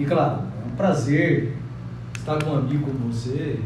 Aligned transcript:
E 0.00 0.04
claro, 0.04 0.42
é 0.60 0.66
um 0.66 0.74
prazer 0.76 1.52
estar 2.18 2.42
com 2.42 2.50
um 2.50 2.56
amigo 2.58 2.84
como 2.84 3.12
você. 3.12 3.60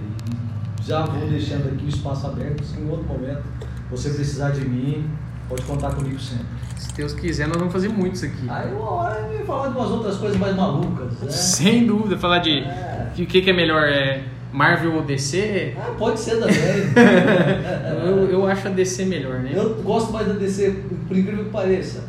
E 0.79 0.83
já 0.87 1.07
vou 1.07 1.27
deixando 1.27 1.69
aqui 1.73 1.87
o 1.87 1.89
espaço 1.89 2.27
aberto, 2.27 2.63
se 2.63 2.79
em 2.79 2.87
outro 2.91 3.07
momento 3.07 3.45
você 3.91 4.11
precisar 4.11 4.51
de 4.51 4.61
mim, 4.69 5.09
pode 5.49 5.63
contar 5.63 5.95
comigo 5.95 6.21
sempre. 6.21 6.45
Se 6.77 6.93
Deus 6.95 7.15
quiser, 7.15 7.49
nós 7.49 7.57
vamos 7.57 7.73
fazer 7.73 7.89
muito 7.89 8.17
isso 8.17 8.27
aqui. 8.27 8.47
Aí 8.47 8.71
uma 8.75 8.91
hora 8.91 9.21
eu 9.21 9.39
ia 9.39 9.45
falar 9.47 9.69
de 9.69 9.79
umas 9.79 9.91
outras 9.91 10.19
coisas 10.19 10.37
mais 10.37 10.55
malucas, 10.55 11.19
né? 11.19 11.31
Sem 11.31 11.87
dúvida, 11.87 12.19
falar 12.19 12.41
de 12.41 12.59
É. 12.59 13.11
o 13.19 13.25
que, 13.27 13.41
que 13.41 13.49
é 13.49 13.55
melhor, 13.55 13.85
é 13.89 14.25
Marvel 14.53 14.97
ou 14.97 15.03
DC? 15.05 15.75
Ah, 15.79 15.95
pode 15.99 16.21
ser 16.21 16.37
também. 16.41 16.55
Eu, 18.07 18.31
eu 18.31 18.47
acho 18.47 18.69
a 18.69 18.71
DC 18.71 19.07
melhor, 19.07 19.39
né? 19.41 19.53
Eu 19.55 19.77
gosto 19.83 20.13
mais 20.13 20.27
da 20.29 20.35
DC, 20.35 20.83
por 21.09 21.17
incrível 21.17 21.45
que 21.45 21.51
pareça. 21.51 22.05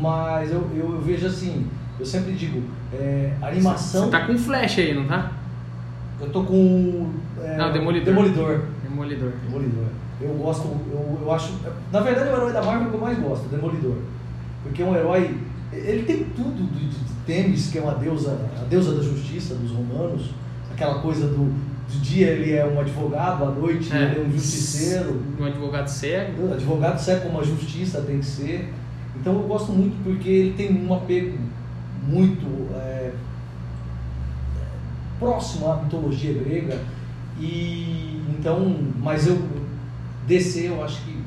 Mas 0.00 0.50
eu, 0.52 0.68
eu 0.76 1.00
vejo 1.00 1.26
assim, 1.26 1.66
eu 2.00 2.06
sempre 2.06 2.32
digo, 2.32 2.62
é, 2.94 3.32
animação. 3.42 4.04
Você 4.04 4.10
tá 4.10 4.26
com 4.26 4.36
Flash 4.38 4.78
aí, 4.78 4.94
não 4.94 5.06
tá? 5.06 5.32
Eu 6.20 6.30
tô 6.30 6.42
com. 6.44 7.10
é, 7.42 7.56
Não, 7.56 7.72
Demolidor. 7.72 8.14
Demolidor. 8.14 8.60
Demolidor. 8.82 9.32
Demolidor. 9.46 9.84
Eu 10.20 10.34
gosto, 10.34 10.68
eu, 10.90 11.18
eu 11.22 11.32
acho. 11.32 11.52
Na 11.92 12.00
verdade 12.00 12.28
é 12.28 12.32
o 12.32 12.36
herói 12.36 12.52
da 12.52 12.62
Marvel 12.62 12.88
que 12.90 12.94
eu 12.94 13.00
mais 13.00 13.18
gosto, 13.18 13.48
Demolidor. 13.48 13.96
Porque 14.62 14.82
é 14.82 14.84
um 14.84 14.94
herói. 14.96 15.36
Ele 15.72 16.02
tem 16.02 16.24
tudo 16.36 16.70
de, 16.74 16.88
de 16.88 16.96
Temis, 17.26 17.70
que 17.70 17.78
é 17.78 17.80
uma 17.82 17.94
deusa, 17.94 18.36
a 18.60 18.64
deusa 18.64 18.94
da 18.96 19.02
justiça 19.02 19.54
dos 19.54 19.70
romanos. 19.70 20.30
Aquela 20.72 21.00
coisa 21.00 21.26
do. 21.26 21.70
De 21.88 21.98
dia 22.00 22.28
ele 22.28 22.52
é 22.52 22.64
um 22.64 22.78
advogado, 22.78 23.44
à 23.44 23.50
noite 23.50 23.92
ele 23.92 24.20
é 24.20 24.24
um 24.24 24.30
justiceiro. 24.30 25.20
Um 25.40 25.44
advogado 25.44 25.88
cego. 25.88 26.48
O 26.48 26.52
advogado 26.52 26.98
serve 26.98 27.26
como 27.26 27.40
a 27.40 27.44
justiça 27.44 28.00
tem 28.02 28.20
que 28.20 28.26
ser. 28.26 28.72
Então 29.16 29.32
eu 29.34 29.42
gosto 29.42 29.72
muito 29.72 29.96
porque 30.04 30.28
ele 30.28 30.52
tem 30.52 30.86
um 30.86 30.94
apego 30.94 31.36
muito 32.02 32.72
é, 32.74 33.12
próximo 35.18 35.70
à 35.70 35.76
mitologia 35.76 36.32
grega. 36.34 36.80
E 37.38 38.22
então, 38.38 38.76
mas 38.98 39.26
eu 39.26 39.36
DC 40.26 40.68
eu 40.68 40.82
acho 40.84 41.02
que 41.02 41.22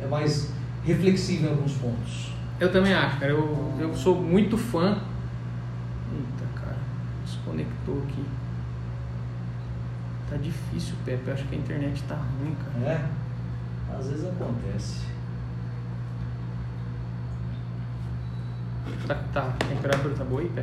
é 0.00 0.06
mais 0.06 0.52
reflexivo 0.84 1.46
em 1.46 1.50
alguns 1.50 1.72
pontos. 1.74 2.32
Eu 2.60 2.72
também 2.72 2.92
acho, 2.92 3.18
cara. 3.18 3.32
Eu, 3.32 3.74
eu 3.78 3.94
sou 3.94 4.20
muito 4.20 4.56
fã. 4.56 4.98
Eita, 6.12 6.44
cara. 6.54 6.76
Desconectou 7.24 8.02
aqui. 8.02 8.24
Tá 10.28 10.36
difícil, 10.36 10.94
Pepe. 11.04 11.28
Eu 11.28 11.34
acho 11.34 11.44
que 11.44 11.54
a 11.54 11.58
internet 11.58 12.02
tá 12.04 12.16
ruim, 12.16 12.54
cara. 12.54 12.92
É? 12.92 13.96
Às 13.96 14.08
vezes 14.08 14.26
acontece. 14.26 15.07
Tá, 19.06 19.14
tá, 19.32 19.48
a 19.48 19.64
temperatura 19.64 20.14
tá 20.14 20.24
boa 20.24 20.40
aí? 20.40 20.48
Tá 20.50 20.62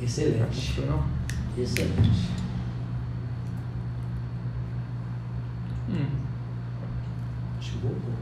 Excelente. 0.00 0.44
com 0.44 0.52
frio, 0.52 0.86
não? 0.86 1.04
Excelente. 1.56 2.30
Hum. 5.88 6.06
Acho 7.58 7.72
que 7.72 7.78
voltou. 7.78 8.12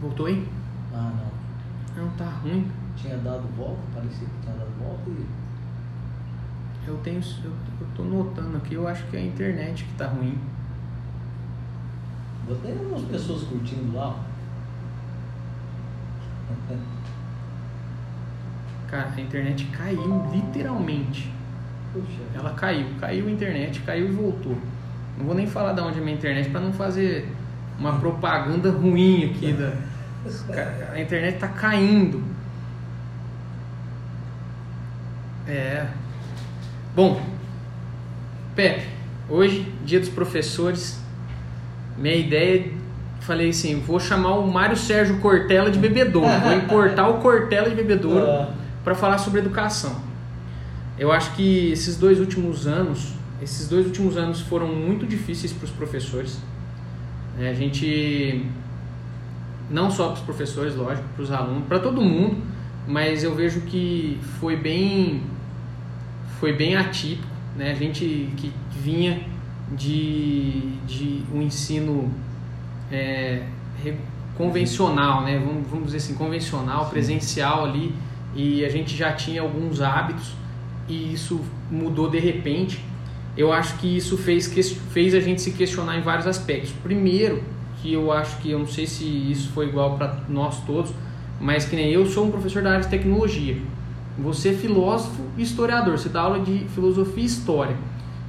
Voltou 0.00 0.26
aí? 0.26 0.48
Ah, 0.92 1.12
não. 1.16 2.04
Não, 2.04 2.10
tá 2.16 2.26
ruim. 2.42 2.70
Tinha 2.96 3.16
dado 3.18 3.48
volta, 3.56 3.80
parecia 3.94 4.26
que 4.26 4.42
tinha 4.42 4.54
dado 4.54 4.70
volta 4.78 5.10
e. 5.10 5.26
Eu 6.86 6.96
tenho. 6.98 7.20
Eu, 7.44 7.52
eu 7.80 7.86
tô 7.96 8.04
notando 8.04 8.56
aqui, 8.56 8.74
eu 8.74 8.86
acho 8.86 9.04
que 9.06 9.16
é 9.16 9.20
a 9.20 9.24
internet 9.24 9.84
que 9.84 9.94
tá 9.94 10.06
ruim. 10.06 10.38
Tem 12.62 12.72
algumas 12.72 13.02
pessoas 13.02 13.42
curtindo 13.42 13.94
lá. 13.96 14.24
Cara, 18.90 19.10
a 19.16 19.20
internet 19.20 19.66
caiu, 19.66 20.26
literalmente. 20.32 21.30
Puxa. 21.92 22.06
Ela 22.34 22.50
caiu, 22.54 22.86
caiu 23.00 23.26
a 23.26 23.30
internet, 23.30 23.80
caiu 23.80 24.08
e 24.08 24.12
voltou. 24.12 24.56
Não 25.16 25.26
vou 25.26 25.34
nem 25.34 25.46
falar 25.46 25.72
de 25.72 25.80
onde 25.80 25.98
é 25.98 26.00
a 26.00 26.04
minha 26.04 26.16
internet 26.16 26.48
para 26.48 26.60
não 26.60 26.72
fazer 26.72 27.28
uma 27.78 27.98
propaganda 27.98 28.70
ruim 28.70 29.30
aqui 29.30 29.52
da. 29.52 29.72
A 30.92 31.00
internet 31.00 31.38
tá 31.38 31.48
caindo. 31.48 32.22
É. 35.46 35.86
Bom, 36.94 37.20
Pepe, 38.54 38.86
hoje, 39.28 39.72
dia 39.84 40.00
dos 40.00 40.08
professores, 40.08 41.00
minha 41.96 42.16
ideia, 42.16 42.72
falei 43.20 43.50
assim, 43.50 43.80
vou 43.80 44.00
chamar 44.00 44.34
o 44.38 44.46
Mário 44.50 44.76
Sérgio 44.76 45.20
Cortella 45.20 45.70
de 45.70 45.78
bebedouro, 45.78 46.28
vou 46.40 46.52
importar 46.58 47.08
o 47.08 47.18
Cortella 47.18 47.70
de 47.70 47.76
bebedouro 47.76 48.26
Ah. 48.26 48.57
Para 48.88 48.94
falar 48.94 49.18
sobre 49.18 49.40
educação. 49.40 49.94
Eu 50.98 51.12
acho 51.12 51.34
que 51.34 51.70
esses 51.70 51.98
dois 51.98 52.18
últimos 52.18 52.66
anos, 52.66 53.12
esses 53.42 53.68
dois 53.68 53.84
últimos 53.84 54.16
anos 54.16 54.40
foram 54.40 54.68
muito 54.68 55.06
difíceis 55.06 55.52
para 55.52 55.66
os 55.66 55.70
professores. 55.70 56.38
né? 57.36 57.50
A 57.50 57.52
gente, 57.52 58.46
não 59.70 59.90
só 59.90 60.06
para 60.06 60.14
os 60.14 60.20
professores, 60.20 60.74
lógico, 60.74 61.06
para 61.14 61.22
os 61.22 61.30
alunos, 61.30 61.66
para 61.68 61.78
todo 61.80 62.00
mundo, 62.00 62.42
mas 62.86 63.22
eu 63.22 63.34
vejo 63.34 63.60
que 63.60 64.18
foi 64.40 64.56
bem, 64.56 65.22
foi 66.40 66.54
bem 66.54 66.74
atípico, 66.74 67.28
né? 67.58 67.72
A 67.72 67.74
gente 67.74 68.30
que 68.38 68.50
vinha 68.70 69.20
de, 69.76 70.62
de 70.86 71.22
um 71.30 71.42
ensino 71.42 72.10
é, 72.90 73.42
convencional, 74.34 75.24
né? 75.24 75.38
Vamos, 75.38 75.68
vamos 75.68 75.84
dizer 75.86 75.98
assim, 75.98 76.14
convencional, 76.14 76.84
Sim. 76.84 76.90
presencial 76.90 77.66
ali, 77.66 77.94
e 78.34 78.64
a 78.64 78.68
gente 78.68 78.96
já 78.96 79.12
tinha 79.12 79.42
alguns 79.42 79.80
hábitos 79.80 80.32
e 80.88 81.12
isso 81.12 81.40
mudou 81.70 82.08
de 82.08 82.18
repente. 82.18 82.84
Eu 83.36 83.52
acho 83.52 83.76
que 83.78 83.96
isso 83.96 84.16
fez, 84.16 84.48
fez 84.90 85.14
a 85.14 85.20
gente 85.20 85.40
se 85.40 85.52
questionar 85.52 85.96
em 85.96 86.00
vários 86.00 86.26
aspectos. 86.26 86.72
Primeiro, 86.82 87.42
que 87.80 87.92
eu 87.92 88.10
acho 88.10 88.38
que 88.38 88.50
eu 88.50 88.58
não 88.58 88.66
sei 88.66 88.86
se 88.86 89.04
isso 89.04 89.50
foi 89.50 89.68
igual 89.68 89.96
para 89.96 90.20
nós 90.28 90.60
todos, 90.64 90.92
mas 91.40 91.64
que 91.64 91.76
nem 91.76 91.90
eu 91.90 92.06
sou 92.06 92.26
um 92.26 92.30
professor 92.30 92.62
da 92.62 92.70
área 92.70 92.82
de 92.82 92.88
tecnologia. 92.88 93.56
Você 94.18 94.48
é 94.48 94.52
filósofo 94.52 95.22
e 95.36 95.42
historiador, 95.42 95.96
você 95.96 96.08
dá 96.08 96.22
aula 96.22 96.40
de 96.40 96.66
filosofia 96.74 97.22
e 97.22 97.26
história. 97.26 97.76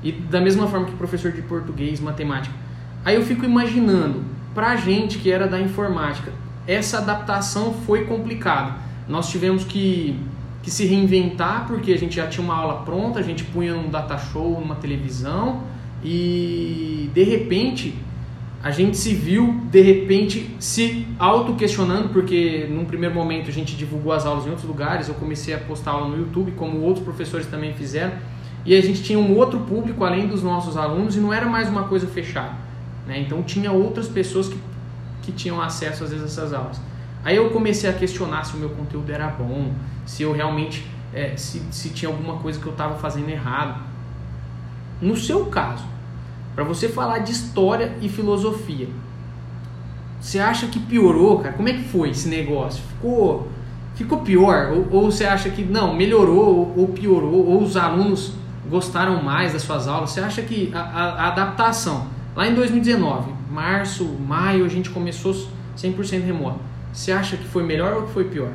E 0.04 0.12
da 0.12 0.40
mesma 0.40 0.68
forma 0.68 0.86
que 0.86 0.92
professor 0.94 1.32
de 1.32 1.42
português, 1.42 2.00
matemática. 2.00 2.56
Aí 3.04 3.16
eu 3.16 3.24
fico 3.24 3.44
imaginando, 3.44 4.24
pra 4.54 4.76
gente 4.76 5.18
que 5.18 5.32
era 5.32 5.48
da 5.48 5.60
informática, 5.60 6.32
essa 6.68 7.00
adaptação 7.00 7.74
foi 7.74 8.06
complicada. 8.06 8.76
Nós 9.10 9.28
tivemos 9.30 9.66
que, 9.66 10.16
que 10.62 10.70
se 10.70 10.86
reinventar 10.86 11.68
porque 11.68 11.92
a 11.92 11.98
gente 11.98 12.16
já 12.16 12.28
tinha 12.28 12.44
uma 12.44 12.56
aula 12.56 12.84
pronta, 12.84 13.20
a 13.20 13.24
gente 13.24 13.44
punha 13.44 13.74
num 13.74 13.90
data 13.90 14.18
show, 14.18 14.62
numa 14.62 14.76
televisão 14.76 15.64
e 16.04 17.10
de 17.14 17.24
repente 17.24 17.96
a 18.62 18.72
gente 18.72 18.98
se 18.98 19.14
viu 19.14 19.62
de 19.72 19.82
repente 19.82 20.56
se 20.60 21.08
auto-questionando, 21.18 22.10
porque 22.10 22.68
num 22.70 22.86
primeiro 22.86 23.16
momento 23.16 23.50
a 23.50 23.54
gente 23.54 23.76
divulgou 23.76 24.12
as 24.12 24.26
aulas 24.26 24.46
em 24.46 24.50
outros 24.50 24.68
lugares, 24.68 25.08
eu 25.08 25.16
comecei 25.16 25.54
a 25.54 25.58
postar 25.58 25.92
aula 25.92 26.10
no 26.10 26.18
YouTube, 26.18 26.52
como 26.52 26.82
outros 26.82 27.04
professores 27.04 27.48
também 27.48 27.74
fizeram, 27.74 28.14
e 28.66 28.76
a 28.76 28.82
gente 28.82 29.02
tinha 29.02 29.18
um 29.18 29.36
outro 29.38 29.60
público 29.62 30.04
além 30.04 30.28
dos 30.28 30.44
nossos 30.44 30.76
alunos 30.76 31.16
e 31.16 31.20
não 31.20 31.34
era 31.34 31.48
mais 31.48 31.70
uma 31.70 31.86
coisa 31.86 32.06
fechada. 32.06 32.54
Né? 33.08 33.22
Então 33.22 33.42
tinha 33.42 33.72
outras 33.72 34.10
pessoas 34.10 34.50
que, 34.50 34.60
que 35.24 35.32
tinham 35.32 35.62
acesso 35.62 36.04
às 36.04 36.12
vezes 36.12 36.26
a 36.26 36.28
essas 36.28 36.54
aulas. 36.54 36.82
Aí 37.24 37.36
eu 37.36 37.50
comecei 37.50 37.90
a 37.90 37.94
questionar 37.94 38.44
se 38.46 38.56
o 38.56 38.60
meu 38.60 38.70
conteúdo 38.70 39.12
era 39.12 39.28
bom, 39.28 39.72
se 40.06 40.24
eu 40.24 40.32
realmente, 40.32 40.88
eh, 41.14 41.34
se, 41.36 41.62
se 41.72 41.90
tinha 41.90 42.10
alguma 42.10 42.38
coisa 42.38 42.60
que 42.60 42.66
eu 42.66 42.72
estava 42.72 42.96
fazendo 42.98 43.30
errado. 43.30 43.82
No 45.02 45.16
seu 45.16 45.46
caso, 45.48 45.84
para 46.56 46.64
você 46.64 46.90
falar 46.90 47.20
de 47.20 47.32
história 47.32 47.94
e 48.02 48.10
filosofia, 48.10 48.88
você 50.20 50.40
acha 50.40 50.68
que 50.68 50.80
piorou, 50.80 51.40
cara? 51.40 51.54
Como 51.54 51.70
é 51.70 51.74
que 51.74 51.84
foi 51.84 52.10
esse 52.10 52.28
negócio? 52.28 52.84
Ficou, 52.96 53.48
ficou 53.96 54.20
pior? 54.20 54.72
Ou, 54.72 54.88
ou 55.04 55.12
você 55.12 55.26
acha 55.26 55.50
que 55.50 55.64
não, 55.64 55.94
melhorou 55.94 56.46
ou, 56.58 56.74
ou 56.78 56.88
piorou? 56.90 57.46
Ou 57.48 57.62
os 57.64 57.78
alunos 57.78 58.34
gostaram 58.70 59.24
mais 59.24 59.54
das 59.54 59.62
suas 59.62 59.88
aulas? 59.88 60.10
Você 60.12 60.20
acha 60.20 60.42
que 60.42 60.72
a, 60.74 60.80
a- 60.82 61.14
a 61.24 61.28
adaptação, 61.30 62.08
lá 62.36 62.48
em 62.48 62.54
2019, 62.54 63.32
março, 63.50 64.04
maio, 64.06 64.66
a 64.66 64.68
gente 64.70 64.90
começou 64.90 65.34
100% 65.78 66.26
remoto. 66.26 66.60
Você 67.00 67.14
acha 67.14 67.38
que 67.38 67.46
foi 67.46 67.64
melhor 67.64 67.94
ou 67.94 68.04
que 68.04 68.12
foi 68.12 68.26
pior? 68.26 68.52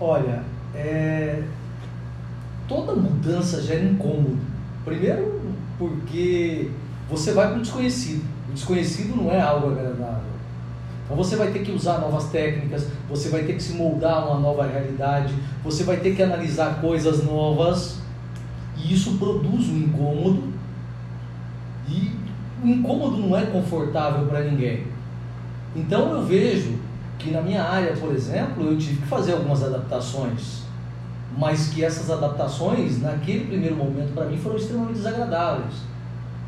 Olha, 0.00 0.42
é, 0.74 1.42
toda 2.66 2.94
mudança 2.94 3.60
gera 3.60 3.84
incômodo. 3.84 4.38
Primeiro, 4.86 5.38
porque 5.78 6.70
você 7.10 7.34
vai 7.34 7.48
para 7.48 7.58
o 7.58 7.60
desconhecido. 7.60 8.24
O 8.48 8.52
desconhecido 8.54 9.14
não 9.14 9.30
é 9.30 9.38
algo 9.38 9.70
agradável. 9.70 10.30
Então 11.04 11.14
você 11.14 11.36
vai 11.36 11.50
ter 11.50 11.58
que 11.58 11.70
usar 11.70 11.98
novas 11.98 12.30
técnicas, 12.30 12.88
você 13.06 13.28
vai 13.28 13.42
ter 13.42 13.52
que 13.52 13.62
se 13.62 13.74
moldar 13.74 14.14
a 14.14 14.30
uma 14.30 14.40
nova 14.40 14.66
realidade, 14.66 15.34
você 15.62 15.84
vai 15.84 15.98
ter 15.98 16.16
que 16.16 16.22
analisar 16.22 16.80
coisas 16.80 17.22
novas, 17.22 17.98
e 18.78 18.94
isso 18.94 19.18
produz 19.18 19.68
um 19.68 19.76
incômodo. 19.76 20.44
E 21.86 22.12
o 22.64 22.66
incômodo 22.66 23.18
não 23.18 23.36
é 23.36 23.44
confortável 23.44 24.26
para 24.26 24.40
ninguém. 24.40 24.86
Então 25.76 26.12
eu 26.12 26.24
vejo 26.24 26.88
que 27.20 27.30
na 27.30 27.40
minha 27.42 27.62
área, 27.62 27.92
por 27.92 28.12
exemplo, 28.12 28.66
eu 28.66 28.76
tive 28.78 29.02
que 29.02 29.06
fazer 29.06 29.32
algumas 29.32 29.62
adaptações. 29.62 30.60
mas 31.38 31.68
que 31.68 31.84
essas 31.84 32.10
adaptações, 32.10 33.00
naquele 33.00 33.46
primeiro 33.46 33.76
momento, 33.76 34.12
para 34.12 34.24
mim, 34.24 34.36
foram 34.36 34.56
extremamente 34.56 34.96
desagradáveis. 34.96 35.74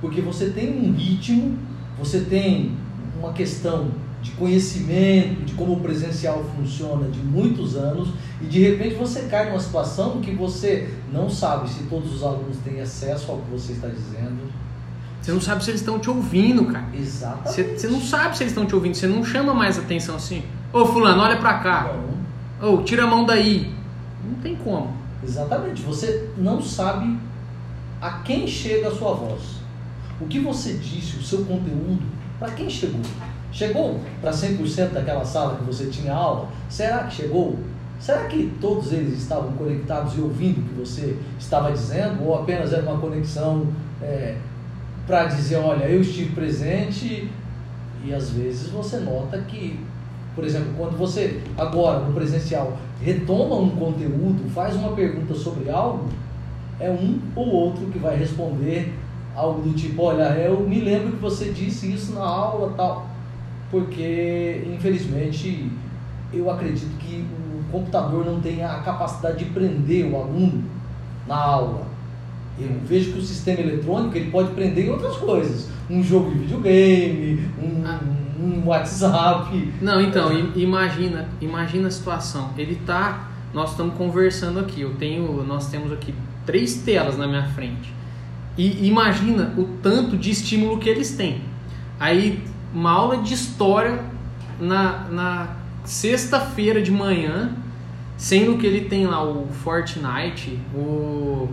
Porque 0.00 0.20
você 0.20 0.50
tem 0.50 0.76
um 0.76 0.92
ritmo, 0.92 1.56
você 1.96 2.20
tem 2.22 2.76
uma 3.16 3.32
questão 3.32 3.92
de 4.20 4.32
conhecimento 4.32 5.44
de 5.44 5.54
como 5.54 5.74
o 5.74 5.80
presencial 5.80 6.44
funciona 6.56 7.08
de 7.08 7.20
muitos 7.20 7.76
anos 7.76 8.08
e 8.40 8.46
de 8.46 8.60
repente 8.60 8.94
você 8.94 9.22
cai 9.22 9.48
numa 9.48 9.60
situação 9.60 10.20
que 10.20 10.32
você 10.32 10.92
não 11.12 11.30
sabe 11.30 11.68
se 11.70 11.84
todos 11.84 12.12
os 12.14 12.22
alunos 12.22 12.56
têm 12.64 12.80
acesso 12.80 13.30
ao 13.30 13.38
que 13.38 13.50
você 13.50 13.72
está 13.72 13.88
dizendo. 13.88 14.52
Você 15.20 15.32
não 15.32 15.40
sabe 15.40 15.62
se 15.62 15.70
eles 15.70 15.80
estão 15.80 16.00
te 16.00 16.10
ouvindo, 16.10 16.64
cara. 16.66 16.86
Exatamente. 16.92 17.52
Você, 17.52 17.62
você 17.78 17.86
não 17.88 18.00
sabe 18.00 18.36
se 18.36 18.42
eles 18.42 18.52
estão 18.52 18.66
te 18.66 18.74
ouvindo, 18.74 18.94
você 18.94 19.06
não 19.06 19.24
chama 19.24 19.54
mais 19.54 19.78
atenção 19.78 20.16
assim. 20.16 20.42
Ô 20.72 20.86
fulano, 20.86 21.22
olha 21.22 21.36
pra 21.36 21.58
cá. 21.58 21.92
Ô, 22.60 22.78
tira 22.78 23.04
a 23.04 23.06
mão 23.06 23.24
daí. 23.24 23.74
Não 24.24 24.34
tem 24.40 24.56
como. 24.56 24.96
Exatamente. 25.22 25.82
Você 25.82 26.30
não 26.36 26.62
sabe 26.62 27.18
a 28.00 28.10
quem 28.20 28.46
chega 28.46 28.88
a 28.88 28.90
sua 28.90 29.14
voz. 29.14 29.62
O 30.20 30.26
que 30.26 30.38
você 30.38 30.74
disse, 30.74 31.16
o 31.16 31.22
seu 31.22 31.44
conteúdo, 31.44 32.02
para 32.38 32.52
quem 32.52 32.70
chegou? 32.70 33.00
Chegou 33.52 34.00
para 34.20 34.30
100% 34.30 34.92
daquela 34.92 35.24
sala 35.24 35.56
que 35.56 35.64
você 35.64 35.86
tinha 35.86 36.14
aula? 36.14 36.48
Será 36.68 37.04
que 37.04 37.14
chegou? 37.14 37.58
Será 38.00 38.24
que 38.24 38.52
todos 38.60 38.92
eles 38.92 39.18
estavam 39.18 39.52
conectados 39.52 40.16
e 40.16 40.20
ouvindo 40.20 40.60
o 40.60 40.62
que 40.64 40.74
você 40.80 41.18
estava 41.38 41.70
dizendo? 41.70 42.24
Ou 42.24 42.34
apenas 42.34 42.72
era 42.72 42.82
uma 42.82 42.98
conexão 42.98 43.66
é, 44.00 44.36
para 45.06 45.26
dizer, 45.26 45.56
olha, 45.56 45.84
eu 45.84 46.00
estive 46.00 46.34
presente 46.34 47.30
e 48.04 48.12
às 48.12 48.30
vezes 48.30 48.70
você 48.70 48.98
nota 48.98 49.38
que, 49.42 49.78
por 50.34 50.44
exemplo, 50.44 50.68
quando 50.76 50.96
você 50.96 51.40
agora 51.58 52.00
no 52.00 52.12
presencial 52.12 52.76
retoma 53.00 53.56
um 53.56 53.70
conteúdo, 53.70 54.48
faz 54.54 54.74
uma 54.74 54.92
pergunta 54.92 55.34
sobre 55.34 55.70
algo, 55.70 56.08
é 56.80 56.90
um 56.90 57.18
ou 57.36 57.48
outro 57.48 57.86
que 57.86 57.98
vai 57.98 58.16
responder 58.16 58.92
algo 59.34 59.62
do 59.62 59.74
tipo, 59.74 60.02
olha, 60.02 60.24
eu 60.38 60.60
me 60.60 60.80
lembro 60.80 61.12
que 61.12 61.18
você 61.18 61.50
disse 61.50 61.92
isso 61.92 62.12
na 62.12 62.22
aula 62.22 62.72
tal 62.76 63.12
porque 63.72 64.62
infelizmente 64.70 65.72
eu 66.32 66.50
acredito 66.50 66.94
que 66.98 67.24
o 67.58 67.72
computador 67.72 68.24
não 68.24 68.38
tem 68.40 68.62
a 68.62 68.80
capacidade 68.80 69.38
de 69.38 69.46
prender 69.46 70.12
o 70.12 70.16
aluno 70.16 70.62
na 71.26 71.36
aula. 71.36 71.86
Eu 72.60 72.68
vejo 72.84 73.12
que 73.12 73.18
o 73.18 73.22
sistema 73.22 73.60
eletrônico 73.60 74.14
ele 74.14 74.30
pode 74.30 74.52
prender 74.52 74.86
em 74.86 74.90
outras 74.90 75.16
coisas, 75.16 75.68
um 75.88 76.02
jogo 76.02 76.30
de 76.30 76.38
videogame, 76.40 77.48
um, 77.58 77.82
ah. 77.86 77.98
Um 78.42 78.66
WhatsApp. 78.66 79.72
Não, 79.80 80.00
então 80.00 80.32
imagina, 80.56 81.28
imagina 81.40 81.88
a 81.88 81.90
situação. 81.90 82.50
Ele 82.58 82.76
tá, 82.84 83.28
nós 83.54 83.70
estamos 83.70 83.94
conversando 83.94 84.58
aqui. 84.58 84.80
Eu 84.80 84.94
tenho, 84.94 85.44
nós 85.44 85.70
temos 85.70 85.92
aqui 85.92 86.14
três 86.44 86.74
telas 86.76 87.16
na 87.16 87.26
minha 87.26 87.44
frente. 87.48 87.92
E 88.58 88.86
imagina 88.86 89.54
o 89.56 89.64
tanto 89.82 90.16
de 90.16 90.30
estímulo 90.30 90.78
que 90.78 90.88
eles 90.88 91.16
têm. 91.16 91.42
Aí 91.98 92.42
uma 92.74 92.90
aula 92.90 93.18
de 93.18 93.32
história 93.32 94.02
na, 94.58 95.08
na 95.10 95.48
sexta-feira 95.84 96.82
de 96.82 96.90
manhã, 96.90 97.52
sendo 98.16 98.56
que 98.58 98.66
ele 98.66 98.82
tem 98.88 99.06
lá 99.06 99.24
o 99.24 99.46
Fortnite, 99.48 100.58
o, 100.74 101.48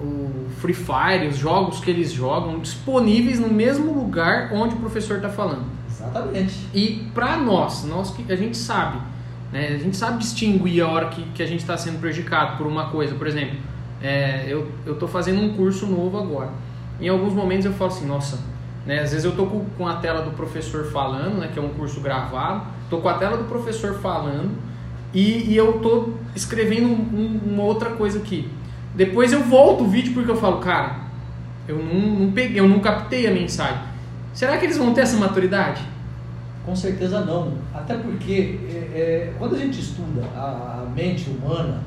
o 0.00 0.46
Free 0.60 0.74
Fire, 0.74 1.28
os 1.28 1.36
jogos 1.36 1.80
que 1.80 1.90
eles 1.90 2.12
jogam 2.12 2.58
disponíveis 2.58 3.38
no 3.38 3.48
mesmo 3.48 3.92
lugar 3.92 4.50
onde 4.52 4.74
o 4.74 4.78
professor 4.78 5.16
está 5.16 5.28
falando. 5.28 5.79
Exatamente. 6.00 6.68
E 6.72 7.06
para 7.14 7.36
nós, 7.36 7.84
nós 7.84 8.10
que 8.10 8.32
a 8.32 8.36
gente 8.36 8.56
sabe, 8.56 8.98
né, 9.52 9.68
a 9.68 9.78
gente 9.78 9.96
sabe 9.96 10.18
distinguir 10.18 10.82
a 10.82 10.88
hora 10.88 11.08
que, 11.08 11.22
que 11.34 11.42
a 11.42 11.46
gente 11.46 11.60
está 11.60 11.76
sendo 11.76 12.00
prejudicado 12.00 12.56
por 12.56 12.66
uma 12.66 12.86
coisa. 12.86 13.14
Por 13.14 13.26
exemplo, 13.26 13.58
é, 14.02 14.46
eu 14.48 14.68
estou 14.86 15.08
fazendo 15.08 15.40
um 15.40 15.54
curso 15.54 15.86
novo 15.86 16.18
agora. 16.18 16.50
Em 17.00 17.08
alguns 17.08 17.34
momentos 17.34 17.66
eu 17.66 17.72
falo 17.72 17.90
assim, 17.90 18.06
nossa, 18.06 18.38
né? 18.86 19.00
Às 19.00 19.10
vezes 19.10 19.24
eu 19.24 19.32
tô 19.32 19.46
com, 19.46 19.64
com 19.76 19.86
a 19.86 19.96
tela 19.96 20.22
do 20.22 20.30
professor 20.30 20.86
falando, 20.90 21.38
né, 21.38 21.50
que 21.52 21.58
é 21.58 21.62
um 21.62 21.70
curso 21.70 22.00
gravado, 22.00 22.62
tô 22.88 22.98
com 22.98 23.08
a 23.08 23.14
tela 23.14 23.36
do 23.36 23.44
professor 23.44 23.94
falando 24.00 24.50
e, 25.12 25.50
e 25.50 25.56
eu 25.56 25.74
tô 25.80 26.10
escrevendo 26.34 26.88
um, 26.88 27.40
uma 27.46 27.62
outra 27.62 27.90
coisa 27.90 28.18
aqui. 28.18 28.48
Depois 28.94 29.32
eu 29.32 29.42
volto 29.44 29.84
o 29.84 29.88
vídeo 29.88 30.12
porque 30.14 30.30
eu 30.30 30.36
falo, 30.36 30.58
cara, 30.58 30.96
eu 31.68 31.76
não, 31.76 32.00
não 32.00 32.32
peguei, 32.32 32.58
eu 32.58 32.68
não 32.68 32.80
captei 32.80 33.26
a 33.26 33.30
mensagem. 33.30 33.89
Será 34.32 34.56
que 34.58 34.66
eles 34.66 34.78
vão 34.78 34.94
ter 34.94 35.02
essa 35.02 35.16
maturidade? 35.16 35.82
Com 36.64 36.76
certeza 36.76 37.24
não. 37.24 37.54
Até 37.74 37.94
porque 37.96 38.58
é, 38.68 38.98
é, 38.98 39.32
quando 39.38 39.56
a 39.56 39.58
gente 39.58 39.80
estuda 39.80 40.24
a, 40.36 40.84
a, 40.84 40.90
mente 40.94 41.30
humana, 41.30 41.82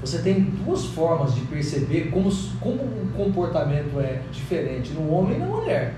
você 0.00 0.18
tem 0.18 0.40
duas 0.64 0.86
formas 0.86 1.34
de 1.34 1.42
perceber 1.42 2.10
como, 2.10 2.30
como 2.60 2.82
o 2.82 3.10
comportamento 3.16 4.00
é 4.00 4.22
diferente 4.32 4.92
no 4.92 5.12
homem 5.12 5.36
e 5.36 5.38
na 5.38 5.46
mulher. 5.46 5.94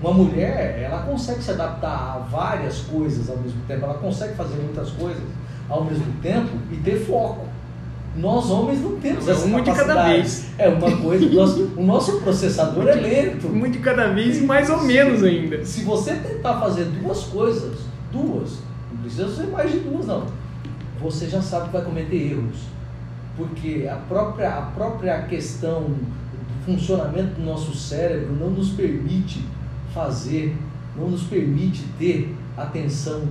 Uma 0.00 0.12
mulher, 0.12 0.80
ela 0.80 1.02
consegue 1.02 1.42
se 1.42 1.52
adaptar 1.52 2.16
a 2.16 2.18
várias 2.28 2.80
coisas 2.80 3.30
ao 3.30 3.36
mesmo 3.36 3.60
tempo, 3.68 3.84
ela 3.84 3.94
consegue 3.94 4.34
fazer 4.34 4.56
muitas 4.56 4.90
coisas 4.90 5.22
ao 5.68 5.84
mesmo 5.84 6.12
tempo 6.20 6.50
e 6.70 6.76
ter 6.76 6.96
foco. 6.96 7.46
Nós 8.14 8.50
homens 8.50 8.80
não 8.82 8.96
temos 8.96 9.26
essa 9.26 9.46
Muito 9.46 9.70
de 9.70 9.76
cada 9.76 10.04
vez. 10.04 10.46
É 10.58 10.68
uma 10.68 10.96
coisa, 10.98 11.24
o 11.24 11.32
nosso, 11.32 11.70
o 11.76 11.82
nosso 11.82 12.20
processador 12.20 12.86
é 12.88 12.94
lento. 12.94 13.48
Muito 13.48 13.78
de 13.78 13.78
cada 13.78 14.08
vez 14.08 14.38
e 14.38 14.42
mais 14.42 14.68
ou 14.68 14.82
menos 14.82 15.22
ainda. 15.22 15.64
Se 15.64 15.82
você 15.82 16.14
tentar 16.16 16.60
fazer 16.60 16.84
duas 16.84 17.24
coisas, 17.24 17.78
duas, 18.12 18.58
não 18.90 19.00
precisa 19.00 19.34
ser 19.34 19.46
mais 19.46 19.72
de 19.72 19.78
duas 19.78 20.06
não, 20.06 20.26
você 21.00 21.26
já 21.26 21.40
sabe 21.40 21.66
que 21.66 21.72
vai 21.72 21.82
cometer 21.82 22.32
erros. 22.32 22.60
Porque 23.34 23.88
a 23.90 23.96
própria, 23.96 24.58
a 24.58 24.62
própria 24.62 25.22
questão 25.22 25.84
do 25.84 26.66
funcionamento 26.66 27.40
do 27.40 27.42
nosso 27.42 27.74
cérebro 27.74 28.34
não 28.38 28.50
nos 28.50 28.70
permite 28.70 29.42
fazer, 29.94 30.54
não 30.94 31.08
nos 31.08 31.22
permite 31.22 31.82
ter 31.98 32.34
atenção 32.58 33.22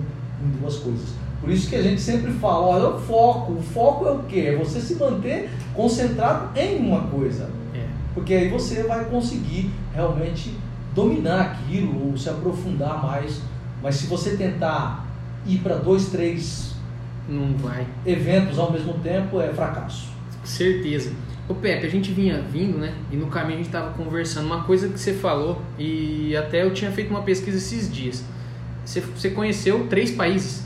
em 0.44 0.60
duas 0.60 0.78
coisas. 0.78 1.10
Por 1.41 1.49
isso 1.49 1.67
que 1.67 1.75
a 1.75 1.81
gente 1.81 1.99
sempre 1.99 2.31
fala, 2.33 2.67
olha, 2.67 2.95
o 2.95 2.99
foco, 2.99 3.53
o 3.53 3.61
foco 3.61 4.07
é 4.07 4.11
o 4.11 4.19
quê? 4.19 4.53
É 4.53 4.55
você 4.55 4.79
se 4.79 4.95
manter 4.95 5.49
concentrado 5.73 6.57
em 6.57 6.77
uma 6.77 7.01
coisa. 7.01 7.49
É. 7.73 7.83
Porque 8.13 8.33
aí 8.33 8.47
você 8.47 8.83
vai 8.83 9.05
conseguir 9.05 9.71
realmente 9.91 10.55
dominar 10.93 11.41
aquilo 11.41 12.09
ou 12.09 12.15
se 12.15 12.29
aprofundar 12.29 13.03
mais. 13.03 13.41
Mas 13.81 13.95
se 13.95 14.05
você 14.05 14.38
tentar 14.38 15.07
ir 15.45 15.57
para 15.57 15.75
dois, 15.75 16.09
três 16.09 16.75
não 17.27 17.53
vai. 17.57 17.87
eventos 18.05 18.59
ao 18.59 18.71
mesmo 18.71 18.94
tempo, 18.95 19.41
é 19.41 19.49
fracasso. 19.49 20.09
Certeza. 20.44 21.11
Ô 21.47 21.55
Pepe, 21.55 21.85
a 21.85 21.89
gente 21.89 22.11
vinha 22.11 22.41
vindo, 22.41 22.77
né? 22.77 22.94
E 23.11 23.15
no 23.15 23.27
caminho 23.27 23.55
a 23.55 23.57
gente 23.57 23.67
estava 23.67 23.92
conversando. 23.94 24.45
Uma 24.45 24.63
coisa 24.63 24.89
que 24.89 24.99
você 24.99 25.13
falou, 25.13 25.61
e 25.77 26.35
até 26.35 26.63
eu 26.63 26.73
tinha 26.73 26.92
feito 26.92 27.09
uma 27.09 27.23
pesquisa 27.23 27.57
esses 27.57 27.92
dias. 27.92 28.23
Você, 28.85 29.01
você 29.01 29.30
conheceu 29.31 29.87
três 29.87 30.11
países? 30.11 30.60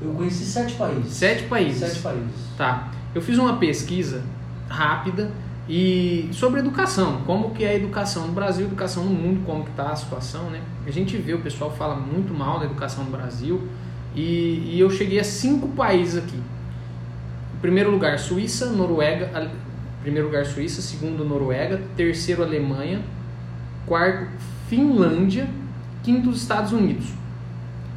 Eu 0.00 0.12
conheci 0.12 0.44
sete 0.44 0.74
países. 0.74 1.12
Sete 1.12 1.44
países? 1.44 1.78
Sete 1.78 2.00
países. 2.00 2.34
Tá. 2.56 2.90
Eu 3.14 3.22
fiz 3.22 3.38
uma 3.38 3.56
pesquisa 3.56 4.22
rápida 4.68 5.30
e 5.68 6.28
sobre 6.32 6.60
educação, 6.60 7.22
como 7.26 7.50
que 7.50 7.64
é 7.64 7.70
a 7.70 7.74
educação 7.74 8.26
no 8.26 8.32
Brasil, 8.32 8.66
educação 8.66 9.04
no 9.04 9.10
mundo, 9.10 9.44
como 9.44 9.64
que 9.64 9.70
está 9.70 9.90
a 9.90 9.96
situação, 9.96 10.50
né? 10.50 10.60
A 10.86 10.90
gente 10.90 11.16
vê, 11.16 11.34
o 11.34 11.40
pessoal 11.40 11.70
fala 11.70 11.96
muito 11.96 12.32
mal 12.32 12.60
da 12.60 12.66
educação 12.66 13.04
no 13.04 13.10
Brasil 13.10 13.66
e, 14.14 14.74
e 14.74 14.80
eu 14.80 14.90
cheguei 14.90 15.18
a 15.18 15.24
cinco 15.24 15.68
países 15.68 16.22
aqui. 16.22 16.36
Em 16.36 17.60
primeiro 17.60 17.90
lugar, 17.90 18.18
Suíça, 18.18 18.66
Noruega, 18.66 19.30
Primeiro 20.06 20.28
lugar 20.28 20.46
Suíça, 20.46 20.80
segundo 20.80 21.24
Noruega, 21.24 21.82
terceiro 21.96 22.44
Alemanha, 22.44 23.02
quarto 23.84 24.28
Finlândia, 24.68 25.48
quinto 26.04 26.30
Estados 26.30 26.70
Unidos. 26.70 27.06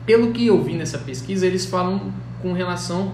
Pelo 0.10 0.32
que 0.32 0.48
eu 0.48 0.60
vi 0.64 0.74
nessa 0.74 0.98
pesquisa, 0.98 1.46
eles 1.46 1.68
falam 1.68 2.12
com 2.42 2.52
relação 2.52 3.14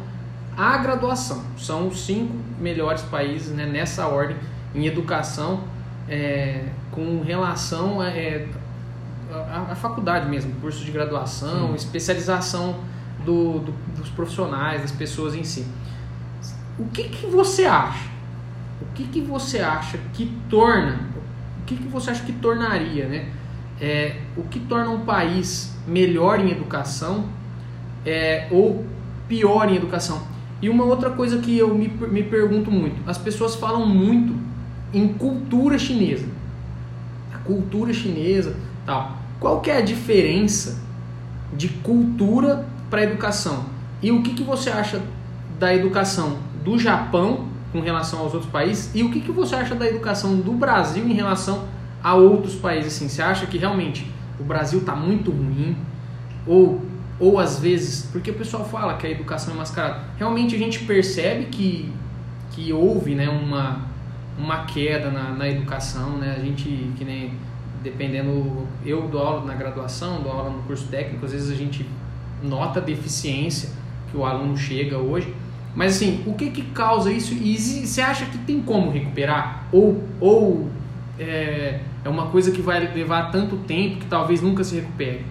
à 0.56 0.78
graduação. 0.78 1.44
São 1.58 1.90
os 1.90 2.06
cinco 2.06 2.34
melhores 2.58 3.02
países 3.02 3.52
né, 3.52 3.66
nessa 3.66 4.08
ordem 4.08 4.38
em 4.74 4.86
educação 4.86 5.66
é, 6.08 6.70
com 6.92 7.22
relação 7.22 8.00
a, 8.00 8.08
é, 8.08 8.48
faculdade 9.76 10.30
mesmo, 10.30 10.54
curso 10.62 10.86
de 10.86 10.92
graduação, 10.92 11.68
Sim. 11.72 11.76
especialização 11.76 12.80
do, 13.26 13.60
do, 13.60 13.74
dos 13.98 14.10
profissionais, 14.12 14.82
das 14.82 14.94
pessoas 14.94 15.36
em 15.36 15.44
si. 15.44 15.68
O 16.80 16.86
que, 16.86 17.10
que 17.10 17.26
você 17.26 17.66
acha? 17.66 18.16
o 18.82 18.86
que, 18.94 19.04
que 19.04 19.20
você 19.20 19.60
acha 19.60 19.98
que 20.14 20.32
torna, 20.50 21.00
o 21.62 21.66
que, 21.66 21.76
que 21.76 21.88
você 21.90 22.12
acha 22.12 22.24
que 22.24 22.32
tornaria, 22.32 23.06
né? 23.10 23.34
É, 23.80 24.18
o 24.38 24.44
que 24.44 24.60
torna 24.60 24.90
um 24.90 25.04
país 25.04 25.76
melhor 25.86 26.40
em 26.40 26.50
educação 26.50 27.26
é, 28.06 28.48
ou 28.52 28.86
pior 29.28 29.70
em 29.70 29.76
educação? 29.76 30.22
E 30.62 30.70
uma 30.70 30.86
outra 30.86 31.10
coisa 31.10 31.40
que 31.40 31.58
eu 31.58 31.76
me, 31.76 31.88
me 31.88 32.24
pergunto 32.24 32.72
muito, 32.72 33.08
as 33.08 33.18
pessoas 33.18 33.56
falam 33.56 33.86
muito 33.86 34.36
em 34.94 35.10
cultura 35.10 35.78
chinesa, 35.78 36.26
a 37.34 37.38
cultura 37.40 37.94
chinesa, 37.94 38.56
tal. 38.86 39.18
Qual 39.40 39.60
que 39.60 39.70
é 39.70 39.78
a 39.78 39.82
diferença 39.82 40.82
de 41.54 41.68
cultura 41.68 42.66
para 42.90 43.04
educação? 43.04 43.66
E 44.02 44.12
o 44.12 44.24
que, 44.24 44.34
que 44.34 44.44
você 44.44 44.70
acha 44.70 45.02
da 45.60 45.74
educação 45.74 46.38
do 46.64 46.80
Japão 46.80 47.48
com 47.72 47.82
relação 47.82 48.20
aos 48.20 48.34
outros 48.34 48.52
países? 48.52 48.90
E 48.96 49.04
o 49.04 49.12
que, 49.12 49.20
que 49.20 49.32
você 49.32 49.56
acha 49.56 49.76
da 49.76 49.86
educação 49.86 50.38
do 50.38 50.54
Brasil 50.54 51.06
em 51.06 51.14
relação 51.14 51.66
a 52.06 52.14
outros 52.14 52.54
países? 52.54 52.96
Assim, 52.96 53.10
você 53.10 53.20
acha 53.20 53.48
que 53.48 53.58
realmente 53.58 54.06
o 54.40 54.44
Brasil 54.44 54.80
está 54.80 54.96
muito 54.96 55.32
ruim? 55.32 55.76
Ou, 56.46 56.80
ou 57.20 57.40
às 57.40 57.58
vezes, 57.58 58.08
porque 58.12 58.30
o 58.30 58.36
pessoal 58.36 58.64
fala 58.64 58.94
que 58.94 59.08
a 59.08 59.10
educação 59.10 59.56
é 59.56 59.58
mascarada, 59.58 60.04
realmente 60.16 60.54
a 60.54 60.60
gente 60.60 60.84
percebe 60.84 61.46
que, 61.46 61.92
que 62.52 62.72
houve 62.72 63.16
né, 63.16 63.28
uma, 63.28 63.88
uma 64.38 64.66
queda 64.66 65.10
na, 65.10 65.32
na 65.32 65.50
educação, 65.50 66.20
né? 66.20 66.36
A 66.38 66.40
gente, 66.40 66.92
que 66.96 67.04
nem 67.04 67.34
dependendo, 67.82 68.68
eu 68.86 69.08
dou 69.08 69.22
aula 69.22 69.44
na 69.44 69.56
graduação, 69.56 70.22
dou 70.22 70.32
aula 70.32 70.52
no 70.52 70.62
curso 70.62 70.88
técnico, 70.88 71.26
às 71.26 71.32
vezes 71.32 71.50
a 71.50 71.56
gente 71.56 71.90
nota 72.44 72.80
a 72.80 72.84
deficiência 72.84 73.70
que 74.12 74.18
o 74.18 74.24
aluno 74.24 74.56
chega 74.56 75.00
hoje. 75.00 75.34
Mas 75.74 75.96
assim, 75.96 76.24
o 76.28 76.36
que 76.36 76.52
que 76.52 76.62
causa 76.66 77.12
isso? 77.12 77.34
E 77.34 77.58
você 77.58 78.00
acha 78.00 78.26
que 78.28 78.38
tem 78.38 78.62
como 78.62 78.92
recuperar? 78.92 79.66
Ou, 79.72 80.04
ou 80.20 80.70
é, 81.20 81.80
é 82.06 82.10
uma 82.10 82.28
coisa 82.28 82.52
que 82.52 82.62
vai 82.62 82.80
levar 82.94 83.32
tanto 83.32 83.58
tempo 83.58 83.98
que 83.98 84.06
talvez 84.06 84.40
nunca 84.40 84.64
se 84.64 84.76
recupere? 84.76 85.26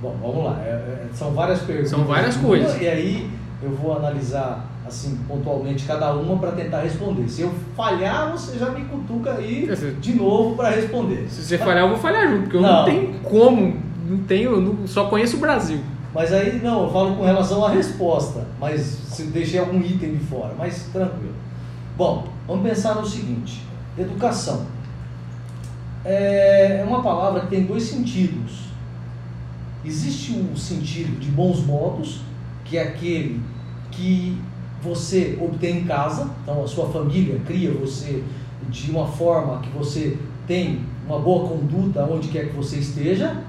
Bom, 0.00 0.16
vamos 0.22 0.44
lá. 0.44 0.58
É, 0.64 0.70
é, 0.70 1.06
são 1.12 1.32
várias 1.32 1.60
perguntas. 1.60 1.90
São 1.90 2.04
várias 2.04 2.36
coisas. 2.38 2.80
E 2.80 2.88
aí 2.88 3.30
eu 3.62 3.70
vou 3.70 3.94
analisar 3.94 4.64
assim 4.86 5.18
pontualmente 5.28 5.84
cada 5.84 6.14
uma 6.14 6.38
para 6.38 6.52
tentar 6.52 6.80
responder. 6.80 7.28
Se 7.28 7.42
eu 7.42 7.52
falhar, 7.76 8.32
você 8.32 8.58
já 8.58 8.70
me 8.70 8.86
cutuca 8.86 9.34
aí 9.34 9.68
de 10.00 10.14
novo 10.14 10.56
para 10.56 10.70
responder. 10.70 11.26
Se 11.28 11.42
você 11.42 11.58
falhar, 11.58 11.84
eu 11.84 11.90
vou 11.90 11.98
falhar 11.98 12.26
junto, 12.26 12.42
porque 12.44 12.56
eu 12.56 12.62
não, 12.62 12.72
não 12.72 12.84
tenho 12.86 13.14
como, 13.22 13.76
não 14.08 14.18
tenho, 14.18 14.60
não, 14.60 14.86
só 14.86 15.04
conheço 15.04 15.36
o 15.36 15.40
Brasil. 15.40 15.80
Mas 16.14 16.32
aí 16.32 16.58
não, 16.62 16.84
eu 16.84 16.90
falo 16.90 17.16
com 17.16 17.24
relação 17.24 17.64
à 17.64 17.70
resposta, 17.70 18.46
mas 18.58 18.80
se 18.80 19.24
deixei 19.24 19.58
algum 19.58 19.80
item 19.80 20.14
de 20.14 20.24
fora, 20.24 20.54
mas 20.56 20.88
tranquilo. 20.90 21.34
Bom, 21.98 22.28
vamos 22.46 22.66
pensar 22.66 22.94
no 22.94 23.06
seguinte: 23.06 23.62
educação 23.98 24.73
é, 26.04 26.80
é 26.80 26.84
uma 26.84 27.02
palavra 27.02 27.40
que 27.40 27.46
tem 27.48 27.64
dois 27.64 27.84
sentidos. 27.84 28.64
Existe 29.84 30.32
o 30.32 30.56
sentido 30.56 31.18
de 31.18 31.30
bons 31.30 31.64
modos, 31.64 32.20
que 32.64 32.76
é 32.76 32.82
aquele 32.82 33.40
que 33.90 34.38
você 34.82 35.38
obtém 35.40 35.78
em 35.78 35.84
casa, 35.84 36.30
então 36.42 36.62
a 36.62 36.66
sua 36.66 36.88
família 36.88 37.40
cria 37.46 37.72
você 37.72 38.22
de 38.68 38.90
uma 38.90 39.06
forma 39.06 39.60
que 39.60 39.70
você 39.70 40.18
tem 40.46 40.80
uma 41.06 41.18
boa 41.18 41.48
conduta 41.48 42.04
onde 42.04 42.28
quer 42.28 42.48
que 42.48 42.56
você 42.56 42.76
esteja. 42.76 43.42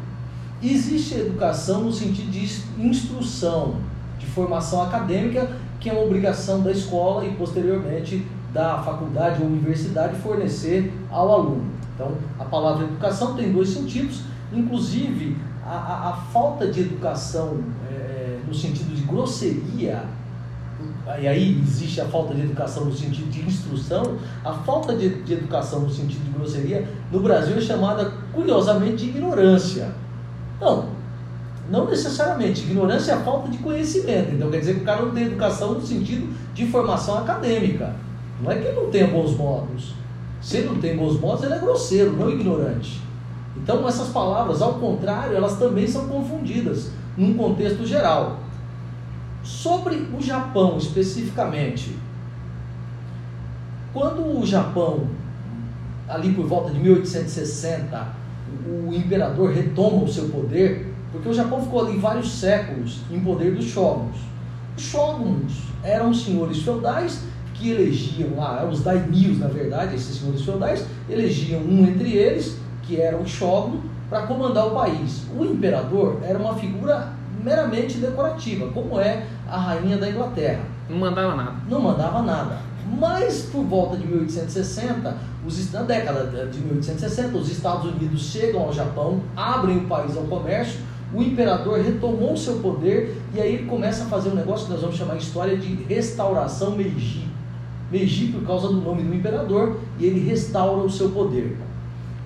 Existe 0.63 1.15
educação 1.15 1.83
no 1.83 1.91
sentido 1.91 2.31
de 2.31 2.47
instrução, 2.79 3.75
de 4.17 4.25
formação 4.25 4.81
acadêmica, 4.81 5.51
que 5.79 5.89
é 5.89 5.93
uma 5.93 6.03
obrigação 6.03 6.61
da 6.61 6.71
escola 6.71 7.25
e 7.25 7.33
posteriormente 7.33 8.25
da 8.53 8.81
faculdade 8.81 9.41
ou 9.41 9.47
universidade 9.47 10.15
fornecer 10.15 10.93
ao 11.11 11.31
aluno. 11.31 11.74
Então, 11.95 12.11
a 12.37 12.45
palavra 12.45 12.83
educação 12.83 13.35
tem 13.35 13.51
dois 13.51 13.69
sentidos, 13.69 14.21
inclusive 14.53 15.37
a, 15.65 15.71
a, 15.71 16.09
a 16.09 16.13
falta 16.13 16.67
de 16.67 16.81
educação 16.81 17.63
é, 17.89 18.39
no 18.45 18.53
sentido 18.53 18.93
de 18.93 19.01
grosseria 19.01 20.03
e 21.19 21.27
aí 21.27 21.61
existe 21.61 22.01
a 22.01 22.05
falta 22.05 22.33
de 22.33 22.41
educação 22.41 22.85
no 22.85 22.93
sentido 22.93 23.29
de 23.29 23.41
instrução, 23.41 24.17
a 24.43 24.51
falta 24.51 24.95
de, 24.95 25.23
de, 25.23 25.33
educação 25.33 25.81
no 25.81 25.89
sentido 25.89 26.23
de 26.23 26.31
grosseria, 26.31 26.87
no 27.11 27.19
Brasil 27.19 27.55
é 27.55 27.61
chamada, 27.61 28.11
curiosamente, 28.33 28.97
de 28.97 29.09
ignorância. 29.09 29.91
Não, 30.59 30.89
não 31.69 31.85
necessariamente. 31.85 32.63
Ignorância 32.63 33.11
é 33.11 33.15
a 33.15 33.19
falta 33.19 33.49
de 33.49 33.59
conhecimento. 33.59 34.33
Então 34.33 34.49
quer 34.49 34.59
dizer 34.59 34.75
que 34.75 34.81
o 34.81 34.85
cara 34.85 35.03
não 35.03 35.11
tem 35.11 35.25
educação 35.25 35.75
no 35.75 35.81
sentido 35.81 36.33
de 36.53 36.65
formação 36.67 37.19
acadêmica. 37.19 37.95
Não 38.41 38.51
é 38.51 38.57
que 38.57 38.67
ele 38.67 38.79
não 38.79 38.89
tenha 38.89 39.07
bons 39.07 39.37
modos. 39.37 39.93
Se 40.45 40.61
não 40.61 40.75
tem 40.75 40.95
bons 40.95 41.19
modos, 41.19 41.43
ele 41.43 41.55
é 41.55 41.57
grosseiro, 41.57 42.15
não 42.15 42.29
ignorante. 42.29 43.01
Então 43.57 43.87
essas 43.87 44.09
palavras, 44.09 44.61
ao 44.61 44.75
contrário, 44.75 45.35
elas 45.35 45.57
também 45.57 45.87
são 45.87 46.07
confundidas 46.07 46.91
num 47.17 47.33
contexto 47.33 47.83
geral. 47.83 48.41
Sobre 49.41 49.95
o 50.15 50.21
Japão 50.21 50.77
especificamente, 50.77 51.97
quando 53.91 54.39
o 54.39 54.45
Japão, 54.45 55.07
ali 56.07 56.31
por 56.31 56.45
volta 56.45 56.71
de 56.71 56.77
1860, 56.77 58.07
o 58.67 58.93
imperador 58.93 59.51
retoma 59.51 60.03
o 60.03 60.07
seu 60.07 60.29
poder, 60.29 60.93
porque 61.11 61.27
o 61.27 61.33
Japão 61.33 61.59
ficou 61.59 61.87
ali 61.87 61.97
vários 61.97 62.31
séculos 62.31 62.99
em 63.09 63.19
poder 63.19 63.55
dos 63.55 63.65
shoguns. 63.65 64.17
Os 64.77 64.83
shoguns 64.83 65.53
eram 65.81 66.13
senhores 66.13 66.61
feudais 66.61 67.23
que 67.57 67.71
elegiam 67.71 68.35
lá, 68.35 68.67
os 68.69 68.81
daimios 68.81 69.39
na 69.39 69.47
verdade, 69.47 69.95
esses 69.95 70.17
senhores 70.17 70.41
feudais, 70.41 70.85
elegiam 71.09 71.61
um 71.61 71.85
entre 71.87 72.13
eles, 72.13 72.57
que 72.83 72.99
era 72.99 73.17
o 73.17 73.27
shogun, 73.27 73.79
para 74.09 74.27
comandar 74.27 74.67
o 74.67 74.71
país. 74.71 75.23
O 75.37 75.43
imperador 75.43 76.19
era 76.23 76.37
uma 76.37 76.55
figura 76.55 77.13
meramente 77.43 77.97
decorativa, 77.97 78.67
como 78.71 78.99
é 78.99 79.25
a 79.47 79.57
rainha 79.57 79.97
da 79.97 80.09
Inglaterra. 80.09 80.61
Não 80.89 80.97
mandava 80.97 81.35
nada. 81.35 81.53
Não 81.69 81.81
mandava 81.81 82.21
nada. 82.21 82.59
Mas 82.99 83.43
por 83.51 83.63
volta 83.63 83.97
de 83.97 84.05
1860, 84.05 85.17
os, 85.45 85.71
na 85.71 85.81
década 85.81 86.47
de 86.47 86.59
1860, 86.59 87.37
os 87.37 87.49
Estados 87.49 87.91
Unidos 87.91 88.21
chegam 88.21 88.61
ao 88.61 88.73
Japão, 88.73 89.21
abrem 89.35 89.77
o 89.77 89.87
país 89.87 90.15
ao 90.15 90.23
comércio, 90.23 90.79
o 91.13 91.21
imperador 91.21 91.79
retomou 91.79 92.35
seu 92.35 92.55
poder 92.55 93.21
e 93.33 93.39
aí 93.39 93.55
ele 93.55 93.65
começa 93.65 94.03
a 94.03 94.07
fazer 94.07 94.29
um 94.29 94.35
negócio 94.35 94.65
que 94.65 94.73
nós 94.73 94.81
vamos 94.81 94.97
chamar 94.97 95.15
de 95.15 95.23
história 95.23 95.57
de 95.57 95.73
restauração 95.83 96.71
Meiji. 96.71 97.34
Meiji 97.95 98.27
por 98.27 98.45
causa 98.45 98.67
do 98.67 98.81
nome 98.81 99.03
do 99.03 99.15
imperador 99.15 99.77
e 99.97 100.05
ele 100.05 100.19
restaura 100.19 100.83
o 100.83 100.89
seu 100.89 101.09
poder. 101.11 101.57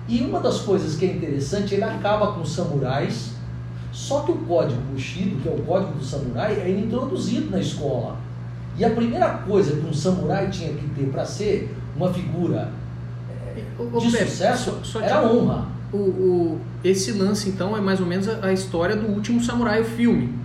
E 0.08 0.20
uma 0.22 0.40
das 0.40 0.62
coisas 0.62 0.96
que 0.96 1.04
é 1.04 1.12
interessante, 1.14 1.74
ele 1.74 1.84
acaba 1.84 2.32
com 2.32 2.40
os 2.40 2.52
samurais, 2.52 3.34
só 3.92 4.20
que 4.20 4.32
o 4.32 4.38
código 4.38 4.80
Bushido, 4.92 5.40
que 5.40 5.48
é 5.48 5.52
o 5.52 5.62
código 5.62 5.92
do 5.92 6.04
samurai, 6.04 6.54
é 6.60 6.68
introduzido 6.68 7.50
na 7.50 7.60
escola. 7.60 8.16
E 8.76 8.84
a 8.84 8.90
primeira 8.90 9.28
coisa 9.28 9.76
que 9.76 9.86
um 9.86 9.92
samurai 9.92 10.50
tinha 10.50 10.72
que 10.72 10.88
ter 10.88 11.06
para 11.10 11.24
ser 11.24 11.72
uma 11.96 12.12
figura 12.12 12.72
de 14.00 14.10
sucesso 14.10 14.78
só, 14.82 14.98
só 14.98 15.00
era 15.00 15.18
a 15.18 15.32
honra. 15.32 15.68
O, 15.92 15.96
o, 15.96 16.60
esse 16.82 17.12
lance, 17.12 17.48
então, 17.48 17.76
é 17.76 17.80
mais 17.80 18.00
ou 18.00 18.06
menos 18.06 18.28
a, 18.28 18.46
a 18.46 18.52
história 18.52 18.96
do 18.96 19.06
último 19.08 19.42
samurai, 19.42 19.80
o 19.80 19.84
filme. 19.84 20.39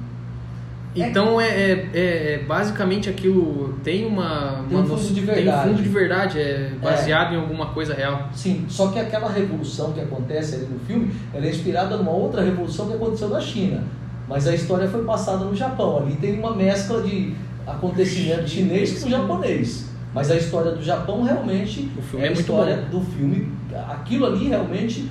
É 0.95 1.09
então 1.09 1.39
é, 1.41 1.47
é, 1.47 1.89
é, 1.93 2.43
basicamente 2.47 3.09
aquilo 3.09 3.77
tem 3.83 4.05
uma, 4.05 4.63
tem 4.69 4.77
um 4.77 4.85
fundo 4.85 5.13
de 5.13 5.21
verdade. 5.21 5.43
Tem 5.43 5.53
um 5.53 5.75
fundo 5.75 5.83
de 5.83 5.89
verdade, 5.89 6.39
é 6.39 6.71
baseado 6.81 7.33
é. 7.33 7.37
em 7.37 7.39
alguma 7.41 7.67
coisa 7.67 7.93
real. 7.93 8.29
Sim, 8.33 8.65
só 8.69 8.87
que 8.87 8.99
aquela 8.99 9.29
revolução 9.29 9.91
que 9.91 9.99
acontece 9.99 10.55
ali 10.55 10.65
no 10.65 10.79
filme, 10.79 11.11
ela 11.33 11.45
é 11.45 11.49
inspirada 11.49 11.97
numa 11.97 12.11
outra 12.11 12.41
revolução 12.41 12.87
que 12.87 12.93
aconteceu 12.93 13.29
na 13.29 13.41
China. 13.41 13.83
Mas 14.27 14.47
a 14.47 14.55
história 14.55 14.87
foi 14.87 15.03
passada 15.03 15.45
no 15.45 15.55
Japão. 15.55 15.97
Ali 15.97 16.15
tem 16.15 16.39
uma 16.39 16.55
mescla 16.55 17.01
de 17.01 17.35
acontecimento 17.67 18.47
chinês 18.47 19.03
com 19.03 19.09
japonês. 19.09 19.89
Mas 20.13 20.31
a 20.31 20.35
história 20.37 20.71
do 20.71 20.81
Japão 20.81 21.23
realmente 21.23 21.91
o 21.97 22.01
filme 22.01 22.25
é 22.25 22.29
a 22.29 22.31
é 22.31 22.33
história 22.33 22.77
do 22.77 23.01
filme. 23.01 23.51
Aquilo 23.89 24.25
ali 24.25 24.47
realmente 24.47 25.09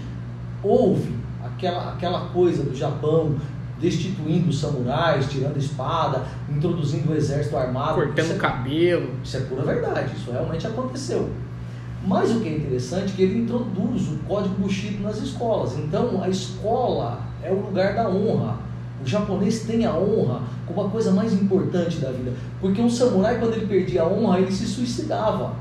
houve 0.63 1.15
aquela, 1.45 1.93
aquela 1.93 2.21
coisa 2.31 2.65
do 2.65 2.75
Japão 2.75 3.37
destituindo 3.85 4.49
os 4.49 4.59
samurais, 4.59 5.31
tirando 5.31 5.57
a 5.57 5.59
espada, 5.59 6.23
introduzindo 6.49 7.13
o 7.13 7.15
exército 7.15 7.55
armado. 7.57 7.97
Cortando 7.97 8.31
o 8.31 8.35
é, 8.35 8.39
cabelo. 8.39 9.11
Isso 9.23 9.37
é 9.37 9.41
pura 9.41 9.63
verdade, 9.63 10.17
isso 10.17 10.31
realmente 10.31 10.67
aconteceu. 10.67 11.29
Mas 12.07 12.31
o 12.31 12.41
que 12.41 12.49
é 12.49 12.57
interessante 12.57 13.13
é 13.13 13.17
que 13.17 13.23
ele 13.23 13.41
introduz 13.41 14.09
o 14.09 14.17
código 14.27 14.55
Bushido 14.55 15.03
nas 15.03 15.19
escolas. 15.19 15.77
Então 15.79 16.23
a 16.23 16.29
escola 16.31 17.21
é 17.43 17.51
o 17.51 17.61
lugar 17.61 17.95
da 17.95 18.09
honra. 18.09 18.57
O 19.03 19.07
japonês 19.07 19.65
tem 19.65 19.85
a 19.85 19.95
honra 19.95 20.41
como 20.67 20.87
a 20.87 20.89
coisa 20.89 21.11
mais 21.11 21.35
importante 21.35 21.99
da 21.99 22.11
vida. 22.11 22.33
Porque 22.61 22.81
um 22.81 22.89
samurai, 22.89 23.39
quando 23.39 23.55
ele 23.55 23.67
perdia 23.67 24.03
a 24.03 24.09
honra, 24.09 24.41
ele 24.41 24.53
se 24.53 24.67
suicidava. 24.67 25.53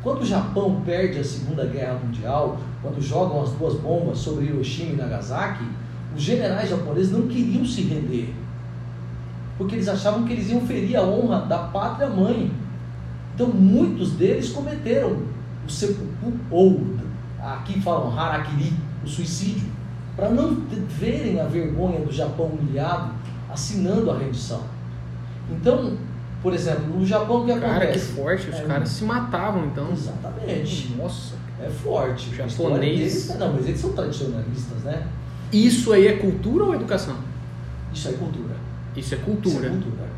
Quando 0.00 0.22
o 0.22 0.26
Japão 0.26 0.80
perde 0.84 1.18
a 1.18 1.24
Segunda 1.24 1.64
Guerra 1.64 1.98
Mundial, 2.04 2.58
quando 2.80 3.02
jogam 3.02 3.42
as 3.42 3.50
duas 3.50 3.74
bombas 3.74 4.18
sobre 4.18 4.44
Hiroshima 4.44 4.92
e 4.92 4.96
Nagasaki, 4.96 5.64
os 6.18 6.24
generais 6.24 6.68
japoneses 6.68 7.12
não 7.12 7.28
queriam 7.28 7.64
se 7.64 7.82
render, 7.82 8.34
porque 9.56 9.76
eles 9.76 9.88
achavam 9.88 10.24
que 10.24 10.32
eles 10.32 10.50
iam 10.50 10.60
ferir 10.62 10.96
a 10.96 11.02
honra 11.02 11.42
da 11.42 11.58
pátria 11.58 12.08
mãe. 12.08 12.50
Então 13.34 13.46
muitos 13.46 14.12
deles 14.12 14.50
cometeram 14.50 15.22
o 15.64 15.70
sepulcro, 15.70 16.40
ou 16.50 16.82
aqui 17.40 17.80
falam 17.80 18.18
harakiri, 18.18 18.72
o 19.04 19.08
suicídio, 19.08 19.68
para 20.16 20.28
não 20.28 20.56
verem 20.88 21.40
a 21.40 21.44
vergonha 21.44 22.00
do 22.00 22.12
Japão 22.12 22.46
humilhado 22.46 23.12
assinando 23.48 24.10
a 24.10 24.18
rendição. 24.18 24.62
Então, 25.52 25.96
por 26.42 26.52
exemplo, 26.52 26.98
no 26.98 27.06
Japão 27.06 27.42
o 27.42 27.44
que 27.44 27.52
acontece? 27.52 27.78
Cara, 27.78 27.92
que 27.92 27.98
forte, 28.00 28.50
os 28.50 28.56
é, 28.56 28.62
caras 28.62 28.88
se 28.88 29.04
matavam 29.04 29.66
então. 29.66 29.92
Exatamente. 29.92 30.94
Nossa. 30.96 31.36
É 31.60 31.68
forte. 31.68 32.30
O 32.30 32.34
japonês. 32.34 32.98
Deles, 32.98 33.36
não, 33.38 33.52
mas 33.52 33.66
eles 33.66 33.80
são 33.80 33.92
tradicionalistas, 33.92 34.82
né? 34.82 35.06
Isso 35.52 35.92
aí 35.92 36.06
é 36.06 36.16
cultura 36.16 36.64
ou 36.64 36.74
educação? 36.74 37.16
Isso 37.92 38.08
é 38.08 38.12
cultura. 38.12 38.54
Isso 38.96 39.14
é 39.14 39.18
cultura. 39.18 39.56
Isso 39.56 39.66
é 39.66 39.70
cultura. 39.70 40.08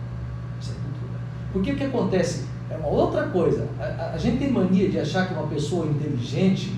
Isso 0.61 0.71
é 0.71 0.75
cultura. 0.75 1.21
Porque 1.53 1.73
o 1.73 1.77
que 1.77 1.85
acontece? 1.85 2.51
é 2.71 2.77
uma 2.77 2.89
outra 2.89 3.25
coisa. 3.25 3.67
A, 3.79 4.13
a, 4.15 4.19
gente 4.19 4.39
tem 4.39 4.51
mania 4.51 4.89
de 4.89 4.99
achar 4.99 5.27
que 5.27 5.35
uma 5.35 5.49
pessoa 5.49 5.87
inteligente 5.87 6.73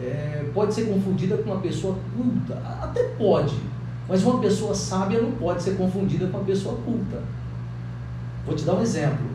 é, 0.00 0.46
pode 0.54 0.74
ser 0.74 0.86
confundida 0.86 1.36
com 1.36 1.50
uma 1.50 1.60
pessoa 1.60 1.96
culta. 2.16 2.54
Até 2.80 3.04
pode, 3.18 3.54
mas 4.08 4.24
uma 4.24 4.40
pessoa 4.40 4.74
sábia 4.74 5.20
não 5.20 5.32
pode 5.32 5.62
ser 5.62 5.76
confundida 5.76 6.26
com 6.28 6.38
uma 6.38 6.46
pessoa 6.46 6.76
culta. 6.76 7.22
Vou 8.46 8.56
te 8.56 8.64
dar 8.64 8.74
um 8.74 8.82
exemplo. 8.82 9.26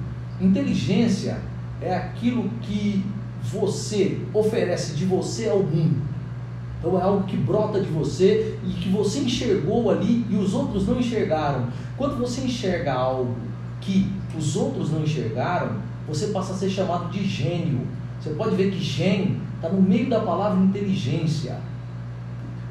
Inteligência 0.42 1.38
é 1.80 1.96
aquilo 1.96 2.50
que 2.62 3.06
você 3.44 4.20
oferece 4.34 4.96
de 4.96 5.06
você 5.06 5.48
ao 5.48 5.60
mundo. 5.62 6.02
Então 6.84 7.00
é 7.00 7.02
algo 7.02 7.24
que 7.24 7.38
brota 7.38 7.80
de 7.80 7.90
você 7.90 8.60
e 8.62 8.72
que 8.74 8.90
você 8.90 9.20
enxergou 9.20 9.90
ali 9.90 10.26
e 10.30 10.36
os 10.36 10.54
outros 10.54 10.86
não 10.86 11.00
enxergaram. 11.00 11.68
Quando 11.96 12.18
você 12.18 12.42
enxerga 12.42 12.92
algo 12.92 13.38
que 13.80 14.12
os 14.38 14.58
outros 14.58 14.92
não 14.92 15.02
enxergaram, 15.02 15.78
você 16.06 16.28
passa 16.28 16.52
a 16.52 16.56
ser 16.58 16.70
chamado 16.70 17.10
de 17.10 17.26
gênio. 17.26 17.88
Você 18.20 18.32
pode 18.32 18.58
ver 18.58 18.70
que 18.70 18.84
gênio 18.84 19.38
está 19.56 19.70
no 19.70 19.82
meio 19.82 20.10
da 20.10 20.20
palavra 20.20 20.62
inteligência. 20.62 21.58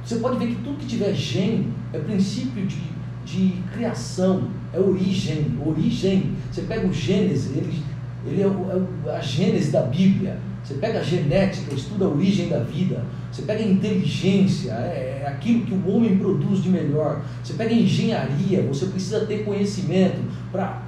Você 0.05 0.17
pode 0.17 0.39
ver 0.39 0.49
que 0.49 0.63
tudo 0.63 0.77
que 0.77 0.87
tiver 0.87 1.15
gênio 1.15 1.73
é 1.95 1.99
princípio 1.99 2.67
de, 2.67 2.83
de 3.25 3.63
criação, 3.73 4.49
é 4.75 4.79
origem, 4.79 5.59
origem. 5.65 6.33
Você 6.51 6.63
pega 6.63 6.87
o 6.87 6.93
Gênesis, 6.93 7.57
ele, 7.57 7.83
ele 8.27 8.43
é, 8.43 8.47
o, 8.47 9.09
é 9.09 9.17
a 9.17 9.21
Gênesis 9.21 9.73
da 9.73 9.83
Bíblia. 9.83 10.39
Você 10.73 10.79
pega 10.79 11.01
a 11.01 11.03
genética, 11.03 11.75
estuda 11.75 12.07
a 12.07 12.09
origem 12.09 12.49
da 12.49 12.61
vida. 12.61 13.05
Você 13.31 13.43
pega 13.43 13.63
a 13.63 13.67
inteligência, 13.67 14.73
é, 14.73 15.23
é 15.23 15.29
aquilo 15.29 15.67
que 15.67 15.75
o 15.75 15.89
homem 15.89 16.17
produz 16.17 16.63
de 16.63 16.71
melhor. 16.71 17.23
Você 17.45 17.53
pega 17.53 17.71
a 17.71 17.77
engenharia, 17.77 18.63
você 18.63 18.87
precisa 18.87 19.27
ter 19.27 19.45
conhecimento 19.45 20.23
para 20.51 20.83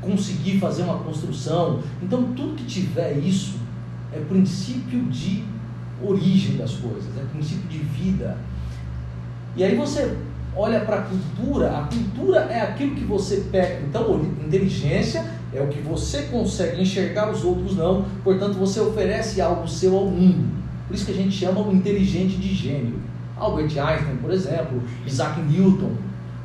conseguir 0.00 0.58
fazer 0.58 0.82
uma 0.82 0.98
construção. 0.98 1.80
Então, 2.02 2.32
tudo 2.32 2.56
que 2.56 2.64
tiver 2.64 3.18
isso 3.18 3.54
é 4.12 4.18
princípio 4.18 5.04
de 5.04 5.44
origem 6.02 6.56
das 6.56 6.72
coisas, 6.72 7.16
é 7.16 7.24
princípio 7.32 7.68
de 7.68 7.78
vida. 7.78 8.36
E 9.56 9.62
aí 9.62 9.76
você 9.76 10.16
olha 10.56 10.80
para 10.80 10.96
a 10.96 11.02
cultura, 11.02 11.78
a 11.78 11.82
cultura 11.84 12.40
é 12.50 12.60
aquilo 12.62 12.96
que 12.96 13.04
você 13.04 13.44
pega. 13.52 13.80
Então, 13.86 14.20
inteligência 14.44 15.24
é 15.54 15.62
o 15.62 15.68
que 15.68 15.80
você 15.80 16.22
consegue 16.22 16.82
enxergar, 16.82 17.30
os 17.30 17.44
outros 17.44 17.76
não, 17.76 18.04
portanto, 18.22 18.54
você 18.54 18.80
oferece 18.80 19.40
algo 19.40 19.68
seu 19.68 19.96
ao 19.96 20.06
mundo. 20.06 20.48
Por 20.86 20.94
isso 20.94 21.06
que 21.06 21.12
a 21.12 21.14
gente 21.14 21.32
chama 21.32 21.60
o 21.60 21.72
inteligente 21.72 22.36
de 22.36 22.52
gênio. 22.52 22.98
Albert 23.36 23.66
Einstein, 23.78 24.16
por 24.20 24.30
exemplo, 24.30 24.82
Isaac 25.06 25.40
Newton. 25.40 25.92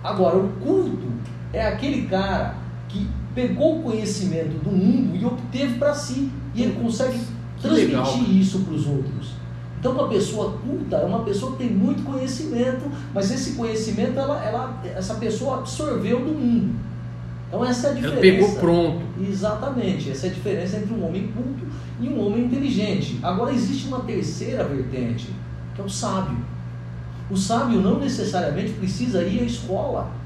Agora, 0.03 0.37
o 0.37 0.49
culto 0.63 1.07
é 1.51 1.67
aquele 1.67 2.03
cara 2.03 2.55
que 2.87 3.07
pegou 3.35 3.79
o 3.79 3.83
conhecimento 3.83 4.63
do 4.63 4.71
mundo 4.71 5.15
e 5.15 5.25
obteve 5.25 5.77
para 5.77 5.93
si. 5.93 6.31
E 6.55 6.63
ele 6.63 6.73
consegue 6.81 7.19
transmitir 7.61 8.37
isso 8.37 8.59
para 8.59 8.73
os 8.73 8.87
outros. 8.87 9.33
Então, 9.79 9.93
uma 9.93 10.07
pessoa 10.09 10.57
culta 10.57 10.97
é 10.97 11.05
uma 11.05 11.23
pessoa 11.23 11.53
que 11.53 11.59
tem 11.59 11.69
muito 11.69 12.03
conhecimento, 12.03 12.91
mas 13.13 13.31
esse 13.31 13.53
conhecimento 13.53 14.19
ela, 14.19 14.43
ela, 14.43 14.81
essa 14.83 15.15
pessoa 15.15 15.59
absorveu 15.59 16.19
do 16.19 16.31
mundo. 16.31 16.75
Então, 17.49 17.65
essa 17.65 17.87
é 17.87 17.91
a 17.91 17.93
diferença. 17.95 18.15
Ela 18.15 18.21
pegou 18.21 18.55
pronto. 18.55 19.01
Exatamente. 19.21 20.09
Essa 20.09 20.27
é 20.27 20.29
a 20.29 20.33
diferença 20.33 20.77
entre 20.77 20.93
um 20.93 21.05
homem 21.05 21.27
culto 21.27 21.65
e 21.99 22.07
um 22.07 22.25
homem 22.25 22.45
inteligente. 22.45 23.19
Agora, 23.21 23.51
existe 23.51 23.87
uma 23.87 23.99
terceira 24.01 24.63
vertente, 24.63 25.29
que 25.75 25.81
é 25.81 25.83
o 25.83 25.89
sábio. 25.89 26.37
O 27.29 27.35
sábio 27.35 27.81
não 27.81 27.99
necessariamente 27.99 28.73
precisa 28.73 29.23
ir 29.23 29.41
à 29.41 29.43
escola 29.43 30.19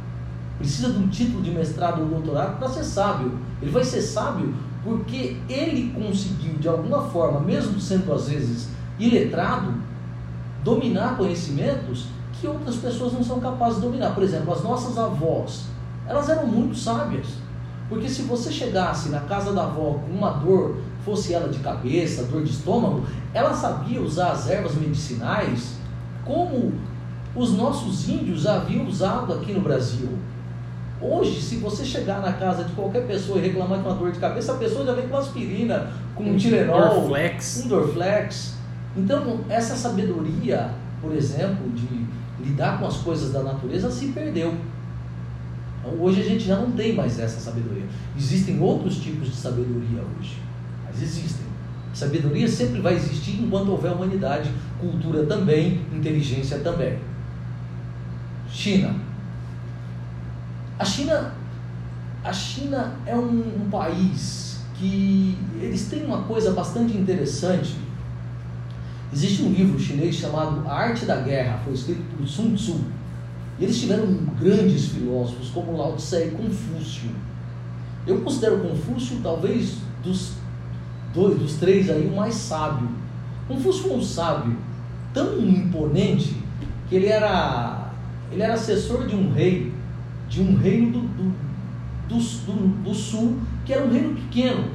precisa 0.58 0.92
de 0.92 1.00
um 1.00 1.08
título 1.08 1.42
de 1.42 1.52
mestrado 1.52 2.02
ou 2.02 2.08
doutorado 2.08 2.58
para 2.58 2.70
ser 2.70 2.84
sábio. 2.84 3.38
Ele 3.62 3.72
vai 3.72 3.84
ser 3.84 4.02
sábio 4.02 4.54
porque 4.84 5.38
ele 5.50 5.94
conseguiu, 5.94 6.54
de 6.54 6.68
alguma 6.68 7.02
forma, 7.10 7.40
mesmo 7.40 7.80
sendo 7.80 8.14
às 8.14 8.30
vezes 8.30 8.70
iletrado, 9.00 9.74
dominar 10.64 11.18
conhecimentos 11.18 12.08
que 12.34 12.48
outras 12.48 12.76
pessoas 12.78 13.14
não 13.14 13.24
são 13.24 13.40
capazes 13.40 13.76
de 13.76 13.82
dominar. 13.82 14.14
Por 14.14 14.24
exemplo, 14.24 14.54
as 14.54 14.64
nossas 14.64 14.98
avós, 14.98 15.66
elas 16.08 16.30
eram 16.30 16.48
muito 16.48 16.76
sábias. 16.76 17.28
Porque 17.90 18.10
se 18.10 18.24
você 18.24 18.52
chegasse 18.52 19.10
na 19.10 19.22
casa 19.22 19.54
da 19.54 19.64
avó 19.64 20.00
com 20.00 20.12
uma 20.12 20.32
dor, 20.32 20.78
fosse 21.04 21.34
ela 21.34 21.50
de 21.50 21.60
cabeça, 21.60 22.24
dor 22.24 22.44
de 22.44 22.52
estômago, 22.52 23.06
ela 23.34 23.54
sabia 23.54 24.02
usar 24.02 24.32
as 24.32 24.50
ervas 24.50 24.76
medicinais 24.76 25.76
como 26.26 26.74
os 27.36 27.52
nossos 27.52 28.08
índios 28.08 28.46
haviam 28.46 28.86
usado 28.86 29.34
aqui 29.34 29.54
no 29.54 29.62
Brasil. 29.62 30.10
Hoje, 31.02 31.42
se 31.42 31.58
você 31.58 31.84
chegar 31.84 32.22
na 32.22 32.32
casa 32.34 32.64
de 32.64 32.72
qualquer 32.74 33.06
pessoa 33.06 33.38
e 33.38 33.42
reclamar 33.42 33.80
de 33.80 33.86
uma 33.86 33.96
dor 33.96 34.12
de 34.12 34.20
cabeça, 34.20 34.54
a 34.54 34.58
pessoa 34.58 34.86
já 34.86 34.94
vem 34.94 35.08
com 35.08 35.18
aspirina, 35.18 35.92
com 36.16 36.24
um 36.24 36.38
Tilenol, 36.38 37.02
Dorflex. 37.02 37.64
um 37.66 37.68
Dorflex. 37.68 38.54
Então, 38.96 39.42
essa 39.50 39.76
sabedoria, 39.76 40.70
por 41.02 41.14
exemplo, 41.14 41.70
de 41.72 42.06
lidar 42.40 42.80
com 42.80 42.86
as 42.86 42.98
coisas 42.98 43.34
da 43.34 43.44
natureza 43.44 43.92
se 43.92 44.08
perdeu. 44.08 44.54
Então, 45.84 46.02
hoje 46.02 46.22
a 46.22 46.24
gente 46.24 46.46
já 46.46 46.56
não 46.56 46.72
tem 46.72 46.96
mais 46.96 47.20
essa 47.20 47.40
sabedoria. 47.40 47.84
Existem 48.18 48.60
outros 48.62 48.98
tipos 48.98 49.28
de 49.28 49.36
sabedoria 49.36 50.02
hoje, 50.18 50.38
mas 50.86 51.02
existem. 51.02 51.44
Sabedoria 51.94 52.48
sempre 52.48 52.82
vai 52.82 52.96
existir 52.96 53.40
enquanto 53.44 53.70
houver 53.70 53.92
humanidade, 53.92 54.50
cultura 54.80 55.26
também, 55.26 55.82
inteligência 55.94 56.60
também. 56.60 56.98
China, 58.50 58.96
a 60.80 60.86
China, 60.86 61.34
a 62.24 62.34
China 62.34 62.96
é 63.06 63.16
um, 63.16 63.64
um 63.64 63.70
país 63.70 64.62
que 64.76 65.38
eles 65.62 65.88
têm 65.88 66.06
uma 66.06 66.24
coisa 66.24 66.52
bastante 66.52 66.98
interessante. 66.98 67.76
Existe 69.12 69.44
um 69.44 69.52
livro 69.52 69.80
chinês 69.80 70.16
chamado 70.16 70.68
A 70.68 70.74
Arte 70.74 71.06
da 71.06 71.18
Guerra, 71.18 71.60
foi 71.64 71.74
escrito 71.74 72.02
por 72.18 72.28
Sun 72.28 72.56
Tzu. 72.56 72.82
E 73.60 73.64
eles 73.64 73.80
tiveram 73.80 74.08
grandes 74.40 74.88
filósofos 74.88 75.50
como 75.50 75.78
Lao 75.78 75.96
Tse 75.96 76.28
e 76.28 76.32
Confúcio. 76.32 77.10
Eu 78.06 78.22
considero 78.22 78.60
Confúcio 78.60 79.20
talvez 79.22 79.78
dos 80.04 80.34
dois, 81.14 81.38
dos 81.38 81.54
três 81.56 81.90
aí 81.90 82.08
o 82.08 82.16
mais 82.16 82.34
sábio. 82.36 82.90
Confúcio 83.48 83.84
foi 83.84 83.98
um 83.98 84.02
sábio 84.02 84.58
tão 85.14 85.40
imponente 85.40 86.36
que 86.90 86.96
ele 86.96 87.08
era 87.08 87.92
ele 88.32 88.42
era 88.42 88.56
assessor 88.56 89.06
de 89.06 89.16
um 89.16 89.32
rei 89.32 89.72
de 90.34 90.42
um 90.42 90.56
reino 90.56 90.92
do, 90.92 91.02
do, 91.02 91.34
do, 92.10 92.18
do, 92.18 92.68
do 92.84 92.94
sul, 92.96 93.38
que 93.64 93.72
era 93.72 93.86
um 93.86 93.92
reino 93.92 94.16
pequeno, 94.16 94.66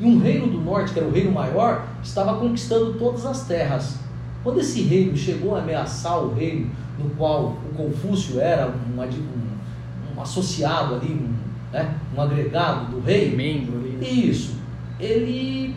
e 0.00 0.06
um 0.06 0.18
reino 0.18 0.46
do 0.46 0.58
norte, 0.58 0.94
que 0.94 0.98
era 0.98 1.06
o 1.06 1.12
reino 1.12 1.30
maior, 1.30 1.86
estava 2.02 2.38
conquistando 2.38 2.94
todas 2.94 3.26
as 3.26 3.46
terras. 3.46 3.98
Quando 4.42 4.60
esse 4.60 4.80
reino 4.80 5.14
chegou 5.14 5.54
a 5.54 5.60
ameaçar 5.60 6.18
o 6.18 6.34
reino 6.34 6.70
no 6.98 7.10
qual 7.10 7.58
o 7.70 7.74
Confúcio 7.74 8.40
era 8.40 8.68
um, 8.68 9.00
um, 9.00 10.16
um 10.16 10.20
associado 10.20 10.96
ali, 10.96 11.12
um, 11.12 11.34
né, 11.72 11.94
um 12.16 12.20
agregado 12.20 12.92
do 12.92 13.00
rei, 13.00 13.34
membro 13.34 13.78
ali. 13.78 13.90
Né? 13.90 14.08
Isso. 14.08 14.56
Ele 15.00 15.74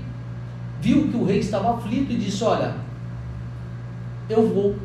viu 0.82 1.08
que 1.08 1.18
o 1.18 1.26
rei 1.26 1.40
estava 1.40 1.76
aflito 1.76 2.12
e 2.12 2.18
disse: 2.18 2.44
Olha, 2.44 2.76
eu 4.30 4.48
vou 4.48 4.76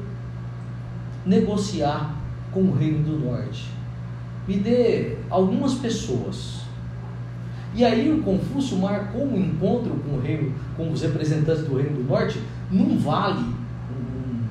negociar 1.26 2.14
com 2.52 2.60
o 2.60 2.74
reino 2.74 3.02
do 3.04 3.18
norte 3.18 3.80
me 4.50 4.56
dê 4.56 5.16
algumas 5.30 5.74
pessoas. 5.74 6.62
E 7.72 7.84
aí 7.84 8.12
o 8.12 8.20
Confúcio 8.22 8.76
marcou 8.76 9.24
um 9.24 9.38
encontro 9.38 9.92
com 10.04 10.16
o 10.16 10.20
reino, 10.20 10.52
com 10.76 10.90
os 10.90 11.02
representantes 11.02 11.62
do 11.62 11.76
Reino 11.76 11.98
do 11.98 12.08
Norte, 12.08 12.40
num 12.68 12.98
vale, 12.98 13.44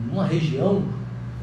numa 0.08 0.26
região 0.26 0.84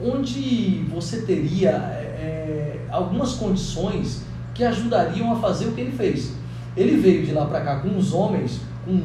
onde 0.02 0.84
você 0.90 1.22
teria 1.22 1.70
é, 1.70 2.78
algumas 2.90 3.34
condições 3.34 4.24
que 4.54 4.64
ajudariam 4.64 5.32
a 5.32 5.36
fazer 5.36 5.66
o 5.66 5.72
que 5.72 5.80
ele 5.80 5.92
fez. 5.92 6.34
Ele 6.76 6.96
veio 6.96 7.24
de 7.24 7.32
lá 7.32 7.46
para 7.46 7.60
cá 7.60 7.76
com 7.80 7.96
os 7.96 8.12
homens, 8.12 8.60
com 8.84 9.00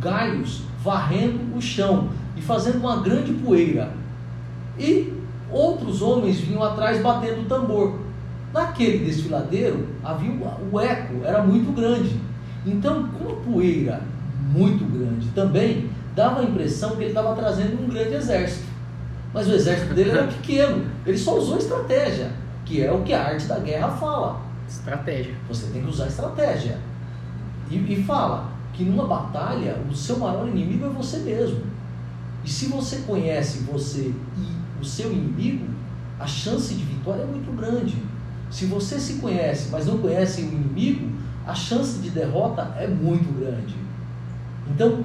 galhos, 0.00 0.62
varrendo 0.82 1.56
o 1.56 1.60
chão 1.60 2.10
e 2.36 2.42
fazendo 2.42 2.78
uma 2.78 3.00
grande 3.00 3.32
poeira. 3.34 3.92
E 4.78 5.12
outros 5.50 6.02
homens 6.02 6.40
vinham 6.40 6.62
atrás 6.62 7.00
batendo 7.00 7.42
o 7.42 7.44
tambor. 7.44 8.00
Naquele 8.52 9.04
desfiladeiro 9.04 9.88
havia 10.02 10.30
o 10.70 10.80
eco 10.80 11.24
era 11.24 11.42
muito 11.42 11.72
grande. 11.72 12.20
Então, 12.66 13.08
com 13.08 13.32
a 13.32 13.36
poeira 13.36 14.02
muito 14.52 14.84
grande 14.84 15.28
também 15.28 15.90
dava 16.14 16.40
a 16.40 16.44
impressão 16.44 16.90
que 16.90 17.02
ele 17.02 17.08
estava 17.08 17.34
trazendo 17.34 17.82
um 17.82 17.88
grande 17.88 18.14
exército. 18.14 18.71
Mas 19.32 19.48
o 19.48 19.52
exército 19.52 19.94
dele 19.94 20.10
era 20.10 20.26
pequeno. 20.26 20.86
Ele 21.06 21.18
só 21.18 21.38
usou 21.38 21.56
estratégia, 21.56 22.30
que 22.64 22.82
é 22.82 22.92
o 22.92 23.02
que 23.02 23.14
a 23.14 23.24
arte 23.24 23.46
da 23.46 23.58
guerra 23.58 23.90
fala. 23.90 24.40
Estratégia. 24.68 25.34
Você 25.48 25.66
tem 25.68 25.82
que 25.82 25.88
usar 25.88 26.06
estratégia. 26.06 26.78
E, 27.70 27.76
e 27.76 28.04
fala 28.04 28.50
que 28.72 28.84
numa 28.84 29.06
batalha 29.06 29.78
o 29.90 29.94
seu 29.94 30.18
maior 30.18 30.48
inimigo 30.48 30.86
é 30.86 30.88
você 30.88 31.18
mesmo. 31.18 31.60
E 32.44 32.50
se 32.50 32.66
você 32.66 32.98
conhece 33.06 33.60
você 33.60 34.12
e 34.36 34.80
o 34.80 34.84
seu 34.84 35.12
inimigo, 35.12 35.66
a 36.18 36.26
chance 36.26 36.74
de 36.74 36.84
vitória 36.84 37.22
é 37.22 37.26
muito 37.26 37.54
grande. 37.56 37.96
Se 38.50 38.66
você 38.66 38.98
se 38.98 39.14
conhece, 39.14 39.70
mas 39.70 39.86
não 39.86 39.98
conhece 39.98 40.42
o 40.42 40.44
inimigo, 40.44 41.10
a 41.46 41.54
chance 41.54 41.98
de 42.00 42.10
derrota 42.10 42.74
é 42.76 42.86
muito 42.86 43.32
grande. 43.38 43.74
Então, 44.68 45.04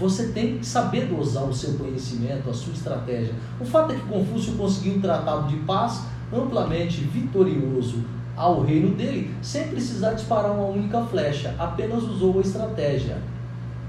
você 0.00 0.28
tem 0.28 0.58
que 0.58 0.66
saber 0.66 1.04
dosar 1.06 1.44
o 1.44 1.52
seu 1.52 1.74
conhecimento, 1.74 2.48
a 2.48 2.54
sua 2.54 2.72
estratégia. 2.72 3.34
O 3.60 3.64
fato 3.66 3.92
é 3.92 3.96
que 3.96 4.06
Confúcio 4.06 4.54
conseguiu 4.54 4.94
um 4.94 5.00
tratado 5.00 5.46
de 5.48 5.56
paz 5.58 6.06
amplamente 6.32 7.02
vitorioso 7.02 8.02
ao 8.34 8.62
reino 8.62 8.94
dele, 8.94 9.34
sem 9.42 9.68
precisar 9.68 10.14
disparar 10.14 10.52
uma 10.52 10.68
única 10.68 11.02
flecha, 11.02 11.54
apenas 11.58 12.02
usou 12.04 12.38
a 12.38 12.40
estratégia. 12.40 13.18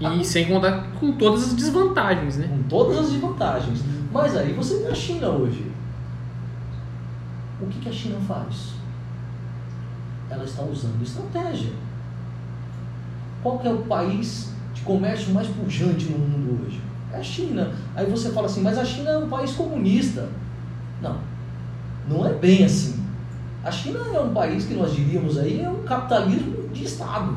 E 0.01 0.05
a... 0.05 0.23
sem 0.23 0.47
contar 0.47 0.91
com 0.99 1.13
todas 1.13 1.43
as 1.43 1.53
desvantagens, 1.53 2.35
né? 2.35 2.47
Com 2.47 2.63
todas 2.63 2.97
as 2.97 3.11
desvantagens. 3.11 3.79
Mas 4.11 4.35
aí 4.35 4.51
você 4.51 4.79
vê 4.79 4.87
a 4.87 4.95
China 4.95 5.29
hoje. 5.29 5.71
O 7.61 7.67
que, 7.67 7.79
que 7.79 7.87
a 7.87 7.93
China 7.93 8.19
faz? 8.27 8.73
Ela 10.29 10.43
está 10.43 10.63
usando 10.63 11.01
estratégia. 11.01 11.71
Qual 13.41 13.59
que 13.59 13.67
é 13.67 13.71
o 13.71 13.83
país 13.83 14.51
de 14.73 14.81
comércio 14.81 15.33
mais 15.33 15.47
pujante 15.47 16.05
no 16.05 16.17
mundo 16.17 16.65
hoje? 16.65 16.79
É 17.13 17.17
a 17.17 17.23
China. 17.23 17.71
Aí 17.95 18.05
você 18.05 18.31
fala 18.31 18.47
assim, 18.47 18.61
mas 18.61 18.77
a 18.77 18.85
China 18.85 19.09
é 19.09 19.17
um 19.17 19.29
país 19.29 19.51
comunista. 19.51 20.29
Não, 21.01 21.17
não 22.07 22.25
é 22.25 22.33
bem 22.33 22.63
assim. 22.63 23.01
A 23.63 23.71
China 23.71 23.99
é 24.13 24.19
um 24.19 24.33
país 24.33 24.65
que 24.65 24.73
nós 24.73 24.95
diríamos 24.95 25.37
aí 25.37 25.61
é 25.61 25.69
um 25.69 25.83
capitalismo 25.83 26.69
de 26.69 26.83
Estado. 26.83 27.35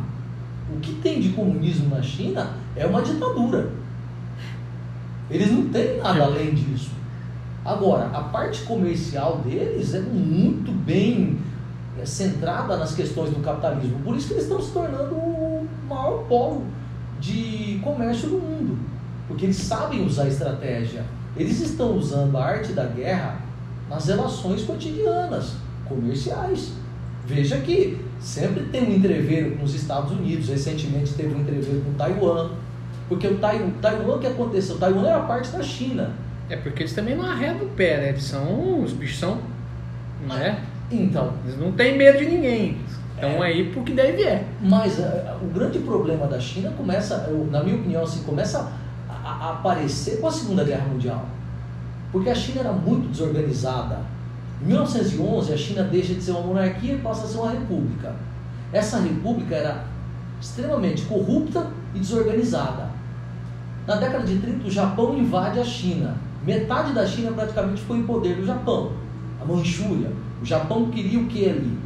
O 0.74 0.80
que 0.80 0.94
tem 0.94 1.20
de 1.20 1.30
comunismo 1.30 1.94
na 1.94 2.02
China 2.02 2.52
é 2.74 2.86
uma 2.86 3.02
ditadura. 3.02 3.70
Eles 5.30 5.50
não 5.50 5.68
têm 5.68 5.98
nada 5.98 6.24
além 6.24 6.54
disso. 6.54 6.90
Agora, 7.64 8.06
a 8.06 8.22
parte 8.22 8.62
comercial 8.62 9.38
deles 9.38 9.94
é 9.94 10.00
muito 10.00 10.70
bem 10.70 11.38
é, 11.98 12.04
centrada 12.04 12.76
nas 12.76 12.94
questões 12.94 13.30
do 13.30 13.40
capitalismo. 13.40 14.00
Por 14.00 14.16
isso 14.16 14.28
que 14.28 14.34
eles 14.34 14.44
estão 14.44 14.60
se 14.60 14.70
tornando 14.70 15.14
o 15.14 15.66
maior 15.88 16.24
polo 16.28 16.64
de 17.20 17.80
comércio 17.82 18.28
do 18.28 18.38
mundo. 18.38 18.78
Porque 19.26 19.46
eles 19.46 19.56
sabem 19.56 20.04
usar 20.04 20.28
estratégia. 20.28 21.04
Eles 21.36 21.60
estão 21.60 21.96
usando 21.96 22.36
a 22.36 22.44
arte 22.44 22.72
da 22.72 22.84
guerra 22.84 23.40
nas 23.88 24.06
relações 24.06 24.62
cotidianas, 24.62 25.56
comerciais. 25.88 26.72
Veja 27.26 27.58
que 27.58 27.98
sempre 28.20 28.64
tem 28.64 28.84
um 28.84 28.94
entreveiro 28.94 29.56
com 29.56 29.64
os 29.64 29.74
Estados 29.74 30.12
Unidos. 30.12 30.48
Recentemente 30.48 31.14
teve 31.14 31.34
um 31.34 31.40
entreveiro 31.40 31.80
com 31.80 31.92
Taiwan. 31.94 32.50
Porque 33.08 33.26
o 33.26 33.38
Taiwan, 33.38 33.70
Taiwan 33.80 34.16
o 34.16 34.18
que 34.18 34.26
aconteceu? 34.26 34.76
O 34.76 34.78
Taiwan 34.78 35.06
era 35.06 35.20
parte 35.20 35.50
da 35.50 35.62
China. 35.62 36.12
É 36.48 36.56
porque 36.56 36.82
eles 36.82 36.92
também 36.92 37.16
não 37.16 37.24
arredam 37.24 37.66
o 37.66 37.70
pé, 37.70 37.98
né? 37.98 38.08
Eles 38.10 38.24
são. 38.24 38.82
Os 38.82 38.92
bichos 38.92 39.18
são. 39.18 39.38
Né? 40.26 40.62
Então. 40.90 41.32
Eles 41.44 41.58
não 41.58 41.72
têm 41.72 41.96
medo 41.96 42.18
de 42.18 42.26
ninguém. 42.26 42.78
Estão 43.26 43.44
é, 43.44 43.48
aí 43.48 43.70
porque 43.72 43.92
deve 43.92 44.22
é. 44.22 44.46
Mas 44.60 44.98
uh, 44.98 45.02
o 45.42 45.46
grande 45.52 45.78
problema 45.80 46.26
da 46.26 46.38
China 46.38 46.72
começa, 46.76 47.30
na 47.50 47.62
minha 47.62 47.76
opinião, 47.76 48.02
assim, 48.02 48.22
começa 48.22 48.72
a, 49.08 49.28
a 49.28 49.50
aparecer 49.52 50.20
com 50.20 50.26
a 50.26 50.32
Segunda 50.32 50.64
Guerra 50.64 50.86
Mundial. 50.86 51.26
Porque 52.12 52.30
a 52.30 52.34
China 52.34 52.60
era 52.60 52.72
muito 52.72 53.10
desorganizada. 53.10 54.00
Em 54.62 54.66
1911, 54.66 55.52
a 55.52 55.56
China 55.56 55.82
deixa 55.84 56.14
de 56.14 56.22
ser 56.22 56.30
uma 56.32 56.42
monarquia 56.42 56.94
e 56.94 56.98
passa 56.98 57.24
a 57.24 57.28
ser 57.28 57.38
uma 57.38 57.50
república. 57.50 58.14
Essa 58.72 59.00
república 59.00 59.54
era 59.54 59.84
extremamente 60.40 61.02
corrupta 61.02 61.66
e 61.94 61.98
desorganizada. 61.98 62.90
Na 63.86 63.96
década 63.96 64.24
de 64.24 64.38
30, 64.38 64.66
o 64.66 64.70
Japão 64.70 65.16
invade 65.16 65.58
a 65.58 65.64
China. 65.64 66.16
Metade 66.44 66.92
da 66.92 67.06
China 67.06 67.32
praticamente 67.32 67.82
foi 67.82 67.98
em 67.98 68.02
poder 68.04 68.36
do 68.36 68.46
Japão. 68.46 68.92
A 69.40 69.44
Manchúria. 69.44 70.10
O 70.40 70.44
Japão 70.44 70.90
queria 70.90 71.18
o 71.18 71.26
que 71.26 71.48
ali? 71.48 71.78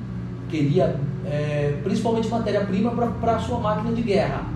Queria 0.48 0.98
é, 1.30 1.78
principalmente 1.82 2.28
matéria-prima 2.28 2.90
para 3.20 3.36
a 3.36 3.38
sua 3.38 3.58
máquina 3.58 3.92
de 3.92 4.02
guerra. 4.02 4.46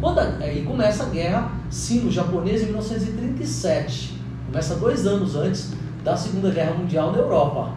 Quando 0.00 0.18
aí 0.18 0.64
começa 0.64 1.04
a 1.04 1.06
guerra 1.06 1.60
sino-japonesa 1.70 2.64
em 2.64 2.66
1937. 2.66 4.20
Começa 4.46 4.74
dois 4.74 5.06
anos 5.06 5.36
antes 5.36 5.72
da 6.02 6.16
Segunda 6.16 6.50
Guerra 6.50 6.74
Mundial 6.74 7.12
na 7.12 7.18
Europa. 7.18 7.72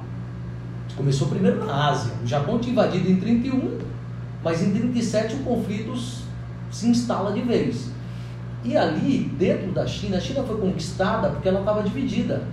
Começou 0.97 1.27
primeiro 1.27 1.63
na 1.63 1.89
Ásia. 1.89 2.11
O 2.23 2.27
Japão 2.27 2.59
tinha 2.59 2.73
invadido 2.73 3.09
em 3.09 3.17
31, 3.17 3.77
mas 4.43 4.61
em 4.63 4.71
37 4.71 5.35
o 5.35 5.39
conflito 5.39 5.93
se 6.71 6.87
instala 6.87 7.31
de 7.31 7.41
vez. 7.41 7.91
E 8.63 8.75
ali, 8.75 9.31
dentro 9.37 9.71
da 9.71 9.85
China, 9.85 10.17
a 10.17 10.19
China 10.19 10.43
foi 10.43 10.57
conquistada 10.57 11.29
porque 11.29 11.47
ela 11.47 11.59
estava 11.59 11.83
dividida. 11.83 12.43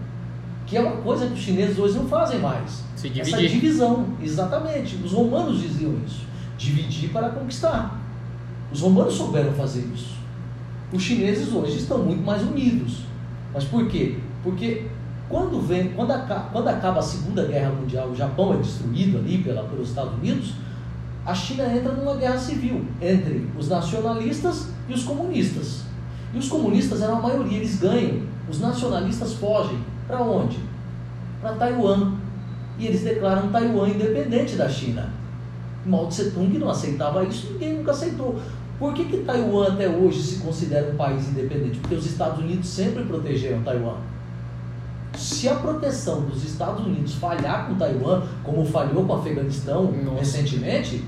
Que 0.71 0.77
é 0.77 0.81
uma 0.81 0.99
coisa 0.99 1.27
que 1.27 1.33
os 1.33 1.41
chineses 1.41 1.77
hoje 1.77 1.99
não 1.99 2.07
fazem 2.07 2.39
mais. 2.39 2.85
Se 2.95 3.09
dividir. 3.09 3.35
Essa 3.35 3.43
divisão, 3.43 4.07
exatamente. 4.23 4.95
Os 5.05 5.13
romanos 5.13 5.61
diziam 5.61 5.97
isso. 6.07 6.25
Dividir 6.57 7.11
para 7.11 7.31
conquistar. 7.31 7.99
Os 8.73 8.81
romanos 8.81 9.15
souberam 9.15 9.53
fazer 9.53 9.81
isso. 9.93 10.15
Os 10.93 11.03
chineses 11.03 11.53
hoje 11.53 11.77
estão 11.77 11.99
muito 11.99 12.23
mais 12.23 12.43
unidos. 12.43 13.01
Mas 13.53 13.65
por 13.65 13.89
quê? 13.89 14.19
Porque 14.45 14.87
quando, 15.29 15.61
vem, 15.61 15.89
quando, 15.91 16.13
acaba, 16.13 16.51
quando 16.53 16.69
acaba 16.69 17.01
a 17.01 17.03
Segunda 17.03 17.45
Guerra 17.45 17.71
Mundial, 17.73 18.09
o 18.09 18.15
Japão 18.15 18.55
é 18.55 18.59
destruído 18.59 19.19
ali 19.19 19.39
pela, 19.39 19.65
pelos 19.65 19.89
Estados 19.89 20.15
Unidos, 20.15 20.53
a 21.27 21.35
China 21.35 21.65
entra 21.65 21.93
numa 21.93 22.15
guerra 22.15 22.39
civil 22.39 22.85
entre 23.03 23.49
os 23.59 23.69
nacionalistas 23.69 24.69
e 24.89 24.93
os 24.93 25.03
comunistas. 25.03 25.83
E 26.33 26.39
os 26.39 26.49
comunistas 26.49 27.03
eram 27.03 27.19
a 27.19 27.21
maioria, 27.21 27.59
eles 27.59 27.81
ganham. 27.81 28.23
Os 28.49 28.61
nacionalistas 28.61 29.35
fogem. 29.35 29.79
Para 30.11 30.23
onde? 30.23 30.59
Para 31.41 31.53
Taiwan. 31.53 32.15
E 32.79 32.87
eles 32.87 33.03
declaram 33.03 33.49
Taiwan 33.49 33.89
independente 33.89 34.57
da 34.57 34.69
China. 34.69 35.09
Mao 35.87 36.09
Tse 36.09 36.33
Tung 36.33 36.59
não 36.59 36.69
aceitava 36.69 37.23
isso, 37.25 37.53
ninguém 37.53 37.75
nunca 37.75 37.93
aceitou. 37.93 38.39
Por 38.79 38.93
que, 38.93 39.05
que 39.05 39.19
Taiwan 39.19 39.69
até 39.69 39.89
hoje 39.89 40.21
se 40.21 40.41
considera 40.41 40.91
um 40.91 40.97
país 40.97 41.29
independente? 41.29 41.79
Porque 41.79 41.95
os 41.95 42.07
Estados 42.07 42.39
Unidos 42.41 42.69
sempre 42.69 43.05
protegeram 43.05 43.63
Taiwan. 43.63 43.97
Se 45.15 45.49
a 45.49 45.55
proteção 45.55 46.23
dos 46.23 46.45
Estados 46.45 46.85
Unidos 46.85 47.15
falhar 47.15 47.69
com 47.69 47.75
Taiwan, 47.75 48.23
como 48.43 48.65
falhou 48.65 49.05
com 49.05 49.13
o 49.13 49.17
Afeganistão 49.17 49.93
Nossa. 49.93 50.19
recentemente, 50.19 51.05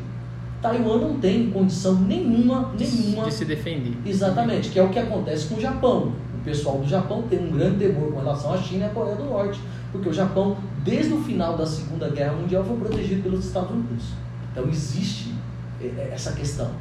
Taiwan 0.60 0.98
não 0.98 1.18
tem 1.18 1.50
condição 1.50 1.94
nenhuma, 1.94 2.72
nenhuma 2.78 3.24
de 3.24 3.32
se 3.32 3.44
defender. 3.44 3.96
Exatamente, 4.06 4.70
que 4.70 4.78
é 4.78 4.82
o 4.82 4.90
que 4.90 4.98
acontece 4.98 5.46
com 5.46 5.56
o 5.56 5.60
Japão. 5.60 6.12
O 6.42 6.44
pessoal 6.44 6.78
do 6.78 6.88
Japão 6.88 7.22
tem 7.30 7.38
um 7.38 7.52
grande 7.52 7.78
temor 7.78 8.10
com 8.10 8.18
relação 8.18 8.52
à 8.52 8.58
China 8.58 8.86
e 8.86 8.88
à 8.88 8.90
Coreia 8.90 9.14
do 9.14 9.26
Norte, 9.26 9.60
porque 9.92 10.08
o 10.08 10.12
Japão, 10.12 10.56
desde 10.82 11.12
o 11.12 11.22
final 11.22 11.56
da 11.56 11.64
Segunda 11.64 12.08
Guerra 12.08 12.32
Mundial, 12.32 12.64
foi 12.64 12.76
protegido 12.78 13.22
pelos 13.22 13.46
Estados 13.46 13.70
Unidos. 13.70 14.06
Então 14.50 14.68
existe 14.68 15.32
é, 15.80 15.84
é, 15.84 16.10
essa 16.12 16.32
questão. 16.32 16.72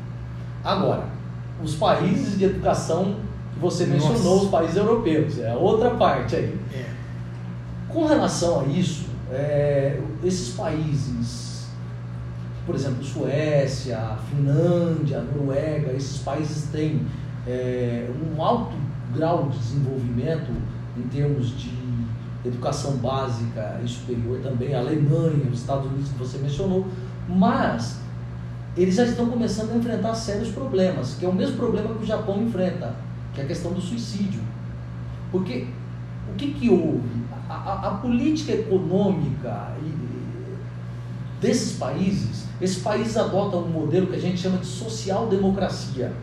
Agora, 0.63 1.05
os 1.63 1.75
países 1.75 2.39
de 2.39 2.45
educação 2.45 3.17
que 3.53 3.59
você 3.59 3.85
mencionou, 3.85 4.33
Nossa. 4.33 4.45
os 4.45 4.49
países 4.49 4.77
europeus, 4.77 5.37
é 5.37 5.51
a 5.51 5.55
outra 5.55 5.91
parte 5.91 6.35
aí. 6.35 6.59
É. 6.73 6.85
Com 7.87 8.07
relação 8.07 8.61
a 8.61 8.63
isso, 8.65 9.05
é, 9.31 10.01
esses 10.23 10.55
países 10.55 11.51
por 12.65 12.75
exemplo, 12.75 13.03
Suécia, 13.03 14.17
Finlândia, 14.29 15.21
Noruega, 15.21 15.91
esses 15.93 16.19
países 16.19 16.69
têm 16.71 17.05
é, 17.47 18.07
um 18.35 18.41
alto 18.41 18.73
grau 19.13 19.49
de 19.49 19.57
desenvolvimento 19.57 20.51
em 20.97 21.01
termos 21.03 21.57
de 21.57 21.71
educação 22.45 22.93
básica 22.97 23.79
e 23.83 23.87
superior 23.87 24.39
também, 24.41 24.73
a 24.73 24.79
Alemanha, 24.79 25.49
os 25.51 25.59
Estados 25.59 25.85
Unidos 25.85 26.09
que 26.09 26.17
você 26.17 26.37
mencionou, 26.39 26.87
mas 27.29 27.99
eles 28.75 28.95
já 28.95 29.05
estão 29.05 29.27
começando 29.27 29.71
a 29.73 29.77
enfrentar 29.77 30.15
sérios 30.15 30.49
problemas, 30.49 31.15
que 31.19 31.25
é 31.25 31.29
o 31.29 31.33
mesmo 31.33 31.57
problema 31.57 31.93
que 31.93 32.03
o 32.03 32.05
Japão 32.05 32.41
enfrenta, 32.41 32.95
que 33.33 33.41
é 33.41 33.43
a 33.43 33.47
questão 33.47 33.71
do 33.73 33.81
suicídio. 33.81 34.41
Porque 35.31 35.67
o 36.31 36.35
que, 36.35 36.53
que 36.53 36.69
houve? 36.69 37.21
A, 37.49 37.53
a, 37.53 37.87
a 37.89 37.91
política 37.95 38.53
econômica 38.53 39.75
desses 41.39 41.77
países 41.77 42.41
esses 42.61 42.83
países 42.83 43.17
adotam 43.17 43.63
um 43.63 43.69
modelo 43.69 44.05
que 44.05 44.15
a 44.15 44.19
gente 44.19 44.39
chama 44.39 44.59
de 44.59 44.67
social-democracia. 44.67 46.13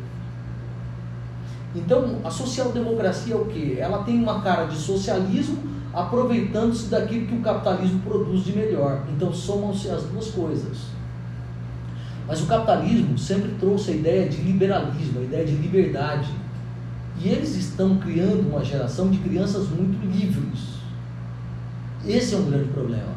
Então, 1.74 2.18
a 2.24 2.30
social-democracia 2.30 3.34
é 3.34 3.36
o 3.36 3.44
que? 3.44 3.78
Ela 3.78 4.02
tem 4.02 4.20
uma 4.20 4.40
cara 4.40 4.64
de 4.64 4.76
socialismo, 4.76 5.58
aproveitando-se 5.92 6.86
daquilo 6.86 7.26
que 7.26 7.34
o 7.34 7.40
capitalismo 7.40 8.00
produz 8.00 8.44
de 8.44 8.52
melhor. 8.52 9.04
Então, 9.14 9.32
somam-se 9.32 9.88
as 9.88 10.04
duas 10.04 10.30
coisas. 10.30 10.78
Mas 12.26 12.42
o 12.42 12.46
capitalismo 12.46 13.16
sempre 13.18 13.52
trouxe 13.58 13.90
a 13.90 13.94
ideia 13.94 14.28
de 14.28 14.36
liberalismo, 14.38 15.20
a 15.20 15.22
ideia 15.22 15.46
de 15.46 15.54
liberdade. 15.54 16.28
E 17.20 17.28
eles 17.28 17.56
estão 17.56 17.96
criando 17.96 18.48
uma 18.50 18.64
geração 18.64 19.10
de 19.10 19.18
crianças 19.18 19.68
muito 19.68 20.06
livres. 20.06 20.78
Esse 22.06 22.34
é 22.34 22.38
um 22.38 22.44
grande 22.44 22.68
problema. 22.68 23.16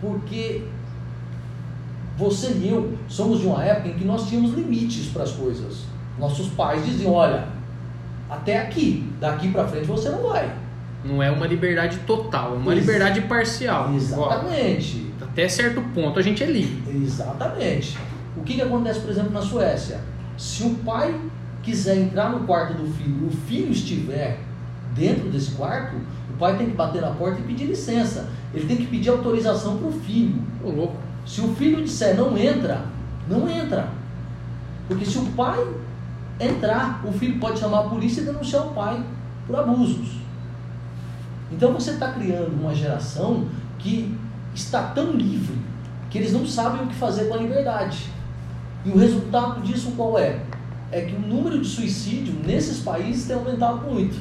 Porque 0.00 0.62
você 2.16 2.52
e 2.52 2.68
eu 2.68 2.96
somos 3.08 3.40
de 3.40 3.46
uma 3.46 3.62
época 3.64 3.88
em 3.88 3.94
que 3.94 4.04
nós 4.04 4.28
tínhamos 4.28 4.52
limites 4.54 5.06
para 5.06 5.24
as 5.24 5.32
coisas. 5.32 5.84
Nossos 6.18 6.48
pais 6.48 6.84
diziam: 6.84 7.12
olha, 7.12 7.57
até 8.28 8.60
aqui, 8.60 9.10
daqui 9.20 9.50
para 9.50 9.66
frente 9.66 9.86
você 9.86 10.10
não 10.10 10.28
vai. 10.28 10.50
Não 11.04 11.22
é 11.22 11.30
uma 11.30 11.46
liberdade 11.46 11.98
total, 12.00 12.54
é 12.54 12.56
uma 12.56 12.72
Ex 12.74 12.80
liberdade 12.80 13.20
parcial. 13.22 13.94
Exatamente. 13.94 15.12
Até 15.20 15.48
certo 15.48 15.80
ponto 15.94 16.18
a 16.18 16.22
gente 16.22 16.42
é 16.42 16.46
livre. 16.46 16.82
Exatamente. 17.02 17.96
O 18.36 18.42
que, 18.42 18.54
que 18.54 18.62
acontece, 18.62 19.00
por 19.00 19.10
exemplo, 19.10 19.32
na 19.32 19.40
Suécia? 19.40 20.00
Se 20.36 20.64
o 20.64 20.74
pai 20.76 21.14
quiser 21.62 21.96
entrar 21.98 22.30
no 22.30 22.40
quarto 22.40 22.74
do 22.74 22.92
filho 22.92 23.24
e 23.24 23.26
o 23.26 23.30
filho 23.30 23.70
estiver 23.70 24.38
dentro 24.94 25.28
desse 25.28 25.52
quarto, 25.52 25.96
o 25.96 26.38
pai 26.38 26.56
tem 26.56 26.66
que 26.66 26.74
bater 26.74 27.00
na 27.02 27.10
porta 27.10 27.40
e 27.40 27.42
pedir 27.42 27.66
licença. 27.66 28.28
Ele 28.52 28.66
tem 28.66 28.76
que 28.76 28.86
pedir 28.86 29.10
autorização 29.10 29.78
para 29.78 29.88
o 29.88 29.92
filho. 29.92 30.42
Ô, 30.62 30.70
louco. 30.70 30.96
Se 31.26 31.40
o 31.40 31.54
filho 31.54 31.82
disser 31.82 32.16
não 32.16 32.36
entra, 32.36 32.82
não 33.28 33.48
entra. 33.48 33.88
Porque 34.88 35.04
se 35.04 35.18
o 35.18 35.26
pai 35.32 35.62
entrar, 36.40 37.04
o 37.04 37.12
filho 37.12 37.38
pode 37.38 37.58
chamar 37.58 37.80
a 37.80 37.84
polícia 37.84 38.20
e 38.20 38.24
denunciar 38.24 38.66
o 38.66 38.70
pai 38.70 39.04
por 39.46 39.58
abusos. 39.58 40.18
Então 41.50 41.72
você 41.72 41.92
está 41.92 42.12
criando 42.12 42.60
uma 42.60 42.74
geração 42.74 43.46
que 43.78 44.16
está 44.54 44.82
tão 44.82 45.12
livre 45.12 45.56
que 46.10 46.18
eles 46.18 46.32
não 46.32 46.46
sabem 46.46 46.82
o 46.82 46.86
que 46.86 46.94
fazer 46.94 47.26
com 47.26 47.34
a 47.34 47.38
liberdade. 47.38 48.10
E 48.84 48.90
o 48.90 48.96
resultado 48.96 49.60
disso 49.62 49.92
qual 49.96 50.18
é? 50.18 50.40
É 50.90 51.02
que 51.02 51.14
o 51.14 51.20
número 51.20 51.60
de 51.60 51.66
suicídio 51.66 52.34
nesses 52.46 52.80
países 52.80 53.26
tem 53.26 53.36
aumentado 53.36 53.86
muito. 53.86 54.18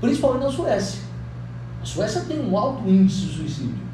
Principalmente 0.00 0.44
na 0.44 0.50
Suécia. 0.50 1.00
A 1.82 1.84
Suécia 1.84 2.22
tem 2.22 2.40
um 2.40 2.56
alto 2.56 2.88
índice 2.88 3.26
de 3.26 3.34
suicídio. 3.34 3.86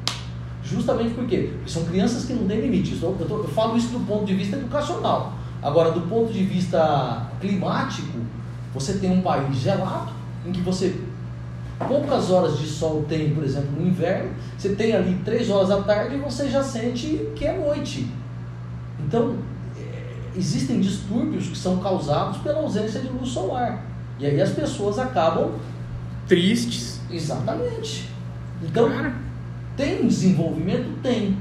Justamente 0.63 1.13
porque 1.13 1.53
são 1.67 1.83
crianças 1.83 2.25
que 2.25 2.33
não 2.33 2.47
têm 2.47 2.61
limite. 2.61 2.97
Eu, 3.01 3.13
tô, 3.27 3.37
eu 3.37 3.47
falo 3.49 3.75
isso 3.75 3.89
do 3.89 3.99
ponto 4.05 4.25
de 4.25 4.33
vista 4.33 4.55
educacional. 4.55 5.33
Agora, 5.63 5.91
do 5.91 6.01
ponto 6.01 6.33
de 6.33 6.43
vista 6.43 7.27
climático, 7.39 8.19
você 8.73 8.95
tem 8.95 9.11
um 9.11 9.21
país 9.21 9.55
gelado, 9.57 10.11
em 10.45 10.51
que 10.51 10.59
você 10.59 10.99
poucas 11.87 12.29
horas 12.29 12.59
de 12.59 12.67
sol 12.67 13.05
tem, 13.07 13.33
por 13.33 13.43
exemplo, 13.43 13.71
no 13.71 13.87
inverno, 13.87 14.31
você 14.57 14.75
tem 14.75 14.93
ali 14.93 15.19
três 15.23 15.49
horas 15.49 15.69
da 15.69 15.81
tarde 15.81 16.15
e 16.15 16.19
você 16.19 16.49
já 16.49 16.63
sente 16.63 17.29
que 17.35 17.45
é 17.45 17.57
noite. 17.57 18.07
Então, 18.99 19.37
é, 19.77 20.13
existem 20.35 20.79
distúrbios 20.79 21.47
que 21.47 21.57
são 21.57 21.77
causados 21.77 22.37
pela 22.37 22.59
ausência 22.59 22.99
de 22.99 23.07
luz 23.07 23.29
solar. 23.29 23.83
E 24.19 24.25
aí 24.25 24.39
as 24.41 24.51
pessoas 24.51 24.99
acabam 24.99 25.53
tristes. 26.27 26.99
Exatamente. 27.09 28.09
Então, 28.61 28.89
tem 29.75 30.07
desenvolvimento? 30.07 31.01
Tem. 31.01 31.37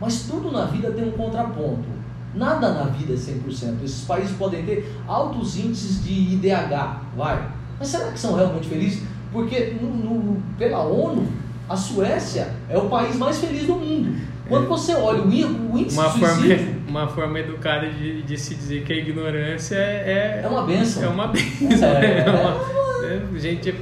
Mas 0.00 0.22
tudo 0.22 0.50
na 0.50 0.64
vida 0.64 0.90
tem 0.90 1.08
um 1.08 1.12
contraponto. 1.12 2.03
Nada 2.34 2.72
na 2.72 2.84
vida 2.84 3.12
é 3.12 3.16
100%. 3.16 3.84
Esses 3.84 4.04
países 4.04 4.36
podem 4.36 4.64
ter 4.64 4.92
altos 5.06 5.56
índices 5.56 6.02
de 6.04 6.12
IDH, 6.34 7.00
vai. 7.16 7.48
Mas 7.78 7.88
será 7.88 8.10
que 8.10 8.18
são 8.18 8.34
realmente 8.34 8.68
felizes? 8.68 9.02
Porque 9.32 9.76
no, 9.80 9.88
no, 9.88 10.42
pela 10.58 10.82
ONU, 10.82 11.26
a 11.68 11.76
Suécia 11.76 12.52
é 12.68 12.76
o 12.76 12.88
país 12.88 13.16
mais 13.16 13.38
feliz 13.38 13.66
do 13.66 13.74
mundo. 13.74 14.16
Quando 14.48 14.68
você 14.68 14.94
olha 14.94 15.22
o, 15.22 15.32
índice 15.32 15.98
uma 15.98 16.08
de 16.08 16.18
suicídio... 16.18 16.58
Forma, 16.58 16.80
uma 16.88 17.08
forma 17.08 17.38
educada 17.40 17.88
de, 17.88 18.22
de, 18.22 18.38
se 18.38 18.54
dizer 18.54 18.84
que 18.84 18.92
a 18.92 18.96
ignorância 18.96 19.76
é... 19.76 20.42
É 20.44 20.48
uma 20.48 20.62
benção. 20.64 21.02
É 21.02 21.08
uma 21.08 21.26
benção. 21.32 21.88
É, 21.88 22.18
é 22.18 22.30
uma, 22.30 23.06
é, 23.06 23.38
gente, 23.38 23.74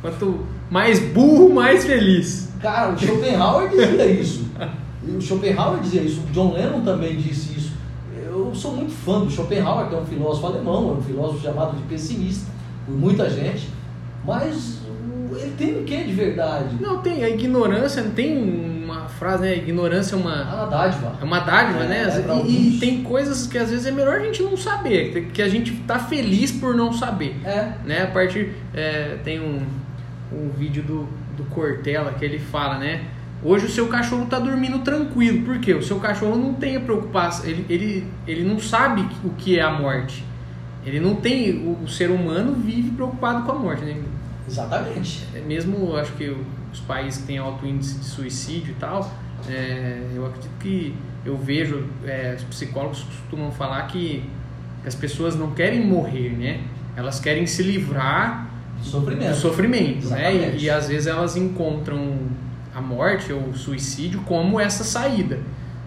quanto 0.00 0.46
mais 0.70 0.98
burro, 1.00 1.52
mais 1.52 1.84
feliz. 1.84 2.50
Cara, 2.60 2.92
o 2.92 2.98
Schopenhauer 2.98 3.68
dizia 3.68 4.06
isso. 4.06 4.46
O 5.06 5.20
Schopenhauer 5.20 5.80
dizia 5.80 6.02
isso. 6.02 6.20
O 6.20 6.32
John 6.32 6.54
Lennon 6.54 6.80
também 6.80 7.16
disse 7.16 7.55
sou 8.56 8.72
muito 8.74 8.92
fã 8.92 9.20
do 9.20 9.30
Schopenhauer, 9.30 9.88
que 9.88 9.94
é 9.94 9.98
um 9.98 10.06
filósofo 10.06 10.46
alemão, 10.46 10.90
é 10.90 10.92
um 10.98 11.02
filósofo 11.02 11.42
chamado 11.42 11.76
de 11.76 11.82
pessimista 11.84 12.50
por 12.84 12.94
muita 12.94 13.28
gente. 13.30 13.68
Mas 14.24 14.80
ele 15.30 15.54
tem 15.56 15.80
o 15.80 15.84
que 15.84 16.04
de 16.04 16.12
verdade? 16.12 16.76
Não, 16.80 16.98
tem. 16.98 17.22
A 17.22 17.28
ignorância, 17.28 18.02
tem 18.02 18.36
uma 18.84 19.08
frase, 19.08 19.42
né? 19.42 19.56
Ignorância 19.56 20.14
é 20.14 20.18
uma. 20.18 20.34
É 20.34 20.54
uma 20.54 20.66
dádiva. 20.66 21.12
É 21.20 21.24
uma 21.24 21.40
dádiva, 21.40 21.84
é, 21.84 21.88
né? 21.88 22.02
É 22.02 22.46
e, 22.46 22.76
e, 22.76 22.80
tem 22.80 23.02
coisas 23.02 23.46
que 23.46 23.58
às 23.58 23.70
vezes 23.70 23.86
é 23.86 23.90
melhor 23.90 24.20
a 24.20 24.24
gente 24.24 24.42
não 24.42 24.56
saber, 24.56 25.30
que 25.32 25.42
a 25.42 25.48
gente 25.48 25.72
tá 25.86 25.98
feliz 25.98 26.52
por 26.52 26.74
não 26.74 26.92
saber. 26.92 27.36
É. 27.44 27.72
Né? 27.84 28.02
A 28.02 28.06
partir. 28.06 28.54
É, 28.74 29.18
tem 29.24 29.40
um, 29.40 29.62
um 30.32 30.50
vídeo 30.50 30.82
do, 30.82 31.08
do 31.36 31.44
Cortella 31.50 32.12
que 32.12 32.24
ele 32.24 32.38
fala, 32.38 32.78
né? 32.78 33.04
Hoje 33.42 33.66
o 33.66 33.68
seu 33.68 33.88
cachorro 33.88 34.24
está 34.24 34.38
dormindo 34.38 34.78
tranquilo, 34.80 35.44
porque 35.44 35.74
o 35.74 35.82
seu 35.82 36.00
cachorro 36.00 36.36
não 36.36 36.54
tem 36.54 36.76
a 36.76 36.80
preocupação, 36.80 37.46
ele, 37.46 37.66
ele, 37.68 38.06
ele 38.26 38.42
não 38.42 38.58
sabe 38.58 39.06
o 39.24 39.30
que 39.30 39.58
é 39.58 39.62
a 39.62 39.70
morte. 39.70 40.24
Ele 40.84 41.00
não 41.00 41.16
tem, 41.16 41.66
o, 41.66 41.82
o 41.84 41.88
ser 41.88 42.10
humano 42.10 42.54
vive 42.54 42.90
preocupado 42.90 43.44
com 43.44 43.52
a 43.52 43.54
morte, 43.56 43.84
né? 43.84 44.02
Exatamente. 44.48 45.26
É, 45.34 45.40
mesmo, 45.40 45.96
acho 45.96 46.12
que 46.12 46.34
os 46.72 46.80
países 46.80 47.20
que 47.20 47.26
têm 47.26 47.38
alto 47.38 47.66
índice 47.66 47.98
de 47.98 48.04
suicídio 48.04 48.70
e 48.70 48.74
tal, 48.74 49.12
é, 49.48 50.00
eu 50.14 50.26
acredito 50.26 50.52
que 50.60 50.94
eu 51.24 51.36
vejo, 51.36 51.84
é, 52.04 52.36
os 52.38 52.44
psicólogos 52.44 53.02
costumam 53.02 53.50
falar 53.50 53.82
que 53.88 54.22
as 54.84 54.94
pessoas 54.94 55.34
não 55.34 55.50
querem 55.50 55.84
morrer, 55.84 56.30
né? 56.30 56.60
Elas 56.96 57.18
querem 57.18 57.46
se 57.46 57.62
livrar 57.62 58.48
do 58.78 58.84
sofrimento, 58.84 59.30
do 59.30 59.36
sofrimento 59.36 60.08
né? 60.08 60.54
E, 60.54 60.64
e 60.64 60.70
às 60.70 60.88
vezes 60.88 61.08
elas 61.08 61.36
encontram 61.36 62.16
a 62.76 62.80
morte 62.82 63.32
ou 63.32 63.40
o 63.40 63.56
suicídio 63.56 64.20
como 64.26 64.60
essa 64.60 64.84
saída. 64.84 65.40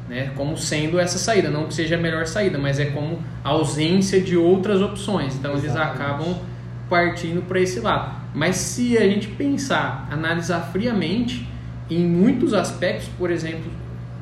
Né, 0.10 0.32
como 0.36 0.58
sendo 0.58 1.00
essa 1.00 1.20
saída, 1.20 1.52
não 1.52 1.68
que 1.68 1.74
seja 1.76 1.96
a 1.96 2.00
melhor 2.00 2.26
saída, 2.26 2.58
mas 2.58 2.80
é 2.80 2.86
como 2.86 3.20
a 3.44 3.50
ausência 3.50 4.20
de 4.20 4.36
outras 4.36 4.82
opções. 4.82 5.36
Então 5.36 5.54
Exatamente. 5.54 5.78
eles 5.78 6.02
acabam 6.02 6.36
partindo 6.90 7.44
para 7.48 7.60
esse 7.60 7.80
lado. 7.80 8.20
Mas 8.34 8.56
se 8.56 8.98
a 8.98 9.02
gente 9.02 9.28
pensar, 9.28 10.08
analisar 10.10 10.72
friamente, 10.72 11.48
em 11.92 12.00
muitos 12.00 12.56
aspectos, 12.56 13.08
por 13.20 13.30
exemplo, 13.30 13.72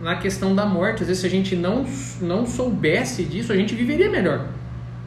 na 0.01 0.17
questão 0.17 0.53
da 0.53 0.65
morte, 0.65 1.03
às 1.03 1.07
vezes 1.07 1.21
se 1.21 1.27
a 1.27 1.29
gente 1.29 1.55
não, 1.55 1.85
não 2.21 2.45
soubesse 2.45 3.23
disso, 3.23 3.53
a 3.53 3.55
gente 3.55 3.73
viveria 3.73 4.09
melhor. 4.09 4.45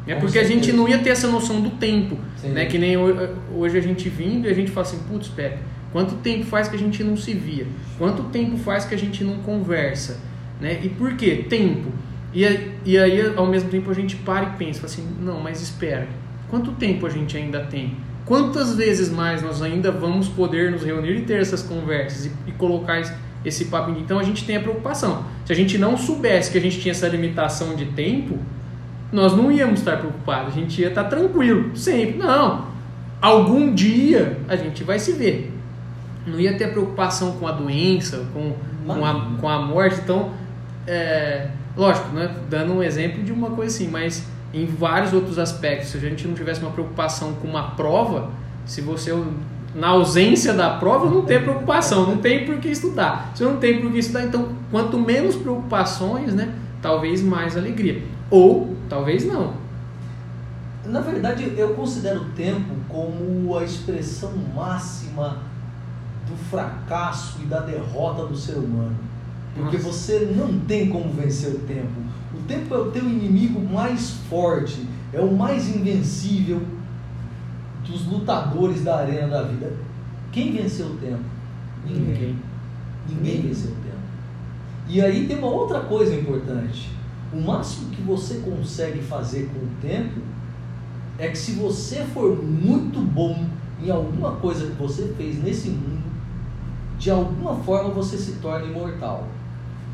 É 0.07 0.15
porque 0.15 0.39
a 0.39 0.45
gente 0.45 0.73
não 0.73 0.89
ia 0.89 0.99
ter 0.99 1.11
essa 1.11 1.29
noção 1.29 1.61
do 1.61 1.71
tempo, 1.71 2.17
né? 2.43 2.65
Que 2.65 2.79
nem 2.79 2.97
hoje 2.97 3.77
a 3.77 3.81
gente 3.83 4.09
vindo 4.09 4.49
e 4.49 4.51
a 4.51 4.55
gente 4.55 4.71
fala 4.71 4.87
assim, 4.87 4.99
putz, 5.09 5.29
Pepe, 5.29 5.59
quanto 5.93 6.17
tempo 6.17 6.45
faz 6.45 6.69
que 6.69 6.77
a 6.77 6.79
gente 6.79 7.03
não 7.03 7.17
se 7.17 7.35
via? 7.35 7.67
Quanto 7.99 8.25
tempo 8.25 8.57
faz 8.57 8.85
que 8.85 8.95
a 8.95 8.99
gente 8.99 9.25
não 9.25 9.39
conversa? 9.39 10.21
Né? 10.61 10.79
E 10.83 10.89
por 10.89 11.15
quê? 11.17 11.47
Tempo. 11.49 11.91
E, 12.33 12.45
e 12.85 12.99
aí, 12.99 13.35
ao 13.37 13.47
mesmo 13.47 13.71
tempo, 13.71 13.91
a 13.91 13.95
gente 13.95 14.17
para 14.17 14.45
e 14.45 14.51
pensa 14.57 14.87
assim, 14.87 15.07
não, 15.21 15.41
mas 15.41 15.61
espera, 15.61 16.07
quanto 16.49 16.73
tempo 16.73 17.07
a 17.07 17.11
gente 17.11 17.37
ainda 17.37 17.61
tem? 17.65 17.97
Quantas 18.25 18.77
vezes 18.77 19.11
mais 19.11 19.43
nós 19.43 19.61
ainda 19.61 19.91
vamos 19.91 20.29
poder 20.29 20.71
nos 20.71 20.85
reunir 20.85 21.17
e 21.17 21.23
ter 21.23 21.41
essas 21.41 21.63
conversas 21.63 22.27
e, 22.27 22.33
e 22.47 22.53
colocar 22.53 23.03
esse 23.45 23.65
papo? 23.65 23.91
Então 23.99 24.19
a 24.19 24.23
gente 24.23 24.45
tem 24.45 24.57
a 24.57 24.61
preocupação. 24.61 25.25
Se 25.45 25.53
a 25.53 25.57
gente 25.57 25.77
não 25.77 25.97
soubesse 25.97 26.53
que 26.53 26.59
a 26.59 26.61
gente 26.61 26.79
tinha 26.79 26.93
essa 26.93 27.09
limitação 27.09 27.75
de 27.75 27.87
tempo, 27.87 28.39
nós 29.11 29.37
não 29.37 29.51
íamos 29.51 29.81
estar 29.81 29.97
preocupados, 29.97 30.55
a 30.55 30.57
gente 30.57 30.81
ia 30.81 30.89
estar 30.89 31.05
tranquilo, 31.05 31.77
sempre. 31.77 32.19
Não, 32.19 32.69
algum 33.21 33.75
dia 33.75 34.39
a 34.47 34.55
gente 34.55 34.85
vai 34.85 35.01
se 35.01 35.13
ver. 35.13 35.53
Não 36.27 36.39
ia 36.39 36.57
ter 36.57 36.71
preocupação 36.71 37.33
com 37.33 37.47
a 37.47 37.53
doença, 37.53 38.27
com, 38.33 38.55
com, 38.87 39.05
a, 39.05 39.37
com 39.41 39.49
a 39.49 39.63
morte. 39.63 40.01
Então, 40.03 40.31
é, 40.87 41.49
lógico, 41.77 42.09
né, 42.09 42.35
dando 42.49 42.75
um 42.75 42.83
exemplo 42.83 43.23
de 43.23 43.33
uma 43.33 43.51
coisa 43.51 43.75
assim, 43.75 43.89
mas 43.89 44.27
em 44.53 44.67
vários 44.67 45.13
outros 45.13 45.39
aspectos. 45.39 45.91
Se 45.91 45.97
a 45.97 46.01
gente 46.01 46.27
não 46.27 46.35
tivesse 46.35 46.61
uma 46.61 46.71
preocupação 46.71 47.35
com 47.35 47.49
uma 47.49 47.71
prova, 47.71 48.31
se 48.67 48.81
você 48.81 49.13
na 49.75 49.89
ausência 49.89 50.53
da 50.53 50.71
prova 50.71 51.09
não 51.09 51.23
tem 51.23 51.41
preocupação, 51.41 52.07
não 52.07 52.19
tem 52.19 52.45
por 52.45 52.59
que 52.59 52.69
estudar. 52.69 53.33
Se 53.35 53.45
não 53.45 53.57
tem 53.57 53.81
por 53.81 53.91
que 53.93 53.99
estudar, 53.99 54.25
então 54.25 54.49
quanto 54.71 54.99
menos 54.99 55.37
preocupações, 55.37 56.35
né, 56.35 56.53
talvez 56.83 57.23
mais 57.23 57.57
alegria. 57.57 58.03
Ou 58.31 58.77
talvez 58.89 59.25
não. 59.25 59.55
Na 60.85 61.01
verdade, 61.01 61.53
eu 61.57 61.75
considero 61.75 62.23
o 62.23 62.25
tempo 62.31 62.75
como 62.89 63.57
a 63.57 63.65
expressão 63.65 64.33
máxima 64.55 65.39
do 66.31 66.37
fracasso 66.37 67.41
e 67.43 67.47
da 67.47 67.61
derrota 67.61 68.25
do 68.27 68.37
ser 68.37 68.57
humano. 68.57 68.97
Porque 69.55 69.77
Nossa. 69.77 69.93
você 69.93 70.33
não 70.37 70.61
tem 70.61 70.89
como 70.89 71.13
vencer 71.13 71.53
o 71.53 71.59
tempo. 71.61 71.91
O 72.33 72.43
tempo 72.47 72.73
é 72.73 72.79
o 72.79 72.91
teu 72.93 73.03
inimigo 73.03 73.61
mais 73.61 74.13
forte, 74.29 74.87
é 75.13 75.21
o 75.21 75.37
mais 75.37 75.69
invencível 75.75 76.63
dos 77.85 78.07
lutadores 78.07 78.85
da 78.85 78.99
arena 78.99 79.27
da 79.27 79.43
vida. 79.43 79.73
Quem 80.31 80.53
venceu 80.53 80.87
o 80.87 80.97
tempo? 80.97 81.25
Ninguém. 81.85 82.37
Ninguém 83.09 83.43
venceu 83.43 83.73
o 83.73 83.75
tempo. 83.75 83.91
E 84.89 85.01
aí 85.01 85.27
tem 85.27 85.39
uma 85.39 85.49
outra 85.49 85.81
coisa 85.81 86.15
importante. 86.15 86.91
O 87.33 87.41
máximo 87.41 87.91
que 87.91 88.03
você 88.03 88.37
consegue 88.39 89.01
fazer 89.03 89.51
com 89.53 89.59
o 89.59 89.69
tempo 89.81 90.21
é 91.19 91.29
que 91.29 91.39
se 91.39 91.53
você 91.53 92.05
for 92.15 92.43
muito 92.43 93.01
bom 93.01 93.47
em 93.83 93.91
alguma 93.91 94.33
coisa 94.33 94.67
que 94.67 94.73
você 94.73 95.13
fez 95.17 95.43
nesse 95.43 95.71
mundo, 95.71 96.00
de 97.01 97.11
alguma 97.11 97.55
forma 97.55 97.89
você 97.89 98.19
se 98.19 98.33
torna 98.33 98.67
imortal. 98.67 99.27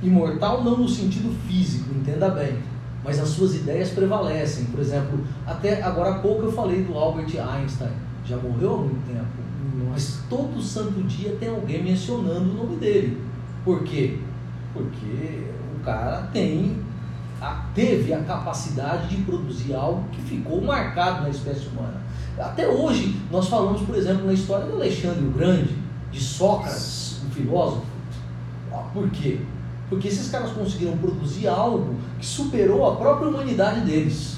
Imortal 0.02 0.64
não 0.64 0.76
no 0.76 0.88
sentido 0.88 1.32
físico, 1.46 1.94
entenda 1.94 2.28
bem, 2.30 2.58
mas 3.04 3.20
as 3.20 3.28
suas 3.28 3.54
ideias 3.54 3.90
prevalecem. 3.90 4.64
Por 4.64 4.80
exemplo, 4.80 5.20
até 5.46 5.80
agora 5.82 6.10
há 6.10 6.18
pouco 6.18 6.42
eu 6.42 6.52
falei 6.52 6.82
do 6.82 6.98
Albert 6.98 7.32
Einstein, 7.38 7.92
já 8.24 8.36
morreu 8.36 8.74
há 8.74 8.78
muito 8.78 9.06
tempo, 9.06 9.24
mas 9.88 10.18
todo 10.28 10.60
santo 10.60 11.00
dia 11.04 11.36
tem 11.38 11.48
alguém 11.48 11.82
mencionando 11.82 12.50
o 12.50 12.54
nome 12.54 12.76
dele. 12.76 13.22
Por 13.64 13.84
quê? 13.84 14.18
Porque 14.74 15.46
o 15.76 15.84
cara 15.84 16.28
tem 16.32 16.84
a 17.40 17.66
teve 17.72 18.12
a 18.12 18.22
capacidade 18.22 19.14
de 19.14 19.22
produzir 19.22 19.74
algo 19.74 20.02
que 20.10 20.20
ficou 20.22 20.60
marcado 20.60 21.22
na 21.22 21.28
espécie 21.28 21.68
humana. 21.68 22.00
Até 22.36 22.66
hoje, 22.66 23.16
nós 23.30 23.48
falamos, 23.48 23.82
por 23.82 23.94
exemplo, 23.94 24.26
na 24.26 24.32
história 24.32 24.66
de 24.66 24.72
Alexandre 24.72 25.24
o 25.24 25.30
Grande, 25.30 25.76
de 26.10 26.20
Sócrates, 26.20 26.95
filósofo. 27.36 27.86
Por 28.92 29.10
quê? 29.10 29.38
Porque 29.88 30.08
esses 30.08 30.28
caras 30.30 30.50
conseguiram 30.50 30.96
produzir 30.96 31.46
algo 31.46 31.94
que 32.18 32.26
superou 32.26 32.90
a 32.90 32.96
própria 32.96 33.28
humanidade 33.28 33.80
deles. 33.80 34.36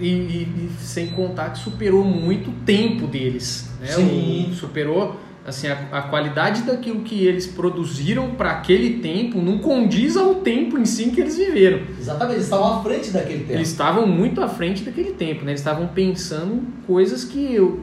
E, 0.00 0.08
e, 0.08 0.42
e 0.42 0.70
sem 0.80 1.08
contar 1.08 1.50
que 1.50 1.58
superou 1.58 2.02
muito 2.02 2.50
o 2.50 2.54
tempo 2.64 3.06
deles. 3.06 3.70
Né? 3.80 3.88
Sim. 3.88 4.48
O, 4.50 4.54
superou 4.54 5.16
assim 5.44 5.66
a, 5.66 5.88
a, 5.92 6.02
qualidade 6.02 6.62
daquilo 6.62 7.00
que 7.00 7.26
eles 7.26 7.46
produziram 7.46 8.30
para 8.30 8.52
aquele 8.52 9.00
tempo 9.00 9.40
não 9.40 9.58
condiz 9.58 10.16
ao 10.16 10.36
tempo 10.36 10.78
em 10.78 10.84
si 10.84 11.10
que 11.10 11.20
eles 11.20 11.36
viveram. 11.36 11.80
Exatamente, 11.98 12.36
eles 12.36 12.44
estavam 12.44 12.78
à 12.78 12.82
frente 12.82 13.10
daquele 13.10 13.40
tempo. 13.40 13.52
Eles 13.52 13.68
estavam 13.68 14.06
muito 14.06 14.40
à 14.40 14.48
frente 14.48 14.82
daquele 14.84 15.12
tempo, 15.12 15.44
né? 15.44 15.52
Eles 15.52 15.60
estavam 15.60 15.88
pensando 15.88 16.62
coisas 16.86 17.24
que 17.24 17.54
eu, 17.54 17.80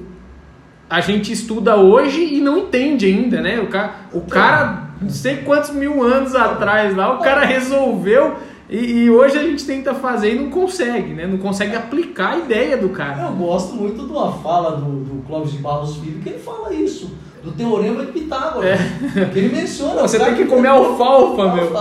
a 0.90 1.02
gente 1.02 1.32
estuda 1.32 1.76
hoje 1.76 2.22
e 2.22 2.42
não 2.42 2.58
entende 2.58 3.06
ainda, 3.06 3.42
né? 3.42 3.60
O 3.60 3.68
cara, 3.68 3.96
o 4.12 4.22
cara 4.22 4.90
não 5.02 5.10
sei 5.10 5.38
quantos 5.38 5.70
mil 5.70 6.04
anos 6.04 6.36
atrás 6.36 6.96
lá, 6.96 7.14
o 7.14 7.20
cara 7.20 7.46
resolveu 7.46 8.38
e, 8.70 9.04
e, 9.04 9.10
hoje 9.10 9.36
a 9.38 9.42
gente 9.42 9.66
tenta 9.66 9.96
fazer 9.96 10.36
e 10.36 10.40
não 10.40 10.52
consegue, 10.52 11.14
né? 11.14 11.26
Não 11.26 11.40
consegue 11.40 11.76
aplicar 11.76 12.34
a 12.34 12.38
ideia 12.38 12.78
do 12.78 12.90
cara. 12.90 13.24
Eu 13.24 13.34
gosto 13.34 13.74
muito 13.74 14.06
de 14.06 14.12
uma 14.12 14.32
fala 14.32 14.78
do, 14.78 15.04
do 15.04 15.24
Clóvis 15.26 15.54
de 15.54 15.58
Barros 15.58 15.98
Filho 15.98 16.22
que 16.22 16.30
ele 16.30 16.40
fala 16.40 16.72
isso 16.72 17.12
do 17.44 17.52
teorema 17.52 18.06
de 18.06 18.12
Pitágoras. 18.12 18.70
É. 18.70 19.26
Que 19.32 19.40
ele 19.40 19.56
menciona. 19.56 20.02
você 20.02 20.20
tem 20.20 20.36
que 20.36 20.46
comer 20.46 20.68
alfalfa, 20.68 21.56
meu. 21.56 21.72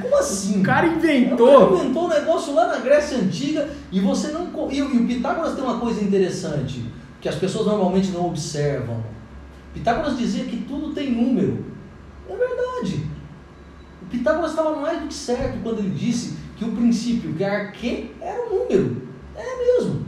Como 0.00 0.16
assim? 0.18 0.60
O 0.60 0.62
cara 0.62 0.86
inventou. 0.86 1.48
O 1.48 1.68
cara 1.68 1.82
inventou 1.84 2.04
um 2.04 2.08
negócio 2.08 2.54
lá 2.54 2.66
na 2.66 2.76
Grécia 2.76 3.16
Antiga 3.16 3.68
e 3.90 4.00
você 4.00 4.28
não. 4.28 4.48
E, 4.70 4.78
e 4.78 4.82
o 4.82 5.06
Pitágoras 5.06 5.54
tem 5.54 5.64
uma 5.64 5.78
coisa 5.78 6.02
interessante 6.02 6.84
que 7.20 7.28
as 7.28 7.34
pessoas 7.34 7.66
normalmente 7.66 8.10
não 8.10 8.26
observam. 8.26 9.02
Pitágoras 9.74 10.18
dizia 10.18 10.44
que 10.44 10.58
tudo 10.58 10.92
tem 10.92 11.12
número. 11.12 11.64
É 12.28 12.34
verdade. 12.34 13.06
O 14.02 14.06
Pitágoras 14.06 14.50
estava 14.50 14.76
mais 14.76 15.00
do 15.00 15.08
que 15.08 15.14
certo 15.14 15.58
quando 15.62 15.80
ele 15.80 15.90
disse 15.90 16.36
que 16.56 16.64
o 16.64 16.72
princípio, 16.72 17.34
que 17.34 17.44
arque, 17.44 18.10
era 18.20 18.46
um 18.46 18.58
número. 18.58 19.02
É 19.36 19.78
mesmo. 19.78 20.04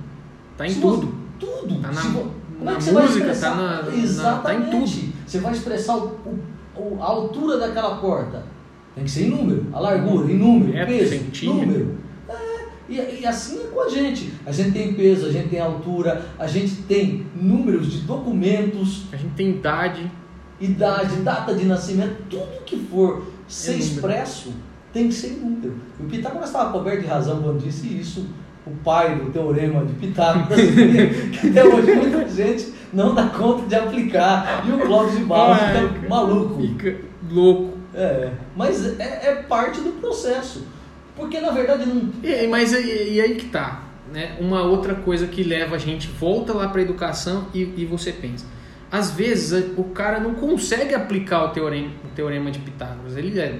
Está 0.53 0.67
em 0.67 0.75
tudo. 0.81 1.07
Você, 1.07 1.47
tudo. 1.47 1.81
Tá 1.81 1.93
na... 1.93 2.03
Como 2.03 2.31
é 2.61 2.65
na 2.65 2.77
que 2.77 2.85
você 2.85 2.93
música, 2.93 2.99
vai 2.99 3.07
expressar? 3.07 3.51
tá, 3.51 3.57
na, 3.57 3.97
Exatamente. 3.97 4.43
tá 4.43 4.55
em 4.55 4.71
tudo. 4.71 5.13
Você 5.27 5.39
vai 5.39 5.53
expressar 5.53 5.97
o, 5.97 6.39
o, 6.77 6.99
a 7.01 7.05
altura 7.05 7.59
daquela 7.59 7.97
porta. 7.97 8.45
Tem 8.95 9.05
que 9.05 9.11
ser 9.11 9.27
em 9.27 9.31
número. 9.31 9.67
A 9.73 9.81
largura, 9.81 10.31
em 10.31 10.39
número. 10.39 10.73
Metro, 10.73 10.95
peso, 10.95 11.11
centímetro. 11.11 11.67
número. 11.67 11.99
É, 12.29 12.62
e, 12.95 13.21
e, 13.21 13.27
assim 13.27 13.61
é 13.65 13.67
com 13.69 13.81
a 13.81 13.89
gente. 13.89 14.33
A 14.45 14.53
gente 14.53 14.73
tem 14.73 14.95
peso, 14.95 15.27
a 15.27 15.33
gente 15.33 15.49
tem 15.49 15.61
altura, 15.61 16.27
a 16.39 16.47
gente 16.47 16.77
tem 16.83 17.27
números 17.35 17.91
de 17.91 17.99
documentos. 18.01 19.05
A 19.13 19.17
gente 19.17 19.35
tem 19.35 19.51
idade. 19.51 20.11
Idade, 20.61 21.17
data 21.17 21.55
de 21.55 21.65
nascimento, 21.65 22.23
tudo 22.31 22.65
que 22.65 22.77
for 22.77 23.27
ser 23.49 23.73
É 23.73 23.77
expresso 23.77 24.53
tem 24.93 25.09
que 25.09 25.15
ser 25.15 25.39
número. 25.43 25.75
O 25.99 26.05
Pitágoras 26.05 26.49
estava 26.49 26.71
coberto 26.71 27.01
de 27.01 27.07
razão 27.07 27.43
quando 27.43 27.63
disse 27.63 27.87
isso 27.87 28.29
o 28.65 28.71
pai 28.85 29.17
do 29.17 29.31
teorema 29.31 29.85
de 29.85 29.93
Pitágoras, 29.95 30.61
que 30.61 31.49
até 31.49 31.65
hoje 31.65 31.95
muita 31.95 32.29
gente 32.29 32.73
não 32.93 33.15
dá 33.15 33.27
conta 33.27 33.67
de 33.67 33.75
aplicar. 33.75 34.65
E 34.67 34.71
o 34.71 34.79
Clóvis 34.79 35.19
de 35.19 35.25
Barros 35.25 35.59
fica 35.59 36.09
maluco. 36.09 36.61
Fica 36.61 36.97
louco. 37.31 37.79
É, 37.95 38.31
mas 38.57 38.99
é, 38.99 39.21
é 39.25 39.35
parte 39.49 39.81
do 39.81 39.93
processo. 40.01 40.65
Porque 41.17 41.41
na 41.41 41.51
verdade 41.51 41.87
não. 41.87 42.11
E, 42.23 42.47
mas 42.47 42.73
e, 42.73 43.15
e 43.15 43.21
aí 43.21 43.35
que 43.37 43.47
tá. 43.47 43.83
Né? 44.13 44.37
Uma 44.41 44.63
outra 44.63 44.95
coisa 44.95 45.27
que 45.27 45.43
leva 45.43 45.77
a 45.77 45.79
gente, 45.79 46.07
volta 46.09 46.53
lá 46.53 46.69
para 46.69 46.81
a 46.81 46.83
educação 46.85 47.47
e, 47.55 47.61
e 47.77 47.85
você 47.87 48.13
pensa. 48.13 48.45
Às 48.91 49.11
vezes 49.11 49.73
o 49.77 49.85
cara 49.85 50.21
não 50.21 50.35
consegue 50.35 50.95
aplicar 50.95 51.45
o 51.45 51.49
teorema, 51.49 51.91
o 52.05 52.09
teorema 52.15 52.51
de 52.51 52.59
Pitágoras. 52.59 53.17
Ele 53.17 53.39
é 53.41 53.59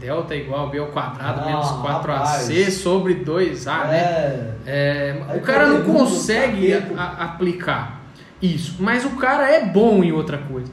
delta 0.00 0.34
igual 0.34 0.70
b 0.70 0.78
ao 0.78 0.86
quadrado 0.86 1.42
Ah, 1.42 1.46
menos 1.46 1.66
4ac 1.66 2.06
rapaz. 2.06 2.74
sobre 2.74 3.16
2a, 3.16 3.88
né? 3.88 3.98
É. 3.98 4.54
É, 4.66 5.22
Aí 5.28 5.38
o 5.38 5.42
cara 5.42 5.66
não 5.68 5.82
consegue 5.82 6.72
a- 6.72 6.82
a- 6.96 7.24
aplicar 7.24 8.00
isso, 8.40 8.76
mas 8.80 9.04
o 9.04 9.10
cara 9.10 9.50
é 9.50 9.64
bom 9.66 10.02
em 10.02 10.12
outra 10.12 10.38
coisa. 10.38 10.72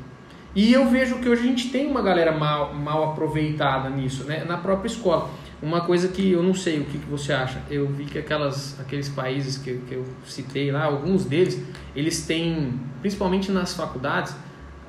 E 0.55 0.71
eu 0.73 0.87
vejo 0.89 1.15
que 1.19 1.29
hoje 1.29 1.43
a 1.43 1.45
gente 1.45 1.69
tem 1.69 1.87
uma 1.87 2.01
galera 2.01 2.31
mal, 2.31 2.73
mal 2.73 3.11
aproveitada 3.11 3.89
nisso, 3.89 4.23
né? 4.25 4.43
na 4.45 4.57
própria 4.57 4.87
escola. 4.87 5.29
Uma 5.61 5.81
coisa 5.81 6.07
que 6.07 6.31
eu 6.31 6.41
não 6.41 6.55
sei 6.55 6.79
o 6.79 6.85
que, 6.85 6.97
que 6.97 7.05
você 7.07 7.31
acha. 7.31 7.61
Eu 7.69 7.87
vi 7.87 8.05
que 8.05 8.17
aquelas, 8.17 8.79
aqueles 8.79 9.07
países 9.07 9.57
que, 9.57 9.75
que 9.87 9.93
eu 9.93 10.05
citei 10.25 10.71
lá, 10.71 10.85
alguns 10.85 11.23
deles, 11.25 11.61
eles 11.95 12.25
têm, 12.25 12.79
principalmente 12.99 13.51
nas 13.51 13.75
faculdades, 13.75 14.35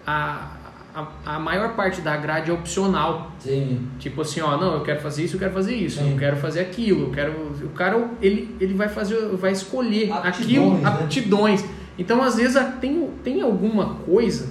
a, 0.06 0.56
a, 0.94 1.06
a 1.26 1.38
maior 1.38 1.74
parte 1.74 2.00
da 2.00 2.16
grade 2.16 2.50
é 2.50 2.54
opcional. 2.54 3.32
Sim. 3.38 3.86
Tipo 3.98 4.22
assim, 4.22 4.40
ó, 4.40 4.56
não, 4.56 4.74
eu 4.74 4.80
quero 4.82 5.00
fazer 5.00 5.24
isso, 5.24 5.36
eu 5.36 5.40
quero 5.40 5.52
fazer 5.52 5.74
isso, 5.74 5.98
Sim. 5.98 6.12
eu 6.12 6.18
quero 6.18 6.36
fazer 6.36 6.60
aquilo, 6.60 7.08
eu 7.08 7.10
quero. 7.10 7.32
O 7.64 7.70
cara, 7.70 8.08
ele, 8.22 8.56
ele 8.58 8.72
vai 8.72 8.88
fazer, 8.88 9.18
vai 9.36 9.52
escolher 9.52 10.10
Aptidões, 10.10 10.36
aquilo, 10.38 10.74
né? 10.78 10.88
aptidões. 10.88 11.64
Então, 11.98 12.22
às 12.22 12.36
vezes, 12.36 12.56
tem, 12.80 13.10
tem 13.22 13.42
alguma 13.42 13.96
coisa 13.96 14.48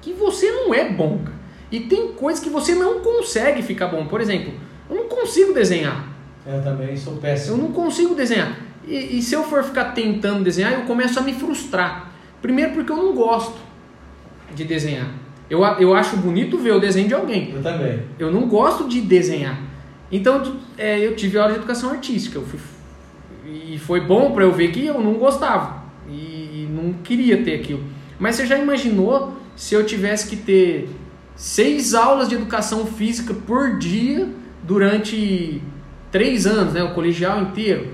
que 0.00 0.14
você 0.14 0.50
não 0.50 0.72
é 0.72 0.90
bom, 0.90 1.18
cara. 1.18 1.38
E 1.70 1.80
tem 1.80 2.12
coisas 2.12 2.42
que 2.42 2.48
você 2.48 2.74
não 2.74 3.00
consegue 3.00 3.62
ficar 3.62 3.88
bom. 3.88 4.06
Por 4.06 4.22
exemplo, 4.22 4.54
eu 4.88 4.96
não 4.96 5.08
consigo 5.08 5.52
desenhar. 5.52 6.06
Eu 6.46 6.62
também 6.62 6.96
sou 6.96 7.14
Eu 7.14 7.18
péssimo. 7.20 7.56
não 7.56 7.72
consigo 7.72 8.14
desenhar. 8.14 8.58
E, 8.86 9.18
e 9.18 9.22
se 9.22 9.34
eu 9.34 9.44
for 9.44 9.62
ficar 9.62 9.86
tentando 9.92 10.42
desenhar, 10.42 10.72
eu 10.72 10.82
começo 10.82 11.18
a 11.18 11.22
me 11.22 11.34
frustrar. 11.34 12.12
Primeiro 12.40 12.72
porque 12.72 12.90
eu 12.90 12.96
não 12.96 13.14
gosto 13.14 13.58
de 14.54 14.64
desenhar. 14.64 15.10
Eu, 15.50 15.62
eu 15.78 15.94
acho 15.94 16.16
bonito 16.16 16.58
ver 16.58 16.72
o 16.72 16.80
desenho 16.80 17.08
de 17.08 17.14
alguém. 17.14 17.52
Eu 17.54 17.62
também. 17.62 18.02
Eu 18.18 18.30
não 18.30 18.46
gosto 18.48 18.88
de 18.88 19.00
desenhar. 19.00 19.58
Então, 20.10 20.56
é, 20.76 20.98
eu 20.98 21.14
tive 21.16 21.38
aula 21.38 21.52
de 21.52 21.58
educação 21.58 21.90
artística. 21.90 22.38
Eu 22.38 22.44
fui, 22.44 22.58
e 23.46 23.78
foi 23.78 24.00
bom 24.00 24.32
para 24.32 24.44
eu 24.44 24.52
ver 24.52 24.70
que 24.70 24.86
eu 24.86 25.00
não 25.00 25.14
gostava. 25.14 25.82
E, 26.08 26.12
e 26.12 26.68
não 26.70 26.94
queria 27.02 27.42
ter 27.42 27.54
aquilo. 27.60 27.82
Mas 28.18 28.36
você 28.36 28.46
já 28.46 28.58
imaginou 28.58 29.34
se 29.54 29.74
eu 29.74 29.84
tivesse 29.84 30.28
que 30.28 30.36
ter 30.36 30.88
seis 31.36 31.94
aulas 31.94 32.28
de 32.28 32.34
educação 32.34 32.86
física 32.86 33.34
por 33.34 33.78
dia 33.78 34.28
durante 34.68 35.62
três 36.12 36.46
anos, 36.46 36.74
né? 36.74 36.82
O 36.84 36.92
colegial 36.92 37.40
inteiro? 37.40 37.88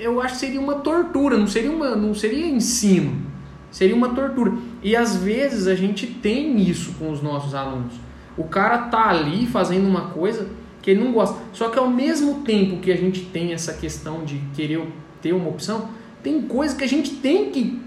Eu 0.00 0.20
acho 0.20 0.34
que 0.34 0.40
seria 0.40 0.60
uma 0.60 0.76
tortura, 0.76 1.36
não 1.36 1.46
seria, 1.46 1.70
uma, 1.70 1.94
não 1.94 2.14
seria 2.14 2.46
ensino. 2.46 3.22
Seria 3.70 3.94
uma 3.94 4.14
tortura. 4.14 4.54
E 4.82 4.96
às 4.96 5.16
vezes 5.16 5.66
a 5.66 5.74
gente 5.74 6.06
tem 6.06 6.58
isso 6.58 6.94
com 6.98 7.10
os 7.10 7.20
nossos 7.22 7.54
alunos. 7.54 7.92
O 8.36 8.44
cara 8.44 8.78
tá 8.78 9.10
ali 9.10 9.46
fazendo 9.46 9.86
uma 9.86 10.08
coisa 10.08 10.48
que 10.80 10.90
ele 10.90 11.04
não 11.04 11.12
gosta. 11.12 11.38
Só 11.52 11.68
que 11.68 11.78
ao 11.78 11.88
mesmo 11.88 12.42
tempo 12.42 12.78
que 12.78 12.90
a 12.90 12.96
gente 12.96 13.20
tem 13.26 13.52
essa 13.52 13.74
questão 13.74 14.24
de 14.24 14.38
querer 14.54 14.82
ter 15.20 15.34
uma 15.34 15.50
opção, 15.50 15.90
tem 16.22 16.40
coisa 16.42 16.74
que 16.74 16.84
a 16.84 16.88
gente 16.88 17.16
tem 17.16 17.50
que 17.50 17.82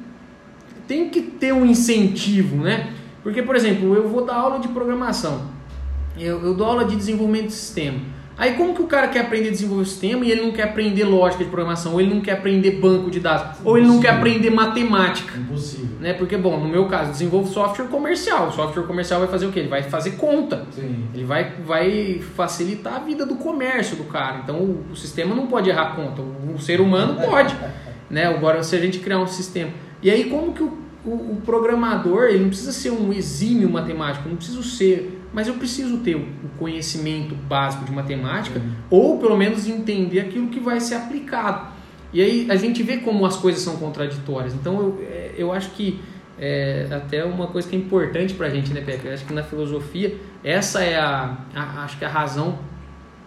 tem 0.87 1.09
que 1.09 1.21
ter 1.21 1.51
um 1.51 1.65
incentivo, 1.65 2.57
né? 2.57 2.93
Porque, 3.21 3.41
por 3.41 3.55
exemplo, 3.55 3.93
eu 3.93 4.07
vou 4.07 4.23
dar 4.23 4.35
aula 4.35 4.59
de 4.59 4.69
programação. 4.69 5.56
Eu, 6.19 6.43
eu 6.43 6.53
dou 6.53 6.67
aula 6.67 6.85
de 6.85 6.95
desenvolvimento 6.95 7.47
de 7.47 7.53
sistema. 7.53 7.99
Aí 8.37 8.53
como 8.53 8.75
que 8.75 8.83
o 8.83 8.85
cara 8.85 9.07
quer 9.07 9.21
aprender 9.21 9.47
a 9.47 9.51
desenvolver 9.51 9.81
o 9.81 9.85
sistema 9.85 10.23
e 10.23 10.31
ele 10.31 10.41
não 10.41 10.51
quer 10.51 10.65
aprender 10.65 11.03
lógica 11.05 11.43
de 11.43 11.49
programação, 11.49 11.93
ou 11.93 11.99
ele 11.99 12.13
não 12.13 12.21
quer 12.21 12.33
aprender 12.33 12.71
banco 12.73 13.09
de 13.09 13.19
dados, 13.19 13.57
ou 13.65 13.77
ele 13.79 13.87
não 13.87 13.99
quer 13.99 14.13
Impossível. 14.13 14.19
aprender 14.19 14.49
matemática? 14.51 15.37
Impossível. 15.39 15.97
né? 15.99 16.13
Porque, 16.13 16.37
bom, 16.37 16.59
no 16.59 16.69
meu 16.69 16.85
caso, 16.85 17.11
desenvolvo 17.11 17.51
software 17.51 17.87
comercial. 17.87 18.49
O 18.49 18.51
software 18.51 18.83
comercial 18.83 19.21
vai 19.21 19.27
fazer 19.29 19.47
o 19.47 19.51
quê? 19.51 19.61
Ele 19.61 19.69
vai 19.69 19.81
fazer 19.81 20.11
conta. 20.11 20.67
Sim. 20.69 21.05
Ele 21.15 21.23
vai, 21.23 21.51
vai 21.65 22.21
facilitar 22.35 22.93
a 22.97 22.99
vida 22.99 23.25
do 23.25 23.37
comércio 23.37 23.97
do 23.97 24.03
cara. 24.03 24.41
Então, 24.43 24.57
o, 24.57 24.85
o 24.91 24.95
sistema 24.95 25.33
não 25.33 25.47
pode 25.47 25.71
errar 25.71 25.95
conta. 25.95 26.21
O, 26.21 26.53
o 26.55 26.59
ser 26.61 26.79
humano 26.79 27.19
pode. 27.19 27.55
né? 28.07 28.27
Agora, 28.27 28.61
se 28.61 28.75
a 28.75 28.79
gente 28.79 28.99
criar 28.99 29.17
um 29.17 29.25
sistema... 29.27 29.71
E 30.03 30.11
aí, 30.11 30.25
como 30.25 30.53
que 30.53 30.61
o, 30.61 30.77
o, 31.09 31.33
o 31.33 31.41
programador, 31.45 32.25
ele 32.25 32.39
não 32.39 32.49
precisa 32.49 32.71
ser 32.71 32.91
um 32.91 33.11
exímio 33.13 33.69
matemático, 33.69 34.27
não 34.29 34.35
preciso 34.35 34.61
ser... 34.63 35.13
Mas 35.33 35.47
eu 35.47 35.55
preciso 35.55 35.97
ter 35.97 36.15
o 36.15 36.25
conhecimento 36.57 37.35
básico 37.35 37.83
de 37.85 37.91
matemática, 37.91 38.59
Uhum. 38.59 38.71
ou 38.89 39.17
pelo 39.19 39.37
menos 39.37 39.67
entender 39.67 40.19
aquilo 40.21 40.47
que 40.47 40.59
vai 40.59 40.79
ser 40.79 40.95
aplicado. 40.95 41.67
E 42.13 42.21
aí 42.21 42.47
a 42.49 42.55
gente 42.55 42.81
vê 42.81 42.97
como 42.97 43.25
as 43.25 43.35
coisas 43.35 43.61
são 43.61 43.75
contraditórias. 43.77 44.53
Então 44.53 44.73
eu, 44.79 44.99
é, 45.03 45.31
eu 45.37 45.51
acho 45.51 45.71
que 45.71 45.99
é 46.39 46.87
até 46.91 47.25
uma 47.25 47.47
coisa 47.47 47.67
que 47.67 47.75
é 47.75 47.79
importante 47.79 48.33
pra 48.33 48.49
gente, 48.49 48.73
né, 48.73 48.81
Pepe? 48.81 49.07
Eu 49.07 49.13
acho 49.13 49.25
que 49.25 49.33
na 49.33 49.43
filosofia, 49.43 50.15
essa 50.43 50.81
é 50.83 50.95
a, 50.97 51.37
a- 51.53 51.83
acho 51.83 51.97
que 51.97 52.05
a 52.05 52.09
razão 52.09 52.57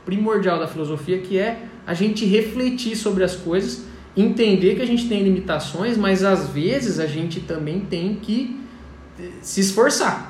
primordial 0.05 0.59
da 0.59 0.66
filosofia, 0.66 1.18
que 1.18 1.39
é 1.39 1.64
a 1.87 1.93
gente 1.95 2.24
refletir 2.24 2.97
sobre 2.97 3.22
as 3.24 3.37
coisas, 3.37 3.85
entender 4.16 4.74
que 4.74 4.82
a 4.82 4.86
gente 4.86 5.08
tem 5.08 5.22
limitações, 5.22 5.96
mas 5.96 6.24
às 6.24 6.48
vezes 6.48 6.98
a 6.98 7.06
gente 7.06 7.40
também 7.40 7.80
tem 7.80 8.16
que 8.16 8.61
eh, 9.18 9.28
se 9.42 9.61
esforçar. 9.61 10.28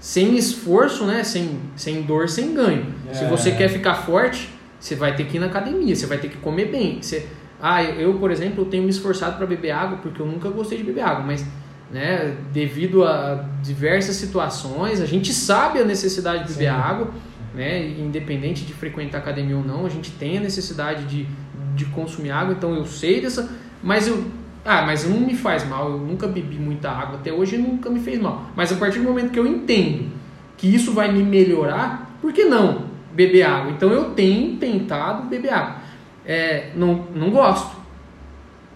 Sem 0.00 0.36
esforço, 0.36 1.04
né? 1.06 1.22
Sem, 1.22 1.60
sem 1.76 2.02
dor, 2.02 2.28
sem 2.28 2.52
ganho. 2.52 2.86
Se 3.12 3.24
É. 3.24 3.28
você 3.28 3.52
quer 3.52 3.68
ficar 3.68 3.94
forte, 3.94 4.48
você 4.80 4.96
vai 4.96 5.14
ter 5.14 5.26
que 5.26 5.36
ir 5.36 5.40
na 5.40 5.46
academia, 5.46 5.94
você 5.94 6.06
vai 6.06 6.18
ter 6.18 6.28
que 6.28 6.38
comer 6.38 6.66
bem. 6.72 7.00
Você, 7.00 7.28
ah, 7.60 7.82
eu, 7.84 8.14
por 8.14 8.32
exemplo, 8.32 8.64
tenho 8.64 8.82
me 8.82 8.90
esforçado 8.90 9.36
para 9.36 9.46
beber 9.46 9.70
água 9.70 9.98
porque 9.98 10.20
eu 10.20 10.26
nunca 10.26 10.48
gostei 10.50 10.76
de 10.78 10.82
beber 10.84 11.02
água, 11.02 11.24
mas 11.24 11.44
né, 11.92 12.34
devido 12.52 13.04
a 13.04 13.44
diversas 13.62 14.16
situações, 14.16 15.00
a 15.00 15.06
gente 15.06 15.32
sabe 15.32 15.78
a 15.78 15.84
necessidade 15.84 16.48
de 16.48 16.54
beber 16.54 16.70
Sim. 16.72 16.76
água, 16.80 17.10
né, 17.54 17.86
independente 17.86 18.64
de 18.64 18.72
frequentar 18.72 19.18
academia 19.18 19.56
ou 19.56 19.62
não, 19.62 19.86
a 19.86 19.88
gente 19.90 20.10
tem 20.12 20.38
a 20.38 20.40
necessidade 20.40 21.04
de, 21.04 21.28
de 21.74 21.86
consumir 21.86 22.30
água, 22.30 22.54
então 22.54 22.74
eu 22.74 22.84
sei 22.86 23.20
dessa, 23.20 23.50
mas 23.82 24.06
eu 24.06 24.24
ah, 24.64 24.82
mas 24.82 25.08
não 25.08 25.18
me 25.18 25.34
faz 25.34 25.66
mal, 25.66 25.90
eu 25.90 25.98
nunca 25.98 26.28
bebi 26.28 26.56
muita 26.56 26.88
água 26.88 27.16
até 27.18 27.32
hoje 27.32 27.56
e 27.56 27.58
nunca 27.58 27.90
me 27.90 27.98
fez 27.98 28.20
mal. 28.20 28.46
Mas 28.54 28.72
a 28.72 28.76
partir 28.76 29.00
do 29.00 29.04
momento 29.04 29.32
que 29.32 29.38
eu 29.38 29.46
entendo 29.46 30.10
que 30.56 30.72
isso 30.72 30.92
vai 30.92 31.10
me 31.10 31.22
melhorar, 31.22 32.16
por 32.20 32.32
que 32.32 32.44
não 32.44 32.86
beber 33.12 33.42
água? 33.42 33.72
Então 33.72 33.90
eu 33.90 34.10
tenho 34.10 34.56
tentado 34.58 35.24
beber 35.28 35.52
água. 35.52 35.76
É, 36.24 36.70
não, 36.76 37.06
não 37.12 37.30
gosto. 37.30 37.82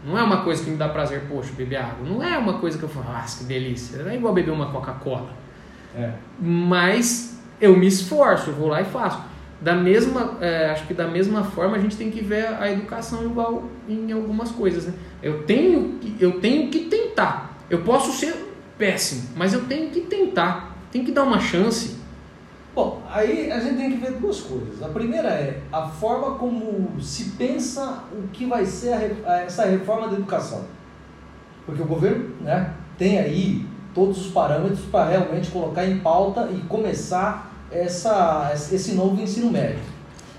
Não 0.05 0.19
é 0.19 0.23
uma 0.23 0.39
coisa 0.43 0.65
que 0.65 0.71
me 0.71 0.77
dá 0.77 0.89
prazer, 0.89 1.23
poxa, 1.29 1.53
beber 1.57 1.77
água. 1.77 2.09
Não 2.09 2.23
é 2.23 2.37
uma 2.37 2.59
coisa 2.59 2.77
que 2.77 2.83
eu 2.83 2.89
falo, 2.89 3.07
ah, 3.09 3.25
que 3.25 3.45
delícia. 3.45 4.03
Não 4.03 4.11
é 4.11 4.17
igual 4.17 4.35
beber 4.35 4.51
uma 4.51 4.67
Coca-Cola. 4.67 5.31
É. 5.95 6.13
Mas 6.41 7.41
eu 7.61 7.77
me 7.77 7.87
esforço, 7.87 8.51
eu 8.51 8.55
vou 8.55 8.69
lá 8.69 8.83
e 8.83 8.85
faço. 8.85 9.21
Da 9.61 9.75
mesma, 9.75 10.37
é, 10.41 10.71
acho 10.71 10.87
que 10.87 10.93
da 10.93 11.09
mesma 11.09 11.43
forma 11.43 11.77
a 11.77 11.81
gente 11.81 11.97
tem 11.97 12.11
que 12.11 12.23
ver 12.23 12.47
a 12.47 12.71
educação 12.71 13.25
igual 13.25 13.65
em 13.89 14.13
algumas 14.13 14.51
coisas, 14.51 14.87
né? 14.87 14.95
Eu 15.23 15.45
tenho, 15.45 15.99
eu 16.21 16.41
tenho 16.41 16.71
que 16.71 16.81
tentar. 16.81 17.57
Eu 17.71 17.83
posso 17.83 18.13
ser 18.13 18.35
péssimo, 18.77 19.31
mas 19.35 19.53
eu 19.53 19.65
tenho 19.65 19.91
que 19.91 20.03
tentar. 20.03 20.77
Tem 20.93 21.05
que 21.05 21.11
dar 21.11 21.25
uma 21.25 21.41
chance. 21.41 21.97
Bom, 22.75 23.03
aí 23.11 23.51
a 23.51 23.59
gente 23.59 23.77
tem 23.77 23.91
que 23.91 23.97
ver 23.97 24.13
duas 24.13 24.41
coisas. 24.41 24.83
A 24.83 24.89
primeira 24.89 25.31
é 25.31 25.63
a 25.73 25.89
forma 25.89 26.35
como 26.35 27.01
se 27.01 27.31
pensa 27.31 28.05
o 28.13 28.29
que 28.29 28.45
vai 28.45 28.67
ser 28.67 29.17
a, 29.25 29.41
essa 29.41 29.65
reforma 29.65 30.09
da 30.09 30.15
educação. 30.15 30.65
Porque 31.65 31.81
o 31.81 31.87
governo 31.87 32.35
né, 32.41 32.75
tem 32.99 33.19
aí 33.19 33.65
todos 33.95 34.27
os 34.27 34.31
parâmetros 34.31 34.81
para 34.93 35.09
realmente 35.09 35.51
colocar 35.51 35.87
em 35.87 36.01
pauta 36.01 36.51
e 36.53 36.61
começar 36.69 37.56
essa, 37.71 38.53
esse 38.55 38.93
novo 38.95 39.21
ensino 39.21 39.51
médio. 39.51 39.81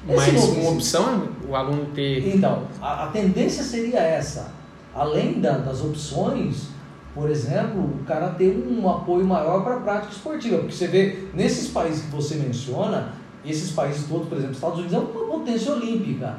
Esse 0.07 0.31
Mas 0.31 0.43
uma 0.43 0.69
opção 0.71 1.29
é 1.45 1.47
o 1.49 1.55
aluno 1.55 1.87
ter. 1.93 2.35
Então, 2.35 2.63
a, 2.81 3.05
a 3.05 3.07
tendência 3.07 3.63
seria 3.63 3.99
essa. 3.99 4.51
Além 4.95 5.41
da, 5.41 5.57
das 5.57 5.81
opções, 5.81 6.69
por 7.13 7.29
exemplo, 7.29 7.81
o 7.81 8.03
cara 8.05 8.29
ter 8.29 8.65
um 8.69 8.89
apoio 8.89 9.25
maior 9.25 9.63
para 9.63 9.75
a 9.75 9.79
prática 9.79 10.13
esportiva. 10.13 10.59
Porque 10.59 10.73
você 10.73 10.87
vê, 10.87 11.27
nesses 11.33 11.69
países 11.69 12.05
que 12.05 12.11
você 12.11 12.35
menciona, 12.35 13.13
esses 13.45 13.71
países 13.71 14.07
todos, 14.07 14.27
por 14.27 14.37
exemplo, 14.37 14.55
Estados 14.55 14.79
Unidos 14.79 14.95
é 14.95 14.99
uma 14.99 15.37
potência 15.37 15.73
olímpica. 15.73 16.37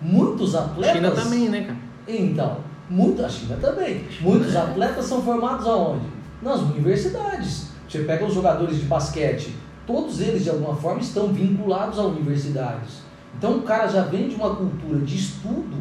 Muitos 0.00 0.54
atletas. 0.54 0.96
China 0.96 1.10
também, 1.10 1.48
né, 1.48 1.60
cara? 1.62 1.78
Então, 2.06 2.58
muito, 2.88 3.24
a 3.24 3.28
China 3.28 3.56
também. 3.56 4.04
Muitos 4.20 4.54
atletas 4.54 5.06
são 5.06 5.22
formados 5.22 5.66
aonde? 5.66 6.06
Nas 6.42 6.60
universidades. 6.60 7.68
Você 7.88 8.00
pega 8.00 8.24
os 8.24 8.34
jogadores 8.34 8.78
de 8.78 8.84
basquete 8.84 9.54
todos 9.86 10.20
eles 10.20 10.44
de 10.44 10.50
alguma 10.50 10.74
forma 10.74 11.00
estão 11.00 11.32
vinculados 11.32 11.98
a 11.98 12.02
universidades. 12.02 13.02
Então 13.38 13.58
o 13.58 13.62
cara 13.62 13.86
já 13.86 14.02
vem 14.02 14.28
de 14.28 14.34
uma 14.34 14.54
cultura 14.56 15.00
de 15.00 15.16
estudo 15.16 15.76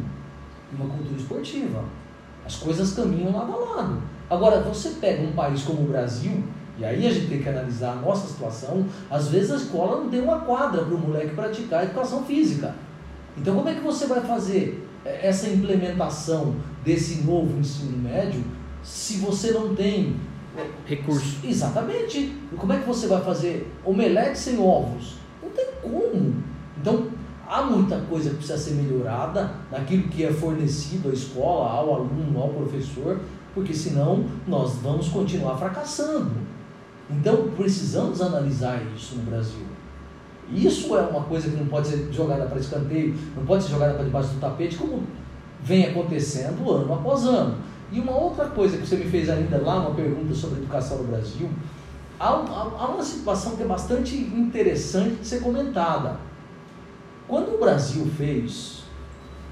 e 0.72 0.76
uma 0.76 0.89
cultura 0.89 1.18
esportiva. 1.18 1.84
As 2.45 2.56
coisas 2.58 2.93
caminham 2.93 3.36
lado 3.36 3.53
a 3.53 3.58
lado. 3.58 4.01
Agora, 4.30 4.62
você 4.62 4.89
pega 5.01 5.24
um 5.24 5.34
país 5.34 5.64
como 5.64 5.82
o 5.82 5.88
Brasil, 5.88 6.43
e 6.78 6.84
aí 6.84 7.08
a 7.08 7.12
gente 7.12 7.28
tem 7.28 7.41
que 7.41 7.49
analisar 7.49 7.93
a 7.93 7.95
nossa 7.95 8.28
situação, 8.28 8.86
às 9.10 9.30
vezes 9.30 9.51
a 9.51 9.56
escola 9.56 10.01
não 10.01 10.10
tem 10.10 10.22
uma 10.22 10.41
quadra 10.41 10.84
para 10.84 10.93
o 10.93 10.97
moleque 10.97 11.36
praticar 11.36 11.84
educação 11.84 12.24
física. 12.24 12.76
Então 13.38 13.56
como 13.56 13.70
é 13.70 13.76
que 13.76 13.82
você 13.82 14.08
vai 14.08 14.22
fazer 14.22 14.88
essa 15.06 15.47
implementação 15.47 16.56
desse 16.84 17.24
novo 17.24 17.58
ensino 17.60 17.97
médio 17.97 18.43
se 18.84 19.18
você 19.18 19.51
não 19.51 19.76
tem 19.76 20.16
recurso. 20.86 21.39
Exatamente. 21.43 22.20
E 22.20 22.56
como 22.56 22.74
é 22.74 22.80
que 22.80 22.88
você 22.88 23.08
vai 23.08 23.22
fazer 23.22 23.72
omelete 23.84 24.38
sem 24.38 24.60
ovos? 24.60 25.16
Não 25.41 25.49
tem 25.49 25.68
como. 25.82 26.43
Então, 26.80 27.08
há 27.47 27.62
muita 27.64 27.97
coisa 28.01 28.30
que 28.30 28.38
precisa 28.38 28.58
ser 28.58 28.76
melhorada 28.76 29.51
naquilo 29.72 30.03
que 30.10 30.24
é 30.24 30.32
fornecido 30.32 31.10
à 31.10 31.14
escola, 31.14 31.70
ao 31.72 31.95
aluno, 31.95 32.41
ao 32.41 32.49
professor, 32.49 33.20
porque 33.53 33.74
senão 33.74 34.26
nós 34.47 34.76
vamos 34.76 35.08
continuar 35.10 35.58
fracassando. 35.58 36.34
Então, 37.10 37.49
precisamos 37.56 38.22
analisar 38.22 38.82
isso 38.95 39.16
no 39.16 39.24
Brasil. 39.24 39.66
Isso 40.51 40.95
é 40.95 41.01
uma 41.01 41.22
coisa 41.22 41.49
que 41.49 41.56
não 41.56 41.66
pode 41.66 41.88
ser 41.88 42.12
jogada 42.12 42.45
para 42.45 42.60
escanteio, 42.60 43.16
não 43.36 43.45
pode 43.45 43.64
ser 43.64 43.72
jogada 43.72 43.93
para 43.95 44.03
debaixo 44.03 44.30
do 44.30 44.39
tapete, 44.39 44.78
como 44.78 45.03
vem 45.64 45.86
acontecendo 45.86 46.70
ano 46.72 46.93
após 46.93 47.26
ano. 47.26 47.58
E 47.91 47.99
uma 47.99 48.15
outra 48.15 48.45
coisa 48.47 48.77
que 48.77 48.88
você 48.88 48.95
me 48.95 49.05
fez 49.05 49.29
ainda 49.29 49.57
lá, 49.57 49.79
uma 49.79 49.95
pergunta 49.95 50.33
sobre 50.33 50.59
educação 50.59 50.97
no 50.97 51.03
Brasil, 51.05 51.49
há, 52.19 52.29
há, 52.29 52.71
há 52.79 52.88
uma 52.88 53.03
situação 53.03 53.55
que 53.55 53.63
é 53.63 53.65
bastante 53.65 54.15
interessante 54.15 55.15
de 55.15 55.27
ser 55.27 55.41
comentada. 55.41 56.17
Quando 57.27 57.55
o 57.55 57.59
Brasil 57.59 58.05
fez 58.17 58.83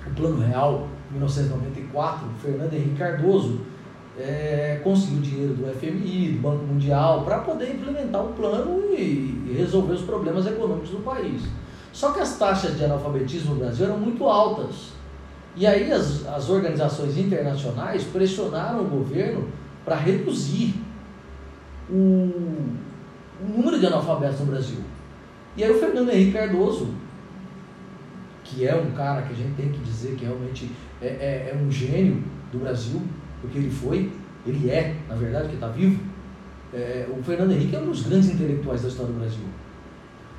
o 0.06 0.10
Plano 0.12 0.46
Real, 0.46 0.88
em 1.10 1.14
1994, 1.14 2.28
Fernando 2.42 2.74
Henrique 2.74 2.96
Cardoso 2.96 3.62
é, 4.18 4.80
conseguiu 4.84 5.22
dinheiro 5.22 5.54
do 5.56 5.66
FMI, 5.74 6.34
do 6.34 6.42
Banco 6.42 6.66
Mundial, 6.66 7.24
para 7.24 7.40
poder 7.40 7.74
implementar 7.74 8.24
o 8.24 8.34
plano 8.34 8.94
e, 8.94 9.44
e 9.48 9.56
resolver 9.58 9.94
os 9.94 10.02
problemas 10.02 10.46
econômicos 10.46 10.90
do 10.90 11.04
país. 11.04 11.44
Só 11.92 12.12
que 12.12 12.20
as 12.20 12.38
taxas 12.38 12.78
de 12.78 12.86
analfabetismo 12.86 13.54
no 13.54 13.60
Brasil 13.60 13.86
eram 13.86 13.98
muito 13.98 14.26
altas. 14.26 14.94
E 15.56 15.68
aí 15.68 15.92
as, 15.92 16.26
as 16.28 16.50
organizações 16.50 17.18
internacionais 17.18 18.04
pressionaram 18.04 18.82
o 18.82 18.88
governo 18.88 19.48
para 19.86 19.96
reduzir 19.96 20.74
o, 21.90 21.94
o, 21.94 23.58
número 23.58 23.80
de 23.80 23.86
analfabetos 23.86 24.40
no 24.40 24.48
Brasil. 24.48 24.80
E 25.56 25.64
aí 25.64 25.70
o 25.70 25.80
Fernando 25.80 26.10
Henrique 26.10 26.32
Cardoso, 26.32 26.90
que 28.44 28.68
é 28.68 28.76
um 28.76 28.92
cara 28.92 29.22
que 29.22 29.34
a 29.34 29.36
gente 29.36 29.56
tem 29.56 29.70
que 29.70 29.80
dizer 29.80 30.16
que 30.16 30.26
realmente 30.26 30.72
é, 31.02 31.08
é, 31.08 31.52
é 31.54 31.56
um 31.56 31.70
gênio 31.70 32.24
do 32.52 32.60
Brasil, 32.60 33.02
porque 33.42 33.58
ele 33.60 33.70
foi, 33.70 34.12
ele 34.48 34.70
é, 34.72 34.96
na 35.08 35.16
verdade, 35.16 35.50
que 35.50 35.56
está 35.56 35.68
vivo, 35.68 36.00
é, 36.74 37.08
o 37.08 37.22
Fernando 37.22 37.52
Henrique 37.52 37.76
é 37.76 37.80
um 37.80 37.86
dos 37.86 38.02
grandes 38.02 38.30
intelectuais 38.30 38.82
da 38.82 38.88
história 38.88 39.12
do 39.12 39.20
Brasil. 39.20 39.46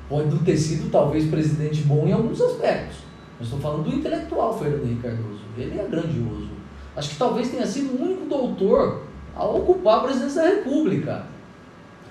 Pode 0.09 0.37
ter 0.39 0.57
sido, 0.57 0.91
talvez, 0.91 1.29
presidente 1.29 1.81
bom 1.83 2.05
em 2.05 2.11
alguns 2.11 2.41
aspectos, 2.41 2.97
eu 3.39 3.43
estou 3.43 3.59
falando 3.59 3.83
do 3.83 3.95
intelectual 3.95 4.57
Fernando 4.57 4.83
Henrique 4.83 5.01
Cardoso. 5.01 5.41
Ele 5.57 5.79
é 5.79 5.83
grandioso. 5.83 6.49
Acho 6.95 7.09
que 7.09 7.17
talvez 7.17 7.49
tenha 7.49 7.65
sido 7.65 7.95
o 7.95 8.03
único 8.03 8.25
doutor 8.25 9.01
a 9.35 9.45
ocupar 9.45 9.99
a 9.99 10.03
presidência 10.03 10.41
da 10.43 10.49
República. 10.49 11.23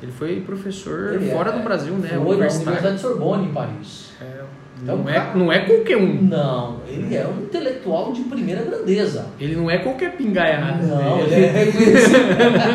Ele 0.02 0.12
foi 0.12 0.40
professor 0.42 1.14
Ele 1.14 1.30
fora 1.30 1.50
é, 1.50 1.58
do 1.58 1.64
Brasil, 1.64 1.94
né? 1.94 2.08
Foi 2.08 2.18
na 2.18 2.24
Universidade 2.24 2.96
de 2.96 3.00
Sorbonne, 3.00 3.46
em 3.46 3.52
Paris. 3.52 4.10
É, 4.20 4.42
então, 4.82 4.98
não, 4.98 5.08
é, 5.08 5.32
não 5.34 5.52
é 5.52 5.60
qualquer 5.60 5.96
um. 5.96 6.22
Não, 6.22 6.80
ele 6.86 7.14
é 7.14 7.26
um 7.26 7.44
intelectual 7.44 8.12
de 8.12 8.22
primeira 8.22 8.62
grandeza. 8.62 9.26
Ele 9.40 9.56
não 9.56 9.70
é 9.70 9.78
qualquer 9.78 10.16
pingaia. 10.16 10.60
Não, 10.82 11.20
ele 11.20 11.34
é 11.34 11.50
reconhecido 11.50 12.18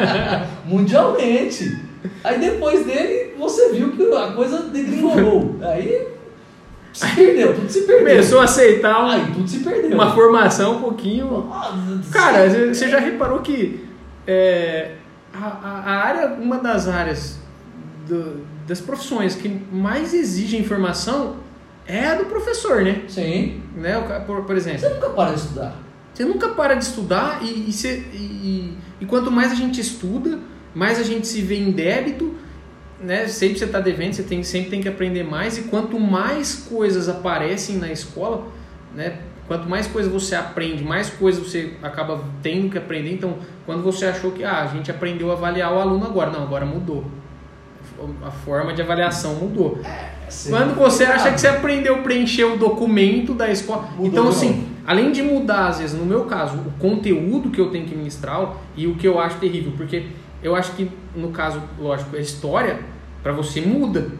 mundialmente. 0.66 1.78
Aí 2.24 2.40
depois 2.40 2.86
dele, 2.86 3.36
você 3.38 3.74
viu 3.74 3.92
que 3.92 4.12
a 4.12 4.32
coisa 4.32 4.64
degringolou. 4.64 5.58
Aí 5.62 6.08
se 6.94 7.16
perdeu, 7.16 7.56
tudo 7.56 7.70
se 7.70 7.82
perdeu. 7.82 8.08
Começou 8.08 8.40
a 8.40 8.44
aceitar 8.44 9.04
um, 9.04 9.08
Aí, 9.08 9.32
tudo 9.34 9.48
se 9.48 9.60
perdeu. 9.60 9.92
uma 9.92 10.14
formação 10.14 10.78
um 10.78 10.82
pouquinho. 10.82 11.50
Cara, 12.12 12.50
você 12.74 12.90
já 12.90 13.00
reparou 13.00 13.40
que 13.40 13.88
é, 14.26 14.96
a, 15.34 15.48
a, 15.64 15.92
área, 15.92 16.28
uma 16.40 16.58
das 16.58 16.88
áreas 16.88 17.40
do, 18.08 18.46
das 18.68 18.82
profissões 18.82 19.36
que 19.36 19.50
mais 19.72 20.14
exigem 20.14 20.60
informação 20.60 21.38
é 21.86 22.06
a 22.08 22.16
do 22.16 22.26
professor, 22.26 22.84
né? 22.84 23.04
Sim. 23.08 23.64
Né? 23.76 24.00
Por, 24.26 24.44
por 24.44 24.56
exemplo. 24.56 24.80
Você 24.80 24.90
nunca 24.90 25.10
para 25.10 25.32
de 25.32 25.40
estudar. 25.40 25.76
Você 26.14 26.26
nunca 26.26 26.50
para 26.50 26.74
de 26.76 26.84
estudar 26.84 27.40
e, 27.44 27.70
e, 27.70 27.74
você, 27.74 28.04
e, 28.14 28.78
e 29.00 29.06
quanto 29.06 29.32
mais 29.32 29.52
a 29.52 29.56
gente 29.56 29.80
estuda, 29.80 30.40
mais 30.76 31.00
a 31.00 31.04
gente 31.04 31.28
se 31.28 31.42
vê 31.42 31.56
em 31.56 31.72
débito 31.72 32.36
né, 33.02 33.28
sempre 33.28 33.58
você 33.60 33.66
está 33.66 33.80
devendo, 33.80 34.14
você 34.14 34.24
tem, 34.24 34.44
sempre 34.44 34.70
tem 34.70 34.82
que 34.82 34.90
aprender 34.90 35.24
mais 35.24 35.58
e 35.58 35.64
quanto 35.64 36.00
mais 36.00 36.56
coisas 36.70 37.08
aparecem 37.08 37.78
na 37.78 37.92
escola, 37.92 38.48
né, 38.96 39.20
quanto 39.48 39.68
mais 39.68 39.88
coisas 39.88 40.12
você 40.12 40.36
aprende, 40.36 40.84
mais 40.84 41.10
coisas 41.10 41.46
você 41.46 41.74
acaba 41.82 42.24
tendo 42.44 42.70
que 42.70 42.78
aprender. 42.78 43.14
Então, 43.14 43.38
quando 43.66 43.82
você 43.82 44.06
achou 44.06 44.32
que 44.32 44.44
ah, 44.44 44.64
a 44.64 44.68
gente 44.68 44.92
aprendeu 44.92 45.32
a 45.32 45.34
avaliar 45.34 45.74
o 45.74 45.80
aluno 45.80 46.06
agora, 46.06 46.30
não, 46.30 46.44
agora 46.44 46.66
mudou. 46.66 47.06
A 48.24 48.32
forma 48.32 48.74
de 48.74 48.82
avaliação 48.82 49.36
mudou. 49.36 49.80
É, 49.84 50.50
quando 50.50 50.76
você 50.76 51.04
acha 51.04 51.32
que 51.32 51.42
você 51.42 51.48
aprendeu 51.48 51.96
a 51.96 51.98
preencher 52.00 52.46
o 52.46 52.58
documento 52.58 53.34
da 53.34 53.50
escola. 53.50 53.90
Mudou 53.98 54.06
então, 54.06 54.30
assim, 54.30 54.68
além 54.86 55.12
de 55.12 55.24
mudar, 55.24 55.68
às 55.68 55.80
vezes, 55.80 55.98
no 55.98 56.06
meu 56.06 56.26
caso, 56.26 56.58
o 56.58 56.72
conteúdo 56.80 57.50
que 57.50 57.60
eu 57.60 57.72
tenho 57.72 57.86
que 57.86 57.96
ministrar 57.96 58.54
e 58.78 58.86
o 58.86 58.96
que 58.96 59.08
eu 59.08 59.20
acho 59.20 59.38
terrível, 59.38 59.74
porque 59.76 60.06
eu 60.44 60.56
acho 60.56 60.74
que, 60.74 60.90
no 61.16 61.30
caso, 61.32 61.62
lógico, 61.80 62.16
a 62.16 62.20
história, 62.20 62.80
para 63.22 63.32
você 63.32 63.62
muda 63.62 64.12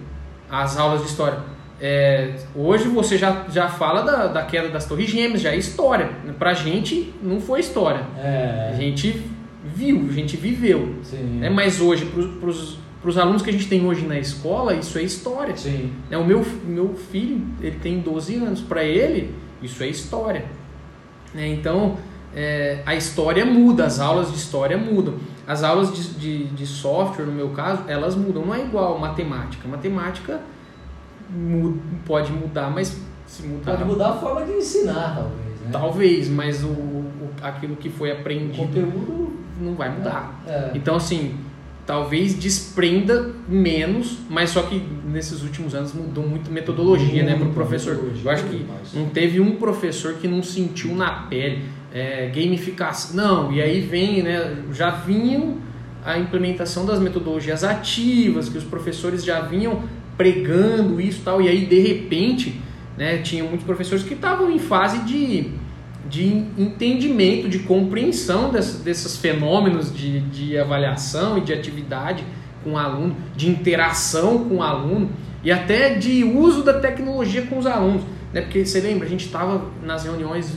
as 0.50 0.78
aulas 0.78 1.02
de 1.02 1.08
história. 1.08 1.40
é, 1.82 2.36
hoje 2.56 2.88
você 2.90 3.18
já, 3.18 3.46
já 3.50 3.70
fala 3.70 4.02
da, 4.02 4.28
da 4.28 4.44
queda 4.44 4.68
das 4.70 4.86
torres 4.86 5.10
gêmeas, 5.10 5.42
já 5.42 5.52
é 5.52 5.58
história. 5.58 6.10
Pra 6.38 6.54
gente 6.54 7.14
não 7.22 7.40
foi 7.40 7.62
história. 7.62 8.06
É. 8.18 8.72
A 8.74 8.76
gente 8.76 9.24
viu, 9.64 10.08
a 10.10 10.14
gente 10.14 10.36
viveu. 10.36 10.96
Né? 11.40 11.50
Mas 11.50 11.80
hoje, 11.80 12.06
para 12.06 13.10
os 13.10 13.18
alunos 13.18 13.42
que 13.42 13.50
a 13.50 13.54
gente 13.54 13.68
tem 13.68 13.86
hoje 13.86 14.06
na 14.06 14.20
escola, 14.20 14.74
isso 14.74 14.98
é 14.98 15.04
história. 15.04 15.56
Sim. 15.56 15.92
Né? 16.10 16.18
O 16.18 16.26
meu, 16.26 16.46
meu 16.66 16.96
filho, 16.96 17.42
ele 17.62 17.78
tem 17.82 18.00
12 18.00 18.36
anos. 18.36 18.62
Para 18.62 18.84
ele, 18.84 19.34
isso 19.62 19.82
é 19.82 19.88
história. 19.88 20.46
Né? 21.34 21.48
Então, 21.48 21.98
é, 22.36 22.82
a 22.86 22.96
história 22.96 23.46
muda, 23.46 23.86
as 23.86 24.00
aulas 24.00 24.32
de 24.32 24.38
história 24.38 24.78
mudam. 24.78 25.16
As 25.50 25.64
aulas 25.64 25.92
de, 25.92 26.14
de, 26.14 26.44
de, 26.50 26.68
software, 26.68 27.26
no 27.26 27.32
meu 27.32 27.50
caso, 27.50 27.82
elas 27.88 28.16
mudam. 28.16 28.46
Não 28.46 28.54
é 28.54 28.64
igual 28.64 29.00
matemática. 29.00 29.68
Matemática 29.68 30.40
muda, 31.28 31.80
pode 32.06 32.32
mudar, 32.32 32.70
mas 32.70 33.02
se 33.26 33.48
mudar... 33.48 33.72
Pode 33.72 33.84
mudar 33.84 34.10
a 34.10 34.14
forma 34.14 34.46
de 34.46 34.52
ensinar, 34.52 35.16
talvez. 35.16 35.62
Né? 35.62 35.70
Talvez, 35.72 36.30
mas 36.30 36.64
o, 36.64 36.68
o, 36.68 37.32
aquilo 37.42 37.76
que 37.76 37.90
foi 37.90 38.12
aprendido... 38.12 38.62
O 38.62 38.68
conteúdo... 38.68 39.40
Não 39.60 39.74
vai 39.74 39.90
mudar. 39.90 40.40
É, 40.46 40.52
é. 40.52 40.72
Então, 40.76 40.96
assim, 40.96 41.36
talvez 41.84 42.36
desprenda 42.36 43.34
menos, 43.48 44.20
mas 44.30 44.52
só 44.52 44.62
que 44.62 44.80
nesses 45.08 45.42
últimos 45.42 45.74
anos 45.74 45.94
mudou 45.94 46.28
muito 46.28 46.52
metodologia, 46.52 47.24
né, 47.24 47.36
para 47.36 47.48
o 47.48 47.54
professor. 47.54 48.00
Eu 48.24 48.30
acho 48.30 48.44
que 48.44 48.68
não 48.94 49.10
teve 49.10 49.40
um 49.40 49.56
professor 49.56 50.14
que 50.14 50.28
não 50.28 50.44
sentiu 50.44 50.94
na 50.94 51.24
pele 51.24 51.79
é, 51.94 52.28
gamificação. 52.28 53.16
Não, 53.16 53.52
e 53.52 53.62
aí 53.62 53.82
vem, 53.82 54.24
né, 54.24 54.64
já 54.72 54.92
vinham 54.92 55.58
a 56.04 56.18
implementação 56.18 56.86
das 56.86 57.00
metodologias 57.00 57.64
ativas, 57.64 58.50
que 58.50 58.58
os 58.58 58.64
professores 58.64 59.24
já 59.24 59.42
vinham 59.42 59.84
pregando 60.18 61.00
isso 61.00 61.22
tal, 61.24 61.42
e 61.42 61.48
aí 61.48 61.66
de 61.66 61.80
repente, 61.80 62.60
né, 62.98 63.20
tinha 63.20 63.44
muitos 63.44 63.66
professores 63.66 64.04
que 64.04 64.14
estavam 64.14 64.52
em 64.52 64.60
fase 64.60 65.00
de, 65.00 65.52
de 66.10 66.26
entendimento, 66.58 67.48
de 67.48 67.60
compreensão 67.60 68.52
dessas, 68.52 68.82
desses 68.82 69.18
fenômenos 69.18 69.96
de, 69.96 70.20
de 70.22 70.58
avaliação 70.58 71.38
e 71.38 71.42
de 71.42 71.54
atividade 71.54 72.24
com 72.64 72.72
o 72.72 72.78
aluno, 72.78 73.16
de 73.36 73.50
interação 73.50 74.46
com 74.50 74.58
o 74.58 74.64
aluno 74.64 75.10
e 75.44 75.52
até 75.52 75.94
de 75.94 76.24
uso 76.24 76.64
da 76.64 76.80
tecnologia 76.80 77.44
com 77.44 77.58
os 77.58 77.66
alunos. 77.66 78.04
Né? 78.34 78.42
Porque 78.42 78.66
você 78.66 78.82
lembra, 78.82 79.08
a 79.08 79.10
gente 79.10 79.26
estava 79.26 79.66
nas 79.84 80.04
reuniões 80.04 80.54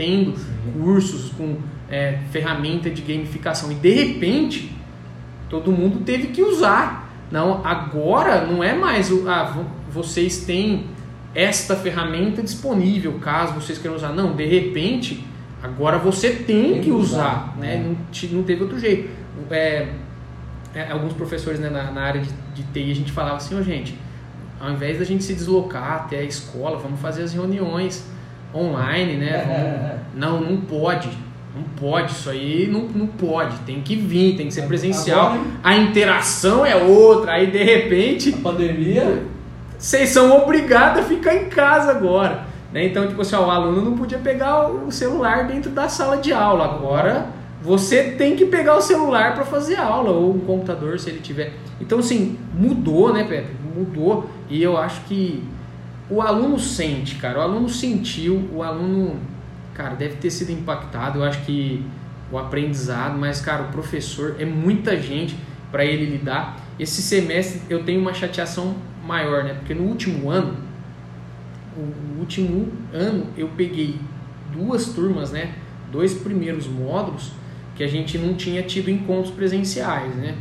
tendo 0.00 0.34
cursos 0.72 1.30
com 1.32 1.58
é, 1.90 2.20
ferramenta 2.30 2.88
de 2.88 3.02
gamificação 3.02 3.70
e 3.70 3.74
de 3.74 3.90
repente 3.90 4.74
todo 5.50 5.70
mundo 5.70 6.02
teve 6.06 6.28
que 6.28 6.42
usar. 6.42 7.12
Não, 7.30 7.64
agora 7.66 8.46
não 8.46 8.64
é 8.64 8.74
mais 8.74 9.10
o 9.10 9.28
ah, 9.28 9.62
vocês 9.92 10.46
têm 10.46 10.86
esta 11.34 11.76
ferramenta 11.76 12.42
disponível 12.42 13.12
caso 13.20 13.52
vocês 13.52 13.76
queiram 13.76 13.94
usar. 13.94 14.08
Não, 14.14 14.34
de 14.34 14.46
repente 14.46 15.22
agora 15.62 15.98
você 15.98 16.30
tem, 16.30 16.72
tem 16.72 16.80
que 16.80 16.90
usar, 16.90 17.52
usar 17.52 17.56
né? 17.58 17.74
É. 17.74 17.78
Não, 17.78 18.38
não 18.38 18.42
teve 18.42 18.62
outro 18.62 18.78
jeito. 18.80 19.10
É, 19.50 19.88
é, 20.74 20.90
alguns 20.90 21.12
professores 21.12 21.60
né, 21.60 21.68
na, 21.68 21.90
na, 21.90 22.00
área 22.00 22.22
de, 22.22 22.30
de 22.54 22.62
TI 22.72 22.90
a 22.90 22.94
gente 22.94 23.12
falava 23.12 23.36
assim, 23.36 23.54
oh, 23.54 23.62
gente, 23.62 23.98
ao 24.58 24.70
invés 24.70 24.98
da 24.98 25.04
gente 25.04 25.24
se 25.24 25.34
deslocar 25.34 25.92
até 25.92 26.20
a 26.20 26.24
escola, 26.24 26.78
vamos 26.78 27.00
fazer 27.00 27.22
as 27.22 27.34
reuniões 27.34 28.08
online, 28.54 29.16
né? 29.16 29.28
É, 29.28 29.98
Não, 30.14 30.40
não 30.40 30.56
pode. 30.58 31.08
Não 31.54 31.64
pode, 31.76 32.12
isso 32.12 32.30
aí 32.30 32.68
não, 32.70 32.82
não 32.82 33.06
pode. 33.06 33.56
Tem 33.60 33.80
que 33.80 33.96
vir, 33.96 34.36
tem 34.36 34.46
que 34.46 34.54
ser 34.54 34.62
presencial. 34.62 35.32
Agora, 35.32 35.44
a 35.64 35.76
interação 35.76 36.64
é 36.64 36.76
outra. 36.76 37.32
Aí 37.32 37.50
de 37.50 37.62
repente. 37.62 38.34
A 38.34 38.42
pandemia. 38.42 39.24
Vocês 39.76 40.10
são 40.10 40.36
obrigados 40.42 41.00
a 41.00 41.04
ficar 41.04 41.34
em 41.34 41.48
casa 41.48 41.90
agora. 41.90 42.44
Né? 42.72 42.86
Então, 42.86 43.08
tipo 43.08 43.22
assim, 43.22 43.34
ó, 43.34 43.46
o 43.46 43.50
aluno 43.50 43.82
não 43.82 43.96
podia 43.96 44.18
pegar 44.18 44.68
o 44.68 44.92
celular 44.92 45.46
dentro 45.46 45.70
da 45.70 45.88
sala 45.88 46.18
de 46.18 46.32
aula. 46.32 46.66
Agora 46.66 47.26
você 47.62 48.12
tem 48.12 48.36
que 48.36 48.46
pegar 48.46 48.76
o 48.76 48.80
celular 48.80 49.34
para 49.34 49.44
fazer 49.44 49.76
aula, 49.76 50.10
ou 50.10 50.34
um 50.34 50.40
computador 50.40 50.98
se 50.98 51.10
ele 51.10 51.20
tiver. 51.20 51.52
Então, 51.80 51.98
assim, 51.98 52.38
mudou, 52.54 53.12
né, 53.12 53.24
Pepe? 53.24 53.50
Mudou. 53.76 54.30
E 54.48 54.62
eu 54.62 54.78
acho 54.78 55.02
que 55.02 55.42
o 56.10 56.20
aluno 56.20 56.58
sente, 56.58 57.14
cara, 57.14 57.38
o 57.38 57.42
aluno 57.42 57.68
sentiu, 57.68 58.48
o 58.52 58.62
aluno, 58.62 59.20
cara, 59.74 59.94
deve 59.94 60.16
ter 60.16 60.30
sido 60.30 60.50
impactado. 60.50 61.20
Eu 61.20 61.24
acho 61.24 61.42
que 61.42 61.84
o 62.32 62.38
aprendizado, 62.38 63.16
mas, 63.16 63.40
cara, 63.40 63.62
o 63.62 63.68
professor 63.68 64.34
é 64.38 64.44
muita 64.44 65.00
gente 65.00 65.36
para 65.70 65.84
ele 65.84 66.06
lidar. 66.06 66.60
Esse 66.78 67.00
semestre 67.00 67.62
eu 67.70 67.84
tenho 67.84 68.00
uma 68.00 68.12
chateação 68.12 68.74
maior, 69.06 69.44
né? 69.44 69.54
Porque 69.54 69.72
no 69.72 69.84
último 69.84 70.30
ano, 70.30 70.56
o 71.76 72.18
último 72.18 72.72
ano 72.92 73.26
eu 73.36 73.48
peguei 73.56 73.96
duas 74.52 74.86
turmas, 74.86 75.30
né? 75.30 75.54
Dois 75.92 76.12
primeiros 76.14 76.66
módulos 76.66 77.32
que 77.76 77.84
a 77.84 77.88
gente 77.88 78.18
não 78.18 78.34
tinha 78.34 78.62
tido 78.62 78.90
encontros 78.90 79.32
presenciais, 79.32 80.14
né? 80.16 80.36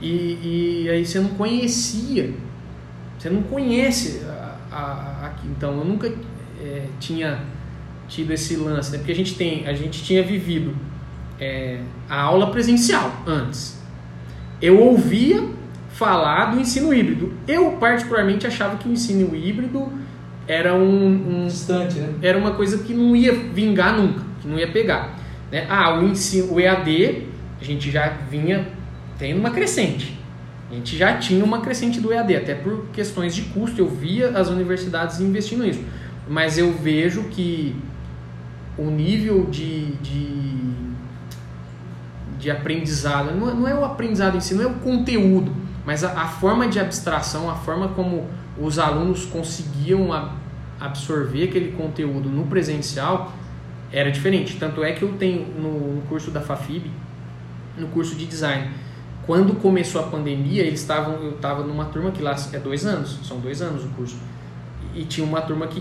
E, 0.00 0.84
e 0.84 0.90
aí 0.90 1.04
você 1.04 1.20
não 1.20 1.30
conhecia, 1.30 2.32
você 3.18 3.28
não 3.28 3.42
conhece 3.42 4.22
a, 4.70 5.26
aqui. 5.26 5.46
Então 5.48 5.78
eu 5.78 5.84
nunca 5.84 6.12
é, 6.60 6.86
tinha 6.98 7.40
tido 8.08 8.32
esse 8.32 8.56
lance, 8.56 8.92
né? 8.92 8.98
porque 8.98 9.12
a 9.12 9.16
gente 9.16 9.34
tem, 9.34 9.66
a 9.66 9.72
gente 9.72 10.02
tinha 10.02 10.22
vivido 10.22 10.74
é, 11.38 11.80
a 12.08 12.20
aula 12.20 12.50
presencial 12.50 13.12
antes. 13.26 13.80
Eu 14.60 14.80
ouvia 14.80 15.48
falar 15.92 16.46
do 16.46 16.60
ensino 16.60 16.92
híbrido. 16.92 17.32
Eu 17.46 17.72
particularmente 17.72 18.46
achava 18.46 18.76
que 18.76 18.88
o 18.88 18.92
ensino 18.92 19.34
híbrido 19.34 19.90
era 20.46 20.74
um, 20.74 21.44
um 21.44 21.46
distante, 21.46 21.98
né? 21.98 22.14
Era 22.20 22.36
uma 22.36 22.52
coisa 22.52 22.78
que 22.78 22.92
não 22.92 23.14
ia 23.14 23.32
vingar 23.32 23.96
nunca, 23.96 24.22
que 24.42 24.48
não 24.48 24.58
ia 24.58 24.70
pegar. 24.70 25.16
Né? 25.50 25.66
Ah, 25.68 25.98
o 25.98 26.04
ensino, 26.04 26.54
o 26.54 26.60
EAD, 26.60 27.26
a 27.60 27.64
gente 27.64 27.90
já 27.90 28.08
vinha 28.30 28.66
tendo 29.18 29.38
uma 29.38 29.50
crescente. 29.50 30.18
A 30.70 30.74
gente 30.74 30.96
já 30.96 31.18
tinha 31.18 31.44
uma 31.44 31.60
crescente 31.60 32.00
do 32.00 32.12
EAD, 32.12 32.36
até 32.36 32.54
por 32.54 32.86
questões 32.92 33.34
de 33.34 33.42
custo, 33.42 33.80
eu 33.80 33.88
via 33.88 34.30
as 34.30 34.48
universidades 34.48 35.20
investindo 35.20 35.64
nisso. 35.64 35.82
Mas 36.28 36.56
eu 36.58 36.72
vejo 36.72 37.24
que 37.24 37.74
o 38.78 38.84
nível 38.84 39.46
de, 39.46 39.96
de, 39.96 40.72
de 42.38 42.50
aprendizado, 42.50 43.34
não 43.34 43.50
é, 43.50 43.54
não 43.54 43.68
é 43.68 43.74
o 43.74 43.84
aprendizado 43.84 44.36
em 44.36 44.40
si, 44.40 44.54
não 44.54 44.62
é 44.62 44.66
o 44.68 44.74
conteúdo, 44.74 45.52
mas 45.84 46.04
a, 46.04 46.22
a 46.22 46.28
forma 46.28 46.68
de 46.68 46.78
abstração, 46.78 47.50
a 47.50 47.54
forma 47.56 47.88
como 47.88 48.28
os 48.56 48.78
alunos 48.78 49.24
conseguiam 49.24 50.12
a, 50.12 50.34
absorver 50.78 51.48
aquele 51.48 51.72
conteúdo 51.72 52.28
no 52.28 52.46
presencial 52.46 53.32
era 53.92 54.10
diferente. 54.10 54.56
Tanto 54.56 54.84
é 54.84 54.92
que 54.92 55.02
eu 55.02 55.12
tenho 55.14 55.46
no, 55.60 55.96
no 55.96 56.02
curso 56.02 56.30
da 56.30 56.40
FAFIB, 56.40 56.90
no 57.76 57.88
curso 57.88 58.14
de 58.14 58.24
design, 58.24 58.70
quando 59.30 59.54
começou 59.60 60.00
a 60.00 60.04
pandemia, 60.08 60.64
eles 60.64 60.80
estavam, 60.80 61.14
eu 61.22 61.30
estava 61.30 61.62
numa 61.62 61.84
turma 61.84 62.10
que 62.10 62.20
lá 62.20 62.34
é 62.52 62.58
dois 62.58 62.84
anos, 62.84 63.16
são 63.22 63.38
dois 63.38 63.62
anos 63.62 63.84
o 63.84 63.88
curso, 63.90 64.16
e 64.92 65.04
tinha 65.04 65.24
uma 65.24 65.40
turma 65.40 65.68
que 65.68 65.80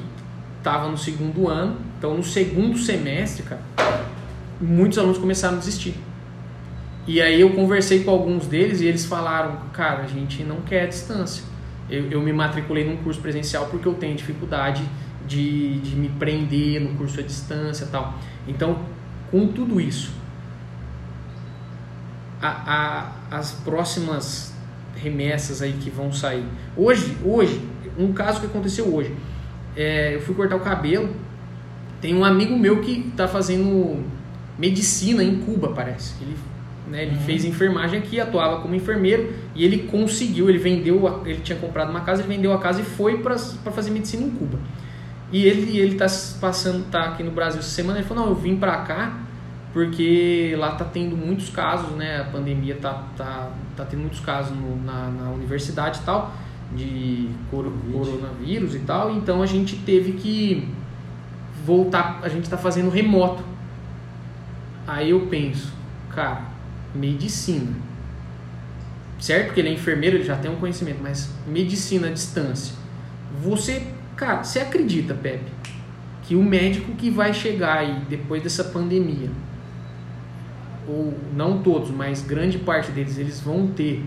estava 0.59 0.87
no 0.87 0.95
segundo 0.95 1.47
ano, 1.47 1.75
então 1.97 2.15
no 2.15 2.23
segundo 2.23 2.77
semestre, 2.77 3.41
cara, 3.41 3.59
muitos 4.61 4.99
alunos 4.99 5.17
começaram 5.17 5.55
a 5.55 5.57
desistir. 5.57 5.95
E 7.07 7.19
aí 7.19 7.41
eu 7.41 7.49
conversei 7.55 8.03
com 8.03 8.11
alguns 8.11 8.45
deles 8.45 8.81
e 8.81 8.85
eles 8.85 9.07
falaram, 9.07 9.57
cara, 9.73 10.03
a 10.03 10.07
gente 10.07 10.43
não 10.43 10.57
quer 10.57 10.83
a 10.83 10.85
distância. 10.85 11.43
Eu, 11.89 12.07
eu 12.11 12.21
me 12.21 12.31
matriculei 12.31 12.85
num 12.85 12.97
curso 12.97 13.19
presencial 13.19 13.65
porque 13.65 13.87
eu 13.87 13.95
tenho 13.95 14.15
dificuldade 14.15 14.83
de, 15.27 15.79
de 15.79 15.95
me 15.95 16.09
prender 16.09 16.79
no 16.81 16.89
curso 16.89 17.19
à 17.19 17.23
distância 17.23 17.87
tal. 17.91 18.13
Então, 18.47 18.77
com 19.31 19.47
tudo 19.47 19.81
isso, 19.81 20.18
a, 22.41 23.11
a, 23.31 23.37
as 23.37 23.51
próximas 23.51 24.53
remessas 24.95 25.61
aí 25.61 25.73
que 25.73 25.89
vão 25.89 26.11
sair. 26.11 26.45
Hoje, 26.75 27.17
hoje, 27.23 27.61
um 27.97 28.13
caso 28.13 28.39
que 28.39 28.45
aconteceu 28.45 28.93
hoje, 28.93 29.13
é, 29.75 30.15
eu 30.15 30.21
fui 30.21 30.35
cortar 30.35 30.55
o 30.55 30.59
cabelo, 30.59 31.09
tem 32.01 32.15
um 32.15 32.23
amigo 32.23 32.57
meu 32.57 32.81
que 32.81 33.07
está 33.09 33.27
fazendo 33.27 34.03
medicina 34.57 35.23
em 35.23 35.37
Cuba, 35.39 35.69
parece. 35.69 36.15
Ele, 36.21 36.35
né, 36.89 37.03
ele 37.03 37.15
uhum. 37.15 37.21
fez 37.21 37.45
enfermagem 37.45 37.99
aqui, 37.99 38.19
atuava 38.19 38.61
como 38.61 38.73
enfermeiro 38.75 39.33
e 39.55 39.63
ele 39.63 39.83
conseguiu, 39.83 40.49
ele 40.49 40.57
vendeu, 40.57 41.21
ele 41.25 41.39
tinha 41.41 41.57
comprado 41.57 41.89
uma 41.89 42.01
casa, 42.01 42.21
ele 42.21 42.33
vendeu 42.35 42.53
a 42.53 42.59
casa 42.59 42.81
e 42.81 42.85
foi 42.85 43.19
para 43.19 43.37
fazer 43.37 43.91
medicina 43.91 44.23
em 44.23 44.31
Cuba. 44.31 44.59
E 45.31 45.45
ele 45.45 45.77
ele 45.77 45.93
está 45.93 46.07
passando, 46.41 46.89
tá 46.89 47.01
aqui 47.09 47.21
no 47.21 47.31
Brasil 47.31 47.59
essa 47.59 47.69
semana, 47.69 47.99
ele 47.99 48.07
falou: 48.07 48.25
"Não, 48.25 48.31
eu 48.31 48.35
vim 48.35 48.55
para 48.55 48.77
cá 48.77 49.28
porque 49.71 50.55
lá 50.57 50.71
tá 50.71 50.85
tendo 50.85 51.15
muitos 51.15 51.49
casos, 51.49 51.91
né? 51.91 52.21
A 52.21 52.25
pandemia 52.25 52.75
tá, 52.75 53.03
tá, 53.15 53.51
tá 53.75 53.85
tendo 53.85 54.01
muitos 54.01 54.19
casos 54.19 54.55
no, 54.57 54.83
na, 54.83 55.09
na 55.09 55.29
universidade 55.29 55.99
e 55.99 56.03
tal, 56.03 56.33
de 56.75 57.29
coronavírus 57.49 58.75
e 58.75 58.79
tal, 58.79 59.11
então 59.11 59.41
a 59.41 59.45
gente 59.45 59.75
teve 59.77 60.13
que 60.13 60.67
voltar, 61.65 62.19
a 62.23 62.29
gente 62.29 62.43
está 62.43 62.57
fazendo 62.57 62.89
remoto. 62.89 63.43
Aí 64.87 65.11
eu 65.11 65.27
penso, 65.27 65.71
cara, 66.09 66.41
medicina. 66.93 67.71
Certo 69.19 69.53
que 69.53 69.59
ele 69.59 69.69
é 69.69 69.73
enfermeiro, 69.73 70.15
ele 70.15 70.23
já 70.23 70.35
tem 70.35 70.49
um 70.49 70.55
conhecimento, 70.55 70.99
mas 71.01 71.31
medicina 71.45 72.07
à 72.07 72.11
distância. 72.11 72.73
Você, 73.43 73.85
cara, 74.15 74.43
você 74.43 74.59
acredita, 74.59 75.13
Pepe, 75.13 75.51
que 76.23 76.35
o 76.35 76.41
médico 76.41 76.93
que 76.93 77.09
vai 77.09 77.33
chegar 77.33 77.79
aí 77.79 78.01
depois 78.09 78.41
dessa 78.41 78.63
pandemia, 78.63 79.29
ou 80.89 81.13
não 81.35 81.61
todos, 81.61 81.91
mas 81.91 82.21
grande 82.21 82.57
parte 82.57 82.91
deles, 82.91 83.17
eles 83.17 83.39
vão 83.39 83.67
ter 83.67 84.03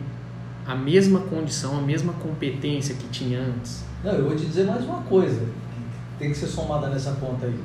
a 0.67 0.75
mesma 0.75 1.21
condição, 1.21 1.79
a 1.79 1.83
mesma 1.83 2.13
competência 2.15 2.95
que 2.95 3.09
tinha 3.09 3.41
antes? 3.41 3.85
Não, 4.05 4.13
eu 4.13 4.25
vou 4.25 4.37
te 4.37 4.45
dizer 4.45 4.65
mais 4.65 4.85
uma 4.85 5.03
coisa 5.03 5.41
que 5.41 6.19
tem 6.19 6.31
que 6.31 6.37
ser 6.37 6.47
somada 6.47 6.89
nessa 6.89 7.13
conta 7.13 7.47
aí. 7.47 7.59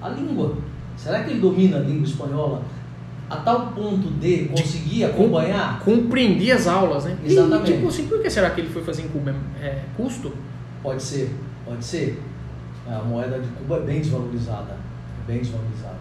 A 0.00 0.08
língua. 0.08 0.56
Será 0.96 1.22
que 1.22 1.30
ele 1.30 1.40
domina 1.40 1.78
a 1.78 1.80
língua 1.80 2.06
espanhola 2.06 2.62
a 3.28 3.36
tal 3.36 3.68
ponto 3.68 4.10
de 4.18 4.46
conseguir 4.46 5.04
acompanhar? 5.04 5.80
Compreender 5.80 6.50
as 6.52 6.66
aulas, 6.66 7.04
né? 7.04 7.16
Exatamente. 7.24 7.70
E, 7.70 7.74
tipo 7.74 7.88
assim, 7.88 8.06
por 8.08 8.20
que 8.20 8.28
será 8.28 8.50
que 8.50 8.60
ele 8.60 8.70
foi 8.70 8.82
fazer 8.82 9.02
em 9.02 9.08
Cuba? 9.08 9.34
É, 9.60 9.82
custo? 9.96 10.32
Pode 10.82 11.02
ser, 11.02 11.34
pode 11.64 11.84
ser. 11.84 12.20
A 12.88 13.02
moeda 13.02 13.38
de 13.38 13.46
Cuba 13.48 13.76
é 13.76 13.80
bem 13.80 14.00
desvalorizada. 14.00 14.76
É 15.22 15.26
bem 15.26 15.38
desvalorizada. 15.38 15.99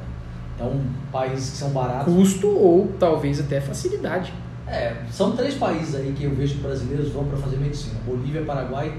Então, 0.59 0.73
países 1.09 1.51
que 1.51 1.57
são 1.57 1.69
baratos. 1.69 2.13
Custo 2.13 2.49
ou 2.49 2.91
talvez 2.99 3.39
até 3.39 3.61
facilidade. 3.61 4.33
É, 4.67 4.93
são 5.09 5.31
três 5.31 5.55
países 5.55 5.95
aí 5.95 6.13
que 6.15 6.25
eu 6.25 6.35
vejo 6.35 6.55
que 6.55 6.61
brasileiros 6.61 7.13
vão 7.13 7.23
para 7.23 7.37
fazer 7.37 7.55
medicina: 7.55 7.97
Bolívia, 8.05 8.41
Paraguai 8.41 8.93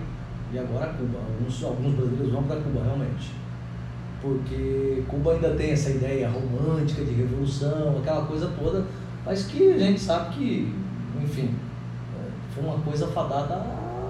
e 0.50 0.58
agora 0.58 0.86
Cuba. 0.86 1.18
Alguns, 1.18 1.62
alguns 1.62 1.94
brasileiros 1.94 2.32
vão 2.32 2.44
para 2.44 2.56
Cuba, 2.56 2.82
realmente. 2.82 3.32
Porque 4.22 5.02
Cuba 5.06 5.34
ainda 5.34 5.50
tem 5.50 5.72
essa 5.72 5.90
ideia 5.90 6.30
romântica 6.30 7.04
de 7.04 7.12
revolução, 7.12 7.98
aquela 7.98 8.24
coisa 8.24 8.50
toda, 8.58 8.86
mas 9.24 9.44
que 9.44 9.72
a 9.72 9.78
gente 9.78 10.00
sabe 10.00 10.34
que, 10.34 10.74
enfim, 11.22 11.54
é, 12.18 12.28
foi 12.54 12.64
uma 12.64 12.78
coisa 12.78 13.06
fadada 13.08 13.62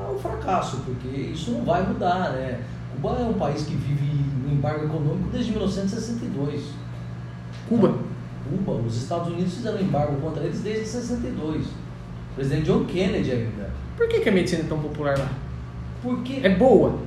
ao 0.09 0.17
fracasso, 0.21 0.79
porque 0.85 1.09
isso 1.09 1.51
não 1.51 1.65
vai 1.65 1.85
mudar, 1.85 2.31
né? 2.31 2.61
Cuba 2.95 3.19
é 3.19 3.25
um 3.25 3.35
país 3.35 3.65
que 3.65 3.75
vive 3.75 4.25
no 4.47 4.53
embargo 4.53 4.85
econômico 4.85 5.31
desde 5.33 5.51
1962. 5.51 6.80
Cuba? 7.71 7.95
Cuba, 8.49 8.73
os 8.87 8.97
Estados 8.97 9.29
Unidos 9.29 9.55
fizeram 9.55 9.81
embargo 9.81 10.21
contra 10.21 10.43
eles 10.43 10.61
desde 10.61 10.85
62. 10.87 11.65
O 11.67 12.35
presidente 12.35 12.65
John 12.67 12.85
Kennedy 12.85 13.31
ainda. 13.33 13.71
Por 13.97 14.09
que, 14.09 14.21
que 14.21 14.29
a 14.29 14.33
medicina 14.33 14.63
é 14.63 14.67
tão 14.67 14.79
popular 14.81 15.17
lá? 15.19 15.29
Porque 16.03 16.41
É 16.43 16.49
boa. 16.49 16.99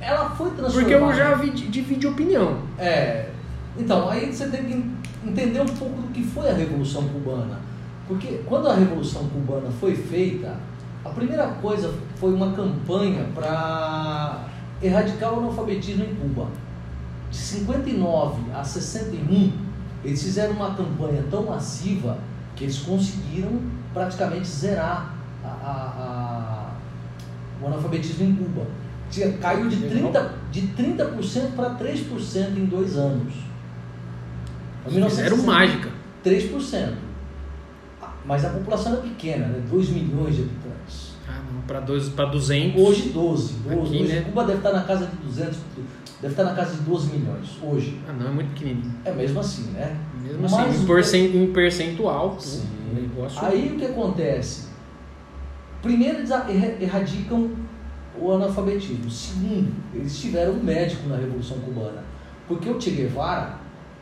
ela 0.00 0.30
foi 0.30 0.50
transformada. 0.50 0.80
Porque 0.80 0.94
eu 0.94 1.12
já 1.12 1.34
vi, 1.34 1.50
divide 1.50 2.06
opinião. 2.06 2.58
É. 2.78 3.30
Então, 3.76 4.08
aí 4.08 4.32
você 4.32 4.46
tem 4.48 4.64
que 4.64 5.28
entender 5.28 5.60
um 5.60 5.66
pouco 5.66 6.00
do 6.02 6.08
que 6.12 6.22
foi 6.22 6.48
a 6.48 6.54
Revolução 6.54 7.02
Cubana. 7.08 7.58
Porque 8.06 8.40
quando 8.46 8.68
a 8.68 8.74
Revolução 8.74 9.26
Cubana 9.28 9.70
foi 9.80 9.94
feita, 9.96 10.56
a 11.04 11.08
primeira 11.08 11.46
coisa 11.60 11.92
foi 12.16 12.32
uma 12.32 12.52
campanha 12.52 13.26
para 13.34 14.44
erradicar 14.82 15.34
o 15.34 15.38
analfabetismo 15.40 16.04
em 16.04 16.14
Cuba. 16.14 16.46
De 17.30 17.36
59 17.38 18.42
a 18.54 18.62
61, 18.62 19.50
eles 20.04 20.22
fizeram 20.22 20.54
uma 20.54 20.74
campanha 20.74 21.24
tão 21.30 21.44
massiva 21.44 22.18
que 22.54 22.64
eles 22.64 22.78
conseguiram 22.80 23.60
praticamente 23.92 24.46
zerar 24.46 25.14
a, 25.42 25.48
a, 25.48 25.72
a, 25.98 27.62
o 27.62 27.66
analfabetismo 27.66 28.24
em 28.24 28.34
Cuba. 28.34 28.66
Tinha, 29.10 29.32
caiu 29.38 29.68
de 29.68 29.76
30%, 29.76 30.28
de 30.50 30.66
30 30.68 31.04
para 31.56 31.70
3% 31.76 32.56
em 32.56 32.64
dois 32.66 32.96
anos. 32.96 33.32
Fizeram 34.84 35.36
1960, 35.36 35.42
mágica. 35.46 35.90
3%. 36.24 36.92
Ah, 38.02 38.12
Mas 38.24 38.44
a 38.44 38.50
população 38.50 38.92
era 38.92 39.02
pequena, 39.02 39.46
né? 39.46 39.62
2 39.70 39.88
milhões 39.90 40.36
de 40.36 40.42
habitantes. 40.42 41.14
Ah, 41.28 41.40
pra 41.66 41.80
200. 41.80 42.80
Hoje 42.80 43.10
12. 43.10 43.54
12. 43.54 43.68
Aqui, 43.70 44.02
hoje 44.02 44.12
né? 44.12 44.20
Cuba 44.22 44.44
deve 44.44 44.58
estar 44.58 44.72
na 44.72 44.82
casa 44.82 45.06
de 45.06 45.16
200, 45.16 45.56
deve 46.24 46.32
estar 46.32 46.44
na 46.44 46.54
casa 46.54 46.74
de 46.76 46.80
12 46.84 47.10
milhões 47.18 47.58
hoje. 47.62 48.00
Ah, 48.08 48.12
não, 48.14 48.28
é 48.28 48.30
muito 48.30 48.48
pequenininho. 48.54 48.94
É 49.04 49.12
mesmo 49.12 49.40
assim, 49.40 49.70
né? 49.72 49.94
Mesmo 50.22 50.40
Mas 50.40 50.54
assim, 50.54 50.82
em, 50.82 50.86
percen- 50.86 51.36
em 51.42 51.52
percentual, 51.52 52.36
Sim. 52.40 52.62
negócio. 52.94 53.44
Aí 53.44 53.72
o 53.74 53.78
que 53.78 53.84
acontece? 53.84 54.68
Primeiro, 55.82 56.18
eles 56.20 56.30
erradicam 56.80 57.50
o 58.18 58.32
analfabetismo. 58.32 59.10
Segundo, 59.10 59.70
eles 59.92 60.18
tiveram 60.18 60.52
um 60.54 60.62
médico 60.62 61.06
na 61.08 61.16
Revolução 61.16 61.58
Cubana. 61.58 62.02
Porque 62.48 62.70
o 62.70 62.80
Che 62.80 62.90
Guevara, 62.90 63.56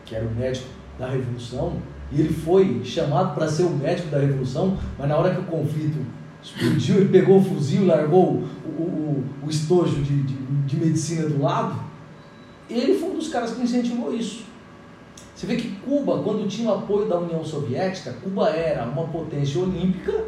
que 0.05 0.15
era 0.15 0.25
o 0.25 0.31
médico 0.31 0.67
da 0.99 1.09
Revolução, 1.09 1.73
e 2.13 2.21
ele 2.21 2.33
foi 2.33 2.83
chamado 2.85 3.35
para 3.35 3.49
ser 3.49 3.65
o 3.65 3.71
médico 3.71 4.11
da 4.11 4.19
Revolução, 4.21 4.79
mas 4.97 5.09
na 5.09 5.17
hora 5.17 5.35
que 5.35 5.41
o 5.41 5.45
conflito 5.45 5.99
explodiu, 6.41 6.97
ele 6.99 7.09
pegou 7.09 7.39
o 7.39 7.43
fuzil, 7.43 7.87
largou 7.87 8.35
o, 8.35 8.49
o, 8.69 8.83
o- 8.83 9.25
o 9.47 9.51
estojo 9.51 9.97
de, 10.03 10.23
de, 10.23 10.35
de 10.37 10.77
medicina 10.77 11.29
do 11.29 11.43
lado. 11.43 11.91
Ele 12.69 12.99
foi 12.99 13.11
um 13.11 13.15
dos 13.15 13.29
caras 13.29 13.53
que 13.53 13.63
incentivou 13.63 14.15
isso. 14.15 14.45
Você 15.35 15.47
vê 15.47 15.57
que 15.57 15.71
Cuba, 15.85 16.23
quando 16.23 16.49
tinha 16.49 16.71
o 16.71 16.75
apoio 16.75 17.09
da 17.09 17.19
União 17.19 17.45
Soviética, 17.45 18.13
Cuba 18.23 18.51
era 18.51 18.85
uma 18.85 19.07
potência 19.09 19.61
olímpica 19.61 20.25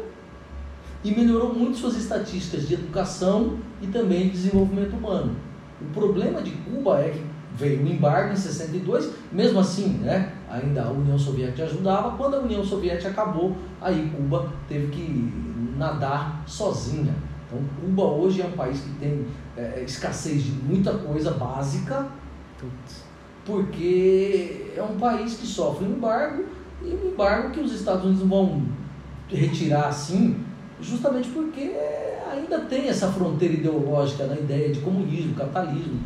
e 1.03 1.11
melhorou 1.11 1.53
muito 1.53 1.77
suas 1.77 1.95
estatísticas 1.95 2.67
de 2.67 2.73
educação 2.73 3.57
e 3.81 3.87
também 3.87 4.23
de 4.23 4.31
desenvolvimento 4.31 4.95
humano. 4.95 5.35
O 5.79 5.85
problema 5.93 6.41
de 6.41 6.51
Cuba 6.51 6.99
é 6.99 7.09
que 7.09 7.21
veio 7.55 7.83
o 7.83 7.87
embargo 7.87 8.33
em 8.33 8.35
62, 8.35 9.11
mesmo 9.31 9.59
assim, 9.59 9.99
né, 9.99 10.33
ainda 10.49 10.83
a 10.83 10.91
União 10.91 11.17
Soviética 11.17 11.63
ajudava. 11.63 12.17
Quando 12.17 12.35
a 12.35 12.39
União 12.39 12.63
Soviética 12.63 13.09
acabou, 13.09 13.55
aí 13.81 14.11
Cuba 14.15 14.51
teve 14.67 14.87
que 14.87 15.33
nadar 15.77 16.43
sozinha. 16.45 17.13
Então, 17.47 17.59
Cuba 17.79 18.03
hoje 18.03 18.41
é 18.41 18.45
um 18.45 18.51
país 18.51 18.81
que 18.81 18.89
tem 18.99 19.25
é, 19.55 19.83
escassez 19.85 20.43
de 20.43 20.51
muita 20.51 20.93
coisa 20.93 21.31
básica. 21.31 22.07
Porque 23.45 24.71
é 24.75 24.81
um 24.81 24.97
país 24.97 25.35
que 25.35 25.45
sofre 25.45 25.85
um 25.85 25.91
embargo 25.91 26.45
e 26.83 26.89
um 26.89 27.11
embargo 27.11 27.51
que 27.51 27.59
os 27.59 27.71
Estados 27.73 28.03
Unidos 28.03 28.27
vão 28.27 28.63
retirar 29.29 29.87
assim, 29.87 30.43
justamente 30.81 31.29
porque 31.29 31.73
ainda 32.31 32.59
tem 32.61 32.89
essa 32.89 33.11
fronteira 33.11 33.53
ideológica 33.53 34.25
na 34.25 34.35
ideia 34.35 34.71
de 34.71 34.79
comunismo, 34.79 35.35
capitalismo. 35.35 35.99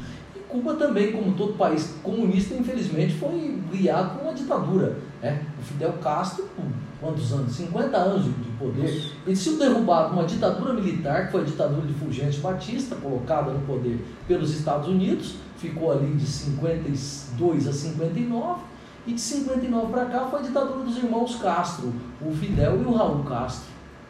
Cuba 0.49 0.73
também, 0.73 1.11
como 1.11 1.33
todo 1.33 1.53
país 1.53 1.95
comunista, 2.01 2.55
infelizmente 2.55 3.13
foi 3.13 3.61
guiado 3.71 4.15
por 4.15 4.23
uma 4.23 4.33
ditadura. 4.33 4.97
Né? 5.21 5.45
O 5.59 5.61
Fidel 5.61 5.93
Castro, 6.01 6.49
com 6.57 6.63
quantos 6.99 7.31
anos? 7.31 7.55
50 7.55 7.95
anos 7.95 8.25
de 8.25 8.31
de 8.31 8.57
poder. 8.57 9.11
Ele 9.25 9.35
se 9.35 9.51
derrubado 9.57 10.13
uma 10.13 10.25
ditadura 10.25 10.73
militar, 10.73 11.27
que 11.27 11.31
foi 11.31 11.41
a 11.41 11.45
ditadura 11.45 11.85
de 11.85 11.93
Fulgêncio 11.93 12.41
Batista, 12.41 12.95
colocada 12.95 13.51
no 13.51 13.59
poder 13.61 14.03
pelos 14.27 14.51
Estados 14.51 14.87
Unidos, 14.87 15.35
ficou 15.57 15.91
ali 15.91 16.13
de 16.15 16.25
52 16.25 17.67
a 17.67 17.73
59, 17.73 18.61
e 19.07 19.13
de 19.13 19.21
59 19.21 19.91
para 19.91 20.05
cá 20.05 20.27
foi 20.27 20.39
a 20.39 20.43
ditadura 20.43 20.83
dos 20.83 20.97
irmãos 20.97 21.35
Castro, 21.35 21.93
o 22.21 22.31
Fidel 22.31 22.81
e 22.81 22.85
o 22.85 22.93
Raul 22.93 23.23
Castro. 23.23 23.69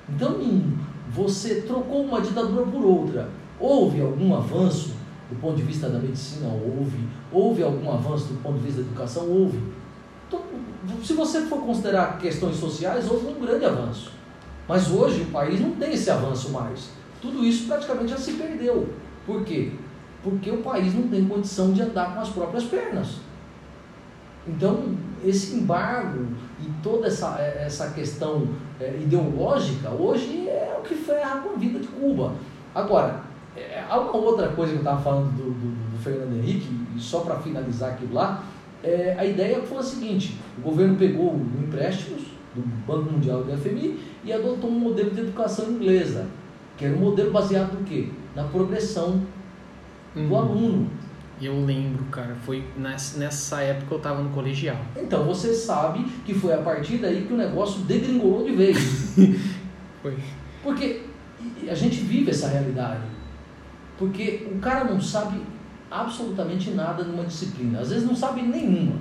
Então, 0.10 0.38
você 1.12 1.62
trocou 1.62 2.04
uma 2.04 2.22
ditadura 2.22 2.66
por 2.66 2.84
outra. 2.84 3.30
Houve 3.60 4.02
algum 4.02 4.36
avanço 4.36 4.94
do 5.30 5.36
ponto 5.40 5.56
de 5.56 5.64
vista 5.64 5.88
da 5.90 6.00
medicina? 6.00 6.48
Houve. 6.48 7.08
Houve 7.32 7.64
algum 7.64 7.92
avanço 7.92 8.26
do 8.26 8.42
ponto 8.42 8.58
de 8.58 8.66
vista 8.66 8.82
da 8.82 8.88
educação? 8.88 9.30
Houve. 9.30 9.60
Então, 10.28 10.42
se 11.04 11.14
você 11.14 11.42
for 11.42 11.62
considerar 11.62 12.18
questões 12.18 12.56
sociais, 12.56 13.10
houve 13.10 13.28
um 13.28 13.40
grande 13.40 13.66
avanço. 13.66 14.12
Mas 14.68 14.90
hoje 14.92 15.22
o 15.22 15.26
país 15.26 15.60
não 15.60 15.72
tem 15.72 15.94
esse 15.94 16.10
avanço 16.10 16.52
mais. 16.52 16.90
Tudo 17.22 17.44
isso 17.44 17.68
praticamente 17.68 18.12
já 18.12 18.18
se 18.18 18.34
perdeu. 18.34 18.90
Por 19.26 19.44
quê? 19.44 19.72
Porque 20.24 20.50
o 20.52 20.62
país 20.62 20.94
não 20.94 21.08
tem 21.08 21.26
condição 21.26 21.72
de 21.74 21.82
andar 21.82 22.14
com 22.14 22.22
as 22.22 22.30
próprias 22.30 22.64
pernas. 22.66 23.18
Então, 24.48 24.96
esse 25.24 25.56
embargo 25.56 26.28
e 26.62 26.70
toda 26.82 27.08
essa, 27.08 27.40
essa 27.40 27.90
questão 27.92 28.48
é, 28.80 28.98
ideológica 29.02 29.90
hoje 29.90 30.48
é 30.48 30.76
o 30.80 30.82
que 30.82 30.96
ferra 30.96 31.40
com 31.42 31.50
a 31.50 31.58
vida 31.58 31.80
de 31.80 31.88
Cuba. 31.88 32.34
Agora, 32.74 33.22
é, 33.56 33.84
há 33.90 34.00
uma 34.00 34.16
outra 34.16 34.50
coisa 34.50 34.72
que 34.72 34.78
eu 34.78 34.82
estava 34.84 35.02
falando 35.02 35.32
do, 35.36 35.44
do, 35.52 35.92
do 35.92 36.04
Fernando 36.04 36.38
Henrique, 36.38 36.68
e 36.96 37.00
só 37.00 37.22
para 37.22 37.36
finalizar 37.40 37.92
aquilo 37.92 38.14
lá, 38.14 38.44
é, 38.84 39.16
a 39.18 39.26
ideia 39.26 39.62
foi 39.62 39.78
a 39.78 39.84
seguinte: 39.84 40.38
o 40.58 40.62
governo 40.62 40.96
pegou 40.96 41.36
empréstimos 41.62 42.22
do 42.56 42.62
Banco 42.88 43.12
Mundial 43.12 43.42
e 43.42 43.52
do 43.52 43.58
FMI 43.58 44.00
e 44.24 44.34
adotou 44.34 44.70
um 44.70 44.80
modelo 44.80 45.12
de 45.12 45.22
educação 45.22 45.70
inglesa, 45.72 46.28
que 46.78 46.86
era 46.86 46.96
um 46.96 47.00
modelo 47.00 47.32
baseado 47.32 47.74
no 47.74 47.86
quê? 47.86 48.10
Na 48.36 48.44
progressão 48.44 49.22
do 50.16 50.22
Uhum. 50.22 50.36
aluno. 50.36 50.90
Eu 51.42 51.64
lembro, 51.64 52.04
cara, 52.06 52.36
foi 52.44 52.66
nessa, 52.76 53.62
época 53.62 53.96
eu 53.96 54.00
tava 54.00 54.22
no 54.22 54.30
colegial. 54.32 54.78
Então 54.98 55.24
você 55.24 55.54
sabe 55.54 56.04
que 56.26 56.34
foi 56.34 56.54
a 56.54 56.58
partir 56.58 56.98
daí 56.98 57.26
que 57.26 57.34
o 57.34 57.38
negócio 57.38 57.82
degringolou 57.82 58.44
de 58.44 58.52
vez. 58.52 59.16
Foi. 60.02 60.18
Porque 60.64 61.04
a 61.70 61.74
gente 61.74 61.98
vive 62.02 62.32
essa 62.32 62.50
realidade. 62.50 63.04
Porque 64.00 64.48
o 64.50 64.60
cara 64.60 64.86
não 64.86 65.02
sabe 65.02 65.42
absolutamente 65.92 66.72
nada 66.72 67.04
numa 67.04 67.26
disciplina. 67.26 67.82
Às 67.82 67.90
vezes 67.90 68.08
não 68.08 68.16
sabe 68.16 68.42
nenhuma. 68.42 68.96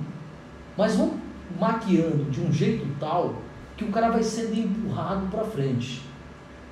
Mas 0.77 0.97
vão 0.97 1.13
maquiando 1.57 2.25
de 2.29 2.41
um 2.41 2.51
jeito 2.51 2.85
tal 2.99 3.35
que 3.77 3.85
o 3.85 3.91
cara 3.91 4.09
vai 4.09 4.21
sendo 4.21 4.53
empurrado 4.59 5.25
para 5.27 5.45
frente. 5.45 6.01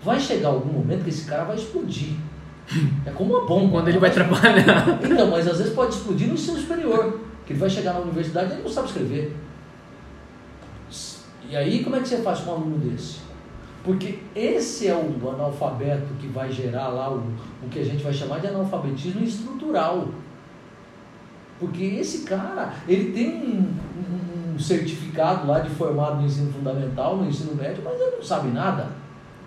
Vai 0.03 0.19
chegar 0.19 0.49
algum 0.49 0.73
momento 0.73 1.05
que 1.05 1.09
esse 1.09 1.25
cara 1.25 1.45
vai 1.45 1.55
explodir. 1.55 2.15
É 3.05 3.11
como 3.11 3.34
uma 3.38 3.47
bomba. 3.47 3.71
Quando 3.71 3.88
ele 3.88 3.99
vai 3.99 4.11
trabalhar. 4.11 4.99
Então, 5.01 5.32
mas 5.32 5.47
às 5.47 5.59
vezes 5.59 5.73
pode 5.73 5.95
explodir 5.95 6.28
no 6.28 6.34
ensino 6.34 6.57
superior. 6.57 7.21
Que 7.45 7.53
ele 7.53 7.59
vai 7.59 7.69
chegar 7.69 7.93
na 7.93 8.01
universidade 8.01 8.51
e 8.51 8.53
ele 8.55 8.63
não 8.63 8.69
sabe 8.69 8.88
escrever. 8.88 9.34
E 11.49 11.55
aí, 11.55 11.82
como 11.82 11.95
é 11.95 12.01
que 12.01 12.09
você 12.09 12.17
faz 12.17 12.41
com 12.41 12.51
um 12.51 12.55
aluno 12.55 12.78
desse? 12.78 13.19
Porque 13.84 14.19
esse 14.36 14.88
é 14.88 14.93
o 14.93 15.30
analfabeto 15.30 16.13
que 16.19 16.28
vai 16.28 16.51
gerar 16.51 16.89
lá 16.89 17.09
o, 17.09 17.19
o 17.63 17.69
que 17.69 17.80
a 17.80 17.86
gente 17.86 18.03
vai 18.03 18.13
chamar 18.13 18.39
de 18.39 18.47
analfabetismo 18.47 19.23
estrutural. 19.23 20.09
Porque 21.59 21.84
esse 21.84 22.23
cara, 22.23 22.73
ele 22.88 23.11
tem 23.11 23.34
um, 23.34 24.55
um 24.55 24.59
certificado 24.59 25.47
lá 25.47 25.59
de 25.59 25.69
formado 25.71 26.17
no 26.17 26.25
ensino 26.25 26.51
fundamental, 26.51 27.17
no 27.17 27.28
ensino 27.28 27.55
médio, 27.55 27.82
mas 27.84 27.99
ele 27.99 28.17
não 28.17 28.23
sabe 28.23 28.49
nada. 28.49 28.89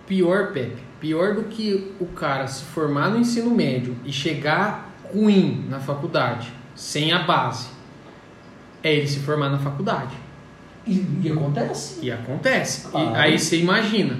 Pior, 0.07 0.53
Pepe, 0.53 0.83
pior 0.99 1.35
do 1.35 1.45
que 1.45 1.95
o 2.01 2.07
cara 2.07 2.47
se 2.47 2.65
formar 2.65 3.11
no 3.11 3.19
ensino 3.19 3.51
médio 3.51 3.97
e 4.05 4.13
chegar 4.13 4.91
ruim 5.13 5.67
na 5.69 5.79
faculdade, 5.79 6.53
sem 6.75 7.13
a 7.13 7.21
base, 7.21 7.69
é 8.83 8.95
ele 8.95 9.07
se 9.07 9.21
formar 9.21 9.51
na 9.51 9.59
faculdade. 9.59 10.17
E, 10.87 11.05
e 11.23 11.33
acontece. 11.33 12.05
E 12.05 12.11
acontece. 12.11 12.89
E 12.95 13.17
aí 13.17 13.39
você 13.39 13.59
imagina, 13.59 14.19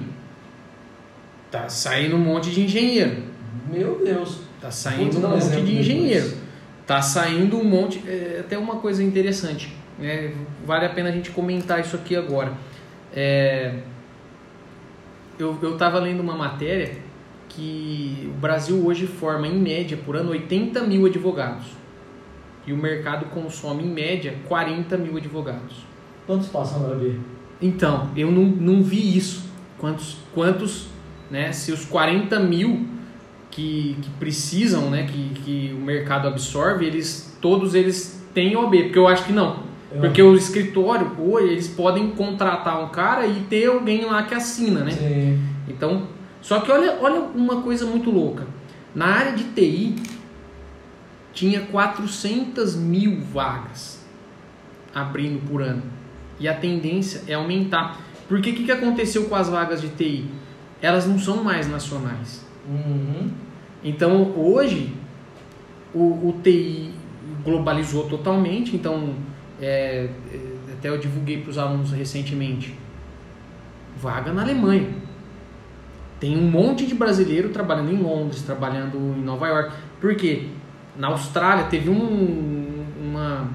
tá 1.49 1.67
saindo 1.67 2.15
um 2.15 2.19
monte 2.19 2.51
de 2.51 2.61
engenheiro. 2.61 3.23
Meu 3.71 4.03
Deus. 4.03 4.39
Tá 4.59 4.69
saindo 4.69 5.17
um 5.17 5.25
um 5.25 5.29
monte 5.29 5.61
de 5.61 5.77
engenheiro. 5.79 6.25
depois. 6.25 6.41
Tá 6.85 7.01
saindo 7.01 7.57
um 7.57 7.63
monte. 7.63 8.03
É, 8.07 8.37
até 8.41 8.57
uma 8.57 8.77
coisa 8.77 9.03
interessante. 9.03 9.73
né? 9.97 10.33
vale 10.65 10.85
a 10.85 10.89
pena 10.89 11.09
a 11.09 11.11
gente 11.11 11.31
comentar 11.31 11.79
isso 11.79 11.95
aqui 11.95 12.15
agora. 12.15 12.53
É, 13.13 13.79
eu, 15.39 15.57
eu 15.61 15.77
tava 15.77 15.99
lendo 15.99 16.19
uma 16.19 16.35
matéria 16.35 16.97
que 17.49 18.31
o 18.33 18.39
Brasil 18.39 18.85
hoje 18.85 19.07
forma, 19.07 19.47
em 19.47 19.57
média, 19.57 19.97
por 19.97 20.15
ano, 20.15 20.31
80 20.31 20.81
mil 20.83 21.05
advogados. 21.05 21.65
E 22.65 22.71
o 22.71 22.77
mercado 22.77 23.25
consome, 23.27 23.83
em 23.83 23.89
média, 23.89 24.35
40 24.47 24.97
mil 24.97 25.17
advogados. 25.17 25.90
Quantos 26.25 26.47
passam 26.47 26.87
na 26.87 26.95
B? 26.95 27.15
Então, 27.61 28.09
eu 28.15 28.31
não, 28.31 28.43
não 28.43 28.83
vi 28.83 29.17
isso. 29.17 29.43
Quantos, 29.77 30.17
quantos, 30.33 30.87
né? 31.29 31.51
Se 31.51 31.71
os 31.71 31.85
40 31.85 32.39
mil 32.39 32.87
que, 33.49 33.97
que 34.01 34.09
precisam, 34.11 34.89
né? 34.89 35.07
Que, 35.07 35.29
que 35.41 35.73
o 35.73 35.81
mercado 35.81 36.27
absorve, 36.27 36.85
eles 36.85 37.37
todos 37.41 37.75
eles 37.75 38.23
têm 38.33 38.55
OB, 38.55 38.83
porque 38.83 38.99
eu 38.99 39.07
acho 39.07 39.25
que 39.25 39.33
não. 39.33 39.71
Eu 39.91 40.01
Porque 40.01 40.21
o 40.21 40.35
escritório, 40.35 41.09
pô, 41.11 41.39
eles 41.39 41.67
podem 41.67 42.11
contratar 42.11 42.81
um 42.81 42.89
cara 42.89 43.27
e 43.27 43.41
ter 43.49 43.65
alguém 43.65 44.05
lá 44.05 44.23
que 44.23 44.33
assina, 44.33 44.83
né? 44.83 44.91
Sim. 44.91 45.39
Então, 45.67 46.07
só 46.41 46.61
que 46.61 46.71
olha, 46.71 46.97
olha 47.01 47.21
uma 47.35 47.61
coisa 47.61 47.85
muito 47.85 48.09
louca. 48.09 48.47
Na 48.95 49.07
área 49.07 49.33
de 49.33 49.43
TI, 49.43 49.95
tinha 51.33 51.61
400 51.61 52.75
mil 52.75 53.19
vagas 53.21 54.05
abrindo 54.93 55.45
por 55.47 55.61
ano. 55.61 55.83
E 56.41 56.47
a 56.47 56.55
tendência 56.55 57.21
é 57.27 57.35
aumentar. 57.35 58.01
Porque 58.27 58.49
o 58.49 58.53
que, 58.53 58.63
que 58.63 58.71
aconteceu 58.71 59.25
com 59.25 59.35
as 59.35 59.47
vagas 59.47 59.79
de 59.79 59.89
TI? 59.89 60.25
Elas 60.81 61.05
não 61.05 61.19
são 61.19 61.43
mais 61.43 61.69
nacionais. 61.69 62.43
Uhum. 62.67 63.29
Então, 63.83 64.33
hoje, 64.35 64.91
o, 65.93 66.29
o 66.29 66.39
TI 66.43 66.91
globalizou 67.43 68.09
totalmente. 68.09 68.75
Então, 68.75 69.13
é, 69.61 70.09
é, 70.33 70.73
até 70.73 70.89
eu 70.89 70.97
divulguei 70.97 71.41
para 71.41 71.51
os 71.51 71.59
alunos 71.59 71.91
recentemente. 71.91 72.75
Vaga 73.97 74.33
na 74.33 74.41
Alemanha. 74.41 74.89
Tem 76.19 76.35
um 76.35 76.49
monte 76.49 76.87
de 76.87 76.95
brasileiro 76.95 77.49
trabalhando 77.49 77.91
em 77.91 77.97
Londres, 77.97 78.41
trabalhando 78.41 78.97
em 78.97 79.21
Nova 79.21 79.47
York. 79.47 79.75
Por 79.99 80.15
quê? 80.15 80.47
Na 80.97 81.09
Austrália 81.09 81.65
teve 81.65 81.89
um, 81.89 82.85
uma, 82.99 83.47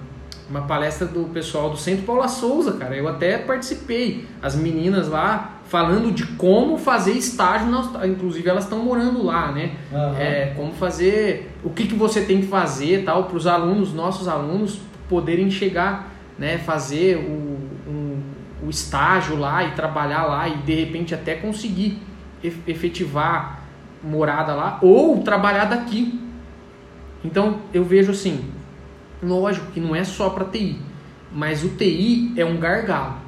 uma 0.49 0.63
palestra 0.63 1.07
do 1.07 1.25
pessoal 1.25 1.71
do 1.71 1.77
Centro 1.77 2.05
Paula 2.05 2.29
Souza, 2.29 2.73
cara. 2.75 2.95
Eu 2.97 3.09
até 3.09 3.37
participei. 3.39 4.27
As 4.41 4.55
meninas 4.55 5.09
lá 5.09 5.53
falando 5.65 6.13
de 6.13 6.25
como 6.25 6.79
fazer 6.79 7.13
estágio 7.13 7.69
na. 7.69 8.07
Inclusive 8.07 8.49
elas 8.49 8.65
estão 8.65 8.79
morando 8.79 9.25
lá, 9.25 9.51
né? 9.51 9.73
Aham. 9.93 10.17
É, 10.19 10.53
como 10.57 10.73
fazer, 10.73 11.51
o 11.65 11.71
que, 11.71 11.87
que 11.89 11.95
você 11.95 12.21
tem 12.23 12.41
que 12.43 12.47
fazer 12.47 13.05
tal 13.05 13.25
para 13.25 13.37
os 13.37 13.47
alunos, 13.47 13.93
nossos 13.93 14.29
alunos 14.29 14.81
poderem 15.09 15.51
chegar, 15.51 16.13
né, 16.39 16.59
fazer 16.59 17.17
o, 17.17 17.91
um- 17.91 18.21
o 18.65 18.71
estágio 18.71 19.37
lá 19.37 19.65
e 19.65 19.73
trabalhar 19.73 20.25
lá 20.27 20.49
e 20.49 20.57
de 20.59 20.75
repente 20.75 21.15
até 21.15 21.35
conseguir 21.35 22.01
ef- 22.43 22.59
efetivar 22.67 23.63
morada 24.03 24.55
lá 24.55 24.79
ou 24.83 25.19
trabalhar 25.23 25.65
daqui. 25.67 26.21
Então 27.25 27.59
eu 27.73 27.85
vejo 27.85 28.13
assim, 28.13 28.45
lógico 29.23 29.71
que 29.73 29.81
não 29.81 29.95
é 29.95 30.05
só 30.05 30.31
para 30.31 30.45
TI, 30.47 30.79
mas 31.33 31.65
o 31.65 31.71
TI 31.71 32.33
é 32.37 32.45
um 32.45 32.59
gargalo. 32.59 33.25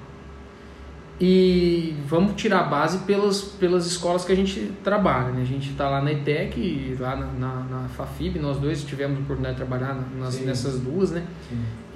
E 1.21 1.97
vamos 2.07 2.35
tirar 2.41 2.61
a 2.61 2.63
base 2.63 2.99
pelas, 2.99 3.43
pelas 3.43 3.87
escolas 3.87 4.25
que 4.25 4.31
a 4.31 4.37
gente 4.37 4.73
trabalha. 4.85 5.31
Né? 5.33 5.43
A 5.43 5.45
gente 5.45 5.71
está 5.71 5.89
lá 5.91 6.01
na 6.01 6.13
ETEC, 6.13 6.97
lá 7.01 7.17
na, 7.17 7.27
na, 7.27 7.55
na 7.65 7.89
FAFIB, 7.89 8.39
nós 8.39 8.57
dois 8.59 8.85
tivemos 8.85 9.19
a 9.19 9.21
oportunidade 9.23 9.57
de 9.57 9.65
trabalhar 9.67 9.95
na- 9.95 10.25
nas- 10.25 10.41
nessas 10.41 10.79
duas, 10.79 11.11
né? 11.11 11.25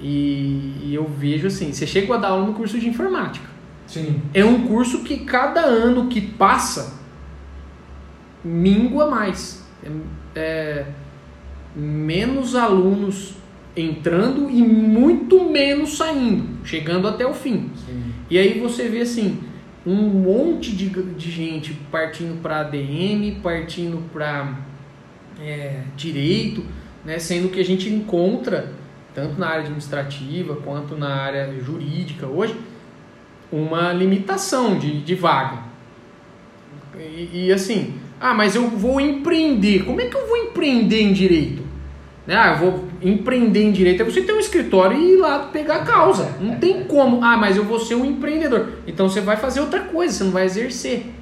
E, 0.01 0.77
e 0.83 0.91
eu 0.93 1.07
vejo 1.07 1.47
assim, 1.47 1.71
você 1.71 1.87
chega 1.87 2.13
a 2.15 2.17
dar 2.17 2.29
aula 2.29 2.45
no 2.47 2.53
curso 2.53 2.77
de 2.77 2.89
informática. 2.89 3.45
Sim. 3.87 4.21
É 4.33 4.43
um 4.43 4.67
curso 4.67 5.03
que 5.05 5.19
cada 5.19 5.61
ano 5.61 6.09
que 6.09 6.19
passa 6.19 6.95
mingua 8.43 9.09
mais. 9.09 9.63
É, 9.81 9.89
é, 10.35 10.85
menos 11.73 12.55
alunos 12.55 13.35
entrando 13.75 14.49
e 14.49 14.61
muito 14.61 15.49
menos 15.49 15.97
saindo, 15.97 16.65
chegando 16.65 17.07
até 17.07 17.25
o 17.25 17.33
fim. 17.33 17.71
Sim. 17.75 18.03
E 18.29 18.37
aí 18.37 18.59
você 18.59 18.87
vê 18.87 19.01
assim, 19.01 19.39
um 19.85 19.95
monte 19.95 20.75
de, 20.75 20.89
de 20.89 21.31
gente 21.31 21.73
partindo 21.91 22.41
para 22.41 22.61
ADM, 22.61 23.39
partindo 23.41 24.01
para 24.11 24.59
direito, 25.95 26.63
né? 27.03 27.19
sendo 27.19 27.49
que 27.49 27.59
a 27.59 27.65
gente 27.65 27.89
encontra, 27.89 28.71
tanto 29.13 29.39
na 29.39 29.47
área 29.47 29.61
administrativa 29.61 30.55
quanto 30.57 30.95
na 30.95 31.13
área 31.13 31.53
jurídica 31.59 32.27
hoje, 32.27 32.55
uma 33.51 33.91
limitação 33.91 34.79
de, 34.79 35.01
de 35.01 35.15
vaga. 35.15 35.59
E, 36.97 37.47
e 37.47 37.51
assim, 37.51 37.95
ah, 38.19 38.33
mas 38.33 38.55
eu 38.55 38.69
vou 38.69 39.01
empreender. 39.01 39.83
Como 39.85 39.99
é 39.99 40.05
que 40.05 40.15
eu 40.15 40.27
vou 40.27 40.37
empreender 40.37 41.01
em 41.01 41.13
direito? 41.13 41.61
Né? 42.25 42.35
Ah, 42.35 42.53
eu 42.53 42.57
vou 42.57 42.87
empreender 43.03 43.63
em 43.63 43.71
direito. 43.71 44.01
É 44.01 44.05
você 44.05 44.21
ter 44.21 44.33
um 44.33 44.39
escritório 44.39 44.97
e 44.97 45.13
ir 45.13 45.17
lá 45.17 45.39
pegar 45.51 45.75
a 45.77 45.85
causa. 45.85 46.35
Não 46.39 46.55
tem 46.55 46.83
como. 46.85 47.23
Ah, 47.23 47.37
mas 47.37 47.57
eu 47.57 47.63
vou 47.65 47.79
ser 47.79 47.95
um 47.95 48.05
empreendedor. 48.05 48.69
Então 48.87 49.09
você 49.09 49.21
vai 49.21 49.37
fazer 49.37 49.59
outra 49.61 49.81
coisa, 49.81 50.13
você 50.13 50.23
não 50.23 50.31
vai 50.31 50.45
exercer. 50.45 51.13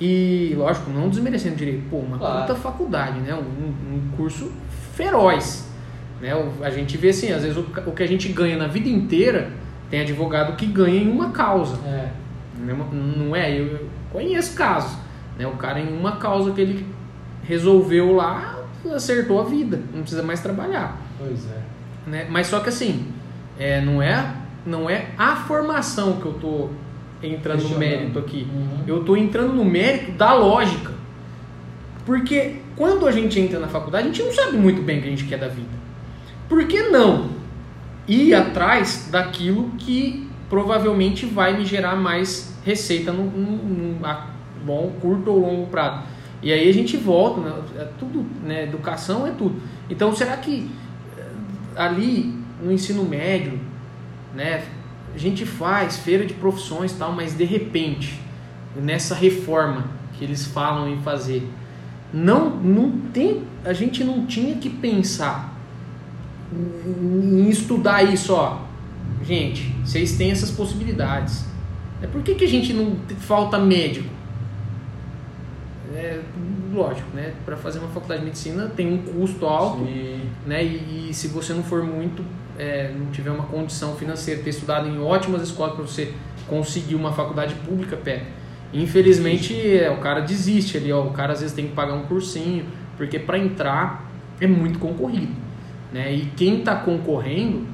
E, 0.00 0.54
lógico, 0.56 0.90
não 0.90 1.08
desmerecendo 1.08 1.56
direito. 1.56 1.82
Pô, 1.90 1.96
uma 1.98 2.18
Claro. 2.18 2.40
puta 2.42 2.54
faculdade, 2.54 3.18
né? 3.20 3.34
Um, 3.34 3.94
um 3.94 4.16
curso 4.16 4.52
feroz. 4.94 5.68
Né? 6.20 6.30
A 6.62 6.70
gente 6.70 6.96
vê 6.96 7.08
assim, 7.08 7.32
às 7.32 7.42
vezes 7.42 7.56
o, 7.56 7.66
o 7.86 7.92
que 7.92 8.02
a 8.02 8.06
gente 8.06 8.28
ganha 8.28 8.56
na 8.56 8.68
vida 8.68 8.88
inteira, 8.88 9.50
tem 9.90 10.00
advogado 10.00 10.56
que 10.56 10.66
ganha 10.66 11.00
em 11.02 11.10
uma 11.10 11.30
causa. 11.30 11.78
É. 11.86 12.08
Não 12.58 12.76
não 12.76 13.36
é? 13.36 13.58
Eu 13.58 13.66
eu 13.66 13.88
conheço 14.12 14.54
casos. 14.54 14.96
Né? 15.38 15.46
O 15.46 15.52
cara 15.52 15.80
em 15.80 15.88
uma 15.96 16.16
causa 16.16 16.52
que 16.52 16.60
ele 16.60 16.86
resolveu 17.42 18.12
lá, 18.14 18.62
acertou 18.94 19.40
a 19.40 19.44
vida. 19.44 19.80
Não 19.92 20.00
precisa 20.02 20.22
mais 20.22 20.40
trabalhar. 20.40 21.00
Pois 21.18 21.46
é. 21.50 22.10
Né? 22.10 22.26
Mas 22.30 22.46
só 22.46 22.60
que 22.60 22.68
assim, 22.68 23.06
é, 23.58 23.80
não, 23.80 24.00
é, 24.00 24.34
não 24.64 24.88
é 24.88 25.06
a 25.18 25.36
formação 25.36 26.14
que 26.20 26.26
eu 26.26 26.34
tô 26.34 26.68
entrando 27.22 27.68
no 27.68 27.78
mérito 27.78 28.18
aqui. 28.18 28.46
Uhum. 28.52 28.84
Eu 28.86 29.04
tô 29.04 29.16
entrando 29.16 29.52
no 29.52 29.64
mérito 29.64 30.12
da 30.12 30.32
lógica. 30.32 30.92
Porque 32.06 32.56
quando 32.76 33.06
a 33.06 33.12
gente 33.12 33.38
entra 33.38 33.58
na 33.58 33.68
faculdade, 33.68 34.04
a 34.08 34.10
gente 34.12 34.22
não 34.22 34.32
sabe 34.32 34.56
muito 34.56 34.80
bem 34.82 34.98
o 34.98 35.02
que 35.02 35.08
a 35.08 35.10
gente 35.10 35.24
quer 35.24 35.38
da 35.38 35.48
vida. 35.48 35.68
Por 36.48 36.64
que 36.66 36.84
não 36.84 37.30
ir 38.06 38.34
atrás 38.34 39.08
daquilo 39.10 39.70
que 39.78 40.26
provavelmente 40.48 41.26
vai 41.26 41.54
me 41.58 41.66
gerar 41.66 41.96
mais 41.96 42.56
receita 42.64 43.12
no, 43.12 43.24
no, 43.24 43.56
no- 43.98 44.06
a 44.06 44.26
bom, 44.64 44.92
curto 45.00 45.30
ou 45.30 45.38
longo 45.40 45.66
prazo? 45.66 46.02
E 46.42 46.52
aí 46.52 46.68
a 46.68 46.72
gente 46.72 46.96
volta, 46.96 47.40
né? 47.40 47.52
é 47.76 47.88
tudo, 47.98 48.24
né? 48.44 48.62
Educação 48.62 49.26
é 49.26 49.30
tudo. 49.32 49.60
Então 49.90 50.14
será 50.14 50.36
que 50.36 50.70
ali 51.78 52.34
no 52.62 52.72
ensino 52.72 53.04
médio, 53.04 53.58
né? 54.34 54.64
A 55.14 55.18
gente 55.18 55.46
faz 55.46 55.96
feira 55.96 56.26
de 56.26 56.34
profissões 56.34 56.92
tal, 56.92 57.12
mas 57.12 57.36
de 57.36 57.44
repente, 57.44 58.20
nessa 58.76 59.14
reforma 59.14 59.84
que 60.14 60.24
eles 60.24 60.44
falam 60.44 60.92
em 60.92 61.00
fazer, 61.02 61.48
não, 62.12 62.50
não 62.50 62.90
tem, 63.12 63.44
a 63.64 63.72
gente 63.72 64.02
não 64.02 64.26
tinha 64.26 64.56
que 64.56 64.68
pensar 64.68 65.56
em 66.52 67.38
em 67.40 67.48
estudar 67.48 68.02
isso, 68.02 68.32
ó. 68.32 68.58
Gente, 69.22 69.74
vocês 69.84 70.16
têm 70.16 70.30
essas 70.30 70.50
possibilidades. 70.50 71.44
É 72.02 72.06
por 72.06 72.22
que, 72.22 72.34
que 72.34 72.44
a 72.44 72.48
gente 72.48 72.72
não 72.72 72.96
falta 73.18 73.58
médico? 73.58 74.08
É, 75.98 76.20
lógico, 76.72 77.08
né? 77.14 77.34
Para 77.44 77.56
fazer 77.56 77.80
uma 77.80 77.88
faculdade 77.88 78.20
de 78.20 78.26
medicina 78.26 78.70
tem 78.74 78.92
um 78.92 78.98
custo 78.98 79.46
alto, 79.46 79.84
Sim. 79.84 80.30
né? 80.46 80.64
E, 80.64 81.08
e 81.10 81.14
se 81.14 81.28
você 81.28 81.52
não 81.52 81.62
for 81.62 81.82
muito, 81.82 82.24
é, 82.58 82.92
não 82.96 83.10
tiver 83.10 83.30
uma 83.30 83.44
condição 83.44 83.96
financeira, 83.96 84.42
ter 84.42 84.50
estudado 84.50 84.88
em 84.88 85.00
ótimas 85.00 85.42
escolas 85.42 85.74
para 85.74 85.82
você 85.82 86.14
conseguir 86.46 86.94
uma 86.94 87.12
faculdade 87.12 87.54
pública, 87.66 87.96
pé. 87.96 88.24
Infelizmente, 88.72 89.54
é, 89.76 89.90
o 89.90 89.98
cara 89.98 90.20
desiste 90.20 90.76
ali, 90.76 90.92
ó. 90.92 91.02
O 91.02 91.10
cara 91.10 91.32
às 91.32 91.40
vezes 91.40 91.54
tem 91.54 91.66
que 91.66 91.74
pagar 91.74 91.94
um 91.94 92.04
cursinho, 92.04 92.64
porque 92.96 93.18
para 93.18 93.38
entrar 93.38 94.08
é 94.40 94.46
muito 94.46 94.78
concorrido, 94.78 95.34
né? 95.92 96.14
E 96.14 96.26
quem 96.36 96.60
está 96.60 96.76
concorrendo 96.76 97.66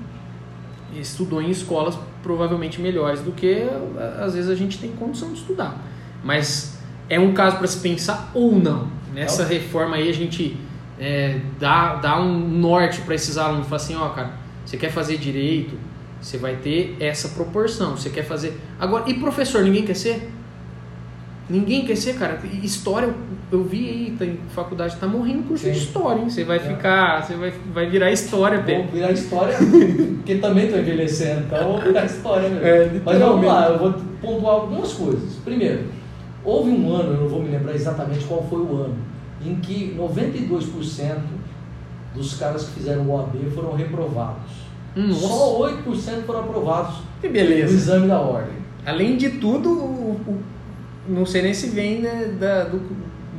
estudou 0.94 1.42
em 1.42 1.50
escolas 1.50 1.98
provavelmente 2.22 2.80
melhores 2.80 3.20
do 3.20 3.32
que 3.32 3.66
às 4.20 4.34
vezes 4.34 4.48
a 4.48 4.54
gente 4.54 4.78
tem 4.78 4.92
condição 4.92 5.28
de 5.32 5.40
estudar. 5.40 5.76
Mas 6.22 6.73
é 7.08 7.18
um 7.20 7.32
caso 7.32 7.58
para 7.58 7.66
se 7.66 7.78
pensar 7.78 8.30
ou 8.34 8.52
não. 8.56 8.88
Nessa 9.12 9.44
reforma 9.44 9.96
aí 9.96 10.08
a 10.08 10.14
gente 10.14 10.56
é, 10.98 11.38
dá, 11.60 11.96
dá 11.96 12.20
um 12.20 12.38
norte 12.48 13.00
para 13.02 13.14
esses 13.14 13.36
alunos. 13.38 13.66
Fala 13.66 13.76
assim, 13.76 13.94
ó, 13.94 14.08
cara, 14.10 14.32
você 14.64 14.76
quer 14.76 14.90
fazer 14.90 15.16
direito, 15.18 15.76
você 16.20 16.36
vai 16.38 16.56
ter 16.56 16.96
essa 17.00 17.28
proporção. 17.28 17.96
Você 17.96 18.10
quer 18.10 18.24
fazer. 18.24 18.58
Agora, 18.80 19.04
e 19.08 19.14
professor, 19.14 19.62
ninguém 19.62 19.84
quer 19.84 19.94
ser? 19.94 20.30
Ninguém 21.48 21.84
quer 21.84 21.96
ser, 21.96 22.14
cara. 22.14 22.40
História, 22.62 23.12
eu 23.52 23.62
vi 23.62 23.86
aí, 23.88 24.16
tem 24.18 24.38
faculdade, 24.54 24.96
tá 24.96 25.06
morrendo 25.06 25.42
curso 25.42 25.64
de 25.70 25.74
Sim. 25.78 25.84
história, 25.84 26.22
hein? 26.22 26.30
Você 26.30 26.42
vai 26.42 26.56
É. 26.56 26.60
ficar, 26.60 27.22
você 27.22 27.34
vai, 27.34 27.52
vai 27.74 27.90
virar 27.90 28.10
história, 28.10 28.56
Vou 28.56 28.64
Pé. 28.66 28.88
virar 28.90 29.12
história, 29.12 29.54
porque 29.58 30.36
também 30.36 30.64
estou 30.64 30.80
envelhecendo, 30.80 31.42
então 31.46 31.58
eu 31.58 31.68
vou 31.68 31.80
virar 31.82 32.06
história 32.06 32.48
mesmo. 32.48 32.66
É, 32.66 33.00
Mas 33.04 33.18
vamos 33.18 33.44
lá, 33.46 33.68
eu 33.68 33.78
vou 33.78 33.92
pontuar 34.22 34.54
algumas 34.54 34.92
coisas. 34.94 35.34
Primeiro, 35.44 35.82
houve 36.44 36.70
um 36.70 36.94
ano, 36.94 37.14
eu 37.14 37.20
não 37.22 37.28
vou 37.28 37.42
me 37.42 37.50
lembrar 37.50 37.74
exatamente 37.74 38.24
qual 38.26 38.42
foi 38.48 38.60
o 38.60 38.76
ano, 38.82 38.94
em 39.44 39.56
que 39.56 39.94
92% 39.98 41.16
dos 42.14 42.34
caras 42.34 42.64
que 42.64 42.72
fizeram 42.74 43.02
o 43.02 43.10
OAB 43.12 43.34
foram 43.54 43.74
reprovados. 43.74 44.64
Nossa. 44.94 45.20
Só 45.20 45.60
8% 45.86 46.24
foram 46.24 46.40
aprovados 46.40 46.96
Que 47.20 47.26
no 47.26 47.32
beleza. 47.32 47.74
exame 47.74 48.06
da 48.06 48.20
ordem. 48.20 48.54
Além 48.86 49.16
de 49.16 49.30
tudo, 49.30 49.70
o, 49.70 50.20
o- 50.26 50.38
não 51.08 51.26
sei 51.26 51.42
nem 51.42 51.52
se 51.52 51.68
vem 51.70 52.00
né, 52.00 52.36
da, 52.38 52.64
do, 52.64 52.80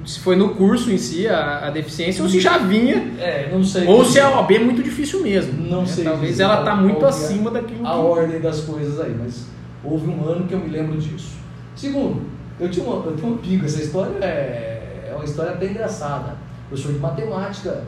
se 0.05 0.19
foi 0.19 0.35
no 0.35 0.49
curso 0.49 0.91
em 0.91 0.97
si 0.97 1.27
a, 1.27 1.65
a 1.67 1.69
deficiência 1.71 2.21
ou 2.23 2.29
se 2.29 2.39
já 2.39 2.57
vinha, 2.57 2.97
É, 3.17 3.49
não 3.51 3.63
sei. 3.63 3.87
ou 3.87 4.03
se 4.03 4.19
a 4.19 4.29
OAB 4.37 4.51
é 4.51 4.59
muito 4.59 4.83
difícil 4.83 5.21
mesmo. 5.21 5.53
Não 5.67 5.81
né? 5.81 5.85
sei 5.87 6.03
Talvez 6.03 6.31
dizer 6.31 6.43
ela 6.43 6.55
qual- 6.57 6.65
tá 6.65 6.75
muito 6.75 7.05
é 7.05 7.07
acima 7.09 7.49
daquilo 7.49 7.87
a 7.87 7.91
que... 7.91 7.97
ordem 7.97 8.39
das 8.41 8.59
coisas 8.61 8.99
aí, 8.99 9.15
mas 9.17 9.45
houve 9.83 10.07
um 10.09 10.27
ano 10.27 10.45
que 10.47 10.53
eu 10.53 10.59
me 10.59 10.69
lembro 10.69 10.97
disso. 10.97 11.35
Segundo, 11.75 12.21
eu 12.59 12.69
tinha, 12.69 12.85
uma, 12.85 13.05
eu 13.05 13.15
tinha 13.15 13.31
um 13.31 13.37
pico, 13.37 13.65
essa 13.65 13.81
história 13.81 14.23
é, 14.23 15.09
é 15.09 15.13
uma 15.15 15.25
história 15.25 15.51
até 15.53 15.65
engraçada. 15.67 16.35
Professor 16.69 16.93
de 16.93 16.99
matemática, 16.99 17.83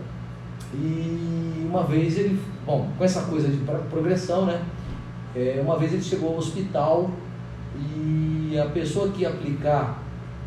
e 0.74 1.66
uma 1.70 1.84
vez 1.84 2.18
ele, 2.18 2.40
bom, 2.66 2.90
com 2.98 3.04
essa 3.04 3.22
coisa 3.22 3.48
de 3.48 3.58
pro- 3.58 3.80
progressão, 3.90 4.46
né? 4.46 4.62
É, 5.36 5.60
uma 5.64 5.78
vez 5.78 5.94
ele 5.94 6.02
chegou 6.04 6.30
ao 6.34 6.38
hospital 6.38 7.10
e 7.80 8.58
a 8.60 8.66
pessoa 8.66 9.10
que 9.10 9.22
ia 9.22 9.30
aplicar 9.30 10.02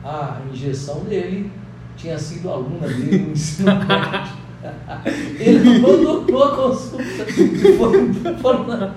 a 0.04 0.38
injeção 0.52 1.00
dele 1.00 1.50
tinha 1.96 2.18
sido 2.18 2.50
aluna 2.50 2.86
dele 2.88 3.18
no 3.18 3.32
ensino 3.32 3.72
médio. 3.86 4.40
Ele 5.40 5.76
abandonou 5.78 6.44
a 6.44 6.54
consulta 6.56 7.02
e 7.30 7.76
foi, 7.78 8.12
falou, 8.42 8.66
"Não, 8.66 8.92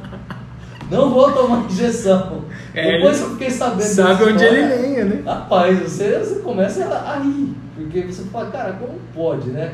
não 0.94 1.10
vou 1.10 1.32
tomar 1.32 1.66
injeção. 1.66 2.44
É, 2.74 2.98
Depois 2.98 3.20
eu 3.22 3.30
fiquei 3.32 3.50
sabendo 3.50 3.82
Sabe 3.88 4.24
onde 4.24 4.44
história. 4.44 4.58
ele 4.76 4.82
venha, 4.88 5.06
né? 5.06 5.22
Rapaz, 5.26 5.80
você, 5.80 6.20
você 6.20 6.40
começa 6.40 6.86
a, 6.86 7.20
rir, 7.20 7.54
porque 7.76 8.02
você 8.02 8.24
fala, 8.26 8.50
cara, 8.52 8.74
como 8.74 8.94
pode, 9.14 9.50
né? 9.50 9.74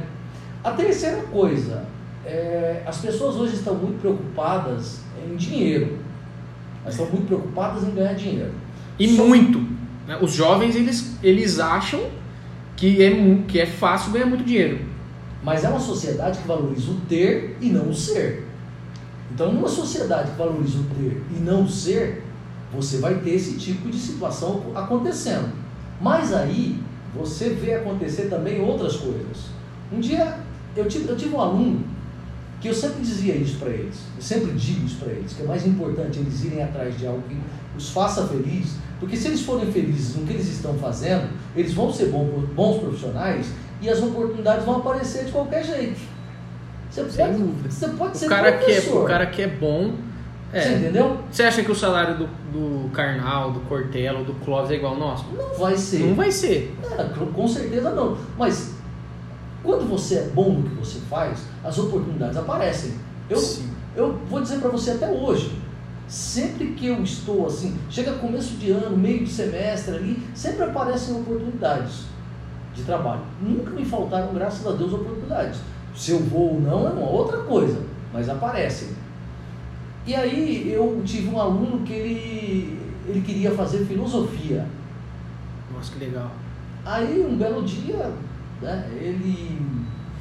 A 0.64 0.72
terceira 0.72 1.22
coisa, 1.32 1.84
é, 2.26 2.82
as 2.86 2.98
pessoas 2.98 3.36
hoje 3.36 3.56
estão 3.56 3.76
muito 3.76 4.00
preocupadas 4.02 5.00
em 5.30 5.36
dinheiro. 5.36 5.98
Elas 6.84 6.96
estão 6.96 7.08
muito 7.12 7.28
preocupadas 7.28 7.84
em 7.84 7.92
ganhar 7.92 8.14
dinheiro. 8.14 8.52
E 8.98 9.16
Só- 9.16 9.24
muito. 9.24 9.60
né? 10.08 10.18
Os 10.22 10.34
jovens, 10.34 10.76
eles, 10.76 11.16
eles 11.24 11.60
acham 11.60 12.02
que 12.76 13.04
é, 13.04 13.38
que 13.48 13.60
é 13.60 13.66
fácil 13.66 14.12
ganhar 14.12 14.26
muito 14.26 14.44
dinheiro. 14.44 14.80
Mas 15.44 15.64
é 15.64 15.70
uma 15.70 15.80
sociedade 15.80 16.40
que 16.40 16.48
valoriza 16.48 16.92
o 16.92 16.96
ter 17.08 17.58
e 17.62 17.70
não 17.70 17.90
o 17.90 17.94
ser. 17.94 18.46
Então, 19.32 19.54
numa 19.54 19.68
sociedade 19.68 20.32
que 20.32 20.38
valoriza 20.38 20.80
o 20.80 20.84
ter 20.96 21.24
e 21.36 21.40
não 21.40 21.64
o 21.64 21.70
ser, 21.70 22.24
você 22.74 22.98
vai 22.98 23.16
ter 23.20 23.32
esse 23.32 23.58
tipo 23.58 23.90
de 23.90 23.98
situação 23.98 24.64
acontecendo. 24.76 25.52
Mas 26.02 26.34
aí, 26.34 26.82
você 27.16 27.50
vê 27.50 27.76
acontecer 27.76 28.24
também 28.24 28.62
outras 28.62 28.98
coisas. 28.98 29.50
Um 29.92 30.00
dia, 30.00 30.38
eu 30.76 30.88
tive, 30.88 31.10
eu 31.10 31.18
tive 31.18 31.36
um 31.36 31.42
aluno 31.42 31.84
que 32.62 32.68
eu 32.68 32.74
sempre 32.74 33.02
dizia 33.02 33.36
isso 33.36 33.58
para 33.58 33.70
eles, 33.70 33.96
eu 34.18 34.22
sempre 34.22 34.52
digo 34.52 34.86
isso 34.86 34.98
para 34.98 35.14
eles, 35.14 35.34
que 35.34 35.42
é 35.42 35.46
mais 35.46 35.66
importante 35.66 36.20
eles 36.20 36.44
irem 36.44 36.62
atrás 36.62 36.98
de 36.98 37.08
algo 37.08 37.22
que 37.28 37.38
os 37.78 37.90
faça 37.90 38.28
feliz, 38.28 38.76
porque 39.00 39.16
se 39.16 39.28
eles 39.28 39.42
forem 39.42 39.72
felizes 39.72 40.16
no 40.16 40.26
que 40.26 40.34
eles 40.34 40.48
estão 40.48 40.74
fazendo, 40.78 41.30
eles 41.56 41.74
vão 41.74 41.92
ser 41.92 42.08
bons 42.08 42.80
profissionais 42.80 43.48
e 43.82 43.90
as 43.90 44.02
oportunidades 44.04 44.66
vão 44.66 44.78
aparecer 44.78 45.26
de 45.26 45.32
qualquer 45.32 45.64
jeito. 45.64 46.02
Você 46.90 47.10
Sem 47.10 47.26
pode, 47.26 47.38
dúvida. 47.38 47.70
você 47.72 47.88
pode 47.90 48.18
ser 48.18 48.26
O 48.26 48.30
cara, 48.30 48.52
que 48.58 48.72
é, 48.72 48.80
o 48.92 49.04
cara 49.06 49.26
que 49.28 49.42
é 49.42 49.48
bom. 49.48 49.94
Você 50.52 50.58
É. 50.58 50.78
entendeu? 50.78 51.20
Você 51.32 51.44
acha 51.44 51.62
que 51.64 51.72
o 51.72 51.76
salário 51.76 52.18
do, 52.18 52.26
do 52.52 52.90
Karnal, 52.90 53.52
do 53.52 53.60
Cortella, 53.62 54.24
do 54.24 54.34
Clóvis 54.44 54.72
é 54.72 54.76
igual 54.76 54.94
ao 54.94 55.00
nosso? 55.00 55.26
Não 55.32 55.54
vai 55.60 55.78
ser. 55.78 56.00
Não 56.08 56.16
vai 56.16 56.32
ser. 56.32 56.76
É, 56.98 57.04
com- 57.04 57.28
com 57.28 57.48
certeza 57.48 57.92
não. 57.92 58.18
Mas 58.38 58.74
quando 59.64 59.88
você 59.88 60.16
é 60.16 60.24
bom 60.34 60.54
no 60.54 60.64
que 60.70 60.76
você 60.76 61.00
faz, 61.02 61.42
as 61.64 61.78
oportunidades 61.78 62.36
aparecem. 62.36 62.94
Eu, 63.30 63.38
Sim. 63.38 63.70
eu 63.96 64.18
vou 64.28 64.42
dizer 64.42 64.58
para 64.60 64.70
você 64.70 64.90
até 64.92 65.08
hoje, 65.12 65.56
sempre 66.08 66.70
que 66.72 66.88
eu 66.88 67.04
estou 67.04 67.46
assim, 67.46 67.78
chega 67.88 68.14
começo 68.14 68.56
de 68.56 68.72
ano, 68.72 68.98
meio 68.98 69.24
de 69.24 69.32
semestre 69.32 69.96
ali, 69.96 70.24
sempre 70.34 70.64
aparecem 70.64 71.16
oportunidades 71.16 72.06
de 72.74 72.82
trabalho. 72.82 73.22
Nunca 73.40 73.70
me 73.70 73.86
faltaram, 73.86 74.34
graças 74.34 74.66
a 74.66 74.72
Deus, 74.72 74.92
oportunidades. 74.94 75.60
Se 76.00 76.12
eu 76.12 76.20
vou 76.20 76.54
ou 76.54 76.62
não 76.62 76.88
é 76.88 76.92
uma 76.92 77.10
outra 77.10 77.40
coisa, 77.40 77.84
mas 78.14 78.30
aparecem. 78.30 78.88
E 80.08 80.16
aí 80.16 80.72
eu 80.72 81.02
tive 81.06 81.28
um 81.28 81.38
aluno 81.38 81.84
que 81.84 81.92
ele, 81.92 82.80
ele 83.06 83.22
queria 83.22 83.52
fazer 83.52 83.84
filosofia. 83.84 84.66
Nossa, 85.74 85.92
que 85.92 86.00
legal. 86.00 86.32
Aí 86.86 87.20
um 87.20 87.36
belo 87.38 87.64
dia, 87.64 88.14
né, 88.62 88.90
ele 88.94 89.62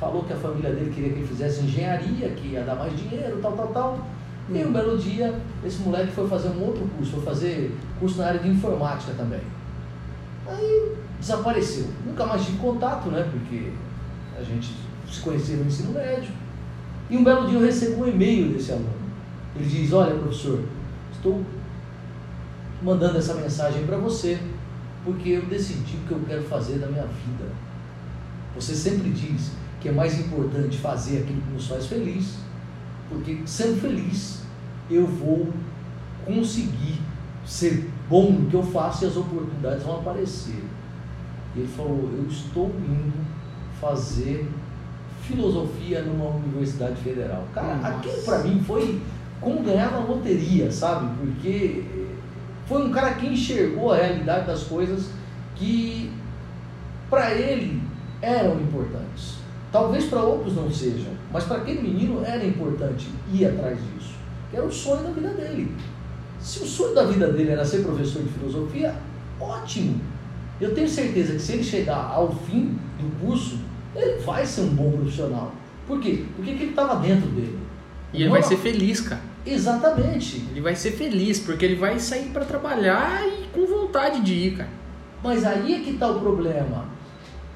falou 0.01 0.25
que 0.25 0.33
a 0.33 0.37
família 0.37 0.73
dele 0.73 0.93
queria 0.93 1.13
que 1.13 1.21
ele 1.21 1.29
fizesse 1.29 1.63
engenharia, 1.63 2.29
que 2.31 2.49
ia 2.49 2.65
dar 2.65 2.75
mais 2.75 2.99
dinheiro, 2.99 3.39
tal, 3.41 3.53
tal, 3.53 3.69
tal. 3.69 4.07
E 4.51 4.65
um 4.65 4.73
belo 4.73 4.99
dia, 4.99 5.33
esse 5.65 5.79
moleque 5.79 6.11
foi 6.11 6.27
fazer 6.27 6.49
um 6.49 6.67
outro 6.67 6.85
curso, 6.97 7.13
foi 7.13 7.23
fazer 7.23 7.79
curso 8.01 8.19
na 8.19 8.27
área 8.27 8.41
de 8.41 8.49
informática 8.49 9.13
também. 9.17 9.43
Aí 10.45 10.97
desapareceu. 11.21 11.87
Nunca 12.05 12.27
mais 12.27 12.45
tive 12.45 12.59
contato, 12.59 13.11
né? 13.11 13.29
Porque 13.31 13.71
a 14.37 14.43
gente 14.43 14.88
se 15.11 15.21
conhecia 15.21 15.57
no 15.57 15.67
ensino 15.67 15.93
médio. 15.93 16.33
E 17.11 17.17
um 17.17 17.25
belo 17.25 17.49
dia 17.49 17.59
eu 17.59 17.65
recebo 17.65 18.05
um 18.05 18.09
e-mail 18.09 18.53
desse 18.53 18.73
aluno. 18.73 18.89
Ele 19.57 19.67
diz, 19.67 19.93
olha 19.93 20.15
professor, 20.15 20.63
estou 21.13 21.45
mandando 22.83 23.19
essa 23.19 23.35
mensagem 23.35 23.85
para 23.87 23.97
você, 23.97 24.39
porque 25.05 25.31
eu 25.31 25.47
decidi 25.47 25.97
o 25.97 26.07
que 26.07 26.13
eu 26.13 26.21
quero 26.27 26.43
fazer 26.45 26.79
da 26.79 26.87
minha 26.87 27.07
vida. 27.07 27.51
Você 28.55 28.75
sempre 28.75 29.11
diz 29.11 29.53
que 29.81 29.89
é 29.89 29.93
mais 29.93 30.19
importante 30.19 30.79
fazer 30.79 31.19
aquilo 31.19 31.41
que 31.41 31.53
nos 31.53 31.67
faz 31.67 31.87
feliz, 31.87 32.37
porque 33.09 33.41
sendo 33.47 33.81
feliz 33.81 34.43
eu 34.91 35.07
vou 35.07 35.49
conseguir 36.25 37.01
ser 37.45 37.89
bom 38.09 38.33
no 38.33 38.51
que 38.51 38.55
eu 38.55 38.63
faço 38.63 39.05
e 39.05 39.09
as 39.09 39.17
oportunidades 39.17 39.83
vão 39.83 40.01
aparecer. 40.01 40.63
E 41.55 41.61
ele 41.61 41.69
falou: 41.69 42.11
Eu 42.13 42.27
estou 42.29 42.67
indo 42.67 43.27
fazer 43.81 44.49
filosofia 45.29 46.03
numa 46.03 46.31
universidade 46.31 46.97
federal. 46.97 47.45
Cara, 47.55 47.77
Nossa. 47.77 47.89
aquilo 47.89 48.23
para 48.23 48.39
mim 48.39 48.63
foi 48.67 49.01
como 49.41 49.63
ganhar 49.63 49.93
na 49.93 50.01
loteria, 50.01 50.71
sabe? 50.73 51.09
Porque 51.19 51.85
foi 52.67 52.87
um 52.87 52.91
cara 52.91 53.15
que 53.15 53.27
enxergou 53.27 53.93
a 53.93 53.97
realidade 53.97 54.47
das 54.47 54.65
coisas 54.65 55.11
que 55.55 56.11
para 57.11 57.35
ele 57.35 57.83
eram 58.21 58.61
importantes. 58.61 59.39
Talvez 59.71 60.07
para 60.07 60.23
outros 60.23 60.57
não 60.57 60.71
sejam, 60.71 61.13
mas 61.33 61.45
para 61.45 61.59
aquele 61.59 61.83
menino 61.83 62.25
era 62.25 62.45
importante 62.45 63.09
ir 63.33 63.47
atrás 63.47 63.79
disso. 63.79 64.15
Era 64.53 64.65
o 64.65 64.73
sonho 64.73 65.03
da 65.03 65.11
vida 65.11 65.29
dele. 65.29 65.75
Se 66.41 66.63
o 66.63 66.67
sonho 66.67 66.95
da 66.95 67.05
vida 67.05 67.31
dele 67.31 67.51
era 67.51 67.65
ser 67.65 67.83
professor 67.83 68.23
de 68.23 68.31
filosofia, 68.31 68.95
ótimo. 69.39 70.01
Eu 70.61 70.75
tenho 70.75 70.89
certeza 70.89 71.35
que 71.35 71.39
se 71.39 71.53
ele 71.53 71.65
chegar 71.65 72.11
ao 72.13 72.33
fim 72.33 72.79
do 72.99 73.27
curso, 73.27 73.59
ele 73.95 74.19
vai 74.21 74.45
ser 74.47 74.63
um 74.63 74.69
bom 74.69 74.91
profissional. 74.93 75.53
Por 75.87 76.01
quê? 76.01 76.25
Porque 76.37 76.55
que 76.55 76.63
ele 76.63 76.71
estava 76.71 76.97
dentro 76.97 77.29
dele. 77.31 77.59
E 78.13 78.23
ele 78.23 78.31
vai 78.31 78.43
ser 78.43 78.57
feliz, 78.57 79.01
cara. 79.01 79.21
Exatamente. 79.47 80.45
Ele 80.51 80.61
vai 80.61 80.75
ser 80.77 80.93
feliz, 80.93 81.41
porque 81.41 81.65
ele 81.65 81.77
vai 81.77 81.99
sair 81.99 82.31
pra 82.31 82.45
trabalhar 82.45 83.27
e 83.27 83.47
com 83.55 83.67
vontade 83.67 84.21
de 84.21 84.35
ir, 84.35 84.57
cara. 84.57 84.71
Mas 85.23 85.45
aí 85.45 85.75
é 85.75 85.81
que 85.81 85.91
está 85.91 86.09
o 86.11 86.21
problema. 86.21 86.87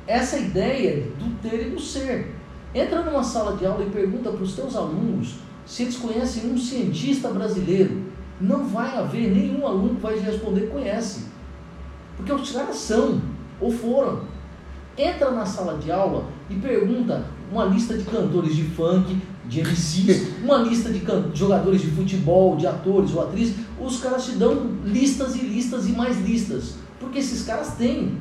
essa 0.07 0.39
ideia 0.39 1.09
do 1.19 1.31
ter 1.41 1.69
e 1.69 1.71
do 1.71 1.81
ser. 1.81 2.35
Entra 2.75 3.03
numa 3.03 3.23
sala 3.23 3.57
de 3.57 3.67
aula 3.67 3.85
e 3.85 3.91
pergunta 3.91 4.31
para 4.31 4.43
os 4.43 4.55
teus 4.55 4.75
alunos 4.75 5.37
se 5.65 5.83
eles 5.83 5.97
conhecem 5.97 6.51
um 6.51 6.59
cientista 6.59 7.29
brasileiro. 7.29 8.03
Não 8.41 8.67
vai 8.67 8.97
haver 8.97 9.31
nenhum 9.31 9.67
aluno 9.67 9.95
que 9.97 10.01
vai 10.01 10.19
responder 10.19 10.69
conhece. 10.69 11.27
Porque 12.17 12.33
os 12.33 12.51
caras 12.51 12.77
são 12.77 13.21
ou 13.61 13.71
foram. 13.71 14.23
Entra 14.97 15.31
na 15.31 15.47
sala 15.47 15.79
de 15.79 15.91
aula 15.91 16.27
e 16.51 16.55
pergunta 16.57 17.25
uma 17.51 17.65
lista 17.65 17.97
de 17.97 18.05
cantores 18.05 18.55
de 18.55 18.65
funk, 18.65 19.19
de 19.47 19.61
MCs, 19.63 20.29
uma 20.45 20.59
lista 20.59 20.91
de 20.91 21.03
jogadores 21.35 21.81
de 21.81 21.91
futebol, 21.91 22.57
de 22.57 22.67
atores 22.67 23.15
ou 23.15 23.23
atrizes. 23.23 23.57
Os 23.81 24.01
caras 24.01 24.27
te 24.27 24.33
dão 24.33 24.71
listas 24.85 25.35
e 25.35 25.41
listas 25.41 25.89
e 25.89 25.93
mais 25.93 26.21
listas. 26.21 26.75
Porque 27.01 27.19
esses 27.19 27.45
caras 27.45 27.75
têm. 27.75 28.19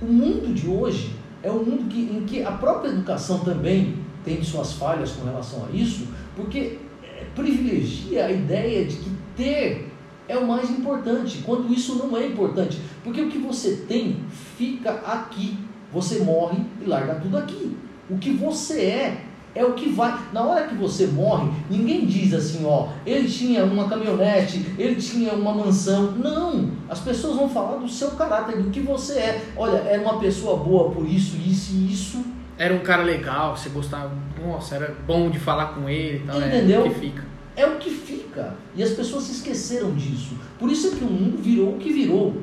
O 0.00 0.06
mundo 0.06 0.52
de 0.52 0.68
hoje 0.68 1.14
é 1.42 1.50
um 1.50 1.64
mundo 1.64 1.88
que, 1.88 2.00
em 2.00 2.24
que 2.24 2.42
a 2.42 2.52
própria 2.52 2.90
educação 2.90 3.40
também 3.40 3.96
tem 4.24 4.42
suas 4.42 4.74
falhas 4.74 5.12
com 5.12 5.24
relação 5.24 5.66
a 5.66 5.76
isso, 5.76 6.06
porque 6.36 6.78
é, 7.02 7.24
privilegia 7.34 8.26
a 8.26 8.32
ideia 8.32 8.84
de 8.84 8.96
que 8.96 9.10
ter 9.36 9.92
é 10.28 10.36
o 10.36 10.46
mais 10.46 10.70
importante, 10.70 11.42
quando 11.44 11.72
isso 11.72 11.96
não 11.96 12.16
é 12.16 12.26
importante. 12.26 12.80
Porque 13.02 13.20
o 13.20 13.28
que 13.28 13.38
você 13.38 13.84
tem 13.88 14.20
fica 14.56 14.90
aqui. 14.90 15.58
Você 15.92 16.20
morre 16.20 16.58
e 16.80 16.88
larga 16.88 17.16
tudo 17.16 17.36
aqui. 17.36 17.76
O 18.08 18.18
que 18.18 18.32
você 18.32 18.80
é 18.80 19.22
é 19.54 19.64
o 19.64 19.74
que 19.74 19.90
vai. 19.90 20.18
Na 20.32 20.42
hora 20.42 20.66
que 20.66 20.74
você 20.74 21.06
morre, 21.06 21.50
ninguém 21.68 22.06
diz 22.06 22.32
assim, 22.32 22.64
ó, 22.64 22.88
ele 23.04 23.28
tinha 23.28 23.64
uma 23.64 23.88
caminhonete, 23.88 24.64
ele 24.78 24.96
tinha 24.96 25.32
uma 25.34 25.52
mansão. 25.52 26.12
Não! 26.12 26.70
As 26.88 27.00
pessoas 27.00 27.36
vão 27.36 27.48
falar 27.48 27.76
do 27.76 27.88
seu 27.88 28.12
caráter, 28.12 28.62
do 28.62 28.70
que 28.70 28.80
você 28.80 29.18
é. 29.18 29.42
Olha, 29.56 29.78
era 29.78 30.00
uma 30.00 30.18
pessoa 30.18 30.56
boa 30.56 30.90
por 30.90 31.06
isso, 31.06 31.36
isso 31.36 31.74
e 31.74 31.92
isso. 31.92 32.24
Era 32.56 32.74
um 32.74 32.80
cara 32.80 33.02
legal, 33.02 33.56
você 33.56 33.68
gostava. 33.68 34.12
Nossa, 34.42 34.76
era 34.76 34.96
bom 35.06 35.30
de 35.30 35.38
falar 35.38 35.74
com 35.74 35.88
ele 35.88 36.18
e 36.18 36.26
tal. 36.26 36.40
Entendeu? 36.40 36.84
É 36.84 36.88
o 36.88 36.90
que 36.90 37.00
fica. 37.00 37.24
É 37.54 37.66
o 37.66 37.76
que 37.76 37.90
fica. 37.90 38.54
E 38.74 38.82
as 38.82 38.90
pessoas 38.90 39.24
se 39.24 39.32
esqueceram 39.32 39.94
disso. 39.94 40.34
Por 40.58 40.70
isso 40.70 40.88
é 40.88 40.90
que 40.90 41.04
o 41.04 41.08
mundo 41.08 41.36
virou 41.42 41.74
o 41.74 41.78
que 41.78 41.92
virou. 41.92 42.34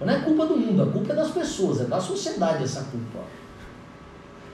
Não 0.00 0.14
é 0.14 0.20
culpa 0.20 0.46
do 0.46 0.56
mundo, 0.56 0.82
a 0.82 0.86
culpa 0.86 1.12
é 1.12 1.16
das 1.16 1.30
pessoas, 1.30 1.80
é 1.80 1.84
da 1.84 2.00
sociedade 2.00 2.62
essa 2.62 2.82
culpa. 2.84 3.24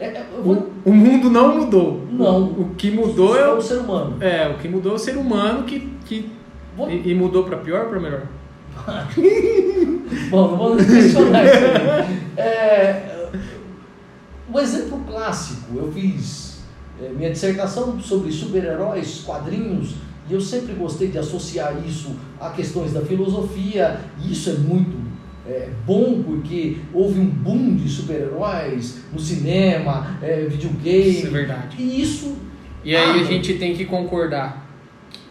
É, 0.01 0.07
é 0.07 0.27
vou... 0.43 0.55
o, 0.85 0.91
o, 0.91 0.93
mundo 0.93 1.31
não 1.31 1.57
mudou. 1.57 2.07
Não. 2.11 2.43
O, 2.43 2.63
o 2.63 2.75
que 2.75 2.91
mudou 2.91 3.37
é 3.37 3.53
o, 3.53 3.61
ser 3.61 3.79
humano. 3.79 4.17
É, 4.23 4.49
o 4.49 4.59
que 4.59 4.69
mudou 4.69 4.93
é 4.93 4.95
o 4.95 4.99
ser 4.99 5.17
humano 5.17 5.65
que. 5.65 5.81
que 6.07 6.31
vou... 6.77 6.91
e, 6.91 7.11
e, 7.11 7.15
mudou 7.15 7.45
para 7.45 7.59
pior 7.59 7.85
ou 7.85 7.89
para 7.91 8.01
melhor? 8.01 8.23
Bom, 10.31 10.51
não 10.51 10.57
vamos 10.57 10.85
questionar 10.85 11.45
isso 11.45 11.55
aí. 11.55 12.25
É, 12.37 13.29
um 14.53 14.59
exemplo 14.59 15.01
clássico, 15.07 15.77
eu 15.77 15.93
fiz 15.93 16.63
é, 17.01 17.09
minha 17.11 17.31
dissertação 17.31 18.01
sobre 18.01 18.33
super-heróis, 18.33 19.23
quadrinhos, 19.25 19.95
e 20.29 20.33
eu 20.33 20.41
sempre 20.41 20.75
gostei 20.75 21.09
de 21.09 21.19
associar 21.19 21.77
isso 21.87 22.17
a 22.41 22.51
questões 22.51 22.93
da 22.93 23.01
filosofia, 23.03 24.01
e 24.19 24.33
isso 24.33 24.51
é 24.51 24.55
muito 24.55 25.04
é, 25.47 25.69
bom 25.87 26.23
porque 26.23 26.79
houve 26.93 27.21
um 27.21 27.27
boom 27.27 27.77
de 27.77 27.89
super-heróis 27.89 29.03
no 29.13 29.19
cinema, 29.19 30.19
é, 30.23 30.47
videogame. 30.47 31.11
Isso 31.11 31.27
é 31.27 31.31
verdade. 31.31 31.77
E 31.79 32.03
isso. 32.03 32.37
E 32.83 32.95
aí 32.97 33.21
a 33.21 33.25
gente 33.25 33.55
tem 33.55 33.75
que 33.75 33.85
concordar 33.85 34.65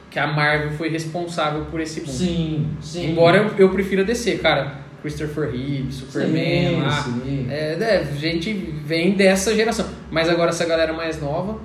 que 0.09 0.19
a 0.19 0.27
Marvel 0.27 0.71
foi 0.71 0.89
responsável 0.89 1.65
por 1.65 1.81
esse 1.81 2.01
boom. 2.01 2.11
Sim, 2.11 2.67
sim. 2.79 3.11
Embora 3.11 3.37
eu, 3.37 3.51
eu 3.57 3.69
prefira 3.69 4.03
descer, 4.03 4.39
cara. 4.39 4.83
Christopher 5.01 5.51
Reeve, 5.51 5.91
Superman, 5.91 6.69
sim, 6.69 6.81
lá. 6.81 7.03
Sim. 7.03 7.47
É, 7.49 7.77
é, 7.79 7.97
a 8.09 8.15
gente 8.15 8.53
vem 8.85 9.11
dessa 9.15 9.53
geração. 9.53 9.85
Mas 10.09 10.29
agora 10.29 10.51
essa 10.51 10.65
galera 10.65 10.93
mais 10.93 11.19
nova, 11.19 11.59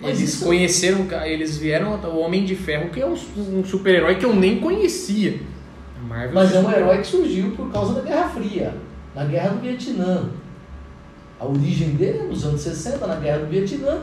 Mas 0.00 0.18
eles 0.18 0.34
isso... 0.34 0.44
conheceram, 0.44 1.06
eles 1.24 1.56
vieram 1.56 1.94
o 1.94 2.18
Homem 2.18 2.44
de 2.44 2.54
Ferro, 2.54 2.90
que 2.90 3.00
é 3.00 3.06
um, 3.06 3.16
um 3.36 3.64
super-herói 3.64 4.14
que 4.14 4.24
eu 4.24 4.34
nem 4.34 4.60
conhecia. 4.60 5.40
Marvel 6.02 6.34
Mas 6.34 6.54
é 6.54 6.60
um 6.60 6.70
herói 6.70 6.98
que 6.98 7.06
surgiu 7.06 7.52
por 7.52 7.70
causa 7.70 7.94
da 7.94 8.00
Guerra 8.00 8.28
Fria, 8.28 8.74
na 9.14 9.24
Guerra 9.24 9.50
do 9.50 9.60
Vietnã. 9.60 10.30
A 11.38 11.46
origem 11.46 11.90
dele 11.90 12.18
é 12.18 12.22
nos 12.24 12.44
anos 12.44 12.60
60, 12.60 13.06
na 13.06 13.16
Guerra 13.16 13.40
do 13.40 13.46
Vietnã, 13.46 14.02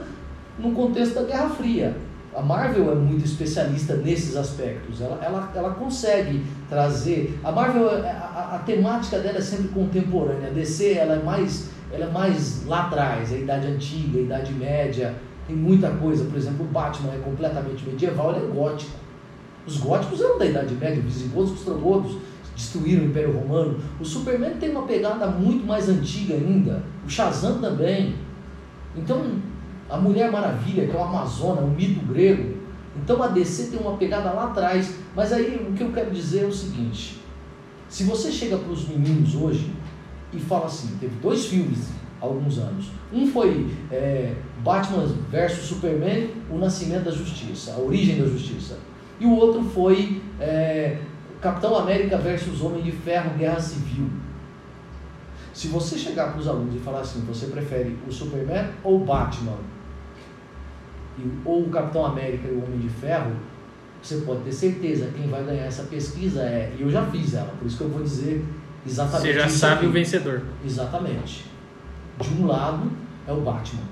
no 0.58 0.72
contexto 0.72 1.16
da 1.16 1.24
Guerra 1.24 1.50
Fria. 1.50 1.96
A 2.36 2.42
Marvel 2.42 2.92
é 2.92 2.96
muito 2.96 3.26
especialista 3.26 3.96
nesses 3.96 4.36
aspectos. 4.36 5.02
Ela, 5.02 5.20
ela, 5.24 5.52
ela 5.56 5.72
consegue 5.72 6.46
trazer. 6.70 7.40
A 7.44 7.52
Marvel, 7.52 7.90
a, 7.90 8.08
a, 8.08 8.56
a 8.56 8.60
temática 8.60 9.20
dela 9.20 9.40
é 9.40 9.42
sempre 9.42 9.70
contemporânea. 9.70 10.50
A 10.50 10.52
DC 10.52 10.94
ela 10.94 11.16
é 11.16 11.24
mais, 11.24 11.70
ela 11.92 12.06
é 12.06 12.10
mais 12.10 12.66
lá 12.66 12.86
atrás, 12.86 13.34
a 13.34 13.36
Idade 13.36 13.68
Antiga, 13.68 14.20
a 14.20 14.22
Idade 14.22 14.54
Média. 14.54 15.16
Tem 15.48 15.56
muita 15.56 15.90
coisa. 15.90 16.24
Por 16.26 16.38
exemplo, 16.38 16.66
o 16.66 16.70
Batman 16.70 17.14
é 17.14 17.18
completamente 17.18 17.84
medieval, 17.86 18.36
ele 18.36 18.46
é 18.46 18.50
gótico. 18.50 18.92
Os 19.70 19.78
góticos 19.78 20.20
eram 20.20 20.40
da 20.40 20.48
Idade 20.48 20.74
Média, 20.74 20.98
os 20.98 21.14
visigodos, 21.14 21.52
os 21.52 21.60
ostrogodos 21.60 22.18
destruíram 22.56 23.04
o 23.04 23.06
Império 23.06 23.32
Romano. 23.32 23.80
O 24.00 24.04
Superman 24.04 24.56
tem 24.60 24.72
uma 24.72 24.82
pegada 24.82 25.28
muito 25.28 25.64
mais 25.64 25.88
antiga 25.88 26.34
ainda. 26.34 26.84
O 27.06 27.10
Shazam 27.10 27.62
também. 27.62 28.16
Então, 28.98 29.24
a 29.88 29.96
Mulher 29.96 30.32
Maravilha, 30.32 30.88
que 30.88 30.92
é 30.92 31.00
uma 31.00 31.08
Amazona, 31.08 31.62
um 31.62 31.70
mito 31.70 32.04
grego. 32.08 32.58
Então 32.98 33.22
a 33.22 33.28
DC 33.28 33.68
tem 33.68 33.80
uma 33.80 33.96
pegada 33.96 34.32
lá 34.32 34.46
atrás. 34.46 34.96
Mas 35.16 35.32
aí 35.32 35.68
o 35.70 35.74
que 35.74 35.84
eu 35.84 35.92
quero 35.92 36.10
dizer 36.10 36.46
é 36.46 36.48
o 36.48 36.52
seguinte: 36.52 37.22
se 37.88 38.06
você 38.06 38.32
chega 38.32 38.58
para 38.58 38.72
os 38.72 38.88
meninos 38.88 39.36
hoje 39.36 39.72
e 40.34 40.40
fala 40.40 40.66
assim, 40.66 40.98
teve 41.00 41.16
dois 41.22 41.46
filmes 41.46 41.90
há 42.20 42.26
alguns 42.26 42.58
anos. 42.58 42.88
Um 43.14 43.28
foi 43.28 43.68
é, 43.92 44.34
Batman 44.64 45.08
versus 45.30 45.66
Superman, 45.66 46.32
O 46.50 46.58
Nascimento 46.58 47.04
da 47.04 47.12
Justiça, 47.12 47.74
A 47.74 47.80
Origem 47.80 48.20
da 48.20 48.26
Justiça. 48.26 48.89
E 49.20 49.26
o 49.26 49.36
outro 49.36 49.64
foi 49.64 50.22
é, 50.40 50.98
Capitão 51.42 51.76
América 51.76 52.18
versus 52.18 52.62
Homem 52.62 52.82
de 52.82 52.92
Ferro, 52.92 53.38
Guerra 53.38 53.60
Civil. 53.60 54.08
Se 55.54 55.68
você 55.68 55.98
chegar 55.98 56.32
para 56.32 56.40
os 56.40 56.48
alunos 56.48 56.76
e 56.76 56.80
falar 56.80 57.02
assim, 57.02 57.22
você 57.22 57.48
prefere 57.48 57.98
o 58.08 58.12
Superman 58.12 58.70
ou 58.84 59.02
o 59.02 59.06
Batman? 59.06 59.58
E, 61.18 61.30
ou 61.44 61.64
o 61.64 61.70
Capitão 61.70 62.06
América 62.06 62.48
e 62.48 62.52
o 62.52 62.64
Homem 62.64 62.80
de 62.80 62.90
Ferro, 62.90 63.32
você 64.02 64.18
pode 64.22 64.44
ter 64.44 64.54
certeza, 64.54 65.12
quem 65.16 65.28
vai 65.28 65.44
ganhar 65.44 65.66
essa 65.66 65.84
pesquisa 65.84 66.44
é. 66.44 66.74
E 66.78 66.82
eu 66.82 66.90
já 66.90 67.06
fiz 67.08 67.34
ela, 67.34 67.52
por 67.60 67.68
isso 67.68 67.78
que 67.78 67.84
eu 67.84 67.90
vou 67.90 68.02
dizer 68.02 68.46
exatamente. 68.86 69.28
Você 69.28 69.34
já 69.34 69.50
sabe 69.50 69.74
aqui. 69.76 69.86
o 69.88 69.92
vencedor. 69.92 70.42
Exatamente. 70.64 71.46
De 72.22 72.42
um 72.42 72.48
lado 72.48 72.90
é 73.28 73.34
o 73.34 73.42
Batman. 73.42 73.84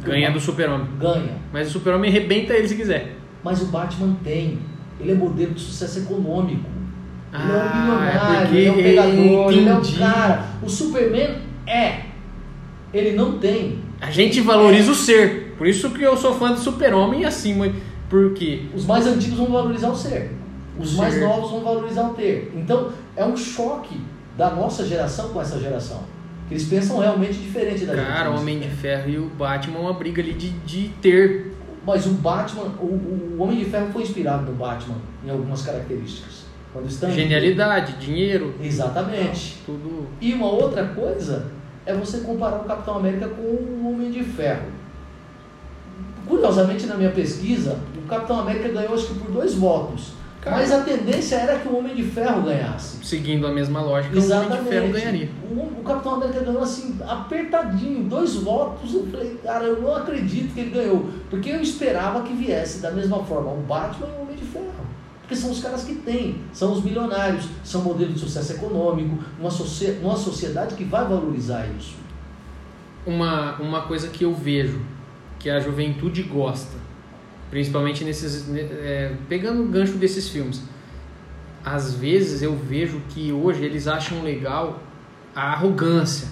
Ganha 0.00 0.30
do 0.30 0.40
Super-Homem. 0.40 0.88
Ganha. 0.98 1.38
Mas 1.52 1.68
o 1.68 1.72
Super-Homem 1.72 2.10
arrebenta 2.10 2.54
ele 2.54 2.68
se 2.68 2.76
quiser. 2.76 3.17
Mas 3.42 3.62
o 3.62 3.66
Batman 3.66 4.16
tem. 4.22 4.58
Ele 5.00 5.12
é 5.12 5.14
modelo 5.14 5.54
de 5.54 5.60
sucesso 5.60 6.00
econômico. 6.00 6.68
Ah, 7.32 7.42
ele 7.42 7.52
é 7.52 7.62
um 7.62 7.80
milionário, 7.80 8.56
é 8.56 8.60
ele 8.60 8.66
é 8.66 8.72
um 8.72 8.76
pegador, 8.76 9.52
ele 9.52 9.68
é 9.68 9.74
um 9.74 9.98
cara. 9.98 10.44
O 10.62 10.68
Superman 10.68 11.36
é. 11.66 12.02
Ele 12.92 13.16
não 13.16 13.38
tem. 13.38 13.80
A 14.00 14.10
gente 14.10 14.40
valoriza 14.40 14.88
é. 14.88 14.92
o 14.92 14.94
ser. 14.94 15.54
Por 15.58 15.66
isso 15.66 15.90
que 15.90 16.02
eu 16.02 16.16
sou 16.16 16.34
fã 16.34 16.52
do 16.52 16.58
Super-Homem 16.58 17.24
assim, 17.24 17.74
porque 18.08 18.66
os 18.74 18.86
mais 18.86 19.06
antigos 19.06 19.38
vão 19.38 19.48
valorizar 19.48 19.90
o 19.90 19.96
ser. 19.96 20.32
Os 20.78 20.94
mais 20.94 21.14
ser. 21.14 21.20
novos 21.20 21.50
vão 21.50 21.60
valorizar 21.60 22.08
o 22.08 22.14
ter. 22.14 22.52
Então, 22.56 22.90
é 23.16 23.24
um 23.24 23.36
choque 23.36 24.00
da 24.36 24.50
nossa 24.50 24.86
geração 24.86 25.30
com 25.30 25.40
essa 25.40 25.58
geração. 25.58 26.04
Eles 26.50 26.64
pensam 26.64 26.98
realmente 26.98 27.34
diferente 27.34 27.84
da 27.84 27.94
Cara, 27.94 28.06
gente. 28.06 28.16
Cara, 28.16 28.30
Homem 28.30 28.58
de 28.60 28.68
Ferro 28.70 29.10
e 29.10 29.18
o 29.18 29.26
Batman, 29.26 29.80
uma 29.80 29.92
briga 29.92 30.22
ali 30.22 30.32
de, 30.32 30.50
de 30.50 30.88
ter 31.02 31.47
mas 31.88 32.04
o 32.04 32.10
Batman, 32.10 32.64
o, 32.78 32.84
o 32.84 33.36
Homem 33.38 33.58
de 33.58 33.64
Ferro 33.64 33.90
foi 33.90 34.02
inspirado 34.02 34.44
no 34.44 34.52
Batman 34.52 34.96
em 35.24 35.30
algumas 35.30 35.62
características. 35.62 36.44
Quando 36.70 36.86
estão 36.86 37.10
Genialidade, 37.10 37.94
dinheiro. 37.94 38.54
Exatamente. 38.62 39.62
tudo. 39.64 40.06
E 40.20 40.34
uma 40.34 40.50
outra 40.50 40.84
coisa 40.88 41.46
é 41.86 41.94
você 41.94 42.18
comparar 42.18 42.58
o 42.58 42.64
Capitão 42.64 42.98
América 42.98 43.26
com 43.28 43.40
o 43.40 43.90
Homem 43.90 44.10
de 44.10 44.22
Ferro. 44.22 44.66
Curiosamente, 46.26 46.84
na 46.84 46.94
minha 46.94 47.10
pesquisa, 47.10 47.78
o 47.96 48.06
Capitão 48.06 48.40
América 48.40 48.68
ganhou 48.68 48.92
acho 48.92 49.06
que 49.06 49.14
por 49.20 49.30
dois 49.30 49.54
votos. 49.54 50.12
Cara, 50.40 50.56
Mas 50.56 50.70
a 50.70 50.82
tendência 50.82 51.36
era 51.36 51.58
que 51.58 51.68
o 51.68 51.76
Homem 51.76 51.94
de 51.96 52.04
Ferro 52.04 52.42
ganhasse. 52.42 53.04
Seguindo 53.04 53.46
a 53.46 53.50
mesma 53.50 53.80
lógica, 53.80 54.16
Exatamente. 54.16 54.50
o 54.50 54.52
Homem 54.52 54.64
de 54.64 54.70
Ferro 54.70 54.92
ganharia. 54.92 55.30
O, 55.50 55.80
o 55.80 55.82
Capitão 55.84 56.14
América 56.14 56.40
ganhou 56.40 56.62
assim, 56.62 56.96
apertadinho, 57.06 58.04
dois 58.04 58.34
votos. 58.36 58.94
Eu 58.94 59.06
falei, 59.08 59.36
cara, 59.42 59.64
eu 59.64 59.82
não 59.82 59.96
acredito 59.96 60.54
que 60.54 60.60
ele 60.60 60.70
ganhou. 60.70 61.08
Porque 61.28 61.50
eu 61.50 61.60
esperava 61.60 62.22
que 62.22 62.32
viesse 62.32 62.78
da 62.78 62.92
mesma 62.92 63.22
forma 63.24 63.50
o 63.50 63.62
Batman 63.62 64.06
e 64.06 64.18
o 64.18 64.22
Homem 64.22 64.36
de 64.36 64.44
Ferro. 64.44 64.86
Porque 65.22 65.34
são 65.34 65.50
os 65.50 65.60
caras 65.60 65.84
que 65.84 65.94
têm, 65.96 66.36
são 66.52 66.72
os 66.72 66.82
milionários, 66.82 67.46
são 67.62 67.82
modelos 67.82 68.14
de 68.14 68.20
sucesso 68.20 68.52
econômico, 68.52 69.18
uma, 69.38 69.50
uma 70.02 70.16
sociedade 70.16 70.74
que 70.74 70.84
vai 70.84 71.04
valorizar 71.06 71.66
isso. 71.78 71.96
Uma, 73.04 73.56
uma 73.56 73.82
coisa 73.82 74.08
que 74.08 74.24
eu 74.24 74.32
vejo 74.32 74.80
que 75.38 75.50
a 75.50 75.60
juventude 75.60 76.22
gosta 76.22 76.87
Principalmente 77.50 78.04
nesses. 78.04 78.48
É, 78.54 79.12
pegando 79.28 79.62
o 79.62 79.66
gancho 79.66 79.94
desses 79.94 80.28
filmes. 80.28 80.62
Às 81.64 81.94
vezes 81.94 82.42
eu 82.42 82.54
vejo 82.56 83.00
que 83.08 83.32
hoje 83.32 83.64
eles 83.64 83.86
acham 83.88 84.22
legal 84.22 84.82
a 85.34 85.52
arrogância, 85.52 86.28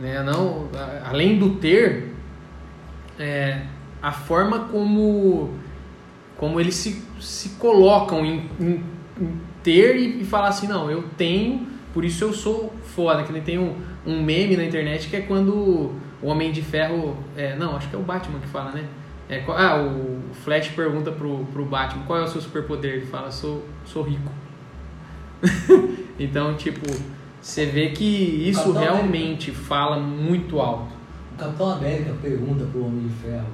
né? 0.00 0.22
Não, 0.22 0.68
além 1.04 1.38
do 1.38 1.50
ter, 1.56 2.12
é, 3.18 3.62
a 4.02 4.12
forma 4.12 4.60
como, 4.70 5.54
como 6.36 6.60
eles 6.60 6.74
se, 6.74 7.02
se 7.20 7.50
colocam 7.50 8.24
em, 8.24 8.50
em- 8.60 8.82
em 9.20 9.40
ter 9.62 9.96
e, 9.96 10.22
e 10.22 10.24
falar 10.24 10.48
assim, 10.48 10.66
não, 10.66 10.90
eu 10.90 11.04
tenho, 11.16 11.66
por 11.94 12.04
isso 12.04 12.24
eu 12.24 12.32
sou 12.32 12.74
foda. 12.94 13.22
Que 13.22 13.32
nem 13.32 13.42
tem 13.42 13.58
um, 13.58 13.76
um 14.06 14.22
meme 14.22 14.56
na 14.56 14.64
internet 14.64 15.08
que 15.08 15.16
é 15.16 15.20
quando 15.20 15.54
o 15.54 16.26
Homem 16.26 16.50
de 16.52 16.60
Ferro. 16.60 17.16
é, 17.36 17.56
não, 17.56 17.76
acho 17.76 17.88
que 17.88 17.96
é 17.96 17.98
o 17.98 18.02
Batman 18.02 18.40
que 18.40 18.48
fala, 18.48 18.72
né? 18.72 18.84
É, 19.28 19.38
qual- 19.38 19.56
ah, 19.56 19.82
o 19.82 20.20
Flash 20.44 20.68
pergunta 20.68 21.10
pro, 21.10 21.46
pro 21.52 21.64
Batman 21.64 22.04
qual 22.06 22.18
é 22.20 22.22
o 22.24 22.28
seu 22.28 22.40
superpoder. 22.40 22.94
Ele 22.94 23.06
fala, 23.06 23.30
sou, 23.30 23.64
sou 23.84 24.02
rico. 24.02 24.30
então, 26.18 26.54
tipo, 26.54 26.86
você 27.40 27.66
vê 27.66 27.90
que 27.90 28.04
isso 28.48 28.72
realmente 28.72 29.50
fala 29.50 29.98
muito 29.98 30.60
alto. 30.60 30.92
O 31.34 31.38
Capitão 31.38 31.70
América 31.70 32.12
pergunta 32.22 32.64
pro 32.70 32.84
Homem 32.86 33.08
de 33.08 33.14
Ferro, 33.14 33.46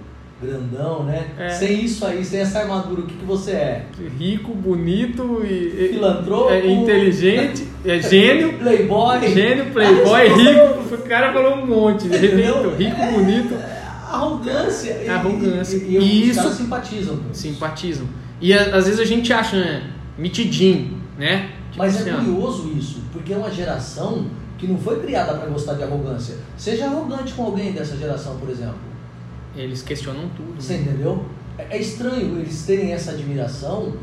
grandão, 0.42 1.04
né? 1.04 1.26
É. 1.38 1.48
Sem 1.48 1.84
isso 1.84 2.04
aí, 2.06 2.24
sem 2.24 2.40
essa 2.40 2.60
armadura, 2.60 3.00
o 3.00 3.06
que, 3.06 3.14
que 3.14 3.24
você 3.24 3.52
é? 3.52 3.86
Rico, 4.18 4.54
bonito 4.54 5.42
e, 5.44 5.90
Filantropo? 5.94 6.50
é, 6.50 6.66
inteligente, 6.66 7.66
é 7.84 7.98
gênio, 8.02 8.52
Playboy? 8.58 9.28
gênio, 9.28 9.66
playboy, 9.72 10.28
rico. 10.28 10.94
O 10.94 11.08
cara 11.08 11.32
falou 11.32 11.54
um 11.56 11.66
monte, 11.66 12.06
rico, 12.06 13.12
bonito, 13.14 13.54
Arrogância. 14.14 14.90
E- 15.04 15.08
Arrogância. 15.08 15.76
E, 15.76 15.80
e, 15.96 15.98
e 15.98 16.02
E 16.26 16.30
isso- 16.30 16.50
simpatizam 16.52 17.16
com 17.16 17.30
isso. 17.30 17.40
simpatizam. 17.42 18.06
E 18.40 18.52
a- 18.52 18.76
às 18.76 18.84
vezes 18.86 19.00
a 19.00 19.04
gente 19.04 19.32
acha 19.32 19.56
né, 19.56 19.90
mitidinho, 20.18 20.98
né? 21.18 21.50
Tipo 21.70 21.78
Mas 21.78 21.96
assim, 22.00 22.10
é 22.10 22.14
curioso 22.14 22.72
isso, 22.76 23.00
porque 23.12 23.32
é 23.32 23.36
uma 23.36 23.50
geração 23.50 24.26
que 24.58 24.66
não 24.66 24.76
foi 24.78 25.00
criada 25.00 25.34
para 25.34 25.48
gostar 25.48 25.74
de 25.74 25.82
arrogância. 25.84 26.36
Seja 26.56 26.86
arrogante 26.86 27.32
com 27.34 27.44
alguém 27.44 27.72
dessa 27.72 27.96
geração, 27.96 28.36
por 28.36 28.50
exemplo. 28.50 28.74
eles 29.56 29.82
questionam 29.82 30.28
tudo. 30.36 30.60
Você 30.60 30.74
né? 30.74 30.80
entendeu? 30.82 31.24
É 31.58 31.76
é 31.76 31.80
estranho 31.80 32.38
eles 32.38 32.62
terem 32.64 32.92
essa 32.92 33.10
admiração, 33.12 33.94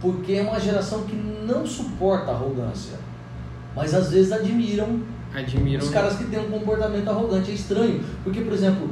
porque 0.00 0.32
é 0.34 0.42
uma 0.42 0.58
geração 0.60 1.02
que 1.04 1.14
não 1.14 1.66
suporta 1.66 2.30
arrogância. 2.32 2.94
Mas 3.76 3.92
às 3.94 4.10
vezes 4.10 4.32
admiram 4.32 5.00
Admiram. 5.34 5.82
os 5.82 5.90
caras 5.90 6.16
que 6.16 6.24
têm 6.24 6.38
um 6.40 6.48
comportamento 6.50 7.08
arrogante. 7.08 7.50
É 7.50 7.54
estranho, 7.54 8.00
porque, 8.22 8.40
por 8.40 8.52
exemplo, 8.52 8.88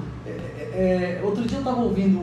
é- 0.74 0.78
é- 0.78 1.20
é, 1.20 1.24
outro 1.24 1.42
dia 1.44 1.58
eu 1.58 1.64
tava 1.64 1.80
ouvindo 1.80 2.20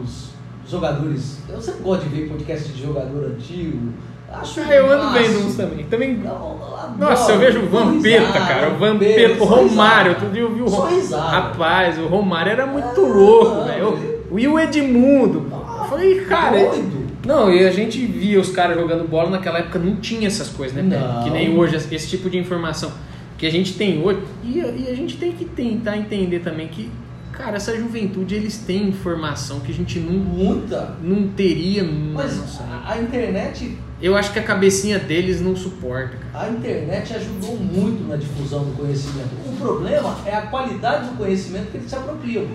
uns 0.00 0.30
jogadores. 0.68 1.38
Eu 1.48 1.60
sempre 1.60 1.82
gosto 1.82 2.02
de 2.04 2.08
ver 2.14 2.28
podcast 2.28 2.68
de 2.72 2.82
jogador 2.82 3.24
antigo. 3.26 3.92
Acho 4.30 4.60
Ah, 4.60 4.74
eu 4.74 4.90
ando 4.92 5.12
vendo 5.14 5.46
uns 5.46 5.56
também. 5.56 5.84
Também. 5.86 6.16
Não, 6.18 6.30
eu 6.30 6.98
Nossa, 6.98 7.32
eu 7.32 7.38
vejo 7.38 7.60
o 7.60 7.66
Vampeta, 7.68 8.26
risada, 8.26 8.46
cara. 8.46 8.70
O 8.74 8.76
Vampeta, 8.78 9.42
o 9.42 9.46
Romário. 9.46 10.10
Outro 10.12 10.28
dia 10.30 10.42
eu 10.42 10.54
vi 10.54 10.60
o 10.60 10.68
Romário. 10.68 11.10
Rapaz, 11.16 11.98
o 11.98 12.06
Romário 12.06 12.52
era 12.52 12.66
muito 12.66 12.86
Ah, 13.04 13.08
louco, 13.08 13.64
velho. 13.64 14.18
E 14.36 14.46
o 14.46 14.58
Edmundo. 14.60 15.46
Eu 15.50 15.84
falei, 15.84 16.20
cara. 16.26 16.58
Doido. 16.58 17.08
Não, 17.26 17.52
e 17.52 17.66
a 17.66 17.70
gente 17.70 18.04
via 18.04 18.38
os 18.38 18.50
caras 18.50 18.78
jogando 18.78 19.08
bola 19.08 19.30
naquela 19.30 19.58
época, 19.58 19.78
não 19.78 19.96
tinha 19.96 20.26
essas 20.26 20.48
coisas, 20.50 20.76
né? 20.76 20.82
Não. 20.82 21.24
Que 21.24 21.30
nem 21.30 21.56
hoje, 21.58 21.76
esse 21.76 22.08
tipo 22.08 22.28
de 22.30 22.38
informação 22.38 22.92
que 23.38 23.46
a 23.46 23.50
gente 23.50 23.74
tem 23.74 24.02
hoje. 24.02 24.20
E, 24.44 24.58
e 24.58 24.88
a 24.90 24.94
gente 24.94 25.16
tem 25.16 25.32
que 25.32 25.44
tentar 25.46 25.96
entender 25.96 26.40
também 26.40 26.68
que, 26.68 26.90
cara, 27.38 27.56
essa 27.56 27.74
juventude, 27.76 28.34
eles 28.34 28.58
têm 28.58 28.88
informação 28.88 29.60
que 29.60 29.70
a 29.70 29.74
gente 29.74 30.00
não, 30.00 30.12
Muita. 30.12 30.96
não 31.00 31.28
teria. 31.28 31.84
Mas 31.84 32.36
nossa, 32.36 32.64
a, 32.64 32.92
a 32.92 33.00
internet 33.00 33.78
eu 34.00 34.16
acho 34.16 34.32
que 34.32 34.38
a 34.38 34.42
cabecinha 34.42 34.98
deles 34.98 35.40
não 35.40 35.56
suporta, 35.56 36.16
cara. 36.16 36.46
A 36.46 36.50
internet 36.50 37.14
ajudou 37.14 37.56
muito 37.56 38.08
na 38.08 38.16
difusão 38.16 38.64
do 38.64 38.76
conhecimento. 38.76 39.30
O 39.46 39.56
problema 39.56 40.16
é 40.26 40.34
a 40.34 40.42
qualidade 40.42 41.10
do 41.10 41.16
conhecimento 41.16 41.70
que 41.70 41.78
eles 41.78 41.88
se 41.88 41.96
apropriam. 41.96 42.46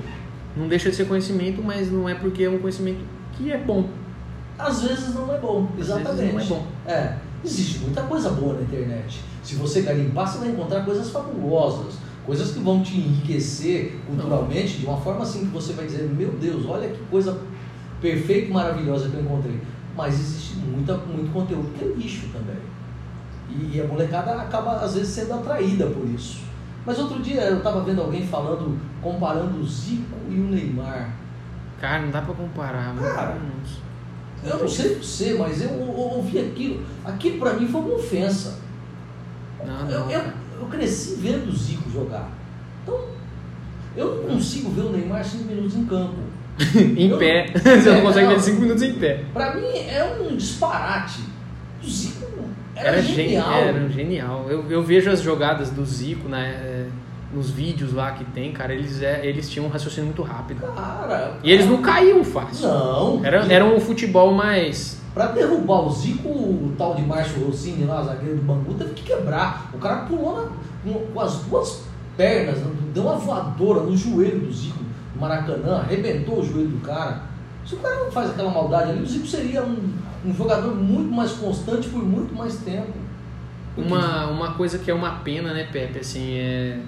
Não 0.56 0.68
deixa 0.68 0.90
de 0.90 0.96
ser 0.96 1.06
conhecimento, 1.06 1.62
mas 1.64 1.92
não 1.92 2.08
é 2.08 2.16
porque 2.16 2.44
é 2.44 2.50
um 2.50 2.60
conhecimento 2.60 3.00
que 3.34 3.52
é 3.52 3.58
bom. 3.58 3.90
Às 4.58 4.84
vezes 4.84 5.16
não 5.16 5.34
é 5.34 5.38
bom, 5.38 5.68
Às 5.74 5.86
exatamente. 5.88 6.16
vezes 6.16 6.34
não 6.34 6.40
é 6.58 6.60
bom. 6.60 6.68
É, 6.86 7.14
existe 7.44 7.80
muita 7.80 8.04
coisa 8.04 8.30
boa 8.30 8.54
na 8.54 8.62
internet. 8.62 9.20
Se 9.44 9.56
você 9.56 9.82
garimpar, 9.82 10.28
você 10.28 10.38
vai 10.38 10.50
encontrar 10.50 10.86
coisas 10.86 11.10
fabulosas, 11.10 11.96
coisas 12.26 12.52
que 12.52 12.60
vão 12.60 12.82
te 12.82 12.96
enriquecer 12.98 14.00
culturalmente 14.08 14.78
de 14.78 14.86
uma 14.86 14.98
forma 14.98 15.24
assim 15.24 15.42
que 15.46 15.52
você 15.52 15.74
vai 15.74 15.86
dizer, 15.86 16.04
meu 16.04 16.32
Deus, 16.32 16.66
olha 16.66 16.90
que 16.90 17.00
coisa 17.06 17.40
perfeita 18.02 18.50
e 18.50 18.54
maravilhosa 18.54 19.10
que 19.10 19.16
eu 19.16 19.22
encontrei. 19.22 19.60
Mas 19.96 20.16
existe 20.20 20.56
muita, 20.58 20.98
muito 20.98 21.32
conteúdo 21.32 21.70
que 21.78 21.84
é 21.84 21.88
lixo 21.90 22.28
também. 22.34 22.58
E, 23.50 23.78
e 23.78 23.82
a 23.82 23.88
molecada 23.88 24.34
acaba 24.42 24.78
às 24.78 24.96
vezes 24.96 25.10
sendo 25.10 25.34
atraída 25.34 25.88
por 25.88 26.08
isso. 26.10 26.42
Mas 26.86 27.00
outro 27.00 27.22
dia 27.22 27.42
eu 27.42 27.58
estava 27.58 27.82
vendo 27.82 28.02
alguém 28.02 28.26
falando, 28.26 28.78
comparando 29.02 29.60
o 29.60 29.66
Zico 29.66 30.16
e 30.30 30.36
o 30.36 30.44
Neymar. 30.46 31.14
Cara, 31.80 32.02
não 32.02 32.12
dá 32.12 32.22
pra 32.22 32.34
comparar. 32.34 32.96
Cara. 32.96 33.38
Eu 34.44 34.60
não 34.60 34.68
sei 34.68 34.96
você, 34.96 35.36
mas 35.40 35.62
eu, 35.62 35.70
eu 35.70 35.88
ouvi 35.88 36.40
aquilo. 36.40 36.84
Aquilo 37.06 37.40
pra 37.40 37.54
mim 37.54 37.68
foi 37.68 37.80
uma 37.82 37.96
ofensa. 37.96 38.60
Não, 39.66 39.90
Eu, 39.90 40.00
não. 40.00 40.12
eu, 40.12 40.20
cara. 40.20 40.34
Eu 40.64 40.70
cresci 40.70 41.16
vendo 41.20 41.50
o 41.50 41.56
Zico 41.56 41.90
jogar. 41.92 42.30
Então, 42.84 43.00
eu 43.96 44.16
não 44.28 44.36
consigo 44.36 44.72
ver 44.72 44.82
o 44.82 44.90
Neymar 44.92 45.24
5 45.24 45.44
minutos 45.46 45.76
em 45.76 45.86
campo. 45.86 46.16
em 46.76 47.10
eu- 47.10 47.18
pé. 47.18 47.52
Você 47.56 47.90
não 47.90 47.98
É, 47.98 48.02
consegue 48.02 48.28
não. 48.28 48.34
ver 48.36 48.42
5 48.42 48.62
minutos 48.62 48.84
em 48.84 48.94
pé. 48.94 49.24
Pra 49.34 49.56
mim 49.56 49.66
é 49.66 50.18
um 50.22 50.36
disparate. 50.36 51.22
O 51.84 51.88
Zico 51.88 52.26
era, 52.76 52.90
Era, 52.90 53.02
gen- 53.02 53.16
genial. 53.16 53.54
Era 53.54 53.90
genial. 53.90 54.46
Eu, 54.50 54.70
eu 54.72 54.84
vejo 54.84 55.10
as 55.10 55.22
jogadas 55.22 55.70
do 55.70 55.86
Zico 55.86 56.28
né, 56.30 56.88
nos 57.34 57.50
vídeos 57.50 57.94
lá 57.94 58.12
que 58.12 58.24
tem, 58.26 58.52
cara. 58.52 58.74
Eles, 58.74 59.02
é, 59.02 59.26
eles 59.26 59.50
tinham 59.50 59.66
um 59.66 59.70
raciocínio 59.70 60.06
muito 60.06 60.22
rápido. 60.24 60.62
Cara. 60.62 61.38
E 61.44 61.52
eles 61.52 61.66
não 61.68 61.82
caíam 61.82 62.24
fácil. 62.24 62.68
Não. 62.68 63.22
Era, 63.26 63.46
era 63.52 63.66
um 63.66 63.80
futebol 63.80 64.32
mais. 64.34 65.02
Pra 65.14 65.28
derrubar 65.28 65.82
o 65.86 65.92
Zico, 65.92 66.28
o 66.28 66.74
tal 66.78 66.96
de 66.96 67.04
Márcio 67.04 67.46
Rossini 67.46 67.86
lá, 67.86 68.02
zagueiro 68.04 68.38
do 68.38 68.42
Bangu, 68.42 68.74
teve 68.74 68.94
que 68.94 69.04
quebrar. 69.04 69.70
O 69.74 69.78
cara 69.78 70.06
pulou 70.06 70.36
na- 70.36 70.92
com, 71.14 71.20
as 71.20 71.36
duas 71.44 71.84
pernas, 72.18 72.58
né? 72.58 72.72
deu 72.94 73.04
uma 73.04 73.16
voadora 73.16 73.82
no 73.82 73.96
joelho 73.96 74.40
do 74.40 74.52
Zico, 74.52 74.80
no 75.16 75.22
Maracanã, 75.22 75.78
arrebentou 75.80 76.40
o 76.40 76.46
joelho 76.46 76.70
do 76.70 76.82
cara. 76.82 77.22
Se 77.66 77.76
o 77.76 77.78
cara 77.78 78.04
não 78.04 78.12
faz 78.12 78.32
aquela 78.32 78.50
maldade 78.52 78.92
ali, 78.92 79.02
o 79.04 79.06
Zico 79.06 79.28
seria 79.28 79.64
um, 79.64 79.78
um 80.26 80.34
jogador 80.34 80.76
muito 80.76 81.14
mais 81.14 81.32
constante 81.34 81.88
por 81.90 82.04
muito 82.04 82.34
mais 82.36 82.58
tempo. 82.58 82.94
Uma, 83.78 84.28
uma 84.28 84.54
coisa 84.54 84.78
que 84.78 84.90
é 84.92 84.94
uma 84.94 85.12
pena, 85.20 85.54
né, 85.54 85.68
Pepe? 85.72 86.00
Assim, 86.00 86.38
é. 86.38 86.80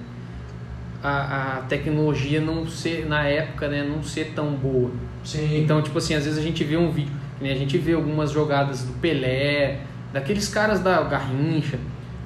A, 1.03 1.57
a 1.57 1.61
tecnologia 1.63 2.41
não 2.41 2.67
ser, 2.67 3.07
na 3.07 3.23
época, 3.27 3.67
né, 3.67 3.83
não 3.83 4.01
ser 4.03 4.33
tão 4.35 4.51
boa. 4.53 4.89
Sim. 5.23 5.61
Então, 5.61 5.81
tipo 5.81 5.97
assim, 5.97 6.15
às 6.15 6.25
vezes 6.25 6.39
a 6.39 6.41
gente 6.41 6.63
vê 6.63 6.77
um 6.77 6.91
vídeo, 6.91 7.13
a 7.41 7.55
gente 7.55 7.77
vê 7.77 7.93
algumas 7.93 8.31
jogadas 8.31 8.83
do 8.83 8.93
Pelé, 8.93 9.79
daqueles 10.13 10.47
caras 10.47 10.79
da 10.79 11.01
Garrincha, 11.03 11.77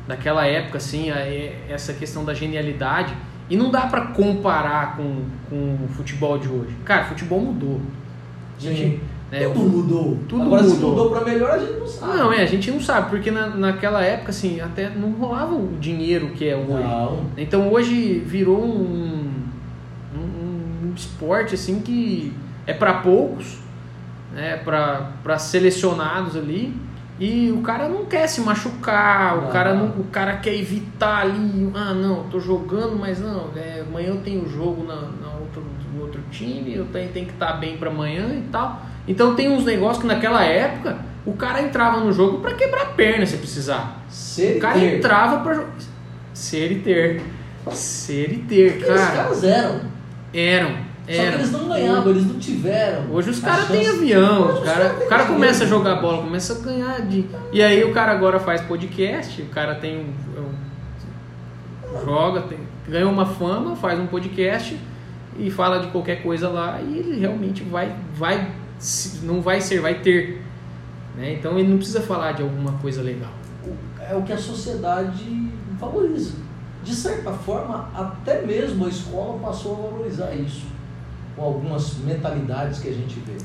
daquela 0.08 0.46
época, 0.46 0.78
assim, 0.78 1.10
essa 1.68 1.94
questão 1.94 2.24
da 2.24 2.34
genialidade. 2.34 3.16
E 3.50 3.58
não 3.58 3.72
dá 3.72 3.88
pra 3.88 4.08
comparar 4.08 4.96
com, 4.96 5.24
com 5.50 5.78
o 5.84 5.88
futebol 5.88 6.38
de 6.38 6.48
hoje. 6.48 6.76
Cara, 6.86 7.06
futebol 7.06 7.40
mudou. 7.40 7.82
Sim. 8.60 9.00
né, 9.32 9.50
tudo 9.50 9.70
mudou. 9.70 10.20
tudo 10.28 10.44
Agora, 10.44 10.64
se 10.64 10.76
mudou. 10.76 10.90
mudou 10.92 11.10
pra 11.10 11.22
melhor, 11.22 11.52
a 11.52 11.58
gente 11.58 11.80
não 11.80 11.88
sabe. 11.88 12.18
Não, 12.18 12.34
é, 12.34 12.42
a 12.44 12.46
gente 12.46 12.70
não 12.70 12.80
sabe, 12.80 13.10
porque 13.10 13.32
na, 13.32 13.48
naquela 13.48 14.04
época, 14.04 14.30
assim, 14.30 14.60
até 14.62 14.90
não 14.90 15.12
rolava 15.12 15.56
o 15.56 15.78
dinheiro 15.80 16.30
que 16.30 16.48
é 16.48 16.56
hoje. 16.56 16.84
Não. 16.84 17.26
Então 17.38 17.72
hoje 17.72 18.20
virou 18.20 18.64
um, 18.64 19.32
um, 20.16 20.88
um 20.90 20.94
esporte 20.96 21.56
assim 21.56 21.80
que 21.80 22.32
é 22.68 22.74
para 22.74 22.96
poucos, 22.96 23.58
né, 24.34 24.58
para 24.58 25.38
selecionados 25.40 26.36
ali. 26.36 26.76
E 27.20 27.52
o 27.52 27.62
cara 27.62 27.90
não 27.90 28.06
quer 28.06 28.28
se 28.28 28.40
machucar, 28.40 29.38
o 29.38 29.42
Não. 29.42 29.52
cara, 29.52 29.74
não, 29.74 29.88
o 29.88 30.06
cara 30.06 30.38
quer 30.38 30.56
evitar 30.56 31.24
ali, 31.24 31.70
ah 31.76 31.94
não, 31.94 32.24
tô 32.30 32.40
jogando, 32.40 32.98
mas 32.98 33.20
não, 33.20 33.50
é, 33.58 33.84
amanhã 33.86 34.08
eu 34.10 34.22
tenho 34.22 34.48
jogo 34.48 34.86
na, 34.88 34.96
na 34.96 35.28
outro, 35.38 35.66
no 35.94 36.02
outro 36.02 36.22
time, 36.32 36.74
eu 36.74 36.86
tenho, 36.86 37.12
tenho 37.12 37.26
que 37.26 37.34
estar 37.34 37.54
bem 37.54 37.76
para 37.76 37.90
amanhã 37.90 38.30
e 38.38 38.48
tal. 38.50 38.82
Então 39.06 39.36
tem 39.36 39.50
uns 39.50 39.66
negócios 39.66 40.00
que 40.02 40.08
naquela 40.08 40.46
época 40.46 40.98
o 41.26 41.34
cara 41.34 41.62
entrava 41.62 42.00
no 42.00 42.14
jogo 42.14 42.40
para 42.40 42.54
quebrar 42.54 42.84
a 42.84 42.86
perna 42.86 43.26
se 43.26 43.36
precisar. 43.36 44.02
Ser 44.08 44.56
O 44.58 44.60
cara 44.62 44.80
ter. 44.80 44.98
entrava 44.98 45.54
jogar. 45.54 45.74
Ser 46.34 46.72
e 46.72 46.80
ter. 46.80 47.22
Ser 47.72 48.32
e 48.32 48.38
ter, 48.38 48.80
cara. 48.80 49.08
caras 49.12 49.44
eram. 49.44 49.82
Eram. 50.34 50.89
Só 51.16 51.22
que 51.24 51.28
eles 51.36 51.52
não 51.52 51.68
ganhavam, 51.68 52.12
eles 52.12 52.26
não 52.28 52.40
tiveram. 52.40 53.12
Hoje 53.12 53.30
os 53.32 53.40
caras 53.40 53.68
têm 53.68 53.88
avião, 53.88 54.54
os 54.54 54.60
cara, 54.64 54.96
o 55.04 55.08
cara 55.10 55.26
começa 55.26 55.64
a 55.64 55.68
jogar 55.68 55.96
bola, 55.96 56.22
começa 56.22 56.54
a 56.54 56.60
ganhar 56.60 57.02
de. 57.02 57.26
E 57.52 57.62
aí 57.64 57.84
o 57.84 57.92
cara 57.94 58.12
agora 58.12 58.40
faz 58.40 58.62
podcast, 58.62 59.42
o 59.42 59.48
cara 59.48 59.76
tem 59.76 59.98
um. 59.98 60.40
um- 60.40 60.70
joga, 62.06 62.42
tem, 62.42 62.60
ganha 62.88 63.08
uma 63.08 63.26
fama, 63.26 63.76
faz 63.76 64.00
um 64.00 64.06
podcast 64.08 64.80
e 65.38 65.50
fala 65.50 65.80
de 65.80 65.88
qualquer 65.88 66.22
coisa 66.22 66.50
lá 66.50 66.80
e 66.82 66.98
ele 66.98 67.20
realmente 67.20 67.64
vai. 67.64 67.96
vai 68.14 68.52
não 69.24 69.42
vai 69.42 69.60
ser, 69.60 69.82
vai 69.82 69.96
ter. 69.96 70.42
Né? 71.16 71.34
Então 71.34 71.58
ele 71.58 71.68
não 71.68 71.78
precisa 71.78 72.02
falar 72.02 72.34
de 72.34 72.44
alguma 72.44 72.74
coisa 72.74 73.02
legal. 73.02 73.32
É 74.00 74.16
o 74.16 74.22
que 74.24 74.32
a 74.32 74.38
sociedade 74.38 75.50
valoriza. 75.80 76.34
de 76.84 76.96
certa 76.96 77.32
forma, 77.32 77.90
até 77.94 78.42
mesmo 78.42 78.86
a 78.86 78.90
escola 78.90 79.38
passou 79.40 79.74
a 79.74 79.90
valorizar 79.92 80.34
isso, 80.34 80.66
com 81.40 81.46
algumas 81.46 81.98
mentalidades 82.00 82.80
que 82.80 82.90
a 82.90 82.94
gente 82.94 83.18
vê. 83.22 83.38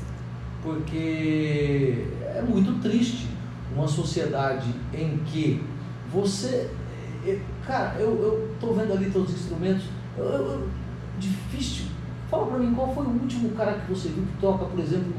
Porque 0.61 2.05
é 2.21 2.41
muito 2.41 2.81
triste 2.81 3.29
uma 3.73 3.87
sociedade 3.87 4.67
em 4.93 5.17
que 5.25 5.63
você. 6.11 6.69
Eh, 7.25 7.39
cara, 7.65 7.95
eu 7.99 8.51
estou 8.53 8.75
vendo 8.75 8.91
ali 8.91 9.09
todos 9.09 9.33
os 9.33 9.39
instrumentos, 9.39 9.85
eu, 10.17 10.25
eu, 10.25 10.67
difícil. 11.17 11.85
Fala 12.29 12.47
para 12.47 12.59
mim 12.59 12.73
qual 12.73 12.93
foi 12.93 13.05
o 13.05 13.09
último 13.09 13.51
cara 13.51 13.73
que 13.73 13.89
você 13.91 14.09
viu 14.09 14.25
que 14.25 14.41
toca, 14.41 14.65
por 14.65 14.79
exemplo, 14.79 15.13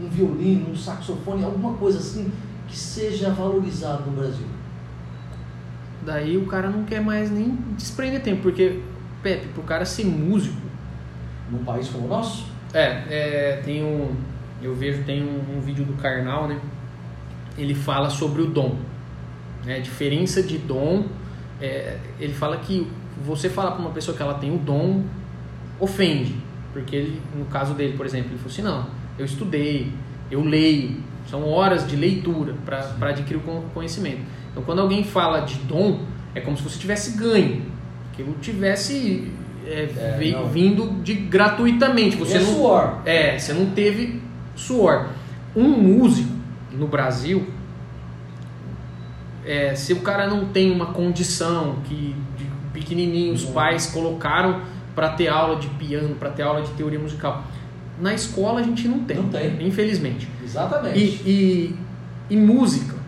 um, 0.00 0.04
um 0.04 0.08
violino, 0.08 0.70
um 0.70 0.76
saxofone, 0.76 1.44
alguma 1.44 1.74
coisa 1.74 1.98
assim 1.98 2.32
que 2.68 2.78
seja 2.78 3.30
valorizado 3.30 4.10
no 4.10 4.16
Brasil. 4.16 4.46
Daí 6.06 6.36
o 6.36 6.46
cara 6.46 6.70
não 6.70 6.84
quer 6.84 7.00
mais 7.00 7.30
nem 7.30 7.58
desprender 7.76 8.22
tempo, 8.22 8.42
porque, 8.42 8.80
Pepe, 9.22 9.48
pro 9.48 9.62
cara 9.62 9.84
ser 9.84 10.06
músico. 10.06 10.71
Num 11.52 11.64
país 11.64 11.88
como 11.88 12.06
o 12.06 12.08
nosso? 12.08 12.46
É, 12.72 13.04
é 13.08 13.62
tem 13.62 13.84
um. 13.84 14.16
Eu 14.62 14.74
vejo, 14.74 15.04
tem 15.04 15.22
um, 15.22 15.58
um 15.58 15.60
vídeo 15.60 15.84
do 15.84 15.92
Karnal, 15.94 16.48
né? 16.48 16.58
Ele 17.58 17.74
fala 17.74 18.08
sobre 18.08 18.40
o 18.40 18.46
dom. 18.46 18.76
Né? 19.64 19.76
A 19.76 19.80
diferença 19.80 20.42
de 20.42 20.56
dom. 20.58 21.04
É, 21.60 21.98
ele 22.18 22.32
fala 22.32 22.56
que 22.56 22.90
você 23.24 23.48
falar 23.48 23.72
para 23.72 23.82
uma 23.82 23.90
pessoa 23.90 24.16
que 24.16 24.22
ela 24.22 24.34
tem 24.34 24.52
o 24.52 24.58
dom 24.58 25.04
ofende. 25.78 26.34
Porque 26.72 26.96
ele, 26.96 27.22
no 27.36 27.44
caso 27.44 27.74
dele, 27.74 27.96
por 27.96 28.06
exemplo, 28.06 28.30
ele 28.30 28.38
falou 28.38 28.50
assim: 28.50 28.62
não, 28.62 28.86
eu 29.18 29.26
estudei, 29.26 29.92
eu 30.30 30.42
leio, 30.42 30.96
são 31.28 31.46
horas 31.48 31.86
de 31.86 31.96
leitura 31.96 32.54
para 32.64 33.10
adquirir 33.10 33.38
o 33.38 33.62
conhecimento. 33.74 34.22
Então, 34.50 34.62
quando 34.62 34.80
alguém 34.80 35.04
fala 35.04 35.40
de 35.40 35.56
dom, 35.56 36.00
é 36.34 36.40
como 36.40 36.56
se 36.56 36.62
você 36.62 36.78
tivesse 36.78 37.16
ganho, 37.16 37.62
que 38.12 38.22
ele 38.22 38.34
tivesse 38.40 39.30
é, 39.66 39.88
é, 39.96 40.48
vindo 40.52 41.02
de 41.02 41.14
gratuitamente. 41.14 42.16
Você 42.16 42.36
é 42.36 42.40
não, 42.40 42.54
suor. 42.54 42.98
É, 43.04 43.38
você 43.38 43.52
não 43.52 43.66
teve 43.66 44.20
suor. 44.54 45.08
Um 45.54 45.68
músico 45.68 46.32
no 46.72 46.86
Brasil, 46.86 47.46
é, 49.44 49.74
se 49.74 49.92
o 49.92 50.00
cara 50.00 50.26
não 50.26 50.46
tem 50.46 50.70
uma 50.70 50.86
condição 50.86 51.76
que 51.84 52.16
de 52.36 52.46
pequenininho 52.72 53.34
os 53.34 53.44
pais 53.44 53.86
colocaram 53.86 54.62
para 54.94 55.10
ter 55.10 55.28
aula 55.28 55.56
de 55.56 55.68
piano, 55.68 56.14
para 56.14 56.30
ter 56.30 56.42
aula 56.42 56.62
de 56.62 56.70
teoria 56.70 56.98
musical, 56.98 57.44
na 58.00 58.14
escola 58.14 58.60
a 58.60 58.62
gente 58.62 58.88
não 58.88 59.00
tem, 59.00 59.16
não 59.16 59.28
tem. 59.28 59.66
infelizmente. 59.66 60.28
Exatamente. 60.42 60.98
E, 60.98 61.06
e, 61.26 61.76
e 62.30 62.36
música 62.36 63.02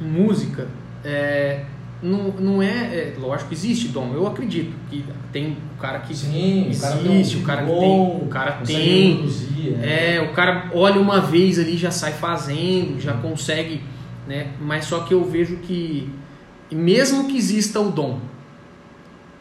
música 0.00 0.68
é, 1.04 1.64
não, 2.02 2.30
não 2.32 2.62
é, 2.62 2.68
é, 2.68 3.14
Lógico, 3.18 3.52
existe 3.52 3.88
dom. 3.88 4.12
Eu 4.12 4.26
acredito 4.26 4.74
que 4.90 5.04
tem 5.32 5.56
o 5.76 5.80
cara 5.80 6.00
que 6.00 6.14
Sim, 6.14 6.68
existe, 6.68 7.38
o 7.38 7.42
cara, 7.42 7.62
que 7.62 7.70
tem. 7.70 8.16
O 8.22 8.28
cara 8.28 8.52
tem. 8.64 9.16
Produzir, 9.16 9.78
é. 9.82 10.16
é, 10.16 10.22
o 10.22 10.32
cara 10.32 10.70
olha 10.74 11.00
uma 11.00 11.20
vez 11.20 11.58
ali 11.58 11.76
já 11.76 11.90
sai 11.90 12.12
fazendo, 12.12 13.00
já 13.00 13.14
consegue. 13.14 13.82
Né? 14.26 14.48
Mas 14.60 14.86
só 14.86 15.00
que 15.00 15.14
eu 15.14 15.24
vejo 15.24 15.56
que, 15.58 16.10
mesmo 16.70 17.28
que 17.28 17.36
exista 17.36 17.80
o 17.80 17.90
dom, 17.90 18.18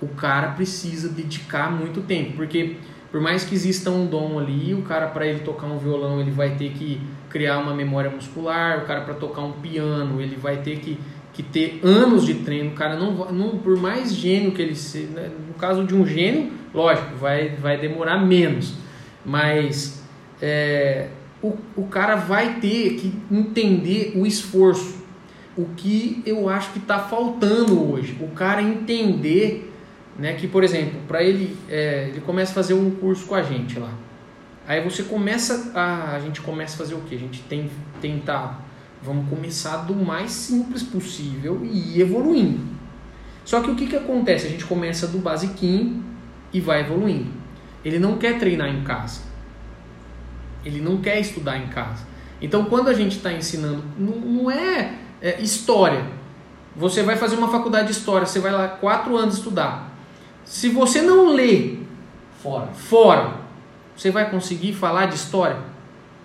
o 0.01 0.07
cara 0.07 0.49
precisa 0.49 1.09
dedicar 1.09 1.71
muito 1.71 2.01
tempo. 2.01 2.33
Porque 2.33 2.77
por 3.11 3.21
mais 3.21 3.45
que 3.45 3.55
exista 3.55 3.89
um 3.89 4.05
dom 4.05 4.37
ali, 4.37 4.73
o 4.73 4.81
cara 4.81 5.07
para 5.07 5.25
ele 5.25 5.39
tocar 5.39 5.67
um 5.67 5.77
violão, 5.77 6.19
ele 6.19 6.31
vai 6.31 6.55
ter 6.55 6.71
que 6.71 7.01
criar 7.29 7.59
uma 7.59 7.73
memória 7.73 8.09
muscular, 8.09 8.79
o 8.79 8.85
cara 8.85 9.01
para 9.01 9.13
tocar 9.13 9.41
um 9.41 9.53
piano, 9.53 10.21
ele 10.21 10.35
vai 10.35 10.57
ter 10.57 10.79
que, 10.79 10.99
que 11.35 11.43
ter 11.43 11.81
anos 11.83 12.25
de 12.25 12.33
treino, 12.35 12.71
cara 12.71 12.97
não, 12.97 13.31
não 13.31 13.57
por 13.57 13.77
mais 13.77 14.13
gênio 14.15 14.53
que 14.53 14.61
ele 14.61 14.75
seja, 14.75 15.07
né? 15.09 15.29
no 15.47 15.53
caso 15.55 15.83
de 15.83 15.93
um 15.93 16.05
gênio, 16.05 16.51
lógico, 16.73 17.15
vai, 17.17 17.49
vai 17.49 17.77
demorar 17.77 18.25
menos, 18.25 18.73
mas 19.23 20.01
é, 20.41 21.09
o, 21.41 21.53
o 21.75 21.87
cara 21.87 22.15
vai 22.15 22.55
ter 22.55 22.95
que 22.95 23.13
entender 23.29 24.13
o 24.15 24.25
esforço, 24.25 25.03
o 25.57 25.65
que 25.75 26.23
eu 26.25 26.49
acho 26.49 26.71
que 26.71 26.79
está 26.79 26.99
faltando 26.99 27.91
hoje, 27.91 28.17
o 28.21 28.29
cara 28.29 28.61
entender 28.61 29.71
né, 30.17 30.33
que, 30.33 30.47
por 30.47 30.63
exemplo, 30.63 30.99
para 31.07 31.21
ele, 31.21 31.55
é, 31.69 32.07
ele 32.09 32.21
começa 32.21 32.51
a 32.51 32.55
fazer 32.55 32.73
um 32.73 32.89
curso 32.91 33.25
com 33.25 33.35
a 33.35 33.43
gente 33.43 33.77
lá, 33.77 33.93
Aí 34.67 34.81
você 34.81 35.03
começa 35.03 35.71
a, 35.75 36.15
a 36.15 36.19
gente 36.19 36.41
começa 36.41 36.73
a 36.73 36.77
fazer 36.77 36.95
o 36.95 37.01
que? 37.01 37.13
A 37.13 37.19
gente 37.19 37.41
tem 37.43 37.69
tentar, 38.01 38.64
vamos 39.01 39.29
começar 39.29 39.77
do 39.77 39.95
mais 39.95 40.31
simples 40.31 40.83
possível 40.83 41.61
e 41.63 41.97
ir 41.97 42.01
evoluindo. 42.01 42.61
Só 43.43 43.61
que 43.61 43.69
o 43.69 43.75
que, 43.75 43.87
que 43.87 43.95
acontece? 43.95 44.47
A 44.47 44.49
gente 44.49 44.65
começa 44.65 45.07
do 45.07 45.19
basiquinho 45.19 46.03
e 46.51 46.59
vai 46.59 46.81
evoluindo. 46.81 47.29
Ele 47.83 47.99
não 47.99 48.17
quer 48.17 48.39
treinar 48.39 48.69
em 48.69 48.83
casa. 48.83 49.21
Ele 50.63 50.81
não 50.81 50.97
quer 50.97 51.19
estudar 51.19 51.57
em 51.57 51.67
casa. 51.67 52.03
Então, 52.41 52.65
quando 52.65 52.89
a 52.89 52.93
gente 52.93 53.17
está 53.17 53.31
ensinando, 53.31 53.83
não, 53.97 54.15
não 54.15 54.51
é, 54.51 54.95
é, 55.21 55.39
história. 55.41 56.05
Você 56.75 57.03
vai 57.03 57.15
fazer 57.15 57.35
uma 57.35 57.49
faculdade 57.49 57.87
de 57.87 57.93
história, 57.93 58.25
você 58.25 58.39
vai 58.39 58.51
lá 58.51 58.67
quatro 58.67 59.15
anos 59.15 59.35
estudar. 59.37 59.91
Se 60.43 60.69
você 60.69 61.01
não 61.01 61.29
lê 61.29 61.77
fora, 62.41 62.67
fora 62.67 63.45
você 63.95 64.11
vai 64.11 64.29
conseguir 64.29 64.73
falar 64.73 65.05
de 65.05 65.15
história? 65.15 65.57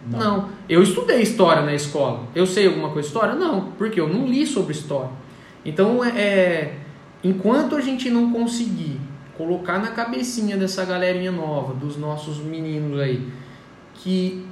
Não. 0.07 0.19
não. 0.19 0.49
Eu 0.69 0.83
estudei 0.83 1.21
história 1.21 1.63
na 1.63 1.75
escola. 1.75 2.29
Eu 2.35 2.47
sei 2.47 2.67
alguma 2.67 2.91
coisa 2.91 3.09
de 3.09 3.15
história? 3.15 3.35
Não, 3.35 3.73
porque 3.73 4.01
eu 4.01 4.09
não 4.09 4.27
li 4.27 4.47
sobre 4.47 4.73
história. 4.73 5.11
Então, 5.65 6.03
é, 6.05 6.09
é, 6.19 6.79
enquanto 7.23 7.77
a 7.77 7.81
gente 7.81 8.09
não 8.09 8.33
conseguir 8.33 8.99
colocar 9.37 9.79
na 9.79 9.89
cabecinha 9.89 10.57
dessa 10.57 10.85
galerinha 10.85 11.33
nova, 11.33 11.75
dos 11.75 11.97
nossos 11.97 12.39
meninos 12.39 12.99
aí, 13.01 13.27
que 13.95 14.45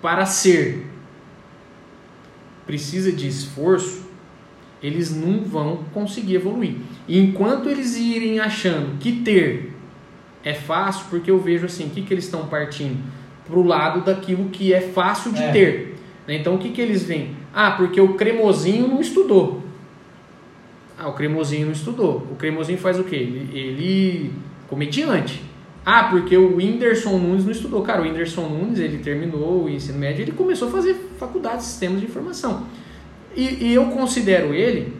para 0.00 0.26
ser 0.26 0.86
precisa 2.66 3.12
de 3.12 3.28
esforço, 3.28 4.06
eles 4.82 5.14
não 5.14 5.44
vão 5.44 5.84
conseguir 5.94 6.34
evoluir. 6.34 6.76
E 7.08 7.18
enquanto 7.18 7.68
eles 7.68 7.96
irem 7.96 8.40
achando 8.40 8.98
que 8.98 9.12
ter 9.22 9.74
é 10.44 10.54
fácil 10.54 11.06
porque 11.10 11.30
eu 11.30 11.40
vejo 11.40 11.66
assim, 11.66 11.86
o 11.86 11.90
que, 11.90 12.02
que 12.02 12.14
eles 12.14 12.24
estão 12.24 12.46
partindo? 12.46 13.02
Para 13.46 13.58
o 13.58 13.62
lado 13.62 14.00
daquilo 14.02 14.48
que 14.48 14.72
é 14.72 14.80
fácil 14.80 15.32
de 15.32 15.42
é. 15.42 15.52
ter. 15.52 15.96
Né? 16.26 16.36
Então 16.36 16.54
o 16.54 16.58
que, 16.58 16.70
que 16.70 16.80
eles 16.80 17.04
veem? 17.04 17.36
Ah, 17.54 17.72
porque 17.72 18.00
o 18.00 18.14
cremosinho 18.14 18.88
não 18.88 19.00
estudou. 19.00 19.62
Ah, 20.98 21.08
o 21.08 21.12
cremosinho 21.12 21.66
não 21.66 21.72
estudou. 21.72 22.26
O 22.30 22.36
cremosinho 22.36 22.78
faz 22.78 22.98
o 22.98 23.04
quê? 23.04 23.16
Ele, 23.16 23.50
ele 23.58 24.32
comediante. 24.68 25.42
Ah, 25.84 26.04
porque 26.04 26.36
o 26.36 26.56
Whindersson 26.56 27.16
Nunes 27.18 27.44
não 27.44 27.52
estudou. 27.52 27.82
Cara, 27.82 28.00
o 28.00 28.04
Whindersson 28.04 28.48
Nunes, 28.48 28.80
ele 28.80 28.98
terminou 28.98 29.64
o 29.64 29.70
ensino 29.70 29.98
médio, 29.98 30.22
ele 30.22 30.32
começou 30.32 30.68
a 30.68 30.70
fazer 30.70 30.96
faculdade 31.18 31.58
de 31.58 31.64
sistemas 31.64 32.00
de 32.00 32.06
informação. 32.06 32.66
E, 33.36 33.66
e 33.66 33.74
eu 33.74 33.86
considero 33.86 34.52
ele, 34.52 34.92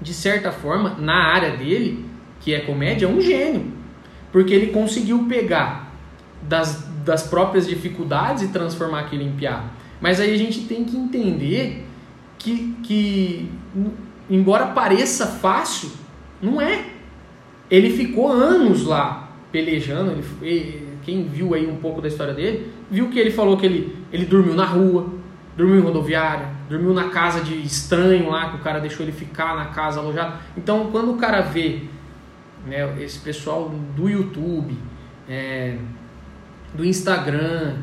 de 0.00 0.14
certa 0.14 0.52
forma, 0.52 0.90
na 0.98 1.16
área 1.16 1.56
dele, 1.56 2.04
que 2.40 2.54
é 2.54 2.60
comédia, 2.60 3.08
um 3.08 3.20
gênio 3.20 3.78
porque 4.32 4.52
ele 4.52 4.68
conseguiu 4.68 5.26
pegar 5.28 5.92
das, 6.42 6.87
das 7.08 7.22
próprias 7.22 7.66
dificuldades 7.66 8.42
e 8.42 8.48
transformar 8.48 9.00
aquilo 9.00 9.22
em 9.22 9.32
piada. 9.32 9.64
Mas 9.98 10.20
aí 10.20 10.32
a 10.32 10.36
gente 10.36 10.60
tem 10.66 10.84
que 10.84 10.94
entender 10.94 11.86
que, 12.38 12.76
que 12.82 13.50
embora 14.28 14.66
pareça 14.66 15.26
fácil, 15.26 15.90
não 16.40 16.60
é. 16.60 16.84
Ele 17.70 17.90
ficou 17.90 18.30
anos 18.30 18.84
lá 18.84 19.30
pelejando. 19.50 20.22
Ele, 20.42 20.86
quem 21.02 21.24
viu 21.24 21.54
aí 21.54 21.66
um 21.66 21.76
pouco 21.76 22.02
da 22.02 22.08
história 22.08 22.34
dele, 22.34 22.70
viu 22.90 23.08
que 23.08 23.18
ele 23.18 23.30
falou 23.30 23.56
que 23.56 23.64
ele, 23.64 23.96
ele 24.12 24.26
dormiu 24.26 24.54
na 24.54 24.66
rua, 24.66 25.08
dormiu 25.56 25.78
em 25.78 25.82
rodoviária, 25.82 26.50
dormiu 26.68 26.92
na 26.92 27.08
casa 27.08 27.42
de 27.42 27.54
estranho 27.62 28.28
lá, 28.28 28.50
que 28.50 28.56
o 28.56 28.60
cara 28.60 28.80
deixou 28.80 29.04
ele 29.04 29.12
ficar 29.12 29.56
na 29.56 29.66
casa 29.66 29.98
alojado. 29.98 30.38
Então, 30.58 30.90
quando 30.92 31.12
o 31.12 31.16
cara 31.16 31.40
vê 31.40 31.84
né, 32.66 33.02
esse 33.02 33.18
pessoal 33.18 33.70
do 33.96 34.10
YouTube, 34.10 34.76
é, 35.26 35.78
do 36.74 36.84
Instagram, 36.84 37.76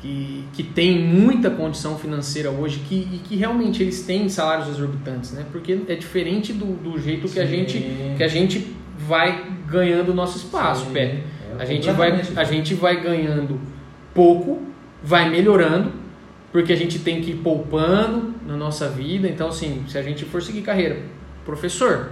que, 0.00 0.44
que 0.52 0.62
tem 0.62 0.98
muita 0.98 1.50
condição 1.50 1.98
financeira 1.98 2.50
hoje 2.50 2.80
que, 2.80 3.08
e 3.12 3.18
que 3.18 3.36
realmente 3.36 3.82
eles 3.82 4.02
têm 4.02 4.28
salários 4.28 4.68
exorbitantes, 4.68 5.32
né? 5.32 5.44
Porque 5.50 5.80
é 5.88 5.94
diferente 5.94 6.52
do, 6.52 6.66
do 6.76 6.98
jeito 6.98 7.28
que 7.28 7.40
a, 7.40 7.46
gente, 7.46 7.78
que 8.16 8.22
a 8.22 8.28
gente 8.28 8.74
vai 8.98 9.50
ganhando 9.66 10.12
o 10.12 10.14
nosso 10.14 10.38
espaço, 10.38 10.86
Pé. 10.86 11.22
É, 11.58 11.62
a, 11.62 11.64
gente 11.64 11.90
vai, 11.90 12.20
a 12.36 12.44
gente 12.44 12.74
vai 12.74 13.00
ganhando 13.00 13.60
pouco, 14.14 14.62
vai 15.02 15.28
melhorando, 15.28 15.92
porque 16.52 16.72
a 16.72 16.76
gente 16.76 16.98
tem 16.98 17.20
que 17.20 17.32
ir 17.32 17.36
poupando 17.36 18.34
na 18.46 18.56
nossa 18.56 18.88
vida. 18.88 19.28
Então, 19.28 19.48
assim, 19.48 19.84
se 19.88 19.98
a 19.98 20.02
gente 20.02 20.24
for 20.24 20.42
seguir 20.42 20.62
carreira, 20.62 21.02
professor, 21.44 22.10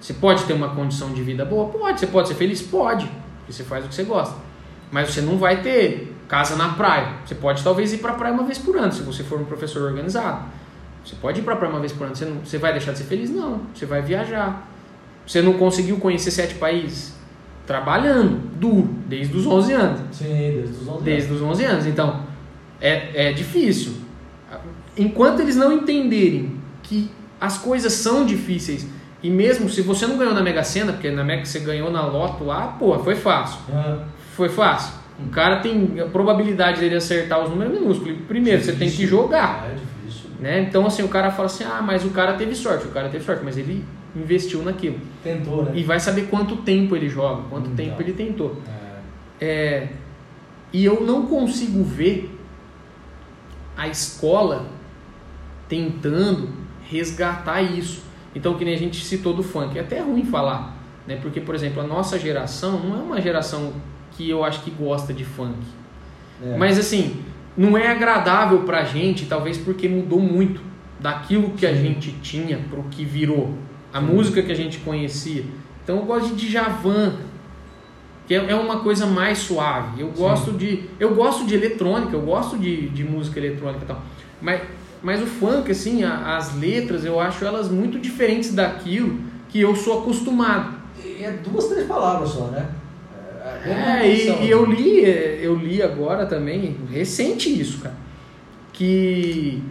você 0.00 0.14
pode 0.14 0.44
ter 0.44 0.52
uma 0.52 0.74
condição 0.74 1.12
de 1.12 1.22
vida 1.22 1.44
boa? 1.44 1.68
Pode. 1.68 2.00
Você 2.00 2.06
pode 2.06 2.28
ser 2.28 2.34
feliz? 2.34 2.62
Pode. 2.62 3.06
Porque 3.38 3.52
você 3.52 3.62
faz 3.62 3.84
o 3.84 3.88
que 3.88 3.94
você 3.94 4.04
gosta. 4.04 4.49
Mas 4.90 5.10
você 5.10 5.20
não 5.20 5.38
vai 5.38 5.62
ter 5.62 6.14
casa 6.28 6.56
na 6.56 6.70
praia. 6.70 7.14
Você 7.24 7.34
pode 7.34 7.62
talvez 7.62 7.92
ir 7.92 7.98
para 7.98 8.12
a 8.12 8.14
praia 8.14 8.34
uma 8.34 8.44
vez 8.44 8.58
por 8.58 8.76
ano, 8.76 8.92
se 8.92 9.02
você 9.02 9.22
for 9.22 9.40
um 9.40 9.44
professor 9.44 9.82
organizado. 9.82 10.44
Você 11.04 11.16
pode 11.16 11.40
ir 11.40 11.42
para 11.42 11.54
a 11.54 11.56
praia 11.56 11.72
uma 11.72 11.80
vez 11.80 11.92
por 11.92 12.06
ano. 12.06 12.14
Você, 12.14 12.24
não, 12.24 12.40
você 12.44 12.58
vai 12.58 12.72
deixar 12.72 12.92
de 12.92 12.98
ser 12.98 13.04
feliz? 13.04 13.30
Não. 13.30 13.62
Você 13.74 13.86
vai 13.86 14.02
viajar. 14.02 14.68
Você 15.26 15.40
não 15.42 15.54
conseguiu 15.54 15.96
conhecer 15.98 16.30
sete 16.30 16.54
países? 16.54 17.14
Trabalhando, 17.66 18.40
duro, 18.56 18.90
desde 19.06 19.36
os 19.36 19.46
11 19.46 19.72
anos. 19.72 20.00
Sim, 20.12 20.26
desde 20.26 20.74
os 20.74 20.88
11 20.88 21.04
Desde 21.04 21.32
os 21.32 21.42
11 21.42 21.64
anos. 21.64 21.86
Então, 21.86 22.22
é, 22.80 23.28
é 23.28 23.32
difícil. 23.32 23.94
Enquanto 24.96 25.40
eles 25.40 25.56
não 25.56 25.72
entenderem 25.72 26.58
que 26.82 27.10
as 27.40 27.58
coisas 27.58 27.92
são 27.92 28.26
difíceis, 28.26 28.86
e 29.22 29.30
mesmo 29.30 29.68
se 29.68 29.82
você 29.82 30.06
não 30.06 30.18
ganhou 30.18 30.34
na 30.34 30.42
Mega 30.42 30.64
Sena, 30.64 30.92
porque 30.92 31.10
na 31.10 31.22
Mega 31.22 31.44
você 31.44 31.60
ganhou 31.60 31.90
na 31.90 32.04
Loto 32.04 32.44
lá, 32.44 32.68
pô, 32.78 32.98
foi 32.98 33.14
fácil. 33.14 33.60
Ah, 33.72 34.04
Foi 34.34 34.48
fácil. 34.48 34.94
O 35.18 35.28
cara 35.28 35.60
tem 35.60 36.00
a 36.00 36.06
probabilidade 36.06 36.80
dele 36.80 36.96
acertar 36.96 37.42
os 37.42 37.50
números 37.50 37.76
é 37.76 37.80
minúsculo. 37.80 38.16
Primeiro, 38.26 38.62
você 38.62 38.72
tem 38.72 38.90
que 38.90 39.06
jogar. 39.06 39.68
É 39.70 39.74
difícil. 39.74 40.30
Né? 40.40 40.62
Então, 40.62 40.86
assim, 40.86 41.02
o 41.02 41.08
cara 41.08 41.30
fala 41.30 41.46
assim: 41.46 41.64
ah, 41.64 41.82
mas 41.82 42.04
o 42.04 42.10
cara 42.10 42.34
teve 42.34 42.54
sorte. 42.54 42.86
O 42.86 42.90
cara 42.90 43.08
teve 43.08 43.22
sorte, 43.24 43.44
mas 43.44 43.58
ele 43.58 43.84
investiu 44.16 44.62
naquilo. 44.62 44.98
Tentou, 45.22 45.64
né? 45.64 45.72
E 45.74 45.82
vai 45.84 46.00
saber 46.00 46.22
quanto 46.28 46.56
tempo 46.58 46.96
ele 46.96 47.08
joga, 47.08 47.42
quanto 47.50 47.70
Então. 47.70 47.84
tempo 47.84 48.00
ele 48.00 48.12
tentou. 48.12 48.56
É. 49.40 49.44
É, 49.44 49.88
e 50.72 50.84
eu 50.84 51.00
não 51.02 51.26
consigo 51.26 51.82
ver 51.82 52.36
a 53.76 53.88
escola 53.88 54.66
tentando 55.68 56.48
resgatar 56.88 57.62
isso. 57.62 58.02
Então, 58.34 58.54
que 58.54 58.64
nem 58.64 58.74
a 58.74 58.78
gente 58.78 59.04
citou 59.04 59.32
do 59.34 59.42
funk, 59.42 59.76
é 59.78 59.80
até 59.82 60.00
ruim 60.00 60.24
falar, 60.24 60.76
né? 61.06 61.18
Porque, 61.20 61.40
por 61.40 61.54
exemplo, 61.54 61.82
a 61.82 61.86
nossa 61.86 62.18
geração 62.18 62.78
não 62.80 62.96
é 62.98 63.02
uma 63.02 63.20
geração 63.20 63.72
que 64.20 64.28
eu 64.28 64.44
acho 64.44 64.60
que 64.62 64.70
gosta 64.70 65.14
de 65.14 65.24
funk. 65.24 65.56
É. 66.44 66.56
Mas 66.58 66.78
assim, 66.78 67.16
não 67.56 67.76
é 67.76 67.88
agradável 67.88 68.60
pra 68.64 68.84
gente, 68.84 69.24
talvez 69.24 69.56
porque 69.56 69.88
mudou 69.88 70.20
muito 70.20 70.60
daquilo 70.98 71.50
que 71.52 71.66
a 71.66 71.74
Sim. 71.74 71.82
gente 71.82 72.12
tinha 72.22 72.58
pro 72.70 72.82
que 72.84 73.02
virou, 73.02 73.54
a 73.92 73.98
Sim. 73.98 74.06
música 74.06 74.42
que 74.42 74.52
a 74.52 74.54
gente 74.54 74.78
conhecia. 74.78 75.44
Então 75.82 75.96
eu 75.96 76.02
gosto 76.04 76.34
de 76.34 76.48
Djavan, 76.48 77.14
que 78.26 78.34
é 78.34 78.50
é 78.50 78.54
uma 78.54 78.80
coisa 78.80 79.06
mais 79.06 79.38
suave. 79.38 80.02
Eu 80.02 80.10
gosto 80.10 80.52
de 80.52 80.84
eu 80.98 81.14
gosto 81.14 81.46
de 81.46 81.54
eletrônica, 81.54 82.14
eu 82.14 82.20
gosto 82.20 82.58
de, 82.58 82.88
de 82.90 83.02
música 83.04 83.38
eletrônica 83.40 83.84
e 83.84 83.88
tal. 83.88 84.02
Mas 84.40 84.60
mas 85.02 85.22
o 85.22 85.26
funk 85.26 85.70
assim, 85.70 86.04
a- 86.04 86.36
as 86.36 86.54
letras, 86.58 87.06
eu 87.06 87.18
acho 87.18 87.42
elas 87.42 87.70
muito 87.70 87.98
diferentes 87.98 88.54
daquilo 88.54 89.18
que 89.48 89.58
eu 89.62 89.74
sou 89.74 90.00
acostumado. 90.02 90.74
É 91.18 91.30
duas, 91.42 91.66
três 91.68 91.86
palavras 91.86 92.28
só, 92.30 92.48
né? 92.48 92.68
É, 93.64 94.06
É, 94.06 94.08
e, 94.08 94.46
e 94.46 94.50
eu 94.50 94.64
li, 94.64 95.04
eu 95.42 95.54
li 95.54 95.82
agora 95.82 96.26
também, 96.26 96.76
recente 96.90 97.48
isso, 97.48 97.80
cara, 97.80 97.96
que 98.72 99.62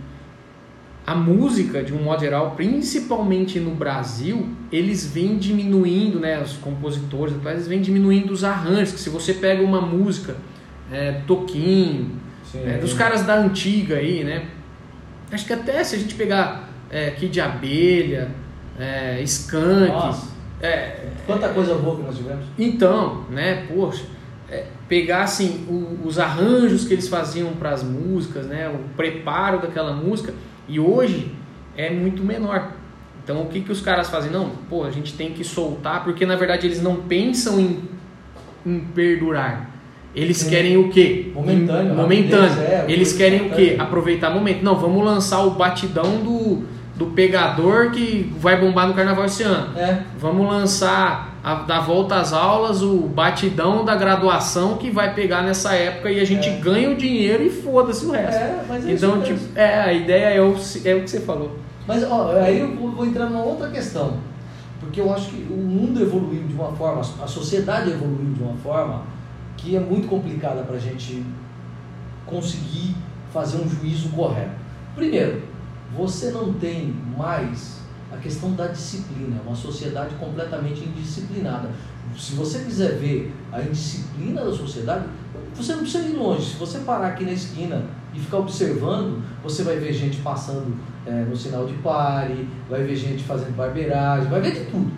a 1.06 1.16
música, 1.16 1.82
de 1.82 1.92
um 1.92 2.04
modo 2.04 2.20
geral, 2.20 2.52
principalmente 2.56 3.60
no 3.60 3.72
Brasil, 3.72 4.48
eles 4.72 5.12
vêm 5.12 5.38
diminuindo, 5.38 6.20
né, 6.20 6.40
os 6.40 6.54
compositores 6.54 7.34
atuais, 7.36 7.56
eles 7.58 7.68
vêm 7.68 7.82
diminuindo 7.82 8.32
os 8.32 8.44
arranjos, 8.44 8.94
que 8.94 9.00
se 9.00 9.10
você 9.10 9.34
pega 9.34 9.64
uma 9.64 9.82
música, 9.82 10.36
é, 10.92 11.22
Toquinho, 11.26 12.12
é, 12.54 12.78
dos 12.78 12.94
caras 12.94 13.24
da 13.24 13.36
antiga 13.36 13.96
aí, 13.96 14.24
né, 14.24 14.46
acho 15.32 15.46
que 15.46 15.54
até 15.54 15.84
se 15.84 15.96
a 15.96 16.00
gente 16.00 16.14
pegar 16.14 16.70
é, 16.92 17.10
Kid 17.12 17.32
de 17.32 17.42
Abelha, 17.42 18.30
é, 18.80 19.20
Skank, 19.24 19.88
Nossa, 19.90 20.28
é, 20.62 21.06
quanta 21.26 21.50
coisa 21.50 21.76
boa 21.76 21.96
que 21.98 22.04
nós 22.04 22.18
tivemos. 22.18 22.46
então, 22.58 23.24
né, 23.30 23.66
poxa, 23.74 24.04
é, 24.52 24.66
pegar 24.88 25.24
assim 25.24 25.66
o- 25.70 26.08
os 26.08 26.18
arranjos 26.20 26.86
que 26.86 26.94
eles 26.94 27.08
faziam 27.08 27.52
para 27.54 27.70
as 27.72 27.84
músicas, 27.84 28.46
né, 28.46 28.68
o 28.70 28.80
preparo 28.96 29.60
daquela 29.60 29.94
música, 29.94 30.34
e 30.68 30.80
hoje 30.80 31.32
é 31.78 31.90
muito 31.90 32.24
menor. 32.24 32.72
Então, 33.24 33.44
o 33.44 33.46
que 33.46 33.62
que 33.62 33.72
os 33.72 33.80
caras 33.80 34.10
fazem? 34.10 34.32
Não, 34.32 34.50
pô, 34.70 34.84
a 34.84 34.92
gente 34.92 35.14
tem 35.14 35.32
que 35.34 35.44
soltar, 35.44 36.04
porque 36.04 36.26
na 36.26 36.36
verdade 36.36 36.66
eles 36.66 36.82
não 36.82 36.96
pensam 36.96 37.60
em, 37.60 37.80
em 38.66 38.80
perdurar. 38.80 39.70
Eles 40.16 40.38
Sim. 40.38 40.50
querem 40.50 40.76
o 40.78 40.90
quê? 40.90 41.32
Momentâneo, 41.36 41.94
Momentâneo. 41.94 42.60
é, 42.64 42.86
eles 42.88 43.14
querem 43.14 43.44
o 43.44 43.50
quê? 43.52 43.76
Aproveitar 43.78 44.32
o 44.32 44.34
momento. 44.34 44.64
Não, 44.64 44.76
vamos 44.76 45.06
lançar 45.06 45.44
o 45.46 45.52
batidão 45.52 46.18
do, 46.24 46.64
do 47.00 47.08
pegador 47.08 47.92
que 47.92 48.32
vai 48.38 48.60
bombar 48.60 48.86
no 48.88 48.94
carnaval 48.94 49.24
esse 49.26 49.42
ano. 49.42 49.76
É, 49.78 50.04
Vamos 50.20 50.46
lançar 50.46 51.34
a, 51.42 51.56
da 51.56 51.80
volta 51.80 52.16
às 52.16 52.34
aulas 52.34 52.82
o 52.84 52.98
batidão 53.08 53.86
da 53.86 53.96
graduação 53.96 54.76
que 54.78 54.92
vai 54.92 55.14
pegar 55.14 55.42
nessa 55.42 55.74
época 55.74 56.12
e 56.12 56.20
a 56.20 56.26
gente 56.26 56.50
É. 56.50 56.58
ganha 56.58 56.90
o 56.92 56.96
dinheiro 56.96 57.42
e 57.42 57.50
foda-se 57.50 58.06
o 58.06 58.12
resto. 58.12 58.36
é, 58.42 58.64
mas 58.68 58.86
é 58.86 58.92
então, 58.92 59.22
tipo, 59.22 59.40
mesmo. 59.40 59.58
é, 59.58 59.80
a 59.82 59.94
ideia 59.94 60.26
é 60.36 60.42
o, 60.42 60.54
é 60.86 60.94
o 60.96 61.02
que 61.04 61.10
você 61.10 61.22
falou. 61.22 61.58
Mas 61.88 62.04
ó, 62.04 62.34
aí 62.36 62.60
eu 62.60 62.76
vou 62.76 62.92
vou 62.92 63.06
entrar 63.06 63.28
numa 63.28 63.44
outra 63.44 63.70
questão. 63.70 64.18
Porque 64.82 65.00
eu 65.00 65.14
acho 65.14 65.30
que 65.30 65.48
o 65.50 65.56
mundo 65.58 66.02
evoluiu 66.02 66.44
de 66.44 66.54
uma 66.54 66.72
forma, 66.74 67.00
a 67.02 67.28
sociedade 67.28 67.92
evoluiu 67.92 68.34
de 68.34 68.44
uma 68.44 68.56
forma 68.58 69.04
que 69.56 69.76
é 69.76 69.80
muito 69.80 70.08
complicada 70.10 70.62
para 70.64 70.76
a 70.76 70.80
gente 70.80 71.24
conseguir 72.26 72.96
fazer 73.34 73.58
um 73.62 73.70
juízo 73.70 74.10
correto. 74.10 74.52
Primeiro, 74.96 75.44
você 75.96 76.32
não 76.32 76.54
tem 76.54 76.96
mais 77.18 77.80
a 78.12 78.18
questão 78.18 78.54
da 78.54 78.68
disciplina, 78.68 79.38
é 79.38 79.48
uma 79.48 79.56
sociedade 79.56 80.16
completamente 80.16 80.84
indisciplinada. 80.84 81.70
Se 82.18 82.34
você 82.34 82.60
quiser 82.60 82.98
ver 82.98 83.34
a 83.52 83.62
indisciplina 83.62 84.44
da 84.44 84.52
sociedade, 84.52 85.06
você 85.56 85.74
não 85.74 85.82
precisa 85.82 86.08
ir 86.08 86.16
longe. 86.16 86.52
Se 86.52 86.58
você 86.58 86.80
parar 86.80 87.10
aqui 87.10 87.24
na 87.24 87.32
esquina 87.32 87.86
e 88.14 88.20
ficar 88.20 88.38
observando, 88.38 89.24
você 89.44 89.64
vai 89.64 89.78
ver 89.78 89.94
gente 89.94 90.18
passando 90.22 90.76
é, 91.06 91.24
no 91.24 91.36
sinal 91.36 91.68
de 91.68 91.74
pare, 91.76 92.48
vai 92.70 92.84
ver 92.84 92.96
gente 92.96 93.24
fazendo 93.24 93.56
barbeiragem, 93.56 94.30
vai 94.30 94.42
ver 94.42 94.54
de 94.54 94.72
tudo. 94.72 94.92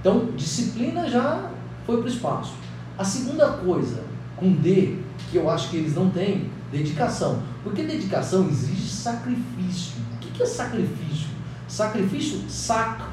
Então, 0.00 0.26
disciplina 0.36 1.08
já 1.08 1.50
foi 1.86 1.98
para 1.98 2.06
o 2.06 2.08
espaço. 2.08 2.54
A 2.96 3.04
segunda 3.04 3.48
coisa, 3.52 4.02
com 4.36 4.52
D, 4.52 4.96
que 5.30 5.36
eu 5.36 5.48
acho 5.48 5.70
que 5.70 5.76
eles 5.76 5.94
não 5.94 6.10
têm, 6.10 6.50
dedicação. 6.72 7.42
Porque 7.62 7.82
dedicação 7.82 8.48
exige 8.48 8.88
sacrifício. 8.88 9.97
Que 10.38 10.44
é 10.44 10.46
sacrifício? 10.46 11.26
Sacrifício, 11.66 12.48
sacro, 12.48 13.08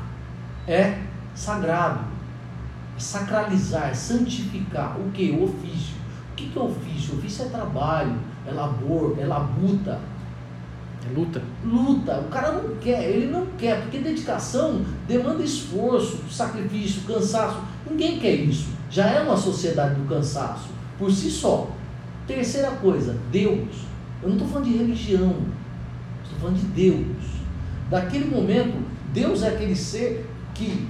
é 0.68 1.00
sagrado. 1.34 2.02
É 2.96 3.00
sacralizar, 3.00 3.90
é 3.90 3.94
santificar. 3.96 4.96
O 5.00 5.10
que? 5.10 5.32
O 5.32 5.46
ofício. 5.46 5.96
O 6.32 6.36
que 6.36 6.52
é 6.56 6.62
ofício? 6.62 7.16
Ofício 7.18 7.46
é 7.46 7.50
trabalho, 7.50 8.16
é 8.46 8.52
labor, 8.52 9.16
é 9.20 9.26
labuta. 9.26 10.00
É 11.04 11.20
luta. 11.20 11.42
Luta, 11.64 12.20
o 12.20 12.30
cara 12.30 12.52
não 12.52 12.76
quer, 12.76 13.10
ele 13.10 13.26
não 13.26 13.48
quer, 13.58 13.82
porque 13.82 13.98
dedicação 13.98 14.86
demanda 15.08 15.42
esforço, 15.42 16.20
sacrifício, 16.30 17.02
cansaço. 17.08 17.60
Ninguém 17.90 18.20
quer 18.20 18.36
isso. 18.36 18.68
Já 18.92 19.08
é 19.08 19.22
uma 19.22 19.36
sociedade 19.36 19.96
do 19.96 20.08
cansaço, 20.08 20.70
por 21.00 21.12
si 21.12 21.32
só. 21.32 21.72
Terceira 22.28 22.70
coisa, 22.74 23.18
Deus. 23.32 23.84
Eu 24.22 24.30
não 24.30 24.36
estou 24.36 24.48
falando 24.48 24.66
de 24.66 24.78
religião, 24.78 25.36
falando 26.46 26.60
de 26.60 26.68
Deus. 26.68 27.18
Daquele 27.90 28.26
momento, 28.26 28.78
Deus 29.14 29.44
é 29.44 29.50
aquele 29.50 29.76
ser 29.76 30.30
que, 30.54 30.88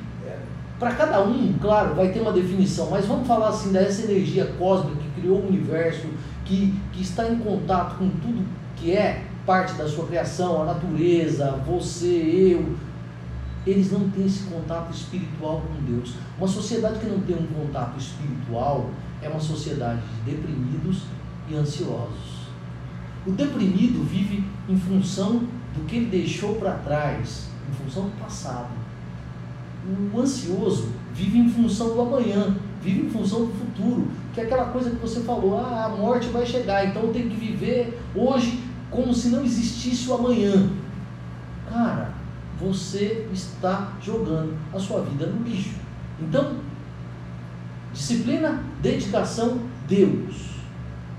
para 0.80 0.94
cada 0.94 1.23
um, 1.23 1.53
claro, 1.60 1.95
vai 1.95 2.11
ter 2.11 2.19
uma 2.19 2.32
definição, 2.32 2.90
mas 2.90 3.06
vamos 3.06 3.27
falar 3.27 3.49
assim 3.49 3.72
dessa 3.72 4.03
energia 4.03 4.45
cósmica 4.57 4.98
que 4.98 5.22
criou 5.22 5.40
o 5.40 5.48
universo, 5.48 6.07
que, 6.44 6.73
que 6.91 7.02
está 7.02 7.27
em 7.30 7.38
contato 7.38 7.98
com 7.98 8.10
tudo 8.10 8.45
que 8.76 8.91
é 8.91 9.23
parte 9.45 9.73
da 9.73 9.88
sua 9.88 10.06
criação, 10.07 10.61
a 10.61 10.65
natureza, 10.65 11.52
você, 11.65 12.07
eu. 12.53 12.76
Eles 13.65 13.91
não 13.91 14.10
têm 14.10 14.27
esse 14.27 14.44
contato 14.44 14.94
espiritual 14.94 15.64
com 15.68 15.91
Deus. 15.91 16.14
Uma 16.38 16.48
sociedade 16.48 16.99
que 16.99 17.07
não 17.07 17.19
tem 17.22 17.36
um 17.36 17.48
contato 17.48 17.98
espiritual 17.98 18.91
é 19.23 19.30
uma 19.30 19.40
sociedade 19.40 20.02
de 20.02 20.32
deprimidos 20.32 21.03
e 21.49 21.56
ansiosos. 21.56 22.35
O 23.26 23.32
deprimido 23.32 24.04
vive 24.04 24.44
em 24.70 24.78
função 24.78 25.42
do 25.76 25.86
que 25.88 25.96
ele 25.96 26.06
deixou 26.06 26.56
para 26.56 26.74
trás, 26.74 27.48
em 27.68 27.84
função 27.84 28.04
do 28.04 28.20
passado. 28.20 28.70
O 30.14 30.20
ansioso 30.20 30.90
vive 31.14 31.40
em 31.40 31.50
função 31.50 31.96
do 31.96 32.02
amanhã, 32.02 32.56
vive 32.82 33.08
em 33.08 33.10
função 33.10 33.46
do 33.46 33.54
futuro, 33.54 34.08
que 34.34 34.42
é 34.42 34.44
aquela 34.44 34.66
coisa 34.66 34.92
que 34.92 34.98
você 34.98 35.22
falou, 35.22 35.60
ah, 35.60 35.86
a 35.86 35.90
morte 35.90 36.28
vai 36.30 36.46
chegar, 36.46 36.86
então 36.88 37.04
eu 37.04 37.14
tenho 37.14 37.30
que 37.30 37.36
viver 37.36 38.00
hoje 38.16 38.64
como 38.92 39.14
se 39.14 39.30
não 39.30 39.44
existisse 39.44 40.10
o 40.10 40.14
amanhã. 40.14 40.70
Cara, 41.70 42.14
você 42.60 43.28
está 43.34 43.94
jogando 44.02 44.56
a 44.74 44.80
sua 44.80 45.02
vida 45.02 45.26
no 45.26 45.44
lixo. 45.44 45.76
Então, 46.20 46.58
disciplina, 47.92 48.64
dedicação, 48.82 49.60
Deus. 49.88 50.56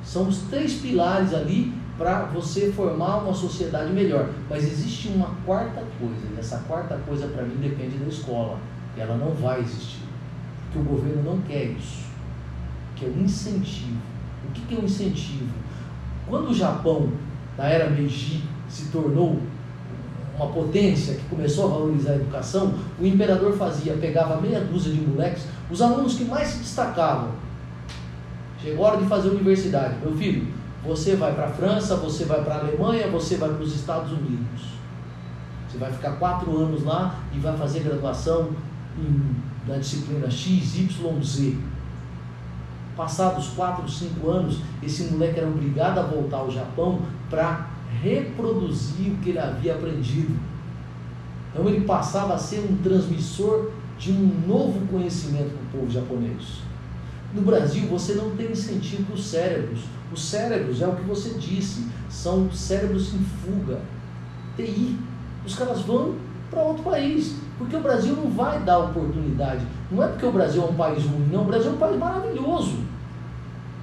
São 0.05 0.29
os 0.29 0.39
três 0.43 0.75
pilares 0.75 1.35
ali 1.35 1.75
para 1.99 2.25
você 2.25 2.73
formar 2.73 3.19
uma 3.19 3.35
sociedade 3.35 3.93
melhor. 3.93 4.31
Mas 4.49 4.65
existe 4.65 5.09
uma 5.09 5.31
quarta 5.45 5.83
coisa, 5.99 6.27
e 6.35 6.39
essa 6.39 6.59
quarta 6.69 6.99
coisa 7.07 7.27
para 7.29 7.43
mim 7.43 7.57
depende 7.57 7.97
da 7.99 8.07
escola. 8.07 8.59
Ela 8.97 9.17
não 9.17 9.33
vai 9.33 9.61
existir. 9.61 10.05
Porque 10.65 10.79
o 10.79 10.83
governo 10.83 11.23
não 11.23 11.41
quer 11.43 11.65
isso. 11.65 12.07
Que 12.95 13.07
é 13.07 13.09
o 13.09 13.19
incentivo. 13.19 14.01
O 14.49 14.53
que, 14.53 14.75
é 14.75 14.79
o 14.79 14.85
incentivo? 14.85 15.53
Quando 16.29 16.51
o 16.51 16.55
Japão, 16.55 17.13
na 17.57 17.65
era 17.65 17.91
Meiji, 17.91 18.43
se 18.69 18.87
tornou 18.87 19.41
uma 20.37 20.49
potência 20.49 21.15
que 21.15 21.25
começou 21.25 21.67
a 21.67 21.69
valorizar 21.69 22.13
a 22.13 22.17
educação, 22.17 22.75
o 23.01 23.07
imperador 23.07 23.57
fazia, 23.57 23.95
pegava 23.95 24.41
meia 24.41 24.61
dúzia 24.61 24.93
de 24.93 25.01
moleques, 25.01 25.47
os 25.71 25.81
alunos 25.81 26.15
que 26.15 26.25
mais 26.25 26.49
se 26.49 26.59
destacavam. 26.59 27.31
Chegou 28.63 28.85
a 28.85 28.91
hora 28.91 28.99
de 28.99 29.07
fazer 29.07 29.31
universidade. 29.31 29.97
Meu 30.03 30.15
filho, 30.17 30.47
você 30.87 31.17
vai 31.17 31.35
para 31.35 31.47
a 31.47 31.51
França, 31.51 31.97
você 31.97 32.25
vai 32.25 32.43
para 32.43 32.55
a 32.55 32.59
Alemanha, 32.61 33.09
você 33.09 33.37
vai 33.37 33.49
para 33.49 33.63
os 33.63 33.75
Estados 33.75 34.13
Unidos. 34.13 34.77
Você 35.69 35.79
vai 35.79 35.93
ficar 35.93 36.13
quatro 36.13 36.57
anos 36.57 36.85
lá 36.85 37.17
e 37.35 37.39
vai 37.39 37.57
fazer 37.57 37.81
graduação 37.81 38.51
em, 38.99 39.37
na 39.69 39.79
disciplina 39.79 40.31
X, 40.31 40.79
Y, 40.79 41.23
Z. 41.23 41.57
Passados 42.97 43.49
quatro, 43.49 43.87
cinco 43.91 44.31
anos, 44.31 44.61
esse 44.83 45.05
moleque 45.05 45.39
era 45.39 45.49
obrigado 45.49 45.99
a 45.99 46.03
voltar 46.03 46.39
ao 46.39 46.51
Japão 46.51 47.01
para 47.29 47.69
reproduzir 48.03 49.13
o 49.13 49.17
que 49.17 49.31
ele 49.31 49.39
havia 49.39 49.75
aprendido. 49.75 50.35
Então 51.53 51.69
ele 51.69 51.85
passava 51.85 52.35
a 52.35 52.39
ser 52.39 52.61
um 52.61 52.77
transmissor 52.77 53.71
de 53.99 54.13
um 54.13 54.43
novo 54.47 54.87
conhecimento 54.87 55.51
para 55.51 55.79
o 55.79 55.81
povo 55.81 55.93
japonês. 55.93 56.61
No 57.35 57.43
Brasil, 57.43 57.87
você 57.89 58.15
não 58.15 58.31
tem 58.37 58.53
incentivo 58.53 59.05
para 59.05 59.15
os 59.15 59.27
cérebros. 59.27 59.81
Os 60.13 60.25
cérebros, 60.25 60.81
é 60.81 60.87
o 60.87 60.95
que 60.95 61.03
você 61.03 61.31
disse, 61.31 61.87
são 62.09 62.51
cérebros 62.53 63.13
em 63.13 63.19
fuga. 63.19 63.81
TI. 64.57 64.99
Os 65.45 65.55
caras 65.55 65.83
vão 65.83 66.15
para 66.51 66.63
outro 66.63 66.83
país. 66.83 67.37
Porque 67.59 67.75
o 67.75 67.81
Brasil 67.81 68.15
não 68.15 68.31
vai 68.31 68.61
dar 68.61 68.79
oportunidade. 68.79 69.67
Não 69.91 70.03
é 70.03 70.09
porque 70.09 70.27
o 70.27 70.33
Brasil 70.33 70.63
é 70.63 70.67
um 70.67 70.75
país 70.75 71.05
ruim, 71.05 71.29
não. 71.33 71.43
O 71.43 71.47
Brasil 71.47 71.71
é 71.71 71.75
um 71.75 71.79
país 71.79 71.99
maravilhoso. 71.99 72.79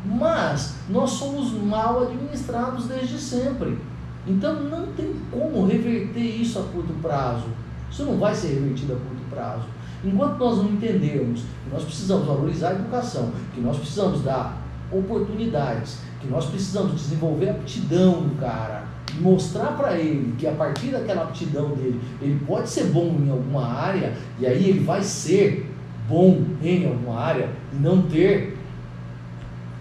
Mas 0.06 0.76
nós 0.90 1.12
somos 1.12 1.52
mal 1.52 2.04
administrados 2.04 2.86
desde 2.86 3.18
sempre. 3.18 3.80
Então 4.28 4.54
não 4.64 4.88
tem 4.94 5.16
como 5.32 5.66
reverter 5.66 6.20
isso 6.20 6.60
a 6.60 6.64
curto 6.64 6.94
prazo. 7.02 7.46
Isso 7.90 8.04
não 8.04 8.18
vai 8.18 8.36
ser 8.36 8.56
revertido 8.56 8.94
a 8.94 8.96
curto 8.96 9.30
prazo. 9.30 9.66
Enquanto 10.04 10.38
nós 10.38 10.58
não 10.58 10.66
entendermos 10.66 11.42
que 11.42 11.74
nós 11.74 11.84
precisamos 11.84 12.28
valorizar 12.28 12.70
a 12.70 12.74
educação, 12.74 13.32
que 13.56 13.62
nós 13.62 13.78
precisamos 13.78 14.22
dar 14.22 14.62
oportunidades, 14.92 16.00
que 16.24 16.30
nós 16.30 16.46
precisamos 16.46 16.94
desenvolver 16.94 17.50
a 17.50 17.52
aptidão 17.52 18.22
do 18.22 18.40
cara, 18.40 18.86
e 19.16 19.22
mostrar 19.22 19.78
para 19.78 19.98
ele 20.00 20.34
que 20.38 20.48
a 20.48 20.54
partir 20.54 20.88
daquela 20.88 21.24
aptidão 21.24 21.70
dele, 21.76 22.02
ele 22.22 22.40
pode 22.48 22.70
ser 22.70 22.86
bom 22.86 23.16
em 23.20 23.30
alguma 23.30 23.66
área, 23.66 24.14
e 24.40 24.48
aí 24.48 24.70
ele 24.70 24.80
vai 24.80 25.04
ser 25.04 25.70
bom 26.08 26.44
em 26.62 26.88
alguma 26.88 27.20
área 27.20 27.50
e 27.72 27.76
não 27.76 28.04
ter, 28.04 28.58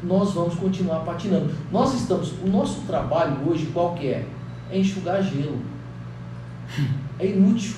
nós 0.02 0.32
vamos 0.32 0.56
continuar 0.56 1.00
patinando. 1.00 1.54
Nós 1.70 1.94
estamos, 1.94 2.32
o 2.42 2.48
nosso 2.48 2.80
trabalho 2.82 3.48
hoje 3.48 3.70
qual 3.72 3.94
que 3.94 4.08
é? 4.08 4.26
É 4.70 4.78
enxugar 4.78 5.22
gelo. 5.22 5.60
É 7.18 7.26
inútil. 7.26 7.76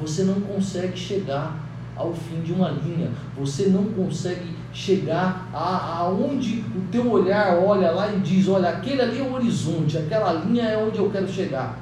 Você 0.00 0.22
não 0.22 0.40
consegue 0.42 0.96
chegar 0.96 1.67
ao 1.98 2.14
fim 2.14 2.40
de 2.40 2.52
uma 2.52 2.70
linha. 2.70 3.10
Você 3.36 3.66
não 3.66 3.84
consegue 3.86 4.56
chegar 4.72 5.50
a, 5.52 5.98
aonde 5.98 6.64
o 6.74 6.80
teu 6.90 7.10
olhar 7.10 7.56
olha 7.56 7.90
lá 7.90 8.12
e 8.12 8.20
diz, 8.20 8.48
olha, 8.48 8.68
aquele 8.68 9.02
ali 9.02 9.18
é 9.18 9.22
o 9.22 9.34
horizonte, 9.34 9.98
aquela 9.98 10.32
linha 10.32 10.64
é 10.64 10.78
onde 10.78 10.98
eu 10.98 11.10
quero 11.10 11.28
chegar. 11.28 11.78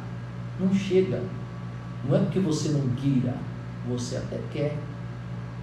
Não 0.58 0.74
chega. 0.74 1.22
Não 2.08 2.16
é 2.16 2.20
porque 2.20 2.40
você 2.40 2.70
não 2.70 2.88
queira, 2.96 3.34
você 3.88 4.16
até 4.16 4.40
quer. 4.52 4.76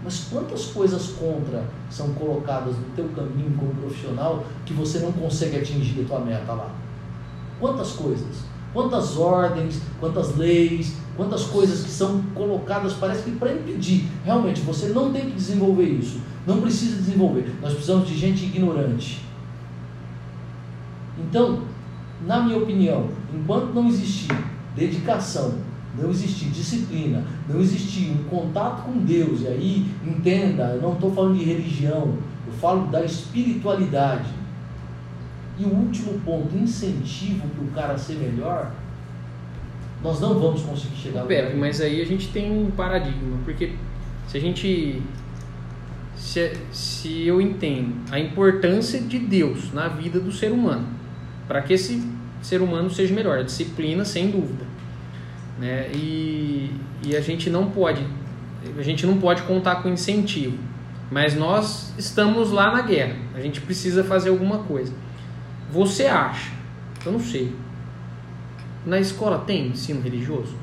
Mas 0.04 0.28
quantas 0.30 0.66
coisas 0.66 1.08
contra 1.08 1.64
são 1.90 2.14
colocadas 2.14 2.76
no 2.78 2.86
teu 2.96 3.08
caminho 3.10 3.56
como 3.58 3.74
profissional 3.76 4.46
que 4.66 4.74
você 4.74 5.00
não 5.00 5.12
consegue 5.14 5.58
atingir 5.58 6.02
a 6.02 6.08
tua 6.08 6.20
meta 6.20 6.54
lá? 6.54 6.70
Quantas 7.60 7.94
coisas? 7.94 8.53
Quantas 8.74 9.18
ordens, 9.18 9.82
quantas 10.00 10.36
leis, 10.36 10.96
quantas 11.16 11.44
coisas 11.46 11.84
que 11.84 11.92
são 11.92 12.24
colocadas, 12.34 12.94
parece 12.94 13.24
que 13.24 13.32
para 13.32 13.54
impedir. 13.54 14.08
Realmente, 14.26 14.62
você 14.62 14.88
não 14.88 15.12
tem 15.14 15.30
que 15.30 15.36
desenvolver 15.36 15.86
isso. 15.86 16.20
Não 16.48 16.60
precisa 16.60 16.98
desenvolver. 16.98 17.56
Nós 17.62 17.74
precisamos 17.74 18.08
de 18.08 18.18
gente 18.18 18.46
ignorante. 18.46 19.24
Então, 21.20 21.62
na 22.26 22.42
minha 22.42 22.58
opinião, 22.58 23.10
enquanto 23.34 23.74
não 23.74 23.88
existir 23.88 24.36
dedicação, 24.76 25.54
não 25.98 26.10
existir 26.10 26.50
disciplina, 26.50 27.24
não 27.48 27.60
existir 27.60 28.12
um 28.12 28.24
contato 28.24 28.84
com 28.84 28.98
Deus, 29.00 29.42
e 29.42 29.48
aí 29.48 29.86
entenda, 30.06 30.76
eu 30.76 30.82
não 30.82 30.94
estou 30.94 31.14
falando 31.14 31.38
de 31.38 31.44
religião, 31.44 32.16
eu 32.48 32.54
falo 32.54 32.88
da 32.88 33.04
espiritualidade. 33.04 34.30
E 35.58 35.64
o 35.64 35.70
último 35.70 36.20
ponto, 36.22 36.56
incentivo 36.58 37.48
para 37.48 37.64
o 37.64 37.68
cara 37.68 37.98
ser 37.98 38.16
melhor, 38.16 38.72
nós 40.04 40.20
não 40.20 40.38
vamos 40.40 40.62
conseguir 40.64 40.96
chegar 40.96 41.26
Pepe, 41.26 41.56
mas 41.56 41.80
aí 41.80 42.02
a 42.02 42.06
gente 42.06 42.30
tem 42.30 42.52
um 42.52 42.72
paradigma, 42.72 43.38
porque 43.46 43.74
se 44.28 44.38
a 44.38 44.42
gente. 44.42 45.02
Se, 46.16 46.54
se 46.72 47.28
eu 47.28 47.42
entendo 47.42 47.96
a 48.12 48.20
importância 48.20 49.00
de 49.00 49.20
Deus 49.20 49.74
na 49.74 49.88
vida 49.88 50.20
do 50.20 50.32
ser 50.32 50.52
humano, 50.52 50.88
para 51.48 51.62
que 51.62 51.74
esse 51.74 52.02
ser 52.42 52.62
humano 52.62 52.90
seja 52.90 53.14
melhor, 53.14 53.40
a 53.40 53.44
disciplina, 53.44 54.06
sem 54.06 54.30
dúvida. 54.30 54.66
Né? 55.60 55.90
E, 55.94 56.72
e 57.04 57.16
a 57.16 57.22
gente 57.22 57.50
não 57.50 57.70
pode 57.70 58.06
a 58.78 58.82
gente 58.82 59.06
não 59.06 59.18
pode 59.18 59.42
contar 59.44 59.78
com 59.78 59.90
incentivo, 59.90 60.58
mas 61.12 61.36
nós 61.36 61.94
estamos 61.98 62.52
lá 62.52 62.72
na 62.72 62.82
guerra, 62.82 63.18
a 63.36 63.42
gente 63.42 63.60
precisa 63.60 64.04
fazer 64.04 64.30
alguma 64.30 64.60
coisa. 64.60 64.94
Você 65.74 66.06
acha? 66.06 66.52
Eu 67.04 67.14
não 67.14 67.20
sei. 67.20 67.52
Na 68.86 69.00
escola 69.00 69.40
tem 69.40 69.70
ensino 69.70 70.02
religioso? 70.02 70.56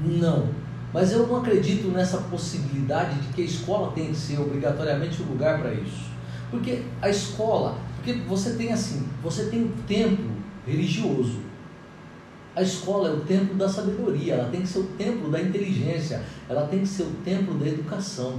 Não. 0.00 0.50
Mas 0.92 1.10
eu 1.10 1.26
não 1.26 1.38
acredito 1.38 1.88
nessa 1.88 2.18
possibilidade 2.18 3.18
de 3.20 3.32
que 3.32 3.42
a 3.42 3.44
escola 3.44 3.90
tem 3.90 4.10
que 4.10 4.14
ser 4.14 4.38
obrigatoriamente 4.38 5.20
o 5.20 5.24
um 5.24 5.30
lugar 5.30 5.58
para 5.58 5.74
isso. 5.74 6.12
Porque 6.48 6.82
a 7.02 7.08
escola, 7.08 7.76
porque 7.96 8.12
você 8.20 8.54
tem 8.54 8.72
assim, 8.72 9.04
você 9.20 9.46
tem 9.46 9.64
um 9.64 9.72
templo 9.84 10.30
religioso. 10.64 11.40
A 12.54 12.62
escola 12.62 13.08
é 13.08 13.12
o 13.12 13.20
templo 13.22 13.56
da 13.56 13.68
sabedoria, 13.68 14.34
ela 14.34 14.48
tem 14.48 14.60
que 14.60 14.68
ser 14.68 14.78
o 14.78 14.86
templo 14.96 15.28
da 15.28 15.40
inteligência, 15.42 16.22
ela 16.48 16.68
tem 16.68 16.78
que 16.80 16.86
ser 16.86 17.02
o 17.02 17.10
templo 17.24 17.54
da 17.54 17.66
educação. 17.66 18.38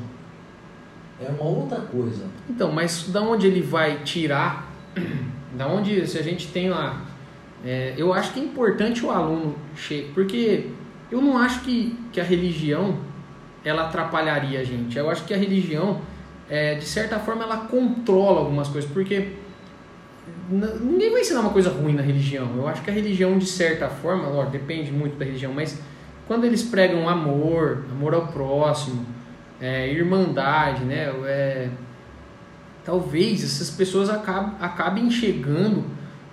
É 1.20 1.30
uma 1.30 1.50
outra 1.50 1.82
coisa. 1.82 2.24
Então, 2.50 2.72
mas 2.72 3.10
da 3.10 3.22
onde 3.22 3.48
ele 3.48 3.62
vai 3.62 4.04
tirar? 4.04 4.74
Da 5.56 5.68
onde, 5.68 6.06
se 6.08 6.18
a 6.18 6.24
gente 6.24 6.48
tem 6.48 6.70
lá 6.70 7.06
é, 7.66 7.96
eu 7.98 8.14
acho 8.14 8.32
que 8.32 8.40
é 8.40 8.44
importante 8.44 9.04
o 9.04 9.10
aluno 9.10 9.56
chegar, 9.76 10.14
porque 10.14 10.68
eu 11.12 11.20
não 11.20 11.36
acho 11.36 11.62
que, 11.62 11.98
que 12.14 12.22
a 12.22 12.24
religião 12.24 13.00
ela 13.64 13.88
atrapalharia 13.88 14.60
a 14.60 14.64
gente. 14.64 14.96
Eu 14.96 15.10
acho 15.10 15.26
que 15.26 15.34
a 15.34 15.38
religião, 15.38 16.00
é, 16.48 16.76
de 16.76 16.86
certa 16.86 17.18
forma, 17.18 17.44
ela 17.44 17.58
controla 17.58 18.42
algumas 18.42 18.68
coisas, 18.68 18.90
porque 18.92 19.30
ninguém 20.48 21.12
vai 21.12 21.22
ensinar 21.22 21.40
uma 21.40 21.50
coisa 21.50 21.72
ruim 21.72 21.94
na 21.94 22.04
religião. 22.04 22.52
Eu 22.56 22.68
acho 22.68 22.84
que 22.84 22.92
a 22.92 22.94
religião, 22.94 23.36
de 23.40 23.48
certa 23.48 23.90
forma, 23.90 24.30
ó, 24.30 24.46
depende 24.46 24.92
muito 24.92 25.18
da 25.18 25.26
religião, 25.26 25.52
mas 25.52 25.82
quando 26.28 26.46
eles 26.46 26.62
pregam 26.62 27.10
amor, 27.10 27.84
amor 27.92 28.14
ao 28.14 28.28
próximo, 28.28 29.04
é, 29.60 29.92
irmandade, 29.92 30.84
né? 30.84 31.12
É, 31.26 31.70
talvez 32.86 33.44
essas 33.44 33.72
pessoas 33.72 34.10
acabem, 34.10 34.54
acabem 34.62 35.10
chegando 35.10 35.84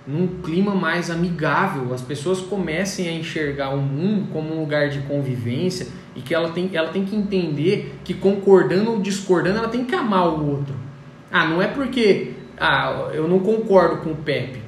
num 0.05 0.27
clima 0.41 0.75
mais 0.75 1.09
amigável, 1.09 1.93
as 1.93 2.01
pessoas 2.01 2.39
comecem 2.39 3.07
a 3.07 3.11
enxergar 3.11 3.69
o 3.69 3.81
mundo 3.81 4.27
como 4.31 4.53
um 4.53 4.59
lugar 4.59 4.89
de 4.89 4.99
convivência 4.99 5.87
e 6.15 6.21
que 6.21 6.33
ela 6.33 6.51
tem, 6.51 6.69
ela 6.73 6.89
tem 6.89 7.05
que 7.05 7.15
entender 7.15 7.99
que 8.03 8.13
concordando 8.13 8.91
ou 8.91 8.99
discordando, 8.99 9.57
ela 9.57 9.69
tem 9.69 9.85
que 9.85 9.95
amar 9.95 10.27
o 10.27 10.51
outro. 10.51 10.75
Ah, 11.31 11.47
não 11.47 11.61
é 11.61 11.67
porque 11.67 12.33
ah, 12.59 13.09
eu 13.13 13.27
não 13.27 13.39
concordo 13.39 14.01
com 14.01 14.11
o 14.11 14.15
Pepe. 14.15 14.61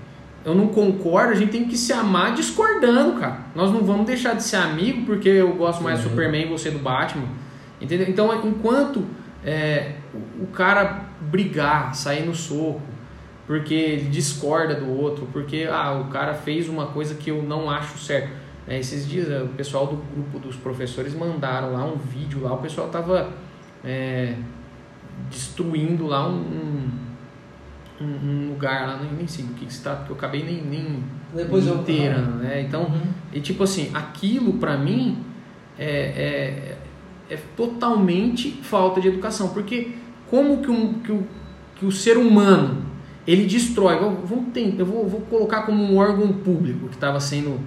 Eu 0.44 0.56
não 0.56 0.68
concordo, 0.68 1.32
a 1.32 1.36
gente 1.36 1.52
tem 1.52 1.66
que 1.66 1.78
se 1.78 1.92
amar 1.92 2.34
discordando, 2.34 3.20
cara. 3.20 3.40
Nós 3.54 3.72
não 3.72 3.84
vamos 3.84 4.06
deixar 4.06 4.36
de 4.36 4.44
ser 4.44 4.58
amigo 4.58 5.06
porque 5.06 5.28
eu 5.28 5.54
gosto 5.56 5.84
mais 5.84 6.00
uhum. 6.00 6.06
do 6.06 6.10
Superman 6.12 6.46
e 6.46 6.50
você 6.50 6.72
do 6.72 6.80
Batman. 6.80 7.26
Entendeu? 7.82 8.08
Então, 8.08 8.34
enquanto 8.48 9.04
é, 9.44 9.94
o 10.40 10.48
cara 10.48 11.06
brigar, 11.20 11.96
sair 11.96 12.26
no 12.26 12.36
soco, 12.36 12.82
porque 13.48 13.74
ele 13.74 14.10
discorda 14.10 14.76
do 14.76 14.90
outro, 14.90 15.28
porque 15.32 15.68
ah, 15.70 15.94
o 15.94 16.10
cara 16.10 16.34
fez 16.34 16.68
uma 16.68 16.88
coisa 16.88 17.16
que 17.16 17.30
eu 17.30 17.44
não 17.44 17.70
acho 17.70 17.98
certo. 17.98 18.46
É, 18.68 18.80
esses 18.80 19.08
dias 19.08 19.28
o 19.44 19.50
pessoal 19.50 19.86
do 19.86 19.98
grupo 19.98 20.40
dos 20.40 20.56
professores 20.56 21.14
mandaram 21.14 21.74
lá 21.74 21.86
um 21.86 21.98
vídeo 21.98 22.42
lá, 22.42 22.54
o 22.54 22.58
pessoal 22.58 22.88
tava 22.90 23.32
é, 23.84 24.36
destruindo 25.30 26.08
lá 26.08 26.28
um, 26.28 26.90
um, 28.02 28.06
um, 28.06 28.50
lugar 28.50 28.88
lá, 28.88 28.98
nem, 28.98 29.14
nem 29.14 29.28
sei 29.28 29.46
do 29.46 29.54
que, 29.54 29.68
que 29.68 29.74
se 29.74 29.84
trata, 29.84 30.00
porque 30.00 30.14
eu 30.14 30.18
acabei 30.18 30.44
nem, 30.44 30.64
nem 30.64 31.04
Depois 31.34 31.68
inteira, 31.68 32.18
eu... 32.18 32.26
né? 32.38 32.62
Então, 32.62 32.86
uhum. 32.86 33.02
e 33.32 33.40
tipo 33.40 33.64
assim, 33.64 33.92
aquilo 33.94 34.54
para 34.54 34.76
mim 34.78 35.24
é, 35.78 36.78
é, 37.30 37.34
é, 37.34 37.38
totalmente 37.56 38.50
falta 38.64 39.00
de 39.00 39.10
educação, 39.10 39.50
porque 39.50 39.96
como 40.30 40.62
que, 40.62 40.72
um, 40.72 40.94
que, 40.94 41.12
o, 41.12 41.28
que 41.76 41.86
o 41.86 41.92
ser 41.92 42.18
humano 42.18 42.86
ele 43.28 43.46
destrói. 43.46 43.98
Vamos 43.98 44.54
ter, 44.54 44.76
eu 44.78 44.86
vou, 44.86 45.08
vou, 45.08 45.22
colocar 45.22 45.64
como 45.64 45.84
um 45.84 45.98
órgão 45.98 46.32
público 46.32 46.88
que 46.88 46.96
estava 46.96 47.20
sendo 47.20 47.60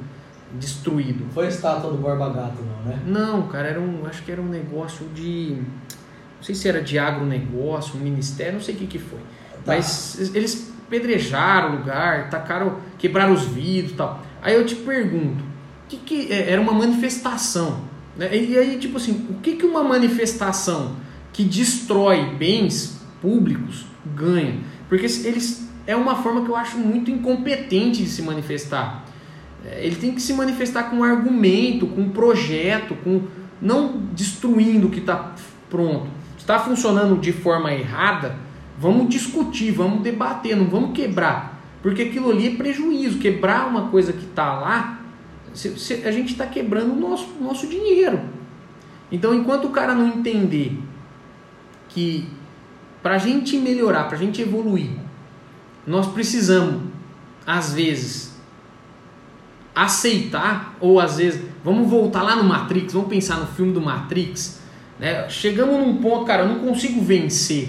destruído. 0.55 1.27
Foi 1.33 1.47
a 1.47 1.49
estátua 1.49 1.91
do 1.91 1.99
Borba 1.99 2.31
Gato, 2.31 2.63
não, 2.63 2.91
né? 2.91 3.03
Não, 3.07 3.49
cara, 3.49 3.69
era 3.69 3.81
um, 3.81 4.07
acho 4.07 4.23
que 4.23 4.33
era 4.33 4.41
um 4.41 4.49
negócio 4.49 5.07
de, 5.15 5.57
não 6.37 6.43
sei 6.43 6.55
se 6.55 6.69
era 6.69 6.81
de 6.81 6.99
agronegócio, 6.99 7.99
um 7.99 8.03
ministério, 8.03 8.55
não 8.55 8.61
sei 8.61 8.75
o 8.75 8.79
que 8.79 8.87
que 8.87 8.99
foi. 8.99 9.19
Tá. 9.65 9.75
Mas 9.75 10.35
eles 10.35 10.73
pedrejaram 10.89 11.75
o 11.75 11.79
lugar, 11.79 12.31
tacaram, 12.31 12.77
quebraram 12.97 13.35
os 13.35 13.45
vidros, 13.45 13.93
e 13.93 13.97
tal. 13.97 14.23
Aí 14.41 14.55
eu 14.55 14.65
te 14.65 14.77
pergunto, 14.77 15.45
que 15.89 15.97
que 15.99 16.33
é, 16.33 16.53
era 16.53 16.61
uma 16.61 16.73
manifestação, 16.73 17.81
né? 18.17 18.35
E 18.35 18.57
aí 18.57 18.79
tipo 18.79 18.97
assim, 18.97 19.27
o 19.29 19.35
que 19.35 19.57
que 19.57 19.67
uma 19.67 19.83
manifestação 19.83 20.97
que 21.33 21.45
destrói 21.45 22.35
bens 22.37 23.01
públicos 23.21 23.87
ganha? 24.15 24.59
Porque 24.89 25.07
eles 25.07 25.69
é 25.89 25.97
uma 25.97 26.17
forma 26.17 26.45
que 26.45 26.51
eu 26.51 26.57
acho 26.57 26.77
muito 26.77 27.11
incompetente 27.11 28.03
de 28.03 28.11
se 28.11 28.21
manifestar. 28.21 29.07
É, 29.65 29.87
Ele 29.87 29.97
tem 29.97 30.13
que 30.13 30.21
se 30.21 30.35
manifestar 30.35 30.91
com 30.91 31.03
argumento, 31.03 31.87
com 31.87 32.11
projeto, 32.11 32.95
com 33.03 33.23
não 33.61 34.03
destruindo 34.13 34.89
o 34.89 34.91
que 34.91 35.01
está 35.01 35.35
pronto. 35.71 36.07
Está 36.37 36.59
funcionando 36.59 37.19
de 37.19 37.33
forma 37.33 37.73
errada, 37.73 38.37
vamos 38.79 39.09
discutir, 39.09 39.73
vamos 39.73 40.03
debater, 40.03 40.55
não 40.57 40.67
vamos 40.67 40.93
quebrar. 40.93 41.59
Porque 41.83 42.03
aquilo 42.03 42.31
ali 42.31 42.49
é 42.49 42.57
prejuízo. 42.57 43.19
Quebrar 43.19 43.67
uma 43.67 43.89
coisa 43.89 44.13
que 44.13 44.25
está 44.25 44.59
lá, 44.61 45.01
a 45.51 46.11
gente 46.11 46.33
está 46.33 46.47
quebrando 46.47 46.93
o 46.93 47.01
nosso, 47.01 47.29
nosso 47.41 47.67
dinheiro. 47.67 48.21
Então, 49.11 49.35
enquanto 49.35 49.67
o 49.67 49.71
cara 49.71 49.95
não 49.95 50.07
entender 50.07 50.79
que 51.89 52.29
para 53.03 53.15
a 53.15 53.19
gente 53.19 53.57
melhorar, 53.57 54.05
para 54.05 54.17
a 54.17 54.19
gente 54.19 54.43
evoluir, 54.43 54.91
nós 55.87 56.07
precisamos, 56.09 56.83
às 57.47 57.73
vezes, 57.73 58.37
aceitar, 59.75 60.77
ou 60.81 61.01
às 61.01 61.17
vezes, 61.17 61.43
vamos 61.65 61.89
voltar 61.89 62.23
lá 62.23 62.37
no 62.37 62.45
Matrix, 62.45 62.93
vamos 62.93 63.09
pensar 63.09 63.37
no 63.37 63.47
filme 63.47 63.73
do 63.73 63.81
Matrix, 63.81 64.61
né? 64.99 65.29
Chegamos 65.29 65.79
num 65.79 65.97
ponto, 65.99 66.25
cara, 66.25 66.43
eu 66.43 66.49
não 66.49 66.59
consigo 66.59 67.01
vencer. 67.01 67.69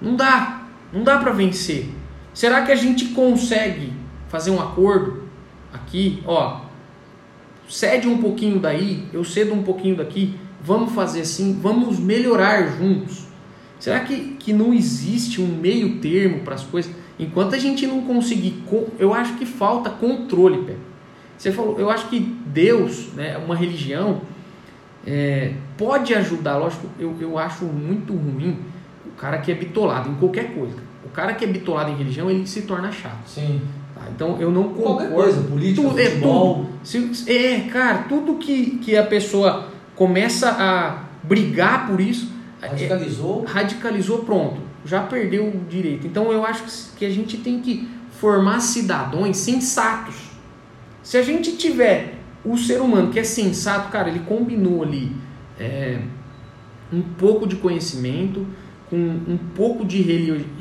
Não 0.00 0.14
dá, 0.14 0.64
não 0.92 1.02
dá 1.02 1.18
para 1.18 1.32
vencer. 1.32 1.88
Será 2.34 2.62
que 2.62 2.70
a 2.70 2.76
gente 2.76 3.06
consegue 3.06 3.92
fazer 4.28 4.50
um 4.50 4.60
acordo 4.60 5.22
aqui, 5.72 6.22
ó, 6.26 6.60
cede 7.68 8.06
um 8.06 8.18
pouquinho 8.18 8.60
daí, 8.60 9.08
eu 9.12 9.24
cedo 9.24 9.54
um 9.54 9.62
pouquinho 9.62 9.96
daqui, 9.96 10.38
vamos 10.62 10.92
fazer 10.92 11.22
assim, 11.22 11.58
vamos 11.60 11.98
melhorar 11.98 12.76
juntos. 12.76 13.23
Será 13.84 14.00
que, 14.00 14.36
que 14.38 14.50
não 14.54 14.72
existe 14.72 15.42
um 15.42 15.46
meio 15.46 15.96
termo 15.98 16.40
para 16.40 16.54
as 16.54 16.62
coisas? 16.64 16.90
Enquanto 17.18 17.54
a 17.54 17.58
gente 17.58 17.86
não 17.86 18.00
conseguir, 18.00 18.62
co- 18.66 18.86
eu 18.98 19.12
acho 19.12 19.34
que 19.34 19.44
falta 19.44 19.90
controle, 19.90 20.62
Pé. 20.64 20.72
Você 21.36 21.52
falou, 21.52 21.78
eu 21.78 21.90
acho 21.90 22.08
que 22.08 22.18
Deus, 22.46 23.12
né, 23.14 23.36
uma 23.36 23.54
religião, 23.54 24.22
é, 25.06 25.52
pode 25.76 26.14
ajudar, 26.14 26.56
lógico, 26.56 26.86
eu, 26.98 27.14
eu 27.20 27.38
acho 27.38 27.66
muito 27.66 28.14
ruim 28.14 28.56
o 29.06 29.10
cara 29.20 29.36
que 29.36 29.52
é 29.52 29.54
bitolado 29.54 30.08
em 30.08 30.14
qualquer 30.14 30.54
coisa. 30.54 30.76
O 31.04 31.10
cara 31.10 31.34
que 31.34 31.44
é 31.44 31.46
bitolado 31.48 31.90
em 31.90 31.96
religião, 31.96 32.30
ele 32.30 32.46
se 32.46 32.62
torna 32.62 32.90
chato. 32.90 33.26
Sim. 33.26 33.60
tá? 33.94 34.00
Então 34.14 34.40
eu 34.40 34.50
não 34.50 34.64
concordo. 34.70 34.82
Qualquer 35.10 35.10
coisa, 35.12 35.42
política, 35.42 35.82
Tudo, 35.88 36.00
é 36.00 36.04
futebol. 36.06 36.54
tudo. 36.54 36.68
Se- 37.14 37.30
é, 37.30 37.60
cara, 37.70 37.98
tudo 38.08 38.36
que, 38.36 38.78
que 38.82 38.96
a 38.96 39.04
pessoa 39.04 39.68
começa 39.94 40.48
a 40.58 41.04
brigar 41.22 41.86
por 41.86 42.00
isso, 42.00 42.32
é- 42.64 42.68
Radicalizou. 42.70 43.44
radicalizou, 43.44 44.18
pronto, 44.24 44.60
já 44.84 45.02
perdeu 45.02 45.46
o 45.48 45.64
direito. 45.68 46.06
Então 46.06 46.30
eu 46.32 46.44
acho 46.44 46.64
que 46.96 47.04
a 47.04 47.10
gente 47.10 47.36
tem 47.38 47.60
que 47.60 47.88
formar 48.12 48.60
cidadãos 48.60 49.36
sensatos. 49.36 50.14
Se 51.02 51.16
a 51.18 51.22
gente 51.22 51.56
tiver 51.56 52.14
o 52.44 52.56
ser 52.56 52.80
humano 52.80 53.10
que 53.10 53.18
é 53.18 53.24
sensato, 53.24 53.90
cara, 53.90 54.08
ele 54.08 54.20
combinou 54.20 54.82
ali 54.82 55.12
é, 55.58 55.98
um 56.92 57.00
pouco 57.02 57.46
de 57.46 57.56
conhecimento 57.56 58.46
com 58.90 58.96
um 58.96 59.38
pouco 59.54 59.84
de 59.84 60.00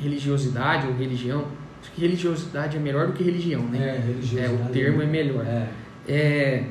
religiosidade 0.02 0.88
ou 0.88 0.94
religião. 0.96 1.46
Acho 1.82 1.92
que 1.92 2.02
religiosidade 2.02 2.78
é 2.78 2.80
melhor 2.80 3.08
do 3.08 3.14
que 3.14 3.24
religião, 3.24 3.62
né? 3.64 3.78
É, 3.80 3.90
É, 3.96 4.00
religiosidade. 4.00 4.54
o 4.54 4.74
termo 4.74 5.02
é 5.02 5.06
melhor. 5.06 5.46
É. 5.46 5.68
É, 6.08 6.64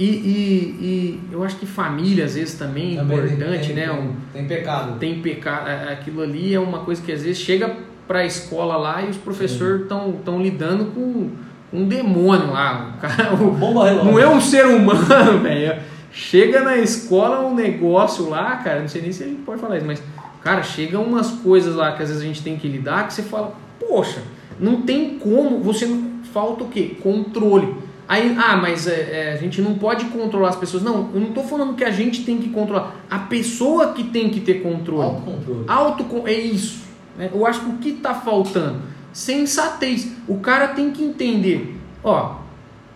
e, 0.00 0.04
e- 0.06 0.78
e 0.82 1.20
eu 1.32 1.44
acho 1.44 1.56
que 1.56 1.66
família 1.66 2.24
às 2.24 2.34
vezes 2.34 2.54
também 2.54 2.94
é 2.94 2.96
Também 3.00 3.18
importante, 3.18 3.66
tem, 3.68 3.76
né? 3.76 3.86
Tem, 3.88 3.98
Um- 4.00 4.14
tem 4.32 4.44
pecado. 4.46 4.98
tem 4.98 5.20
pecado, 5.20 5.68
aquilo 5.92 6.22
ali 6.22 6.54
é 6.54 6.58
uma 6.60 6.78
coisa 6.80 7.02
que 7.02 7.12
às 7.12 7.22
vezes 7.22 7.38
chega 7.38 7.76
para 8.08 8.20
a 8.20 8.24
escola 8.26 8.76
lá 8.76 9.02
e 9.02 9.10
os 9.10 9.16
professores 9.16 9.82
estão 9.82 10.12
tão 10.24 10.42
lidando 10.42 10.86
com 10.86 11.28
um 11.72 11.84
demônio 11.86 12.50
lá. 12.50 12.94
O 12.96 13.00
cara, 13.00 13.34
o- 13.34 13.50
Bomba 13.52 13.84
relógio. 13.88 14.10
não 14.10 14.18
é 14.18 14.26
um 14.28 14.40
ser 14.40 14.66
humano, 14.66 15.38
velho. 15.44 15.80
Chega 16.12 16.62
na 16.62 16.76
escola 16.76 17.46
um 17.46 17.54
negócio 17.54 18.28
lá, 18.28 18.56
cara, 18.56 18.80
não 18.80 18.88
sei 18.88 19.02
nem 19.02 19.12
se 19.12 19.22
a 19.22 19.26
gente 19.26 19.42
pode 19.42 19.60
falar 19.60 19.76
isso, 19.76 19.86
mas, 19.86 20.02
cara, 20.42 20.60
chega 20.62 20.98
umas 20.98 21.30
coisas 21.30 21.76
lá 21.76 21.92
que 21.92 22.02
às 22.02 22.08
vezes 22.08 22.22
a 22.22 22.26
gente 22.26 22.42
tem 22.42 22.56
que 22.56 22.66
lidar 22.66 23.06
que 23.06 23.14
você 23.14 23.22
fala, 23.22 23.54
poxa, 23.78 24.20
não 24.58 24.82
tem 24.82 25.18
como, 25.20 25.60
você 25.60 25.86
não- 25.86 26.10
falta 26.32 26.64
o 26.64 26.68
quê? 26.68 26.96
Controle. 27.00 27.74
Aí, 28.10 28.36
ah, 28.36 28.56
mas 28.56 28.88
é, 28.88 29.28
é, 29.28 29.32
a 29.34 29.36
gente 29.36 29.62
não 29.62 29.74
pode 29.74 30.06
controlar 30.06 30.48
as 30.48 30.56
pessoas. 30.56 30.82
Não, 30.82 31.10
eu 31.14 31.20
não 31.20 31.30
tô 31.30 31.44
falando 31.44 31.76
que 31.76 31.84
a 31.84 31.92
gente 31.92 32.24
tem 32.24 32.38
que 32.38 32.48
controlar. 32.48 32.96
A 33.08 33.20
pessoa 33.20 33.92
que 33.92 34.02
tem 34.02 34.30
que 34.30 34.40
ter 34.40 34.64
controle. 34.64 35.04
Autocontrole. 35.04 35.64
Auto 35.68 36.26
é 36.26 36.32
isso. 36.32 36.82
né? 37.16 37.30
Eu 37.32 37.46
acho 37.46 37.60
que 37.60 37.70
o 37.70 37.74
que 37.74 37.88
está 37.90 38.12
faltando? 38.12 38.80
Sensatez. 39.12 40.10
O 40.26 40.38
cara 40.38 40.66
tem 40.66 40.90
que 40.90 41.04
entender. 41.04 41.78
Ó, 42.02 42.34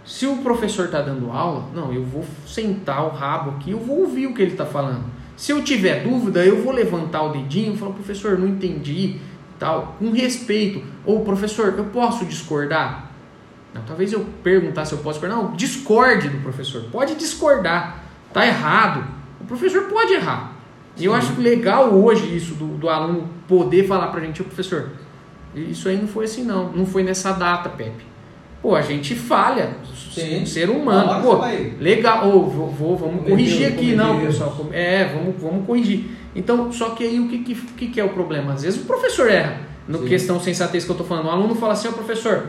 se 0.05 0.27
o 0.27 0.39
professor 0.39 0.87
está 0.87 1.01
dando 1.01 1.31
aula, 1.31 1.67
não, 1.73 1.93
eu 1.93 2.03
vou 2.03 2.25
sentar 2.45 3.07
o 3.07 3.11
rabo 3.11 3.53
aqui, 3.53 3.71
eu 3.71 3.79
vou 3.79 4.01
ouvir 4.01 4.27
o 4.27 4.35
que 4.35 4.43
ele 4.43 4.51
está 4.51 4.67
falando. 4.67 5.05
Se 5.37 5.53
eu 5.53 5.63
tiver 5.63 6.03
dúvida, 6.03 6.45
eu 6.45 6.61
vou 6.61 6.73
levantar 6.73 7.23
o 7.23 7.29
dedinho 7.29 7.75
e 7.75 7.77
falar, 7.77 7.93
professor, 7.93 8.37
não 8.37 8.49
entendi, 8.49 9.21
tal, 9.61 9.95
com 9.97 10.11
respeito. 10.11 10.83
Ou 11.07 11.21
professor, 11.21 11.73
eu 11.79 11.85
posso 11.85 12.25
discordar? 12.25 13.04
Não, 13.75 13.83
talvez 13.83 14.13
eu 14.13 14.25
perguntar 14.43 14.85
se 14.85 14.93
eu 14.93 14.99
posso 14.99 15.19
discordar. 15.19 15.43
Não, 15.45 15.53
discorde 15.57 16.29
do 16.29 16.39
professor. 16.39 16.85
Pode 16.93 17.15
discordar. 17.17 18.05
Tá 18.33 18.47
errado. 18.47 19.05
O 19.41 19.45
professor 19.45 19.83
pode 19.85 20.13
errar. 20.15 20.53
E 20.97 21.05
eu 21.05 21.13
acho 21.15 21.39
legal 21.41 21.93
hoje 21.93 22.37
isso 22.37 22.55
do, 22.55 22.67
do 22.79 22.89
aluno 22.89 23.29
poder 23.49 23.87
falar 23.87 24.07
pra 24.09 24.21
gente, 24.21 24.41
"Ô, 24.41 24.45
professor, 24.45 24.91
isso 25.55 25.89
aí 25.89 25.97
não 25.97 26.07
foi 26.07 26.25
assim 26.27 26.45
não, 26.45 26.71
não 26.73 26.87
foi 26.87 27.03
nessa 27.03 27.33
data, 27.33 27.69
Pepe. 27.69 28.05
Pô, 28.63 28.75
a 28.77 28.81
gente 28.81 29.15
falha, 29.15 29.71
Sim. 30.15 30.47
ser 30.47 30.71
Uma 30.71 30.79
humano. 30.79 31.23
Pô, 31.23 31.39
legal, 31.81 32.29
ô, 32.29 32.43
vou, 32.45 32.71
vou- 32.71 32.97
vamos 32.97 33.29
corrigir 33.29 33.67
aqui, 33.67 33.95
não, 33.95 34.21
pessoal. 34.21 34.57
É, 34.73 35.05
vamos, 35.05 35.35
vamos 35.43 35.67
corrigir. 35.67 36.07
Então, 36.35 36.73
só 36.73 36.91
que 36.91 37.05
aí 37.05 37.21
o 37.21 37.29
que, 37.29 37.55
que, 37.55 37.89
que 37.89 38.01
é 38.01 38.05
o 38.05 38.09
problema? 38.11 38.53
Às 38.55 38.63
vezes 38.63 38.81
o 38.81 38.85
professor 38.87 39.29
erra. 39.31 39.61
No 39.87 39.99
Sim. 39.99 40.07
questão 40.07 40.41
sensatez 40.41 40.85
que 40.85 40.91
eu 40.91 40.97
tô 40.97 41.05
falando, 41.05 41.27
o 41.27 41.31
aluno 41.31 41.55
fala 41.57 41.75
assim, 41.75 41.89
ó 41.89 41.93
professor, 41.93 42.49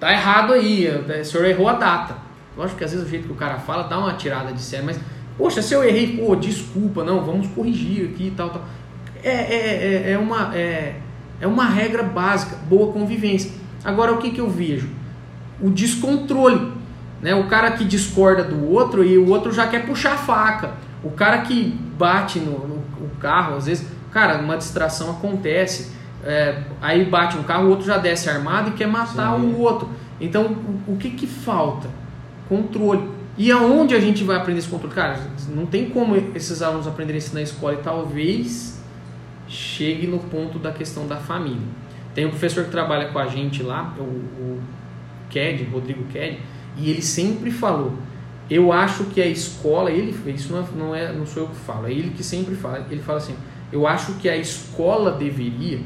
tá 0.00 0.12
errado 0.12 0.52
aí, 0.54 0.88
o 1.20 1.24
senhor 1.24 1.46
errou 1.46 1.68
a 1.68 1.74
data. 1.74 2.16
Lógico 2.56 2.78
que 2.78 2.84
às 2.84 2.90
vezes 2.92 3.06
o 3.06 3.08
jeito 3.08 3.26
que 3.26 3.32
o 3.32 3.36
cara 3.36 3.58
fala 3.58 3.84
dá 3.84 3.98
uma 3.98 4.14
tirada 4.14 4.52
de 4.52 4.60
sério, 4.60 4.86
mas, 4.86 4.98
poxa, 5.38 5.62
se 5.62 5.72
eu 5.74 5.84
errei, 5.84 6.16
pô, 6.16 6.34
desculpa, 6.34 7.04
não, 7.04 7.22
vamos 7.24 7.46
corrigir 7.48 8.10
aqui 8.10 8.28
e 8.28 8.30
tal, 8.32 8.50
tal. 8.50 8.64
É, 9.22 9.28
é, 9.30 10.04
é, 10.08 10.12
é, 10.12 10.18
uma, 10.18 10.56
é, 10.56 10.96
é 11.40 11.46
uma 11.46 11.66
regra 11.66 12.02
básica, 12.02 12.56
boa 12.68 12.92
convivência. 12.92 13.52
Agora, 13.84 14.12
o 14.12 14.18
que, 14.18 14.30
que 14.30 14.40
eu 14.40 14.48
vejo? 14.50 14.88
O 15.60 15.70
descontrole. 15.70 16.72
Né? 17.20 17.34
O 17.34 17.46
cara 17.48 17.72
que 17.72 17.84
discorda 17.84 18.42
do 18.42 18.66
outro 18.70 19.04
e 19.04 19.18
o 19.18 19.28
outro 19.28 19.52
já 19.52 19.66
quer 19.68 19.84
puxar 19.86 20.14
a 20.14 20.18
faca. 20.18 20.70
O 21.04 21.10
cara 21.10 21.38
que 21.42 21.78
bate 21.98 22.38
no, 22.38 22.52
no- 22.66 22.84
no 23.00 23.08
carro, 23.20 23.56
às 23.56 23.66
vezes, 23.66 23.86
cara, 24.10 24.38
uma 24.38 24.56
distração 24.56 25.10
acontece. 25.10 25.92
É, 26.24 26.62
aí 26.80 27.04
bate 27.04 27.36
um 27.36 27.42
carro, 27.42 27.66
o 27.66 27.70
outro 27.70 27.86
já 27.86 27.96
desce 27.98 28.28
armado 28.28 28.70
e 28.70 28.72
quer 28.72 28.86
matar 28.86 29.38
Sim. 29.38 29.52
o 29.52 29.58
outro. 29.58 29.88
Então, 30.20 30.46
o, 30.86 30.92
o 30.92 30.96
que, 30.96 31.10
que 31.10 31.26
falta? 31.26 31.88
Controle. 32.48 33.08
E 33.38 33.50
aonde 33.50 33.94
a 33.94 34.00
gente 34.00 34.22
vai 34.22 34.36
aprender 34.36 34.58
esse 34.58 34.68
controle? 34.68 34.94
Cara, 34.94 35.18
não 35.48 35.64
tem 35.64 35.88
como 35.88 36.14
esses 36.34 36.60
alunos 36.60 36.86
aprenderem 36.86 37.18
isso 37.18 37.34
na 37.34 37.40
escola 37.40 37.74
e 37.74 37.78
talvez 37.78 38.82
chegue 39.48 40.06
no 40.06 40.18
ponto 40.18 40.58
da 40.58 40.72
questão 40.72 41.06
da 41.06 41.16
família. 41.16 41.66
Tem 42.14 42.26
um 42.26 42.30
professor 42.30 42.64
que 42.64 42.70
trabalha 42.70 43.08
com 43.08 43.18
a 43.18 43.26
gente 43.26 43.62
lá, 43.62 43.94
o, 43.98 44.02
o 44.02 44.60
Ked, 45.30 45.64
Rodrigo 45.64 46.04
Ked, 46.12 46.38
e 46.76 46.90
ele 46.90 47.02
sempre 47.02 47.50
falou: 47.50 47.94
eu 48.50 48.72
acho 48.72 49.04
que 49.04 49.22
a 49.22 49.26
escola, 49.26 49.90
ele 49.90 50.14
isso 50.32 50.52
não 50.52 50.60
é, 50.60 50.64
não 50.76 50.94
é, 50.94 51.12
não 51.12 51.24
sou 51.24 51.44
eu 51.44 51.48
que 51.48 51.56
falo, 51.56 51.86
é 51.86 51.92
ele 51.92 52.10
que 52.10 52.24
sempre 52.24 52.56
fala. 52.56 52.84
Ele 52.90 53.00
fala 53.00 53.18
assim: 53.18 53.36
eu 53.72 53.86
acho 53.86 54.14
que 54.14 54.28
a 54.28 54.36
escola 54.36 55.12
deveria 55.12 55.80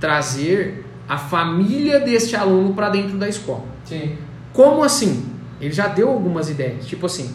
trazer 0.00 0.84
a 1.08 1.16
família 1.18 2.00
deste 2.00 2.34
aluno 2.36 2.74
para 2.74 2.88
dentro 2.88 3.18
da 3.18 3.28
escola. 3.28 3.64
Sim. 3.84 4.16
Como 4.52 4.82
assim? 4.82 5.30
Ele 5.60 5.72
já 5.72 5.88
deu 5.88 6.08
algumas 6.08 6.50
ideias, 6.50 6.86
tipo 6.86 7.06
assim: 7.06 7.34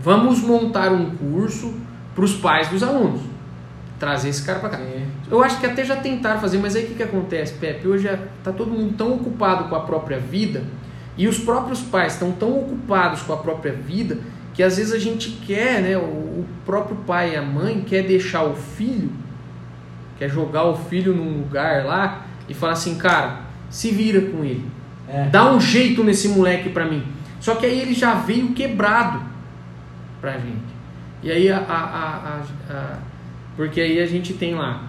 vamos 0.00 0.40
montar 0.40 0.92
um 0.92 1.10
curso 1.10 1.74
para 2.14 2.24
os 2.24 2.34
pais 2.34 2.68
dos 2.68 2.82
alunos, 2.82 3.20
trazer 3.98 4.28
esse 4.28 4.42
cara 4.44 4.58
para 4.58 4.70
cá. 4.70 4.78
Sim. 4.78 5.06
Eu 5.30 5.42
acho 5.42 5.58
que 5.58 5.66
até 5.66 5.84
já 5.84 5.96
tentaram 5.96 6.40
fazer, 6.40 6.58
mas 6.58 6.76
aí 6.76 6.84
o 6.84 6.86
que, 6.88 6.94
que 6.94 7.02
acontece, 7.02 7.54
Pepe? 7.54 7.88
Hoje 7.88 8.08
é- 8.08 8.18
tá 8.42 8.52
todo 8.52 8.70
mundo 8.70 8.94
tão 8.96 9.14
ocupado 9.14 9.68
com 9.68 9.74
a 9.74 9.80
própria 9.80 10.18
vida 10.18 10.62
E 11.18 11.26
os 11.26 11.38
próprios 11.38 11.80
pais 11.80 12.12
estão 12.12 12.30
tão 12.30 12.58
ocupados 12.60 13.22
com 13.22 13.32
a 13.32 13.38
própria 13.38 13.72
vida 13.72 14.18
que 14.52 14.62
às 14.62 14.76
vezes 14.76 14.92
a 14.92 14.98
gente 14.98 15.30
quer, 15.46 15.80
né, 15.82 15.96
o, 15.96 16.00
o 16.00 16.46
próprio 16.64 16.96
pai 17.06 17.32
e 17.32 17.36
a 17.36 17.42
mãe 17.42 17.80
quer 17.80 18.02
deixar 18.02 18.42
o 18.44 18.54
filho, 18.54 19.10
quer 20.18 20.28
jogar 20.28 20.64
o 20.64 20.76
filho 20.76 21.14
num 21.14 21.38
lugar 21.38 21.84
lá 21.84 22.26
e 22.48 22.54
falar 22.54 22.72
assim, 22.72 22.96
cara, 22.96 23.40
se 23.68 23.90
vira 23.90 24.20
com 24.30 24.44
ele. 24.44 24.66
É. 25.08 25.28
Dá 25.28 25.52
um 25.52 25.60
jeito 25.60 26.02
nesse 26.02 26.28
moleque 26.28 26.68
pra 26.68 26.84
mim. 26.84 27.04
Só 27.40 27.54
que 27.54 27.66
aí 27.66 27.80
ele 27.80 27.94
já 27.94 28.14
veio 28.14 28.52
quebrado 28.52 29.20
pra 30.20 30.32
gente. 30.32 30.76
E 31.22 31.30
aí 31.30 31.50
a, 31.50 31.58
a, 31.58 31.74
a, 31.74 32.42
a 32.70 32.98
porque 33.56 33.80
aí 33.80 34.00
a 34.00 34.06
gente 34.06 34.34
tem 34.34 34.54
lá. 34.54 34.82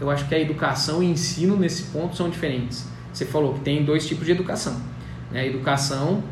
Eu 0.00 0.10
acho 0.10 0.26
que 0.26 0.34
a 0.34 0.38
educação 0.38 1.02
e 1.02 1.06
ensino 1.06 1.56
nesse 1.56 1.84
ponto 1.84 2.16
são 2.16 2.28
diferentes. 2.28 2.88
Você 3.12 3.24
falou 3.24 3.54
que 3.54 3.60
tem 3.60 3.84
dois 3.84 4.06
tipos 4.06 4.26
de 4.26 4.32
educação. 4.32 4.80
Né? 5.30 5.40
A 5.40 5.46
educação 5.46 6.22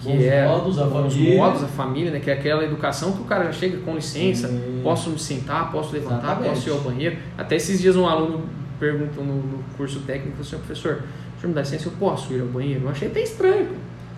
que 0.00 0.08
bons 0.08 0.22
é 0.22 0.46
modos, 0.48 0.78
a 0.78 0.84
bons 0.84 1.12
família. 1.14 1.36
modos, 1.36 1.64
a 1.64 1.66
família, 1.66 2.10
né? 2.10 2.20
que 2.20 2.30
é 2.30 2.34
aquela 2.34 2.64
educação 2.64 3.12
que 3.12 3.20
o 3.20 3.24
cara 3.24 3.44
já 3.46 3.52
chega 3.52 3.78
com 3.78 3.94
licença, 3.94 4.48
Sim. 4.48 4.80
posso 4.82 5.10
me 5.10 5.18
sentar, 5.18 5.70
posso 5.72 5.92
levantar, 5.92 6.18
Exatamente. 6.18 6.54
posso 6.54 6.68
ir 6.68 6.72
ao 6.72 6.78
banheiro. 6.80 7.16
Até 7.36 7.56
esses 7.56 7.80
dias 7.80 7.96
um 7.96 8.06
aluno 8.06 8.42
perguntou 8.78 9.24
no, 9.24 9.34
no 9.34 9.58
curso 9.76 10.00
técnico, 10.00 10.40
assim, 10.40 10.56
professor, 10.56 11.02
o 11.36 11.40
senhor 11.40 11.48
me 11.48 11.54
dá 11.54 11.60
licença, 11.62 11.88
eu 11.88 11.92
posso 11.98 12.32
ir 12.32 12.40
ao 12.40 12.46
banheiro? 12.46 12.84
Eu 12.84 12.90
achei 12.90 13.08
até 13.08 13.20
estranho, 13.22 13.68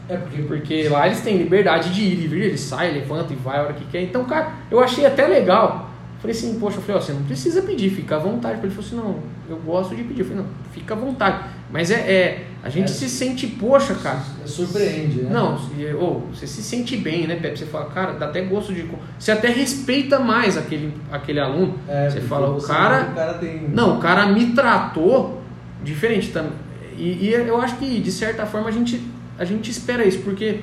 É 0.09 0.17
porque, 0.17 0.43
porque 0.43 0.89
lá 0.89 1.07
eles 1.07 1.21
têm 1.23 1.39
liberdade 1.39 1.95
de 1.95 2.03
ir 2.03 2.25
e 2.25 2.27
vir, 2.27 2.43
ele 2.43 2.59
sai, 2.59 2.93
levanta 2.93 3.33
e 3.33 3.37
vai 3.37 3.59
a 3.59 3.63
hora 3.63 3.73
que 3.73 3.85
quer. 3.87 4.03
Então, 4.03 4.25
cara, 4.25 4.53
eu 4.71 4.81
achei 4.81 5.07
até 5.07 5.27
legal. 5.27 5.89
Falei 6.21 6.37
assim, 6.37 6.59
poxa, 6.61 6.77
eu 6.77 6.83
falei, 6.83 6.97
ó, 6.99 7.01
você 7.01 7.13
não 7.15 7.23
precisa 7.23 7.63
pedir, 7.63 7.89
fica 7.89 8.17
à 8.17 8.19
vontade. 8.19 8.59
Ele 8.61 8.69
falou 8.71 8.87
assim, 8.87 8.97
não, 8.97 9.19
eu 9.49 9.57
gosto 9.65 9.97
de 9.97 10.03
pedir. 10.05 10.21
Eu 10.21 10.27
falei, 10.27 10.43
não, 10.43 10.51
fica 10.73 10.93
à 10.93 10.97
vontade. 10.97 11.45
Mas 11.73 11.91
é, 11.91 11.95
é 12.13 12.47
a 12.63 12.69
gente 12.69 12.91
É. 12.91 12.95
se 12.95 13.09
sente, 13.09 13.47
poxa, 13.47 13.95
cara. 13.95 14.21
surpreende, 14.45 15.23
né? 15.23 15.31
Não, 15.33 15.59
ou 15.99 16.29
você 16.35 16.47
se 16.47 16.63
sente 16.63 16.97
bem, 16.97 17.27
né, 17.27 17.37
Pepe? 17.37 17.59
Você 17.59 17.67
fala, 17.67 17.87
cara, 17.87 18.13
dá 18.15 18.27
até 18.27 18.43
gosto 18.43 18.73
de. 18.75 18.85
Você 19.19 19.31
até 19.33 19.49
respeita 19.49 20.19
mais 20.19 20.57
aquele, 20.59 20.93
aquele 21.13 21.39
aluno. 21.41 21.79
É, 21.89 22.11
você 22.11 22.21
fala, 22.21 22.51
o 22.51 22.61
cara. 22.61 23.09
o 23.13 23.15
cara 23.15 23.35
tem. 23.35 23.69
Não, 23.69 23.99
o 23.99 24.01
cara 24.01 24.27
me 24.27 24.47
tratou 24.53 25.41
diferente 25.83 26.31
também. 26.33 26.53
E, 26.99 27.29
e 27.29 27.33
eu 27.33 27.59
acho 27.61 27.77
que, 27.77 28.01
de 28.01 28.13
certa 28.13 28.45
forma, 28.45 28.69
a 28.69 28.73
gente, 28.73 29.01
a 29.39 29.45
gente 29.45 29.71
espera 29.71 30.05
isso, 30.05 30.19
porque 30.21 30.61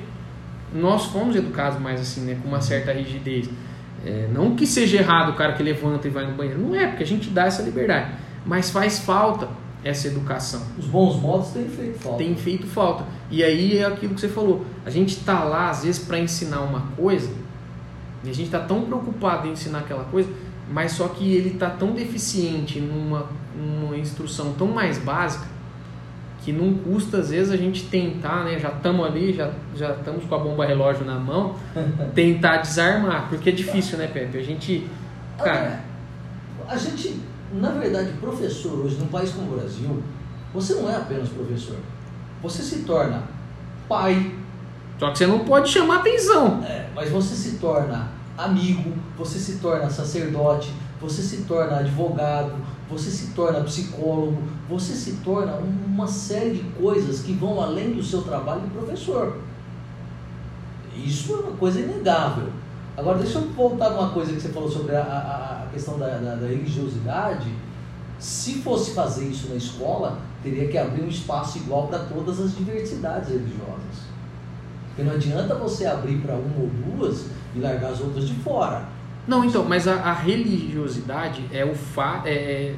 nós 0.74 1.06
fomos 1.06 1.36
educados 1.36 1.80
mais 1.80 2.00
assim, 2.02 2.22
né? 2.22 2.38
Com 2.44 2.50
uma 2.50 2.62
certa 2.62 2.92
rigidez. 2.92 3.50
É, 4.06 4.28
não 4.32 4.56
que 4.56 4.68
seja 4.68 4.98
errado 4.98 5.30
o 5.32 5.34
cara 5.36 5.54
que 5.54 5.64
levanta 5.64 6.08
e 6.08 6.12
vai 6.12 6.28
no 6.28 6.34
banheiro. 6.34 6.60
Não 6.60 6.76
é, 6.76 6.86
porque 6.88 7.04
a 7.04 7.08
gente 7.08 7.30
dá 7.30 7.46
essa 7.46 7.64
liberdade. 7.64 8.12
Mas 8.46 8.70
faz 8.70 9.00
falta 9.00 9.48
essa 9.84 10.08
educação. 10.08 10.62
Os 10.78 10.86
bons 10.86 11.20
modos 11.20 11.50
têm 11.50 11.68
feito 11.68 12.00
falta. 12.00 12.18
Tem 12.18 12.36
feito 12.36 12.68
falta. 12.68 13.06
E 13.30 13.44
aí 13.44 13.78
é 13.78 13.86
aquilo 13.86 14.16
que 14.16 14.22
você 14.22 14.30
falou. 14.30 14.66
A 14.86 14.90
gente 14.90 15.18
tá 15.24 15.44
lá, 15.44 15.70
às 15.70 15.84
vezes, 15.84 16.04
para 16.04 16.20
ensinar 16.20 16.62
uma 16.62 16.82
coisa, 16.96 17.30
e 18.24 18.30
a 18.30 18.34
gente 18.34 18.50
tá 18.50 18.60
tão 18.60 18.82
preocupado 18.82 19.48
em 19.48 19.52
ensinar 19.52 19.80
aquela 19.80 20.04
coisa, 20.06 20.30
mas 20.70 20.92
só 20.92 21.08
que 21.08 21.34
ele 21.34 21.52
tá 21.52 21.70
tão 21.70 21.92
deficiente 21.94 22.80
numa, 22.80 23.28
numa 23.56 23.98
instrução 23.98 24.54
tão 24.54 24.68
mais 24.68 24.98
básica 24.98 25.46
que 26.44 26.54
não 26.54 26.76
custa, 26.76 27.18
às 27.18 27.30
vezes, 27.30 27.52
a 27.52 27.58
gente 27.58 27.88
tentar, 27.88 28.46
né? 28.46 28.58
Já 28.58 28.70
estamos 28.70 29.06
ali, 29.06 29.34
já 29.34 29.52
já 29.76 29.92
estamos 29.92 30.24
com 30.24 30.34
a 30.34 30.38
bomba 30.38 30.66
relógio 30.66 31.04
na 31.04 31.20
mão, 31.20 31.56
tentar 32.16 32.58
desarmar, 32.58 33.28
porque 33.28 33.50
é 33.50 33.52
difícil, 33.52 33.98
né, 33.98 34.08
Pepe? 34.08 34.38
A 34.38 34.44
gente. 34.44 34.88
Cara, 35.38 35.82
A 36.68 36.78
gente, 36.78 37.20
na 37.54 37.72
verdade, 37.72 38.14
professor 38.20 38.80
hoje, 38.80 38.98
num 38.98 39.08
país 39.08 39.32
como 39.32 39.54
o 39.54 39.58
Brasil, 39.58 40.04
você 40.54 40.76
não 40.76 40.90
é 40.90 40.96
apenas 40.96 41.30
professor. 41.30 41.78
Você 42.42 42.62
se 42.62 42.80
torna 42.80 43.24
pai, 43.88 44.36
só 45.00 45.12
que 45.12 45.18
você 45.18 45.28
não 45.28 45.40
pode 45.40 45.70
chamar 45.70 45.98
atenção. 45.98 46.64
é, 46.64 46.90
mas 46.96 47.10
você 47.10 47.36
se 47.36 47.58
torna 47.58 48.10
amigo, 48.38 48.94
você 49.18 49.40
se 49.40 49.58
torna 49.58 49.90
sacerdote, 49.90 50.72
você 51.00 51.22
se 51.22 51.44
torna 51.44 51.78
advogado, 51.78 52.54
você 52.90 53.10
se 53.10 53.28
torna 53.34 53.62
psicólogo, 53.62 54.42
você 54.70 54.94
se 54.94 55.18
torna 55.24 55.54
uma 55.56 56.08
série 56.08 56.52
de 56.52 56.64
coisas 56.80 57.22
que 57.22 57.34
vão 57.34 57.62
além 57.62 57.94
do 57.94 58.04
seu 58.04 58.22
trabalho 58.22 58.62
de 58.62 58.70
professor. 58.70 59.38
Isso 60.96 61.34
é 61.34 61.38
uma 61.38 61.58
coisa 61.58 61.80
inegável. 61.80 62.50
Agora, 62.98 63.20
deixa 63.20 63.38
eu 63.38 63.44
voltar 63.50 63.92
numa 63.92 64.10
coisa 64.10 64.34
que 64.34 64.42
você 64.42 64.50
falou 64.50 64.70
sobre 64.70 64.96
a, 64.96 65.02
a- 65.02 65.64
a 65.64 65.68
questão 65.72 66.00
da, 66.00 66.08
da- 66.18 66.36
da 66.36 66.48
religiosidade. 66.48 67.48
Se 68.20 68.56
fosse 68.56 68.96
fazer 68.96 69.26
isso 69.28 69.50
na 69.50 69.56
escola, 69.56 70.18
teria 70.42 70.68
que 70.68 70.78
abrir 70.78 71.04
um 71.04 71.08
espaço 71.08 71.60
igual 71.60 71.88
para 71.88 72.00
todas 72.00 72.40
as 72.40 72.56
diversidades 72.58 73.30
religiosas. 73.30 74.08
Porque 74.88 75.04
não 75.04 75.14
adianta 75.14 75.54
você 75.54 75.86
abrir 75.86 76.18
para 76.22 76.34
uma 76.34 76.60
ou 76.60 76.70
duas 76.70 77.28
e 77.56 77.60
largar 77.60 77.92
as 77.92 78.02
outras 78.02 78.28
de 78.28 78.34
fora. 78.36 78.84
Não, 79.28 79.46
então, 79.46 79.64
mas 79.64 79.88
a, 79.88 79.94
a 79.96 80.14
religiosidade 80.14 81.46
é 81.52 81.64
o 81.64 81.76
fa 81.76 82.24
é, 82.26 82.32
é, 82.34 82.76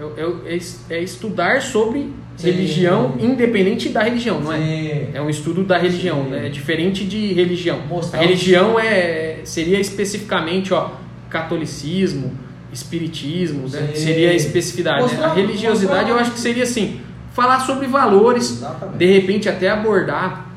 é, 0.00 0.50
é, 0.52 0.56
es- 0.56 0.84
é 0.90 1.00
estudar 1.00 1.62
sobre 1.62 2.12
Sim. 2.38 2.50
religião 2.52 3.14
independente 3.18 3.88
da 3.88 4.02
religião, 4.02 4.40
não 4.40 4.52
é? 4.52 4.58
Sim. 4.58 5.06
É 5.12 5.20
um 5.20 5.28
estudo 5.28 5.64
da 5.64 5.76
religião, 5.76 6.24
Sim. 6.24 6.30
né? 6.30 6.46
É 6.46 6.48
diferente 6.48 7.04
de 7.04 7.32
religião. 7.32 7.80
Mostrar 7.88 8.20
a 8.20 8.22
religião 8.22 8.78
é 8.78 9.40
seria 9.44 9.80
especificamente, 9.80 10.72
ó, 10.72 10.90
catolicismo, 11.28 12.32
espiritismo, 12.72 13.68
né? 13.68 13.90
Seria 13.94 14.30
a 14.30 14.34
especificidade. 14.34 15.14
né? 15.14 15.24
A 15.24 15.32
religiosidade 15.34 16.10
eu 16.10 16.18
acho 16.18 16.30
que 16.32 16.40
seria 16.40 16.62
assim, 16.62 17.00
falar 17.32 17.60
sobre 17.60 17.86
valores, 17.86 18.50
Exatamente. 18.50 18.98
de 18.98 19.06
repente 19.06 19.48
até 19.48 19.68
abordar, 19.68 20.47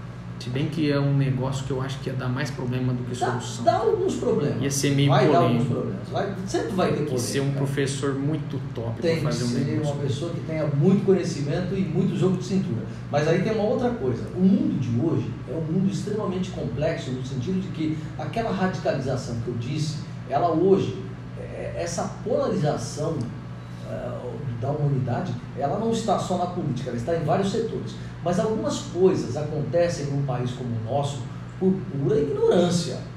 se 0.42 0.50
bem 0.50 0.68
que 0.70 0.92
é 0.92 1.00
um 1.00 1.16
negócio 1.16 1.66
que 1.66 1.72
eu 1.72 1.80
acho 1.80 2.00
que 2.00 2.10
ia 2.10 2.16
dar 2.16 2.28
mais 2.28 2.50
problema 2.50 2.92
do 2.94 3.04
que 3.04 3.12
Dá, 3.16 3.28
solução. 3.28 3.64
dá 3.64 3.76
alguns 3.78 4.16
problemas. 4.16 4.60
Ia 4.60 4.72
ser 4.72 4.96
meio 4.96 5.10
vai 5.10 5.32
dar 5.32 5.38
alguns 5.38 5.68
polêmico. 5.68 5.74
problemas. 5.76 6.10
Vai, 6.10 6.36
sempre 6.48 6.72
vai 6.72 6.90
ter 6.90 6.96
Tem 6.98 7.06
que 7.06 7.22
ser 7.22 7.40
um 7.42 7.52
professor 7.52 8.16
muito 8.16 8.60
top 8.74 9.00
Tem 9.00 9.18
que 9.18 9.22
fazer 9.22 9.44
um 9.44 9.48
ser 9.48 9.82
uma 9.84 9.96
pessoa 9.98 10.32
que 10.34 10.40
tenha 10.42 10.66
muito 10.66 11.06
conhecimento 11.06 11.76
e 11.76 11.82
muito 11.82 12.18
jogo 12.18 12.38
de 12.38 12.44
cintura. 12.44 12.82
Mas 13.12 13.28
aí 13.28 13.44
tem 13.44 13.54
uma 13.54 13.66
outra 13.66 13.92
coisa. 13.92 14.24
O 14.36 14.40
mundo 14.40 14.80
de 14.80 15.00
hoje 15.00 15.32
é 15.48 15.54
um 15.54 15.62
mundo 15.62 15.92
extremamente 15.92 16.50
complexo 16.50 17.12
no 17.12 17.24
sentido 17.24 17.62
de 17.62 17.68
que 17.68 17.98
aquela 18.18 18.52
radicalização 18.52 19.36
que 19.42 19.48
eu 19.48 19.56
disse, 19.60 19.98
ela 20.28 20.50
hoje, 20.50 20.98
é, 21.40 21.76
essa 21.78 22.16
polarização 22.24 23.16
é, 23.88 24.12
da 24.60 24.72
humanidade, 24.72 25.34
ela 25.56 25.78
não 25.78 25.92
está 25.92 26.18
só 26.18 26.38
na 26.40 26.48
política, 26.48 26.90
ela 26.90 26.98
está 26.98 27.16
em 27.16 27.24
vários 27.24 27.52
setores. 27.52 27.94
Mas 28.24 28.40
algumas 28.40 28.80
coisas 28.94 29.36
acontecem 29.36 30.08
num 30.08 30.24
país 30.24 30.52
como 30.52 30.70
o 30.70 30.94
nosso 30.94 31.20
por 31.60 31.74
pura 31.74 32.20
ignorância 32.20 33.12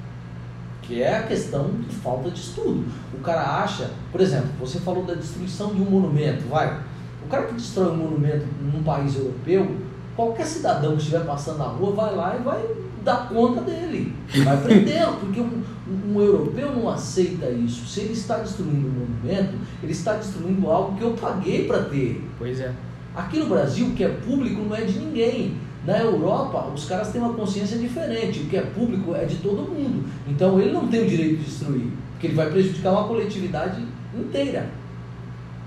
que 0.87 1.01
é 1.01 1.17
a 1.17 1.23
questão 1.23 1.71
de 1.87 1.95
falta 1.95 2.29
de 2.29 2.39
estudo. 2.39 2.85
O 3.13 3.19
cara 3.19 3.63
acha, 3.63 3.91
por 4.11 4.21
exemplo, 4.21 4.49
você 4.59 4.79
falou 4.79 5.03
da 5.03 5.15
destruição 5.15 5.73
de 5.73 5.81
um 5.81 5.85
monumento, 5.85 6.47
vai. 6.47 6.79
O 7.25 7.27
cara 7.27 7.45
que 7.45 7.55
destrói 7.55 7.91
um 7.91 7.97
monumento 7.97 8.45
num 8.61 8.83
país 8.83 9.15
europeu, 9.15 9.75
qualquer 10.15 10.45
cidadão 10.45 10.91
que 10.91 10.99
estiver 10.99 11.25
passando 11.25 11.57
na 11.57 11.65
rua 11.65 11.91
vai 11.91 12.15
lá 12.15 12.35
e 12.39 12.43
vai 12.43 12.63
dar 13.03 13.29
conta 13.29 13.61
dele, 13.61 14.15
vai 14.43 14.57
prendê-lo, 14.61 15.17
porque 15.17 15.39
um, 15.39 15.63
um 16.07 16.19
europeu 16.19 16.71
não 16.75 16.89
aceita 16.89 17.49
isso. 17.49 17.87
Se 17.87 18.01
ele 18.01 18.13
está 18.13 18.37
destruindo 18.37 18.87
um 18.87 18.91
monumento, 18.91 19.55
ele 19.81 19.91
está 19.91 20.13
destruindo 20.13 20.69
algo 20.69 20.97
que 20.97 21.03
eu 21.03 21.13
paguei 21.13 21.67
para 21.67 21.83
ter. 21.83 22.23
Pois 22.37 22.59
é. 22.59 22.71
Aqui 23.15 23.39
no 23.39 23.47
Brasil, 23.47 23.87
o 23.87 23.91
que 23.91 24.03
é 24.03 24.09
público 24.09 24.61
não 24.61 24.75
é 24.75 24.81
de 24.81 24.99
ninguém. 24.99 25.55
Na 25.85 25.99
Europa, 25.99 26.67
os 26.73 26.85
caras 26.85 27.11
têm 27.11 27.21
uma 27.21 27.33
consciência 27.33 27.77
diferente. 27.77 28.39
O 28.39 28.45
que 28.47 28.57
é 28.57 28.61
público 28.61 29.15
é 29.15 29.25
de 29.25 29.35
todo 29.37 29.61
mundo. 29.61 30.03
Então 30.27 30.59
ele 30.59 30.71
não 30.71 30.87
tem 30.87 31.03
o 31.03 31.07
direito 31.07 31.37
de 31.37 31.45
destruir, 31.45 31.87
porque 32.11 32.27
ele 32.27 32.35
vai 32.35 32.49
prejudicar 32.49 32.91
uma 32.91 33.07
coletividade 33.07 33.83
inteira. 34.13 34.69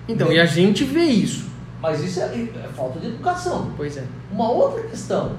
Então, 0.08 0.32
e 0.32 0.40
a 0.40 0.46
gente 0.46 0.84
vê 0.84 1.04
isso. 1.04 1.46
Mas 1.80 2.02
isso 2.02 2.20
é, 2.20 2.24
é 2.24 2.68
falta 2.74 2.98
de 2.98 3.06
educação. 3.06 3.70
Pois 3.76 3.96
é. 3.96 4.04
Uma 4.32 4.50
outra 4.50 4.82
questão, 4.82 5.32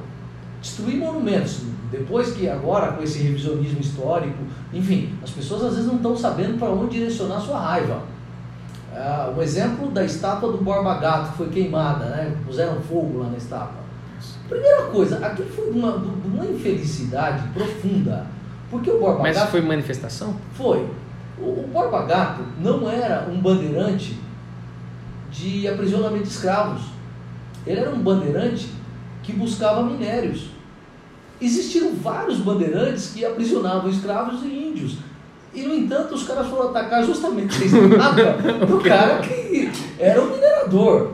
destruir 0.61 0.97
monumentos. 0.97 1.61
Depois 1.91 2.31
que 2.31 2.47
agora, 2.47 2.93
com 2.93 3.03
esse 3.03 3.19
revisionismo 3.19 3.81
histórico, 3.81 4.37
enfim, 4.71 5.13
as 5.23 5.31
pessoas 5.31 5.63
às 5.63 5.71
vezes 5.71 5.87
não 5.87 5.95
estão 5.95 6.15
sabendo 6.15 6.57
para 6.57 6.69
onde 6.69 6.99
direcionar 6.99 7.41
sua 7.41 7.59
raiva. 7.59 8.03
Ah, 8.95 9.31
um 9.35 9.41
exemplo 9.41 9.89
da 9.91 10.03
estátua 10.03 10.51
do 10.51 10.57
Borba 10.57 10.95
Gato 10.97 11.31
que 11.31 11.37
foi 11.37 11.49
queimada, 11.49 12.05
né? 12.05 12.35
puseram 12.45 12.81
fogo 12.81 13.19
lá 13.19 13.29
na 13.29 13.37
estátua. 13.37 13.79
Primeira 14.47 14.83
coisa, 14.87 15.25
aquilo 15.25 15.49
foi 15.49 15.69
uma, 15.69 15.95
uma 15.95 16.45
infelicidade 16.45 17.47
profunda. 17.49 18.25
Porque 18.69 18.89
o 18.89 18.99
Borba 18.99 19.23
Mas 19.23 19.35
Gato 19.35 19.51
foi 19.51 19.61
manifestação? 19.61 20.35
foi. 20.53 20.87
O, 21.37 21.43
o 21.43 21.69
Borba 21.71 22.05
Gato 22.05 22.43
não 22.59 22.89
era 22.89 23.27
um 23.29 23.39
bandeirante 23.39 24.19
de 25.31 25.67
aprisionamento 25.67 26.23
de 26.23 26.29
escravos. 26.29 26.81
Ele 27.65 27.79
era 27.79 27.91
um 27.91 27.99
bandeirante 27.99 28.69
que 29.23 29.33
buscava 29.33 29.83
minérios. 29.83 30.49
Existiram 31.39 31.95
vários 31.95 32.39
bandeirantes 32.39 33.13
que 33.13 33.23
aprisionavam 33.23 33.89
escravos 33.89 34.43
e 34.43 34.47
índios. 34.47 34.97
E, 35.53 35.63
no 35.63 35.73
entanto, 35.73 36.13
os 36.13 36.23
caras 36.23 36.47
foram 36.47 36.69
atacar 36.69 37.03
justamente 37.03 37.61
a 37.61 37.65
estátua 37.65 38.33
do 38.67 38.79
cara 38.83 39.19
que 39.19 39.71
era 39.97 40.21
um 40.21 40.31
minerador. 40.31 41.13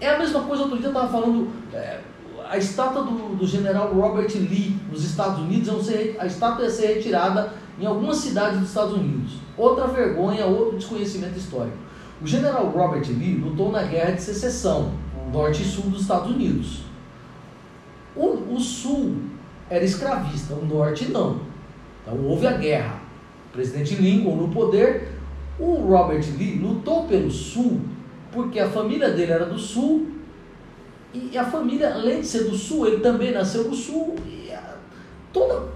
É 0.00 0.10
a 0.10 0.18
mesma 0.18 0.42
coisa, 0.42 0.62
outro 0.62 0.78
dia 0.78 0.86
eu 0.86 0.92
estava 0.92 1.08
falando, 1.08 1.48
é, 1.72 2.00
a 2.48 2.56
estátua 2.56 3.02
do, 3.02 3.36
do, 3.36 3.46
general 3.46 3.92
Robert 3.92 4.30
Lee 4.34 4.78
nos 4.90 5.04
Estados 5.04 5.40
Unidos, 5.40 5.88
a 6.18 6.26
estátua 6.26 6.64
ia 6.64 6.70
ser 6.70 6.94
retirada 6.94 7.52
em 7.80 7.86
algumas 7.86 8.18
cidades 8.18 8.60
dos 8.60 8.68
Estados 8.68 8.92
Unidos. 8.92 9.38
Outra 9.56 9.86
vergonha, 9.86 10.46
outro 10.46 10.78
desconhecimento 10.78 11.38
histórico. 11.38 11.76
O 12.22 12.26
general 12.26 12.68
Robert 12.68 13.06
Lee 13.08 13.36
lutou 13.36 13.72
na 13.72 13.82
Guerra 13.82 14.12
de 14.12 14.22
Secessão, 14.22 14.92
norte 15.32 15.62
e 15.62 15.64
sul 15.64 15.90
dos 15.90 16.02
Estados 16.02 16.30
Unidos. 16.30 16.82
O, 18.14 18.54
o 18.54 18.60
sul 18.60 19.16
era 19.68 19.84
escravista, 19.84 20.54
o 20.54 20.64
norte 20.64 21.06
não. 21.06 21.40
Então 22.02 22.18
houve 22.24 22.46
a 22.46 22.52
guerra. 22.52 23.03
Presidente 23.54 23.94
Lincoln 23.94 24.34
no 24.34 24.48
poder, 24.48 25.12
o 25.58 25.76
Robert 25.76 26.24
Lee 26.36 26.58
lutou 26.58 27.04
pelo 27.04 27.30
sul 27.30 27.80
porque 28.32 28.58
a 28.58 28.68
família 28.68 29.10
dele 29.10 29.30
era 29.30 29.46
do 29.46 29.56
sul 29.56 30.08
e 31.14 31.38
a 31.38 31.44
família, 31.44 31.94
além 31.94 32.20
de 32.20 32.26
ser 32.26 32.50
do 32.50 32.56
sul, 32.56 32.88
ele 32.88 32.98
também 32.98 33.30
nasceu 33.30 33.62
no 33.64 33.74
sul 33.74 34.16
e 34.26 34.50
a, 34.50 34.74
toda, 35.32 35.68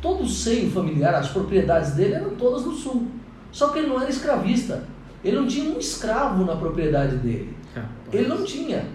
todo 0.00 0.22
o 0.22 0.28
seio 0.28 0.70
familiar, 0.70 1.14
as 1.14 1.28
propriedades 1.28 1.92
dele 1.92 2.14
eram 2.14 2.30
todas 2.30 2.64
no 2.64 2.72
sul. 2.72 3.06
Só 3.52 3.68
que 3.68 3.80
ele 3.80 3.88
não 3.88 4.00
era 4.00 4.08
escravista. 4.08 4.84
Ele 5.22 5.36
não 5.36 5.46
tinha 5.46 5.70
um 5.70 5.78
escravo 5.78 6.44
na 6.44 6.56
propriedade 6.56 7.16
dele. 7.16 7.54
Ele 8.10 8.26
não 8.26 8.42
tinha. 8.42 8.86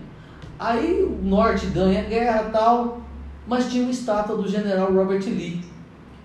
Aí 0.58 1.04
o 1.04 1.24
norte 1.24 1.68
ganha 1.68 2.00
a 2.00 2.06
guerra 2.06 2.50
tal, 2.52 3.02
mas 3.46 3.70
tinha 3.70 3.84
uma 3.84 3.92
estátua 3.92 4.36
do 4.36 4.48
general 4.48 4.92
Robert 4.92 5.24
Lee. 5.26 5.62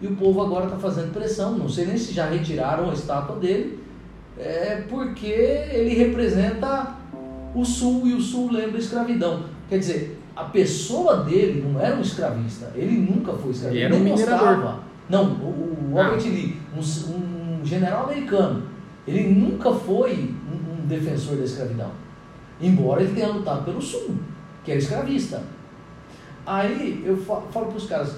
E 0.01 0.07
o 0.07 0.17
povo 0.17 0.43
agora 0.43 0.67
está 0.67 0.77
fazendo 0.77 1.13
pressão, 1.13 1.57
não 1.57 1.69
sei 1.69 1.87
nem 1.87 1.97
se 1.97 2.13
já 2.13 2.29
retiraram 2.29 2.91
a 2.91 2.93
estátua 2.93 3.37
dele, 3.37 3.79
é 4.39 4.85
porque 4.89 5.27
ele 5.27 5.95
representa 5.95 6.97
o 7.55 7.65
sul 7.65 8.07
e 8.07 8.13
o 8.13 8.21
sul 8.21 8.53
lembra 8.53 8.77
a 8.77 8.81
escravidão. 8.81 9.45
Quer 9.69 9.79
dizer, 9.79 10.21
a 10.37 10.45
pessoa 10.45 11.25
dele 11.25 11.67
não 11.67 11.81
era 11.81 11.97
um 11.97 12.03
escravista, 12.03 12.71
ele 12.75 12.99
nunca 12.99 13.33
foi 13.33 13.53
escravista. 13.53 13.69
Ele 13.69 13.85
era 13.85 13.95
um 13.95 14.01
minerador. 14.01 14.81
Não, 15.09 15.25
o, 15.25 15.89
o 15.91 15.95
Robert 15.95 16.21
ah. 16.21 16.29
Lee, 16.29 16.61
um, 16.77 17.61
um, 17.61 17.65
general 17.65 18.05
americano, 18.05 18.65
ele 19.09 19.29
nunca 19.29 19.73
foi 19.73 20.35
um, 20.53 20.83
um 20.83 20.87
defensor 20.87 21.37
da 21.37 21.45
escravidão. 21.45 21.91
Embora 22.61 23.03
ele 23.03 23.15
tenha 23.15 23.29
lutado 23.29 23.65
pelo 23.65 23.81
sul, 23.81 24.17
que 24.63 24.71
era 24.71 24.81
escravista. 24.81 25.43
Aí 26.45 27.03
eu 27.05 27.17
falo 27.17 27.47
para 27.51 27.77
os 27.77 27.87
caras, 27.87 28.17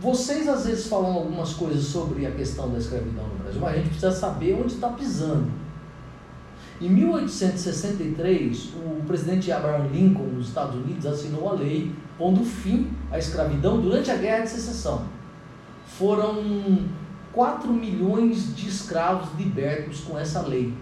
vocês 0.00 0.48
às 0.48 0.64
vezes 0.64 0.86
falam 0.86 1.12
algumas 1.12 1.52
coisas 1.52 1.84
sobre 1.84 2.26
a 2.26 2.30
questão 2.30 2.70
da 2.70 2.78
escravidão 2.78 3.28
no 3.28 3.34
Brasil, 3.36 3.60
mas 3.60 3.74
a 3.74 3.76
gente 3.76 3.88
precisa 3.90 4.12
saber 4.12 4.54
onde 4.54 4.74
está 4.74 4.88
pisando. 4.88 5.50
Em 6.80 6.88
1863, 6.88 8.70
o 8.76 9.04
presidente 9.06 9.52
Abraham 9.52 9.88
Lincoln, 9.88 10.28
nos 10.28 10.48
Estados 10.48 10.76
Unidos, 10.76 11.04
assinou 11.04 11.50
a 11.50 11.52
lei 11.52 11.92
pondo 12.16 12.42
fim 12.42 12.90
à 13.10 13.18
escravidão 13.18 13.78
durante 13.78 14.10
a 14.10 14.16
Guerra 14.16 14.44
de 14.44 14.50
Secessão. 14.50 15.04
Foram 15.84 16.88
4 17.32 17.70
milhões 17.70 18.56
de 18.56 18.68
escravos 18.68 19.28
libertos 19.38 20.00
com 20.00 20.18
essa 20.18 20.40
lei. 20.40 20.72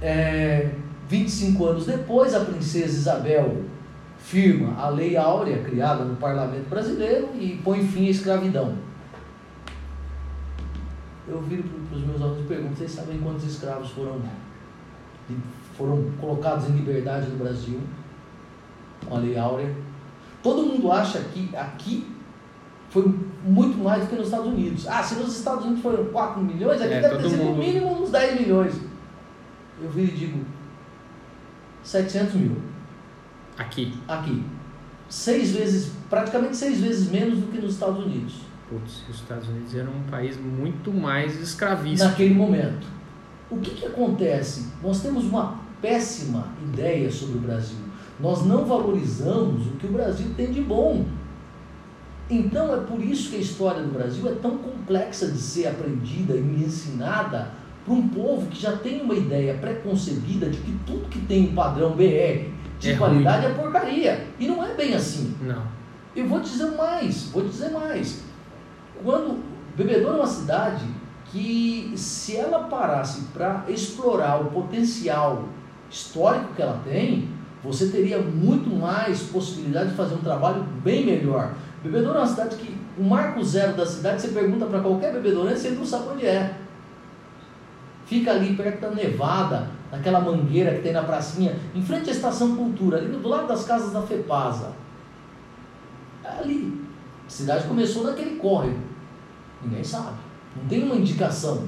É, 0.00 0.70
25 1.08 1.66
anos 1.66 1.84
depois, 1.84 2.34
a 2.34 2.40
princesa 2.40 2.96
Isabel 2.96 3.64
firma 4.26 4.74
a 4.76 4.88
Lei 4.88 5.16
Áurea, 5.16 5.62
criada 5.62 6.04
no 6.04 6.16
parlamento 6.16 6.68
brasileiro, 6.68 7.30
e 7.34 7.60
põe 7.62 7.86
fim 7.86 8.08
à 8.08 8.10
escravidão. 8.10 8.74
Eu 11.28 11.40
viro 11.42 11.62
para 11.62 11.96
os 11.96 12.04
meus 12.04 12.20
alunos 12.20 12.40
e 12.44 12.48
pergunto: 12.48 12.76
vocês 12.76 12.90
sabem 12.90 13.18
quantos 13.18 13.44
escravos 13.44 13.90
foram, 13.90 14.20
foram 15.76 16.10
colocados 16.20 16.68
em 16.68 16.72
liberdade 16.72 17.28
no 17.28 17.36
Brasil? 17.36 17.80
Com 19.08 19.16
a 19.16 19.18
Lei 19.20 19.38
Áurea. 19.38 19.72
Todo 20.42 20.62
mundo 20.62 20.90
acha 20.90 21.20
que 21.20 21.54
aqui 21.54 22.12
foi 22.90 23.14
muito 23.44 23.78
mais 23.78 24.04
do 24.04 24.08
que 24.08 24.16
nos 24.16 24.26
Estados 24.26 24.46
Unidos. 24.46 24.88
Ah, 24.88 25.02
se 25.02 25.14
nos 25.16 25.36
Estados 25.36 25.64
Unidos 25.64 25.82
foram 25.82 26.04
4 26.06 26.42
milhões, 26.42 26.80
aqui 26.80 26.94
é, 26.94 27.00
deve 27.00 27.22
ter 27.22 27.30
sido 27.30 27.44
no 27.44 27.56
mínimo 27.56 28.02
uns 28.02 28.10
10 28.10 28.40
milhões. 28.40 28.74
Eu 29.80 29.90
viro 29.90 30.12
e 30.12 30.16
digo: 30.16 30.44
700 31.84 32.34
mil. 32.34 32.75
Aqui? 33.58 33.94
Aqui. 34.06 34.42
Seis 35.08 35.52
vezes, 35.52 35.92
praticamente 36.10 36.56
seis 36.56 36.80
vezes 36.80 37.10
menos 37.10 37.38
do 37.38 37.46
que 37.46 37.58
nos 37.58 37.74
Estados 37.74 38.04
Unidos. 38.04 38.34
Putz, 38.68 39.04
os 39.08 39.16
Estados 39.16 39.48
Unidos 39.48 39.74
eram 39.74 39.92
um 39.92 40.02
país 40.10 40.36
muito 40.36 40.92
mais 40.92 41.40
escravista. 41.40 42.06
Naquele 42.06 42.34
momento. 42.34 42.86
O 43.48 43.58
que, 43.58 43.70
que 43.70 43.86
acontece? 43.86 44.66
Nós 44.82 45.00
temos 45.00 45.24
uma 45.24 45.60
péssima 45.80 46.48
ideia 46.62 47.10
sobre 47.10 47.38
o 47.38 47.40
Brasil. 47.40 47.78
Nós 48.18 48.44
não 48.44 48.64
valorizamos 48.64 49.66
o 49.68 49.70
que 49.72 49.86
o 49.86 49.92
Brasil 49.92 50.26
tem 50.36 50.50
de 50.50 50.60
bom. 50.60 51.06
Então 52.28 52.74
é 52.74 52.80
por 52.80 53.00
isso 53.00 53.30
que 53.30 53.36
a 53.36 53.40
história 53.40 53.82
do 53.82 53.92
Brasil 53.92 54.28
é 54.28 54.34
tão 54.34 54.58
complexa 54.58 55.28
de 55.30 55.38
ser 55.38 55.68
aprendida 55.68 56.34
e 56.34 56.64
ensinada 56.64 57.52
para 57.84 57.94
um 57.94 58.08
povo 58.08 58.48
que 58.48 58.60
já 58.60 58.76
tem 58.76 59.02
uma 59.02 59.14
ideia 59.14 59.54
preconcebida 59.54 60.50
de 60.50 60.58
que 60.58 60.76
tudo 60.84 61.08
que 61.08 61.20
tem 61.20 61.50
um 61.50 61.54
padrão 61.54 61.92
BR 61.92 62.55
de 62.78 62.92
é 62.92 62.96
qualidade 62.96 63.46
ruim. 63.46 63.54
é 63.54 63.58
porcaria. 63.58 64.26
E 64.38 64.46
não 64.46 64.64
é 64.64 64.74
bem 64.74 64.94
assim. 64.94 65.36
Não. 65.42 65.62
Eu 66.14 66.26
vou 66.26 66.40
dizer 66.40 66.70
mais, 66.72 67.24
vou 67.30 67.42
dizer 67.42 67.70
mais. 67.70 68.22
Quando 69.02 69.42
Bebedouro 69.76 70.16
é 70.16 70.20
uma 70.20 70.26
cidade 70.26 70.84
que 71.26 71.92
se 71.96 72.36
ela 72.36 72.60
parasse 72.60 73.22
para 73.34 73.64
explorar 73.68 74.40
o 74.40 74.46
potencial 74.46 75.44
histórico 75.90 76.54
que 76.54 76.62
ela 76.62 76.80
tem, 76.84 77.28
você 77.62 77.88
teria 77.88 78.18
muito 78.18 78.70
mais 78.70 79.22
possibilidade 79.24 79.90
de 79.90 79.96
fazer 79.96 80.14
um 80.14 80.22
trabalho 80.22 80.62
bem 80.82 81.04
melhor. 81.04 81.52
Bebedouro 81.82 82.18
é 82.18 82.20
uma 82.22 82.26
cidade 82.26 82.56
que 82.56 82.76
o 82.98 83.04
marco 83.04 83.44
zero 83.44 83.74
da 83.74 83.84
cidade, 83.84 84.22
você 84.22 84.28
pergunta 84.28 84.64
para 84.64 84.80
qualquer 84.80 85.12
bebedourense, 85.12 85.66
ele 85.66 85.76
não 85.76 85.84
sabe 85.84 86.08
onde 86.14 86.26
é. 86.26 86.54
Fica 88.06 88.30
ali 88.30 88.54
perto 88.54 88.80
da 88.80 88.90
Nevada, 88.90 89.68
naquela 89.90 90.20
mangueira 90.20 90.74
que 90.74 90.82
tem 90.82 90.92
na 90.92 91.02
pracinha, 91.02 91.56
em 91.74 91.82
frente 91.82 92.10
à 92.10 92.12
Estação 92.12 92.56
Cultura, 92.56 92.98
ali 92.98 93.08
do 93.08 93.28
lado 93.28 93.46
das 93.46 93.64
casas 93.64 93.92
da 93.92 94.02
FEPASA. 94.02 94.72
É 96.24 96.40
ali. 96.40 96.86
A 97.26 97.30
cidade 97.30 97.66
começou 97.66 98.04
naquele 98.04 98.36
córrego. 98.36 98.78
Ninguém 99.62 99.82
sabe. 99.82 100.16
Não 100.56 100.64
tem 100.68 100.84
uma 100.84 100.96
indicação. 100.96 101.64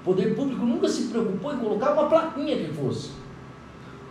O 0.00 0.04
poder 0.04 0.34
público 0.34 0.64
nunca 0.64 0.88
se 0.88 1.04
preocupou 1.04 1.54
em 1.54 1.58
colocar 1.58 1.92
uma 1.92 2.08
plaquinha 2.08 2.56
que 2.56 2.72
fosse. 2.72 3.10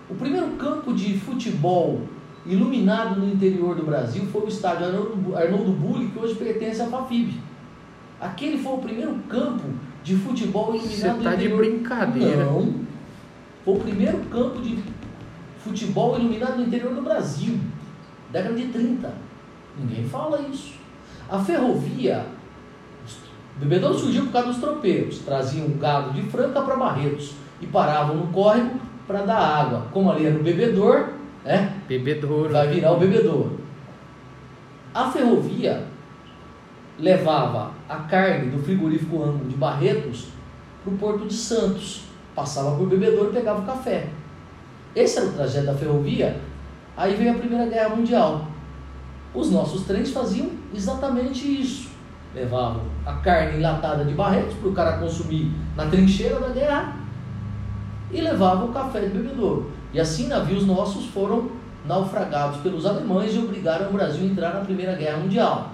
O 0.10 0.16
primeiro 0.16 0.48
campo 0.52 0.94
de 0.94 1.18
futebol 1.20 2.02
iluminado 2.46 3.20
no 3.20 3.32
interior 3.32 3.76
do 3.76 3.84
Brasil 3.84 4.26
foi 4.32 4.42
o 4.42 4.48
estádio 4.48 4.88
Arnoldo, 5.36 5.72
Bulli, 5.72 6.08
que 6.10 6.20
hoje 6.20 6.36
pertence 6.36 6.82
à 6.82 6.88
FAFIB. 6.88 7.40
Aquele 8.20 8.58
foi 8.58 8.74
o 8.74 8.78
primeiro 8.78 9.16
campo 9.30 9.64
de 10.04 10.16
futebol 10.16 10.76
iluminado 10.76 11.18
Você 11.18 11.24
tá 11.24 11.36
de 11.36 11.50
brincadeira. 11.50 12.46
Não. 12.46 12.91
Foi 13.64 13.76
o 13.76 13.80
primeiro 13.80 14.18
campo 14.26 14.62
de 14.62 14.80
futebol 15.64 16.18
iluminado 16.18 16.58
no 16.58 16.64
interior 16.64 16.94
do 16.94 17.02
Brasil. 17.02 17.60
Década 18.32 18.56
de 18.56 18.68
30. 18.68 19.14
Ninguém 19.78 20.08
fala 20.08 20.42
isso. 20.42 20.74
A 21.30 21.40
ferrovia, 21.40 22.26
o 23.56 23.60
bebedouro 23.60 23.98
surgiu 23.98 24.26
por 24.26 24.34
causa 24.34 24.50
dos 24.50 24.58
tropeiros. 24.58 25.20
Traziam 25.20 25.70
gado 25.78 26.12
de 26.14 26.24
Franca 26.24 26.62
para 26.62 26.76
Barretos 26.76 27.34
e 27.62 27.68
paravam 27.68 28.16
no 28.16 28.28
córrego 28.28 28.80
para 29.08 29.24
dar 29.24 29.38
água. 29.38 29.88
Como 29.92 30.12
ali 30.12 30.26
era 30.26 30.40
o 30.40 30.44
bebedor, 30.44 31.10
né? 31.46 31.78
Bebedouro. 31.88 32.52
Vai 32.52 32.68
virar 32.68 32.94
o 32.94 32.98
bebedouro. 32.98 33.60
A 34.94 35.10
ferrovia 35.10 35.86
levava 37.00 37.72
a 37.88 37.96
carne 37.98 38.50
do 38.50 38.62
frigorífico 38.62 39.24
Ango 39.24 39.46
de 39.46 39.56
Barretos 39.56 40.28
para 40.84 40.94
o 40.94 40.98
Porto 40.98 41.28
de 41.28 41.34
Santos. 41.34 42.11
Passava 42.36 42.76
por 42.76 42.88
bebedouro 42.88 43.32
e 43.32 43.34
pegava 43.34 43.62
o 43.62 43.66
café. 43.66 44.08
Esse 44.96 45.20
era 45.20 45.28
o 45.28 45.34
trajeto 45.34 45.68
da 45.68 45.74
ferrovia. 45.74 46.40
Aí 46.96 47.16
veio 47.16 47.32
a 47.32 47.36
Primeira 47.36 47.66
Guerra 47.66 47.96
Mundial. 47.96 48.46
Os 49.34 49.50
nossos 49.50 49.86
trens 49.86 50.12
faziam 50.12 50.50
exatamente 50.74 51.46
isso. 51.62 51.90
Levavam 52.36 52.84
a 53.06 53.14
carne 53.14 53.58
enlatada 53.58 54.06
de 54.06 54.14
Barretos 54.14 54.56
para 54.56 54.70
o 54.70 54.74
cara 54.74 54.98
consumir 54.98 55.52
na 55.76 55.86
trincheira 55.88 56.40
da 56.40 56.50
guerra 56.50 56.96
e 58.12 58.22
levavam 58.22 58.70
o 58.70 58.74
café 58.74 59.02
de 59.02 59.10
bebedouro. 59.10 59.72
E 59.94 60.00
assim 60.00 60.28
navios 60.28 60.66
nossos 60.66 61.06
foram 61.08 61.50
naufragados 61.86 62.62
pelos 62.62 62.86
alemães 62.86 63.34
e 63.34 63.40
obrigaram 63.40 63.90
o 63.90 63.94
Brasil 63.94 64.24
a 64.24 64.32
entrar 64.32 64.54
na 64.54 64.62
Primeira 64.62 64.96
Guerra 64.96 65.18
Mundial. 65.18 65.72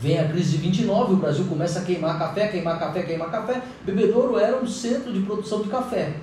Vem 0.00 0.18
a 0.18 0.26
crise 0.26 0.52
de 0.52 0.62
29, 0.62 1.12
o 1.12 1.16
Brasil 1.16 1.44
começa 1.44 1.80
a 1.80 1.82
queimar 1.82 2.18
café, 2.18 2.48
queimar 2.48 2.78
café, 2.78 3.02
queimar 3.02 3.30
café. 3.30 3.60
Bebedouro 3.84 4.38
era 4.38 4.56
um 4.56 4.66
centro 4.66 5.12
de 5.12 5.20
produção 5.20 5.60
de 5.60 5.68
café. 5.68 6.16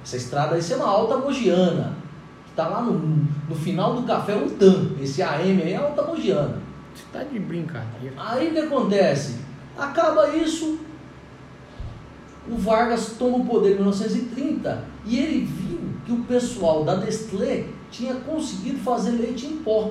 Essa 0.00 0.16
estrada 0.16 0.54
aí 0.54 0.62
é 0.70 0.76
uma 0.76 0.86
alta 0.86 1.16
mogiana, 1.16 1.96
que 2.44 2.50
está 2.50 2.68
lá 2.68 2.80
no, 2.80 3.26
no 3.48 3.54
final 3.56 3.94
do 3.94 4.04
café 4.04 4.36
Utam. 4.36 4.92
Esse 5.02 5.24
AM 5.24 5.60
aí 5.60 5.72
é 5.72 5.76
alta 5.76 6.02
mogiana. 6.02 6.62
Você 6.94 7.02
está 7.02 7.24
de 7.24 7.40
brincadeira. 7.40 8.14
Aí 8.16 8.48
o 8.48 8.52
que 8.52 8.58
acontece? 8.60 9.40
Acaba 9.76 10.28
isso, 10.28 10.78
o 12.48 12.56
Vargas 12.56 13.16
toma 13.18 13.38
o 13.38 13.44
poder 13.44 13.72
em 13.72 13.74
1930 13.74 14.84
e 15.04 15.18
ele 15.18 15.44
viu 15.44 15.80
que 16.04 16.12
o 16.12 16.22
pessoal 16.22 16.84
da 16.84 16.96
Nestlé 16.96 17.64
tinha 17.90 18.14
conseguido 18.14 18.78
fazer 18.78 19.10
leite 19.10 19.46
em 19.46 19.56
pó. 19.56 19.90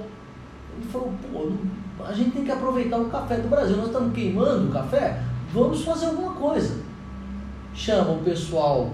Ele 0.78 0.88
falou, 0.90 1.14
pô, 1.32 1.52
a 2.08 2.14
gente 2.14 2.32
tem 2.32 2.44
que 2.44 2.52
aproveitar 2.52 2.98
o 2.98 3.10
café 3.10 3.38
do 3.38 3.48
Brasil, 3.48 3.78
nós 3.78 3.88
estamos 3.88 4.14
queimando 4.14 4.70
o 4.70 4.72
café, 4.72 5.22
vamos 5.54 5.84
fazer 5.84 6.08
alguma 6.08 6.34
coisa. 6.34 6.84
Chama 7.74 8.12
o 8.12 8.20
pessoal 8.20 8.92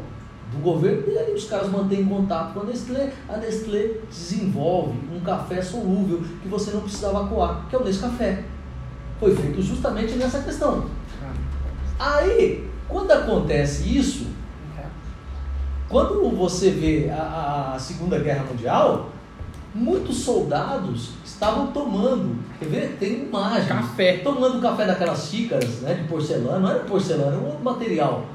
do 0.52 0.58
governo 0.60 1.12
e 1.12 1.18
ali 1.18 1.34
os 1.34 1.46
caras 1.46 1.70
mantêm 1.70 2.06
contato 2.06 2.54
com 2.54 2.62
a 2.62 2.64
Nestlé. 2.64 3.14
A 3.30 3.38
Nestlé 3.38 4.00
desenvolve 4.10 4.98
um 5.14 5.20
café 5.22 5.62
solúvel 5.62 6.22
que 6.42 6.48
você 6.48 6.72
não 6.72 6.82
precisava 6.82 7.28
coar, 7.28 7.68
que 7.70 7.76
é 7.76 7.80
o 7.80 7.84
Nescafé. 7.84 8.44
Foi 9.20 9.36
feito 9.36 9.62
justamente 9.62 10.14
nessa 10.16 10.42
questão. 10.42 10.86
Aí, 12.00 12.68
quando 12.90 13.12
acontece 13.12 13.96
isso, 13.96 14.26
quando 15.88 16.30
você 16.32 16.72
vê 16.72 17.10
a, 17.10 17.74
a 17.76 17.80
Segunda 17.80 18.18
Guerra 18.18 18.46
Mundial, 18.46 19.10
muitos 19.73 20.18
soldados 20.18 21.11
estavam 21.23 21.68
tomando, 21.68 22.38
quer 22.60 22.65
ver? 22.65 22.98
Tem 22.99 23.23
imagem. 23.23 23.68
Café. 23.68 24.18
Tomando 24.18 24.61
café 24.61 24.85
daquelas 24.85 25.26
xícaras 25.26 25.81
né, 25.81 25.93
de 25.93 26.07
porcelana, 26.07 26.60
não 26.60 26.69
era 26.69 26.80
porcelana, 26.81 27.35
era 27.35 27.41
um 27.41 27.48
outro 27.48 27.64
material. 27.64 28.26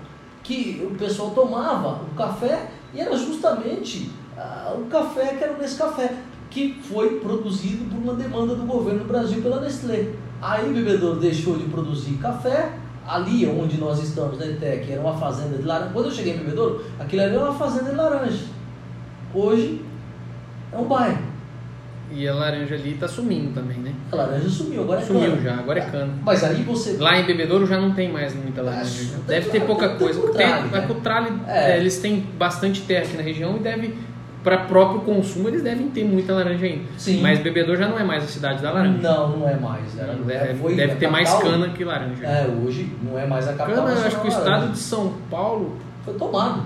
Que 0.42 0.86
o 0.88 0.94
pessoal 0.94 1.30
tomava 1.30 2.00
o 2.04 2.14
café 2.16 2.70
e 2.94 3.00
era 3.00 3.16
justamente 3.16 4.10
ah, 4.36 4.74
o 4.76 4.86
café 4.86 5.34
que 5.34 5.44
era 5.44 5.52
o 5.52 5.58
Nescafé, 5.58 6.14
que 6.50 6.80
foi 6.82 7.20
produzido 7.20 7.84
por 7.90 7.98
uma 7.98 8.14
demanda 8.14 8.54
do 8.54 8.64
governo 8.64 9.00
do 9.00 9.06
Brasil 9.06 9.42
pela 9.42 9.60
Nestlé. 9.60 10.12
Aí 10.40 10.70
o 10.70 10.72
bebedouro 10.72 11.18
deixou 11.18 11.56
de 11.58 11.64
produzir 11.64 12.14
café, 12.18 12.72
ali 13.06 13.46
onde 13.46 13.78
nós 13.78 14.02
estamos, 14.02 14.38
na 14.38 14.46
ETEC, 14.46 14.92
era 14.92 15.00
uma 15.00 15.16
fazenda 15.16 15.56
de 15.56 15.62
laranja. 15.62 15.90
Quando 15.92 16.06
eu 16.06 16.12
cheguei 16.12 16.34
em 16.34 16.38
Bebedouro, 16.38 16.84
aquilo 16.98 17.22
ali 17.22 17.34
era 17.34 17.44
uma 17.44 17.54
fazenda 17.54 17.90
de 17.90 17.96
laranja. 17.96 18.44
Hoje 19.34 19.84
é 20.77 20.81
um 20.81 20.85
bairro. 20.85 21.19
E 22.09 22.27
a 22.28 22.32
laranja 22.35 22.77
ali 22.77 22.94
tá 22.94 23.09
sumindo 23.09 23.53
também, 23.53 23.78
né? 23.78 23.93
A 24.12 24.16
laranja 24.16 24.48
sumiu, 24.48 24.82
agora 24.82 25.01
é 25.01 25.05
Sumiu 25.05 25.31
cana. 25.32 25.43
já, 25.43 25.55
agora 25.55 25.78
é 25.81 25.82
cana. 25.85 26.15
Mas 26.24 26.44
aí 26.44 26.62
você. 26.62 26.97
Lá 26.98 27.19
em 27.19 27.24
Bebedouro 27.24 27.66
já 27.66 27.81
não 27.81 27.90
tem 27.93 28.12
mais 28.12 28.32
muita 28.32 28.62
laranja. 28.62 29.16
Deve 29.27 29.51
ter 29.51 29.62
pouca 29.62 29.89
tem 29.89 29.98
coisa. 29.98 30.20
Tem, 30.23 30.32
tralho, 30.47 30.69
vai 30.69 30.81
né? 30.82 30.86
pro 30.86 30.94
tralho, 30.97 31.40
É. 31.48 31.73
é, 31.73 31.77
eles 31.78 31.98
têm 31.98 32.20
bastante 32.39 32.82
terra 32.82 33.03
aqui 33.05 33.16
na 33.16 33.23
região 33.24 33.57
e 33.57 33.59
deve, 33.59 33.93
para 34.44 34.59
próprio 34.59 35.01
consumo, 35.01 35.48
eles 35.48 35.62
devem 35.65 35.89
ter 35.89 36.05
muita 36.05 36.32
laranja 36.32 36.65
ainda. 36.65 36.85
Sim. 36.97 37.20
Mas 37.20 37.40
Bebedouro 37.40 37.77
já 37.81 37.89
não 37.89 37.98
é 37.98 38.05
mais 38.05 38.23
a 38.23 38.28
cidade 38.28 38.62
da 38.62 38.70
laranja. 38.70 38.98
Não, 39.03 39.39
não 39.39 39.48
é 39.48 39.57
mais. 39.57 39.98
Era, 39.98 40.12
Deve, 40.15 40.55
foi 40.61 40.77
deve 40.77 40.94
ter 40.94 41.09
mais 41.11 41.28
capital. 41.28 41.51
cana 41.53 41.69
que 41.70 41.85
laranja. 41.85 42.24
É, 42.24 42.47
hoje 42.65 42.89
não 43.03 43.19
é 43.19 43.27
mais 43.27 43.48
a 43.48 43.55
capital. 43.55 43.85
Cana, 43.85 44.07
acho 44.07 44.20
que 44.20 44.27
o 44.27 44.31
estado 44.31 44.70
de 44.70 44.78
São 44.78 45.12
Paulo 45.28 45.77
foi 46.05 46.15
tomado. 46.15 46.62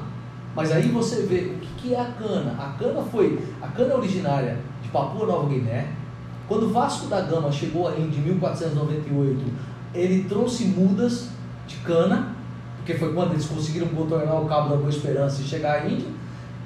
Mas 0.55 0.71
aí 0.71 0.83
você 0.89 1.23
vê 1.23 1.53
que, 1.81 1.95
é 1.95 2.01
a 2.01 2.05
cana. 2.05 2.55
A 2.59 2.79
cana 2.79 3.03
foi 3.03 3.43
a 3.61 3.69
cana 3.69 3.97
originária 3.97 4.59
de 4.83 4.89
Papua 4.89 5.27
Nova 5.27 5.49
Guiné. 5.49 5.89
Quando 6.49 6.73
Vasco 6.73 7.07
da 7.07 7.21
Gama 7.21 7.51
chegou 7.51 7.89
à 7.89 7.93
Índia 7.93 8.19
em 8.19 8.23
1498, 8.23 9.41
ele 9.95 10.25
trouxe 10.25 10.65
mudas 10.65 11.29
de 11.67 11.77
cana, 11.77 12.35
porque 12.77 12.95
foi 12.95 13.13
quando 13.15 13.33
eles 13.33 13.47
conseguiram 13.47 13.89
contornar 13.89 14.35
o 14.41 14.47
Cabo 14.47 14.71
da 14.71 14.77
Boa 14.77 14.91
Esperança 14.91 15.43
e 15.43 15.45
chegar 15.45 15.83
à 15.83 15.87
Índia. 15.87 16.09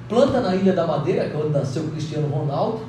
Planta 0.09 0.41
na 0.41 0.55
Ilha 0.55 0.73
da 0.73 0.85
Madeira, 0.85 1.29
que 1.29 1.35
é 1.35 1.39
onde 1.39 1.49
nasceu 1.49 1.83
Cristiano 1.89 2.27
Ronaldo. 2.27 2.81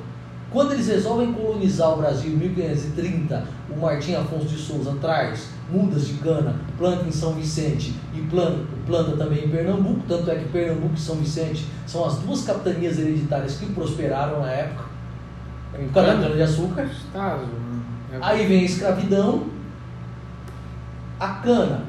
Quando 0.51 0.73
eles 0.73 0.87
resolvem 0.87 1.33
colonizar 1.33 1.93
o 1.93 1.97
Brasil 1.97 2.31
em 2.31 2.37
1530, 2.37 3.45
o 3.69 3.79
Martim 3.79 4.15
Afonso 4.15 4.45
de 4.45 4.57
Souza 4.57 4.95
traz 5.01 5.49
mudas 5.69 6.07
de 6.07 6.13
cana, 6.15 6.55
planta 6.77 7.05
em 7.05 7.11
São 7.11 7.33
Vicente 7.33 7.93
e 8.13 8.21
planta, 8.21 8.65
planta 8.85 9.17
também 9.17 9.45
em 9.45 9.49
Pernambuco, 9.49 10.01
tanto 10.07 10.31
é 10.31 10.35
que 10.35 10.49
Pernambuco 10.49 10.95
e 10.95 10.99
São 10.99 11.15
Vicente 11.15 11.65
são 11.85 12.05
as 12.05 12.19
duas 12.19 12.43
capitanias 12.43 12.97
hereditárias 12.97 13.57
que 13.57 13.65
prosperaram 13.73 14.39
na 14.39 14.49
época, 14.49 14.85
causa 15.71 15.87
da 15.87 16.13
cana. 16.13 16.21
cana-de-açúcar. 16.23 16.83
Estado, 16.85 17.41
né? 17.41 18.19
Aí 18.21 18.47
vem 18.47 18.61
a 18.61 18.63
escravidão, 18.63 19.47
a 21.19 21.27
cana 21.27 21.83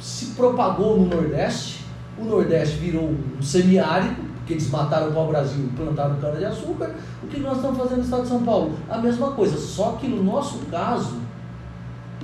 se 0.00 0.26
propagou 0.26 0.98
no 0.98 1.06
Nordeste, 1.06 1.84
o 2.18 2.24
Nordeste 2.24 2.76
virou 2.76 3.10
um 3.38 3.40
semiárido, 3.40 4.27
porque 4.48 4.54
eles 4.54 4.70
mataram 4.70 5.10
o 5.10 5.12
pau-brasil 5.12 5.62
e 5.62 5.76
plantaram 5.76 6.16
cana-de-açúcar. 6.16 6.94
O 7.22 7.26
que 7.26 7.38
nós 7.38 7.56
estamos 7.56 7.76
fazendo 7.76 7.98
no 7.98 8.04
estado 8.04 8.22
de 8.22 8.28
São 8.28 8.42
Paulo? 8.42 8.78
A 8.88 8.96
mesma 8.96 9.32
coisa, 9.32 9.58
só 9.58 9.92
que 10.00 10.08
no 10.08 10.24
nosso 10.24 10.60
caso, 10.70 11.18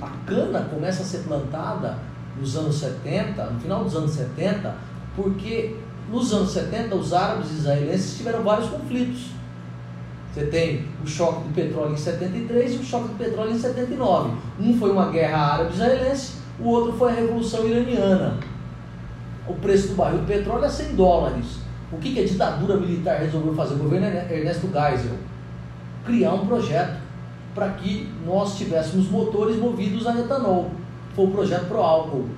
a 0.01 0.09
cana 0.25 0.61
começa 0.61 1.03
a 1.03 1.05
ser 1.05 1.19
plantada 1.19 1.99
nos 2.39 2.57
anos 2.57 2.75
70, 2.77 3.45
no 3.45 3.59
final 3.59 3.83
dos 3.83 3.95
anos 3.95 4.11
70, 4.11 4.75
porque 5.15 5.75
nos 6.11 6.33
anos 6.33 6.49
70 6.49 6.95
os 6.95 7.13
árabes 7.13 7.51
israelenses 7.51 8.17
tiveram 8.17 8.41
vários 8.41 8.69
conflitos. 8.69 9.27
Você 10.33 10.47
tem 10.47 10.87
o 11.03 11.07
choque 11.07 11.47
do 11.47 11.53
petróleo 11.53 11.93
em 11.93 11.97
73 11.97 12.73
e 12.73 12.77
o 12.77 12.83
choque 12.83 13.09
do 13.09 13.17
petróleo 13.19 13.51
em 13.51 13.59
79. 13.59 14.31
Um 14.59 14.75
foi 14.79 14.91
uma 14.91 15.11
guerra 15.11 15.53
árabe-israelense, 15.53 16.37
o 16.59 16.69
outro 16.69 16.93
foi 16.93 17.11
a 17.11 17.15
Revolução 17.15 17.67
Iraniana. 17.67 18.39
O 19.47 19.53
preço 19.53 19.89
do 19.89 19.93
barril 19.93 20.21
de 20.21 20.25
petróleo 20.25 20.65
é 20.65 20.69
100 20.69 20.95
dólares. 20.95 21.64
O 21.95 21.99
que, 21.99 22.13
que 22.13 22.19
a 22.19 22.25
ditadura 22.25 22.77
militar 22.77 23.19
resolveu 23.19 23.53
fazer? 23.53 23.75
O 23.75 23.77
governo 23.77 24.07
Ernesto 24.07 24.67
Geisel 24.67 25.17
criar 26.05 26.33
um 26.33 26.45
projeto 26.45 26.99
para 27.53 27.69
que 27.69 28.11
nós 28.25 28.57
tivéssemos 28.57 29.09
motores 29.09 29.55
movidos 29.55 30.05
a 30.05 30.19
etanol. 30.19 30.71
Foi 31.15 31.25
o 31.25 31.31
projeto 31.31 31.67
Pro 31.67 31.79
Álcool. 31.79 32.29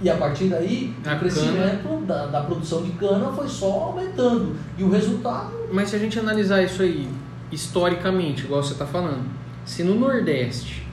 E 0.00 0.10
a 0.10 0.16
partir 0.16 0.48
daí, 0.48 0.94
A 1.06 1.14
o 1.14 1.18
crescimento 1.18 2.04
da, 2.06 2.26
da 2.26 2.40
produção 2.42 2.82
de 2.82 2.90
cana 2.92 3.30
foi 3.32 3.48
só 3.48 3.70
aumentando. 3.84 4.56
E 4.76 4.82
o 4.82 4.90
resultado 4.90 5.52
Mas 5.72 5.90
se 5.90 5.96
a 5.96 5.98
gente 5.98 6.18
analisar 6.18 6.62
isso 6.62 6.82
aí 6.82 7.08
historicamente, 7.52 8.44
igual 8.44 8.62
você 8.62 8.72
está 8.72 8.86
falando, 8.86 9.24
se 9.64 9.84
no 9.84 9.94
Nordeste 9.94 10.86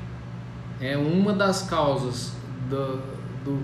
é 0.79 0.97
uma 0.97 1.33
das 1.33 1.63
causas 1.63 2.33
do, 2.69 2.97
do, 3.43 3.59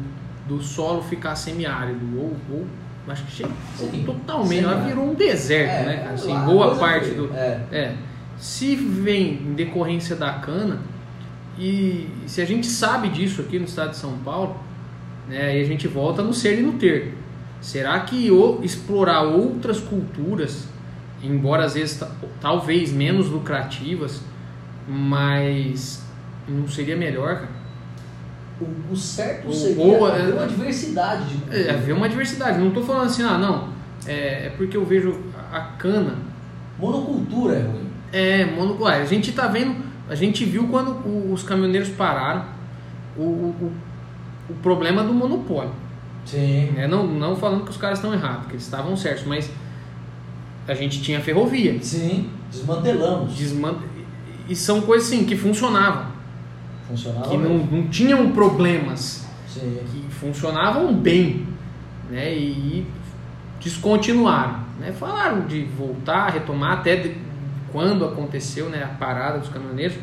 do 0.48 0.62
solo 0.62 1.02
ficar 1.04 1.36
semiárido, 1.36 2.00
ou, 2.18 2.36
ou 2.52 2.66
acho 3.08 3.24
que 3.26 3.32
chega 3.32 3.50
Sim, 3.76 4.04
totalmente, 4.06 4.64
ela 4.64 4.74
semiárido. 4.74 4.88
virou 4.88 5.12
um 5.12 5.14
deserto, 5.16 5.72
É, 5.72 5.86
né? 5.86 5.98
cara? 5.98 6.14
Assim, 6.14 6.34
lá, 6.34 6.40
boa 6.42 6.76
parte 6.76 7.10
que- 7.10 7.16
do. 7.16 7.34
é. 7.36 7.62
É. 7.72 7.96
Se 8.38 8.76
vem 8.76 9.34
em 9.34 9.54
decorrência 9.54 10.16
da 10.16 10.34
cana, 10.34 10.80
e 11.58 12.08
se 12.28 12.42
a 12.42 12.46
gente 12.46 12.68
sabe 12.68 13.10
disso 13.10 13.42
aqui 13.42 13.58
no 13.58 13.66
estado 13.66 13.92
de 13.92 13.98
São 13.98 14.12
Paulo, 14.20 14.58
né, 15.28 15.42
aí 15.42 15.62
a 15.62 15.66
gente 15.66 15.88
volta 15.88 16.22
no 16.22 16.34
ser 16.34 16.60
e 16.60 16.62
no 16.62 16.74
ter. 16.74 17.16
Será 17.60 18.00
que 18.02 18.30
o, 18.30 18.60
explorar 18.64 19.22
outras 19.24 19.80
culturas, 19.80 20.68
embora 21.24 21.66
às 21.66 21.74
vezes 21.74 21.98
ta- 21.98 22.12
talvez 22.40 22.92
menos 22.94 23.28
lucrativas, 23.28 24.22
mas 24.88 26.04
não 26.48 26.68
seria 26.68 26.96
melhor, 26.96 27.36
cara? 27.38 27.57
O, 28.60 28.94
o 28.94 28.96
certo 28.96 29.54
seria 29.54 29.84
ou, 29.84 30.08
é, 30.10 30.24
uma 30.34 30.48
diversidade 30.48 31.26
de 31.38 31.56
É, 31.56 31.70
haver 31.72 31.94
uma 31.94 32.10
diversidade. 32.10 32.58
Não 32.58 32.70
estou 32.70 32.84
falando 32.84 33.06
assim, 33.06 33.24
ah, 33.24 33.38
não, 33.38 33.70
é, 34.06 34.48
é 34.48 34.54
porque 34.58 34.76
eu 34.76 34.84
vejo 34.86 35.20
a 35.52 35.60
cana 35.78 36.16
Monocultura 36.80 37.56
é 37.56 37.62
ruim. 37.62 37.88
É, 38.14 38.46
monocular. 38.46 39.02
A 39.02 39.06
gente 39.06 39.32
tá 39.32 39.48
vendo, 39.48 39.76
a 40.10 40.16
gente 40.16 40.46
viu 40.46 40.68
quando 40.68 40.92
o- 41.08 41.32
os 41.34 41.44
caminhoneiros 41.44 41.90
pararam 41.90 42.46
o, 43.18 43.22
o, 43.24 43.72
o 44.50 44.54
problema 44.62 45.04
do 45.04 45.14
monopólio. 45.14 45.72
Sim. 46.26 46.72
né? 46.76 46.88
Não, 46.88 47.08
não 47.08 47.36
falando 47.36 47.64
que 47.64 47.72
os 47.72 47.78
caras 47.78 47.98
estão 48.00 48.14
errados, 48.14 48.46
que 48.48 48.52
eles 48.54 48.64
estavam 48.64 48.96
certos, 48.96 49.26
mas 49.26 49.50
a 50.68 50.74
gente 50.74 51.02
tinha 51.02 51.20
ferrovia. 51.20 51.82
Sim. 51.82 52.30
Desmantelamos. 52.52 53.34
Desman... 53.36 53.76
E 54.48 54.56
são 54.56 54.82
coisas 54.82 55.08
assim 55.08 55.26
que 55.26 55.36
funcionavam, 55.36 56.06
Funcionava 56.88 57.30
que 57.30 57.38
não, 57.38 57.58
não 57.58 57.88
tinham 57.88 58.32
problemas, 58.32 59.28
Sim. 59.48 59.80
que 59.92 60.14
funcionavam 60.14 60.94
bem, 60.94 61.46
né? 62.10 62.34
E 62.34 62.86
descontinuaram, 63.60 64.60
né? 64.80 64.94
Falaram 64.94 65.46
de 65.46 65.64
voltar, 65.64 66.30
retomar 66.30 66.74
até 66.80 67.16
quando 67.72 68.06
aconteceu, 68.06 68.70
né, 68.70 68.84
a 68.84 68.88
parada 68.88 69.40
dos 69.40 69.50
caminhoneiros. 69.50 69.98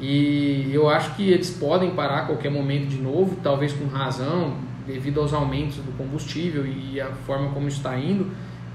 E 0.00 0.70
eu 0.72 0.88
acho 0.88 1.14
que 1.14 1.30
eles 1.30 1.50
podem 1.50 1.90
parar 1.90 2.18
a 2.18 2.22
qualquer 2.26 2.50
momento 2.50 2.88
de 2.88 3.00
novo, 3.00 3.36
talvez 3.42 3.72
com 3.72 3.86
razão, 3.86 4.54
devido 4.86 5.20
aos 5.20 5.32
aumentos 5.32 5.76
do 5.76 5.96
combustível 5.96 6.66
e 6.66 7.00
a 7.00 7.10
forma 7.26 7.50
como 7.50 7.68
está 7.68 7.96
indo, 7.96 8.26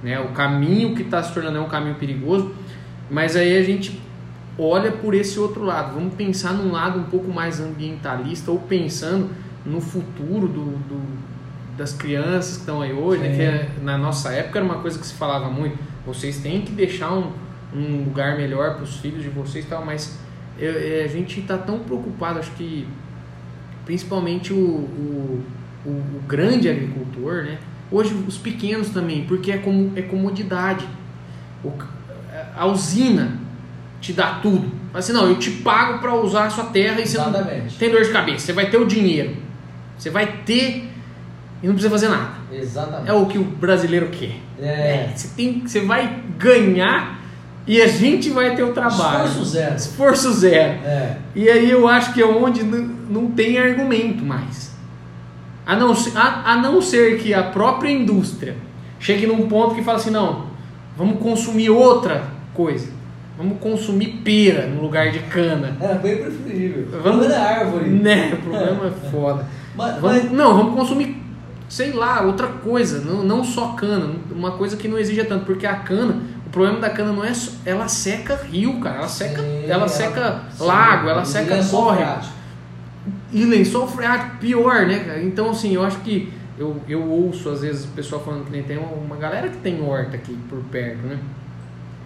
né? 0.01 0.19
O 0.19 0.29
caminho 0.29 0.95
que 0.95 1.01
está 1.01 1.21
se 1.21 1.33
tornando 1.33 1.57
é 1.57 1.61
um 1.61 1.67
caminho 1.67 1.95
perigoso. 1.95 2.53
Mas 3.11 3.35
aí 3.35 3.57
a 3.57 3.63
gente 3.63 3.99
olha 4.59 4.91
por 4.91 5.13
esse 5.13 5.39
outro 5.39 5.63
lado. 5.63 5.93
Vamos 5.95 6.13
pensar 6.15 6.53
num 6.53 6.71
lado 6.71 6.99
um 6.99 7.03
pouco 7.03 7.31
mais 7.31 7.59
ambientalista 7.59 8.51
ou 8.51 8.59
pensando 8.59 9.29
no 9.65 9.79
futuro 9.81 10.47
do, 10.47 10.65
do- 10.87 11.19
das 11.77 11.93
crianças 11.93 12.55
que 12.55 12.59
estão 12.61 12.81
aí 12.81 12.91
hoje, 12.91 13.21
né? 13.23 13.35
Que 13.35 13.41
é- 13.41 13.69
na 13.81 13.97
nossa 13.97 14.31
época 14.33 14.59
era 14.59 14.65
uma 14.65 14.79
coisa 14.79 14.99
que 14.99 15.05
se 15.07 15.13
falava 15.13 15.49
muito. 15.49 15.77
Vocês 16.05 16.37
têm 16.39 16.61
que 16.61 16.71
deixar 16.73 17.13
um, 17.13 17.31
um 17.73 18.03
lugar 18.03 18.35
melhor 18.35 18.75
para 18.75 18.83
os 18.83 18.97
filhos 18.97 19.23
de 19.23 19.29
vocês, 19.29 19.63
e 19.63 19.67
tal. 19.67 19.85
Mas 19.85 20.17
eu- 20.57 20.73
é, 20.77 21.03
a 21.05 21.07
gente 21.07 21.39
está 21.39 21.57
tão 21.57 21.79
preocupado, 21.79 22.39
acho 22.39 22.51
que 22.51 22.85
principalmente 23.85 24.53
o, 24.53 24.57
o, 24.57 25.43
o- 25.85 25.89
o 25.89 26.21
grande 26.27 26.69
agricultor, 26.69 27.43
né? 27.43 27.57
Hoje 27.91 28.13
os 28.27 28.37
pequenos 28.37 28.89
também, 28.89 29.25
porque 29.25 29.51
é, 29.51 29.57
como, 29.57 29.91
é 29.95 30.01
comodidade. 30.01 30.85
O, 31.63 31.71
a 32.55 32.65
usina 32.67 33.31
te 33.99 34.13
dá 34.13 34.39
tudo. 34.41 34.71
Mas 34.93 35.05
assim, 35.05 35.13
não, 35.13 35.27
eu 35.27 35.37
te 35.37 35.51
pago 35.51 35.99
para 35.99 36.13
usar 36.15 36.45
a 36.45 36.49
sua 36.49 36.65
terra 36.65 36.99
e 37.01 37.07
você 37.07 37.17
não 37.17 37.29
Exatamente. 37.29 37.77
tem 37.77 37.89
dor 37.89 38.03
de 38.03 38.11
cabeça. 38.11 38.45
Você 38.45 38.53
vai 38.53 38.69
ter 38.69 38.77
o 38.77 38.85
dinheiro. 38.85 39.35
Você 39.97 40.09
vai 40.09 40.27
ter 40.45 40.89
e 41.61 41.67
não 41.67 41.73
precisa 41.73 41.89
fazer 41.89 42.07
nada. 42.07 42.31
Exatamente. 42.51 43.09
É 43.09 43.13
o 43.13 43.25
que 43.25 43.37
o 43.37 43.43
brasileiro 43.43 44.07
quer. 44.07 44.37
É. 44.59 45.11
Você, 45.13 45.27
tem, 45.35 45.61
você 45.61 45.81
vai 45.81 46.21
ganhar 46.37 47.19
e 47.67 47.81
a 47.81 47.87
gente 47.87 48.29
vai 48.29 48.55
ter 48.55 48.63
o 48.63 48.73
trabalho. 48.73 49.25
Esforço 49.27 49.45
zero. 49.45 49.75
Esforço 49.75 50.33
zero. 50.33 50.79
É. 50.85 51.17
E 51.35 51.49
aí 51.49 51.69
eu 51.69 51.87
acho 51.87 52.13
que 52.13 52.21
é 52.21 52.25
onde 52.25 52.63
não, 52.63 52.79
não 53.09 53.31
tem 53.31 53.59
argumento 53.59 54.23
mais. 54.23 54.69
A 55.65 55.75
não, 55.75 55.93
ser, 55.93 56.17
a, 56.17 56.53
a 56.53 56.55
não 56.55 56.81
ser 56.81 57.19
que 57.19 57.33
a 57.33 57.43
própria 57.43 57.91
indústria 57.91 58.55
chegue 58.99 59.27
num 59.27 59.47
ponto 59.47 59.75
que 59.75 59.83
fala 59.83 59.97
assim, 59.97 60.09
não, 60.09 60.47
vamos 60.97 61.19
consumir 61.19 61.69
outra 61.69 62.23
coisa. 62.53 62.98
Vamos 63.39 63.57
consumir 63.59 64.19
pera 64.23 64.67
no 64.67 64.81
lugar 64.81 65.11
de 65.11 65.19
cana. 65.19 65.75
É 65.79 65.93
bem 65.95 66.17
preferível. 66.17 66.87
Vamos- 66.91 67.03
Vamos... 67.21 67.29
é 67.33 67.37
árvore. 67.37 67.89
Né? 67.89 68.33
O 68.33 68.37
problema 68.37 68.87
é 68.87 69.09
foda. 69.09 69.45
Mas, 69.77 69.95
Vamos- 70.01 70.23
mas- 70.23 70.31
não, 70.33 70.57
vamos 70.57 70.75
consumir, 70.75 71.15
sei 71.69 71.93
lá, 71.93 72.21
outra 72.23 72.47
coisa, 72.47 72.99
não, 72.99 73.23
não 73.23 73.41
só 73.41 73.69
cana, 73.69 74.13
uma 74.29 74.51
coisa 74.51 74.75
que 74.75 74.89
não 74.89 74.97
exija 74.99 75.23
tanto, 75.23 75.45
porque 75.45 75.65
a 75.65 75.75
cana, 75.77 76.21
o 76.45 76.49
problema 76.49 76.79
da 76.81 76.89
cana 76.89 77.13
não 77.13 77.23
é 77.23 77.33
só, 77.33 77.51
ela 77.65 77.87
seca 77.87 78.35
rio, 78.35 78.77
cara, 78.81 78.97
ela 78.97 79.07
seca, 79.07 79.41
Sim, 79.41 79.65
ela 79.69 79.87
seca 79.87 80.41
sim, 80.51 80.65
lago, 80.65 81.07
ela 81.07 81.23
seca 81.23 81.63
córrego. 81.63 81.95
freático. 81.95 82.33
E 83.31 83.45
lençol 83.45 83.87
freático, 83.87 84.35
pior, 84.39 84.85
né, 84.85 84.99
cara? 84.99 85.23
Então, 85.23 85.49
assim, 85.51 85.73
eu 85.75 85.83
acho 85.85 85.99
que 85.99 86.33
eu, 86.57 86.75
eu 86.89 87.01
ouço 87.09 87.47
às 87.49 87.61
vezes 87.61 87.85
o 87.85 87.89
pessoal 87.89 88.21
falando 88.21 88.43
que 88.43 88.51
nem 88.51 88.63
tem 88.63 88.77
uma, 88.77 88.87
uma 88.89 89.15
galera 89.15 89.47
que 89.47 89.57
tem 89.59 89.81
horta 89.81 90.17
aqui 90.17 90.37
por 90.49 90.59
perto, 90.63 91.07
né? 91.07 91.17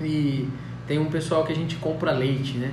E 0.01 0.47
tem 0.87 0.99
um 0.99 1.05
pessoal 1.05 1.43
que 1.43 1.51
a 1.51 1.55
gente 1.55 1.75
compra 1.77 2.11
leite, 2.11 2.57
né? 2.57 2.71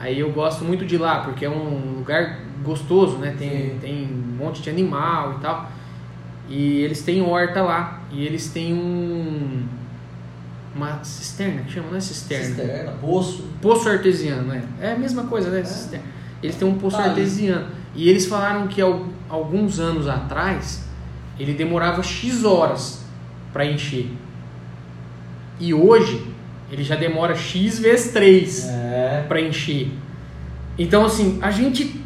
Aí 0.00 0.18
eu 0.18 0.30
gosto 0.32 0.64
muito 0.64 0.84
de 0.84 0.96
lá, 0.98 1.20
porque 1.20 1.44
é 1.44 1.50
um 1.50 1.94
lugar 1.98 2.40
gostoso, 2.64 3.18
né? 3.18 3.34
Tem, 3.38 3.50
Sim. 3.50 3.78
tem 3.80 4.04
um 4.04 4.36
monte 4.44 4.60
de 4.62 4.70
animal 4.70 5.34
e 5.38 5.40
tal. 5.40 5.70
E 6.48 6.80
eles 6.82 7.02
têm 7.02 7.22
horta 7.22 7.62
lá. 7.62 8.00
E 8.10 8.24
eles 8.24 8.48
têm 8.50 8.74
um. 8.74 9.66
Uma 10.74 11.02
cisterna, 11.04 11.62
que 11.62 11.72
chama, 11.72 11.88
não 11.90 11.96
é 11.96 12.00
cisterna? 12.00 12.44
Cisterna, 12.46 12.92
poço. 13.00 13.44
Poço 13.62 13.88
artesiano, 13.88 14.42
né? 14.48 14.64
É 14.80 14.92
a 14.92 14.98
mesma 14.98 15.24
coisa, 15.24 15.48
né? 15.50 15.62
Cisterna. 15.64 16.04
Eles 16.42 16.56
têm 16.56 16.66
um 16.66 16.76
poço 16.78 16.96
Tá 16.96 17.04
artesiano. 17.04 17.66
E 17.94 18.08
eles 18.08 18.26
falaram 18.26 18.66
que 18.66 18.82
al- 18.82 19.06
alguns 19.30 19.78
anos 19.78 20.08
atrás 20.08 20.84
ele 21.38 21.54
demorava 21.54 22.02
X 22.02 22.44
horas 22.44 23.04
para 23.52 23.64
encher. 23.64 24.10
E 25.60 25.72
hoje 25.72 26.33
ele 26.74 26.82
já 26.82 26.96
demora 26.96 27.36
X 27.36 27.78
vezes 27.78 28.12
3 28.12 28.68
É. 28.68 29.24
para 29.28 29.40
encher. 29.40 29.90
Então, 30.76 31.04
assim, 31.04 31.38
a 31.40 31.52
gente 31.52 32.00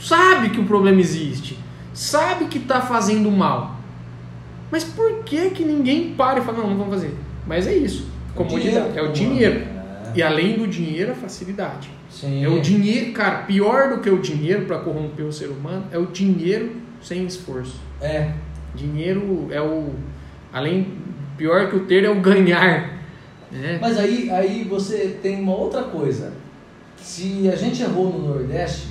sabe 0.00 0.50
que 0.50 0.58
o 0.58 0.64
problema 0.64 1.00
existe, 1.00 1.56
sabe 1.94 2.46
que 2.46 2.58
está 2.58 2.80
fazendo 2.80 3.30
mal. 3.30 3.76
Mas 4.72 4.82
por 4.82 5.22
que 5.22 5.50
que 5.50 5.64
ninguém 5.64 6.14
para 6.14 6.40
e 6.40 6.42
fala, 6.42 6.58
não, 6.58 6.70
não 6.70 6.76
vamos 6.78 6.94
fazer? 6.94 7.14
Mas 7.46 7.68
é 7.68 7.74
isso, 7.74 8.08
comodidade, 8.34 8.98
é 8.98 9.02
o 9.02 9.12
dinheiro. 9.12 9.60
É. 9.60 10.12
E 10.16 10.22
além 10.22 10.58
do 10.58 10.66
dinheiro, 10.66 11.12
a 11.12 11.14
facilidade. 11.14 11.88
Sim. 12.10 12.44
É 12.44 12.48
o 12.48 12.60
dinheiro, 12.60 13.12
cara, 13.12 13.38
pior 13.44 13.90
do 13.90 14.00
que 14.00 14.10
o 14.10 14.18
dinheiro 14.18 14.64
para 14.66 14.78
corromper 14.78 15.24
o 15.24 15.32
ser 15.32 15.46
humano 15.46 15.84
é 15.92 15.98
o 15.98 16.06
dinheiro 16.06 16.74
sem 17.00 17.24
esforço. 17.24 17.76
É. 18.00 18.32
Dinheiro 18.74 19.46
é 19.52 19.60
o 19.60 19.90
além 20.52 20.88
pior 21.36 21.68
que 21.68 21.76
o 21.76 21.80
ter 21.80 22.04
é 22.04 22.10
o 22.10 22.20
ganhar, 22.20 22.95
né? 23.56 23.78
Mas 23.80 23.98
aí, 23.98 24.30
aí 24.30 24.64
você 24.64 25.18
tem 25.22 25.40
uma 25.40 25.54
outra 25.54 25.84
coisa. 25.84 26.32
Se 26.96 27.48
a 27.52 27.56
gente 27.56 27.82
errou 27.82 28.12
no 28.12 28.28
Nordeste 28.28 28.88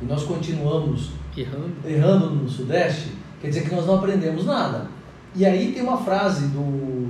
e 0.00 0.04
nós 0.04 0.24
continuamos 0.24 1.10
Errando. 1.36 1.72
errando 1.84 2.30
no 2.30 2.48
Sudeste, 2.48 3.12
quer 3.40 3.48
dizer 3.48 3.62
que 3.68 3.74
nós 3.74 3.86
não 3.86 3.96
aprendemos 3.96 4.44
nada. 4.44 4.88
E 5.34 5.44
aí 5.44 5.72
tem 5.72 5.82
uma 5.82 5.98
frase 5.98 6.48
do 6.48 7.08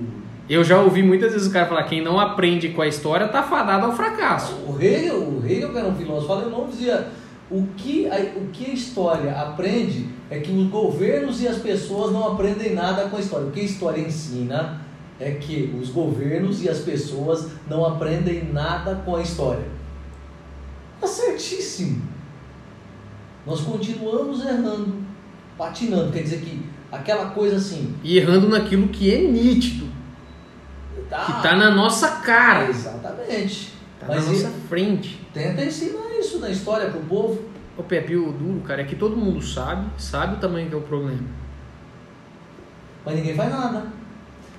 Eu 0.49 0.63
já 0.65 0.81
ouvi 0.81 1.03
muitas 1.03 1.33
vezes 1.33 1.49
o 1.49 1.53
cara 1.53 1.67
falar: 1.67 1.85
quem 1.85 2.03
não 2.03 2.19
aprende 2.19 2.71
com 2.71 2.83
a 2.83 2.89
história 2.89 3.29
tá 3.29 3.43
fadado 3.43 3.87
ao 3.87 3.93
fracasso. 3.93 4.55
o 4.67 4.77
Hegel, 4.81 5.17
o 5.17 5.43
Hegel 5.45 5.71
que 5.71 5.79
era 5.79 5.89
um 5.89 5.95
filósofo 5.95 6.33
alemão, 6.33 6.69
dizia 6.69 7.09
o 7.51 7.67
que, 7.77 8.07
a, 8.09 8.17
o 8.37 8.49
que 8.53 8.71
a 8.71 8.75
história 8.75 9.33
aprende 9.33 10.07
é 10.31 10.39
que 10.39 10.53
os 10.53 10.69
governos 10.69 11.41
e 11.41 11.49
as 11.49 11.57
pessoas 11.57 12.13
não 12.13 12.33
aprendem 12.33 12.75
nada 12.75 13.09
com 13.09 13.17
a 13.17 13.21
história. 13.21 13.47
O 13.47 13.51
que 13.51 13.61
a 13.61 13.65
história 13.65 14.01
ensina 14.01 14.83
é 15.21 15.33
que 15.33 15.75
os 15.81 15.91
governos 15.91 16.63
e 16.63 16.69
as 16.69 16.79
pessoas 16.79 17.49
não 17.69 17.85
aprendem 17.85 18.53
nada 18.53 18.97
com 19.05 19.17
a 19.17 19.23
história. 19.23 19.67
Tá 21.01 21.07
certíssimo. 21.07 22.03
Nós 23.47 23.61
continuamos 23.63 24.45
errando, 24.45 24.95
patinando. 25.57 26.13
Quer 26.13 26.23
dizer 26.23 26.41
que 26.41 26.63
aquela 26.93 27.31
coisa 27.31 27.57
assim. 27.57 27.95
E 28.03 28.19
errando 28.19 28.49
naquilo 28.49 28.89
que 28.89 29.13
é 29.13 29.19
nítido, 29.19 29.87
que 30.95 31.43
tá 31.43 31.57
na 31.57 31.71
nossa 31.71 32.09
cara, 32.21 32.69
Exatamente. 32.69 33.73
tá 33.99 34.07
Mas 34.09 34.27
na 34.27 34.33
nossa 34.33 34.51
frente. 34.69 35.21
Tenta 35.33 35.65
ensinar 35.65 36.17
isso 36.19 36.39
na 36.39 36.51
história 36.51 36.91
pro 36.91 37.01
povo. 37.01 37.43
O 37.77 37.83
Pepe, 37.83 38.17
o 38.17 38.33
duro, 38.33 38.61
cara, 38.61 38.83
é 38.83 38.85
que 38.85 38.97
todo 38.97 39.17
mundo 39.17 39.41
sabe, 39.41 39.89
sabe 39.97 40.35
o 40.35 40.39
tamanho 40.39 40.69
que 40.69 40.75
é 40.75 40.79
o 40.79 40.83
problema. 40.83 41.23
mas 43.05 43.15
ninguém 43.15 43.35
faz 43.35 43.51
nada. 43.51 43.87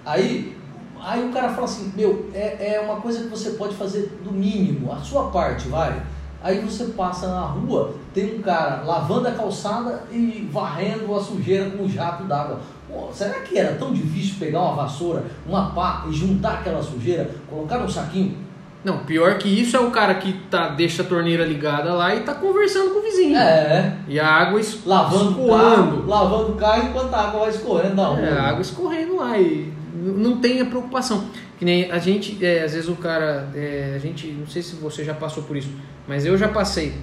Aí, 0.10 0.56
aí 1.03 1.23
o 1.27 1.31
cara 1.31 1.49
fala 1.49 1.65
assim, 1.65 1.91
meu, 1.95 2.30
é, 2.34 2.76
é 2.76 2.81
uma 2.84 2.95
coisa 2.99 3.22
que 3.23 3.27
você 3.27 3.52
pode 3.52 3.76
fazer 3.76 4.19
do 4.23 4.31
mínimo, 4.31 4.91
a 4.91 4.98
sua 4.98 5.26
parte, 5.30 5.68
vai. 5.68 6.02
Aí 6.41 6.60
você 6.61 6.86
passa 6.86 7.27
na 7.27 7.41
rua, 7.41 7.94
tem 8.14 8.38
um 8.38 8.41
cara 8.41 8.81
lavando 8.86 9.27
a 9.27 9.31
calçada 9.31 10.03
e 10.11 10.49
varrendo 10.52 11.14
a 11.14 11.22
sujeira 11.22 11.69
com 11.72 11.84
um 11.84 11.90
jato 11.90 12.23
d'água. 12.23 12.60
Pô, 12.88 13.10
será 13.14 13.41
que 13.41 13.57
era 13.60 13.76
tão 13.76 13.94
difícil 13.94 14.36
pegar 14.40 14.61
uma 14.61 14.76
vassoura, 14.84 15.26
uma 15.45 15.72
pá 15.72 16.06
e 16.10 16.14
juntar 16.14 16.53
aquela 16.56 16.81
sujeira, 16.81 17.30
colocar 17.49 17.77
num 17.77 17.90
saquinho? 17.90 18.38
Não, 18.84 18.99
pior 18.99 19.38
que 19.38 19.49
isso 19.49 19.76
é 19.76 19.80
o 19.81 19.91
cara 19.91 20.15
que 20.15 20.31
tá, 20.49 20.69
deixa 20.69 21.02
a 21.03 21.06
torneira 21.06 21.44
ligada 21.44 21.94
lá 21.94 22.15
e 22.15 22.22
tá 22.22 22.34
conversando 22.34 22.91
com 22.94 22.99
o 22.99 23.03
vizinho. 23.03 23.38
É, 23.38 23.98
E 24.07 24.18
a 24.18 24.26
água 24.26 24.61
es- 24.61 24.80
lavando 24.86 25.26
o 25.38 25.44
escoando. 25.44 25.98
carro, 25.98 26.07
lavando 26.07 26.52
o 26.53 26.56
carro 26.56 26.84
enquanto 26.88 27.14
a 27.14 27.19
água 27.27 27.40
vai 27.41 27.49
escorrendo 27.49 28.02
rua. 28.07 28.19
É, 28.22 28.31
a 28.40 28.44
água 28.48 28.61
escorrendo 28.61 29.18
lá 29.18 29.38
e 29.38 29.73
não 30.02 30.38
tem 30.40 30.62
a 30.62 30.66
preocupação. 30.66 31.26
Que 31.58 31.66
nem 31.66 31.92
a 31.92 31.98
gente, 32.00 32.44
é, 32.46 32.64
às 32.64 32.74
vezes 32.74 32.90
o 32.90 32.96
cara, 32.96 33.50
é, 33.54 33.94
a 33.96 34.00
gente, 34.00 34.28
não 34.28 34.48
sei 34.48 34.62
se 34.62 34.76
você 34.76 35.04
já 35.04 35.14
passou 35.14 35.44
por 35.44 35.58
isso, 35.58 35.70
mas 36.08 36.26
eu 36.26 36.38
já 36.38 36.48
passei. 36.48 36.94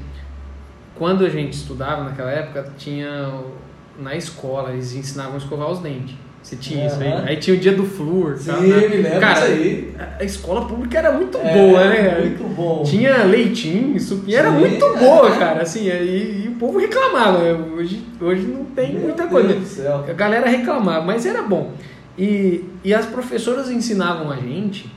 Quando 0.94 1.24
a 1.26 1.28
gente 1.28 1.52
estudava 1.52 2.04
naquela 2.04 2.30
época, 2.30 2.72
tinha 2.78 3.32
na 3.98 4.14
escola, 4.16 4.72
eles 4.72 4.94
ensinavam 4.94 5.34
a 5.34 5.38
escovar 5.38 5.70
os 5.70 5.78
dentes. 5.80 6.14
Você 6.42 6.54
tinha 6.56 6.86
isso 6.86 7.00
aí? 7.00 7.12
Aí 7.26 7.36
tinha 7.38 7.56
o 7.56 7.58
dia 7.58 7.72
do 7.72 7.84
flúor. 7.84 8.36
Sim, 8.38 8.52
né? 8.52 8.88
me 8.88 8.96
lembro 8.98 9.18
Cara, 9.20 9.46
aí. 9.46 9.92
a- 10.20 10.22
escola 10.24 10.64
pública 10.64 10.96
era 10.98 11.10
muito 11.10 11.36
É, 11.38 11.52
boa, 11.52 11.88
né? 11.88 12.18
Muito 12.20 12.44
bom. 12.54 12.84
Tinha 12.84 13.24
leitinho, 13.24 13.96
isso 13.96 14.22
e 14.28 14.34
era 14.34 14.50
muito 14.52 14.84
é. 14.84 14.96
boa, 14.96 15.32
cara. 15.36 15.62
Assim, 15.62 15.88
e, 15.88 16.44
e 16.44 16.48
o 16.48 16.52
povo 16.52 16.78
reclamava. 16.78 17.38
Hoje, 17.76 18.00
hoje 18.20 18.42
não 18.42 18.64
tem 18.66 18.92
Meu 18.92 19.02
muita 19.02 19.26
Deus 19.26 19.30
coisa. 19.32 19.54
do 19.54 19.66
céu. 19.66 20.04
A 20.08 20.12
galera 20.12 20.48
reclamava, 20.48 21.04
mas 21.04 21.26
era 21.26 21.42
bom. 21.42 21.72
E, 22.18 22.64
e 22.82 22.94
as 22.94 23.06
professoras 23.06 23.70
ensinavam 23.70 24.30
a 24.30 24.36
gente 24.36 24.90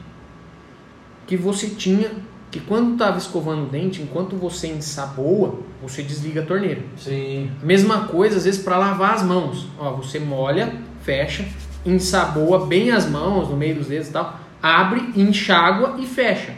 que 1.28 1.36
você 1.36 1.68
tinha 1.70 2.12
que 2.52 2.60
quando 2.60 2.94
estava 2.94 3.18
escovando 3.18 3.64
o 3.64 3.70
dente, 3.70 4.02
enquanto 4.02 4.36
você 4.36 4.68
ensaboa, 4.68 5.60
você 5.82 6.02
desliga 6.02 6.42
a 6.42 6.46
torneira. 6.46 6.82
Sim. 6.98 7.52
Mesma 7.62 8.08
coisa 8.08 8.38
às 8.38 8.46
vezes 8.46 8.64
para 8.64 8.78
lavar 8.78 9.14
as 9.14 9.22
mãos. 9.24 9.68
Ó, 9.78 9.92
você 9.94 10.18
molha, 10.20 10.74
fecha, 11.04 11.46
ensaboa 11.86 12.66
bem 12.66 12.90
as 12.92 13.08
mãos 13.08 13.50
no 13.50 13.56
meio 13.56 13.76
dos 13.76 13.88
dedos 13.88 14.08
e 14.08 14.12
tal, 14.12 14.40
abre, 14.64 15.12
enxágua 15.16 15.98
e 16.00 16.08
fecha. 16.08 16.54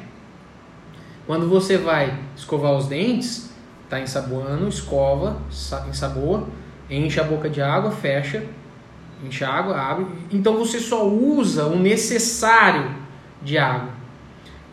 Quando 1.27 1.49
você 1.49 1.77
vai 1.77 2.17
escovar 2.35 2.73
os 2.73 2.87
dentes, 2.87 3.51
tá 3.89 3.99
ensaboando, 3.99 4.67
escova, 4.69 5.37
sa- 5.49 5.85
ensaboa, 5.89 6.47
enche 6.89 7.19
a 7.19 7.23
boca 7.23 7.49
de 7.49 7.61
água, 7.61 7.91
fecha, 7.91 8.45
enxágua, 9.25 9.79
abre. 9.79 10.05
Então 10.31 10.57
você 10.57 10.79
só 10.79 11.05
usa 11.07 11.65
o 11.65 11.77
necessário 11.79 12.91
de 13.41 13.57
água. 13.57 13.89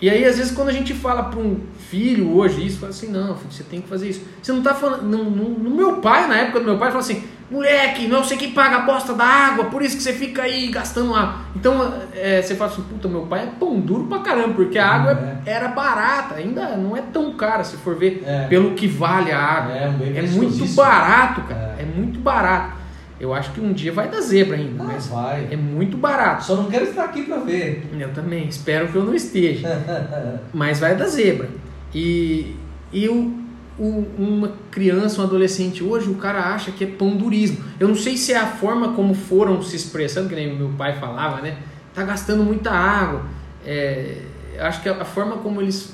E 0.01 0.09
aí, 0.09 0.25
às 0.25 0.37
vezes, 0.39 0.53
quando 0.53 0.69
a 0.69 0.73
gente 0.73 0.95
fala 0.95 1.25
para 1.25 1.41
um 1.41 1.59
filho 1.91 2.37
hoje 2.37 2.65
isso, 2.65 2.79
fala 2.79 2.91
assim, 2.91 3.11
não, 3.11 3.35
filho, 3.37 3.51
você 3.51 3.65
tem 3.65 3.81
que 3.81 3.89
fazer 3.89 4.09
isso. 4.11 4.23
Você 4.41 4.53
não 4.53 4.63
tá 4.63 4.73
falando. 4.73 5.03
No, 5.03 5.25
no- 5.25 5.59
no 5.59 5.71
meu 5.71 5.97
pai, 5.97 6.29
na 6.29 6.37
época 6.37 6.61
do 6.61 6.67
meu 6.67 6.79
pai, 6.79 6.89
fala 6.91 7.01
assim, 7.01 7.25
moleque, 7.51 8.07
não 8.07 8.23
sei 8.23 8.37
quem 8.37 8.53
paga 8.53 8.77
a 8.77 8.81
bosta 8.83 9.13
da 9.15 9.25
água, 9.25 9.65
por 9.65 9.83
isso 9.83 9.97
que 9.97 10.03
você 10.05 10.13
fica 10.13 10.43
aí 10.43 10.69
gastando 10.69 11.13
água. 11.17 11.41
Então 11.57 11.93
é, 12.15 12.41
você 12.41 12.55
fala 12.55 12.71
assim, 12.71 12.83
puta, 12.83 13.09
meu 13.09 13.23
pai 13.23 13.43
é 13.45 13.47
pão 13.59 13.81
duro 13.81 14.05
pra 14.05 14.21
caramba, 14.21 14.55
porque 14.55 14.79
a 14.79 14.87
água 14.87 15.41
É. 15.45 15.51
era 15.51 15.67
barata, 15.69 16.37
ainda 16.37 16.77
não 16.77 16.97
é 16.97 17.01
tão 17.13 17.33
cara 17.33 17.65
se 17.65 17.77
for 17.79 17.97
ver 17.97 18.23
É. 18.25 18.47
pelo 18.47 18.75
que 18.75 18.87
vale 18.87 19.33
a 19.33 19.41
água. 19.41 19.73
É, 19.75 19.89
um 19.89 20.17
É 20.17 20.23
muito 20.23 20.65
barato, 20.77 21.41
cara. 21.43 21.75
É. 21.77 21.83
É. 21.83 21.85
muito 21.87 22.21
barato. 22.21 22.78
Eu 23.21 23.35
acho 23.35 23.53
que 23.53 23.61
um 23.61 23.73
dia 23.73 23.93
vai 23.93 24.09
dar 24.09 24.21
zebra 24.21 24.57
ainda, 24.57 24.83
Ah, 24.83 24.87
mas 24.87 25.07
vai. 25.09 25.49
é 25.51 25.57
muito 25.57 25.97
barato. 25.97 26.45
Só 26.45 26.55
não 26.57 26.67
quero 26.71 26.85
estar 26.85 27.05
aqui 27.05 27.23
para 27.23 27.39
ver. 27.39 27.89
Eu 27.99 28.13
também, 28.13 28.47
espero 28.49 28.89
que 28.89 28.97
eu 28.97 29.05
não 29.05 29.15
esteja. 29.15 29.67
mas 30.55 30.79
vai 30.79 30.95
dar 30.97 31.07
zebra. 31.09 31.49
E, 31.95 32.55
e 32.93 33.09
o, 33.09 33.35
o- 33.79 34.07
uma 34.19 34.53
criança, 34.71 35.21
um 35.21 35.25
adolescente 35.25 35.83
hoje, 35.83 36.09
o 36.09 36.15
cara 36.15 36.55
acha 36.55 36.71
que 36.71 36.85
é 36.85 36.87
pandurismo. 36.87 37.59
Eu 37.81 37.89
não 37.89 37.97
sei 37.97 38.17
se 38.17 38.33
é 38.33 38.37
a 38.39 38.47
forma 38.47 38.93
como 38.93 39.15
foram 39.15 39.61
se 39.63 39.75
expressando, 39.75 40.29
que 40.29 40.35
nem 40.37 40.57
meu 40.57 40.71
pai 40.79 40.95
falava, 41.01 41.41
né? 41.43 41.59
Tá 41.95 42.05
gastando 42.05 42.45
muita 42.45 42.71
água. 42.71 43.23
É, 43.67 44.19
acho 44.61 44.81
que 44.81 44.89
a, 44.89 45.03
a 45.03 45.05
forma 45.05 45.39
como 45.39 45.61
eles 45.61 45.93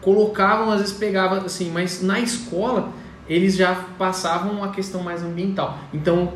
colocavam, 0.00 0.70
às 0.70 0.80
vezes 0.80 0.94
pegava 0.96 1.38
assim, 1.38 1.70
mas 1.72 2.02
na 2.02 2.20
escola 2.20 2.90
eles 3.28 3.54
já 3.56 3.74
passavam 3.98 4.62
a 4.64 4.68
questão 4.70 5.02
mais 5.02 5.22
ambiental. 5.22 5.78
Então 5.92 6.32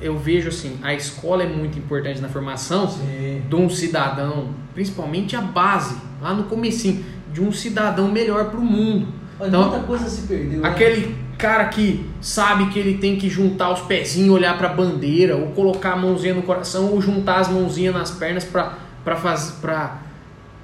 eu 0.00 0.16
vejo 0.18 0.48
assim, 0.48 0.78
a 0.82 0.94
escola 0.94 1.42
é 1.42 1.46
muito 1.46 1.78
importante 1.78 2.20
na 2.20 2.28
formação 2.28 2.88
Sim. 2.88 3.42
de 3.48 3.54
um 3.56 3.68
cidadão, 3.68 4.50
principalmente 4.72 5.34
a 5.34 5.40
base, 5.40 5.96
lá 6.20 6.32
no 6.32 6.44
comecinho, 6.44 7.04
de 7.32 7.40
um 7.42 7.50
cidadão 7.52 8.08
melhor 8.10 8.50
para 8.50 8.60
o 8.60 8.64
mundo. 8.64 9.08
Mas 9.38 9.48
Então, 9.48 9.68
muita 9.68 9.84
coisa 9.84 10.08
se 10.08 10.22
perdeu. 10.28 10.60
né? 10.60 10.68
Aquele 10.68 11.16
cara 11.36 11.64
que 11.66 12.08
sabe 12.20 12.66
que 12.66 12.78
ele 12.78 12.98
tem 12.98 13.16
que 13.16 13.28
juntar 13.28 13.70
os 13.72 13.80
pezinhos, 13.80 14.30
olhar 14.34 14.56
para 14.56 14.70
a 14.70 14.72
bandeira, 14.72 15.36
ou 15.36 15.48
colocar 15.48 15.92
a 15.94 15.96
mãozinha 15.96 16.34
no 16.34 16.42
coração, 16.42 16.92
ou 16.92 17.00
juntar 17.02 17.40
as 17.40 17.48
mãozinhas 17.48 17.92
nas 17.92 18.10
pernas 18.12 18.44
para 18.44 19.16
fazer 19.16 19.54
para 19.60 19.98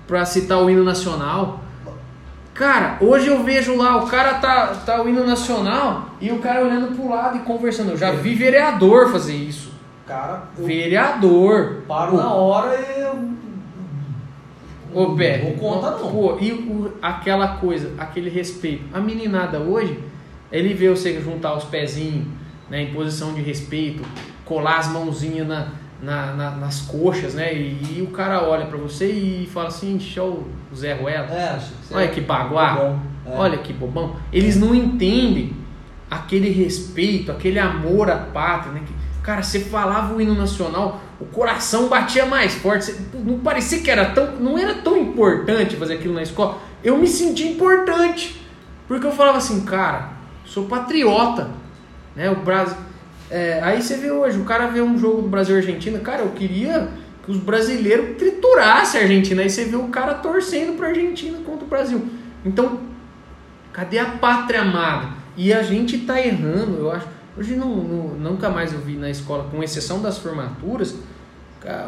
para 0.06 0.24
citar 0.24 0.60
o 0.62 0.68
hino 0.70 0.82
nacional. 0.82 1.62
Cara, 2.60 2.98
hoje 3.00 3.26
eu 3.28 3.42
vejo 3.42 3.74
lá, 3.74 3.96
o 4.04 4.06
cara 4.06 4.34
tá, 4.34 4.66
tá 4.84 5.02
o 5.02 5.08
hino 5.08 5.24
nacional 5.26 6.10
e 6.20 6.30
o 6.30 6.40
cara 6.40 6.62
olhando 6.62 6.94
pro 6.94 7.08
lado 7.08 7.38
e 7.38 7.40
conversando. 7.40 7.92
Eu 7.92 7.96
já 7.96 8.10
vi 8.10 8.34
vereador 8.34 9.10
fazer 9.10 9.34
isso. 9.34 9.72
Cara, 10.06 10.42
Vereador. 10.58 11.84
paro 11.88 12.10
Pô, 12.10 12.16
na 12.18 12.34
hora 12.34 12.76
e 12.78 13.00
eu. 13.00 13.30
Ô, 14.92 15.14
Pé, 15.16 15.38
Não 15.42 15.52
conta 15.52 15.92
não. 15.92 16.10
Pô, 16.10 16.36
e 16.38 16.52
o- 16.52 16.92
aquela 17.00 17.56
coisa, 17.56 17.94
aquele 17.96 18.28
respeito. 18.28 18.84
A 18.92 19.00
meninada 19.00 19.58
hoje, 19.58 19.98
ele 20.52 20.74
vê 20.74 20.90
você 20.90 21.18
juntar 21.18 21.54
os 21.56 21.64
pezinhos 21.64 22.26
né, 22.68 22.82
em 22.82 22.92
posição 22.92 23.32
de 23.32 23.40
respeito, 23.40 24.02
colar 24.44 24.80
as 24.80 24.88
mãozinhas 24.88 25.48
na, 25.48 25.68
na- 26.02 26.32
na- 26.32 26.50
nas 26.52 26.80
coxas, 26.82 27.34
né? 27.34 27.52
E, 27.54 27.98
e 27.98 28.02
o 28.02 28.08
cara 28.12 28.42
olha 28.42 28.66
pra 28.66 28.78
você 28.78 29.06
e 29.10 29.46
fala 29.52 29.68
assim, 29.68 29.98
show 30.00 30.46
o 30.72 30.74
Zé 30.76 30.94
Ruela. 30.94 31.26
É, 31.26 31.58
Olha 31.92 32.04
é 32.04 32.08
que 32.08 32.20
baguá. 32.20 32.74
bom. 32.74 32.98
É. 33.26 33.36
Olha 33.36 33.58
que 33.58 33.72
bobão. 33.72 34.16
Eles 34.32 34.56
não 34.56 34.74
entendem 34.74 35.52
aquele 36.10 36.50
respeito, 36.50 37.30
aquele 37.30 37.58
amor 37.58 38.10
à 38.10 38.16
pátria, 38.16 38.72
né? 38.72 38.82
Cara, 39.22 39.42
você 39.42 39.60
falava 39.60 40.14
o 40.14 40.20
hino 40.20 40.34
nacional, 40.34 41.00
o 41.20 41.26
coração 41.26 41.88
batia 41.88 42.24
mais 42.24 42.54
forte. 42.54 42.94
não 43.14 43.38
parecia 43.40 43.80
que 43.80 43.90
era 43.90 44.06
tão. 44.06 44.36
Não 44.36 44.58
era 44.58 44.74
tão 44.76 44.96
importante 44.96 45.76
fazer 45.76 45.94
aquilo 45.94 46.14
na 46.14 46.22
escola. 46.22 46.58
Eu 46.82 46.96
me 46.96 47.06
senti 47.06 47.46
importante. 47.48 48.40
Porque 48.88 49.06
eu 49.06 49.12
falava 49.12 49.38
assim, 49.38 49.60
cara, 49.64 50.08
sou 50.44 50.64
patriota. 50.64 51.50
Né? 52.16 52.30
O 52.30 52.36
Brasil. 52.36 52.76
É, 53.30 53.60
aí 53.62 53.80
você 53.82 53.96
vê 53.96 54.10
hoje, 54.10 54.38
o 54.38 54.44
cara 54.44 54.66
vê 54.68 54.80
um 54.80 54.98
jogo 54.98 55.22
do 55.22 55.28
Brasil 55.28 55.54
e 55.56 55.58
Argentina, 55.58 55.98
cara, 56.00 56.22
eu 56.22 56.30
queria 56.30 56.88
que 57.24 57.30
os 57.30 57.36
brasileiros 57.38 58.16
triturassem 58.16 59.00
a 59.00 59.04
Argentina. 59.04 59.42
Aí 59.42 59.50
você 59.50 59.64
vê 59.64 59.76
o 59.76 59.88
cara 59.88 60.14
torcendo 60.14 60.76
pra 60.76 60.88
Argentina 60.88 61.38
contra 61.44 61.64
o 61.64 61.68
Brasil. 61.68 62.02
Então, 62.44 62.80
cadê 63.72 63.98
a 63.98 64.06
pátria 64.06 64.62
amada? 64.62 65.08
E 65.36 65.52
a 65.52 65.62
gente 65.62 65.98
tá 65.98 66.20
errando, 66.20 66.76
eu 66.78 66.90
acho. 66.90 67.06
Hoje 67.38 67.54
não, 67.54 67.68
não- 67.76 68.08
nunca 68.32 68.50
mais 68.50 68.72
eu 68.72 68.80
vi 68.80 68.96
na 68.96 69.08
escola, 69.08 69.48
com 69.50 69.62
exceção 69.62 70.02
das 70.02 70.18
formaturas, 70.18 70.96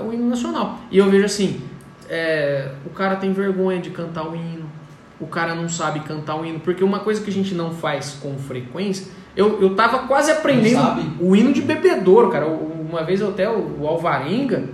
o 0.06 0.12
hino 0.12 0.28
nacional. 0.28 0.78
E 0.90 0.98
eu 0.98 1.10
vejo 1.10 1.24
assim, 1.24 1.60
é, 2.08 2.70
o 2.86 2.90
cara 2.90 3.16
tem 3.16 3.32
vergonha 3.32 3.80
de 3.80 3.90
cantar 3.90 4.28
o 4.28 4.36
hino, 4.36 4.70
o 5.18 5.26
cara 5.26 5.54
não 5.54 5.68
sabe 5.68 6.00
cantar 6.00 6.36
o 6.36 6.44
hino, 6.44 6.60
porque 6.60 6.84
uma 6.84 7.00
coisa 7.00 7.20
que 7.20 7.30
a 7.30 7.32
gente 7.32 7.54
não 7.54 7.72
faz 7.72 8.18
com 8.22 8.38
frequência, 8.38 9.06
eu, 9.36 9.60
eu 9.62 9.74
tava 9.74 10.00
quase 10.00 10.30
aprendendo 10.30 11.16
o 11.20 11.34
hino 11.34 11.52
de 11.52 11.62
bebedouro, 11.62 12.28
cara. 12.30 12.46
Uma 12.46 13.02
vez 13.04 13.22
até 13.22 13.48
o, 13.48 13.86
Alvarenga, 13.86 14.64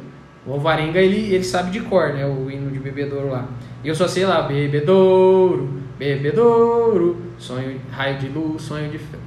o 0.47 0.53
Alvarenga 0.55 0.99
ele, 1.01 1.33
ele 1.33 1.45
sabe 1.45 1.71
de 1.71 1.81
cor, 1.81 2.13
né? 2.13 2.27
O 2.27 2.51
hino 2.51 2.71
de 2.71 2.79
bebedouro 2.79 3.31
lá. 3.31 3.47
E 3.85 3.89
eu 3.89 3.95
só 3.95 4.09
sei 4.09 4.27
lá, 4.27 4.43
bebedouro, 4.43 5.69
bebedouro, 5.99 7.17
sonho, 7.39 7.81
raio 7.91 8.19
de 8.19 8.29
luz, 8.29 8.63
sonho 8.63 8.91
de 8.91 8.99
fé. 8.99 9.19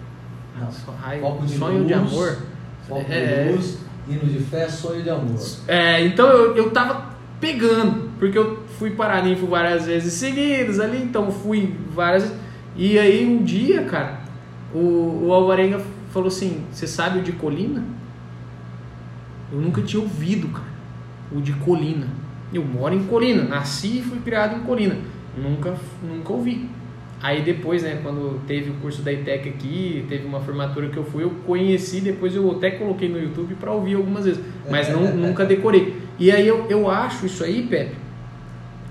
Raio, 1.02 1.22
Foco 1.22 1.46
de 1.46 1.58
sonho 1.58 1.86
de 1.86 1.94
luz, 1.94 2.14
amor. 2.14 2.38
Foco 2.88 3.06
É. 3.10 3.46
de 3.46 3.52
luz, 3.54 3.78
hino 4.08 4.26
de 4.26 4.40
fé, 4.40 4.68
sonho 4.68 5.02
de 5.02 5.10
amor. 5.10 5.40
É, 5.68 6.04
então 6.06 6.28
eu, 6.28 6.56
eu 6.56 6.70
tava 6.72 7.12
pegando, 7.40 8.10
porque 8.20 8.38
eu 8.38 8.60
fui 8.78 8.92
paraninfo 8.92 9.48
várias 9.48 9.86
vezes 9.86 10.14
seguidas 10.14 10.80
ali, 10.80 11.02
então 11.02 11.32
fui 11.32 11.74
várias. 11.94 12.32
E 12.76 13.00
aí 13.00 13.26
um 13.26 13.44
dia, 13.44 13.84
cara, 13.84 14.21
o, 14.74 15.28
o 15.28 15.34
Alvarenga 15.34 15.82
falou 16.12 16.28
assim: 16.28 16.64
Você 16.72 16.88
sabe 16.88 17.20
o 17.20 17.22
de 17.22 17.32
Colina? 17.34 17.84
Eu 19.52 19.60
nunca 19.60 19.82
tinha 19.82 20.02
ouvido, 20.02 20.48
cara, 20.48 20.72
o 21.32 21.42
de 21.42 21.54
Colina. 21.54 22.08
Eu 22.54 22.64
moro 22.64 22.94
em 22.94 23.04
Colina, 23.04 23.44
nasci 23.44 24.00
e 24.00 24.02
fui 24.02 24.20
criado 24.20 24.56
em 24.56 24.62
Colina. 24.62 24.98
Nunca, 25.38 25.76
nunca 26.04 26.34
ouvi. 26.34 26.70
Aí 27.22 27.44
depois, 27.44 27.84
né, 27.84 28.00
quando 28.02 28.42
teve 28.48 28.72
o 28.72 28.74
curso 28.76 29.04
da 29.04 29.14
ITEC 29.14 29.50
aqui, 29.50 30.06
teve 30.10 30.26
uma 30.26 30.40
formatura 30.40 30.90
que 30.90 30.98
eu 30.98 31.04
fui, 31.04 31.24
eu 31.24 31.30
conheci, 31.46 32.02
depois 32.02 32.36
eu 32.36 32.50
até 32.52 32.72
coloquei 32.72 33.08
no 33.08 33.20
YouTube 33.20 33.54
para 33.56 33.72
ouvir 33.72 33.94
algumas 33.94 34.26
vezes, 34.26 34.44
mas 34.70 34.90
não, 34.90 35.04
nunca 35.16 35.46
decorei. 35.46 35.96
E 36.18 36.32
aí 36.32 36.48
eu, 36.48 36.66
eu 36.68 36.90
acho 36.90 37.28
isso 37.28 37.44
aí, 37.44 37.68
Pepe, 37.68 37.96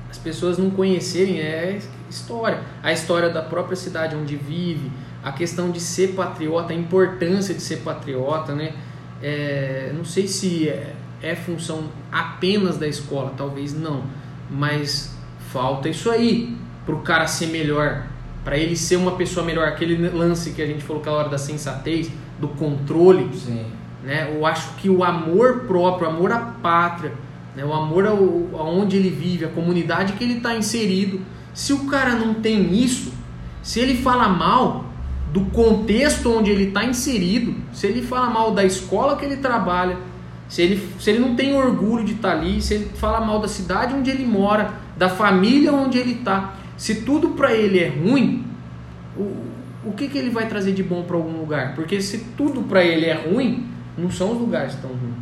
as 0.08 0.16
pessoas 0.16 0.58
não 0.58 0.70
conhecerem 0.70 1.40
é 1.40 1.78
história. 2.08 2.60
A 2.82 2.92
história 2.92 3.30
da 3.30 3.42
própria 3.42 3.76
cidade 3.76 4.14
onde 4.14 4.36
vive, 4.36 4.90
a 5.22 5.32
questão 5.32 5.70
de 5.70 5.80
ser 5.80 6.14
patriota, 6.14 6.72
a 6.72 6.76
importância 6.76 7.54
de 7.54 7.60
ser 7.60 7.78
patriota, 7.78 8.54
né? 8.54 8.74
É, 9.22 9.92
não 9.94 10.04
sei 10.04 10.26
se 10.26 10.68
é, 10.68 10.94
é 11.22 11.34
função 11.34 11.84
apenas 12.10 12.78
da 12.78 12.88
escola, 12.88 13.34
talvez 13.36 13.78
não, 13.78 14.02
mas 14.50 15.14
falta 15.52 15.88
isso 15.88 16.10
aí 16.10 16.56
para 16.86 16.94
o 16.94 17.00
cara 17.02 17.26
ser 17.26 17.48
melhor, 17.48 18.06
para 18.42 18.56
ele 18.56 18.74
ser 18.74 18.96
uma 18.96 19.12
pessoa 19.12 19.44
melhor. 19.44 19.68
Aquele 19.68 20.08
lance 20.08 20.52
que 20.52 20.62
a 20.62 20.66
gente 20.66 20.82
falou 20.82 21.02
aquela 21.02 21.18
hora 21.18 21.28
da 21.28 21.38
sensatez, 21.38 22.10
do 22.40 22.48
controle, 22.48 23.28
Sim. 23.34 23.66
né? 24.02 24.34
Eu 24.34 24.46
acho 24.46 24.74
que 24.76 24.88
o 24.88 25.04
amor 25.04 25.60
próprio, 25.66 26.08
o 26.08 26.10
amor 26.10 26.32
à 26.32 26.38
pátria, 26.38 27.12
né? 27.54 27.64
o 27.64 27.72
amor 27.72 28.06
ao, 28.06 28.18
aonde 28.58 28.96
ele 28.96 29.10
vive, 29.10 29.44
a 29.44 29.48
comunidade 29.48 30.14
que 30.14 30.24
ele 30.24 30.38
está 30.38 30.56
inserido. 30.56 31.20
Se 31.52 31.74
o 31.74 31.86
cara 31.86 32.14
não 32.14 32.34
tem 32.34 32.74
isso, 32.74 33.12
se 33.62 33.80
ele 33.80 33.96
fala 34.02 34.28
mal 34.28 34.89
do 35.32 35.42
contexto 35.46 36.30
onde 36.30 36.50
ele 36.50 36.64
está 36.64 36.84
inserido, 36.84 37.54
se 37.72 37.86
ele 37.86 38.02
fala 38.02 38.28
mal 38.30 38.52
da 38.52 38.64
escola 38.64 39.16
que 39.16 39.24
ele 39.24 39.36
trabalha, 39.36 39.96
se 40.48 40.62
ele, 40.62 40.88
se 40.98 41.10
ele 41.10 41.20
não 41.20 41.36
tem 41.36 41.54
orgulho 41.54 42.04
de 42.04 42.14
estar 42.14 42.32
ali, 42.32 42.60
se 42.60 42.74
ele 42.74 42.90
fala 42.96 43.20
mal 43.24 43.38
da 43.38 43.46
cidade 43.46 43.94
onde 43.94 44.10
ele 44.10 44.26
mora, 44.26 44.74
da 44.96 45.08
família 45.08 45.72
onde 45.72 45.98
ele 45.98 46.14
está, 46.14 46.54
se 46.76 47.02
tudo 47.02 47.30
para 47.30 47.54
ele 47.54 47.78
é 47.78 47.88
ruim, 47.88 48.44
o, 49.16 49.36
o 49.84 49.92
que, 49.92 50.08
que 50.08 50.18
ele 50.18 50.30
vai 50.30 50.48
trazer 50.48 50.72
de 50.72 50.82
bom 50.82 51.02
para 51.04 51.16
algum 51.16 51.38
lugar? 51.38 51.74
Porque 51.74 52.00
se 52.02 52.18
tudo 52.36 52.62
para 52.62 52.82
ele 52.82 53.06
é 53.06 53.14
ruim, 53.14 53.68
não 53.96 54.10
são 54.10 54.32
os 54.32 54.38
lugares 54.38 54.74
tão 54.76 54.90
ruins. 54.90 55.14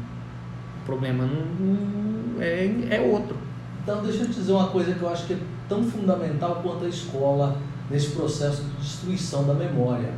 O 0.83 0.87
problema 0.87 1.25
não, 1.27 1.67
não- 1.67 2.41
é, 2.43 2.71
é 2.91 3.01
outro. 3.01 3.37
Então, 3.83 4.03
deixa 4.03 4.21
eu 4.23 4.27
te 4.27 4.35
dizer 4.35 4.53
uma 4.53 4.69
coisa 4.69 4.93
que 4.95 5.03
eu 5.03 5.09
acho 5.09 5.27
que 5.27 5.35
é 5.35 5.39
tão 5.69 5.83
fundamental 5.83 6.61
quanto 6.63 6.85
a 6.85 6.89
escola 6.89 7.57
nesse 7.91 8.11
processo 8.11 8.63
de 8.63 8.71
destruição 8.83 9.45
da 9.45 9.55
memória: 9.55 10.13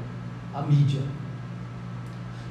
a 0.54 0.62
mídia. 0.62 1.02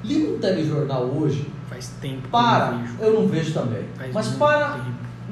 Liga 0.04 0.32
um 0.32 0.40
telejornal 0.40 1.04
hoje, 1.06 1.46
Faz 1.70 1.92
tempo 2.02 2.22
que 2.22 2.28
eu 2.28 2.32
para, 2.32 2.72
não 2.72 2.82
vejo. 2.82 2.94
eu 3.02 3.14
não 3.14 3.28
vejo 3.28 3.54
também, 3.54 3.84
Faz 3.98 4.14
mas 4.14 4.28
para 4.30 4.70
tempo. 4.76 4.86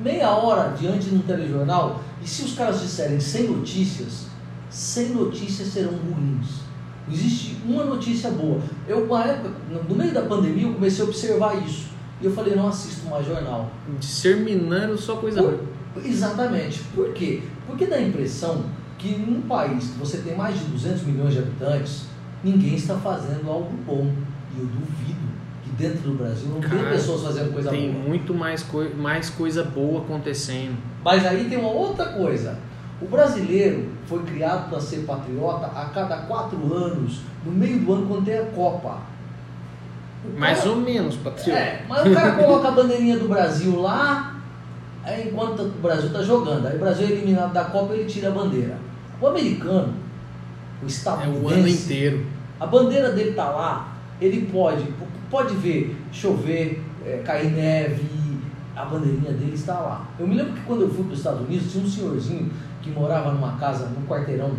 meia 0.04 0.30
hora 0.32 0.74
diante 0.78 1.10
de 1.10 1.16
um 1.16 1.20
telejornal, 1.20 2.02
e 2.22 2.28
se 2.28 2.44
os 2.44 2.54
caras 2.54 2.82
disserem 2.82 3.20
sem 3.20 3.48
notícias, 3.48 4.26
sem 4.70 5.10
notícias 5.10 5.70
serão 5.70 5.94
ruins. 5.94 6.68
Existe 7.10 7.56
uma 7.66 7.86
notícia 7.86 8.30
boa. 8.30 8.60
Eu, 8.86 9.06
uma 9.06 9.24
época, 9.24 9.52
no 9.88 9.96
meio 9.96 10.14
da 10.14 10.24
pandemia, 10.24 10.68
eu 10.68 10.74
comecei 10.74 11.06
a 11.06 11.08
observar 11.08 11.56
isso. 11.66 11.88
E 12.22 12.26
eu 12.26 12.34
falei, 12.34 12.54
não 12.54 12.68
assisto 12.68 13.08
mais 13.08 13.26
jornal. 13.26 13.72
Disseminando 13.98 14.98
só 14.98 15.16
coisa 15.16 15.42
Por-. 15.42 15.60
Exatamente. 16.04 16.82
Por 16.94 17.14
quê? 17.14 17.44
Porque 17.66 17.86
dá 17.86 17.96
a 17.96 18.02
impressão 18.02 18.66
que 19.08 19.20
num 19.20 19.42
país 19.42 19.92
que 19.92 20.00
você 20.00 20.18
tem 20.18 20.36
mais 20.36 20.60
de 20.60 20.66
200 20.66 21.04
milhões 21.04 21.34
de 21.34 21.40
habitantes, 21.40 22.06
ninguém 22.44 22.76
está 22.76 22.96
fazendo 22.96 23.50
algo 23.50 23.72
bom. 23.86 24.12
E 24.56 24.60
eu 24.60 24.66
duvido 24.66 25.28
que 25.64 25.70
dentro 25.72 26.12
do 26.12 26.18
Brasil 26.18 26.50
não 26.50 26.60
tem 26.60 26.70
Cara, 26.70 26.90
pessoas 26.90 27.24
fazendo 27.24 27.54
coisa 27.54 27.70
Tem 27.70 27.92
boa. 27.92 28.04
muito 28.08 28.34
mais, 28.34 28.64
coi 28.64 28.94
mais 28.94 29.30
coisa 29.30 29.64
boa 29.64 30.02
acontecendo. 30.02 30.78
Mas 31.04 31.26
aí 31.26 31.46
tem 31.46 31.58
uma 31.58 31.72
outra 31.72 32.06
coisa. 32.08 32.58
O 33.02 33.06
brasileiro 33.06 33.90
foi 34.08 34.24
criado 34.24 34.70
para 34.70 34.80
ser 34.80 35.06
patriota 35.06 35.68
a 35.68 35.86
cada 35.86 36.18
quatro 36.18 36.74
anos, 36.74 37.22
no 37.46 37.52
meio 37.52 37.80
do 37.80 37.94
ano, 37.94 38.08
quando 38.08 38.26
tem 38.26 38.38
a 38.38 38.46
Copa. 38.46 38.98
Mais 40.36 40.66
ou 40.66 40.78
menos, 40.78 41.16
patriota. 41.16 41.60
É, 41.60 41.86
mas 41.88 42.06
o 42.08 42.14
cara 42.14 42.32
coloca 42.34 42.68
a 42.68 42.72
bandeirinha 42.72 43.18
do 43.18 43.30
Brasil 43.30 43.80
lá, 43.80 44.36
aí 45.04 45.30
enquanto 45.30 45.62
o 45.62 45.70
Brasil 45.82 46.12
tá 46.12 46.24
jogando. 46.24 46.66
Aí 46.66 46.76
o 46.76 46.80
Brasil 46.80 47.08
é 47.08 47.12
eliminado 47.12 47.54
da 47.54 47.66
Copa, 47.66 47.94
ele 47.94 48.06
tira 48.06 48.30
a 48.30 48.32
bandeira. 48.32 48.87
O 49.22 49.28
americano, 49.28 49.94
o 50.82 50.86
É 50.86 50.88
estadunidense, 50.88 51.46
o 51.46 51.50
ano 51.50 51.68
inteiro. 51.68 52.26
a 52.60 52.66
bandeira 52.66 53.12
dele 53.12 53.32
tá 53.34 53.50
lá, 53.50 53.96
ele 54.22 54.48
pode, 54.52 54.84
pode 55.30 55.56
ver 55.56 55.96
chover, 56.12 56.84
é, 57.06 57.22
cair 57.26 57.52
neve, 57.52 58.06
a 58.76 58.86
bandeirinha 58.86 59.32
dele 59.34 59.54
está 59.56 59.74
lá. 59.74 60.06
Eu 60.20 60.28
me 60.28 60.36
lembro 60.36 60.54
que 60.54 60.62
quando 60.62 60.82
eu 60.82 60.90
fui 60.90 61.04
para 61.06 61.14
os 61.14 61.20
Estados 61.20 61.42
Unidos, 61.42 61.72
tinha 61.72 61.84
um 61.84 61.88
senhorzinho 61.88 62.52
que 62.82 62.92
morava 62.92 63.32
numa 63.32 63.54
casa, 63.58 63.88
num 63.88 64.06
quarteirão 64.06 64.52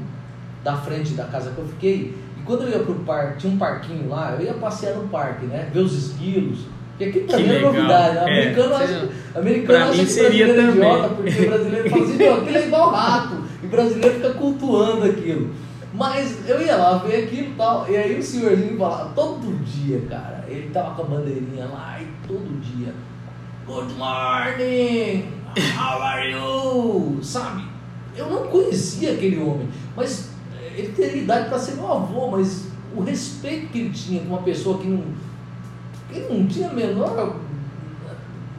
da 0.65 0.77
frente 0.77 1.13
da 1.15 1.25
casa 1.25 1.53
que 1.53 1.59
eu 1.59 1.67
fiquei, 1.67 2.17
e 2.37 2.43
quando 2.45 2.63
eu 2.65 2.71
ia 2.71 2.79
pro 2.81 2.95
parque, 2.97 3.39
tinha 3.39 3.53
um 3.53 3.59
parquinho 3.59 4.09
lá, 4.09 4.35
eu 4.39 4.45
ia 4.45 4.55
passear 4.55 4.95
no 4.97 5.09
parque, 5.09 5.47
né? 5.47 5.69
Ver 5.73 5.81
os 5.81 5.93
esquilos. 5.95 6.59
Porque 6.97 7.05
aqui 7.11 7.21
também 7.21 7.47
é 7.49 7.53
legal. 7.53 7.73
novidade. 7.73 8.15
né? 8.17 8.21
É, 8.21 8.41
Americano 8.43 8.77
seria- 8.77 8.97
acha, 8.97 9.09
americano 9.39 9.85
acha 9.85 9.99
que 10.01 10.07
seria 10.07 10.47
brasileiro 10.47 10.61
é 10.61 10.73
também. 10.73 10.91
idiota, 10.99 11.15
porque 11.15 11.31
o 11.43 11.47
brasileiro 11.49 11.91
fala 11.91 12.03
assim, 12.05 12.17
"Meu, 12.17 12.35
aquilo 12.35 12.57
é 12.59 12.67
igual 12.67 12.91
rato. 12.91 13.48
E 13.63 13.67
brasileiro 13.67 14.17
fica 14.17 14.35
cultuando 14.35 15.05
aquilo. 15.05 15.53
Mas 15.93 16.49
eu 16.49 16.61
ia 16.61 16.77
lá 16.77 16.99
ver 16.99 17.25
aquilo 17.25 17.49
e 17.49 17.55
tal. 17.55 17.91
E 17.91 17.97
aí 17.97 18.19
o 18.19 18.23
senhorzinho 18.23 18.79
falava, 18.79 19.11
todo 19.15 19.65
dia, 19.65 20.01
cara, 20.09 20.45
ele 20.49 20.71
tava 20.71 20.95
com 20.95 21.03
a 21.03 21.17
bandeirinha 21.17 21.67
lá 21.67 21.99
e 22.01 22.07
todo 22.27 22.61
dia. 22.61 22.95
Good 23.67 23.95
morning! 23.95 25.25
How 25.77 26.03
are 26.03 26.31
you? 26.31 27.19
Sabe? 27.23 27.65
Eu 28.17 28.31
não 28.31 28.47
conhecia 28.49 29.13
aquele 29.13 29.39
homem, 29.39 29.69
mas 29.97 30.31
ele 30.77 30.89
teria 30.89 31.23
idade 31.23 31.49
para 31.49 31.59
ser 31.59 31.75
meu 31.75 31.93
avô, 31.93 32.31
mas 32.31 32.69
o 32.97 33.03
respeito 33.03 33.69
que 33.69 33.79
ele 33.79 33.91
tinha 33.91 34.21
com 34.23 34.29
uma 34.29 34.43
pessoa 34.43 34.79
que 34.79 34.89
não, 34.89 35.03
que 36.11 36.21
não 36.21 36.47
tinha 36.47 36.71
a 36.71 36.73
menor 36.73 37.37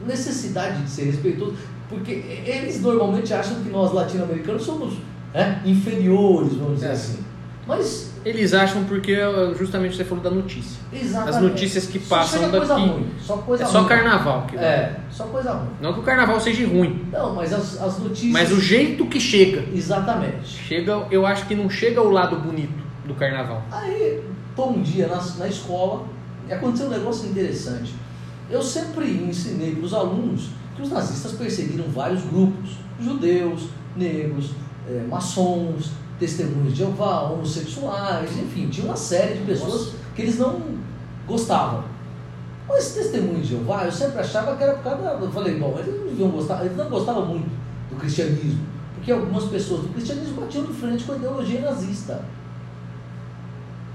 necessidade 0.06 0.82
de 0.82 0.90
ser 0.90 1.04
respeitoso, 1.04 1.56
porque 1.90 2.12
eles 2.46 2.80
normalmente 2.80 3.34
acham 3.34 3.56
que 3.62 3.68
nós 3.68 3.92
latino-americanos 3.92 4.62
somos 4.62 4.94
né, 5.34 5.60
inferiores, 5.66 6.54
vamos 6.54 6.74
dizer 6.76 6.86
É. 6.88 6.92
assim. 6.92 7.18
Mas, 7.66 8.08
Eles 8.24 8.52
acham 8.52 8.84
porque 8.84 9.16
justamente 9.58 9.96
você 9.96 10.04
falou 10.04 10.22
da 10.24 10.30
notícia. 10.30 10.80
exatamente. 10.92 11.36
As 11.36 11.42
notícias 11.42 11.86
que 11.86 11.98
Só 12.00 12.16
passam 12.16 12.50
coisa 12.50 12.66
daqui. 12.66 12.88
ruim, 12.88 13.06
só 13.20 13.36
coisa 13.36 13.62
É 13.64 13.66
só 13.66 13.78
ruim. 13.80 13.88
carnaval 13.88 14.46
que 14.48 14.56
vai. 14.56 14.64
É, 14.64 14.96
só 15.10 15.24
coisa 15.24 15.52
ruim. 15.52 15.68
Não 15.80 15.92
que 15.94 16.00
o 16.00 16.02
carnaval 16.02 16.40
seja 16.40 16.66
ruim, 16.66 17.06
Não, 17.12 17.34
mas 17.34 17.52
as, 17.52 17.80
as 17.80 17.98
notícias. 17.98 18.32
mas 18.32 18.50
o 18.50 18.60
jeito 18.60 19.06
que 19.06 19.20
chega. 19.20 19.64
Exatamente. 19.74 20.48
Chega, 20.48 21.06
eu 21.10 21.24
acho 21.26 21.46
que 21.46 21.54
não 21.54 21.70
chega 21.70 22.00
ao 22.00 22.08
lado 22.10 22.36
bonito 22.36 22.82
do 23.06 23.14
carnaval. 23.14 23.62
Aí, 23.70 24.20
tô 24.56 24.66
um 24.70 24.82
dia 24.82 25.06
na, 25.06 25.20
na 25.38 25.46
escola 25.48 26.04
aconteceu 26.52 26.86
um 26.86 26.90
negócio 26.90 27.28
interessante. 27.30 27.94
Eu 28.50 28.60
sempre 28.62 29.06
ensinei 29.08 29.76
para 29.76 29.84
os 29.84 29.94
alunos 29.94 30.48
que 30.80 30.86
os 30.86 30.90
nazistas 30.90 31.32
perseguiram 31.32 31.84
vários 31.88 32.22
grupos: 32.22 32.70
judeus, 32.98 33.68
negros, 33.96 34.50
eh, 34.88 35.04
maçons, 35.08 35.90
testemunhos 36.18 36.72
de 36.72 36.78
Jeová, 36.78 37.22
homossexuais, 37.22 38.30
enfim, 38.38 38.68
tinha 38.68 38.86
uma 38.86 38.96
série 38.96 39.38
de 39.38 39.44
pessoas 39.44 39.92
que 40.14 40.22
eles 40.22 40.38
não 40.38 40.60
gostavam. 41.26 41.84
Mas 42.68 42.86
esse 42.86 43.00
testemunho 43.00 43.40
de 43.40 43.48
Jeová, 43.48 43.84
eu 43.84 43.92
sempre 43.92 44.20
achava 44.20 44.56
que 44.56 44.62
era 44.62 44.74
por 44.74 44.84
causa 44.84 45.02
da. 45.02 45.10
Eu 45.12 45.30
falei, 45.30 45.58
bom, 45.58 45.76
eles 45.78 45.98
não 45.98 46.06
deviam 46.06 46.30
gostar, 46.30 46.64
eles 46.64 46.76
não 46.76 46.88
gostavam 46.88 47.26
muito 47.26 47.50
do 47.90 47.96
cristianismo, 47.96 48.64
porque 48.94 49.12
algumas 49.12 49.44
pessoas 49.44 49.82
do 49.82 49.88
cristianismo 49.88 50.40
batiam 50.40 50.64
de 50.64 50.72
frente 50.72 51.04
com 51.04 51.12
a 51.12 51.16
ideologia 51.16 51.60
nazista. 51.60 52.24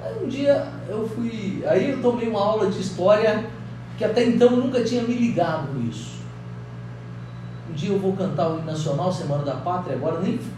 Aí 0.04 0.24
um 0.24 0.28
dia 0.28 0.72
eu 0.88 1.08
fui. 1.08 1.64
Aí 1.66 1.92
eu 1.92 2.02
tomei 2.02 2.28
uma 2.28 2.40
aula 2.40 2.70
de 2.70 2.80
história 2.80 3.50
que 3.98 4.04
até 4.04 4.26
então 4.26 4.50
eu 4.52 4.58
nunca 4.58 4.84
tinha 4.84 5.02
me 5.04 5.14
ligado 5.14 5.74
nisso. 5.74 6.15
Um 7.70 7.74
dia 7.74 7.90
eu 7.90 8.00
vou 8.00 8.14
cantar 8.14 8.50
o 8.50 8.58
hino 8.58 8.66
nacional, 8.66 9.12
Semana 9.12 9.44
da 9.44 9.54
Pátria, 9.56 9.96
agora 9.96 10.20
nem. 10.20 10.40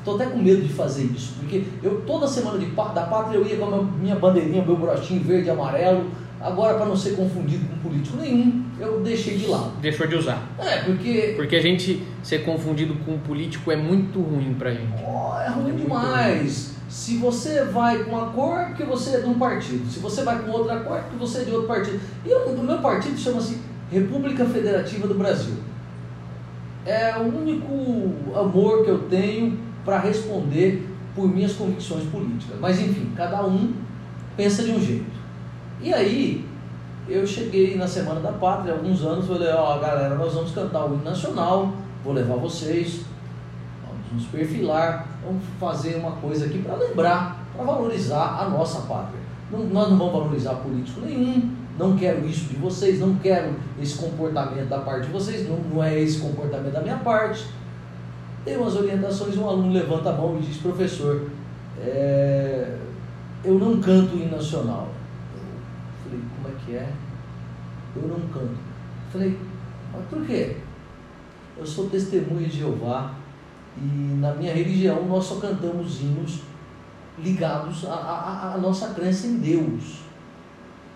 Estou 0.00 0.14
até 0.14 0.26
com 0.26 0.38
medo 0.38 0.62
de 0.62 0.72
fazer 0.72 1.04
isso, 1.04 1.34
porque 1.38 1.62
eu 1.82 2.00
toda 2.06 2.26
semana 2.26 2.58
de, 2.58 2.64
da 2.64 3.02
pátria 3.02 3.36
eu 3.36 3.46
ia 3.46 3.58
com 3.58 3.66
a 3.66 3.82
minha- 3.82 4.16
bandeirinha, 4.16 4.64
meu 4.64 4.74
brotinho 4.74 5.22
verde 5.22 5.48
e 5.48 5.50
amarelo, 5.50 6.06
agora 6.40 6.72
para 6.78 6.86
não 6.86 6.96
ser 6.96 7.16
confundido 7.16 7.66
com 7.68 7.76
político 7.86 8.16
nenhum, 8.16 8.64
eu 8.80 9.00
deixei 9.02 9.36
de 9.36 9.46
lado. 9.46 9.72
Deixou 9.82 10.06
de 10.06 10.14
usar. 10.16 10.42
É, 10.58 10.78
porque 10.84 11.34
Porque 11.36 11.54
a 11.54 11.60
gente 11.60 12.02
ser 12.22 12.38
confundido 12.46 12.94
com 13.04 13.18
político 13.18 13.70
é 13.70 13.76
muito 13.76 14.20
ruim 14.22 14.54
pra 14.58 14.70
gente. 14.70 15.02
Ó, 15.04 15.38
é 15.38 15.48
É 15.48 15.50
ruim 15.50 15.64
muito 15.64 15.82
demais. 15.82 16.76
Se 16.88 17.18
você 17.18 17.64
vai 17.66 18.02
com 18.04 18.12
uma 18.12 18.30
cor, 18.30 18.58
é 18.58 18.64
porque 18.68 18.84
você 18.84 19.16
é 19.16 19.20
de 19.20 19.26
um 19.26 19.34
partido. 19.38 19.86
Se 19.92 19.98
você 20.00 20.22
vai 20.22 20.38
com 20.42 20.50
outra 20.50 20.80
cor, 20.80 20.96
é 20.96 21.00
porque 21.02 21.16
você 21.18 21.40
é 21.40 21.44
de 21.44 21.50
outro 21.50 21.68
partido. 21.68 22.00
E 22.24 22.32
o 22.32 22.62
meu 22.62 22.78
partido 22.78 23.18
chama-se 23.18 23.58
República 23.92 24.46
Federativa 24.46 25.06
do 25.06 25.14
Brasil. 25.14 25.54
É 26.86 27.16
o 27.18 27.22
único 27.22 27.68
amor 28.38 28.84
que 28.84 28.90
eu 28.90 29.00
tenho 29.08 29.58
para 29.84 29.98
responder 29.98 30.88
por 31.14 31.28
minhas 31.28 31.52
convicções 31.52 32.04
políticas. 32.04 32.58
Mas 32.60 32.80
enfim, 32.80 33.12
cada 33.16 33.44
um 33.44 33.72
pensa 34.36 34.62
de 34.62 34.70
um 34.72 34.80
jeito. 34.80 35.20
E 35.82 35.92
aí, 35.92 36.44
eu 37.08 37.26
cheguei 37.26 37.76
na 37.76 37.86
Semana 37.86 38.20
da 38.20 38.32
Pátria, 38.32 38.74
alguns 38.74 39.02
anos, 39.02 39.26
falei, 39.26 39.48
ó, 39.52 39.78
galera, 39.78 40.14
nós 40.14 40.32
vamos 40.34 40.52
cantar 40.52 40.84
o 40.86 40.94
hino 40.94 41.04
nacional, 41.04 41.72
vou 42.04 42.12
levar 42.12 42.36
vocês, 42.36 43.04
vamos 43.86 44.12
nos 44.12 44.24
perfilar, 44.26 45.06
vamos 45.24 45.42
fazer 45.58 45.96
uma 45.96 46.12
coisa 46.12 46.46
aqui 46.46 46.58
para 46.58 46.76
lembrar, 46.76 47.44
para 47.54 47.64
valorizar 47.64 48.40
a 48.40 48.48
nossa 48.48 48.82
pátria. 48.82 49.20
Não- 49.50 49.64
nós 49.64 49.90
não 49.90 49.98
vamos 49.98 50.12
valorizar 50.12 50.54
político 50.56 51.00
nenhum, 51.00 51.50
não 51.80 51.96
quero 51.96 52.24
isso 52.26 52.44
de 52.44 52.56
vocês, 52.56 53.00
não 53.00 53.16
quero 53.16 53.54
esse 53.82 53.96
comportamento 53.98 54.68
da 54.68 54.78
parte 54.80 55.06
de 55.06 55.12
vocês, 55.12 55.48
não, 55.48 55.56
não 55.58 55.82
é 55.82 55.98
esse 56.00 56.20
comportamento 56.20 56.72
da 56.72 56.80
minha 56.80 56.98
parte. 56.98 57.46
Dei 58.44 58.56
umas 58.56 58.76
orientações, 58.76 59.36
um 59.36 59.48
aluno 59.48 59.72
levanta 59.72 60.10
a 60.10 60.12
mão 60.12 60.38
e 60.38 60.42
diz, 60.46 60.58
professor, 60.58 61.28
é, 61.80 62.76
eu 63.44 63.58
não 63.58 63.80
canto 63.80 64.14
hino 64.16 64.30
nacional. 64.36 64.88
Eu 65.34 66.04
falei, 66.04 66.24
como 66.36 66.48
é 66.48 66.60
que 66.64 66.76
é? 66.76 66.88
Eu 67.96 68.08
não 68.08 68.20
canto. 68.28 68.54
Falei, 69.12 69.38
mas 69.92 70.04
por 70.08 70.24
quê? 70.26 70.56
Eu 71.58 71.66
sou 71.66 71.88
testemunha 71.90 72.46
de 72.48 72.58
Jeová 72.58 73.12
e 73.76 74.16
na 74.20 74.32
minha 74.34 74.54
religião 74.54 75.04
nós 75.06 75.24
só 75.24 75.36
cantamos 75.36 76.00
hinos 76.00 76.40
ligados 77.18 77.84
à, 77.86 77.92
à- 77.94 78.54
à 78.54 78.58
nossa 78.58 78.94
crença 78.94 79.26
em 79.26 79.38
Deus. 79.38 80.00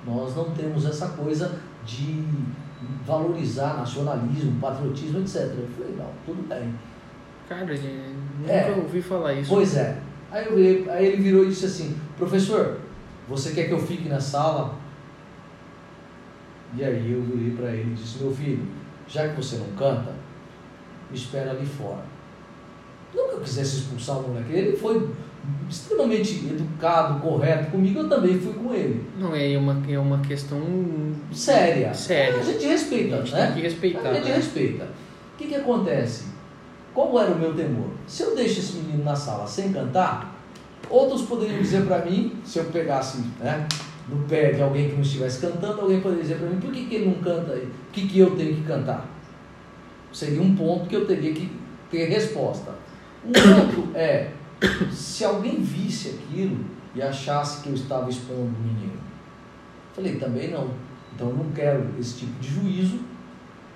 Nós 0.06 0.36
não 0.36 0.50
temos 0.50 0.84
essa 0.84 1.08
coisa 1.08 1.58
de 1.84 2.24
valorizar 3.06 3.78
nacionalismo, 3.78 4.60
patriotismo, 4.60 5.20
etc. 5.20 5.36
Eu 5.56 5.68
falei, 5.76 5.94
não, 5.96 6.10
tudo 6.26 6.46
bem. 6.48 6.74
Cara, 7.48 7.72
ele- 7.72 8.14
nunca 8.40 8.52
É. 8.52 8.74
ouvi 8.76 9.00
falar 9.02 9.34
isso. 9.34 9.50
Pois 9.50 9.76
é. 9.76 9.98
Aí, 10.30 10.46
eu 10.46 10.92
aí 10.92 11.06
ele 11.06 11.22
virou 11.22 11.44
e 11.44 11.48
disse 11.48 11.66
assim, 11.66 11.96
professor, 12.16 12.78
você 13.28 13.52
quer 13.52 13.64
que 13.68 13.72
eu 13.72 13.78
fique 13.80 14.08
na 14.08 14.20
sala? 14.20 14.74
E 16.76 16.82
aí 16.84 17.12
eu 17.12 17.22
virei 17.22 17.54
para 17.54 17.70
ele 17.72 17.92
e 17.92 17.94
disse, 17.94 18.22
meu 18.22 18.32
filho, 18.34 18.66
já 19.06 19.28
que 19.28 19.36
você 19.36 19.56
não 19.56 19.68
canta, 19.76 20.12
me 21.10 21.16
espera 21.16 21.50
ali 21.52 21.64
fora. 21.64 22.02
Que 23.12 23.18
eu 23.18 23.40
quisesse 23.40 23.76
expulsar 23.78 24.18
o 24.18 24.28
moleque, 24.28 24.52
ele 24.52 24.76
foi 24.76 25.08
extremamente 25.68 26.46
educado, 26.46 27.20
correto 27.20 27.70
comigo, 27.70 28.00
eu 28.00 28.08
também 28.08 28.38
fui 28.38 28.52
com 28.52 28.72
ele. 28.72 29.04
Não, 29.18 29.34
é 29.34 29.56
uma, 29.56 29.82
é 29.88 29.98
uma 29.98 30.18
questão 30.20 30.60
Séria. 31.32 31.92
Séria. 31.94 32.40
A 32.40 32.42
gente 32.42 32.66
respeita, 32.66 33.16
A 33.16 33.18
gente 33.18 33.34
né? 33.34 33.46
tem 33.46 33.54
que 33.54 33.60
respeitar, 33.62 34.08
A 34.10 34.14
gente 34.14 34.28
né? 34.28 34.36
respeita. 34.36 34.84
O 34.84 35.36
que, 35.36 35.46
que 35.48 35.54
acontece? 35.54 36.24
Qual 36.94 37.20
era 37.20 37.32
o 37.32 37.38
meu 37.38 37.54
temor? 37.54 37.88
Se 38.06 38.22
eu 38.22 38.36
deixo 38.36 38.60
esse 38.60 38.76
menino 38.76 39.02
na 39.02 39.16
sala 39.16 39.46
sem 39.46 39.72
cantar, 39.72 40.40
outros 40.88 41.22
poderiam 41.22 41.60
dizer 41.60 41.84
para 41.84 42.04
mim, 42.04 42.36
se 42.44 42.58
eu 42.58 42.64
pegasse 42.66 43.18
né, 43.40 43.66
no 44.08 44.18
pé 44.28 44.52
de 44.52 44.62
alguém 44.62 44.88
que 44.88 44.94
não 44.94 45.02
estivesse 45.02 45.40
cantando, 45.40 45.80
alguém 45.80 46.00
poderia 46.00 46.22
dizer 46.22 46.36
para 46.36 46.48
mim, 46.48 46.60
por 46.60 46.70
que, 46.70 46.84
que 46.84 46.94
ele 46.94 47.06
não 47.06 47.14
canta 47.14 47.52
aí? 47.52 47.64
O 47.64 47.92
que, 47.92 48.06
que 48.06 48.18
eu 48.18 48.36
tenho 48.36 48.54
que 48.54 48.62
cantar? 48.62 49.08
Seria 50.12 50.40
um 50.40 50.54
ponto 50.54 50.88
que 50.88 50.94
eu 50.94 51.04
teria 51.04 51.32
que 51.32 51.50
ter 51.90 52.08
resposta. 52.08 52.72
Um 53.24 53.60
outro 53.60 53.88
é, 53.94 54.28
se 54.92 55.24
alguém 55.24 55.60
visse 55.60 56.10
aquilo 56.10 56.64
e 56.94 57.02
achasse 57.02 57.62
que 57.62 57.68
eu 57.68 57.74
estava 57.74 58.08
expondo 58.08 58.42
o 58.42 58.62
menino. 58.62 58.98
Falei, 59.92 60.16
também 60.16 60.50
não. 60.50 60.70
Então 61.14 61.28
eu 61.28 61.36
não 61.36 61.50
quero 61.52 61.88
esse 61.98 62.18
tipo 62.18 62.40
de 62.40 62.48
juízo 62.48 62.98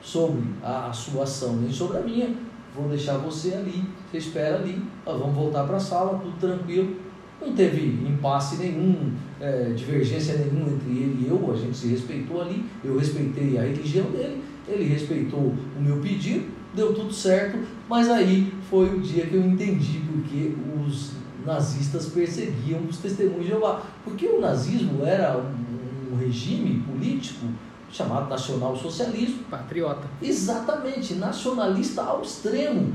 sobre 0.01 0.43
a, 0.62 0.86
a 0.89 0.93
sua 0.93 1.24
ação, 1.24 1.56
nem 1.56 1.73
sobre 1.73 1.98
a 1.98 2.01
minha. 2.01 2.35
Vou 2.74 2.89
deixar 2.89 3.19
você 3.19 3.55
ali, 3.55 3.85
você 4.10 4.19
espera 4.19 4.56
ali, 4.56 4.82
nós 5.05 5.19
vamos 5.19 5.35
voltar 5.35 5.65
para 5.65 5.77
a 5.77 5.81
sala, 5.81 6.19
tudo 6.19 6.39
tranquilo. 6.39 6.97
Não 7.40 7.52
teve 7.52 7.86
impasse 8.09 8.56
nenhum, 8.56 9.12
é, 9.40 9.73
divergência 9.74 10.36
nenhuma 10.36 10.73
entre 10.73 10.90
ele 10.90 11.24
e 11.24 11.28
eu, 11.28 11.52
a 11.52 11.56
gente 11.56 11.77
se 11.77 11.89
respeitou 11.89 12.40
ali, 12.40 12.65
eu 12.85 12.98
respeitei 12.98 13.56
a 13.56 13.62
religião 13.62 14.06
dele, 14.10 14.43
ele 14.66 14.85
respeitou 14.85 15.55
o 15.77 15.81
meu 15.81 16.01
pedido, 16.01 16.47
deu 16.74 16.95
tudo 16.95 17.12
certo, 17.12 17.59
mas 17.89 18.09
aí 18.11 18.53
foi 18.69 18.95
o 18.95 19.01
dia 19.01 19.27
que 19.27 19.35
eu 19.35 19.43
entendi 19.43 20.01
porque 20.01 20.55
os 20.86 21.12
nazistas 21.45 22.07
perseguiam 22.07 22.81
os 22.89 22.99
testemunhos 22.99 23.45
de 23.45 23.49
Jeová. 23.49 23.82
Porque 24.05 24.27
o 24.27 24.40
nazismo 24.40 25.05
era 25.05 25.36
um, 25.39 26.15
um 26.15 26.16
regime 26.16 26.82
político 26.82 27.47
chamado 27.90 28.28
nacional-socialismo. 28.28 29.45
Patriota. 29.51 30.07
Exatamente, 30.20 31.15
nacionalista 31.15 32.03
ao 32.03 32.23
extremo. 32.23 32.93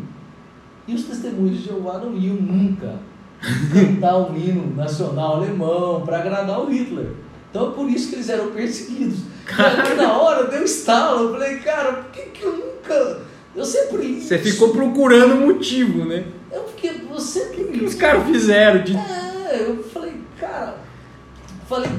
E 0.88 0.94
os 0.94 1.04
testemunhos 1.04 1.60
de 1.60 1.66
Jeová 1.66 1.98
não 1.98 2.16
iam 2.16 2.36
nunca 2.36 3.00
cantar 3.74 4.18
um 4.18 4.38
hino 4.38 4.76
nacional 4.76 5.38
alemão 5.38 6.02
para 6.02 6.20
agradar 6.20 6.62
o 6.62 6.70
Hitler. 6.70 7.12
Então 7.50 7.70
é 7.70 7.72
por 7.74 7.90
isso 7.90 8.10
que 8.10 8.16
eles 8.16 8.30
eram 8.30 8.52
perseguidos. 8.52 9.20
E 9.92 9.94
na 9.96 10.18
hora 10.18 10.48
deu 10.48 10.64
estalo, 10.64 11.24
eu 11.24 11.32
falei, 11.34 11.58
cara, 11.58 11.94
por 11.94 12.12
que, 12.12 12.22
que 12.30 12.44
eu 12.44 12.52
nunca. 12.54 13.22
Eu 13.56 13.66
sempre. 13.66 14.20
Você 14.22 14.38
ficou 14.40 14.70
procurando 14.70 15.36
motivo, 15.36 16.06
né? 16.06 16.24
Eu 16.52 16.64
fiquei. 16.70 17.06
Você 17.12 17.40
O 17.58 17.72
que 17.72 17.84
os 17.86 17.96
caras 17.96 18.26
fizeram 18.26 18.84
de. 18.84 18.96
É, 18.96 19.66
eu 19.68 19.84
falei, 19.84 20.14
cara. 20.40 20.78
Falei, 21.70 21.90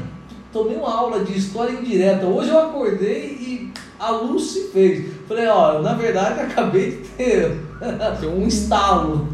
tomei 0.52 0.76
uma 0.76 0.92
aula 0.92 1.24
de 1.24 1.36
história 1.38 1.72
indireta. 1.72 2.26
Hoje 2.26 2.50
eu 2.50 2.58
acordei 2.58 3.26
e 3.40 3.72
a 3.98 4.10
luz 4.10 4.50
se 4.50 4.68
fez. 4.68 5.12
Falei, 5.28 5.46
ó, 5.46 5.80
na 5.80 5.94
verdade 5.94 6.40
acabei 6.40 6.90
de 6.90 6.96
ter 7.08 7.52
um 8.36 8.46
estalo. 8.46 9.28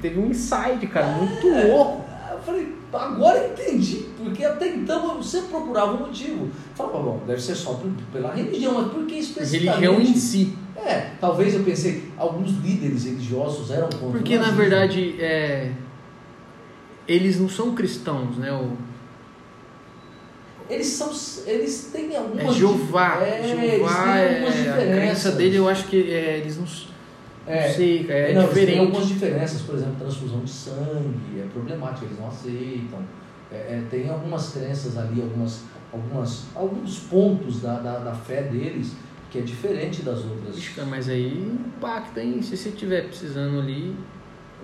Teve 0.00 0.20
um 0.20 0.26
insight, 0.30 0.86
cara, 0.88 1.06
muito 1.06 1.46
É. 1.48 1.64
louco. 1.74 2.04
Eu 2.30 2.38
falei, 2.40 2.74
agora 2.96 3.38
eu 3.38 3.52
entendi, 3.52 4.06
porque 4.16 4.44
até 4.44 4.68
então 4.68 5.16
eu 5.16 5.22
sempre 5.22 5.48
procurava 5.48 5.94
um 5.94 6.06
motivo. 6.06 6.48
Falava, 6.74 6.98
bom, 6.98 7.20
deve 7.26 7.40
ser 7.40 7.54
só 7.54 7.80
pela 8.12 8.32
religião, 8.32 8.74
mas 8.74 8.92
por 8.92 9.06
que 9.06 9.16
especificamente? 9.16 9.80
Religião 9.80 10.00
em 10.00 10.16
si. 10.16 10.58
É, 10.76 11.12
talvez 11.20 11.54
eu 11.54 11.62
pensei, 11.62 12.10
alguns 12.16 12.50
líderes 12.62 13.04
religiosos 13.04 13.70
eram 13.70 13.88
contra 13.88 14.18
Porque 14.18 14.36
na 14.36 14.50
verdade 14.50 15.20
é, 15.20 15.72
eles 17.06 17.38
não 17.38 17.48
são 17.48 17.74
cristãos, 17.74 18.36
né? 18.36 18.52
O, 18.52 18.76
Eles 20.68 20.86
são. 20.88 21.10
Eles 21.46 21.90
têm 21.92 22.14
é 22.14 22.18
algumas. 22.18 22.56
Jeová. 22.56 23.22
É, 23.22 23.38
eles 23.38 23.60
têm 23.60 23.70
Jeová 23.78 24.18
é 24.18 24.70
a 24.70 24.94
crença 24.94 25.32
dele, 25.32 25.56
eu 25.56 25.68
acho 25.68 25.86
que 25.86 26.10
é, 26.10 26.38
eles 26.38 26.56
não, 26.56 26.66
É, 27.46 27.68
não 27.68 27.74
sei, 27.74 28.06
é 28.08 28.32
não, 28.32 28.42
eles 28.42 28.54
têm 28.54 28.64
diferente. 28.64 28.78
algumas 28.78 29.08
diferenças, 29.08 29.60
por 29.62 29.74
exemplo, 29.74 29.96
transfusão 29.98 30.40
de 30.40 30.50
sangue, 30.50 31.40
é 31.40 31.46
problemático, 31.52 32.06
eles 32.06 32.18
não 32.18 32.28
aceitam. 32.28 33.00
É, 33.52 33.56
é, 33.56 33.84
tem 33.90 34.08
algumas 34.08 34.52
crenças 34.52 34.96
ali, 34.96 35.20
algumas, 35.20 35.62
algumas, 35.92 36.46
alguns 36.54 36.98
pontos 37.00 37.60
da, 37.60 37.78
da, 37.78 37.98
da 37.98 38.14
fé 38.14 38.42
deles 38.42 38.92
que 39.30 39.38
é 39.38 39.42
diferente 39.42 40.02
das 40.02 40.24
outras. 40.24 40.56
Mas 40.88 41.08
aí 41.08 41.36
impacta, 41.36 42.22
hein? 42.22 42.40
Se 42.40 42.56
você 42.56 42.68
estiver 42.68 43.08
precisando 43.08 43.60
ali, 43.60 43.94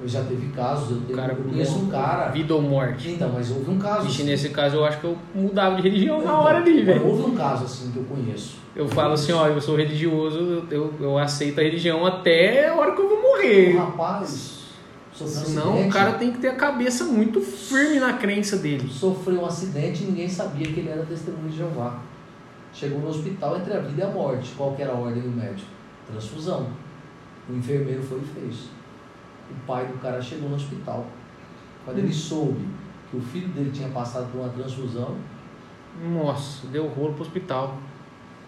Já 0.06 0.24
teve 0.24 0.48
casos, 0.52 0.90
eu, 0.90 0.96
o 0.96 1.16
cara 1.16 1.34
eu 1.34 1.44
conheço 1.44 1.78
um 1.78 1.88
cara. 1.88 2.28
vida 2.30 2.54
ou 2.54 2.62
morte. 2.62 3.10
Então, 3.10 3.30
mas 3.34 3.50
houve 3.50 3.70
um 3.70 3.78
caso. 3.78 4.06
Vixe, 4.06 4.22
assim. 4.22 4.30
nesse 4.30 4.48
caso 4.48 4.76
eu 4.76 4.84
acho 4.84 4.98
que 4.98 5.04
eu 5.04 5.16
mudava 5.34 5.76
de 5.76 5.82
religião 5.82 6.18
na 6.18 6.24
Então, 6.24 6.40
hora 6.40 6.58
ali, 6.58 6.82
velho. 6.82 7.06
Houve 7.06 7.22
um 7.30 7.34
caso 7.34 7.64
assim 7.64 7.90
que 7.90 7.98
eu 7.98 8.04
conheço. 8.04 8.56
Eu 8.74 8.88
falo 8.88 9.12
assim, 9.12 9.32
ó, 9.32 9.46
eu 9.48 9.60
sou 9.60 9.76
religioso, 9.76 10.38
eu, 10.38 10.64
eu, 10.70 10.94
eu 11.00 11.18
aceito 11.18 11.58
a 11.60 11.62
religião 11.62 12.06
até 12.06 12.68
a 12.68 12.74
hora 12.74 12.92
que 12.92 13.00
eu 13.02 13.08
vou 13.10 13.20
morrer. 13.20 13.74
Um 13.76 13.78
rapaz 13.78 14.60
sofreu 15.12 15.42
um 15.42 15.44
Senão 15.44 15.68
acidente. 15.72 15.88
o 15.88 15.92
cara 15.92 16.12
tem 16.12 16.32
que 16.32 16.38
ter 16.38 16.48
a 16.48 16.54
cabeça 16.54 17.04
muito 17.04 17.40
firme 17.42 18.00
na 18.00 18.14
crença 18.14 18.56
dele. 18.56 18.88
sofreu 18.90 19.42
um 19.42 19.46
acidente 19.46 20.02
e 20.02 20.06
ninguém 20.06 20.28
sabia 20.30 20.66
que 20.66 20.80
ele 20.80 20.88
era 20.88 21.02
testemunho 21.04 21.50
de 21.50 21.58
Jeová. 21.58 21.98
Chegou 22.72 23.00
no 23.00 23.08
hospital 23.08 23.58
entre 23.58 23.74
a 23.74 23.80
vida 23.80 24.00
e 24.00 24.04
a 24.04 24.08
morte. 24.08 24.52
Qual 24.56 24.72
que 24.74 24.80
era 24.80 24.92
a 24.92 24.96
ordem 24.96 25.22
do 25.22 25.28
médico? 25.30 25.68
Transfusão. 26.10 26.68
O 27.50 27.54
enfermeiro 27.56 28.02
foi 28.02 28.18
e 28.20 28.40
fez. 28.40 28.56
O 29.50 29.66
pai 29.66 29.86
do 29.86 29.98
cara 30.00 30.20
chegou 30.22 30.48
no 30.48 30.56
hospital. 30.56 31.06
Quando 31.84 31.98
ele 31.98 32.12
soube 32.12 32.66
que 33.10 33.16
o 33.16 33.20
filho 33.20 33.48
dele 33.48 33.70
tinha 33.72 33.88
passado 33.88 34.30
por 34.30 34.40
uma 34.40 34.48
transfusão, 34.50 35.16
Nossa, 36.12 36.66
deu 36.68 36.86
rolo 36.86 37.14
pro 37.14 37.22
hospital. 37.22 37.76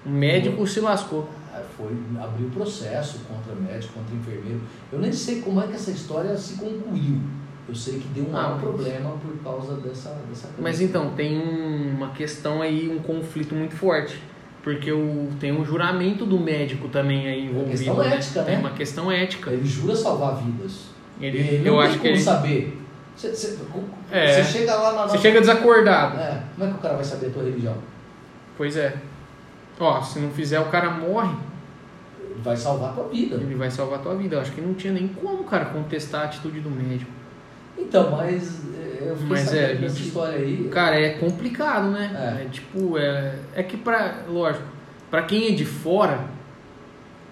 O 0.07 0.11
médico 0.11 0.66
se 0.66 0.81
lascou. 0.81 1.29
foi 1.77 1.93
abriu 2.20 2.49
processo 2.51 3.20
contra 3.29 3.55
médico, 3.55 3.93
contra 3.95 4.15
enfermeiro. 4.15 4.61
Eu 4.93 4.99
nem 4.99 5.12
sei 5.12 5.41
como 5.43 5.61
é 5.61 5.66
que 5.66 5.74
essa 5.74 5.91
história 5.91 6.37
se 6.37 6.55
concluiu. 6.55 7.20
Eu 7.69 7.74
sei 7.74 7.99
que 7.99 8.09
deu 8.09 8.24
um 8.24 8.37
Ah, 8.37 8.51
mas- 8.53 8.61
problema 8.61 9.11
por 9.11 9.37
causa 9.43 9.74
dessa 9.77 10.11
dessa 10.29 10.49
Mas 10.59 10.77
crença. 10.79 10.83
então, 10.85 11.11
tem 11.15 11.39
um- 11.39 11.95
uma 11.97 12.11
questão 12.11 12.61
aí, 12.62 12.89
um 12.89 13.01
conflito 13.01 13.55
muito 13.55 13.74
forte. 13.77 14.20
Porque 14.62 14.91
o, 14.93 15.29
tem 15.41 15.53
um 15.53 15.65
juramento 15.65 16.24
do 16.24 16.39
médico 16.39 16.89
também 16.89 17.27
aí 17.27 17.47
envolvido. 17.47 17.70
questão 17.70 17.97
né? 17.99 18.15
ética, 18.16 18.43
Tem 18.45 18.55
né? 18.55 18.61
uma 18.61 18.70
questão 18.70 19.11
ética. 19.12 19.51
Ele 19.51 19.66
jura 19.66 19.95
salvar 19.95 20.37
vidas. 20.37 20.91
Ele, 21.23 21.39
Ele 21.39 21.69
eu 21.69 21.73
não 21.74 21.81
acho 21.81 21.90
tem 21.93 21.99
que 22.01 22.07
como 22.09 22.15
ele, 22.16 22.23
saber. 22.23 22.78
Você, 23.16 23.28
você- 23.31 23.59
É. 24.11 24.43
você 24.43 24.59
chega 24.59 24.74
lá 24.74 24.93
na 24.94 25.07
você 25.09 25.19
chega 25.19 25.40
desacordado. 25.40 26.19
É, 26.19 26.43
como 26.55 26.66
é 26.69 26.73
que 26.73 26.78
o 26.78 26.82
cara 26.82 26.94
vai 26.94 27.05
saber 27.05 27.27
a 27.27 27.31
tua 27.31 27.43
religião? 27.44 27.77
Pois 28.57 28.77
é. 28.77 28.94
Ó, 29.78 30.01
se 30.03 30.19
não 30.19 30.31
fizer, 30.31 30.61
o 30.61 30.66
cara 30.66 30.90
morre. 30.90 31.35
Ele 32.20 32.40
vai 32.43 32.57
salvar 32.57 32.90
a 32.90 32.93
tua 32.94 33.09
vida. 33.09 33.36
Ele 33.36 33.55
vai 33.55 33.70
salvar 33.70 33.99
a 33.99 34.03
tua 34.03 34.15
vida. 34.16 34.36
Eu 34.36 34.40
acho 34.40 34.53
que 34.53 34.61
não 34.61 34.74
tinha 34.74 34.93
nem 34.93 35.09
como, 35.09 35.44
cara, 35.44 35.66
contestar 35.66 36.23
a 36.23 36.24
atitude 36.24 36.61
do 36.61 36.70
médico. 36.70 37.11
Então, 37.78 38.11
mas 38.12 38.61
é, 38.74 39.09
eu 39.09 39.15
fiquei 39.16 39.28
Mas 39.28 39.53
é, 39.55 39.77
gente- 39.77 40.03
história 40.03 40.39
aí. 40.39 40.69
Cara, 40.70 40.99
é 41.01 41.11
complicado, 41.15 41.90
né? 41.90 42.36
É. 42.40 42.43
É, 42.43 42.49
tipo, 42.51 42.99
é, 42.99 43.35
é 43.55 43.62
que 43.62 43.77
pra. 43.77 44.19
Lógico, 44.28 44.65
pra 45.11 45.23
quem 45.23 45.49
é 45.49 45.51
de 45.53 45.65
fora, 45.65 46.20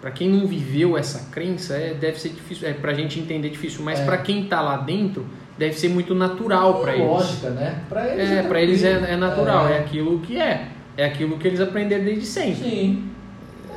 pra 0.00 0.10
quem 0.10 0.28
não 0.28 0.46
viveu 0.46 0.96
essa 0.96 1.30
crença, 1.30 1.74
é, 1.74 1.94
deve 1.94 2.20
ser 2.20 2.30
difícil. 2.30 2.68
É 2.68 2.72
pra 2.72 2.94
gente 2.94 3.18
entender 3.18 3.48
difícil, 3.50 3.82
mas 3.84 4.00
É. 4.00 4.04
pra 4.04 4.18
quem 4.18 4.44
tá 4.44 4.60
lá 4.60 4.76
dentro, 4.78 5.24
deve 5.58 5.78
ser 5.78 5.88
muito 5.90 6.14
natural 6.14 6.80
pra 6.80 6.92
é 6.92 6.96
eles. 6.96 7.06
lógica, 7.06 7.50
né? 7.50 7.80
Pra 7.88 8.08
eles 8.14 8.30
É, 8.30 8.42
pra 8.42 8.62
eles 8.62 8.82
é, 8.84 9.12
é 9.12 9.16
natural, 9.16 9.68
é. 9.68 9.72
É. 9.74 9.78
aquilo 9.80 10.18
que 10.20 10.36
é. 10.38 10.68
É 10.96 11.04
aquilo 11.04 11.36
que 11.38 11.46
eles 11.46 11.60
aprenderam 11.60 12.04
desde 12.04 12.26
sempre. 12.26 12.62
Sim. 12.68 13.04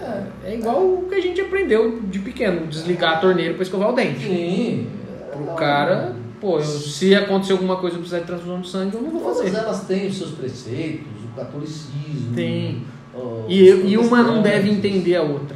É. 0.01 0.51
É 0.51 0.55
igual 0.55 0.81
o 0.83 1.05
que 1.09 1.15
a 1.15 1.21
gente 1.21 1.39
aprendeu 1.39 1.99
de 2.03 2.19
pequeno, 2.19 2.67
desligar 2.67 3.13
a 3.13 3.17
torneira 3.17 3.53
pra 3.53 3.63
escovar 3.63 3.89
o 3.89 3.93
dente. 3.93 4.19
Sim. 4.25 4.87
Pro 5.31 5.45
Não, 5.45 5.55
cara, 5.55 6.15
pô, 6.41 6.57
eu- 6.57 6.63
se 6.63 7.15
acontecer 7.15 7.53
alguma 7.53 7.77
coisa 7.77 7.95
eu 7.95 7.99
precisar 7.99 8.19
de 8.21 8.25
transfusão 8.27 8.59
de 8.61 8.69
sangue, 8.69 8.95
eu 8.95 9.01
não 9.01 9.11
vou 9.11 9.21
Todas 9.21 9.37
fazer. 9.43 9.57
elas 9.57 9.83
têm 9.85 10.07
os 10.07 10.17
seus 10.17 10.31
preceitos, 10.31 11.07
o 11.23 11.35
catolicismo. 11.39 12.35
Tem. 12.35 12.81
o- 13.15 13.45
E, 13.47 13.69
e 13.91 13.97
uma 13.97 14.23
não 14.23 14.41
deve 14.41 14.69
entender 14.71 15.15
a 15.15 15.21
outra. 15.21 15.55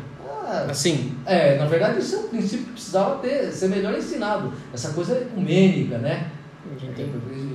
Assim, 0.69 1.15
É, 1.26 1.57
na 1.57 1.65
verdade 1.65 1.99
isso 1.99 2.15
é 2.15 2.19
um 2.19 2.28
princípio 2.30 2.65
que 2.68 2.72
precisava 2.74 3.15
ter, 3.19 3.52
ser 3.52 3.68
melhor 3.69 3.98
ensinado. 3.98 4.53
Essa 4.74 4.94
coisa 4.94 5.18
ecumênica, 5.18 5.98
né? 5.98 6.32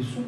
Isso, 0.01 0.23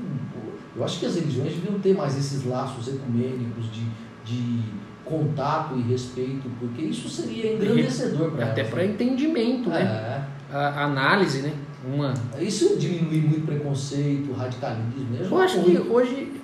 eu 0.77 0.85
acho 0.85 0.99
que 1.01 1.07
as 1.07 1.15
religiões 1.15 1.55
deviam 1.55 1.78
ter 1.78 1.95
mais 1.95 2.16
esses 2.19 2.45
laços 2.45 2.89
ecumênicos 2.89 3.66
de, 3.73 3.86
de 4.24 4.62
contato 5.05 5.77
e 5.78 5.82
respeito, 5.82 6.51
porque 6.59 6.82
isso 6.82 7.09
seria 7.09 7.55
engrandecedor 7.55 8.31
para 8.32 8.47
até 8.47 8.65
para 8.65 8.85
entendimento, 8.85 9.69
né? 9.69 10.27
É. 10.51 10.57
A 10.57 10.85
análise, 10.85 11.43
né? 11.43 11.53
Uma. 11.86 12.15
Isso 12.39 12.77
diminuir 12.78 13.20
muito 13.23 13.47
preconceito, 13.47 14.32
radicalismo. 14.32 15.11
né? 15.11 15.27
Eu 15.31 15.39
acho 15.39 15.62
que 15.62 15.77
hoje 15.78 16.41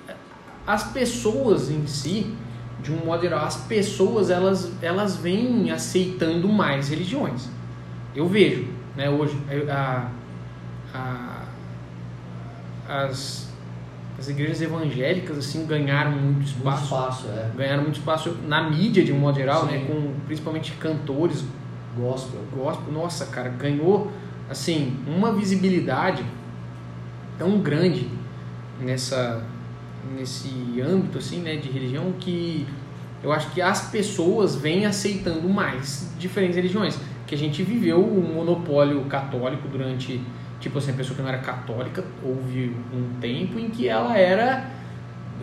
as 0.67 0.83
pessoas 0.91 1.69
em 1.71 1.85
si, 1.87 2.33
de 2.81 2.91
um 2.91 3.05
modo 3.05 3.21
geral, 3.21 3.45
as 3.45 3.57
pessoas 3.57 4.29
elas, 4.29 4.71
elas 4.81 5.15
vêm 5.15 5.69
aceitando 5.71 6.47
mais 6.49 6.89
religiões. 6.89 7.47
Eu 8.15 8.27
vejo, 8.27 8.67
né? 8.95 9.09
Hoje 9.09 9.37
a, 9.69 10.07
a- 10.93 11.41
as, 12.87 13.49
as 14.19 14.27
igrejas 14.29 14.61
evangélicas 14.61 15.37
assim 15.37 15.65
ganharam 15.65 16.11
muito 16.11 16.35
muito 16.37 16.47
espaço. 16.47 16.83
espaço, 16.83 17.27
é. 17.29 17.49
ganharam 17.55 17.83
muito 17.83 17.99
espaço 17.99 18.35
na 18.47 18.69
mídia 18.69 19.03
de 19.03 19.11
um 19.13 19.17
modo 19.19 19.37
geral, 19.37 19.65
Sim. 19.65 19.71
né? 19.71 19.85
Com 19.87 20.13
principalmente 20.25 20.73
cantores 20.73 21.43
Gospel. 21.95 22.39
gospel. 22.55 22.91
Nossa, 22.93 23.25
cara, 23.25 23.49
ganhou 23.49 24.11
assim 24.49 24.97
uma 25.07 25.33
visibilidade 25.33 26.23
tão 27.37 27.59
grande 27.59 28.09
nessa 28.79 29.43
nesse 30.17 30.49
âmbito 30.81 31.17
assim, 31.17 31.39
né, 31.41 31.55
de 31.57 31.69
religião 31.69 32.13
que 32.19 32.65
eu 33.23 33.31
acho 33.31 33.51
que 33.51 33.61
as 33.61 33.89
pessoas 33.91 34.55
vêm 34.55 34.85
aceitando 34.85 35.47
mais 35.47 36.11
diferentes 36.17 36.55
religiões. 36.55 36.97
Que 37.27 37.35
a 37.35 37.37
gente 37.37 37.61
viveu 37.63 38.03
um 38.03 38.33
monopólio 38.33 39.01
católico 39.05 39.67
durante, 39.67 40.19
tipo 40.59 40.77
assim, 40.79 40.91
a 40.91 40.95
pessoa 40.95 41.15
que 41.15 41.21
não 41.21 41.29
era 41.29 41.37
católica, 41.37 42.03
houve 42.23 42.75
um 42.93 43.19
tempo 43.21 43.59
em 43.59 43.69
que 43.69 43.87
ela 43.87 44.17
era 44.17 44.69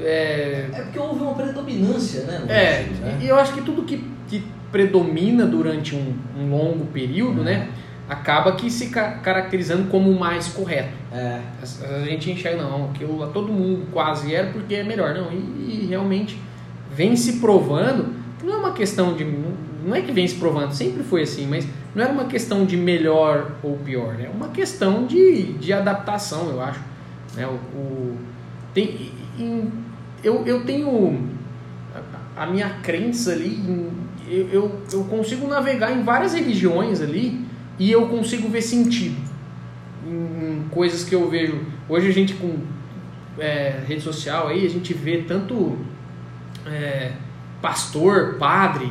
é, 0.01 0.68
É 0.72 0.80
porque 0.82 0.98
houve 0.98 1.22
uma 1.22 1.35
predominância, 1.35 2.22
né? 2.24 2.44
é, 2.48 2.82
Brasil, 2.85 3.05
né? 3.05 3.18
e 3.22 3.28
eu 3.28 3.36
acho 3.39 3.52
que 3.55 3.62
tudo 3.62 3.82
que, 3.82 4.05
que 4.28 4.44
predomina 4.70 5.47
durante 5.47 5.94
um, 5.97 6.14
um 6.39 6.51
longo 6.51 6.85
período, 6.86 7.39
Uhum. 7.39 7.44
né, 7.44 7.68
acaba 8.09 8.52
que 8.52 8.70
se 8.70 8.86
ca- 8.89 9.12
caracterizando 9.22 9.89
como 9.89 10.10
o 10.10 10.18
mais 10.18 10.48
correto. 10.48 10.90
É. 11.12 11.40
A, 11.62 11.94
a 11.97 12.05
gente 12.05 12.30
enxerga, 12.30 12.62
não, 12.62 12.86
aquilo 12.90 13.26
todo 13.28 13.52
mundo 13.52 13.86
quase 13.93 14.35
era 14.35 14.51
porque 14.51 14.74
é 14.76 14.82
melhor, 14.85 15.14
não, 15.14 15.30
e, 15.30 15.36
e 15.36 15.86
realmente 15.89 16.39
vem 16.94 17.14
se 17.16 17.35
provando, 17.35 18.14
não 18.43 18.55
é 18.55 18.56
uma 18.56 18.72
questão 18.72 19.14
de, 19.14 19.24
não 19.85 19.94
é 19.94 20.01
que 20.01 20.10
vem 20.12 20.26
se 20.26 20.36
provando, 20.36 20.72
sempre 20.72 21.02
foi 21.02 21.22
assim, 21.22 21.47
mas 21.47 21.66
não 21.94 22.02
era 22.02 22.12
uma 22.12 22.24
questão 22.24 22.64
de 22.64 22.76
melhor 22.76 23.52
ou 23.62 23.76
pior, 23.76 24.14
né, 24.14 24.24
é 24.26 24.30
uma 24.35 24.48
questão 24.48 25.06
de, 25.06 25.52
de 25.55 25.72
adaptação, 25.72 26.48
eu 26.48 26.60
acho, 26.62 26.80
né, 27.36 27.47
o, 27.47 27.52
o- 27.78 28.16
tem, 28.74 29.12
em- 29.39 29.70
eu, 30.24 30.44
eu 30.47 30.64
tenho 30.64 31.28
a, 32.36 32.43
a 32.43 32.47
minha 32.47 32.70
crença 32.82 33.32
ali, 33.32 33.62
eu, 34.28 34.48
eu, 34.51 34.80
eu 34.93 35.05
consigo 35.05 35.47
navegar 35.47 35.93
em 35.93 36.02
várias 36.02 36.32
religiões 36.35 37.01
ali 37.01 37.47
e 37.79 37.91
eu 37.91 38.09
consigo 38.09 38.49
ver 38.49 38.63
sentido 38.63 39.17
em 40.07 40.65
coisas 40.71 41.05
que 41.05 41.15
eu 41.15 41.29
vejo. 41.29 41.61
Hoje 41.89 42.09
a 42.09 42.13
gente 42.13 42.35
com 42.35 42.59
é, 43.39 43.81
rede 43.87 44.03
social 44.03 44.49
aí, 44.49 44.67
a 44.67 44.71
gente 44.71 44.93
vê 44.95 45.19
tanto 45.19 45.77
é, 46.67 47.13
pastor, 47.61 48.37
padre, 48.39 48.91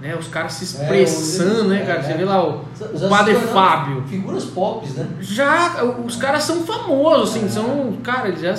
né? 0.00 0.14
Os 0.14 0.28
caras 0.28 0.52
se 0.54 0.64
expressando, 0.64 1.72
é, 1.72 1.78
né, 1.78 1.86
cara? 1.86 2.00
É, 2.00 2.02
Você 2.02 2.14
vê 2.14 2.24
lá 2.24 2.44
o, 2.44 2.64
o 2.92 3.08
Padre 3.08 3.34
Fábio. 3.34 4.04
Figuras 4.06 4.44
pop, 4.44 4.86
né? 4.90 5.08
Já, 5.20 5.82
os 5.84 6.16
caras 6.16 6.44
são 6.44 6.64
famosos, 6.64 7.30
assim, 7.30 7.46
é. 7.46 7.48
são, 7.48 7.96
cara, 8.02 8.28
eles 8.28 8.40
já 8.40 8.54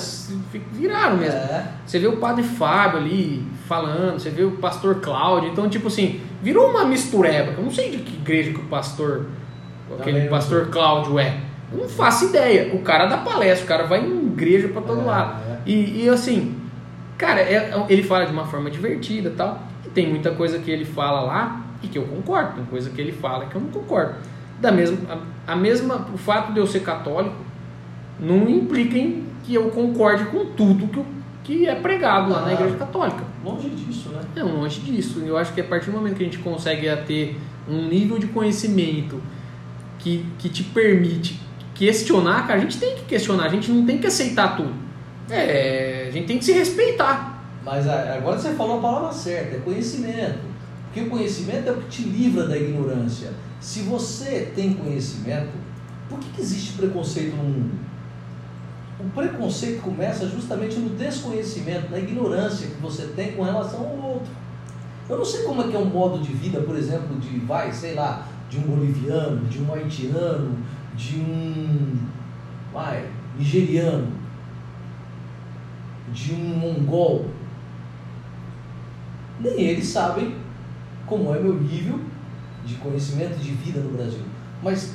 viraram 0.72 1.16
mesmo. 1.16 1.38
É. 1.38 1.68
Você 1.86 1.98
vê 1.98 2.06
o 2.06 2.16
Padre 2.16 2.42
Fábio 2.42 2.98
ali 2.98 3.46
falando, 3.68 4.18
você 4.18 4.30
vê 4.30 4.44
o 4.44 4.52
Pastor 4.52 4.96
Cláudio, 4.96 5.50
então, 5.50 5.68
tipo 5.68 5.88
assim, 5.88 6.20
virou 6.42 6.70
uma 6.70 6.84
mistureba. 6.84 7.52
Eu 7.52 7.62
não 7.62 7.70
sei 7.70 7.90
de 7.90 7.98
que 7.98 8.16
igreja 8.16 8.52
que 8.52 8.60
o 8.60 8.64
pastor, 8.64 9.26
aquele 9.94 10.16
Também 10.16 10.28
pastor 10.28 10.68
Cláudio 10.68 11.18
é. 11.18 11.40
Eu 11.72 11.78
não 11.78 11.88
faço 11.88 12.26
ideia. 12.26 12.74
O 12.74 12.80
cara 12.80 13.06
dá 13.06 13.18
palestra, 13.18 13.64
o 13.64 13.68
cara 13.68 13.84
vai 13.84 14.00
em 14.00 14.26
igreja 14.26 14.68
para 14.68 14.82
todo 14.82 15.02
é, 15.02 15.04
lado. 15.04 15.42
E, 15.66 16.04
e 16.04 16.08
assim, 16.08 16.56
cara, 17.16 17.40
ele 17.88 18.02
fala 18.02 18.24
de 18.24 18.32
uma 18.32 18.46
forma 18.46 18.70
divertida 18.70 19.32
tal 19.36 19.68
tem 19.98 20.08
muita 20.08 20.30
coisa 20.30 20.58
que 20.58 20.70
ele 20.70 20.84
fala 20.84 21.22
lá 21.22 21.64
e 21.82 21.88
que 21.88 21.98
eu 21.98 22.04
concordo, 22.04 22.54
tem 22.54 22.64
coisa 22.66 22.90
que 22.90 23.00
ele 23.00 23.12
fala 23.12 23.46
que 23.46 23.54
eu 23.56 23.60
não 23.60 23.68
concordo. 23.68 24.14
Da 24.60 24.72
mesma, 24.72 24.98
a, 25.46 25.52
a 25.52 25.56
mesma, 25.56 26.06
o 26.14 26.18
fato 26.18 26.52
de 26.52 26.58
eu 26.58 26.66
ser 26.66 26.80
católico 26.80 27.36
não 28.20 28.48
implica 28.48 28.96
em 28.96 29.24
que 29.44 29.54
eu 29.54 29.70
concorde 29.70 30.24
com 30.26 30.46
tudo 30.46 30.88
que, 30.88 31.04
que 31.58 31.66
é 31.66 31.74
pregado 31.74 32.30
lá 32.30 32.40
ah, 32.40 32.46
na 32.46 32.52
Igreja 32.52 32.76
Católica. 32.76 33.24
Longe 33.44 33.70
disso, 33.70 34.10
né? 34.10 34.20
É, 34.36 34.42
longe 34.42 34.80
disso. 34.80 35.20
Eu 35.24 35.36
acho 35.36 35.52
que 35.52 35.60
a 35.60 35.64
partir 35.64 35.90
do 35.90 35.96
momento 35.96 36.16
que 36.16 36.22
a 36.22 36.26
gente 36.26 36.38
consegue 36.38 36.88
ter 37.06 37.36
um 37.68 37.88
nível 37.88 38.18
de 38.18 38.26
conhecimento 38.26 39.20
que, 39.98 40.24
que 40.38 40.48
te 40.48 40.62
permite 40.62 41.40
questionar, 41.74 42.46
cara, 42.46 42.58
a 42.58 42.62
gente 42.62 42.78
tem 42.78 42.96
que 42.96 43.04
questionar, 43.04 43.44
a 43.44 43.48
gente 43.48 43.70
não 43.70 43.86
tem 43.86 43.98
que 43.98 44.06
aceitar 44.06 44.56
tudo. 44.56 44.74
É, 45.30 46.06
a 46.08 46.10
gente 46.10 46.26
tem 46.26 46.38
que 46.38 46.44
se 46.44 46.52
respeitar. 46.52 47.44
Mas 47.64 47.86
agora 47.86 48.38
você 48.38 48.54
falou 48.54 48.78
a 48.78 48.82
palavra 48.82 49.12
certa, 49.12 49.56
é 49.56 49.60
conhecimento. 49.60 50.40
Porque 50.86 51.02
o 51.02 51.10
conhecimento 51.10 51.68
é 51.68 51.72
o 51.72 51.76
que 51.76 51.88
te 51.88 52.02
livra 52.02 52.48
da 52.48 52.56
ignorância. 52.56 53.30
Se 53.60 53.80
você 53.80 54.50
tem 54.54 54.72
conhecimento, 54.74 55.50
por 56.08 56.18
que, 56.18 56.28
que 56.30 56.40
existe 56.40 56.72
preconceito 56.78 57.36
no 57.36 57.42
mundo? 57.42 57.88
O 58.98 59.08
preconceito 59.10 59.82
começa 59.82 60.26
justamente 60.26 60.76
no 60.76 60.90
desconhecimento, 60.90 61.90
na 61.90 61.98
ignorância 61.98 62.66
que 62.66 62.80
você 62.80 63.06
tem 63.08 63.32
com 63.32 63.42
relação 63.42 63.80
ao 63.80 63.96
outro. 63.96 64.30
Eu 65.08 65.18
não 65.18 65.24
sei 65.24 65.44
como 65.44 65.62
é 65.62 65.68
que 65.68 65.76
é 65.76 65.78
um 65.78 65.84
modo 65.84 66.18
de 66.18 66.32
vida, 66.32 66.60
por 66.60 66.76
exemplo, 66.76 67.16
de, 67.18 67.38
vai, 67.40 67.72
sei 67.72 67.94
lá, 67.94 68.26
de 68.48 68.58
um 68.58 68.62
boliviano, 68.62 69.46
de 69.46 69.60
um 69.60 69.72
haitiano, 69.72 70.56
de 70.96 71.16
um, 71.16 71.96
vai, 72.72 73.08
nigeriano, 73.36 74.08
de 76.12 76.32
um 76.32 76.58
mongol 76.58 77.26
nem 79.40 79.60
eles 79.60 79.86
sabem 79.86 80.34
como 81.06 81.34
é 81.34 81.40
meu 81.40 81.54
nível 81.54 82.00
de 82.64 82.74
conhecimento 82.76 83.38
de 83.38 83.52
vida 83.52 83.80
no 83.80 83.90
Brasil. 83.90 84.22
Mas 84.62 84.94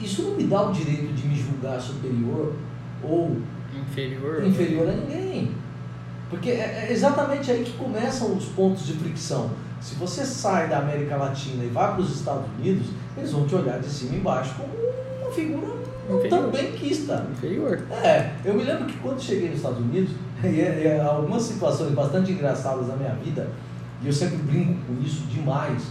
isso 0.00 0.22
não 0.22 0.36
me 0.36 0.44
dá 0.44 0.68
o 0.68 0.72
direito 0.72 1.12
de 1.12 1.26
me 1.26 1.34
julgar 1.34 1.80
superior 1.80 2.54
ou 3.02 3.38
inferior, 3.74 4.44
inferior 4.44 4.88
a 4.88 4.92
ninguém. 4.92 5.52
Porque 6.30 6.50
é, 6.50 6.86
é 6.88 6.92
exatamente 6.92 7.50
aí 7.50 7.64
que 7.64 7.72
começam 7.72 8.36
os 8.36 8.44
pontos 8.46 8.86
de 8.86 8.92
fricção. 8.92 9.50
Se 9.80 9.94
você 9.94 10.24
sai 10.24 10.68
da 10.68 10.78
América 10.78 11.16
Latina 11.16 11.64
e 11.64 11.68
vai 11.68 11.92
para 11.92 12.00
os 12.00 12.14
Estados 12.14 12.46
Unidos, 12.58 12.88
eles 13.16 13.32
vão 13.32 13.46
te 13.46 13.54
olhar 13.54 13.78
de 13.78 13.88
cima 13.88 14.14
e 14.14 14.18
embaixo 14.18 14.54
como 14.56 14.72
uma 15.22 15.30
figura 15.30 15.78
inferior. 16.16 16.28
tão 16.28 16.50
benquista. 16.50 17.26
Inferior. 17.32 17.82
É, 17.90 18.32
eu 18.44 18.54
me 18.54 18.64
lembro 18.64 18.86
que 18.86 18.96
quando 18.98 19.20
cheguei 19.20 19.48
nos 19.48 19.58
Estados 19.58 19.78
Unidos, 19.78 20.10
e, 20.42 20.46
e 20.46 21.00
algumas 21.00 21.42
situações 21.42 21.92
bastante 21.92 22.32
engraçadas 22.32 22.88
na 22.88 22.96
minha 22.96 23.14
vida, 23.14 23.48
e 24.02 24.06
eu 24.06 24.12
sempre 24.12 24.38
brinco 24.38 24.80
com 24.86 25.02
isso 25.02 25.22
demais, 25.26 25.82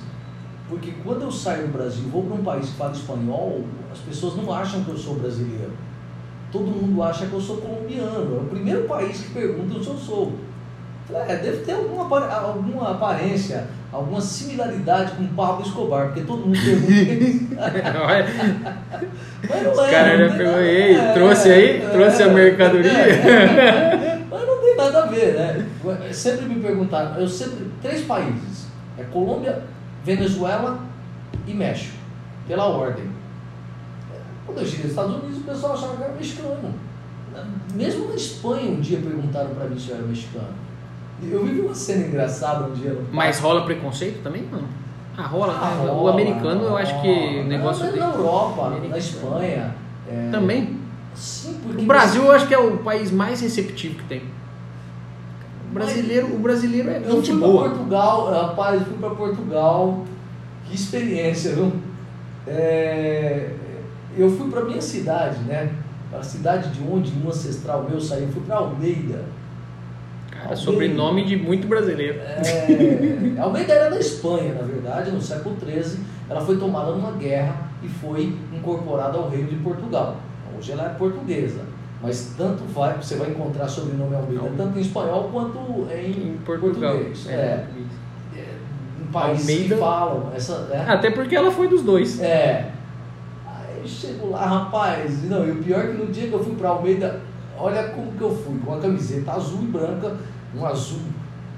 porque 0.69 0.93
quando 1.03 1.22
eu 1.22 1.31
saio 1.31 1.68
do 1.68 1.73
Brasil 1.73 2.03
vou 2.09 2.23
para 2.23 2.35
um 2.35 2.43
país 2.43 2.69
que 2.69 2.76
fala 2.76 2.91
espanhol, 2.91 3.64
as 3.91 3.99
pessoas 3.99 4.35
não 4.35 4.51
acham 4.51 4.84
que 4.84 4.89
eu 4.89 4.97
sou 4.97 5.15
brasileiro. 5.15 5.72
Todo 6.51 6.65
mundo 6.65 7.03
acha 7.03 7.26
que 7.26 7.34
eu 7.34 7.41
sou 7.41 7.57
colombiano. 7.57 8.38
É 8.38 8.41
o 8.41 8.45
primeiro 8.45 8.85
país 8.85 9.22
que 9.22 9.34
pergunta 9.34 9.81
se 9.81 9.88
eu 9.88 9.97
sou. 9.97 10.34
É, 11.09 11.38
deve 11.38 11.63
ter 11.63 11.71
alguma, 11.71 12.27
alguma 12.29 12.91
aparência, 12.91 13.65
alguma 13.93 14.19
similaridade 14.19 15.13
com 15.13 15.23
o 15.23 15.27
Pablo 15.29 15.65
Escobar, 15.65 16.07
porque 16.07 16.21
todo 16.21 16.45
mundo 16.45 16.59
pergunta. 16.59 17.55
Mas 19.49 19.63
não 19.63 19.85
é. 19.85 19.91
cara 19.91 20.17
já 20.17 20.35
perguntou, 20.35 20.61
é, 20.61 21.13
trouxe 21.13 21.49
aí? 21.49 21.81
É, 21.81 21.89
trouxe 21.89 22.23
a 22.23 22.27
mercadoria? 22.27 22.91
É, 22.91 24.19
mas 24.29 24.45
não 24.45 24.61
tem 24.61 24.75
nada 24.75 25.03
a 25.03 25.05
ver, 25.05 25.34
né? 25.34 25.65
Sempre 26.11 26.45
me 26.45 26.59
perguntaram, 26.59 27.17
eu 27.17 27.27
sempre 27.27 27.71
três 27.81 28.03
países: 28.03 28.67
é 28.97 29.03
Colômbia, 29.03 29.63
Venezuela 30.03 30.79
e 31.47 31.53
México, 31.53 31.95
pela 32.47 32.65
ordem. 32.65 33.05
Quando 34.45 34.59
eu 34.59 34.65
cheguei 34.65 34.84
nos 34.84 34.91
Estados 34.91 35.15
Unidos, 35.15 35.38
o 35.38 35.43
pessoal 35.43 35.73
achava 35.73 35.95
que 35.95 36.03
era 36.03 36.13
mexicano. 36.13 36.73
Mesmo 37.73 38.09
na 38.09 38.15
Espanha, 38.15 38.71
um 38.71 38.81
dia 38.81 38.99
perguntaram 38.99 39.51
para 39.51 39.65
mim 39.65 39.79
se 39.79 39.89
eu 39.89 39.97
era 39.97 40.05
mexicano. 40.05 40.66
Eu 41.22 41.44
vivi 41.44 41.61
uma 41.61 41.73
cena 41.73 42.07
engraçada 42.07 42.68
um 42.68 42.73
dia. 42.73 42.98
Mas 43.11 43.39
rola 43.39 43.65
preconceito 43.65 44.22
também? 44.22 44.44
Não. 44.52 44.61
Ah, 45.18 45.23
rola, 45.23 45.57
ah, 45.60 45.76
né? 45.76 45.89
rola, 45.89 46.02
O 46.02 46.07
americano, 46.10 46.60
rola, 46.60 46.69
eu 46.69 46.77
acho 46.77 47.02
que 47.02 47.39
o 47.39 47.44
negócio. 47.45 47.85
Não, 47.85 47.95
na 47.95 48.14
Europa, 48.14 48.69
na 48.88 48.98
Espanha. 48.98 49.76
É... 50.07 50.30
Também? 50.31 50.77
Sim, 51.15 51.60
porque. 51.64 51.81
O 51.81 51.85
Brasil, 51.88 52.23
eu 52.23 52.31
acho 52.31 52.48
que 52.48 52.53
é 52.53 52.60
o 52.60 52.77
país 52.77 53.11
mais 53.11 53.41
receptivo 53.41 53.95
que 53.95 54.03
tem. 54.03 54.22
O 55.69 55.73
brasileiro, 55.73 56.34
o 56.34 56.39
brasileiro 56.39 56.89
é 56.89 57.02
eu 57.03 57.23
fui 57.23 57.35
boa. 57.35 57.69
Portugal, 57.69 58.31
rapaz, 58.31 58.80
eu 58.80 58.88
fui 58.88 58.98
para 58.98 59.10
Portugal. 59.10 60.06
Que 60.65 60.76
experiência, 60.76 61.56
viu? 61.56 61.73
É, 62.45 63.52
eu 64.15 64.30
fui 64.38 64.49
para 64.49 64.64
minha 64.65 64.81
cidade, 64.81 65.39
né? 65.44 65.73
A 66.14 66.23
cidade 66.23 66.69
de 66.69 66.81
onde 66.88 67.11
um 67.23 67.27
ancestral 67.27 67.85
meu 67.89 67.99
saiu, 67.99 68.23
eu 68.23 68.31
fui 68.31 68.41
para 68.44 68.57
Almeida. 68.57 69.26
Cara, 70.38 70.49
Almeida. 70.49 70.55
sobrenome 70.55 71.26
de 71.26 71.35
muito 71.35 71.68
brasileiro. 71.68 72.19
É, 72.19 73.35
Almeida 73.39 73.73
era 73.73 73.89
da 73.89 73.99
Espanha, 73.99 74.53
na 74.53 74.61
verdade, 74.61 75.11
no 75.11 75.22
século 75.22 75.55
XIII. 75.59 75.99
Ela 76.30 76.41
foi 76.41 76.57
tomada 76.57 76.91
numa 76.91 77.11
guerra 77.14 77.55
e 77.84 77.88
foi 77.88 78.38
incorporada 78.53 79.18
ao 79.18 79.30
reino 79.30 79.47
de 79.47 79.55
Portugal. 79.57 80.18
Hoje 80.57 80.72
ela 80.72 80.85
é 80.85 80.89
portuguesa. 80.89 81.61
Mas 82.01 82.35
tanto 82.38 82.64
vai, 82.65 82.95
você 82.95 83.15
vai 83.15 83.30
encontrar 83.30 83.68
sobrenome 83.68 84.15
Almeida 84.15 84.43
Almeida. 84.43 84.64
tanto 84.64 84.77
em 84.77 84.81
espanhol 84.81 85.30
quanto 85.31 85.57
em, 85.91 86.30
em 86.30 86.38
português. 86.45 87.27
É, 87.27 87.34
é, 87.34 87.68
é, 88.35 88.45
em 89.01 89.11
países 89.11 89.49
Almeida, 89.49 89.76
que 89.76 89.81
falam. 89.81 90.31
Essa, 90.35 90.59
né? 90.65 90.85
Até 90.88 91.09
porque 91.09 91.35
ela 91.35 91.51
foi 91.51 91.68
dos 91.68 91.81
dois. 91.81 92.22
É. 92.22 92.72
Aí 93.47 93.80
eu 93.81 93.88
chego 93.88 94.30
lá, 94.30 94.45
rapaz, 94.45 95.23
não, 95.23 95.47
e 95.47 95.51
o 95.51 95.55
pior 95.64 95.85
é 95.85 95.88
que 95.88 95.97
no 95.97 96.07
dia 96.07 96.27
que 96.27 96.34
eu 96.34 96.43
fui 96.43 96.53
para 96.55 96.69
Almeida, 96.69 97.19
olha 97.57 97.89
como 97.89 98.11
que 98.13 98.21
eu 98.21 98.35
fui, 98.35 98.57
com 98.59 98.71
uma 98.71 98.81
camiseta 98.81 99.34
azul 99.34 99.63
e 99.63 99.67
branca, 99.67 100.17
um 100.55 100.65
azul 100.65 100.99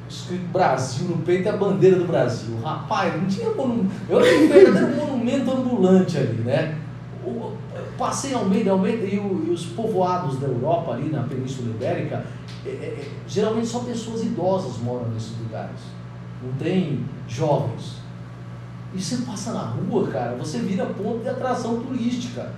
escrito 0.10 0.48
Brasil 0.52 1.08
no 1.08 1.18
peito 1.18 1.46
e 1.46 1.50
a 1.50 1.58
bandeira 1.58 1.98
do 1.98 2.06
Brasil. 2.06 2.58
Rapaz, 2.64 3.22
não 3.22 3.28
tinha 3.28 3.52
monumento. 3.52 3.92
Eu 4.10 4.22
tinha 4.22 4.40
um 4.40 4.48
verdadeiro 4.48 4.96
monumento 4.96 5.52
ambulante 5.52 6.18
ali, 6.18 6.42
né? 6.42 6.78
O, 7.24 7.54
passei 7.98 8.34
Almeida, 8.34 8.72
Almeida 8.72 9.06
e, 9.06 9.16
e, 9.16 9.52
os 9.52 9.66
povoados 9.66 10.40
da 10.40 10.48
Europa 10.48 10.94
ali 10.94 11.10
na 11.10 11.24
Península 11.24 11.70
Ibérica, 11.70 12.26
é, 12.66 12.70
é, 12.70 12.72
é, 12.72 13.10
geralmente 13.28 13.68
só 13.68 13.80
pessoas 13.80 14.24
idosas 14.24 14.78
moram 14.78 15.10
nesses 15.10 15.38
lugares. 15.38 15.80
Não 16.42 16.54
tem 16.54 17.06
jovens. 17.28 18.00
E 18.94 19.02
você 19.02 19.18
passa 19.18 19.54
na 19.54 19.62
rua, 19.62 20.08
cara, 20.08 20.36
você 20.36 20.60
vira 20.60 20.86
ponto 20.86 21.20
de 21.20 21.30
atração 21.30 21.82
turística. 21.82 22.52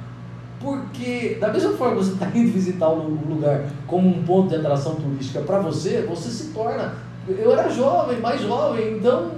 Porque, 0.62 1.38
da 1.40 1.52
mesma 1.52 1.74
forma 1.74 1.98
que 1.98 2.04
você 2.04 2.14
está 2.14 2.28
indo 2.36 2.52
visitar 2.52 2.90
um 2.90 3.20
lugar 3.28 3.66
como 3.88 4.08
um 4.08 4.24
ponto 4.24 4.50
de 4.50 4.56
atração 4.56 4.96
turística 4.96 5.42
para 5.42 5.60
você, 5.60 6.02
você 6.08 6.30
se 6.30 6.54
torna. 6.54 6.96
Eu 7.28 7.52
era 7.52 7.70
jovem, 7.70 8.20
mais 8.20 8.42
jovem, 8.42 8.98
então, 8.98 9.32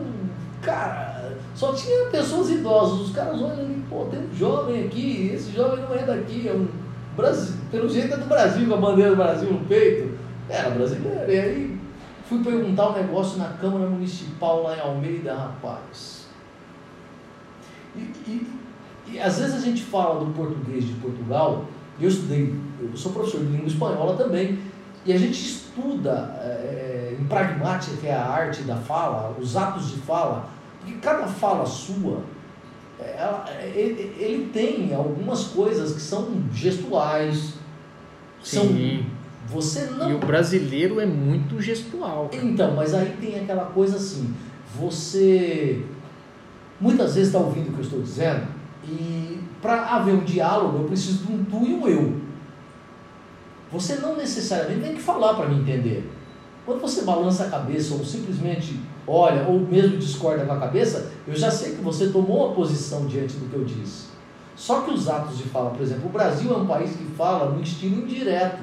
cara, 0.61 1.33
só 1.55 1.73
tinha 1.73 2.05
pessoas 2.07 2.49
idosas. 2.49 3.01
Os 3.01 3.11
caras 3.11 3.41
olham 3.41 3.59
ali, 3.59 3.83
pô, 3.89 4.05
tem 4.05 4.19
um 4.19 4.35
jovem 4.35 4.85
aqui, 4.85 5.31
esse 5.33 5.51
jovem 5.51 5.83
não 5.83 5.93
é 5.93 6.03
daqui, 6.03 6.47
é 6.47 6.53
um 6.53 6.67
Brasil, 7.15 7.55
pelo 7.69 7.87
jeito 7.87 8.13
é 8.13 8.17
do 8.17 8.25
Brasil, 8.25 8.67
com 8.67 8.73
a 8.73 8.77
bandeira 8.77 9.11
do 9.11 9.17
Brasil 9.17 9.51
no 9.51 9.59
peito. 9.65 10.17
Era 10.49 10.71
brasileiro. 10.71 11.31
E 11.31 11.39
aí 11.39 11.79
fui 12.27 12.43
perguntar 12.43 12.89
um 12.89 12.93
negócio 12.93 13.37
na 13.37 13.49
Câmara 13.49 13.87
Municipal 13.87 14.63
lá 14.63 14.75
em 14.75 14.79
Almeida, 14.79 15.35
rapaz. 15.35 16.27
E, 17.95 17.99
e, 17.99 18.62
e 19.13 19.19
às 19.19 19.39
vezes 19.39 19.55
a 19.55 19.59
gente 19.59 19.83
fala 19.83 20.25
do 20.25 20.31
português 20.33 20.85
de 20.85 20.93
Portugal, 20.93 21.65
eu 22.01 22.09
estudei, 22.09 22.53
eu 22.81 22.97
sou 22.97 23.11
professor 23.11 23.41
de 23.41 23.45
língua 23.45 23.67
espanhola 23.67 24.17
também, 24.17 24.57
E 25.05 25.11
a 25.11 25.17
gente 25.17 25.33
estuda 25.33 26.33
é, 26.41 27.15
em 27.19 27.25
pragmática, 27.25 27.97
que 27.97 28.07
é 28.07 28.15
a 28.15 28.25
arte 28.25 28.63
da 28.63 28.77
fala, 28.77 29.35
os 29.37 29.55
atos 29.55 29.91
de 29.91 29.97
fala, 29.97 30.49
porque 30.79 30.93
cada 30.99 31.27
fala 31.27 31.65
sua, 31.65 32.23
ela, 32.99 33.45
ele, 33.75 34.15
ele, 34.17 34.49
tem 34.53 34.93
algumas 34.95 35.43
coisas 35.45 35.93
que 35.93 36.01
são 36.01 36.43
gestuais, 36.53 37.53
são 38.41 38.63
você 39.45 39.87
não. 39.87 40.09
E 40.09 40.13
o 40.13 40.19
brasileiro 40.19 41.01
é 41.01 41.05
muito 41.05 41.61
gestual. 41.61 42.29
Cara. 42.29 42.45
Então, 42.45 42.73
mas 42.73 42.93
aí 42.93 43.15
tem 43.19 43.41
aquela 43.41 43.65
coisa 43.65 43.97
assim, 43.97 44.33
você 44.73 45.83
muitas 46.79 47.15
vezes 47.15 47.27
está 47.27 47.39
ouvindo 47.39 47.69
o 47.69 47.73
que 47.73 47.79
eu 47.79 47.83
estou 47.83 48.01
dizendo 48.01 48.62
e 48.87 49.39
para 49.61 49.95
haver 49.95 50.13
um 50.13 50.23
diálogo 50.23 50.79
eu 50.79 50.83
preciso 50.85 51.25
de 51.25 51.33
um 51.33 51.43
tu 51.43 51.65
e 51.65 51.73
um 51.73 51.87
eu. 51.87 52.21
Você 53.71 53.95
não 53.95 54.15
necessariamente 54.15 54.81
tem 54.81 54.95
que 54.95 55.01
falar 55.01 55.33
para 55.33 55.47
me 55.47 55.61
entender. 55.61 56.11
Quando 56.65 56.81
você 56.81 57.01
balança 57.01 57.45
a 57.45 57.49
cabeça 57.49 57.93
ou 57.93 58.05
simplesmente 58.05 58.79
olha 59.07 59.47
ou 59.47 59.59
mesmo 59.59 59.97
discorda 59.97 60.45
com 60.45 60.53
a 60.53 60.59
cabeça, 60.59 61.11
eu 61.27 61.35
já 61.35 61.51
sei 61.51 61.75
que 61.75 61.81
você 61.81 62.09
tomou 62.09 62.45
uma 62.45 62.55
posição 62.55 63.05
diante 63.05 63.35
do 63.35 63.49
que 63.49 63.55
eu 63.55 63.65
disse. 63.65 64.13
Só 64.55 64.81
que 64.81 64.91
os 64.91 65.09
atos 65.09 65.37
de 65.37 65.45
fala, 65.45 65.71
por 65.71 65.81
exemplo, 65.81 66.07
o 66.07 66.11
Brasil 66.11 66.53
é 66.53 66.57
um 66.57 66.67
país 66.67 66.95
que 66.95 67.03
fala 67.03 67.51
no 67.51 67.61
estilo 67.61 68.03
indireto. 68.03 68.61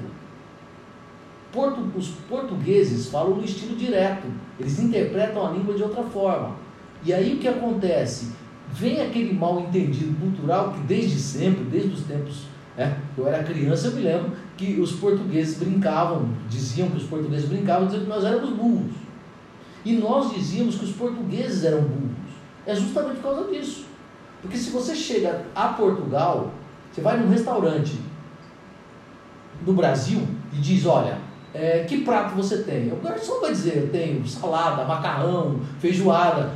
Os 1.97 2.09
portugueses 2.29 3.09
falam 3.09 3.35
no 3.35 3.45
estilo 3.45 3.75
direto, 3.75 4.29
eles 4.59 4.79
interpretam 4.79 5.45
a 5.45 5.51
língua 5.51 5.75
de 5.75 5.83
outra 5.83 6.05
forma. 6.05 6.55
E 7.05 7.13
aí 7.13 7.35
o 7.35 7.39
que 7.39 7.49
acontece? 7.49 8.31
Vem 8.73 9.01
aquele 9.01 9.33
mal 9.33 9.61
entendido 9.61 10.15
cultural 10.21 10.73
que 10.73 10.81
desde 10.81 11.19
sempre, 11.19 11.65
desde 11.65 11.91
os 11.91 12.03
tempos 12.03 12.45
é, 12.77 12.95
eu 13.17 13.27
era 13.27 13.43
criança, 13.43 13.89
eu 13.89 13.95
me 13.95 14.03
lembro 14.03 14.33
que 14.57 14.81
os 14.81 14.93
portugueses 14.93 15.59
brincavam, 15.59 16.29
diziam 16.49 16.89
que 16.89 16.97
os 16.97 17.05
portugueses 17.05 17.49
brincavam, 17.49 17.87
dizendo 17.87 18.05
que 18.05 18.11
nós 18.11 18.25
éramos 18.25 18.51
burros. 18.51 18.93
E 19.85 19.95
nós 19.95 20.33
dizíamos 20.33 20.77
que 20.77 20.85
os 20.85 20.93
portugueses 20.93 21.65
eram 21.65 21.83
burros. 21.83 22.11
É 22.67 22.75
justamente 22.75 23.17
por 23.17 23.35
causa 23.35 23.51
disso. 23.51 23.87
Porque 24.41 24.57
se 24.57 24.71
você 24.71 24.95
chega 24.95 25.45
a 25.55 25.69
Portugal, 25.69 26.53
você 26.91 27.01
vai 27.01 27.19
num 27.19 27.29
restaurante 27.29 27.99
no 29.67 29.73
Brasil 29.75 30.23
e 30.53 30.57
diz, 30.57 30.87
olha, 30.87 31.19
é, 31.53 31.85
que 31.85 32.03
prato 32.03 32.35
você 32.35 32.63
tem? 32.63 32.93
O 32.93 32.97
garçom 32.97 33.41
vai 33.41 33.53
dizer, 33.53 33.77
eu 33.77 33.89
tenho 33.89 34.27
salada, 34.27 34.85
macarrão, 34.85 35.61
feijoada. 35.79 36.53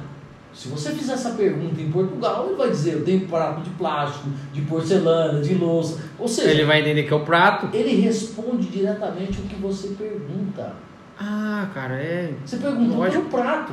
Se 0.55 0.69
você 0.69 0.93
fizer 0.93 1.15
essa 1.15 1.31
pergunta 1.31 1.81
em 1.81 1.91
Portugal, 1.91 2.47
ele 2.47 2.57
vai 2.57 2.71
dizer, 2.71 2.95
eu 2.95 3.05
tenho 3.05 3.27
prato 3.27 3.61
de 3.63 3.71
plástico, 3.71 4.29
de 4.53 4.61
porcelana, 4.63 5.41
de 5.41 5.55
louça. 5.55 6.01
Ou 6.17 6.29
seja, 6.29 6.51
ele 6.51 6.65
vai 6.65 6.81
entender 6.81 7.03
que 7.03 7.13
é 7.13 7.17
o 7.17 7.25
prato. 7.25 7.75
Ele 7.75 8.01
responde 8.01 8.69
diretamente 8.69 9.41
o 9.41 9.43
que 9.43 9.57
você 9.57 9.89
pergunta. 9.89 10.75
Ah, 11.19 11.69
cara, 11.75 11.95
é. 11.95 12.35
Você 12.45 12.57
perguntou 12.57 13.05
pelo 13.05 13.25
prato. 13.25 13.73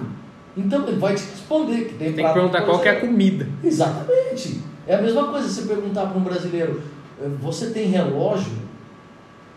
Então 0.58 0.88
ele 0.88 0.98
vai 0.98 1.16
te 1.16 1.24
responder 1.24 1.86
que 1.86 1.94
tem, 1.94 2.14
tem 2.14 2.26
que 2.26 2.34
perguntar 2.34 2.64
qual 2.64 2.80
que 2.80 2.88
é 2.88 2.91
a 2.91 2.99
comida. 2.99 3.48
Exatamente. 3.64 4.62
É 4.88 4.95
a 4.95 5.02
mesma 5.02 5.28
coisa 5.28 5.48
você 5.48 5.62
perguntar 5.62 6.08
para 6.08 6.18
um 6.18 6.24
brasileiro, 6.24 6.82
eh, 7.22 7.30
você 7.40 7.70
tem 7.70 7.88
relógio? 7.88 8.53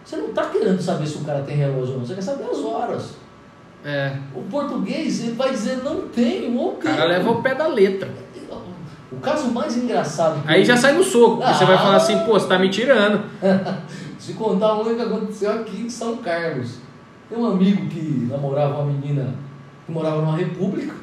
Você 0.04 0.16
não 0.16 0.28
está 0.28 0.44
querendo 0.50 0.80
saber 0.80 1.06
se 1.06 1.16
o 1.16 1.24
cara 1.24 1.42
tem 1.42 1.56
relógio 1.56 1.94
ou 1.94 2.00
não, 2.00 2.06
você 2.06 2.14
quer 2.14 2.22
saber 2.22 2.44
as 2.44 2.58
horas. 2.58 3.14
É. 3.84 4.16
O 4.34 4.40
português 4.42 5.22
ele 5.22 5.32
vai 5.32 5.50
dizer 5.50 5.82
não 5.82 6.08
tenho 6.08 6.56
ou 6.56 6.72
tenho. 6.72 6.94
O 6.94 6.96
cara 6.96 7.04
leva 7.04 7.30
o 7.30 7.42
pé 7.42 7.54
da 7.54 7.66
letra. 7.66 8.10
O 9.12 9.20
caso 9.20 9.50
mais 9.52 9.76
engraçado. 9.76 10.42
Aí 10.46 10.60
eu... 10.60 10.64
já 10.64 10.76
sai 10.76 10.94
no 10.94 11.04
soco, 11.04 11.42
ah, 11.42 11.54
você 11.54 11.64
vai 11.64 11.76
falar 11.76 11.96
assim, 11.96 12.18
pô, 12.20 12.32
você 12.32 12.48
tá 12.48 12.58
me 12.58 12.68
tirando. 12.68 13.22
Se 14.18 14.32
contar 14.32 14.74
um 14.74 14.94
que 14.94 15.02
aconteceu 15.02 15.52
aqui 15.52 15.82
em 15.82 15.90
São 15.90 16.16
Carlos. 16.16 16.78
Tem 17.28 17.38
um 17.38 17.46
amigo 17.46 17.86
que 17.88 18.26
namorava 18.30 18.80
uma 18.80 18.92
menina 18.92 19.34
que 19.84 19.92
morava 19.92 20.22
numa 20.22 20.36
república. 20.36 20.94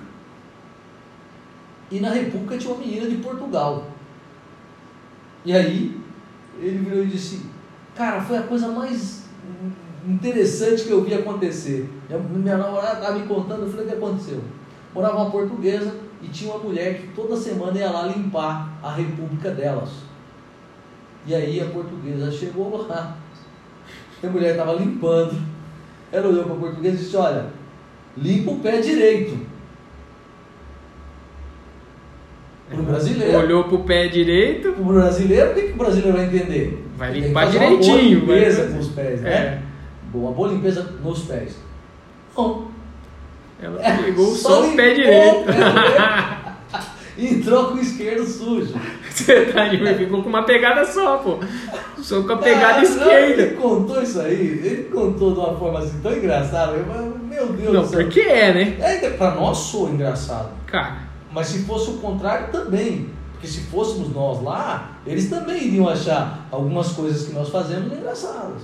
E 1.89 1.99
na 1.99 2.09
república 2.09 2.57
tinha 2.57 2.73
uma 2.73 2.83
menina 2.83 3.07
de 3.07 3.17
Portugal. 3.17 3.85
E 5.45 5.53
aí 5.53 5.99
ele 6.59 6.79
virou 6.79 7.03
e 7.03 7.07
disse: 7.07 7.45
Cara, 7.95 8.21
foi 8.21 8.37
a 8.37 8.43
coisa 8.43 8.67
mais 8.69 9.25
interessante 10.07 10.83
que 10.83 10.91
eu 10.91 11.03
vi 11.03 11.13
acontecer. 11.13 11.89
Minha 12.33 12.57
namorada 12.57 12.99
estava 12.99 13.19
me 13.19 13.27
contando, 13.27 13.63
eu 13.63 13.69
falei: 13.69 13.85
O 13.85 13.89
que 13.89 13.95
aconteceu? 13.95 14.39
Morava 14.93 15.17
uma 15.17 15.31
portuguesa 15.31 15.93
e 16.21 16.27
tinha 16.27 16.53
uma 16.53 16.63
mulher 16.63 16.97
que 16.97 17.07
toda 17.07 17.35
semana 17.35 17.77
ia 17.77 17.89
lá 17.89 18.07
limpar 18.07 18.77
a 18.83 18.91
república 18.91 19.51
delas. 19.51 19.89
E 21.25 21.35
aí 21.35 21.61
a 21.61 21.65
portuguesa 21.65 22.31
chegou 22.31 22.87
lá. 22.87 23.17
A 24.23 24.27
mulher 24.27 24.51
estava 24.51 24.73
limpando. 24.73 25.35
Ela 26.11 26.27
olhou 26.27 26.43
para 26.43 26.53
a 26.53 26.57
portuguesa 26.57 26.95
e 26.95 26.99
disse: 26.99 27.17
Olha, 27.17 27.47
limpa 28.15 28.51
o 28.51 28.59
pé 28.59 28.79
direito. 28.79 29.35
Para 32.69 32.79
o 32.79 32.83
brasileiro. 32.83 33.37
Olhou 33.39 33.63
para 33.63 33.75
o 33.75 33.83
pé 33.83 34.07
direito. 34.07 34.73
Para 34.73 34.81
o 34.81 34.85
brasileiro, 34.85 35.51
o 35.51 35.53
que, 35.55 35.61
que 35.63 35.73
o 35.73 35.75
brasileiro 35.75 36.15
vai 36.15 36.25
entender? 36.27 36.87
Vai 36.95 37.19
limpar 37.19 37.49
direitinho. 37.49 38.23
Uma 38.23 38.27
vai... 38.27 38.67
com 38.67 38.79
os 38.79 38.89
pés, 38.89 39.21
né? 39.21 39.31
É. 39.31 39.70
Uma 40.13 40.31
boa 40.31 40.49
limpeza 40.49 40.83
nos 41.03 41.23
pés. 41.23 41.55
Bom. 42.35 42.67
Ela 43.61 43.79
é, 43.85 43.97
pegou 43.97 44.35
só, 44.35 44.65
o 44.65 44.75
pé 44.75 44.93
direito. 44.93 45.45
Entrou 47.17 47.67
com 47.67 47.73
o 47.75 47.79
esquerdo 47.79 48.25
sujo. 48.25 48.73
Você 49.09 49.45
tá 49.45 49.67
de 49.67 49.77
ficou 49.95 50.23
com 50.23 50.29
uma 50.29 50.43
pegada 50.43 50.85
só, 50.85 51.17
pô. 51.17 51.39
Só 51.99 52.23
com 52.23 52.33
a 52.33 52.37
pegada 52.37 52.79
ah, 52.79 52.83
esquerda. 52.83 53.41
Ele 53.41 53.55
contou 53.55 54.01
isso 54.01 54.19
aí, 54.19 54.61
ele 54.63 54.89
contou 54.91 55.33
de 55.33 55.39
uma 55.39 55.55
forma 55.57 55.79
assim 55.79 55.99
tão 56.01 56.13
engraçada. 56.13 56.71
Eu, 56.71 57.17
meu 57.17 57.53
Deus 57.53 57.73
Não, 57.73 57.81
do 57.81 57.87
céu. 57.87 58.01
porque 58.01 58.21
é, 58.21 58.53
né? 58.53 58.77
É, 58.79 59.09
pra 59.11 59.35
nós 59.35 59.57
sou 59.57 59.89
engraçado. 59.89 60.49
Cara. 60.65 60.97
Mas 61.31 61.47
se 61.47 61.63
fosse 61.63 61.91
o 61.91 61.97
contrário 61.97 62.51
também. 62.51 63.09
Porque 63.33 63.47
se 63.47 63.61
fôssemos 63.61 64.13
nós 64.13 64.41
lá, 64.43 64.91
eles 65.05 65.29
também 65.29 65.67
iriam 65.67 65.89
achar 65.89 66.47
algumas 66.51 66.89
coisas 66.93 67.27
que 67.27 67.33
nós 67.33 67.49
fazemos 67.49 67.91
engraçadas. 67.91 68.61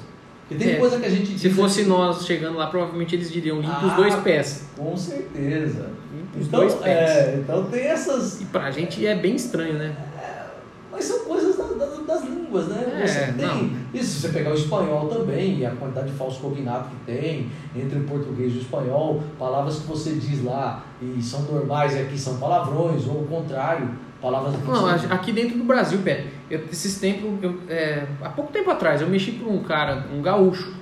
Porque 0.48 0.64
tem 0.64 0.76
é, 0.76 0.80
coisa 0.80 0.98
que 0.98 1.06
a 1.06 1.10
gente. 1.10 1.38
Se 1.38 1.50
fosse 1.50 1.82
aqui... 1.82 1.90
nós 1.90 2.26
chegando 2.26 2.58
lá, 2.58 2.68
provavelmente 2.68 3.14
eles 3.14 3.30
diriam 3.30 3.60
limpa 3.60 3.80
ah, 3.82 3.88
os 3.88 3.94
dois 3.96 4.16
pés. 4.16 4.64
Com 4.78 4.96
certeza. 4.96 5.90
Limpa 6.14 6.40
os 6.40 6.48
então, 6.48 6.60
dois 6.62 6.74
pés. 6.76 7.10
É, 7.10 7.40
então 7.44 7.64
tem 7.66 7.82
essas. 7.82 8.40
E 8.42 8.46
pra 8.46 8.72
gente 8.72 9.06
é 9.06 9.14
bem 9.14 9.36
estranho, 9.36 9.74
né? 9.74 9.94
É, 10.18 10.46
mas 10.90 11.04
são 11.04 11.20
coisas 11.26 11.58
das, 11.58 11.76
das, 11.78 12.06
das 12.06 12.24
línguas, 12.24 12.68
né? 12.68 13.02
É, 13.02 13.06
você 13.06 13.34
tem. 13.34 13.46
Não. 13.46 13.70
E 13.94 14.02
se 14.02 14.22
você 14.22 14.30
pegar 14.30 14.52
o 14.52 14.56
espanhol 14.56 15.10
também, 15.10 15.60
e 15.60 15.66
a 15.66 15.72
quantidade 15.72 16.12
de 16.12 16.18
falso 16.18 16.40
cognato 16.40 16.90
que 16.92 17.12
tem 17.12 17.52
entre 17.76 18.00
o 18.00 18.04
português 18.04 18.54
e 18.54 18.58
o 18.58 18.62
espanhol, 18.62 19.22
palavras 19.38 19.80
que 19.80 19.88
você 19.88 20.14
diz 20.14 20.42
lá 20.46 20.86
e 21.02 21.22
são 21.22 21.42
normais 21.42 21.94
e 21.94 22.00
aqui 22.00 22.18
são 22.18 22.38
palavrões, 22.38 23.06
ou 23.06 23.24
o 23.24 23.28
contrário 23.28 23.90
palavras 24.22 24.56
Não, 24.64 25.12
aqui 25.12 25.32
dentro 25.32 25.58
do 25.58 25.64
Brasil, 25.64 26.00
Pé, 26.04 26.26
eu, 26.50 26.66
esses 26.72 27.00
tempos, 27.00 27.42
eu, 27.42 27.60
é, 27.70 28.06
há 28.22 28.30
pouco 28.30 28.52
tempo 28.52 28.70
atrás, 28.70 29.02
eu 29.02 29.08
mexi 29.08 29.34
com 29.34 29.52
um 29.52 29.64
cara, 29.64 30.06
um 30.14 30.22
gaúcho. 30.22 30.74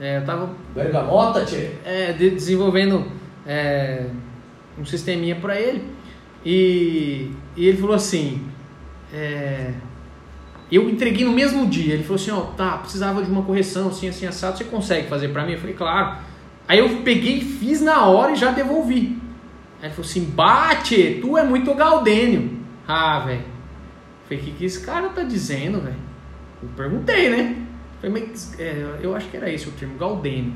É, 0.00 0.18
eu 0.18 0.24
tava. 0.24 0.50
Bergamota, 0.74 1.44
tchê? 1.44 1.70
É, 1.84 2.12
de, 2.12 2.30
desenvolvendo 2.30 3.04
é, 3.46 4.06
um 4.78 4.84
sisteminha 4.84 5.36
para 5.36 5.60
ele. 5.60 5.84
E, 6.44 7.32
e, 7.56 7.66
ele 7.66 7.78
falou 7.78 7.96
assim. 7.96 8.46
É, 9.12 9.72
eu 10.70 10.88
entreguei 10.88 11.24
no 11.24 11.32
mesmo 11.32 11.66
dia. 11.66 11.94
Ele 11.94 12.04
falou 12.04 12.16
assim: 12.16 12.30
Ó, 12.30 12.40
tá, 12.56 12.78
precisava 12.78 13.22
de 13.22 13.30
uma 13.30 13.42
correção, 13.42 13.88
assim, 13.88 14.08
assim, 14.08 14.26
assado. 14.26 14.56
Você 14.56 14.64
consegue 14.64 15.08
fazer 15.08 15.28
para 15.28 15.44
mim? 15.44 15.52
Eu 15.52 15.58
falei: 15.58 15.74
Claro. 15.74 16.18
Aí 16.68 16.78
eu 16.78 17.02
peguei, 17.02 17.40
fiz 17.40 17.80
na 17.80 18.06
hora 18.06 18.32
e 18.32 18.36
já 18.36 18.52
devolvi. 18.52 19.18
Aí 19.80 19.88
ele 19.88 19.94
falou 19.94 20.08
assim: 20.08 20.24
bate, 20.24 21.18
tu 21.20 21.36
é 21.36 21.44
muito 21.44 21.74
gaudênio. 21.74 22.58
Ah, 22.86 23.20
velho. 23.20 23.44
Falei: 24.24 24.42
o 24.42 24.44
que, 24.44 24.50
que 24.52 24.64
esse 24.64 24.84
cara 24.84 25.08
tá 25.10 25.22
dizendo, 25.22 25.80
velho? 25.80 25.96
Eu 26.62 26.68
perguntei, 26.76 27.30
né? 27.30 27.56
Falei, 28.00 28.32
é, 28.58 28.98
eu 29.02 29.14
acho 29.14 29.28
que 29.28 29.36
era 29.36 29.50
esse 29.50 29.68
o 29.68 29.72
termo, 29.72 29.98
gaudênio. 29.98 30.52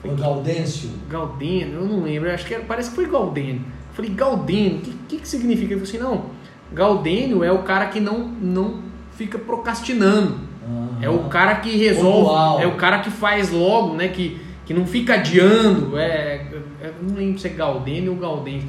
Falei, 0.00 0.16
Gaudêncio? 0.16 0.90
Gaudênio, 1.08 1.80
eu 1.80 1.84
não 1.86 2.02
lembro, 2.02 2.28
eu 2.28 2.34
acho 2.34 2.44
que 2.44 2.54
era, 2.54 2.62
parece 2.64 2.90
que 2.90 2.96
foi 2.96 3.06
gaudênio. 3.06 3.62
falei, 3.92 4.10
gaudênio, 4.10 4.78
o 4.78 4.80
que, 4.82 4.92
que, 5.08 5.16
que 5.18 5.28
significa? 5.28 5.72
Ele 5.72 5.86
falou 5.86 5.88
assim: 5.88 5.98
não, 5.98 6.30
gaudênio 6.72 7.42
é 7.42 7.50
o 7.50 7.62
cara 7.62 7.86
que 7.86 8.00
não, 8.00 8.28
não 8.28 8.82
fica 9.12 9.38
procrastinando. 9.38 10.38
Uhum. 10.66 10.98
É 11.00 11.08
o 11.08 11.24
cara 11.24 11.56
que 11.56 11.76
resolve, 11.76 12.62
é 12.62 12.66
o 12.66 12.76
cara 12.76 13.00
que 13.00 13.10
faz 13.10 13.50
logo, 13.50 13.94
né? 13.94 14.08
Que, 14.08 14.40
que 14.64 14.72
não 14.72 14.86
fica 14.86 15.14
adiando. 15.14 15.98
É, 15.98 16.46
eu 16.82 16.94
não 17.02 17.16
lembro 17.16 17.38
se 17.38 17.46
é 17.46 17.50
Galdênio 17.50 18.12
ou 18.12 18.18
Gaudense. 18.18 18.66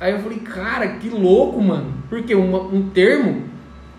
Aí 0.00 0.12
eu 0.12 0.20
falei, 0.20 0.38
cara, 0.38 0.86
que 0.88 1.08
louco, 1.08 1.60
mano. 1.60 1.92
Porque 2.08 2.34
um, 2.34 2.54
um 2.74 2.88
termo 2.90 3.42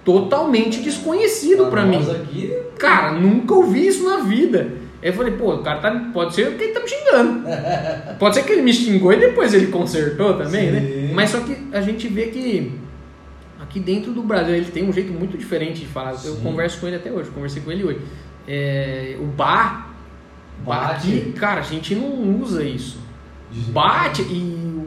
totalmente 0.06 0.82
desconhecido 0.82 1.68
para 1.68 1.86
mim. 1.86 2.00
Aqui... 2.10 2.54
Cara, 2.78 3.12
nunca 3.12 3.54
ouvi 3.54 3.88
isso 3.88 4.06
na 4.06 4.18
vida. 4.18 4.72
Aí 5.02 5.10
eu 5.10 5.14
falei, 5.14 5.34
pô, 5.34 5.56
o 5.56 5.64
cara 5.64 5.80
tá, 5.80 5.92
pode 6.14 6.34
ser 6.34 6.56
que 6.56 6.64
ele 6.64 6.74
tá 6.74 6.80
me 6.80 6.88
xingando. 6.88 7.44
pode 8.18 8.36
ser 8.36 8.44
que 8.44 8.52
ele 8.54 8.62
me 8.62 8.74
xingou 8.74 9.12
e 9.12 9.18
depois 9.18 9.54
ele 9.54 9.68
consertou 9.68 10.36
também, 10.36 10.72
né? 10.72 10.80
Sim. 10.80 10.88
né? 10.88 11.12
Mas 11.14 11.30
só 11.30 11.40
que 11.42 11.56
a 11.74 11.82
gente 11.82 12.08
vê 12.08 12.28
que 12.28 12.72
aqui 13.62 13.80
dentro 13.80 14.12
do 14.12 14.22
Brasil 14.22 14.56
ele 14.56 14.72
tem 14.72 14.88
um 14.88 14.94
jeito 14.94 15.12
muito 15.12 15.38
diferente 15.38 15.82
de 15.82 15.86
falar. 15.86 16.16
Sim. 16.16 16.30
Eu 16.30 16.36
converso 16.38 16.80
com 16.80 16.88
ele 16.88 16.96
até 16.96 17.12
hoje, 17.12 17.30
conversei 17.30 17.62
com 17.62 17.72
ele 17.72 17.84
hoje. 17.84 18.00
É, 18.48 19.16
o 19.20 19.26
bar 19.26 19.89
Bate. 20.66 21.08
Aqui, 21.08 21.32
cara, 21.34 21.60
a 21.62 21.64
gente 21.64 21.96
não 21.96 22.40
usa 22.42 22.64
isso. 22.64 23.00
Bate 23.70 24.22
e 24.22 24.86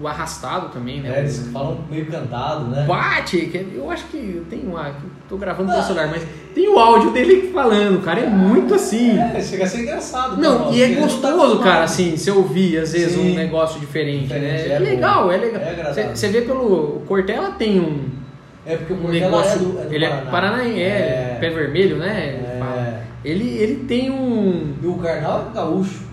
o, 0.00 0.02
o 0.04 0.08
arrastado 0.08 0.68
também, 0.68 1.00
né? 1.00 1.12
É, 1.16 1.20
eles 1.20 1.48
falam 1.52 1.80
meio 1.90 2.06
cantado, 2.06 2.66
né? 2.66 2.84
Bate, 2.86 3.50
é- 3.56 3.66
eu 3.76 3.90
acho 3.90 4.04
que 4.06 4.18
que 4.92 5.04
eu 5.04 5.10
Tô 5.28 5.36
gravando 5.38 5.70
pelo 5.72 5.82
celular, 5.82 6.08
mas 6.08 6.22
tem 6.54 6.68
o 6.68 6.78
áudio 6.78 7.10
dele 7.10 7.50
falando, 7.52 8.02
cara. 8.04 8.20
É 8.20 8.26
muito 8.28 8.74
assim. 8.74 9.18
É, 9.18 9.40
chega 9.40 9.64
a 9.64 9.66
ser 9.66 9.80
engraçado. 9.80 10.36
Não, 10.40 10.72
e 10.72 10.82
é 10.82 10.86
gente 10.88 11.00
não 11.00 11.08
tá 11.20 11.30
gostoso, 11.32 11.58
cara, 11.60 11.84
assim, 11.84 12.16
você 12.16 12.30
ouvir 12.30 12.78
às 12.78 12.92
vezes 12.92 13.12
Sim. 13.14 13.32
um 13.32 13.34
negócio 13.34 13.80
diferente, 13.80 14.24
Diferente, 14.24 14.68
né? 14.68 14.74
é 14.74 14.76
É 14.76 14.78
legal, 14.78 15.32
é 15.32 15.36
legal. 15.38 15.62
É. 15.96 16.14
Você 16.14 16.28
vê 16.28 16.42
pelo. 16.42 16.98
O 16.98 17.02
Cortella 17.06 17.52
tem 17.52 17.80
um, 17.80 18.10
É 18.66 18.76
porque 18.76 18.92
o 18.92 18.96
um 18.96 19.00
Portela 19.00 19.24
negócio. 19.24 19.52
é 19.54 19.58
do, 19.58 19.80
é 19.80 19.84
do 19.86 19.94
ele 19.94 20.06
Paraná. 20.06 20.22
é 20.26 20.30
paranaense, 20.30 20.80
é, 20.80 21.36
pé 21.40 21.50
vermelho, 21.50 21.96
né? 21.96 22.43
É. 23.24 23.28
Ele, 23.28 23.48
ele 23.48 23.84
tem 23.84 24.10
um. 24.10 24.74
E 24.82 24.86
o 24.86 24.94
Karnal 24.98 25.48
é 25.50 25.54
gaúcho. 25.54 26.04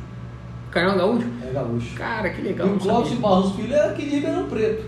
Carnal 0.72 0.98
Gaúcho? 0.98 1.28
É 1.46 1.54
gaúcho. 1.54 1.96
Cara, 1.96 2.30
que 2.30 2.42
legal. 2.42 2.68
e 2.68 2.72
o 2.72 2.80
sabia. 2.80 3.16
Barros 3.18 3.56
Filho 3.56 3.74
é 3.76 3.90
aqui 3.90 4.06
de 4.06 4.16
Ribeirão 4.16 4.48
Preto. 4.48 4.86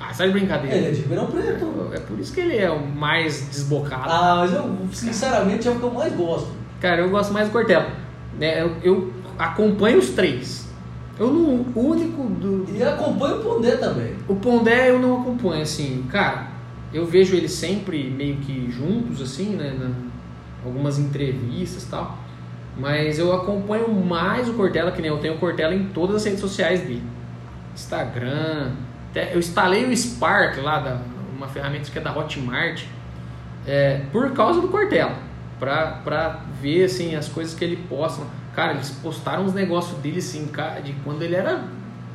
Ah, 0.00 0.14
sai 0.14 0.28
de 0.28 0.32
brincadeira. 0.32 0.76
Ele 0.76 0.86
é 0.86 0.90
de 0.90 1.00
Ribeirão 1.02 1.26
Preto. 1.26 1.90
É 1.92 2.00
por 2.00 2.18
isso 2.18 2.32
que 2.32 2.40
ele 2.40 2.56
é 2.56 2.70
o 2.70 2.86
mais 2.86 3.46
desbocado. 3.48 4.04
Ah, 4.06 4.36
mas 4.38 4.54
eu, 4.54 4.78
sinceramente, 4.92 5.68
é 5.68 5.70
o 5.70 5.78
que 5.78 5.82
eu 5.82 5.90
mais 5.90 6.12
gosto. 6.14 6.48
Cara, 6.80 7.02
eu 7.02 7.10
gosto 7.10 7.32
mais 7.32 7.48
do 7.48 7.52
Cortella. 7.52 7.90
Né, 8.38 8.62
eu, 8.62 8.76
eu 8.82 9.12
acompanho 9.38 9.98
os 9.98 10.10
três. 10.10 10.66
Eu 11.18 11.30
não. 11.30 11.66
O 11.74 11.90
único 11.90 12.22
do. 12.22 12.64
E 12.72 12.82
acompanha 12.82 13.34
o 13.34 13.42
Pondé 13.42 13.76
também. 13.76 14.14
O 14.28 14.36
Pondé 14.36 14.90
eu 14.90 14.98
não 15.00 15.20
acompanho, 15.20 15.62
assim, 15.62 16.04
cara, 16.08 16.46
eu 16.94 17.04
vejo 17.04 17.34
eles 17.34 17.52
sempre 17.52 18.08
meio 18.08 18.36
que 18.36 18.70
juntos, 18.70 19.20
assim, 19.20 19.56
né, 19.56 19.74
na, 19.78 19.90
algumas 20.64 20.98
entrevistas 20.98 21.84
e 21.84 21.86
tal, 21.86 22.18
mas 22.76 23.18
eu 23.18 23.32
acompanho 23.32 23.92
mais 23.92 24.48
o 24.48 24.54
Cortella, 24.54 24.92
que 24.92 25.02
nem 25.02 25.10
eu 25.10 25.18
tenho 25.18 25.34
o 25.34 25.38
Cortella 25.38 25.74
em 25.74 25.86
todas 25.88 26.16
as 26.16 26.24
redes 26.24 26.40
sociais 26.40 26.80
dele, 26.80 27.02
Instagram, 27.74 28.72
eu 29.32 29.38
instalei 29.38 29.84
o 29.84 29.96
Spark 29.96 30.58
lá, 30.62 30.78
da, 30.78 31.00
uma 31.36 31.48
ferramenta 31.48 31.90
que 31.90 31.98
é 31.98 32.00
da 32.00 32.16
Hotmart, 32.16 32.84
é, 33.66 34.02
por 34.12 34.32
causa 34.32 34.60
do 34.60 34.68
Cortella, 34.68 35.16
pra, 35.58 36.00
pra 36.04 36.40
ver, 36.60 36.84
assim, 36.84 37.14
as 37.14 37.28
coisas 37.28 37.54
que 37.54 37.64
ele 37.64 37.76
posta, 37.88 38.22
cara, 38.54 38.72
eles 38.72 38.90
postaram 38.90 39.44
uns 39.44 39.52
negócios 39.52 39.98
dele, 39.98 40.18
assim, 40.18 40.48
de 40.84 40.92
quando 41.04 41.22
ele 41.22 41.34
era 41.34 41.64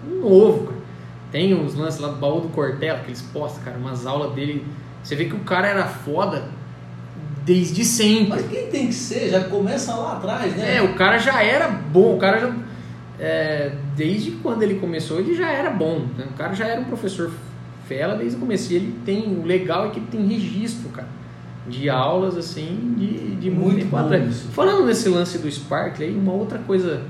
novo, 0.05 0.67
cara. 0.67 0.83
Tem 1.31 1.53
uns 1.53 1.73
lances 1.73 1.99
lá 1.99 2.09
do 2.09 2.17
baú 2.17 2.41
do 2.41 2.49
Cortella 2.49 2.99
que 2.99 3.07
eles 3.07 3.21
postam, 3.21 3.63
cara, 3.63 3.77
umas 3.77 4.05
aulas 4.05 4.33
dele. 4.33 4.67
Você 5.01 5.15
vê 5.15 5.25
que 5.25 5.35
o 5.35 5.39
cara 5.39 5.67
era 5.67 5.85
foda 5.85 6.47
desde 7.45 7.83
sempre. 7.83 8.29
Mas 8.29 8.47
quem 8.47 8.67
tem 8.67 8.87
que 8.87 8.93
ser, 8.93 9.29
já 9.29 9.43
começa 9.45 9.93
lá 9.95 10.13
atrás, 10.13 10.55
né? 10.55 10.77
É, 10.77 10.81
o 10.81 10.95
cara 10.95 11.17
já 11.17 11.43
era 11.43 11.67
bom, 11.67 12.15
o 12.15 12.17
cara 12.17 12.39
já. 12.39 12.53
é, 13.19 13.73
desde 13.95 14.31
quando 14.31 14.63
ele 14.63 14.75
começou, 14.75 15.19
ele 15.19 15.35
já 15.35 15.51
era 15.51 15.69
bom. 15.69 16.05
né? 16.17 16.25
O 16.29 16.37
cara 16.37 16.53
já 16.53 16.65
era 16.67 16.81
um 16.81 16.85
professor 16.85 17.31
fera 17.87 18.15
desde 18.15 18.37
o 18.37 18.39
começo. 18.39 18.71
Ele 18.73 18.95
tem. 19.05 19.37
O 19.37 19.45
legal 19.45 19.87
é 19.87 19.89
que 19.89 19.99
ele 19.99 20.07
tem 20.09 20.25
registro, 20.25 20.89
cara. 20.89 21.07
De 21.67 21.89
aulas, 21.89 22.35
assim, 22.37 22.93
de, 22.97 23.35
de 23.35 23.49
muito, 23.49 23.65
Muito 23.65 23.79
tempo 23.83 23.95
atrás. 23.95 24.41
Falando 24.51 24.85
nesse 24.85 25.07
lance 25.07 25.37
do 25.37 25.49
Sparkle, 25.49 26.05
aí, 26.05 26.13
uma 26.13 26.33
outra 26.33 26.59
coisa 26.59 27.03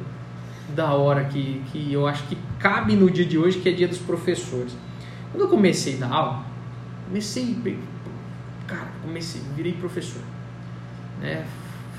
da 0.75 0.93
hora 0.93 1.25
que, 1.25 1.61
que 1.71 1.91
eu 1.91 2.05
acho 2.07 2.23
que 2.27 2.37
cabe 2.59 2.95
no 2.95 3.09
dia 3.09 3.25
de 3.25 3.37
hoje, 3.37 3.59
que 3.59 3.69
é 3.69 3.71
dia 3.71 3.87
dos 3.87 3.97
professores. 3.97 4.75
Quando 5.31 5.41
eu 5.41 5.47
comecei 5.49 5.95
a 5.95 6.05
dar 6.05 6.11
aula, 6.13 6.45
comecei. 7.07 7.57
Cara, 8.75 8.91
comecei, 9.01 9.41
virei 9.55 9.73
professor. 9.73 10.21
Né? 11.21 11.45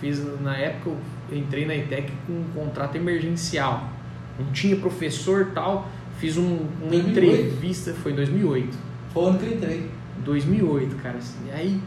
Fiz, 0.00 0.22
na 0.40 0.56
época, 0.56 0.90
eu 1.30 1.38
entrei 1.38 1.64
na 1.66 1.74
ITEC 1.74 2.12
com 2.26 2.32
um 2.32 2.44
contrato 2.54 2.96
emergencial. 2.96 3.88
Não 4.38 4.46
tinha 4.52 4.76
professor 4.76 5.50
tal. 5.54 5.88
Fiz 6.18 6.36
um, 6.36 6.56
uma 6.82 6.90
2008? 6.90 7.08
entrevista, 7.10 7.94
foi 7.94 8.12
em 8.12 8.16
2008. 8.16 8.76
Foi 9.12 9.22
o 9.22 9.26
ano 9.26 9.38
que 9.38 9.44
eu 9.46 9.52
entrei. 9.54 9.90
2008, 10.24 10.96
cara. 10.96 11.18
Assim, 11.18 11.50
aí 11.52 11.80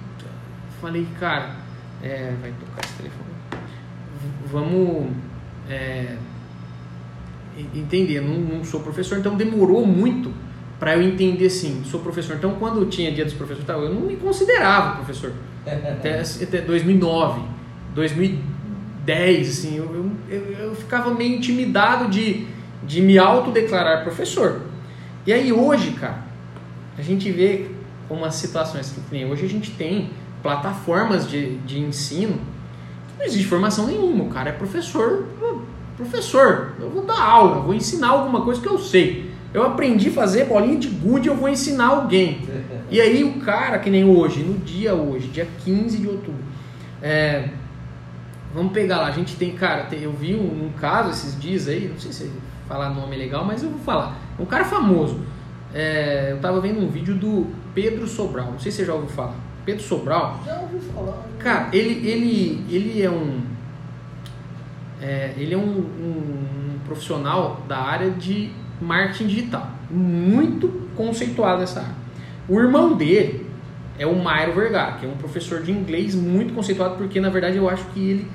falei, 0.81 1.07
cara, 1.19 1.55
é, 2.01 2.33
vai 2.41 2.51
tocar 2.51 2.85
esse 2.85 2.93
telefone. 2.95 3.27
Vamos 4.51 5.11
é, 5.69 6.17
en- 7.57 7.79
entender. 7.79 8.21
Não, 8.21 8.35
não 8.39 8.63
sou 8.63 8.79
professor, 8.81 9.17
então 9.17 9.35
demorou 9.35 9.85
muito 9.85 10.31
para 10.79 10.95
eu 10.95 11.01
entender 11.01 11.47
assim. 11.47 11.83
Sou 11.85 11.99
professor. 11.99 12.35
Então, 12.35 12.55
quando 12.55 12.85
tinha 12.85 13.11
dia 13.11 13.25
dos 13.25 13.33
professores, 13.33 13.67
eu 13.67 13.93
não 13.93 14.01
me 14.01 14.15
considerava 14.15 14.97
professor. 14.97 15.33
Até, 15.65 16.21
até 16.21 16.61
2009, 16.61 17.41
2010, 17.93 19.49
assim, 19.49 19.77
eu, 19.77 20.11
eu, 20.29 20.41
eu, 20.59 20.75
ficava 20.75 21.13
meio 21.13 21.35
intimidado 21.35 22.09
de, 22.09 22.47
de 22.83 23.01
me 23.01 23.17
autodeclarar 23.17 24.03
professor. 24.03 24.61
E 25.25 25.33
aí 25.33 25.51
hoje, 25.51 25.91
cara, 25.91 26.23
a 26.97 27.01
gente 27.01 27.29
vê 27.31 27.67
umas 28.09 28.35
situações 28.35 28.91
que 28.91 29.01
nem 29.11 29.29
hoje 29.29 29.45
a 29.45 29.49
gente 29.49 29.71
tem 29.71 30.09
plataformas 30.41 31.29
de, 31.29 31.57
de 31.57 31.79
ensino, 31.79 32.39
não 33.17 33.25
existe 33.25 33.47
formação 33.47 33.87
nenhuma, 33.87 34.23
o 34.23 34.29
cara 34.29 34.49
é 34.49 34.53
professor, 34.53 35.25
professor, 35.97 36.73
eu 36.79 36.89
vou 36.89 37.03
dar 37.03 37.19
aula, 37.19 37.61
vou 37.61 37.73
ensinar 37.73 38.09
alguma 38.09 38.41
coisa 38.41 38.61
que 38.61 38.67
eu 38.67 38.77
sei. 38.77 39.26
Eu 39.53 39.63
aprendi 39.65 40.09
a 40.09 40.11
fazer 40.11 40.45
bolinha 40.45 40.77
de 40.77 40.87
gude, 40.89 41.27
eu 41.29 41.35
vou 41.35 41.49
ensinar 41.49 41.87
alguém. 41.87 42.41
E 42.89 43.01
aí 43.01 43.21
o 43.21 43.41
cara, 43.41 43.79
que 43.79 43.89
nem 43.89 44.05
hoje, 44.05 44.41
no 44.43 44.53
dia 44.59 44.93
hoje, 44.95 45.27
dia 45.27 45.45
15 45.65 45.97
de 45.97 46.07
outubro, 46.07 46.39
é, 47.01 47.49
vamos 48.53 48.71
pegar 48.71 48.99
lá, 48.99 49.07
a 49.07 49.11
gente 49.11 49.35
tem, 49.35 49.51
cara, 49.51 49.83
tem- 49.83 49.99
eu 50.03 50.13
vi 50.13 50.33
um, 50.35 50.67
um 50.67 50.71
caso 50.79 51.09
esses 51.09 51.37
dias 51.37 51.67
aí, 51.67 51.89
não 51.89 51.99
sei 51.99 52.13
se 52.13 52.31
falar 52.65 52.89
nome 52.91 53.13
é 53.13 53.19
legal, 53.19 53.43
mas 53.43 53.61
eu 53.61 53.69
vou 53.71 53.79
falar. 53.79 54.17
Um 54.39 54.45
cara 54.45 54.63
famoso. 54.63 55.19
É, 55.73 56.29
eu 56.31 56.37
tava 56.39 56.61
vendo 56.61 56.79
um 56.79 56.87
vídeo 56.87 57.13
do 57.15 57.47
Pedro 57.75 58.07
Sobral, 58.07 58.51
não 58.53 58.59
sei 58.59 58.71
se 58.71 58.77
você 58.77 58.85
já 58.85 58.93
ouviu 58.93 59.09
falar. 59.09 59.35
Pedro 59.65 59.83
Sobral, 59.83 60.39
Já 60.45 60.59
ouvi 60.61 60.79
falar. 60.93 61.25
Cara, 61.39 61.67
ele, 61.73 62.07
ele, 62.09 62.65
ele 62.73 63.01
é 63.01 63.09
um. 63.09 63.41
é, 65.01 65.33
ele 65.37 65.53
é 65.53 65.57
um, 65.57 65.61
um- 65.61 66.73
um 66.75 66.79
profissional 66.85 67.61
da 67.67 67.79
área 67.79 68.09
de 68.11 68.49
marketing 68.81 69.27
digital. 69.27 69.69
Muito 69.89 70.89
conceituado 70.95 71.59
nessa 71.59 71.81
área. 71.81 71.95
O 72.47 72.59
irmão 72.59 72.95
dele 72.95 73.45
é 73.99 74.05
o 74.05 74.15
Mairo 74.15 74.53
Vergara, 74.53 74.93
que 74.93 75.05
é 75.05 75.09
um 75.09 75.17
professor 75.17 75.61
de 75.61 75.71
inglês 75.71 76.15
muito 76.15 76.53
conceituado, 76.53 76.95
porque 76.95 77.19
na 77.19 77.29
verdade 77.29 77.57
eu 77.57 77.69
acho 77.69 77.85
que 77.87 77.99
ele 77.99 78.27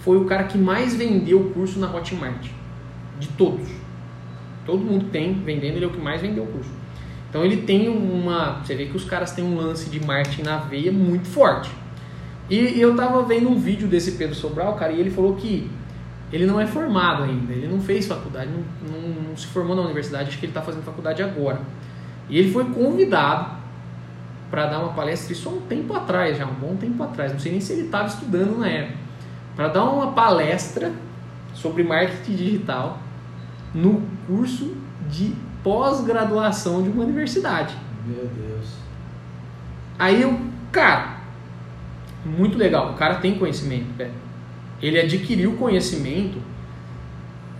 foi 0.00 0.16
o 0.16 0.24
cara 0.24 0.44
que 0.44 0.56
mais 0.56 0.94
vendeu 0.94 1.40
o 1.40 1.50
curso 1.50 1.78
na 1.78 1.94
Hotmart. 1.94 2.48
De 3.18 3.28
todos. 3.28 3.68
Todo 4.64 4.82
mundo 4.82 5.06
tem 5.10 5.34
vendendo, 5.34 5.76
ele 5.76 5.84
é 5.84 5.88
o 5.88 5.90
que 5.90 6.00
mais 6.00 6.22
vendeu 6.22 6.44
o 6.44 6.46
curso. 6.46 6.70
Então 7.28 7.44
ele 7.44 7.58
tem 7.58 7.88
uma. 7.88 8.60
Você 8.64 8.74
vê 8.74 8.86
que 8.86 8.96
os 8.96 9.04
caras 9.04 9.32
têm 9.32 9.44
um 9.44 9.56
lance 9.56 9.88
de 9.88 10.04
marketing 10.04 10.42
na 10.42 10.56
veia 10.56 10.90
muito 10.90 11.28
forte. 11.28 11.70
E 12.48 12.80
eu 12.80 12.96
tava 12.96 13.22
vendo 13.22 13.48
um 13.48 13.58
vídeo 13.58 13.86
desse 13.86 14.12
Pedro 14.12 14.34
Sobral, 14.34 14.74
cara, 14.74 14.92
e 14.92 14.98
ele 14.98 15.10
falou 15.10 15.36
que 15.36 15.70
ele 16.32 16.46
não 16.46 16.60
é 16.60 16.66
formado 16.66 17.24
ainda, 17.24 17.52
ele 17.52 17.66
não 17.68 17.80
fez 17.80 18.06
faculdade, 18.06 18.48
não, 18.50 18.90
não- 18.98 19.22
não 19.30 19.36
se 19.36 19.46
formou 19.48 19.74
na 19.74 19.82
universidade, 19.82 20.28
acho 20.28 20.38
que 20.38 20.46
ele 20.46 20.50
está 20.50 20.62
fazendo 20.62 20.82
faculdade 20.84 21.22
agora. 21.22 21.60
E 22.28 22.38
ele 22.38 22.52
foi 22.52 22.64
convidado 22.66 23.58
para 24.50 24.66
dar 24.66 24.78
uma 24.80 24.92
palestra, 24.92 25.32
isso 25.32 25.48
há 25.48 25.52
um 25.52 25.60
tempo 25.62 25.94
atrás, 25.94 26.36
já 26.38 26.46
um 26.46 26.54
bom 26.54 26.76
tempo 26.76 27.02
atrás, 27.02 27.32
não 27.32 27.38
sei 27.40 27.52
nem 27.52 27.60
se 27.60 27.72
ele 27.72 27.82
estava 27.82 28.06
estudando 28.08 28.58
na 28.58 28.68
época, 28.68 28.98
para 29.56 29.68
dar 29.68 29.84
uma 29.84 30.12
palestra 30.12 30.92
sobre 31.54 31.82
marketing 31.82 32.34
digital 32.36 32.98
no 33.74 34.02
curso 34.26 34.76
de 35.08 35.34
pós-graduação 35.62 36.82
de 36.82 36.88
uma 36.88 37.02
universidade. 37.04 37.76
Meu 38.06 38.24
Deus. 38.26 38.68
Aí 39.98 40.22
eu, 40.22 40.40
cara, 40.72 41.16
muito 42.24 42.56
legal. 42.56 42.92
O 42.92 42.94
cara 42.94 43.16
tem 43.16 43.38
conhecimento, 43.38 43.92
velho. 43.96 44.12
Ele 44.82 44.98
adquiriu 44.98 45.52
conhecimento, 45.56 46.38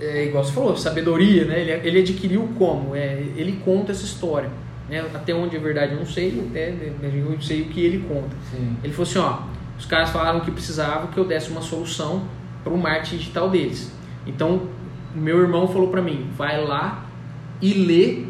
é, 0.00 0.26
igual 0.26 0.44
você 0.44 0.52
falou, 0.52 0.76
sabedoria, 0.76 1.44
né? 1.44 1.60
Ele, 1.60 1.89
ele 1.89 2.00
adquiriu 2.00 2.49
como? 2.57 2.97
É, 2.97 3.23
ele 3.36 3.60
conta 3.65 3.92
essa 3.92 4.05
história. 4.05 4.50
Né? 4.89 5.00
Até 5.15 5.34
onde 5.34 5.57
é 5.57 5.58
verdade 5.58 5.92
eu 5.92 5.99
não 5.99 6.07
sei, 6.07 6.44
até 6.50 6.70
né, 6.70 6.92
eu 7.02 7.40
sei 7.40 7.62
o 7.62 7.66
que 7.66 7.81
ele 7.81 8.05
conta. 8.08 8.34
Sim. 8.50 8.76
Ele 8.82 8.92
falou 8.92 9.08
assim, 9.08 9.18
ó, 9.18 9.42
os 9.78 9.86
caras 9.86 10.10
falaram 10.10 10.40
que 10.40 10.50
precisavam 10.50 11.08
que 11.08 11.18
eu 11.18 11.24
desse 11.24 11.50
uma 11.50 11.62
solução 11.62 12.24
para 12.65 12.73
o 12.73 12.78
marketing 12.78 13.18
digital 13.18 13.49
deles. 13.49 13.92
Então, 14.26 14.62
meu 15.15 15.39
irmão 15.40 15.68
falou 15.68 15.89
para 15.89 16.02
mim, 16.02 16.28
vai 16.36 16.62
lá 16.65 17.05
e 17.62 17.73
lê 17.74 18.24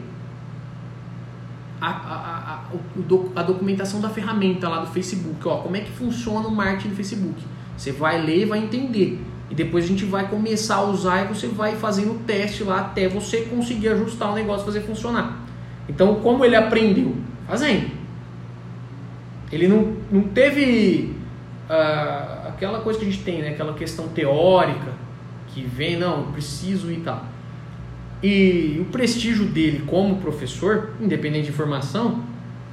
a, 1.80 1.88
a, 1.88 2.54
a, 2.54 3.40
a 3.40 3.42
documentação 3.42 4.00
da 4.00 4.10
ferramenta 4.10 4.68
lá 4.68 4.80
do 4.80 4.88
Facebook, 4.88 5.48
ó, 5.48 5.58
como 5.58 5.76
é 5.76 5.80
que 5.80 5.90
funciona 5.90 6.46
o 6.46 6.50
marketing 6.50 6.90
do 6.90 6.96
Facebook. 6.96 7.42
Você 7.80 7.92
vai 7.92 8.20
ler 8.20 8.42
e 8.42 8.44
vai 8.44 8.58
entender. 8.58 9.18
E 9.48 9.54
depois 9.54 9.86
a 9.86 9.88
gente 9.88 10.04
vai 10.04 10.28
começar 10.28 10.76
a 10.76 10.84
usar 10.84 11.24
e 11.24 11.28
você 11.28 11.46
vai 11.46 11.76
fazendo 11.76 12.12
o 12.12 12.18
teste 12.18 12.62
lá 12.62 12.80
até 12.80 13.08
você 13.08 13.40
conseguir 13.40 13.88
ajustar 13.88 14.30
o 14.30 14.34
negócio, 14.34 14.66
fazer 14.66 14.82
funcionar. 14.82 15.40
Então, 15.88 16.16
como 16.16 16.44
ele 16.44 16.54
aprendeu? 16.54 17.16
Fazendo. 17.48 17.90
Ele 19.50 19.66
não, 19.66 19.96
não 20.12 20.24
teve 20.24 21.16
ah, 21.70 22.48
aquela 22.48 22.80
coisa 22.80 22.98
que 22.98 23.06
a 23.06 23.10
gente 23.10 23.24
tem, 23.24 23.40
né? 23.40 23.48
aquela 23.48 23.72
questão 23.72 24.08
teórica 24.08 24.92
que 25.46 25.62
vem, 25.62 25.96
não, 25.96 26.18
eu 26.18 26.32
preciso 26.32 26.92
e 26.92 26.98
tal. 26.98 27.24
E 28.22 28.76
o 28.78 28.92
prestígio 28.92 29.46
dele 29.46 29.84
como 29.86 30.16
professor, 30.16 30.90
independente 31.00 31.46
de 31.46 31.52
formação, 31.52 32.22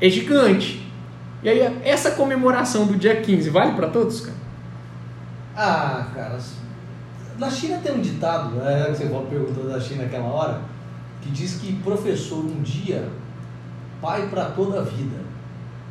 é 0.01 0.09
gigante. 0.09 0.85
E 1.41 1.47
aí, 1.47 1.61
essa 1.85 2.11
comemoração 2.11 2.85
do 2.85 2.97
dia 2.97 3.15
15 3.15 3.49
vale 3.49 3.71
para 3.71 3.87
todos, 3.87 4.19
cara? 4.19 4.46
Ah, 5.59 6.05
cara, 6.13 6.37
na 7.39 7.49
China 7.49 7.79
tem 7.79 7.93
um 7.93 8.01
ditado, 8.01 8.51
né, 8.57 8.85
que 8.91 8.97
você 8.97 9.07
perguntou 9.07 9.67
da 9.67 9.79
China 9.79 10.03
naquela 10.03 10.27
hora, 10.27 10.61
que 11.19 11.31
diz 11.31 11.55
que 11.55 11.73
professor 11.77 12.45
um 12.45 12.61
dia, 12.61 13.09
pai 13.99 14.27
para 14.29 14.51
toda 14.51 14.81
a 14.81 14.83
vida. 14.83 15.17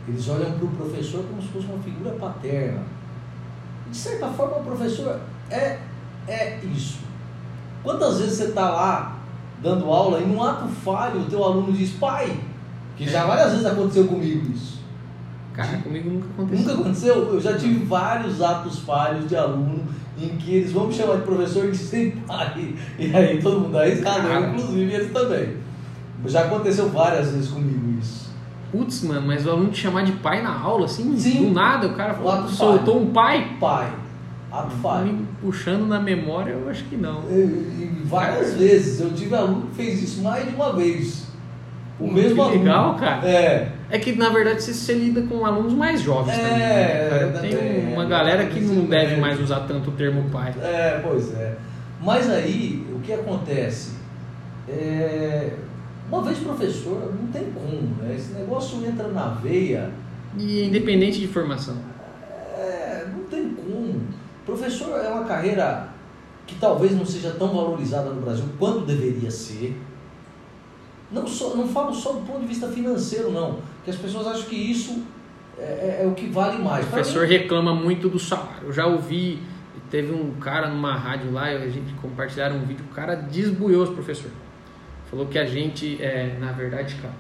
Eles 0.07 0.29
olham 0.29 0.53
para 0.53 0.65
o 0.65 0.69
professor 0.69 1.25
como 1.25 1.43
se 1.43 1.49
fosse 1.49 1.67
uma 1.67 1.83
figura 1.83 2.15
paterna. 2.15 2.83
De 3.91 3.97
certa 3.97 4.29
forma, 4.29 4.59
o 4.59 4.65
professor 4.65 5.19
é, 5.51 5.81
é 6.29 6.61
isso. 6.65 7.01
Quantas 7.83 8.21
vezes 8.21 8.39
você 8.39 8.45
está 8.45 8.71
lá 8.71 9.17
dando 9.61 9.91
aula 9.91 10.21
e 10.21 10.27
num 10.27 10.41
ato 10.41 10.69
falho 10.69 11.23
o 11.23 11.25
teu 11.25 11.43
aluno 11.43 11.73
diz, 11.73 11.91
pai, 11.91 12.39
que 12.97 13.09
já 13.09 13.27
várias 13.27 13.51
vezes 13.51 13.67
aconteceu 13.67 14.07
comigo 14.07 14.53
isso. 14.53 14.76
Cara, 15.57 15.79
comigo 15.79 16.11
nunca 16.11 16.27
aconteceu. 16.35 16.59
Nunca 16.69 16.81
aconteceu? 16.81 17.15
Eu 17.35 17.41
já 17.41 17.57
tive 17.57 17.85
vários 17.87 18.43
atos 18.43 18.81
falhos 18.81 19.27
de 19.29 19.35
aluno 19.37 19.81
em 20.21 20.29
que 20.37 20.55
eles 20.55 20.73
vão 20.73 20.87
me 20.89 20.93
chamar 20.95 21.17
de 21.17 21.23
professor 21.23 21.65
e 21.67 21.71
dizem 21.71 22.11
pai. 22.27 22.75
E 22.99 23.15
aí 23.17 23.41
todo 23.43 23.61
mundo 23.61 23.73
dá 23.73 23.85
risada, 23.87 24.41
inclusive 24.51 24.93
eles 24.93 25.13
também. 25.13 25.57
Já 26.27 26.43
aconteceu 26.43 26.89
várias 26.91 27.31
vezes 27.31 27.49
comigo 27.51 27.99
isso. 28.01 28.27
Putz, 28.73 29.03
mano, 29.05 29.27
mas 29.27 29.47
o 29.47 29.51
aluno 29.51 29.71
te 29.71 29.79
chamar 29.81 30.05
de 30.05 30.13
pai 30.13 30.43
na 30.43 30.55
aula, 30.59 30.87
assim, 30.87 31.17
Sim. 31.17 31.47
do 31.47 31.55
nada, 31.55 31.87
o 31.87 31.95
cara 31.95 32.15
falou, 32.15 32.49
soltou 32.49 33.01
um 33.01 33.07
pai? 33.13 33.57
Pai. 33.61 33.91
Ato 34.53 34.71
falho. 34.77 35.07
Me 35.07 35.27
puxando 35.41 35.87
na 35.87 36.01
memória, 36.01 36.53
eu 36.53 36.69
acho 36.69 36.85
que 36.85 36.97
não. 36.97 37.23
Várias 38.05 38.55
vezes. 38.55 39.01
Eu 39.01 39.13
tive 39.13 39.35
aluno 39.35 39.69
que 39.69 39.77
fez 39.77 40.03
isso 40.03 40.23
mais 40.23 40.49
de 40.49 40.55
uma 40.55 40.73
vez. 40.75 41.27
O 42.01 42.05
Hum, 42.05 42.13
mesmo 42.13 42.35
que 42.35 42.41
aluno. 42.41 42.59
legal, 42.59 42.95
cara. 42.97 43.27
É. 43.27 43.73
É 43.89 43.99
que 43.99 44.13
na 44.17 44.29
verdade 44.31 44.63
você, 44.63 44.75
você 44.75 44.95
lida 44.95 45.23
com 45.23 45.47
alunos 45.47 45.73
mais 45.73 46.01
jovens 46.01 46.37
É, 46.37 46.43
também. 46.43 46.59
Né, 46.59 47.09
cara? 47.11 47.33
também, 47.33 47.57
Tem 47.57 47.93
uma 47.93 48.05
é, 48.05 48.09
galera 48.09 48.47
que 48.47 48.61
não 48.61 48.85
deve 48.87 49.17
mais 49.17 49.41
usar 49.41 49.61
tanto 49.61 49.91
o 49.91 49.93
termo 49.93 50.29
pai. 50.31 50.55
É, 50.61 51.01
pois 51.03 51.33
é. 51.35 51.57
Mas 52.03 52.29
aí, 52.29 52.87
o 52.95 52.99
que 53.01 53.13
acontece? 53.13 53.93
É, 54.69 55.53
uma 56.11 56.23
vez 56.23 56.39
professor, 56.39 57.15
não 57.19 57.29
tem 57.29 57.45
como, 57.53 57.97
né? 58.03 58.15
Esse 58.17 58.33
negócio 58.33 58.85
entra 58.85 59.09
na 59.09 59.29
veia, 59.29 59.91
E 60.37 60.65
independente 60.65 61.19
de 61.21 61.29
formação. 61.29 61.77
é, 62.59 63.07
não 63.17 63.25
tem 63.25 63.51
como. 63.51 64.01
Professor 64.45 64.99
é 64.99 65.09
uma 65.09 65.25
carreira 65.25 65.89
que 66.47 66.55
talvez 66.57 66.95
não 66.97 67.05
seja 67.07 67.31
tão 67.33 67.49
valorizada 67.49 68.11
no 68.11 68.21
Brasil 68.21 68.45
quanto 68.59 68.81
deveria 68.87 69.31
ser. 69.31 69.81
Não, 71.11 71.27
só, 71.27 71.55
não 71.57 71.67
falo 71.69 71.95
só 71.95 72.13
do 72.13 72.21
ponto 72.21 72.41
de 72.41 72.47
vista 72.47 72.69
financeiro, 72.69 73.31
não. 73.31 73.59
Que 73.87 73.91
as 73.91 73.97
pessoas 73.97 74.27
acham 74.27 74.43
que 74.43 74.57
isso 74.57 75.03
é, 75.59 75.63
é- 75.63 76.01
é 76.03 76.07
o 76.07 76.13
que 76.13 76.27
vale 76.27 76.63
mais. 76.63 76.85
O 76.85 76.89
professor 76.91 77.23
mim, 77.23 77.29
reclama 77.33 77.73
muito 77.75 78.09
do 78.11 78.19
salário. 78.19 78.65
Eu 78.67 78.73
já 78.73 78.85
ouvi, 78.87 79.39
teve 79.91 80.13
um 80.13 80.33
cara 80.41 80.69
numa 80.69 80.95
rádio 80.95 81.31
lá, 81.33 81.45
a 81.45 81.69
gente 81.71 81.95
compartilharam 82.03 82.57
um 82.57 82.65
vídeo, 82.67 82.85
o 82.91 82.95
cara 82.95 83.15
desbuiou 83.15 83.85
os 83.85 83.91
professores. 83.91 84.37
Falou 85.09 85.27
que 85.27 85.39
a 85.39 85.47
gente, 85.47 86.03
é, 86.03 86.37
na 86.41 86.51
verdade, 86.53 86.97
cara, 86.97 87.15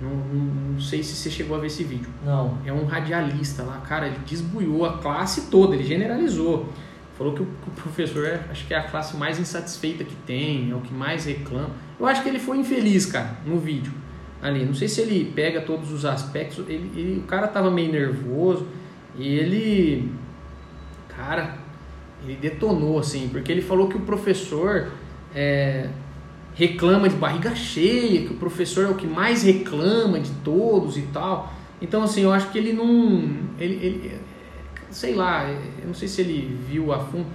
não, 0.00 0.10
não- 0.10 0.72
não 0.72 0.80
sei 0.80 1.02
se 1.02 1.14
você 1.14 1.30
chegou 1.30 1.56
a 1.56 1.60
ver 1.60 1.66
esse 1.66 1.84
vídeo. 1.84 2.08
Não. 2.24 2.56
É 2.64 2.72
um 2.72 2.86
radialista 2.86 3.62
lá, 3.62 3.76
cara, 3.86 4.06
ele 4.06 4.18
desbuiou 4.26 4.86
a 4.86 4.96
classe 4.98 5.50
toda, 5.50 5.74
ele 5.74 5.84
generalizou. 5.84 6.72
Falou 7.18 7.34
que 7.34 7.42
o, 7.42 7.46
que 7.46 7.68
o 7.68 7.72
professor 7.82 8.24
é, 8.26 8.40
acho 8.50 8.66
que 8.66 8.72
é 8.72 8.78
a 8.78 8.84
classe 8.84 9.16
mais 9.16 9.38
insatisfeita 9.38 10.04
que 10.04 10.14
tem, 10.24 10.70
é 10.70 10.74
o 10.74 10.80
que 10.80 10.94
mais 10.94 11.26
reclama. 11.26 11.70
Eu 12.00 12.06
acho 12.06 12.22
que 12.22 12.28
ele 12.28 12.38
foi 12.38 12.56
infeliz, 12.58 13.04
cara, 13.06 13.36
no 13.44 13.58
vídeo. 13.58 13.92
Ali, 14.40 14.64
não 14.64 14.74
sei 14.74 14.86
se 14.88 15.00
ele 15.00 15.32
pega 15.34 15.60
todos 15.60 15.92
os 15.92 16.04
aspectos. 16.04 16.58
Ele, 16.68 16.90
ele- 16.94 17.18
o 17.18 17.22
cara 17.22 17.48
tava 17.48 17.70
meio 17.70 17.90
nervoso 17.90 18.66
e 19.16 19.26
ele, 19.34 20.12
cara, 21.08 21.56
ele 22.24 22.36
detonou 22.36 22.98
assim, 22.98 23.28
porque 23.28 23.50
ele 23.50 23.62
falou 23.62 23.88
que 23.88 23.96
o 23.96 24.00
professor 24.00 24.88
é, 25.34 25.88
reclama 26.54 27.08
de 27.08 27.16
barriga 27.16 27.54
cheia, 27.54 28.22
que 28.26 28.32
o 28.32 28.36
professor 28.36 28.84
é 28.86 28.88
o 28.88 28.94
que 28.94 29.06
mais 29.06 29.42
reclama 29.42 30.20
de 30.20 30.30
todos 30.44 30.96
e 30.96 31.02
tal. 31.02 31.52
Então, 31.80 32.02
assim, 32.02 32.22
eu 32.22 32.32
acho 32.32 32.50
que 32.50 32.58
ele 32.58 32.72
não. 32.72 33.28
Ele, 33.58 33.74
ele- 33.84 34.20
sei 34.90 35.14
lá, 35.14 35.48
eu 35.80 35.86
não 35.86 35.94
sei 35.94 36.08
se 36.08 36.20
ele 36.20 36.58
viu 36.68 36.92
a 36.92 36.98
fundo. 37.00 37.26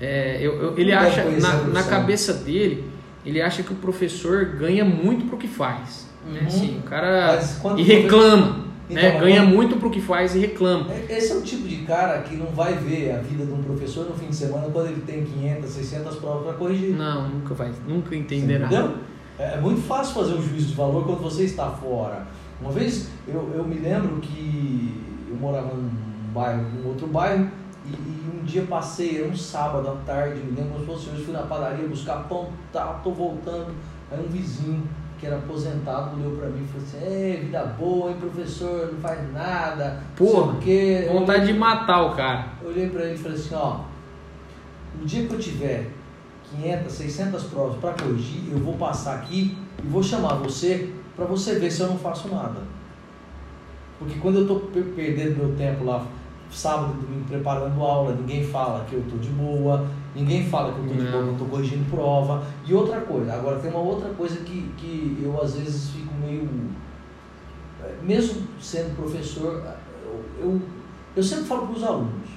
é, 0.00 0.38
eu- 0.40 0.60
eu- 0.60 0.76
ele 0.78 0.90
Não 0.90 0.98
acha, 0.98 1.22
na, 1.24 1.54
na 1.74 1.82
cabeça 1.84 2.32
dele, 2.34 2.82
ele 3.24 3.40
acha 3.40 3.62
que 3.62 3.72
o 3.72 3.76
professor 3.76 4.46
ganha 4.46 4.84
muito 4.84 5.26
pro 5.26 5.36
que 5.36 5.46
faz. 5.46 6.01
Né? 6.26 6.40
Uhum. 6.40 6.46
Assim, 6.46 6.78
o 6.78 6.82
cara. 6.82 7.40
E 7.76 7.82
reclama. 7.82 8.62
Então, 8.90 9.02
né? 9.02 9.18
Ganha 9.20 9.42
quando- 9.42 9.54
muito 9.54 9.76
pro 9.76 9.90
que 9.90 10.00
faz 10.00 10.34
e 10.34 10.38
reclama. 10.40 10.92
É- 10.92 11.16
Esse 11.16 11.32
é 11.32 11.36
o 11.36 11.42
tipo 11.42 11.66
de 11.66 11.76
cara 11.78 12.18
que 12.22 12.36
não 12.36 12.46
vai 12.46 12.74
ver 12.74 13.12
a 13.12 13.18
vida 13.18 13.44
de 13.46 13.52
um 13.52 13.62
professor 13.62 14.06
no 14.08 14.14
fim 14.14 14.26
de 14.26 14.36
semana 14.36 14.68
quando 14.72 14.88
ele 14.88 15.00
tem 15.02 15.24
500, 15.24 15.70
600 15.70 16.16
provas 16.16 16.44
para 16.44 16.52
corrigir. 16.54 16.94
Não, 16.94 17.28
nunca 17.28 17.54
vai, 17.54 17.72
nunca 17.88 18.14
entenderá. 18.14 18.66
Entendeu? 18.66 18.94
É 19.38 19.54
é 19.54 19.60
muito 19.60 19.80
fácil 19.82 20.14
fazer 20.14 20.34
um 20.34 20.42
juízo 20.42 20.68
de 20.68 20.74
valor 20.74 21.04
quando 21.06 21.22
você 21.22 21.44
está 21.44 21.70
fora. 21.70 22.26
Uma 22.60 22.70
vez 22.70 23.08
eu, 23.26 23.50
eu 23.56 23.64
me 23.64 23.76
lembro 23.76 24.20
que 24.20 24.94
eu 25.28 25.36
morava 25.36 25.74
num 25.74 25.88
bairro, 26.34 26.62
num 26.78 26.88
outro 26.88 27.06
bairro, 27.06 27.48
e, 27.86 27.90
e 27.90 28.40
um 28.40 28.44
dia 28.44 28.62
passei, 28.68 29.18
era 29.20 29.28
um 29.28 29.34
sábado 29.36 29.88
à 29.88 29.94
tarde, 30.06 30.38
me 30.40 30.50
lembro 30.54 30.72
como 30.74 30.80
se 30.80 30.86
fosse 30.86 31.10
hoje, 31.10 31.24
fui 31.24 31.32
na 31.32 31.42
padaria 31.42 31.88
buscar 31.88 32.16
pão, 32.28 32.50
tá, 32.72 32.84
tô 33.02 33.10
voltando. 33.10 33.68
Aí 34.10 34.20
um 34.24 34.28
vizinho 34.28 34.82
que 35.22 35.26
era 35.28 35.36
aposentado 35.36 36.16
olhou 36.20 36.36
pra 36.36 36.48
mim 36.48 36.64
e 36.64 36.66
falou 36.66 36.82
assim, 36.84 36.96
é, 37.00 37.36
vida 37.44 37.64
boa, 37.78 38.10
hein, 38.10 38.16
professor, 38.18 38.90
não 38.92 38.98
faz 38.98 39.32
nada, 39.32 40.02
Porra. 40.16 40.56
Eu 40.66 41.12
Vontade 41.12 41.42
de 41.42 41.50
olhei- 41.50 41.58
matar 41.60 42.02
o 42.06 42.16
cara. 42.16 42.46
eu 42.60 42.70
olhei 42.70 42.88
pra 42.90 43.04
ele 43.04 43.14
e 43.14 43.18
falei 43.18 43.38
assim, 43.38 43.54
ó, 43.54 43.82
no 44.98 45.06
dia 45.06 45.24
que 45.28 45.32
eu 45.32 45.38
tiver 45.38 45.90
500, 46.50 46.92
600 46.92 47.44
provas 47.44 47.76
para 47.76 47.92
corrigir, 48.02 48.50
eu 48.50 48.58
vou 48.58 48.74
passar 48.74 49.14
aqui 49.14 49.56
e 49.84 49.86
vou 49.86 50.02
chamar 50.02 50.34
você 50.34 50.92
para 51.14 51.24
você 51.24 51.56
ver 51.56 51.70
se 51.70 51.82
eu 51.82 51.86
não 51.86 51.98
faço 51.98 52.26
nada. 52.26 52.58
Porque 54.00 54.18
quando 54.18 54.40
eu 54.40 54.48
tô 54.48 54.56
per- 54.56 54.92
perdendo 54.96 55.36
meu 55.36 55.54
tempo 55.56 55.84
lá, 55.84 56.04
sábado 56.50 56.96
e 56.98 57.06
domingo 57.06 57.26
preparando 57.28 57.80
aula, 57.80 58.12
ninguém 58.12 58.44
fala 58.44 58.84
que 58.90 58.94
eu 58.96 59.04
tô 59.08 59.16
de 59.18 59.28
boa, 59.30 59.86
ninguém 60.14 60.46
fala 60.48 60.72
que 60.72 60.80
eu 60.80 60.86
tô 60.88 60.94
de 60.94 61.02
Não. 61.02 61.10
boa, 61.12 61.24
eu 61.32 61.38
tô 61.38 61.44
corrigindo 61.46 61.90
prova. 61.90 62.44
E 62.66 62.74
outra 62.74 63.00
coisa, 63.00 63.32
agora 63.34 63.58
tem 63.60 63.70
uma 63.70 63.80
outra 63.80 64.10
coisa 64.10 64.36
que, 64.40 64.72
que 64.76 65.18
eu 65.22 65.40
às 65.42 65.54
vezes 65.54 65.90
fico 65.90 66.12
meio. 66.14 66.48
eh, 67.82 67.94
Mesmo 68.02 68.42
sendo 68.60 68.94
professor, 68.96 69.64
eu, 70.04 70.24
eu, 70.40 70.60
eu 71.16 71.22
sempre 71.22 71.44
falo 71.44 71.66
para 71.66 71.76
os 71.76 71.84
alunos. 71.84 72.28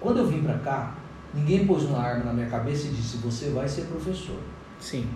Quando 0.00 0.18
eu 0.18 0.26
vim 0.26 0.42
para 0.42 0.58
cá, 0.58 0.94
ninguém 1.34 1.66
pôs 1.66 1.84
uma 1.84 1.98
arma 1.98 2.24
na 2.24 2.32
minha 2.32 2.48
cabeça 2.48 2.86
e 2.88 2.90
disse: 2.90 3.18
Você 3.18 3.50
vai 3.50 3.68
ser 3.68 3.82
professor. 3.82 4.36
Sim. 4.78 5.06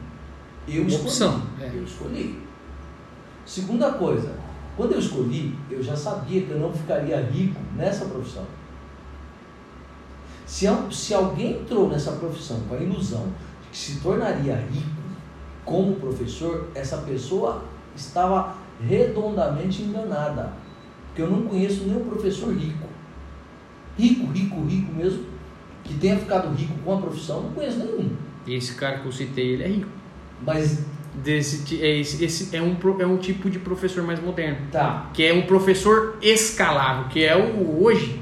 Eu 0.69 0.83
Uma 0.83 0.89
escolhi. 0.89 1.07
opção, 1.09 1.43
é. 1.61 1.70
Eu 1.75 1.85
escolhi. 1.85 2.43
Segunda 3.47 3.93
coisa, 3.93 4.33
quando 4.77 4.93
eu 4.93 4.99
escolhi, 4.99 5.55
eu 5.70 5.83
já 5.83 5.94
sabia 5.97 6.43
que 6.43 6.51
eu 6.51 6.59
não 6.59 6.73
ficaria 6.73 7.20
rico 7.20 7.61
nessa 7.77 8.07
profissão. 8.07 8.44
Se, 10.47 10.66
se 10.90 11.14
alguém 11.14 11.60
entrou 11.60 11.89
nessa 11.89 12.12
profissão 12.12 12.60
com 12.68 12.74
a 12.74 12.78
ilusão 12.78 13.26
de 13.62 13.68
que 13.70 13.76
se 13.76 14.00
tornaria 14.00 14.56
rico 14.56 14.89
como 15.64 15.97
professor, 15.97 16.68
essa 16.74 16.98
pessoa 16.98 17.64
estava 17.97 18.56
redondamente 18.81 19.82
enganada. 19.82 20.52
Porque 21.06 21.23
eu 21.23 21.31
não 21.31 21.42
conheço 21.42 21.84
nenhum 21.84 22.05
professor 22.05 22.55
rico. 22.55 22.89
Rico, 23.97 24.31
rico, 24.32 24.64
rico 24.66 24.92
mesmo, 24.92 25.24
que 25.82 25.94
tenha 25.94 26.18
ficado 26.18 26.52
rico 26.55 26.74
com 26.84 26.94
a 26.94 27.00
profissão, 27.00 27.42
não 27.42 27.52
conheço 27.52 27.78
nenhum. 27.78 28.10
E 28.47 28.55
esse 28.55 28.74
cara 28.74 28.98
que 28.98 29.06
eu 29.06 29.12
citei, 29.12 29.55
ele 29.55 29.62
é 29.62 29.68
rico. 29.68 29.89
Mas 30.44 30.84
Desse, 31.23 31.81
é, 31.81 32.00
esse, 32.00 32.24
esse 32.24 32.56
é, 32.56 32.60
um, 32.60 32.76
é 32.98 33.06
um 33.06 33.16
tipo 33.16 33.48
de 33.48 33.60
professor 33.60 34.02
mais 34.02 34.20
moderno. 34.20 34.66
tá, 34.73 35.10
Que 35.14 35.24
é 35.24 35.32
um 35.32 35.42
professor 35.42 36.18
escalável, 36.20 37.08
que 37.08 37.23
é 37.23 37.36
o 37.36 37.84
hoje. 37.84 38.20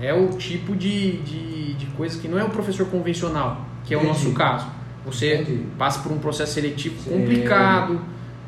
É 0.00 0.12
o 0.12 0.28
tipo 0.30 0.76
de, 0.76 1.18
de, 1.18 1.74
de 1.74 1.86
coisa 1.96 2.20
que 2.20 2.28
não 2.28 2.38
é 2.38 2.44
o 2.44 2.50
professor 2.50 2.86
convencional, 2.86 3.64
que 3.84 3.94
é 3.94 3.96
o 3.96 4.00
Entendi. 4.00 4.12
nosso 4.12 4.32
caso. 4.32 4.66
Você 5.04 5.36
Entendi. 5.36 5.62
passa 5.78 6.00
por 6.00 6.12
um 6.12 6.18
processo 6.18 6.52
seletivo 6.52 7.00
Sim. 7.00 7.10
complicado, 7.10 8.00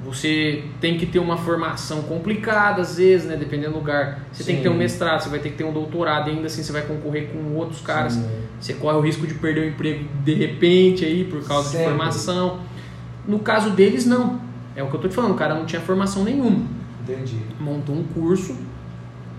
você 0.05 0.65
tem 0.81 0.97
que 0.99 1.07
ter 1.07 1.19
uma 1.19 1.37
formação 1.37 2.03
complicada 2.03 2.83
às 2.83 2.97
vezes, 2.97 3.27
né? 3.27 3.37
Dependendo 3.37 3.73
do 3.73 3.79
lugar. 3.79 4.21
Você 4.33 4.45
tem 4.45 4.57
que 4.57 4.63
ter 4.63 4.69
um 4.69 4.73
Sim. 4.73 4.79
mestrado, 4.79 5.23
você 5.23 5.29
vai 5.29 5.39
ter 5.39 5.51
que 5.51 5.57
ter 5.57 5.65
um 5.65 5.73
doutorado, 5.73 6.29
e 6.29 6.33
ainda 6.33 6.47
assim 6.47 6.63
você 6.63 6.73
vai 6.73 6.83
concorrer 6.83 7.29
com 7.29 7.55
outros 7.55 7.81
caras. 7.81 8.13
Sim. 8.15 8.29
Você 8.61 8.75
corre 8.75 8.97
o 8.97 9.01
risco 9.01 9.27
de 9.27 9.35
perder 9.35 9.61
o 9.61 9.69
emprego 9.69 10.05
de 10.25 10.35
repente 10.35 11.05
aí 11.05 11.25
por 11.25 11.43
causa 11.47 11.71
Sempre. 11.71 11.85
de 11.85 11.91
formação. 11.91 12.61
No 13.27 13.39
caso 13.39 13.71
deles, 13.71 14.05
não. 14.07 14.41
É 14.75 14.83
o 14.83 14.89
que 14.89 14.95
eu 14.95 15.01
tô 15.01 15.09
te 15.09 15.15
falando, 15.15 15.33
o 15.33 15.37
cara 15.37 15.55
não 15.55 15.67
tinha 15.67 15.81
formação 15.81 16.25
nenhuma. 16.25 16.63
Entendi. 17.03 17.39
Montou 17.59 17.95
um 17.95 18.05
curso, 18.05 18.57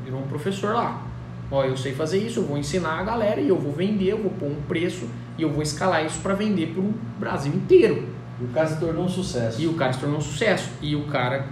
virou 0.04 0.20
um 0.20 0.28
professor 0.28 0.74
lá. 0.74 1.09
Ó, 1.52 1.64
eu 1.64 1.76
sei 1.76 1.94
fazer 1.94 2.20
isso, 2.20 2.40
eu 2.42 2.44
vou 2.46 2.58
ensinar 2.58 3.00
a 3.00 3.04
galera 3.04 3.42
e 3.42 3.48
eu 3.50 3.58
vou 3.58 3.72
vender, 3.72 4.10
eu 4.12 4.22
vou 4.22 4.32
pôr 4.32 4.48
um 4.50 4.62
preço 4.68 5.08
e 5.38 5.42
eu 5.42 5.52
vou 5.52 5.64
escalar 5.64 6.06
isso 6.06 6.20
para 6.20 6.36
vender 6.36 6.68
para 6.74 6.82
o 6.82 6.94
Brasil 7.20 7.52
inteiro. 7.54 8.08
E 8.40 8.44
o 8.46 8.48
cara 8.50 8.68
se 8.68 8.80
tornou 8.80 9.06
um 9.06 9.10
sucesso. 9.10 9.60
E 9.62 9.68
o 9.68 9.74
cara 9.74 9.92
se 9.92 10.00
tornou 10.00 10.18
um 10.20 10.22
sucesso. 10.22 10.70
E 10.82 10.96
o 10.96 11.06
cara 11.08 11.48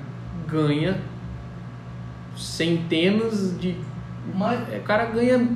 ganha 0.48 0.98
centenas 2.36 3.58
de. 3.60 3.76
Mas, 4.36 4.60
O 4.76 4.82
cara 4.84 5.06
ganha 5.06 5.48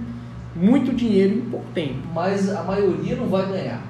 muito 0.55 0.93
dinheiro 0.93 1.35
em 1.35 1.41
pouco 1.41 1.65
tempo. 1.73 1.99
mas 2.13 2.49
a 2.49 2.63
maioria 2.63 3.15
não 3.15 3.27
vai 3.27 3.45
ganhar. 3.47 3.81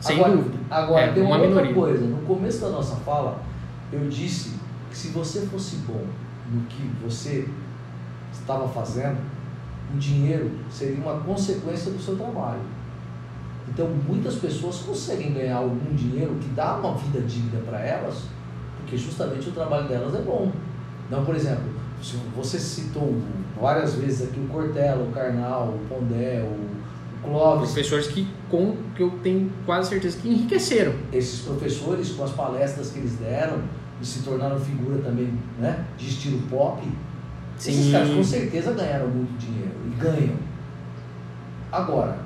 Sem 0.00 0.16
agora, 0.16 0.32
dúvida. 0.36 0.56
Agora, 0.70 1.06
É, 1.06 1.12
tem 1.12 1.22
uma, 1.22 1.36
uma 1.36 1.44
outra 1.46 1.62
minoria. 1.62 1.74
coisa. 1.74 2.04
No 2.06 2.18
começo 2.18 2.60
da 2.60 2.68
nossa 2.70 2.96
fala, 2.96 3.40
eu 3.92 4.08
disse 4.08 4.52
que 4.90 4.96
se 4.96 5.08
você 5.08 5.40
fosse 5.46 5.76
bom 5.76 6.04
no 6.52 6.60
que 6.66 6.82
você 7.02 7.48
estava 8.32 8.68
fazendo, 8.68 9.16
o 9.96 9.98
dinheiro 9.98 10.50
seria 10.70 10.96
uma 10.96 11.20
consequência 11.20 11.90
do 11.90 12.00
seu 12.00 12.16
trabalho. 12.16 12.60
Então, 13.68 13.88
muitas 14.06 14.36
pessoas 14.36 14.76
conseguem 14.78 15.32
ganhar 15.32 15.56
algum 15.56 15.94
dinheiro 15.94 16.34
que 16.40 16.48
dá 16.50 16.76
uma 16.76 16.94
vida 16.94 17.20
digna 17.20 17.60
para 17.66 17.80
elas, 17.80 18.24
porque 18.78 18.96
justamente 18.96 19.48
o 19.48 19.52
trabalho 19.52 19.88
delas 19.88 20.14
é 20.14 20.20
bom. 20.20 20.52
Então, 21.06 21.24
por 21.24 21.34
exemplo, 21.34 21.64
se 22.00 22.16
você 22.36 22.58
citou 22.58 23.16
várias 23.60 23.94
vezes 23.94 24.28
aqui 24.28 24.38
o 24.38 24.46
Cortella, 24.48 25.02
o 25.02 25.12
Karnal, 25.12 25.74
o 25.74 25.88
Pondé, 25.88 26.42
o, 26.42 26.46
o 26.46 27.28
Clóvis, 27.28 27.72
Professores 27.72 28.06
que, 28.08 28.28
com, 28.50 28.76
que 28.94 29.02
eu 29.02 29.10
tenho 29.22 29.50
quase 29.64 29.88
certeza 29.88 30.18
que 30.18 30.28
enriqueceram. 30.28 30.92
esses 31.12 31.40
professores 31.40 32.10
com 32.10 32.22
as 32.22 32.30
palestras 32.30 32.90
que 32.90 32.98
eles 32.98 33.16
deram 33.16 33.60
e 34.00 34.06
se 34.06 34.22
tornaram 34.22 34.60
figura 34.60 34.98
também 34.98 35.32
né, 35.58 35.84
de 35.96 36.06
estilo 36.06 36.40
pop, 36.48 36.82
esses 37.58 37.86
Sim. 37.86 37.92
caras 37.92 38.10
com 38.10 38.22
certeza 38.22 38.72
ganharam 38.72 39.08
muito 39.08 39.38
dinheiro 39.38 39.72
e 39.86 40.00
ganham. 40.00 40.36
Agora, 41.72 42.18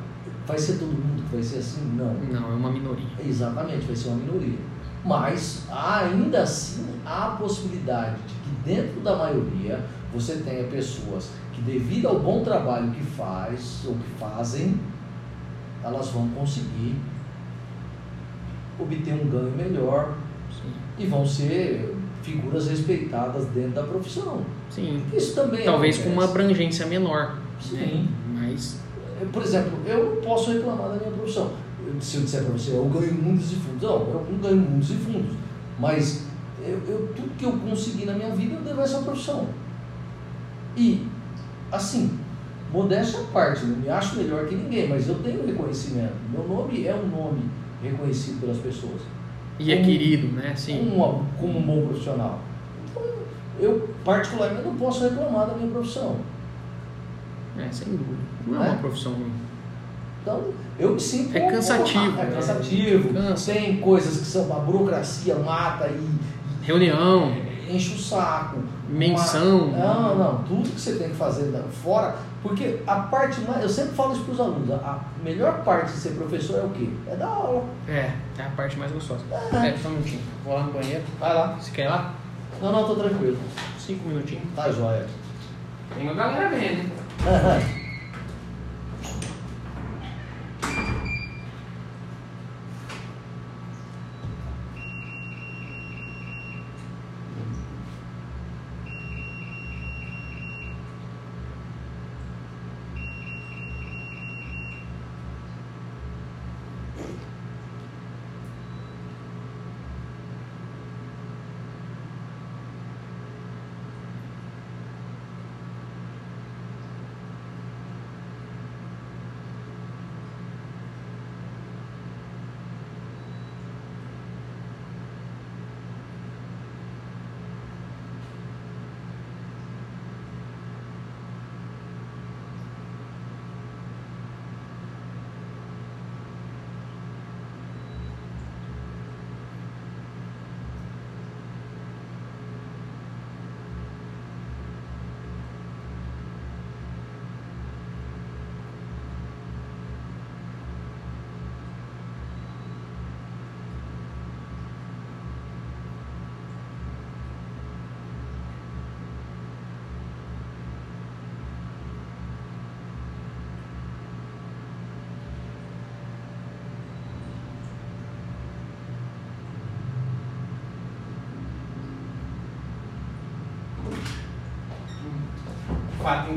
vai 0.47 0.59
ser 0.59 0.75
todo 0.75 0.89
mundo 0.89 1.23
que 1.29 1.35
vai 1.37 1.43
ser 1.43 1.59
assim? 1.59 1.93
Não. 1.97 2.15
Não, 2.15 2.53
é 2.53 2.55
uma 2.55 2.71
minoria. 2.71 3.07
Exatamente, 3.25 3.87
vai 3.87 3.97
ser 3.97 4.09
uma 4.09 4.17
minoria. 4.17 4.59
Mas 5.05 5.65
ainda 5.71 6.43
assim 6.43 6.87
há 7.07 7.29
a 7.29 7.31
possibilidade 7.37 8.17
de 8.17 8.35
que 8.35 8.51
dentro 8.65 9.01
da 9.01 9.17
maioria 9.17 9.85
você 10.13 10.37
tenha 10.37 10.65
pessoas 10.65 11.31
que 11.53 11.63
devido 11.63 12.09
ao 12.09 12.19
bom 12.19 12.43
trabalho 12.43 12.91
que 12.91 13.03
faz 13.03 13.83
ou 13.87 13.95
que 13.95 14.11
fazem, 14.19 14.79
elas 15.83 16.09
vão 16.09 16.29
conseguir 16.29 16.97
obter 18.79 19.15
um 19.15 19.29
ganho 19.29 19.53
melhor 19.57 20.15
Sim. 20.51 20.73
e 20.99 21.07
vão 21.07 21.27
ser 21.27 21.97
figuras 22.23 22.69
respeitadas 22.69 23.47
dentro 23.47 23.73
da 23.73 23.83
profissão. 23.85 24.45
Sim. 24.71 25.03
Isso 25.13 25.35
também 25.35 25.65
Talvez 25.65 25.99
com 25.99 26.11
uma 26.11 26.25
acontece. 26.25 26.31
abrangência 26.45 26.87
menor. 26.87 27.37
Sim. 27.61 27.77
né? 27.77 28.07
Mas. 28.35 28.79
Eu, 29.21 29.27
Por 29.29 29.43
exemplo, 29.43 29.73
eu 29.87 30.21
posso 30.25 30.53
reclamar 30.53 30.89
da 30.91 30.97
minha 30.97 31.11
profissão. 31.11 31.51
Se 32.01 32.17
eu 32.19 32.23
disser 32.23 32.45
para 32.45 32.53
você, 32.53 32.71
eu 32.73 32.85
ganho 32.85 33.13
mundos 33.15 33.53
e 33.53 33.57
fundos. 33.57 33.83
Não, 33.83 33.91
eu 33.91 34.27
não 34.31 34.39
ganho 34.39 34.57
mundos 34.57 34.91
e 34.91 34.95
fundos. 34.95 35.33
Mas 35.79 36.25
eu, 36.63 36.79
eu- 36.89 37.13
tudo 37.17 37.31
que 37.37 37.45
eu 37.45 37.53
consegui 37.53 38.05
na 38.07 38.13
minha 38.15 38.31
vida 38.31 38.55
eu 38.55 38.61
devo 38.63 38.81
a 38.81 38.85
essa 38.85 38.99
profissão. 39.01 39.47
E, 40.77 41.07
assim, 41.73 42.19
modéstia 42.73 43.21
à 43.21 43.25
parte, 43.25 43.65
não 43.65 43.77
me 43.77 43.89
acho 43.89 44.17
melhor 44.17 44.47
que 44.47 44.55
ninguém, 44.55 44.89
mas 44.89 45.09
eu 45.09 45.17
tenho 45.17 45.45
reconhecimento. 45.45 46.15
Meu 46.33 46.47
nome 46.47 46.87
é 46.87 46.95
um 46.95 47.09
nome 47.09 47.43
reconhecido 47.83 48.41
pelas 48.41 48.59
pessoas. 48.59 49.03
E 49.59 49.73
é 49.73 49.77
Como- 49.77 49.89
querido, 49.89 50.29
né? 50.29 50.55
Sim. 50.57 50.91
Como, 50.97 51.27
como 51.39 51.59
um 51.59 51.63
bom 51.63 51.87
profissional. 51.89 52.41
Eu, 53.61 53.89
particularmente, 54.05 54.63
não 54.63 54.75
posso 54.77 55.05
reclamar 55.05 55.47
da 55.47 55.55
minha 55.55 55.71
profissão. 55.71 56.17
É, 57.59 57.69
sem 57.71 57.89
dúvida. 57.89 58.17
Não 58.47 58.57
é 58.57 58.65
Né? 58.67 58.71
uma 58.71 58.79
profissão 58.79 59.13
ruim. 59.13 59.33
Então, 60.23 60.45
eu 60.79 60.93
me 60.93 61.01
sinto. 61.01 61.37
É 61.37 61.51
cansativo, 61.51 62.19
É 62.21 62.25
né? 62.25 62.33
cansativo. 62.35 63.13
Cansa. 63.15 63.53
Tem 63.53 63.77
coisas 63.81 64.19
que 64.19 64.27
são. 64.27 64.53
A 64.55 64.61
burocracia 64.61 65.35
mata 65.37 65.89
e, 65.89 66.09
Reunião, 66.63 67.33
enche 67.69 67.95
o 67.95 67.99
saco. 67.99 68.59
menção. 68.89 69.69
Uma- 69.69 69.79
Não, 69.79 70.19
não. 70.19 70.39
Tudo 70.45 70.69
que 70.69 70.81
você 70.81 70.97
tem 70.97 71.09
que 71.11 71.17
fazer 71.17 71.51
fora. 71.83 72.17
Porque 72.43 72.81
a 72.87 72.97
parte 72.97 73.41
mais. 73.43 73.63
Eu 73.63 73.69
sempre 73.69 73.95
falo 73.95 74.13
isso 74.13 74.23
para 74.25 74.33
os 74.35 74.41
alunos. 74.41 74.71
A, 74.73 74.99
melhor 75.23 75.63
parte 75.63 75.93
de 75.93 75.99
ser 75.99 76.11
professor 76.11 76.59
é 76.61 76.65
o 76.65 76.71
quê? 76.71 76.89
É 77.07 77.15
dar 77.17 77.27
aula. 77.29 77.65
É, 77.89 78.13
é 78.39 78.43
a 78.43 78.51
parte 78.57 78.79
mais 78.79 78.91
gostosa. 78.93 79.21
É. 79.53 79.69
É, 79.69 79.77
só 79.77 79.89
um 79.89 79.93
minutinho. 79.93 80.21
Vou 80.45 80.55
lá 80.55 80.63
no 80.65 80.73
banheiro. 80.73 81.03
Vai 81.19 81.35
lá. 81.35 81.57
Você 81.61 81.71
quer 81.71 81.85
ir 81.85 81.89
lá? 81.89 82.15
Não, 82.61 82.73
não, 82.73 82.87
tô 82.87 82.95
tranquilo. 82.95 83.39
Cinco 83.79 84.09
minutinhos. 84.09 84.45
Tá 84.55 84.71
jóia. 84.71 85.07
Tem 85.95 86.05
uma 86.05 86.15
galera 86.15 86.49
vendo. 86.51 86.91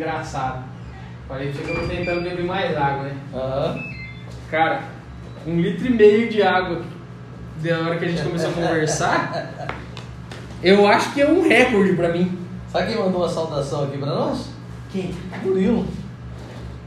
engraçado. 0.03 0.64
Falei 1.27 1.51
pra 1.51 1.57
você 1.57 1.64
que 1.64 1.72
eu 1.72 1.82
tô 1.82 1.88
tentando 1.88 2.22
beber 2.22 2.45
mais 2.45 2.77
água, 2.77 3.03
né? 3.03 3.17
Aham. 3.33 3.80
Cara, 4.51 4.83
um 5.48 5.59
litro 5.59 5.88
e 5.88 5.90
meio 5.90 6.30
de 6.30 6.43
água 6.43 6.82
da 7.64 7.80
hora 7.80 7.98
que 7.98 8.06
a 8.06 8.07
gente 8.09 8.22
começou 8.22 8.49
a 8.49 8.53
conversar, 8.53 9.72
eu 10.61 10.85
acho 10.85 11.14
que 11.14 11.22
é 11.22 11.27
um 11.27 11.48
recorde 11.48 11.93
pra 11.93 12.09
mim. 12.09 12.38
Sabe 12.69 12.88
quem 12.88 13.01
mandou 13.01 13.22
uma 13.22 13.30
saudação 13.30 13.85
aqui 13.85 13.98
para 13.98 14.14
nós? 14.14 14.49
Quem? 14.91 15.14
Murilo. 15.43 15.88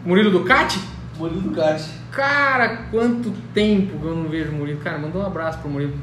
Murilo 0.05 0.31
Ducati? 0.31 0.81
Murilo 1.19 1.41
Ducati. 1.41 1.91
Cara, 2.13 2.85
quanto 2.91 3.33
tempo 3.53 3.99
que 3.99 4.05
eu 4.05 4.15
não 4.15 4.29
vejo 4.29 4.53
o 4.53 4.55
Murilo. 4.55 4.81
Cara, 4.81 4.99
manda 4.99 5.19
um 5.19 5.27
abraço 5.27 5.59
pro 5.59 5.69
Murilo. 5.69 5.95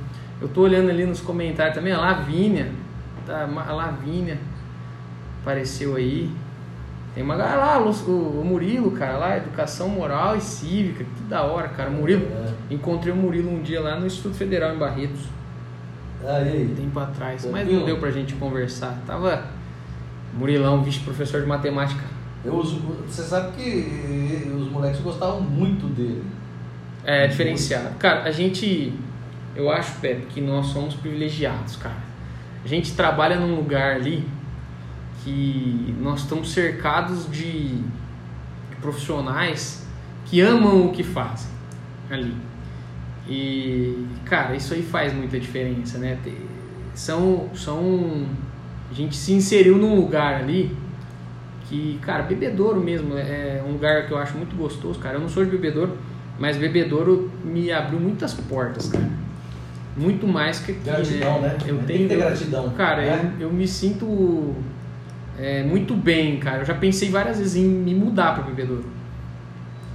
Eu 0.41 0.47
tô 0.47 0.61
olhando 0.61 0.89
ali 0.89 1.05
nos 1.05 1.21
comentários 1.21 1.75
também, 1.75 1.93
a 1.93 1.99
Lavínia. 1.99 2.71
Tá, 3.25 3.43
a 3.43 3.73
Lavínia 3.73 4.37
apareceu 5.41 5.95
aí. 5.95 6.29
Tem 7.13 7.23
uma 7.23 7.35
galera 7.35 7.57
lá, 7.57 7.79
o, 7.79 8.41
o 8.41 8.43
Murilo, 8.43 8.91
cara, 8.91 9.17
lá, 9.17 9.37
Educação 9.37 9.87
Moral 9.87 10.35
e 10.35 10.41
Cívica. 10.41 11.03
Que 11.03 11.23
da 11.29 11.43
hora, 11.43 11.67
cara. 11.67 11.89
Murilo. 11.89 12.25
É. 12.25 12.73
Encontrei 12.73 13.13
o 13.13 13.15
Murilo 13.15 13.51
um 13.51 13.61
dia 13.61 13.79
lá 13.81 13.99
no 13.99 14.07
Instituto 14.07 14.35
Federal 14.35 14.73
em 14.73 14.79
Barretos. 14.79 15.21
Ah, 16.25 16.41
e 16.41 16.49
aí? 16.49 16.73
tempo 16.75 16.97
atrás, 16.99 17.45
mas 17.51 17.69
não 17.69 17.85
deu 17.85 17.97
pra 17.97 18.09
gente 18.09 18.33
conversar. 18.35 18.97
Tava 19.05 19.45
Murilão, 20.33 20.81
vice-professor 20.81 21.41
de 21.41 21.47
matemática. 21.47 22.01
Eu 22.43 22.55
uso, 22.55 22.79
você 23.07 23.21
sabe 23.21 23.51
que 23.55 24.51
os 24.55 24.71
moleques 24.71 24.99
gostavam 25.01 25.41
muito 25.41 25.85
dele. 25.93 26.23
É 27.03 27.27
diferenciado. 27.27 27.95
Cara, 27.99 28.23
a 28.23 28.31
gente. 28.31 28.93
Eu 29.55 29.69
acho, 29.69 29.99
Pepe, 29.99 30.25
que 30.27 30.41
nós 30.41 30.67
somos 30.67 30.95
privilegiados, 30.95 31.75
cara. 31.75 31.95
A 32.65 32.67
gente 32.67 32.95
trabalha 32.95 33.35
num 33.35 33.55
lugar 33.55 33.97
ali 33.97 34.25
que 35.23 35.95
nós 36.01 36.21
estamos 36.21 36.51
cercados 36.51 37.29
de, 37.31 37.77
de 37.77 38.75
profissionais 38.81 39.85
que 40.25 40.41
amam 40.41 40.85
o 40.87 40.91
que 40.91 41.03
fazem. 41.03 41.49
ali. 42.09 42.35
E, 43.27 44.05
cara, 44.25 44.55
isso 44.55 44.73
aí 44.73 44.83
faz 44.83 45.13
muita 45.13 45.39
diferença, 45.39 45.97
né? 45.97 46.17
São, 46.93 47.49
são... 47.55 48.25
A 48.91 48.93
gente 48.93 49.15
se 49.15 49.33
inseriu 49.33 49.77
num 49.77 49.95
lugar 49.95 50.35
ali 50.35 50.75
que, 51.65 51.97
cara, 52.01 52.23
bebedouro 52.23 52.79
mesmo, 52.81 53.17
é 53.17 53.63
um 53.65 53.71
lugar 53.71 54.05
que 54.05 54.11
eu 54.13 54.17
acho 54.17 54.37
muito 54.37 54.55
gostoso, 54.55 54.99
cara. 54.99 55.15
Eu 55.15 55.21
não 55.21 55.29
sou 55.29 55.43
de 55.43 55.51
bebedouro, 55.51 55.97
mas 56.37 56.57
bebedouro 56.57 57.31
me 57.43 57.71
abriu 57.71 57.99
muitas 57.99 58.33
portas, 58.33 58.89
cara. 58.89 59.09
Muito 59.95 60.27
mais 60.27 60.59
que 60.59 60.71
aqui, 60.73 60.81
Gratidão, 60.83 61.41
né? 61.41 61.57
Eu 61.65 61.77
Tem 61.77 61.85
tenho, 61.85 61.99
que 62.01 62.07
ter 62.09 62.17
gratidão, 62.17 62.69
Cara, 62.71 63.01
né? 63.01 63.33
eu, 63.39 63.47
eu 63.47 63.53
me 63.53 63.67
sinto 63.67 64.55
é, 65.37 65.63
muito 65.63 65.95
bem, 65.95 66.37
cara. 66.39 66.59
Eu 66.59 66.65
já 66.65 66.75
pensei 66.75 67.09
várias 67.09 67.39
vezes 67.39 67.55
em 67.55 67.67
me 67.67 67.93
mudar 67.93 68.35
para 68.35 68.43
bebedouro. 68.43 68.85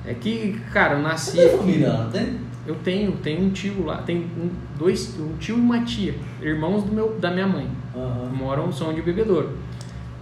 É 0.04 0.14
que, 0.14 0.60
cara, 0.72 0.94
eu 0.94 1.02
nasci. 1.02 1.36
Você 1.36 1.48
tem 1.48 1.58
família 1.58 1.88
lá, 1.88 2.10
tem? 2.10 2.48
Eu 2.66 2.74
tenho, 2.76 3.12
tenho 3.12 3.46
um 3.46 3.50
tio 3.50 3.84
lá, 3.84 3.98
tem 4.02 4.18
um, 4.18 4.50
dois, 4.78 5.18
um 5.18 5.36
tio 5.38 5.56
e 5.56 5.60
uma 5.60 5.84
tia, 5.84 6.14
irmãos 6.42 6.82
do 6.82 6.92
meu, 6.92 7.18
da 7.18 7.30
minha 7.30 7.46
mãe. 7.46 7.66
Aham. 7.94 8.30
Moram, 8.34 8.70
são 8.72 8.92
de 8.92 9.00
bebedouro. 9.00 9.56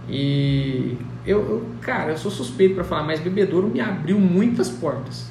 E 0.07 0.97
eu, 1.25 1.39
eu, 1.39 1.65
cara, 1.81 2.11
eu 2.11 2.17
sou 2.17 2.31
suspeito 2.31 2.75
para 2.75 2.85
falar, 2.85 3.03
mas 3.03 3.19
bebedouro 3.19 3.67
me 3.67 3.81
abriu 3.81 4.17
muitas 4.17 4.69
portas. 4.69 5.29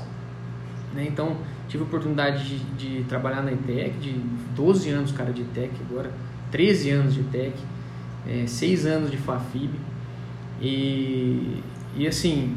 Né? 0.94 1.06
Então, 1.08 1.36
tive 1.68 1.82
a 1.82 1.86
oportunidade 1.86 2.44
de, 2.44 2.58
de 2.98 3.04
trabalhar 3.04 3.42
na 3.42 3.52
ITEC, 3.52 3.98
de 3.98 4.12
12 4.54 4.90
anos, 4.90 5.12
cara, 5.12 5.32
de 5.32 5.42
ITEC 5.42 5.70
agora, 5.88 6.10
13 6.50 6.90
anos 6.90 7.14
de 7.14 7.20
ITEC, 7.20 7.54
é, 8.28 8.46
6 8.46 8.86
anos 8.86 9.10
de 9.10 9.16
FAFIB. 9.16 9.70
E, 10.60 11.62
e 11.96 12.06
assim, 12.06 12.56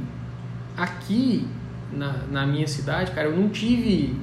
aqui 0.78 1.48
na, 1.92 2.16
na 2.32 2.46
minha 2.46 2.68
cidade, 2.68 3.12
cara, 3.12 3.28
eu 3.28 3.36
não 3.36 3.50
tive 3.50 4.16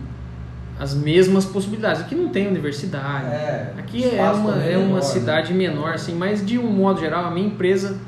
as 0.79 0.95
mesmas 0.95 1.45
possibilidades. 1.45 2.03
Aqui 2.03 2.15
não 2.15 2.29
tem 2.29 2.47
universidade. 2.47 3.27
É, 3.27 3.73
Aqui 3.79 4.05
é 4.05 4.31
uma, 4.31 4.63
é 4.63 4.77
uma 4.77 4.87
menor, 4.87 4.95
né? 4.97 5.03
cidade 5.03 5.55
menor, 5.55 5.95
assim, 5.95 6.15
mas 6.15 6.45
de 6.45 6.59
um 6.59 6.71
modo 6.71 7.01
geral, 7.01 7.25
a 7.25 7.31
minha 7.31 7.47
empresa, 7.47 7.99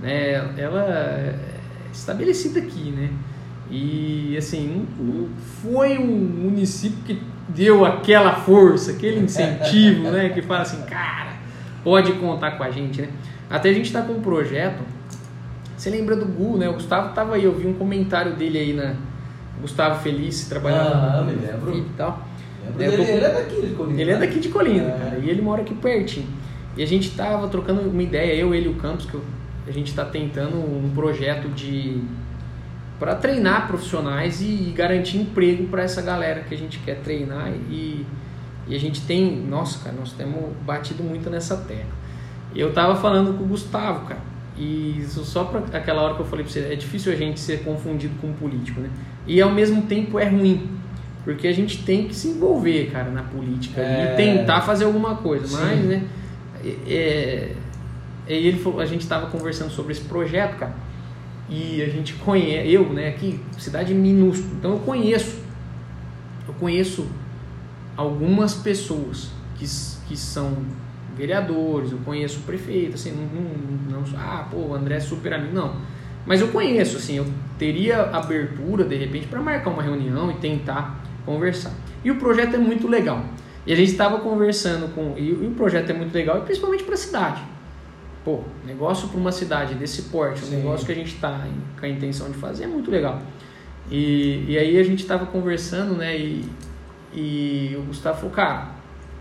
né, 0.00 0.34
ela 0.56 0.82
é 0.82 1.34
estabelecida 1.92 2.60
aqui, 2.60 2.90
né? 2.90 3.10
E, 3.70 4.36
assim, 4.36 4.86
foi 5.62 5.96
um 5.98 6.06
município 6.06 6.98
que 7.04 7.22
deu 7.48 7.84
aquela 7.84 8.34
força, 8.34 8.92
aquele 8.92 9.20
incentivo, 9.20 10.10
né? 10.10 10.28
Que 10.28 10.42
fala 10.42 10.60
assim, 10.60 10.82
cara, 10.82 11.31
pode 11.84 12.12
contar 12.14 12.52
com 12.52 12.62
a 12.64 12.70
gente, 12.70 13.02
né? 13.02 13.08
Até 13.50 13.70
a 13.70 13.72
gente 13.72 13.86
está 13.86 14.02
com 14.02 14.14
um 14.14 14.20
projeto, 14.20 14.82
você 15.76 15.90
lembra 15.90 16.16
do 16.16 16.26
Gu, 16.26 16.56
né? 16.58 16.68
O 16.68 16.74
Gustavo 16.74 17.14
tava 17.14 17.34
aí, 17.34 17.44
eu 17.44 17.52
vi 17.54 17.66
um 17.66 17.74
comentário 17.74 18.34
dele 18.34 18.58
aí 18.58 18.72
na... 18.72 18.94
Gustavo 19.60 20.00
Feliz, 20.02 20.48
trabalhava 20.48 20.90
Ah, 20.94 21.20
no 21.22 21.26
me 21.30 21.46
lembro. 21.46 21.76
e 21.76 21.82
tal. 21.96 22.26
Lembra 22.76 22.84
É, 22.84 22.90
dele? 22.90 23.04
tô- 23.04 23.10
Ele 23.12 23.24
é 23.24 23.30
daqui 23.32 23.60
de 23.60 23.74
Colina. 23.74 24.00
Ele 24.00 24.10
é 24.10 24.16
daqui 24.18 24.40
de 24.40 24.48
Colina, 24.48 24.88
É. 24.88 24.98
cara, 24.98 25.18
e 25.18 25.30
ele 25.30 25.42
mora 25.42 25.62
aqui 25.62 25.74
pertinho. 25.74 26.26
E 26.76 26.82
a 26.82 26.86
gente 26.86 27.10
tava 27.10 27.46
trocando 27.48 27.80
uma 27.82 28.02
ideia, 28.02 28.34
eu, 28.34 28.52
ele 28.54 28.66
e 28.66 28.68
o 28.70 28.74
Campos, 28.74 29.04
que 29.06 29.14
eu- 29.14 29.22
a 29.68 29.70
gente 29.70 29.94
tá 29.94 30.04
tentando 30.04 30.56
um 30.56 30.90
projeto 30.94 31.48
de 31.48 32.00
para 32.98 33.14
treinar 33.16 33.66
profissionais 33.68 34.40
e 34.40 34.72
garantir 34.74 35.18
emprego 35.18 35.64
para 35.68 35.82
essa 35.82 36.00
galera 36.02 36.40
que 36.40 36.54
a 36.54 36.58
gente 36.58 36.78
quer 36.78 36.96
treinar 37.00 37.48
e, 37.70 38.06
e 38.68 38.74
a 38.74 38.78
gente 38.78 39.00
tem, 39.02 39.36
nossa, 39.48 39.82
cara, 39.82 39.96
nós 39.98 40.12
temos 40.12 40.52
batido 40.64 41.02
muito 41.02 41.28
nessa 41.28 41.56
tecla. 41.56 42.02
Eu 42.54 42.72
tava 42.72 42.94
falando 42.96 43.36
com 43.36 43.44
o 43.44 43.46
Gustavo, 43.46 44.06
cara, 44.06 44.20
e 44.56 44.98
isso 45.00 45.24
só 45.24 45.44
para 45.44 45.60
aquela 45.78 46.02
hora 46.02 46.14
que 46.14 46.20
eu 46.20 46.26
falei 46.26 46.44
para 46.44 46.52
você, 46.52 46.60
é 46.70 46.76
difícil 46.76 47.12
a 47.12 47.16
gente 47.16 47.40
ser 47.40 47.64
confundido 47.64 48.14
com 48.20 48.28
um 48.28 48.32
político, 48.34 48.80
né? 48.80 48.90
E 49.26 49.40
ao 49.40 49.50
mesmo 49.50 49.82
tempo 49.82 50.18
é 50.18 50.28
ruim, 50.28 50.68
porque 51.24 51.48
a 51.48 51.52
gente 51.52 51.82
tem 51.82 52.06
que 52.06 52.14
se 52.14 52.28
envolver, 52.28 52.90
cara, 52.90 53.10
na 53.10 53.22
política 53.22 53.80
É. 53.80 54.12
e 54.12 54.16
tentar 54.16 54.60
fazer 54.60 54.84
alguma 54.84 55.16
coisa, 55.16 55.46
Sim. 55.46 55.56
mas, 55.62 55.84
né? 55.84 56.04
É, 56.86 57.52
e 58.28 58.46
ele 58.46 58.58
falou, 58.58 58.80
a 58.80 58.86
gente 58.86 59.00
estava 59.00 59.26
conversando 59.26 59.70
sobre 59.70 59.92
esse 59.92 60.02
projeto, 60.02 60.56
cara, 60.58 60.74
e 61.48 61.82
a 61.82 61.88
gente 61.88 62.14
conhece, 62.14 62.70
eu, 62.70 62.88
né, 62.92 63.08
aqui, 63.08 63.40
cidade 63.58 63.92
minúscula, 63.94 64.54
então 64.58 64.72
eu 64.72 64.78
conheço, 64.78 65.40
eu 66.46 66.54
conheço 66.54 67.06
algumas 67.96 68.54
pessoas 68.54 69.30
que, 69.56 69.66
que 70.08 70.16
são 70.16 70.56
vereadores, 71.16 71.92
eu 71.92 71.98
conheço 71.98 72.40
o 72.40 72.42
prefeito, 72.42 72.94
assim, 72.94 73.12
não, 73.12 73.26
não, 73.26 74.00
não 74.00 74.18
ah, 74.18 74.46
pô, 74.50 74.58
o 74.58 74.74
André 74.74 74.96
é 74.96 75.00
super 75.00 75.32
amigo, 75.32 75.54
não. 75.54 75.76
Mas 76.24 76.40
eu 76.40 76.48
conheço, 76.48 76.96
assim, 76.96 77.16
eu 77.16 77.26
teria 77.58 78.02
abertura, 78.02 78.84
de 78.84 78.96
repente, 78.96 79.26
para 79.26 79.40
marcar 79.40 79.70
uma 79.70 79.82
reunião 79.82 80.30
e 80.30 80.34
tentar 80.34 81.00
conversar. 81.24 81.72
E 82.04 82.10
o 82.10 82.16
projeto 82.16 82.54
é 82.54 82.58
muito 82.58 82.86
legal. 82.86 83.24
E 83.66 83.72
a 83.72 83.76
gente 83.76 83.92
estava 83.92 84.18
conversando 84.18 84.92
com. 84.94 85.14
E, 85.16 85.28
e 85.28 85.46
o 85.46 85.50
projeto 85.52 85.90
é 85.90 85.92
muito 85.92 86.14
legal, 86.14 86.38
e 86.38 86.42
principalmente 86.42 86.84
para 86.84 86.94
a 86.94 86.98
cidade. 86.98 87.42
Pô, 88.24 88.40
negócio 88.64 89.08
para 89.08 89.18
uma 89.18 89.32
cidade 89.32 89.74
desse 89.74 90.02
porte, 90.02 90.42
um 90.42 90.46
Sim. 90.46 90.56
negócio 90.56 90.86
que 90.86 90.92
a 90.92 90.94
gente 90.94 91.14
está 91.14 91.44
com 91.78 91.84
a 91.84 91.88
intenção 91.88 92.30
de 92.30 92.38
fazer 92.38 92.64
é 92.64 92.68
muito 92.68 92.90
legal. 92.90 93.20
E, 93.90 94.44
e 94.48 94.58
aí 94.58 94.78
a 94.78 94.82
gente 94.84 95.02
estava 95.02 95.26
conversando, 95.26 95.94
né? 95.96 96.16
E, 96.16 96.44
e 97.14 97.76
o 97.78 97.82
Gustavo 97.82 98.18
falou, 98.18 98.34
cara, 98.34 98.72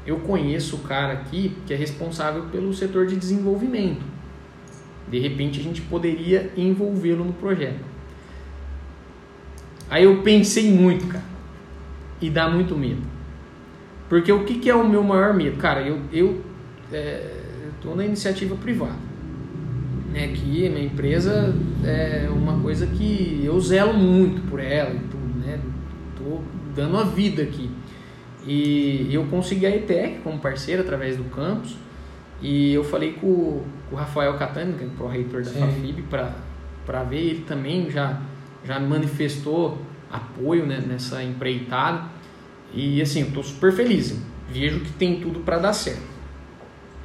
eu 0.05 0.17
conheço 0.19 0.77
o 0.77 0.79
cara 0.79 1.13
aqui 1.13 1.55
que 1.65 1.73
é 1.73 1.77
responsável 1.77 2.43
pelo 2.51 2.73
setor 2.73 3.05
de 3.05 3.15
desenvolvimento. 3.15 4.03
De 5.09 5.19
repente 5.19 5.59
a 5.59 5.63
gente 5.63 5.81
poderia 5.81 6.51
envolvê-lo 6.55 7.23
no 7.23 7.33
projeto. 7.33 7.83
Aí 9.89 10.05
eu 10.05 10.21
pensei 10.21 10.71
muito, 10.71 11.05
cara, 11.07 11.23
e 12.21 12.29
dá 12.29 12.49
muito 12.49 12.77
medo. 12.77 13.01
Porque 14.07 14.31
o 14.31 14.45
que, 14.45 14.55
que 14.59 14.69
é 14.69 14.75
o 14.75 14.87
meu 14.87 15.03
maior 15.03 15.33
medo? 15.33 15.57
Cara, 15.57 15.81
eu, 15.81 16.41
é, 16.91 17.41
estou 17.75 17.95
na 17.95 18.05
iniciativa 18.05 18.55
privada. 18.55 19.11
Né, 20.13 20.27
que 20.27 20.69
minha 20.69 20.83
empresa 20.83 21.55
é 21.85 22.27
uma 22.29 22.59
coisa 22.59 22.85
que 22.85 23.41
eu 23.45 23.57
zelo 23.61 23.93
muito 23.93 24.41
por 24.49 24.59
ela 24.59 24.93
e 24.93 24.99
tudo, 24.99 25.39
né? 25.39 25.57
Tô 26.17 26.41
dando 26.75 26.97
a 26.97 27.05
vida 27.05 27.41
aqui. 27.41 27.69
E 28.45 29.07
eu 29.11 29.25
consegui 29.25 29.65
a 29.65 29.75
ETEC 29.75 30.19
como 30.23 30.39
parceiro 30.39 30.81
através 30.81 31.15
do 31.17 31.23
campus. 31.25 31.75
E 32.41 32.73
eu 32.73 32.83
falei 32.83 33.13
com, 33.13 33.27
o- 33.27 33.65
com 33.89 33.95
o 33.95 33.99
Rafael 33.99 34.33
Catani, 34.37 34.73
que 34.73 34.83
é 34.83 34.87
o 34.87 34.89
pró-reitor 34.91 35.43
da. 35.43 35.51
FAFIB, 35.51 36.03
para 36.85 37.03
ver. 37.03 37.17
Ele 37.19 37.41
também 37.47 37.89
já, 37.91 38.19
já 38.65 38.79
manifestou 38.79 39.77
apoio 40.11 40.65
né, 40.65 40.83
nessa 40.85 41.23
empreitada. 41.23 42.05
E 42.73 43.01
assim, 43.01 43.21
eu 43.21 43.27
estou 43.27 43.43
super 43.43 43.71
feliz. 43.71 44.19
Vejo 44.49 44.79
que 44.79 44.91
tem 44.93 45.19
tudo 45.19 45.41
para 45.41 45.59
dar 45.59 45.73
certo. 45.73 46.09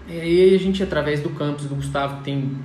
E 0.08 0.18
aí 0.20 0.54
a 0.54 0.58
gente, 0.58 0.82
através 0.82 1.20
do 1.20 1.30
campus 1.30 1.66
do 1.66 1.74
Gustavo, 1.74 2.22
tem 2.22 2.56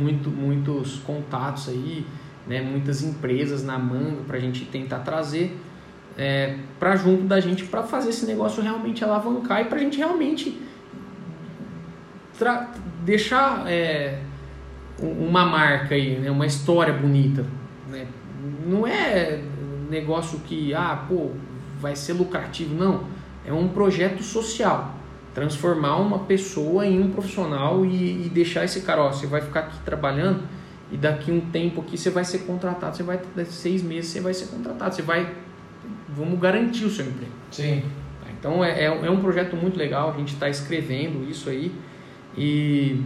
muito, 0.00 0.30
muitos 0.30 0.98
contatos 1.00 1.68
aí, 1.68 2.06
né, 2.46 2.62
muitas 2.62 3.02
empresas 3.02 3.64
na 3.64 3.76
manga 3.78 4.22
para 4.26 4.36
a 4.36 4.40
gente 4.40 4.64
tentar 4.66 5.00
trazer 5.00 5.56
é, 6.16 6.56
para 6.78 6.96
junto 6.96 7.24
da 7.24 7.40
gente 7.40 7.64
para 7.64 7.82
fazer 7.82 8.10
esse 8.10 8.26
negócio 8.26 8.62
realmente 8.62 9.04
alavancar 9.04 9.60
e 9.60 9.64
para 9.66 9.76
a 9.76 9.80
gente 9.80 9.98
realmente 9.98 10.60
deixar 13.04 13.64
é, 13.66 14.18
um- 15.00 15.26
uma 15.28 15.44
marca 15.46 15.94
aí, 15.94 16.18
né, 16.18 16.30
uma 16.30 16.46
história 16.46 16.92
bonita. 16.92 17.44
Né? 17.88 18.06
Não 18.66 18.86
é 18.86 19.40
negócio 19.88 20.40
que, 20.40 20.74
ah, 20.74 21.04
pô, 21.08 21.30
vai 21.80 21.94
ser 21.94 22.12
lucrativo, 22.14 22.74
não. 22.74 23.04
É 23.44 23.52
um 23.52 23.68
projeto 23.68 24.22
social. 24.22 24.94
Transformar 25.34 25.96
uma 25.96 26.20
pessoa 26.20 26.86
em 26.86 27.00
um 27.00 27.10
profissional 27.10 27.84
e, 27.84 28.26
e 28.26 28.28
deixar 28.28 28.64
esse 28.64 28.80
cara, 28.80 29.02
ó, 29.02 29.12
você 29.12 29.26
vai 29.26 29.40
ficar 29.40 29.60
aqui 29.60 29.78
trabalhando 29.84 30.42
e 30.90 30.96
daqui 30.96 31.30
um 31.30 31.40
tempo 31.40 31.80
aqui 31.80 31.96
você 31.98 32.10
vai 32.10 32.24
ser 32.24 32.40
contratado, 32.40 32.96
você 32.96 33.02
vai, 33.02 33.20
daqui 33.34 33.52
seis 33.52 33.82
meses 33.82 34.10
você 34.10 34.20
vai 34.20 34.32
ser 34.32 34.46
contratado, 34.46 34.94
você 34.94 35.02
vai, 35.02 35.34
vamos 36.16 36.38
garantir 36.40 36.84
o 36.84 36.90
seu 36.90 37.04
emprego. 37.06 37.32
Sim. 37.50 37.82
Então 38.38 38.64
é, 38.64 38.84
é, 38.84 38.84
é 38.86 39.10
um 39.10 39.20
projeto 39.20 39.56
muito 39.56 39.76
legal, 39.78 40.10
a 40.14 40.18
gente 40.18 40.32
está 40.34 40.48
escrevendo 40.48 41.28
isso 41.28 41.48
aí. 41.50 41.72
E 42.36 43.00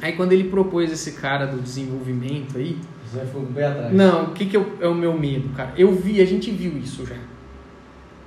aí 0.00 0.12
quando 0.12 0.32
ele 0.32 0.44
propôs 0.44 0.90
esse 0.92 1.12
cara 1.12 1.46
do 1.46 1.60
desenvolvimento 1.60 2.58
aí, 2.58 2.76
Você 3.06 3.20
ficou 3.24 3.42
o 3.42 3.46
pé 3.46 3.66
atrás. 3.66 3.92
não, 3.94 4.24
o 4.24 4.30
que, 4.32 4.46
que 4.46 4.56
eu- 4.56 4.76
é 4.80 4.86
o 4.88 4.94
meu 4.94 5.16
medo, 5.18 5.48
cara? 5.50 5.72
Eu 5.76 5.92
vi, 5.94 6.20
a 6.20 6.24
gente 6.24 6.50
viu 6.50 6.76
isso 6.78 7.04
já. 7.06 7.16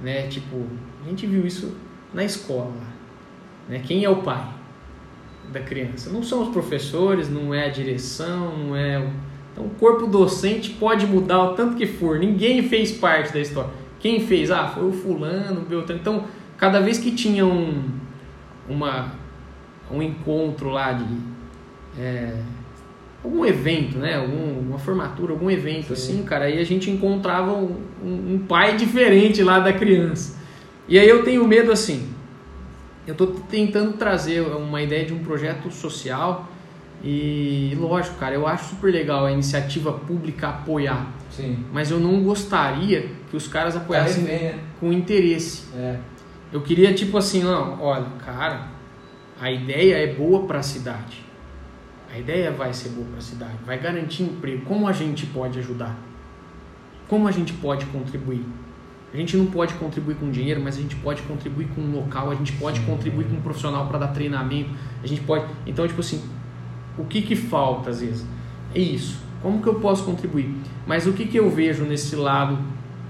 Né? 0.01 0.27
Tipo, 0.27 0.63
a 1.05 1.09
gente 1.09 1.25
viu 1.25 1.45
isso 1.45 1.75
na 2.13 2.23
escola. 2.23 2.73
Né? 3.69 3.81
Quem 3.85 4.03
é 4.03 4.09
o 4.09 4.17
pai 4.17 4.45
da 5.51 5.59
criança? 5.61 6.09
Não 6.09 6.21
são 6.23 6.41
os 6.43 6.49
professores, 6.49 7.29
não 7.29 7.53
é 7.53 7.65
a 7.65 7.69
direção, 7.69 8.57
não 8.57 8.75
é 8.75 8.99
o. 8.99 9.09
Então 9.53 9.65
o 9.65 9.69
corpo 9.69 10.05
docente 10.05 10.71
pode 10.71 11.05
mudar 11.07 11.41
o 11.41 11.53
tanto 11.53 11.77
que 11.77 11.85
for. 11.87 12.19
Ninguém 12.19 12.67
fez 12.67 12.91
parte 12.91 13.31
da 13.31 13.39
história. 13.39 13.69
Quem 14.05 14.19
fez? 14.19 14.51
Ah, 14.51 14.67
foi 14.67 14.87
o 14.87 14.91
fulano, 14.91 15.61
o 15.61 15.65
Beltrano. 15.65 15.99
Então, 15.99 16.25
cada 16.57 16.79
vez 16.79 16.99
que 16.99 17.09
tinha 17.09 17.43
um, 17.43 17.89
uma, 18.69 19.11
um 19.89 19.99
encontro 19.99 20.69
lá 20.69 20.93
de. 20.93 21.07
é, 21.99 22.37
algum 23.23 23.43
evento, 23.43 23.97
né? 23.97 24.17
Algum, 24.17 24.59
uma 24.59 24.77
formatura, 24.77 25.33
algum 25.33 25.49
evento 25.49 25.87
Sim. 25.87 25.93
assim, 25.93 26.23
cara. 26.23 26.45
Aí 26.45 26.59
a 26.59 26.63
gente 26.63 26.91
encontrava 26.91 27.51
um, 27.53 27.81
um, 28.03 28.33
um, 28.35 28.45
pai 28.47 28.77
diferente 28.77 29.41
lá 29.41 29.59
da 29.59 29.73
criança. 29.73 30.39
E 30.87 30.99
aí 30.99 31.09
eu 31.09 31.23
tenho 31.23 31.43
medo 31.47 31.71
assim. 31.71 32.07
Eu 33.07 33.13
estou 33.13 33.25
tentando 33.49 33.93
trazer 33.93 34.41
uma 34.41 34.83
ideia 34.83 35.03
de 35.03 35.13
um 35.13 35.23
projeto 35.23 35.71
social 35.71 36.47
e 37.03 37.75
lógico, 37.79 38.15
cara, 38.17 38.33
eu 38.33 38.47
acho 38.47 38.69
super 38.75 38.91
legal 38.91 39.25
a 39.25 39.31
iniciativa 39.31 39.93
pública 39.93 40.49
apoiar. 40.49 41.13
Sim. 41.29 41.63
Mas 41.71 41.91
eu 41.91 41.99
não 41.99 42.23
gostaria 42.23 43.09
que 43.29 43.35
os 43.35 43.47
caras 43.47 43.75
apoiassem 43.75 44.23
né? 44.23 44.59
com 44.79 44.91
interesse. 44.91 45.65
É. 45.75 45.99
Eu 46.51 46.61
queria 46.61 46.93
tipo 46.93 47.17
assim, 47.17 47.43
não, 47.43 47.81
olha, 47.81 48.05
cara, 48.25 48.69
a 49.39 49.51
ideia 49.51 49.97
é 49.97 50.13
boa 50.13 50.45
para 50.47 50.59
a 50.59 50.63
cidade. 50.63 51.23
A 52.11 52.17
ideia 52.17 52.49
vai 52.51 52.73
ser 52.73 52.89
boa 52.89 53.05
para 53.07 53.17
a 53.17 53.21
cidade, 53.21 53.57
vai 53.65 53.77
garantir 53.77 54.23
emprego. 54.23 54.65
Como 54.65 54.87
a 54.87 54.93
gente 54.93 55.25
pode 55.25 55.59
ajudar? 55.59 55.97
Como 57.09 57.27
a 57.27 57.31
gente 57.31 57.51
pode 57.53 57.85
contribuir? 57.87 58.45
A 59.13 59.17
gente 59.17 59.37
não 59.37 59.45
pode 59.45 59.73
contribuir 59.75 60.15
com 60.15 60.29
dinheiro, 60.29 60.61
mas 60.61 60.77
a 60.77 60.81
gente 60.81 60.95
pode 60.97 61.21
contribuir 61.21 61.67
com 61.75 61.81
um 61.81 61.91
local, 61.91 62.31
a 62.31 62.35
gente 62.35 62.51
pode 62.53 62.81
contribuir 62.81 63.25
com 63.25 63.35
um 63.35 63.41
profissional 63.41 63.87
para 63.87 63.99
dar 63.99 64.07
treinamento, 64.09 64.69
a 65.03 65.07
gente 65.07 65.21
pode. 65.21 65.45
Então, 65.65 65.87
tipo 65.87 66.01
assim, 66.01 66.21
o 66.97 67.05
que 67.05 67.21
que 67.21 67.35
falta 67.35 67.89
às 67.89 68.01
vezes? 68.01 68.25
É 68.73 68.79
isso. 68.79 69.19
Como 69.41 69.61
que 69.61 69.67
eu 69.67 69.75
posso 69.75 70.03
contribuir? 70.03 70.53
Mas 70.87 71.05
o 71.05 71.13
que 71.13 71.25
que 71.25 71.37
eu 71.37 71.49
vejo 71.49 71.83
nesse 71.83 72.15
lado 72.15 72.57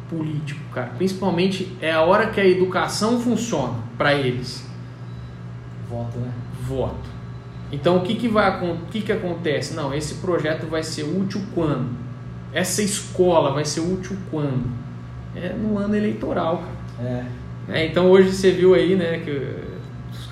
político, 0.10 0.60
cara? 0.74 0.92
Principalmente 0.98 1.76
é 1.82 1.92
a 1.92 2.02
hora 2.02 2.28
que 2.28 2.40
a 2.40 2.46
educação 2.46 3.20
funciona 3.20 3.76
para 3.98 4.14
eles. 4.14 4.66
Voto, 5.90 6.18
né? 6.18 6.32
Voto. 6.68 7.16
Então 7.72 7.98
o 7.98 8.02
que 8.02 8.16
que 8.16 8.28
vai 8.28 8.64
o 8.64 8.78
que 8.92 9.02
que 9.02 9.12
acontece? 9.12 9.74
Não, 9.74 9.94
esse 9.94 10.16
projeto 10.16 10.68
vai 10.68 10.84
ser 10.84 11.04
útil 11.04 11.42
quando? 11.54 11.90
Essa 12.54 12.82
escola 12.82 13.52
vai 13.52 13.66
ser 13.66 13.82
útil 13.82 14.16
quando? 14.32 14.66
É 15.36 15.50
no 15.50 15.78
ano 15.78 15.96
eleitoral, 15.96 16.64
cara. 16.98 17.10
É. 17.10 17.26
É, 17.68 17.86
então 17.86 18.10
hoje 18.10 18.32
você 18.32 18.52
viu 18.52 18.74
aí, 18.76 18.96
né, 18.96 19.20
que 19.20 19.32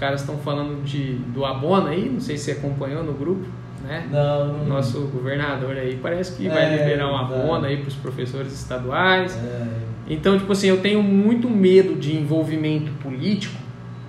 caras 0.04 0.20
estão 0.20 0.38
falando 0.38 0.84
de, 0.84 1.14
do 1.34 1.46
abono 1.46 1.88
aí, 1.88 2.10
não 2.10 2.20
sei 2.20 2.38
se 2.38 2.44
você 2.44 2.52
acompanhou 2.52 3.06
no 3.06 3.14
grupo, 3.14 3.46
né? 3.82 4.06
Não, 4.12 4.58
não. 4.58 4.66
Nosso 4.66 5.00
governador 5.08 5.78
aí 5.78 5.98
parece 6.02 6.36
que 6.36 6.46
é, 6.46 6.50
vai 6.50 6.78
liberar 6.78 7.10
um 7.10 7.16
abono 7.16 7.66
aí 7.66 7.78
para 7.78 7.88
os 7.88 7.96
professores 7.96 8.52
estaduais. 8.52 9.38
É. 9.38 9.66
Então, 10.10 10.38
tipo 10.38 10.52
assim, 10.52 10.68
eu 10.68 10.82
tenho 10.82 11.02
muito 11.02 11.50
medo 11.50 11.96
de 11.96 12.18
envolvimento 12.18 12.92
político 13.02 13.56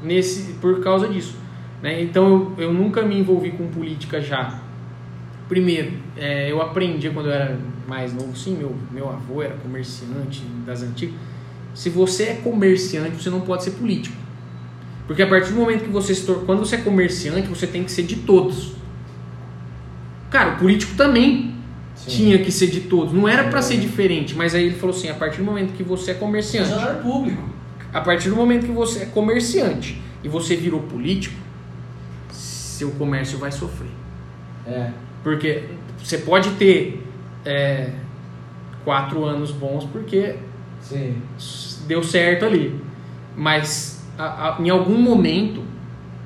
nesse 0.02 0.54
por 0.54 0.82
causa 0.82 1.06
disso. 1.06 1.36
Né? 1.80 2.02
Então, 2.02 2.54
eu, 2.58 2.64
eu 2.64 2.72
nunca 2.72 3.02
me 3.02 3.16
envolvi 3.16 3.52
com 3.52 3.68
política 3.68 4.20
já. 4.20 4.58
Primeiro, 5.48 5.92
é, 6.16 6.50
eu 6.50 6.60
aprendi 6.60 7.08
quando 7.10 7.26
eu 7.26 7.32
era 7.32 7.56
mais 7.86 8.12
novo, 8.12 8.36
sim, 8.36 8.56
meu, 8.56 8.74
meu 8.90 9.08
avô 9.08 9.42
era 9.42 9.54
comerciante 9.54 10.42
das 10.66 10.82
antigas. 10.82 11.14
Se 11.72 11.88
você 11.88 12.24
é 12.24 12.34
comerciante, 12.34 13.22
você 13.22 13.30
não 13.30 13.42
pode 13.42 13.62
ser 13.62 13.72
político. 13.72 14.23
Porque 15.06 15.22
a 15.22 15.26
partir 15.26 15.52
do 15.52 15.60
momento 15.60 15.84
que 15.84 15.90
você 15.90 16.14
se 16.14 16.24
torna. 16.24 16.44
Quando 16.44 16.60
você 16.60 16.76
é 16.76 16.78
comerciante, 16.78 17.48
você 17.48 17.66
tem 17.66 17.84
que 17.84 17.92
ser 17.92 18.04
de 18.04 18.16
todos. 18.16 18.72
Cara, 20.30 20.54
o 20.54 20.58
político 20.58 20.94
também 20.96 21.54
Sim. 21.94 22.10
tinha 22.10 22.38
que 22.38 22.50
ser 22.50 22.68
de 22.68 22.80
todos. 22.82 23.12
Não 23.12 23.28
era 23.28 23.44
para 23.44 23.60
ser 23.60 23.76
diferente, 23.76 24.34
mas 24.34 24.54
aí 24.54 24.64
ele 24.64 24.76
falou 24.76 24.96
assim: 24.96 25.08
a 25.08 25.14
partir 25.14 25.38
do 25.38 25.44
momento 25.44 25.74
que 25.74 25.82
você 25.82 26.12
é 26.12 26.14
comerciante. 26.14 26.70
Funcionário 26.70 27.02
público. 27.02 27.42
A 27.92 28.00
partir 28.00 28.30
do 28.30 28.36
momento 28.36 28.66
que 28.66 28.72
você 28.72 29.04
é 29.04 29.06
comerciante 29.06 30.00
e 30.22 30.28
você 30.28 30.56
virou 30.56 30.80
político, 30.80 31.36
seu 32.30 32.90
comércio 32.92 33.38
vai 33.38 33.52
sofrer. 33.52 33.90
É. 34.66 34.90
Porque 35.22 35.64
você 36.02 36.18
pode 36.18 36.50
ter 36.52 37.02
é, 37.44 37.90
quatro 38.84 39.24
anos 39.24 39.52
bons 39.52 39.84
porque 39.84 40.36
Sim. 40.80 41.22
deu 41.86 42.02
certo 42.02 42.44
ali. 42.46 42.80
Mas 43.36 43.93
a, 44.18 44.56
a, 44.56 44.62
em 44.62 44.70
algum 44.70 45.00
momento 45.00 45.62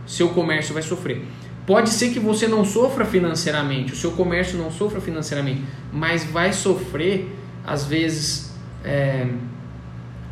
seu 0.06 0.30
comércio 0.30 0.72
vai 0.72 0.82
sofrer. 0.82 1.24
Pode 1.66 1.90
ser 1.90 2.10
que 2.10 2.18
você 2.18 2.48
não 2.48 2.64
sofra 2.64 3.04
financeiramente, 3.04 3.92
o 3.92 3.96
seu 3.96 4.12
comércio 4.12 4.58
não 4.58 4.70
sofra 4.70 5.00
financeiramente, 5.00 5.62
mas 5.92 6.24
vai 6.24 6.52
sofrer, 6.52 7.30
às 7.66 7.84
vezes, 7.84 8.54
é, 8.82 9.26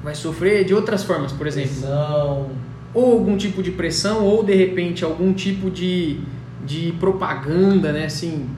vai 0.02 0.14
sofrer 0.14 0.64
de 0.64 0.72
outras 0.72 1.04
formas, 1.04 1.32
por 1.32 1.46
exemplo. 1.46 1.74
Pressão. 1.74 2.50
Ou 2.94 3.12
algum 3.12 3.36
tipo 3.36 3.62
de 3.62 3.70
pressão, 3.70 4.24
ou 4.24 4.42
de 4.42 4.54
repente 4.54 5.04
algum 5.04 5.34
tipo 5.34 5.70
de, 5.70 6.20
de 6.64 6.92
propaganda, 6.98 7.92
né? 7.92 8.06
Assim, 8.06 8.48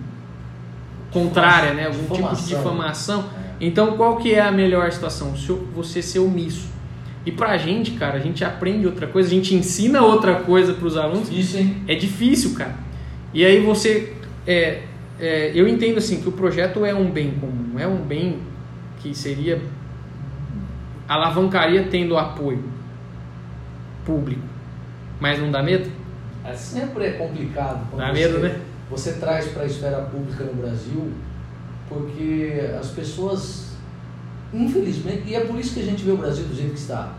contrária, 1.10 1.74
né? 1.74 1.86
Algum 1.86 2.02
difamação. 2.02 2.28
tipo 2.28 2.42
de 2.42 2.46
difamação. 2.46 3.24
É. 3.60 3.66
Então, 3.66 3.96
qual 3.96 4.18
que 4.18 4.32
é 4.32 4.40
a 4.40 4.52
melhor 4.52 4.92
situação? 4.92 5.34
Você 5.74 6.00
ser 6.00 6.20
omisso. 6.20 6.77
E 7.28 7.30
pra 7.30 7.58
gente, 7.58 7.90
cara, 7.90 8.16
a 8.16 8.20
gente 8.20 8.42
aprende 8.42 8.86
outra 8.86 9.06
coisa, 9.06 9.28
a 9.28 9.30
gente 9.30 9.54
ensina 9.54 10.00
outra 10.00 10.36
coisa 10.36 10.72
para 10.72 10.86
os 10.86 10.96
alunos. 10.96 11.28
Isso, 11.30 11.58
hein? 11.58 11.84
É 11.86 11.94
difícil, 11.94 12.54
cara. 12.54 12.74
E 13.34 13.44
aí 13.44 13.60
você. 13.60 14.14
É, 14.46 14.84
é, 15.20 15.52
eu 15.54 15.68
entendo 15.68 15.98
assim 15.98 16.22
que 16.22 16.28
o 16.30 16.32
projeto 16.32 16.86
é 16.86 16.94
um 16.94 17.10
bem 17.10 17.32
comum, 17.32 17.78
é 17.78 17.86
um 17.86 17.98
bem 17.98 18.38
que 19.00 19.14
seria. 19.14 19.60
alavancaria 21.06 21.86
tendo 21.90 22.16
apoio 22.16 22.64
público. 24.06 24.40
Mas 25.20 25.38
não 25.38 25.50
dá 25.50 25.62
medo? 25.62 25.90
É, 26.42 26.54
sempre 26.54 27.08
é 27.08 27.10
complicado. 27.10 27.94
Dá 27.94 28.10
medo, 28.10 28.38
você, 28.38 28.48
né? 28.48 28.60
Você 28.88 29.12
traz 29.12 29.48
para 29.48 29.64
a 29.64 29.66
esfera 29.66 30.00
pública 30.00 30.44
no 30.44 30.54
Brasil, 30.54 31.12
porque 31.90 32.70
as 32.80 32.88
pessoas 32.88 33.67
Infelizmente, 34.52 35.24
e 35.26 35.34
é 35.34 35.40
por 35.40 35.58
isso 35.58 35.74
que 35.74 35.80
a 35.80 35.84
gente 35.84 36.02
vê 36.02 36.10
o 36.10 36.16
Brasil 36.16 36.44
do 36.44 36.54
jeito 36.54 36.72
que 36.72 36.78
está. 36.78 37.12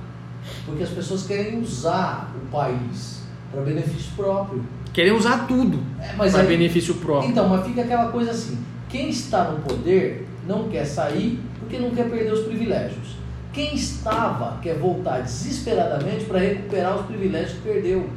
Porque 0.66 0.84
as 0.84 0.90
pessoas 0.90 1.26
querem 1.26 1.60
usar 1.60 2.34
o 2.36 2.48
país 2.50 3.22
para 3.52 3.62
benefício 3.62 4.12
próprio. 4.16 4.64
Querem 4.94 5.12
usar 5.12 5.48
tudo 5.48 5.80
é, 6.00 6.14
para 6.14 6.44
benefício 6.44 6.96
próprio. 6.96 7.30
Então, 7.30 7.48
mas 7.48 7.66
fica 7.66 7.82
aquela 7.82 8.12
coisa 8.12 8.32
assim: 8.32 8.58
quem 8.90 9.10
está 9.10 9.52
no 9.52 9.60
poder 9.60 10.28
não 10.48 10.68
quer 10.70 10.86
sair 10.86 11.40
porque 11.60 11.78
não 11.78 11.92
quer 11.92 12.10
perder 12.10 12.34
os 12.34 12.46
privilégios. 12.46 13.16
Quem 13.54 13.76
estava 13.76 14.60
quer 14.62 14.76
voltar 14.78 15.22
desesperadamente 15.22 16.26
para 16.26 16.40
recuperar 16.40 16.98
os 16.98 17.06
privilégios 17.06 17.54
que 17.54 17.62
perdeu. 17.62 18.10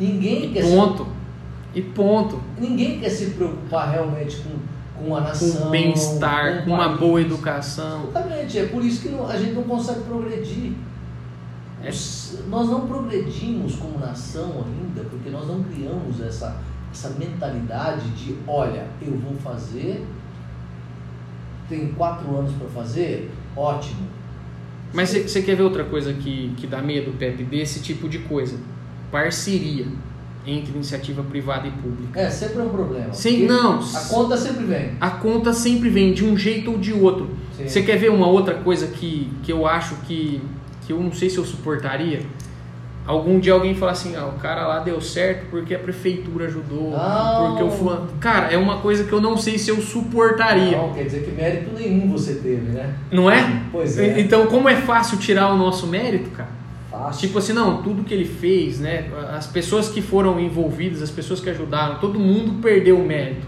Ninguém 0.00 0.46
e 0.46 0.52
quer 0.52 0.62
ponto. 0.64 1.04
Se... 1.04 1.78
E 1.78 1.82
ponto. 1.82 2.40
Ninguém 2.58 3.00
quer 3.00 3.10
se 3.10 3.30
preocupar 3.30 3.90
realmente 3.90 4.36
com 4.38 4.50
com 4.98 5.16
a 5.16 5.20
nação, 5.20 5.62
com 5.62 5.70
bem-estar, 5.70 6.58
com, 6.58 6.64
com 6.64 6.70
uma 6.72 6.88
boa 6.90 7.20
educação. 7.20 8.08
Exatamente, 8.08 8.58
é 8.58 8.66
por 8.66 8.84
isso 8.84 9.02
que 9.02 9.08
a 9.08 9.36
gente 9.36 9.52
não 9.52 9.64
consegue 9.64 10.00
progredir. 10.00 10.72
É. 11.82 11.90
Nós 12.48 12.68
não 12.68 12.86
progredimos 12.86 13.76
como 13.76 13.98
nação 13.98 14.64
ainda, 14.64 15.08
porque 15.08 15.30
nós 15.30 15.46
não 15.48 15.62
criamos 15.64 16.20
essa, 16.20 16.56
essa 16.92 17.10
mentalidade 17.10 18.08
de, 18.10 18.36
olha, 18.46 18.86
eu 19.00 19.16
vou 19.18 19.34
fazer, 19.36 20.06
tenho 21.68 21.92
quatro 21.94 22.36
anos 22.36 22.52
para 22.52 22.68
fazer, 22.68 23.30
ótimo. 23.56 24.06
Mas 24.92 25.08
você 25.10 25.42
quer 25.42 25.56
ver 25.56 25.62
outra 25.62 25.84
coisa 25.84 26.12
que, 26.12 26.54
que 26.56 26.66
dá 26.66 26.82
medo, 26.82 27.12
Pepe, 27.18 27.44
desse 27.44 27.80
tipo 27.80 28.08
de 28.08 28.20
coisa? 28.20 28.58
Parceria 29.10 29.86
entre 30.46 30.72
iniciativa 30.72 31.22
privada 31.22 31.68
e 31.68 31.70
pública. 31.70 32.20
É, 32.20 32.28
sempre 32.28 32.60
é 32.60 32.62
um 32.62 32.68
problema. 32.68 33.12
Sem, 33.12 33.44
não. 33.44 33.80
A 33.80 34.00
conta 34.08 34.36
sempre 34.36 34.64
vem. 34.64 34.90
A 35.00 35.10
conta 35.10 35.52
sempre 35.52 35.88
vem, 35.88 36.12
de 36.12 36.24
um 36.24 36.36
jeito 36.36 36.72
ou 36.72 36.78
de 36.78 36.92
outro. 36.92 37.30
Sim. 37.56 37.68
Você 37.68 37.82
quer 37.82 37.96
ver 37.96 38.10
uma 38.10 38.26
outra 38.26 38.54
coisa 38.54 38.88
que, 38.88 39.30
que 39.42 39.52
eu 39.52 39.66
acho 39.66 39.94
que, 40.06 40.40
que 40.86 40.92
eu 40.92 41.00
não 41.00 41.12
sei 41.12 41.30
se 41.30 41.38
eu 41.38 41.44
suportaria? 41.44 42.22
Algum 43.04 43.40
dia 43.40 43.52
alguém 43.52 43.74
fala 43.74 43.92
assim, 43.92 44.14
ah, 44.14 44.26
o 44.26 44.38
cara 44.38 44.64
lá 44.64 44.78
deu 44.78 45.00
certo 45.00 45.46
porque 45.50 45.74
a 45.74 45.78
prefeitura 45.78 46.46
ajudou, 46.46 46.92
não. 46.92 47.48
porque 47.48 47.64
o 47.64 47.70
fulano... 47.70 48.08
Cara, 48.20 48.52
é 48.52 48.56
uma 48.56 48.78
coisa 48.78 49.02
que 49.02 49.12
eu 49.12 49.20
não 49.20 49.36
sei 49.36 49.58
se 49.58 49.70
eu 49.70 49.80
suportaria. 49.80 50.76
Não, 50.76 50.92
quer 50.92 51.04
dizer 51.04 51.24
que 51.24 51.32
mérito 51.32 51.70
nenhum 51.74 52.12
você 52.12 52.34
teve, 52.34 52.70
né? 52.70 52.94
Não 53.10 53.28
é? 53.28 53.62
Pois 53.72 53.98
é. 53.98 54.20
Então, 54.20 54.46
como 54.46 54.68
é 54.68 54.76
fácil 54.76 55.18
tirar 55.18 55.52
o 55.52 55.56
nosso 55.56 55.88
mérito, 55.88 56.30
cara? 56.30 56.61
Tipo 57.10 57.38
assim, 57.38 57.52
não, 57.52 57.82
tudo 57.82 58.04
que 58.04 58.12
ele 58.12 58.24
fez, 58.24 58.80
né? 58.80 59.10
As 59.30 59.46
pessoas 59.46 59.88
que 59.88 60.00
foram 60.00 60.38
envolvidas, 60.38 61.02
as 61.02 61.10
pessoas 61.10 61.40
que 61.40 61.50
ajudaram, 61.50 61.98
todo 61.98 62.18
mundo 62.18 62.60
perdeu 62.60 62.98
o 62.98 63.06
mérito. 63.06 63.46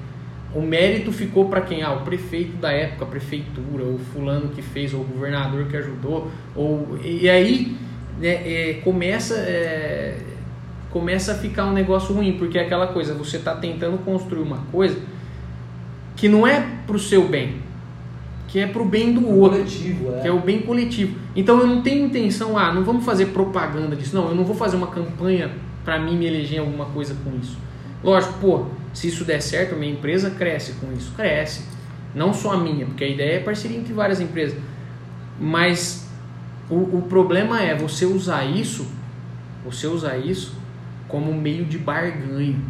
O 0.55 0.63
mérito 0.63 1.11
ficou 1.11 1.49
para 1.49 1.61
quem? 1.61 1.83
Ah, 1.83 1.93
o 1.93 2.03
prefeito 2.03 2.57
da 2.59 2.71
época, 2.71 3.05
a 3.05 3.09
prefeitura, 3.09 3.85
o 3.85 3.99
fulano 4.13 4.51
que 4.51 4.63
fez, 4.63 4.95
ou 4.95 5.01
o 5.01 5.05
governador 5.05 5.67
que 5.67 5.77
ajudou. 5.77 6.31
Ou, 6.55 6.99
e 7.03 7.29
aí 7.29 7.77
né, 8.21 8.29
é, 8.29 8.81
começa, 8.85 9.35
é, 9.35 10.17
começa 10.91 11.33
a 11.33 11.35
ficar 11.35 11.67
um 11.67 11.73
negócio 11.73 12.15
ruim, 12.15 12.35
porque 12.39 12.57
é 12.57 12.63
aquela 12.63 12.87
coisa, 12.87 13.15
você 13.15 13.37
está 13.37 13.57
tentando 13.57 13.99
construir 13.99 14.43
uma 14.43 14.59
coisa 14.71 14.97
que 16.17 16.29
não 16.29 16.47
é 16.47 16.65
para 16.87 16.95
o 16.95 16.99
seu 16.99 17.29
bem, 17.29 17.57
que 18.55 18.61
é 18.61 18.69
para 18.69 18.81
o 18.81 18.85
bem 18.85 19.13
do 19.13 19.29
outro, 19.29 19.59
coletivo, 19.59 20.15
é. 20.15 20.21
que 20.21 20.29
é 20.29 20.31
o 20.31 20.39
bem 20.39 20.63
coletivo. 20.63 21.19
Então 21.35 21.59
eu 21.59 21.67
não 21.67 21.83
tenho 21.83 22.07
intenção, 22.07 22.57
ah, 22.57 22.73
não 22.73 22.85
vamos 22.85 23.05
fazer 23.05 23.27
propaganda 23.33 23.97
disso, 23.97 24.15
não, 24.15 24.29
eu 24.29 24.35
não 24.37 24.45
vou 24.45 24.55
fazer 24.55 24.77
uma 24.77 24.87
campanha 24.87 25.51
para 25.85 25.99
mim 25.99 26.17
me 26.17 26.25
eleger 26.25 26.59
em 26.59 26.61
alguma 26.61 26.85
coisa 26.85 27.17
com 27.25 27.37
isso. 27.37 27.59
Lógico, 28.01 28.35
pô, 28.35 28.67
Se 28.93 29.09
isso 29.09 29.25
der 29.25 29.41
certo, 29.41 29.75
minha 29.75 29.93
empresa 29.93 30.31
cresce 30.31 30.75
com 30.75 30.93
isso. 30.93 31.13
Cresce. 31.17 31.65
Não 32.15 32.33
só 32.33 32.53
a 32.53 32.57
minha, 32.57 32.87
porque 32.87 33.03
a 33.03 33.09
ideia 33.09 33.39
é 33.39 33.41
parceria 33.41 33.77
entre 33.77 33.93
várias 33.93 34.21
empresas. 34.21 34.57
Mas 35.41 36.09
o, 36.71 36.77
o 36.99 37.03
problema 37.09 37.61
é 37.61 37.75
você 37.75 38.07
usar 38.07 38.45
isso, 38.45 38.87
você 39.65 39.89
usar 39.89 40.17
isso 40.17 40.57
como 41.09 41.35
meio 41.35 41.65
de 41.65 41.77
barganho. 41.77 42.63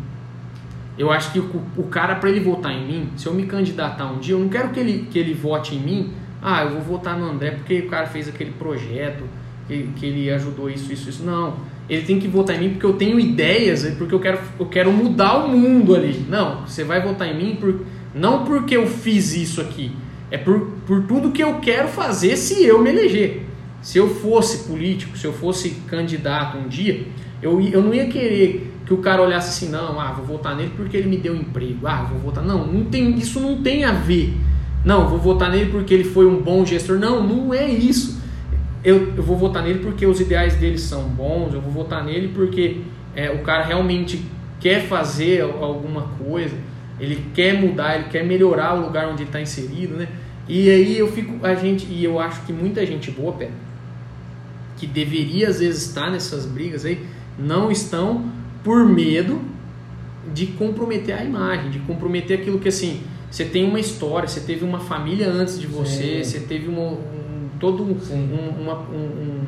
Eu 0.97 1.11
acho 1.11 1.33
que 1.33 1.41
o, 1.41 1.83
cara, 1.91 2.15
para 2.15 2.31
ele 2.31 2.41
votar 2.41 2.73
em 2.73 2.87
mim, 2.87 3.09
se 3.17 3.27
eu 3.27 3.35
me 3.35 3.47
candidatar 3.47 4.07
um 4.07 4.19
dia, 4.19 4.35
eu 4.35 4.39
não 4.39 4.49
quero 4.49 4.71
que 4.71 4.79
ele, 4.79 5.09
que 5.11 5.19
ele 5.19 5.35
vote 5.35 5.75
em 5.75 5.81
mim. 5.81 6.13
Ah, 6.41 6.63
eu 6.63 6.71
vou 6.71 6.83
votar 6.83 7.19
no 7.19 7.25
André 7.25 7.53
porque 7.53 7.81
o 7.81 7.89
cara 7.89 8.07
fez 8.07 8.29
aquele 8.29 8.53
projeto, 8.53 9.25
que, 9.67 9.89
que 9.97 10.07
ele 10.07 10.31
ajudou 10.31 10.71
isso, 10.71 10.93
isso, 10.93 11.09
isso. 11.11 11.25
Não. 11.25 11.57
Ele 11.89 12.03
tem 12.03 12.19
que 12.21 12.29
votar 12.29 12.57
em 12.57 12.61
mim 12.61 12.71
porque 12.71 12.87
eu 12.87 12.93
tenho 12.93 13.19
ideias, 13.19 13.85
porque 13.99 14.15
eu 14.15 14.21
quero, 14.21 14.39
eu 14.59 14.67
quero 14.67 14.93
mudar 14.93 15.45
o 15.45 15.49
mundo 15.49 15.95
ali. 15.95 16.25
Não, 16.29 16.63
você 16.63 16.85
vai 16.85 17.03
votar 17.03 17.29
em 17.29 17.37
mim 17.37 17.57
por, 17.57 17.85
não 18.15 18.45
porque 18.45 18.77
eu 18.77 18.87
fiz 18.87 19.35
isso 19.35 19.61
aqui, 19.61 19.93
é 20.31 20.39
por, 20.39 20.61
por 20.87 21.03
tudo 21.03 21.33
que 21.33 21.43
eu 21.43 21.59
quero 21.61 21.89
fazer 21.89 22.37
se 22.37 22.65
eu 22.65 22.81
me 22.81 22.91
eleger. 22.91 23.47
Se 23.83 23.99
eu 23.99 24.09
fosse 24.09 24.67
político, 24.67 25.19
se 25.19 25.27
eu 25.27 25.33
fosse 25.33 25.71
candidato 25.87 26.57
um 26.57 26.69
dia, 26.69 27.07
eu, 27.43 27.61
eu 27.61 27.83
não 27.83 27.93
ia 27.93 28.07
querer 28.07 28.74
que 28.85 28.93
o 28.93 28.99
cara 28.99 29.23
olhasse 29.23 29.49
assim, 29.49 29.73
não, 29.73 29.99
ah, 29.99 30.13
vou 30.13 30.25
votar 30.25 30.55
nele 30.57 30.73
porque 30.77 30.97
ele 30.97 31.09
me 31.09 31.17
deu 31.17 31.35
emprego. 31.35 31.87
Ah, 31.87 32.03
vou 32.03 32.19
votar. 32.19 32.45
Não, 32.45 32.67
não 32.67 32.85
tem, 32.85 33.17
isso 33.17 33.41
não 33.41 33.63
tem 33.63 33.85
a 33.85 33.93
ver. 33.93 34.37
Não, 34.85 35.09
vou 35.09 35.19
votar 35.19 35.51
nele 35.51 35.71
porque 35.71 35.95
ele 35.95 36.05
foi 36.05 36.27
um 36.27 36.43
bom 36.43 36.65
gestor. 36.65 36.99
Não, 36.99 37.27
não 37.27 37.55
é 37.55 37.69
isso. 37.69 38.23
Eu, 38.85 39.15
eu 39.17 39.23
vou 39.23 39.37
votar 39.37 39.63
nele 39.63 39.79
porque 39.79 40.07
os 40.07 40.21
ideais 40.21 40.57
dele 40.57 40.79
são 40.79 41.05
bons. 41.05 41.55
Eu 41.55 41.61
vou 41.61 41.73
votar 41.73 42.05
nele 42.05 42.29
porque 42.29 42.83
é, 43.17 43.31
o 43.31 43.39
cara 43.39 43.65
realmente 43.65 44.23
quer 44.61 44.87
fazer 44.87 45.43
alguma 45.43 46.03
coisa 46.27 46.55
ele 46.99 47.27
quer 47.35 47.61
mudar, 47.61 47.97
ele 47.97 48.09
quer 48.09 48.25
melhorar 48.25 48.75
o 48.75 48.83
lugar 48.83 49.09
onde 49.09 49.23
ele 49.23 49.29
está 49.29 49.41
inserido, 49.41 49.97
né? 49.97 50.09
E 50.49 50.71
aí 50.71 50.99
eu 50.99 51.11
fico, 51.11 51.45
a 51.45 51.55
gente, 51.55 51.87
e 51.87 52.05
eu 52.05 52.21
acho 52.21 52.43
que 52.43 52.53
muita 52.53 52.85
gente 52.87 53.11
boa, 53.11 53.33
pé, 53.33 53.51
que 54.77 54.87
deveria 54.87 55.49
às 55.49 55.61
vezes 55.61 55.87
estar 55.87 56.11
nessas 56.11 56.47
brigas 56.47 56.85
aí, 56.85 57.05
não 57.39 57.71
estão 57.71 58.31
por 58.65 58.85
medo 58.85 59.41
de 60.33 60.47
comprometer 60.47 61.15
a 61.15 61.23
imagem, 61.23 61.71
de 61.71 61.79
comprometer 61.81 62.41
aquilo 62.41 62.59
que 62.59 62.69
assim, 62.69 63.03
você 63.31 63.45
tem 63.45 63.65
uma 63.69 63.79
história, 63.79 64.27
você 64.27 64.41
teve 64.41 64.65
uma 64.65 64.81
família 64.81 65.29
antes 65.29 65.61
de 65.61 65.67
você, 65.67 66.25
Sim. 66.25 66.31
você 66.31 66.41
teve 66.41 66.67
uma, 66.67 66.81
um, 66.81 67.49
todo 67.61 67.85
um, 67.85 68.63
uma, 68.63 68.81
um, 68.91 69.45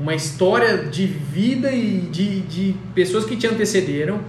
uma 0.00 0.14
história 0.14 0.78
de 0.78 1.06
vida 1.06 1.70
e 1.70 2.00
de, 2.00 2.40
de 2.40 2.74
pessoas 2.94 3.24
que 3.24 3.36
te 3.36 3.46
antecederam 3.46 4.20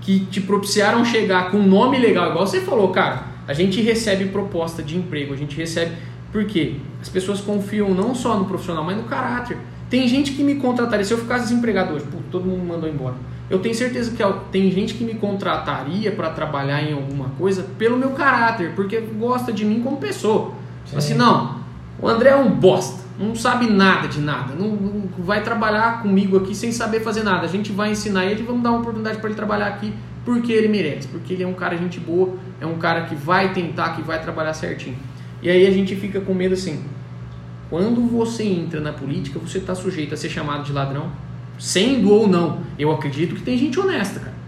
que 0.00 0.20
te 0.20 0.40
propiciaram 0.40 1.04
chegar 1.04 1.50
com 1.50 1.58
um 1.58 1.66
nome 1.66 1.98
legal, 1.98 2.30
igual 2.30 2.46
você 2.46 2.60
falou, 2.60 2.88
cara. 2.88 3.28
A 3.46 3.52
gente 3.52 3.80
recebe 3.80 4.26
proposta 4.26 4.82
de 4.82 4.96
emprego, 4.96 5.34
a 5.34 5.36
gente 5.36 5.56
recebe. 5.56 5.92
Por 6.32 6.44
quê? 6.44 6.76
As 7.02 7.08
pessoas 7.08 7.40
confiam 7.40 7.92
não 7.92 8.14
só 8.14 8.38
no 8.38 8.44
profissional, 8.44 8.84
mas 8.84 8.96
no 8.96 9.04
caráter. 9.04 9.58
Tem 9.88 10.06
gente 10.06 10.32
que 10.32 10.42
me 10.44 10.54
contrataria, 10.54 11.04
se 11.04 11.12
eu 11.12 11.18
ficasse 11.18 11.48
desempregado 11.48 11.94
hoje, 11.94 12.04
pô, 12.10 12.18
todo 12.30 12.44
mundo 12.44 12.64
mandou 12.64 12.88
embora. 12.88 13.16
Eu 13.50 13.58
tenho 13.58 13.74
certeza 13.74 14.12
que 14.12 14.22
tem 14.52 14.70
gente 14.70 14.94
que 14.94 15.02
me 15.02 15.14
contrataria 15.14 16.12
para 16.12 16.30
trabalhar 16.30 16.82
em 16.82 16.92
alguma 16.92 17.30
coisa 17.30 17.64
pelo 17.76 17.96
meu 17.96 18.10
caráter, 18.10 18.74
porque 18.76 19.00
gosta 19.00 19.52
de 19.52 19.64
mim 19.64 19.82
como 19.82 19.96
pessoa. 19.96 20.52
Sim. 20.86 20.96
Assim, 20.96 21.14
não, 21.14 21.56
o 22.00 22.08
André 22.08 22.30
é 22.30 22.36
um 22.36 22.48
bosta, 22.48 23.02
não 23.18 23.34
sabe 23.34 23.68
nada 23.68 24.06
de 24.06 24.20
nada, 24.20 24.54
não, 24.54 24.68
não, 24.68 25.02
vai 25.18 25.42
trabalhar 25.42 26.00
comigo 26.00 26.36
aqui 26.36 26.54
sem 26.54 26.70
saber 26.70 27.00
fazer 27.00 27.24
nada. 27.24 27.44
A 27.44 27.48
gente 27.48 27.72
vai 27.72 27.90
ensinar 27.90 28.24
ele, 28.24 28.44
vamos 28.44 28.62
dar 28.62 28.70
uma 28.70 28.80
oportunidade 28.80 29.18
para 29.18 29.28
ele 29.28 29.36
trabalhar 29.36 29.66
aqui 29.66 29.92
porque 30.24 30.52
ele 30.52 30.68
merece, 30.68 31.08
porque 31.08 31.32
ele 31.32 31.42
é 31.42 31.46
um 31.46 31.54
cara 31.54 31.76
gente 31.76 31.98
boa, 31.98 32.36
é 32.60 32.66
um 32.66 32.78
cara 32.78 33.02
que 33.02 33.16
vai 33.16 33.52
tentar, 33.52 33.96
que 33.96 34.02
vai 34.02 34.22
trabalhar 34.22 34.54
certinho. 34.54 34.96
E 35.42 35.50
aí 35.50 35.66
a 35.66 35.70
gente 35.72 35.96
fica 35.96 36.20
com 36.20 36.32
medo 36.34 36.54
assim. 36.54 36.84
Quando 37.68 38.00
você 38.06 38.44
entra 38.44 38.80
na 38.80 38.92
política, 38.92 39.38
você 39.38 39.58
está 39.58 39.74
sujeito 39.74 40.14
a 40.14 40.16
ser 40.16 40.28
chamado 40.28 40.64
de 40.64 40.72
ladrão, 40.72 41.10
sendo 41.60 42.10
ou 42.10 42.26
não. 42.26 42.60
Eu 42.78 42.90
acredito 42.90 43.34
que 43.36 43.42
tem 43.42 43.56
gente 43.56 43.78
honesta, 43.78 44.18
cara. 44.18 44.40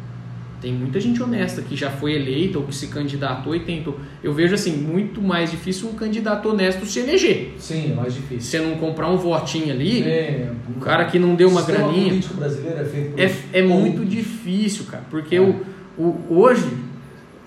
Tem 0.63 0.73
muita 0.73 1.01
gente 1.01 1.21
honesta 1.21 1.61
que 1.61 1.75
já 1.75 1.91
foi 1.91 2.15
eleita 2.15 2.57
ou 2.57 2.65
que 2.65 2.75
se 2.75 2.87
candidatou 2.87 3.55
e 3.55 3.61
tentou. 3.61 3.99
Eu 4.23 4.33
vejo 4.33 4.55
assim, 4.55 4.77
muito 4.77 5.21
mais 5.21 5.51
difícil 5.51 5.89
um 5.89 5.95
candidato 5.95 6.49
honesto 6.49 6.87
se 6.87 7.01
eleger. 7.01 7.55
Sim, 7.59 7.91
é 7.91 7.95
mais 7.97 8.15
difícil. 8.15 8.41
Você 8.41 8.61
não 8.61 8.79
comprar 8.79 9.11
um 9.11 9.17
votinho 9.17 9.73
ali, 9.73 10.05
é, 10.05 10.53
o 10.77 10.81
cara 10.81 11.05
que 11.07 11.19
não 11.19 11.35
deu 11.35 11.49
uma 11.49 11.63
graninha. 11.63 12.11
político 12.11 12.35
brasileiro 12.35 12.81
é 12.81 12.85
feito 12.85 13.11
por 13.11 13.21
É, 13.21 13.59
é 13.59 13.63
muito 13.63 14.05
difícil, 14.05 14.85
cara, 14.85 15.03
porque 15.11 15.35
é. 15.35 15.41
o, 15.41 15.63
o, 15.99 16.39
hoje, 16.39 16.71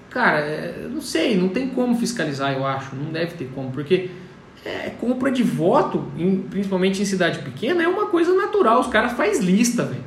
cara, 0.10 0.40
é, 0.40 0.85
não 0.92 1.02
sei, 1.02 1.38
não 1.38 1.48
tem 1.48 1.69
como 1.69 1.95
fiscalizar, 1.98 2.52
eu 2.52 2.66
acho, 2.66 2.98
não 2.98 3.14
deve 3.14 3.35
ter 3.35 3.50
como, 3.56 3.72
porque 3.72 4.10
é, 4.66 4.90
compra 5.00 5.32
de 5.32 5.44
voto, 5.44 6.06
em, 6.18 6.38
principalmente 6.38 7.02
em 7.02 7.06
cidade 7.06 7.40
pequena, 7.40 7.84
é 7.84 7.88
uma 7.88 8.08
coisa 8.08 8.34
natural, 8.34 8.80
os 8.80 8.88
caras 8.88 9.14
fazem 9.14 9.45
lista, 9.45 9.84
velho. 9.84 10.03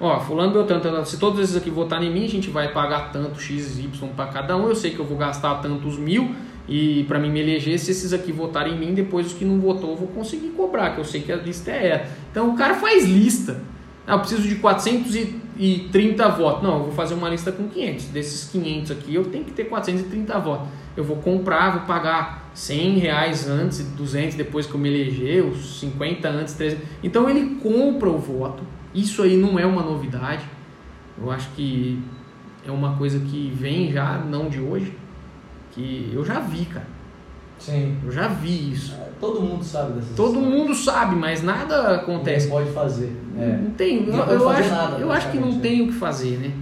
Ó, 0.00 0.18
fulano 0.20 0.52
deu 0.52 0.66
tanto, 0.66 1.04
se 1.06 1.18
todos 1.18 1.40
esses 1.40 1.56
aqui 1.56 1.70
votarem 1.70 2.10
em 2.10 2.12
mim, 2.12 2.24
a 2.24 2.28
gente 2.28 2.50
vai 2.50 2.72
pagar 2.72 3.12
tanto 3.12 3.40
x, 3.40 3.78
y 3.78 4.08
para 4.14 4.26
cada 4.26 4.56
um. 4.56 4.68
Eu 4.68 4.74
sei 4.74 4.90
que 4.90 4.98
eu 4.98 5.06
vou 5.06 5.16
gastar 5.16 5.54
tantos 5.56 5.98
mil 5.98 6.34
e 6.68 7.04
para 7.04 7.18
mim 7.18 7.30
me 7.30 7.40
eleger, 7.40 7.78
se 7.78 7.90
esses 7.92 8.12
aqui 8.12 8.30
votarem 8.30 8.74
em 8.74 8.78
mim, 8.78 8.94
depois 8.94 9.28
os 9.28 9.32
que 9.32 9.44
não 9.44 9.58
votou 9.58 9.90
eu 9.90 9.96
vou 9.96 10.08
conseguir 10.08 10.48
cobrar, 10.48 10.90
que 10.90 11.00
eu 11.00 11.04
sei 11.04 11.22
que 11.22 11.32
a 11.32 11.36
lista 11.36 11.70
é 11.70 11.88
essa. 11.88 12.12
Então 12.30 12.50
o 12.50 12.56
cara 12.56 12.74
faz 12.74 13.04
lista. 13.04 13.62
Ah, 14.06 14.14
eu 14.14 14.18
preciso 14.20 14.42
de 14.42 14.56
430 14.56 16.28
votos. 16.28 16.62
Não, 16.62 16.78
eu 16.78 16.84
vou 16.84 16.92
fazer 16.92 17.14
uma 17.14 17.28
lista 17.28 17.50
com 17.50 17.66
500. 17.66 18.04
Desses 18.06 18.50
500 18.50 18.90
aqui, 18.92 19.14
eu 19.14 19.24
tenho 19.24 19.44
que 19.44 19.50
ter 19.50 19.64
430 19.64 20.38
votos. 20.38 20.68
Eu 20.96 21.04
vou 21.04 21.16
comprar, 21.16 21.70
vou 21.70 21.82
pagar 21.82 22.50
100 22.54 22.98
reais 22.98 23.48
antes, 23.48 23.82
200 23.92 24.34
depois 24.34 24.66
que 24.66 24.74
eu 24.74 24.80
me 24.80 24.88
eleger, 24.88 25.44
os 25.44 25.80
50 25.80 26.28
antes, 26.28 26.54
300. 26.54 26.86
Então 27.02 27.28
ele 27.28 27.56
compra 27.56 28.08
o 28.08 28.18
voto 28.18 28.62
isso 28.96 29.22
aí 29.22 29.36
não 29.36 29.58
é 29.58 29.66
uma 29.66 29.82
novidade. 29.82 30.42
Eu 31.20 31.30
acho 31.30 31.50
que 31.50 32.02
é 32.66 32.70
uma 32.70 32.96
coisa 32.96 33.20
que 33.20 33.52
vem 33.54 33.92
já, 33.92 34.18
não 34.18 34.48
de 34.48 34.58
hoje, 34.58 34.96
que 35.72 36.10
eu 36.14 36.24
já 36.24 36.40
vi, 36.40 36.64
cara. 36.64 36.86
Sim. 37.58 37.96
Eu 38.02 38.10
já 38.10 38.28
vi 38.28 38.72
isso. 38.72 38.94
É, 38.94 39.10
todo 39.20 39.40
mundo 39.40 39.62
sabe 39.62 39.92
dessas 39.94 40.16
Todo 40.16 40.40
mundo 40.40 40.74
sabe, 40.74 41.14
mas 41.14 41.42
nada 41.42 41.96
acontece. 41.96 42.48
Ninguém 42.48 42.64
pode 42.64 42.74
fazer. 42.74 43.16
É. 43.38 43.58
Não 43.62 43.70
tem. 43.72 44.06
Eu, 44.06 44.14
eu 44.14 44.48
acho, 44.48 44.70
nada, 44.70 44.98
eu 44.98 45.12
acho 45.12 45.30
que 45.30 45.38
não 45.38 45.58
tem 45.60 45.82
o 45.82 45.88
que 45.88 45.94
fazer, 45.94 46.38
né? 46.38 46.52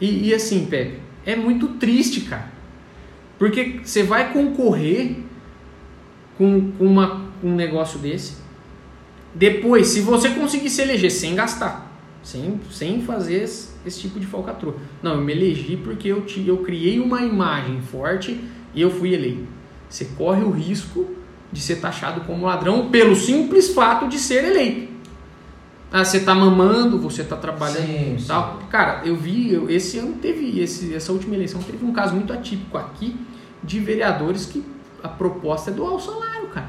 E, 0.00 0.28
e 0.28 0.34
assim, 0.34 0.66
Pepe, 0.66 1.00
é 1.24 1.36
muito 1.36 1.68
triste, 1.68 2.22
cara. 2.22 2.57
Porque 3.38 3.80
você 3.84 4.02
vai 4.02 4.32
concorrer 4.32 5.16
com, 6.36 6.72
com 6.72 6.84
uma, 6.84 7.24
um 7.42 7.54
negócio 7.54 7.98
desse 7.98 8.48
depois, 9.34 9.88
se 9.88 10.00
você 10.00 10.30
conseguir 10.30 10.70
se 10.70 10.82
eleger 10.82 11.10
sem 11.10 11.34
gastar, 11.34 11.92
sem, 12.22 12.60
sem 12.70 13.02
fazer 13.02 13.42
esse, 13.44 13.68
esse 13.86 14.00
tipo 14.00 14.18
de 14.18 14.26
falcatrua. 14.26 14.74
Não, 15.02 15.14
eu 15.14 15.20
me 15.20 15.32
elegi 15.32 15.76
porque 15.76 16.08
eu, 16.08 16.22
te, 16.22 16.46
eu 16.46 16.58
criei 16.58 16.98
uma 16.98 17.22
imagem 17.22 17.80
forte 17.80 18.40
e 18.74 18.80
eu 18.80 18.90
fui 18.90 19.14
eleito. 19.14 19.46
Você 19.88 20.06
corre 20.16 20.42
o 20.42 20.50
risco 20.50 21.08
de 21.52 21.60
ser 21.60 21.76
taxado 21.76 22.22
como 22.22 22.46
ladrão 22.46 22.90
pelo 22.90 23.14
simples 23.14 23.72
fato 23.72 24.08
de 24.08 24.18
ser 24.18 24.44
eleito. 24.44 24.87
Ah, 25.90 26.04
você 26.04 26.18
está 26.18 26.34
mamando, 26.34 26.98
você 26.98 27.22
está 27.22 27.36
trabalhando 27.36 28.18
sim, 28.18 28.26
tal. 28.26 28.58
Sim. 28.60 28.66
Cara, 28.68 29.02
eu 29.06 29.16
vi, 29.16 29.52
eu, 29.52 29.70
esse 29.70 29.98
ano 29.98 30.16
teve, 30.20 30.60
esse, 30.60 30.94
essa 30.94 31.12
última 31.12 31.34
eleição 31.34 31.62
teve 31.62 31.84
um 31.84 31.92
caso 31.92 32.14
muito 32.14 32.32
atípico 32.32 32.76
aqui 32.76 33.16
de 33.62 33.80
vereadores 33.80 34.44
que 34.44 34.62
a 35.02 35.08
proposta 35.08 35.70
é 35.70 35.74
doar 35.74 35.94
o 35.94 36.00
salário, 36.00 36.48
cara. 36.48 36.68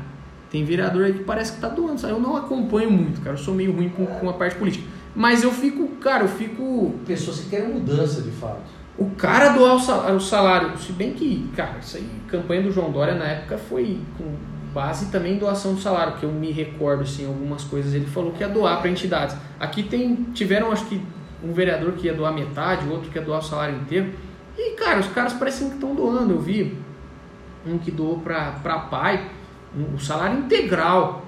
Tem 0.50 0.64
vereador 0.64 1.04
aí 1.04 1.14
que 1.14 1.24
parece 1.24 1.54
que 1.54 1.60
tá 1.60 1.68
doando. 1.68 2.06
Eu 2.08 2.20
não 2.20 2.36
acompanho 2.36 2.90
muito, 2.90 3.22
cara. 3.22 3.36
Eu 3.36 3.40
sou 3.40 3.54
meio 3.54 3.74
ruim 3.74 3.90
com, 3.90 4.06
com 4.06 4.30
a 4.30 4.34
parte 4.34 4.56
política. 4.56 4.86
Mas 5.16 5.44
eu 5.44 5.52
fico, 5.52 5.88
cara, 5.98 6.24
eu 6.24 6.28
fico. 6.28 6.94
Pessoas 7.06 7.42
que 7.42 7.50
querem 7.50 7.74
mudança 7.74 8.22
de 8.22 8.32
fato. 8.32 8.62
O 8.98 9.12
cara 9.12 9.50
doar 9.50 9.76
o 9.76 10.20
salário, 10.20 10.78
se 10.78 10.92
bem 10.92 11.14
que, 11.14 11.50
cara, 11.56 11.78
isso 11.82 11.98
aí, 11.98 12.10
campanha 12.28 12.64
do 12.64 12.72
João 12.72 12.92
Dória 12.92 13.16
na 13.16 13.26
época 13.26 13.58
foi 13.58 14.00
com 14.18 14.36
base 14.74 15.08
também 15.08 15.38
doação 15.38 15.74
do 15.74 15.82
salário, 15.82 16.18
que 16.18 16.24
eu 16.24 16.32
me 16.32 16.52
recordo, 16.52 17.04
assim, 17.04 17.26
algumas 17.26 17.64
coisas. 17.64 17.94
Ele 17.94 18.06
falou 18.06 18.32
que 18.32 18.42
ia 18.42 18.50
doar 18.50 18.80
para 18.80 18.90
entidades. 18.90 19.36
Aqui 19.60 19.84
tem, 19.84 20.16
tiveram, 20.34 20.72
acho 20.72 20.86
que, 20.86 21.02
um 21.44 21.54
vereador 21.54 21.94
que 21.94 22.08
ia 22.08 22.14
doar 22.14 22.34
metade, 22.34 22.88
outro 22.90 23.10
que 23.10 23.18
ia 23.18 23.24
doar 23.24 23.40
o 23.40 23.44
salário 23.44 23.76
inteiro. 23.76 24.12
E, 24.58 24.72
cara, 24.76 25.00
os 25.00 25.08
caras 25.08 25.34
parecem 25.34 25.70
que 25.70 25.76
estão 25.76 25.96
doando. 25.96 26.34
Eu 26.34 26.40
vi 26.40 26.78
um 27.66 27.78
que 27.78 27.92
doou 27.92 28.20
para 28.20 28.80
pai 28.90 29.30
o 29.94 30.00
salário 30.00 30.40
integral. 30.40 31.26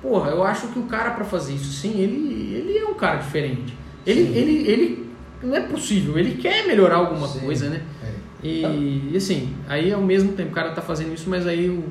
Porra, 0.00 0.30
eu 0.30 0.44
acho 0.44 0.68
que 0.68 0.78
o 0.78 0.84
cara 0.84 1.10
para 1.10 1.24
fazer 1.24 1.54
isso, 1.54 1.72
sim, 1.72 1.98
ele, 2.00 2.54
ele 2.54 2.78
é 2.78 2.86
um 2.86 2.94
cara 2.94 3.16
diferente. 3.16 3.76
Ele, 4.06 4.20
ele, 4.38 4.70
ele 4.70 5.10
não 5.42 5.56
é 5.56 5.60
possível, 5.60 6.18
ele 6.18 6.36
quer 6.36 6.66
melhorar 6.66 6.96
alguma 6.96 7.26
sim. 7.26 7.40
coisa, 7.40 7.68
né? 7.68 7.82
É. 8.04 8.12
E, 8.42 9.10
e, 9.12 9.16
assim, 9.16 9.56
aí 9.68 9.92
ao 9.92 10.00
mesmo 10.00 10.32
tempo 10.32 10.50
o 10.50 10.54
cara 10.54 10.70
tá 10.70 10.80
fazendo 10.80 11.12
isso, 11.12 11.28
mas 11.28 11.46
aí 11.46 11.68
o, 11.68 11.84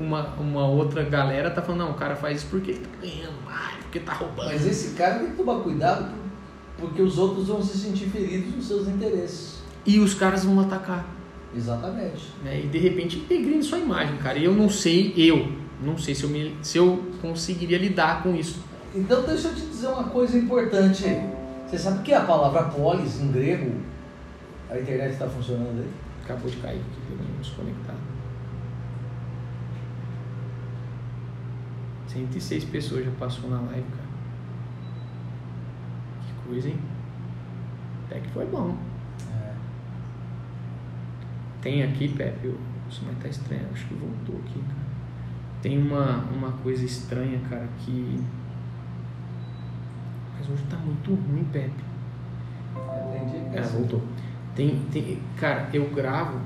uma, 0.00 0.34
uma 0.36 0.66
outra 0.66 1.04
galera 1.04 1.50
tá 1.50 1.60
falando, 1.60 1.80
não, 1.80 1.90
o 1.90 1.94
cara 1.94 2.16
faz 2.16 2.38
isso 2.38 2.46
porque 2.50 2.70
ele 2.70 2.80
tá 2.80 2.88
ganhando 3.02 3.44
mais, 3.44 3.76
porque 3.82 4.00
tá 4.00 4.14
roubando. 4.14 4.48
Mas 4.48 4.66
esse 4.66 4.94
cara 4.94 5.18
tem 5.18 5.30
que 5.30 5.36
tomar 5.36 5.60
cuidado 5.60 6.10
porque 6.78 7.02
os 7.02 7.18
outros 7.18 7.48
vão 7.48 7.62
se 7.62 7.76
sentir 7.76 8.06
feridos 8.06 8.56
nos 8.56 8.66
seus 8.66 8.88
interesses. 8.88 9.60
e 9.84 9.98
os 9.98 10.14
caras 10.14 10.44
vão 10.44 10.58
atacar. 10.60 11.04
Exatamente. 11.54 12.28
Né? 12.42 12.62
E 12.64 12.68
de 12.68 12.78
repente 12.78 13.18
integrem 13.18 13.60
sua 13.62 13.78
imagem, 13.78 14.16
cara. 14.18 14.38
E 14.38 14.44
eu 14.44 14.54
não 14.54 14.70
sei, 14.70 15.12
eu, 15.16 15.52
não 15.82 15.98
sei 15.98 16.14
se 16.14 16.24
eu, 16.24 16.30
me, 16.30 16.56
se 16.62 16.78
eu 16.78 17.02
conseguiria 17.20 17.76
lidar 17.76 18.22
com 18.22 18.34
isso. 18.34 18.60
Então 18.94 19.22
deixa 19.22 19.48
eu 19.48 19.54
te 19.54 19.62
dizer 19.62 19.88
uma 19.88 20.04
coisa 20.04 20.38
importante. 20.38 21.04
Você 21.66 21.78
sabe 21.78 22.02
que 22.02 22.12
a 22.12 22.22
palavra 22.22 22.64
polis 22.64 23.20
em 23.20 23.30
grego, 23.30 23.72
a 24.70 24.78
internet 24.78 25.12
está 25.12 25.28
funcionando 25.28 25.80
aí? 25.80 25.90
Acabou 26.24 26.50
de 26.50 26.56
cair 26.58 26.80
aqui, 26.80 27.16
vamos 27.16 27.48
conectar. 27.50 27.89
106 32.10 32.64
pessoas 32.64 33.04
já 33.04 33.10
passou 33.12 33.48
na 33.48 33.60
live, 33.60 33.86
cara. 33.88 34.08
Que 36.26 36.48
coisa, 36.48 36.68
hein? 36.68 36.78
Até 38.06 38.18
que 38.18 38.28
foi 38.30 38.46
bom. 38.46 38.76
É. 39.32 39.52
Tem 41.62 41.84
aqui, 41.84 42.08
Pepe, 42.08 42.48
o 42.48 42.58
som 42.90 43.04
tá 43.20 43.28
estranho, 43.28 43.64
acho 43.72 43.86
que 43.86 43.94
voltou 43.94 44.40
aqui, 44.40 44.58
cara. 44.58 44.90
Tem 45.62 45.78
uma, 45.78 46.24
uma 46.32 46.52
coisa 46.52 46.84
estranha, 46.84 47.40
cara, 47.48 47.68
que. 47.78 48.20
Mas 50.36 50.50
hoje 50.50 50.64
tá 50.68 50.78
muito 50.78 51.14
ruim, 51.14 51.44
Pepe. 51.52 51.84
Entendi. 52.74 53.56
É, 53.56 53.62
voltou. 53.62 54.02
Tem, 54.56 54.80
tem, 54.90 55.22
cara, 55.36 55.68
eu 55.72 55.88
gravo 55.90 56.40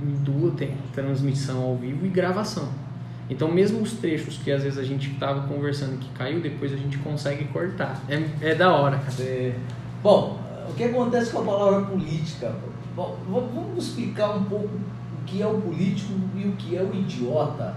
em 0.00 0.14
duas, 0.22 0.54
tem 0.54 0.74
transmissão 0.94 1.62
ao 1.62 1.76
vivo 1.76 2.06
e 2.06 2.08
gravação. 2.08 2.87
Então, 3.30 3.50
mesmo 3.50 3.82
os 3.82 3.92
trechos 3.92 4.38
que 4.38 4.50
às 4.50 4.62
vezes 4.62 4.78
a 4.78 4.82
gente 4.82 5.10
tava 5.14 5.46
conversando 5.46 5.98
que 5.98 6.08
caiu, 6.10 6.40
depois 6.40 6.72
a 6.72 6.76
gente 6.76 6.96
consegue 6.98 7.44
cortar. 7.46 8.02
É, 8.08 8.50
é 8.50 8.54
da 8.54 8.72
hora, 8.72 8.98
cara. 8.98 9.22
É. 9.22 9.54
Bom, 10.02 10.40
o 10.68 10.72
que 10.74 10.84
acontece 10.84 11.32
com 11.32 11.40
a 11.40 11.44
palavra 11.44 11.82
política? 11.82 12.54
Bom, 12.96 13.18
vamos 13.28 13.86
explicar 13.86 14.36
um 14.36 14.44
pouco 14.44 14.74
o 14.74 15.24
que 15.26 15.42
é 15.42 15.46
o 15.46 15.60
político 15.60 16.12
e 16.36 16.46
o 16.46 16.52
que 16.52 16.76
é 16.76 16.82
o 16.82 16.94
idiota. 16.94 17.76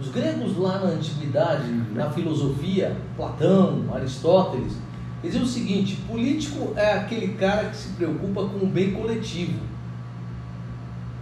Os 0.00 0.08
gregos 0.08 0.56
lá 0.56 0.78
na 0.78 0.90
antiguidade, 0.92 1.70
na 1.92 2.10
filosofia, 2.10 2.96
Platão, 3.16 3.84
Aristóteles, 3.92 4.78
eles 5.22 5.34
diziam 5.34 5.44
o 5.44 5.46
seguinte: 5.46 5.96
político 6.08 6.72
é 6.74 6.94
aquele 6.94 7.34
cara 7.34 7.68
que 7.68 7.76
se 7.76 7.88
preocupa 7.90 8.42
com 8.44 8.64
o 8.64 8.66
bem 8.66 8.92
coletivo. 8.92 9.58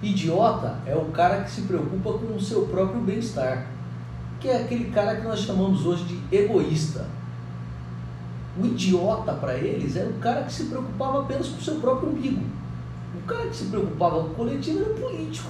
Idiota 0.02 0.77
é 0.86 0.94
o 0.94 1.07
cara 1.07 1.43
que 1.43 1.51
se 1.51 1.62
preocupa 1.62 2.12
com 2.12 2.35
o 2.36 2.41
seu 2.41 2.62
próprio 2.67 3.01
bem-estar, 3.01 3.67
que 4.41 4.49
é 4.49 4.62
aquele 4.62 4.91
cara 4.91 5.17
que 5.17 5.27
nós 5.27 5.41
chamamos 5.41 5.85
hoje 5.85 6.05
de 6.05 6.36
egoísta. 6.36 7.07
O 8.60 8.67
idiota 8.67 9.33
para 9.35 9.55
eles 9.55 9.97
era 9.97 10.09
o 10.09 10.15
cara 10.15 10.43
que 10.43 10.52
se 10.52 10.65
preocupava 10.65 11.20
apenas 11.23 11.49
com 11.49 11.59
o 11.59 11.62
seu 11.62 11.77
próprio 11.77 12.10
umbigo. 12.10 12.43
O 13.17 13.20
cara 13.27 13.47
que 13.49 13.57
se 13.57 13.65
preocupava 13.67 14.20
com 14.23 14.31
o 14.31 14.35
coletivo 14.35 14.81
era 14.81 14.91
o 14.91 14.94
político. 14.94 15.49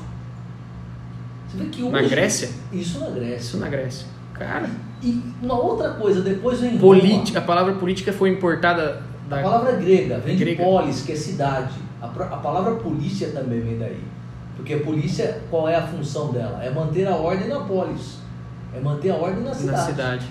Você 1.49 1.57
vê 1.59 1.65
que 1.71 1.83
hoje, 1.83 1.93
Na 1.93 2.03
Grécia? 2.03 2.51
Isso 2.73 3.01
na 3.01 3.11
Grécia. 3.11 3.37
Isso 3.37 3.57
na 3.59 3.69
Grécia. 3.69 4.07
Cara, 4.35 4.71
E 5.03 5.23
uma 5.43 5.59
outra 5.59 5.91
coisa, 5.95 6.21
depois 6.23 6.61
vem 6.61 6.79
política, 6.79 7.39
a 7.39 7.43
palavra 7.43 7.75
política 7.75 8.13
foi 8.13 8.31
importada 8.31 9.03
A 9.27 9.35
da. 9.37 9.43
palavra 9.43 9.73
grega 9.73 10.19
vem 10.19 10.37
Grega. 10.37 10.63
de 10.63 10.69
polis, 10.71 11.03
que 11.03 11.13
é 11.13 11.17
cidade. 11.17 11.75
A, 12.01 12.07
a 12.07 12.37
palavra 12.37 12.75
polícia 12.77 13.29
também 13.31 13.61
vem 13.61 13.79
daí. 13.79 14.01
Porque 14.69 14.83
a 14.83 14.85
polícia, 14.85 15.41
qual 15.49 15.67
é 15.67 15.77
a 15.77 15.87
função 15.87 16.31
dela? 16.31 16.63
É 16.63 16.69
manter 16.71 17.09
a 17.09 17.17
ordem 17.17 17.49
na 17.49 17.61
polis. 17.61 18.19
É 18.75 18.79
manter 18.79 19.09
a 19.11 19.15
ordem 19.15 19.43
na 19.43 19.55
cidade. 19.55 19.79
na 19.79 19.87
cidade. 19.87 20.27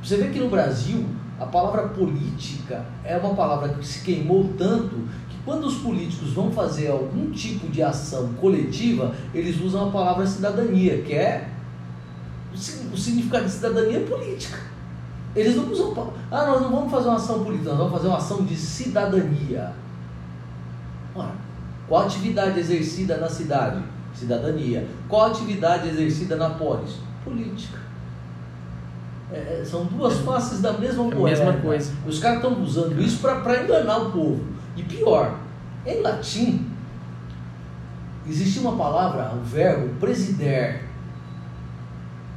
Você 0.00 0.16
vê 0.16 0.28
que 0.28 0.38
no 0.38 0.48
Brasil, 0.48 1.04
a 1.40 1.44
palavra 1.46 1.88
política 1.88 2.84
é 3.04 3.16
uma 3.16 3.34
palavra 3.34 3.70
que 3.70 3.84
se 3.84 4.04
queimou 4.04 4.52
tanto 4.56 4.94
que 5.28 5.36
quando 5.44 5.64
os 5.66 5.78
políticos 5.78 6.32
vão 6.34 6.52
fazer 6.52 6.86
algum 6.88 7.32
tipo 7.32 7.66
de 7.66 7.82
ação 7.82 8.32
coletiva, 8.34 9.12
eles 9.34 9.60
usam 9.60 9.88
a 9.88 9.90
palavra 9.90 10.24
cidadania, 10.24 11.02
que 11.02 11.14
é 11.14 11.48
o 12.54 12.56
si- 12.56 12.86
o 12.92 12.96
significado 12.96 13.44
de 13.44 13.50
cidadania 13.50 13.96
é 13.98 14.04
política. 14.06 14.58
Eles 15.34 15.56
não 15.56 15.68
usam. 15.68 16.12
Ah, 16.30 16.46
nós 16.46 16.62
não 16.62 16.70
vamos 16.70 16.92
fazer 16.92 17.08
uma 17.08 17.16
ação 17.16 17.42
política, 17.42 17.70
nós 17.70 17.78
vamos 17.78 17.92
fazer 17.94 18.06
uma 18.06 18.18
ação 18.18 18.44
de 18.44 18.54
cidadania. 18.56 19.72
Ora, 21.12 21.41
qual 21.92 22.04
a 22.04 22.06
atividade 22.06 22.58
exercida 22.58 23.18
na 23.18 23.28
cidade? 23.28 23.82
Cidadania. 24.14 24.88
Qual 25.10 25.26
a 25.26 25.26
atividade 25.26 25.90
exercida 25.90 26.36
na 26.36 26.48
polis? 26.48 26.96
Política. 27.22 27.78
É, 29.30 29.60
é, 29.60 29.62
são 29.62 29.84
duas 29.84 30.16
faces 30.20 30.62
da 30.62 30.72
mesma 30.72 31.04
É 31.04 31.12
a 31.12 31.14
moeda. 31.14 31.44
mesma 31.44 31.60
coisa. 31.60 31.92
Os 32.06 32.18
caras 32.18 32.38
estão 32.38 32.62
usando 32.62 32.98
isso 32.98 33.18
para 33.18 33.62
enganar 33.62 33.98
o 33.98 34.10
povo. 34.10 34.42
E 34.74 34.82
pior, 34.82 35.38
em 35.84 36.00
latim, 36.00 36.66
existe 38.26 38.60
uma 38.60 38.74
palavra, 38.74 39.34
o 39.34 39.44
verbo 39.44 39.94
presider. 40.00 40.84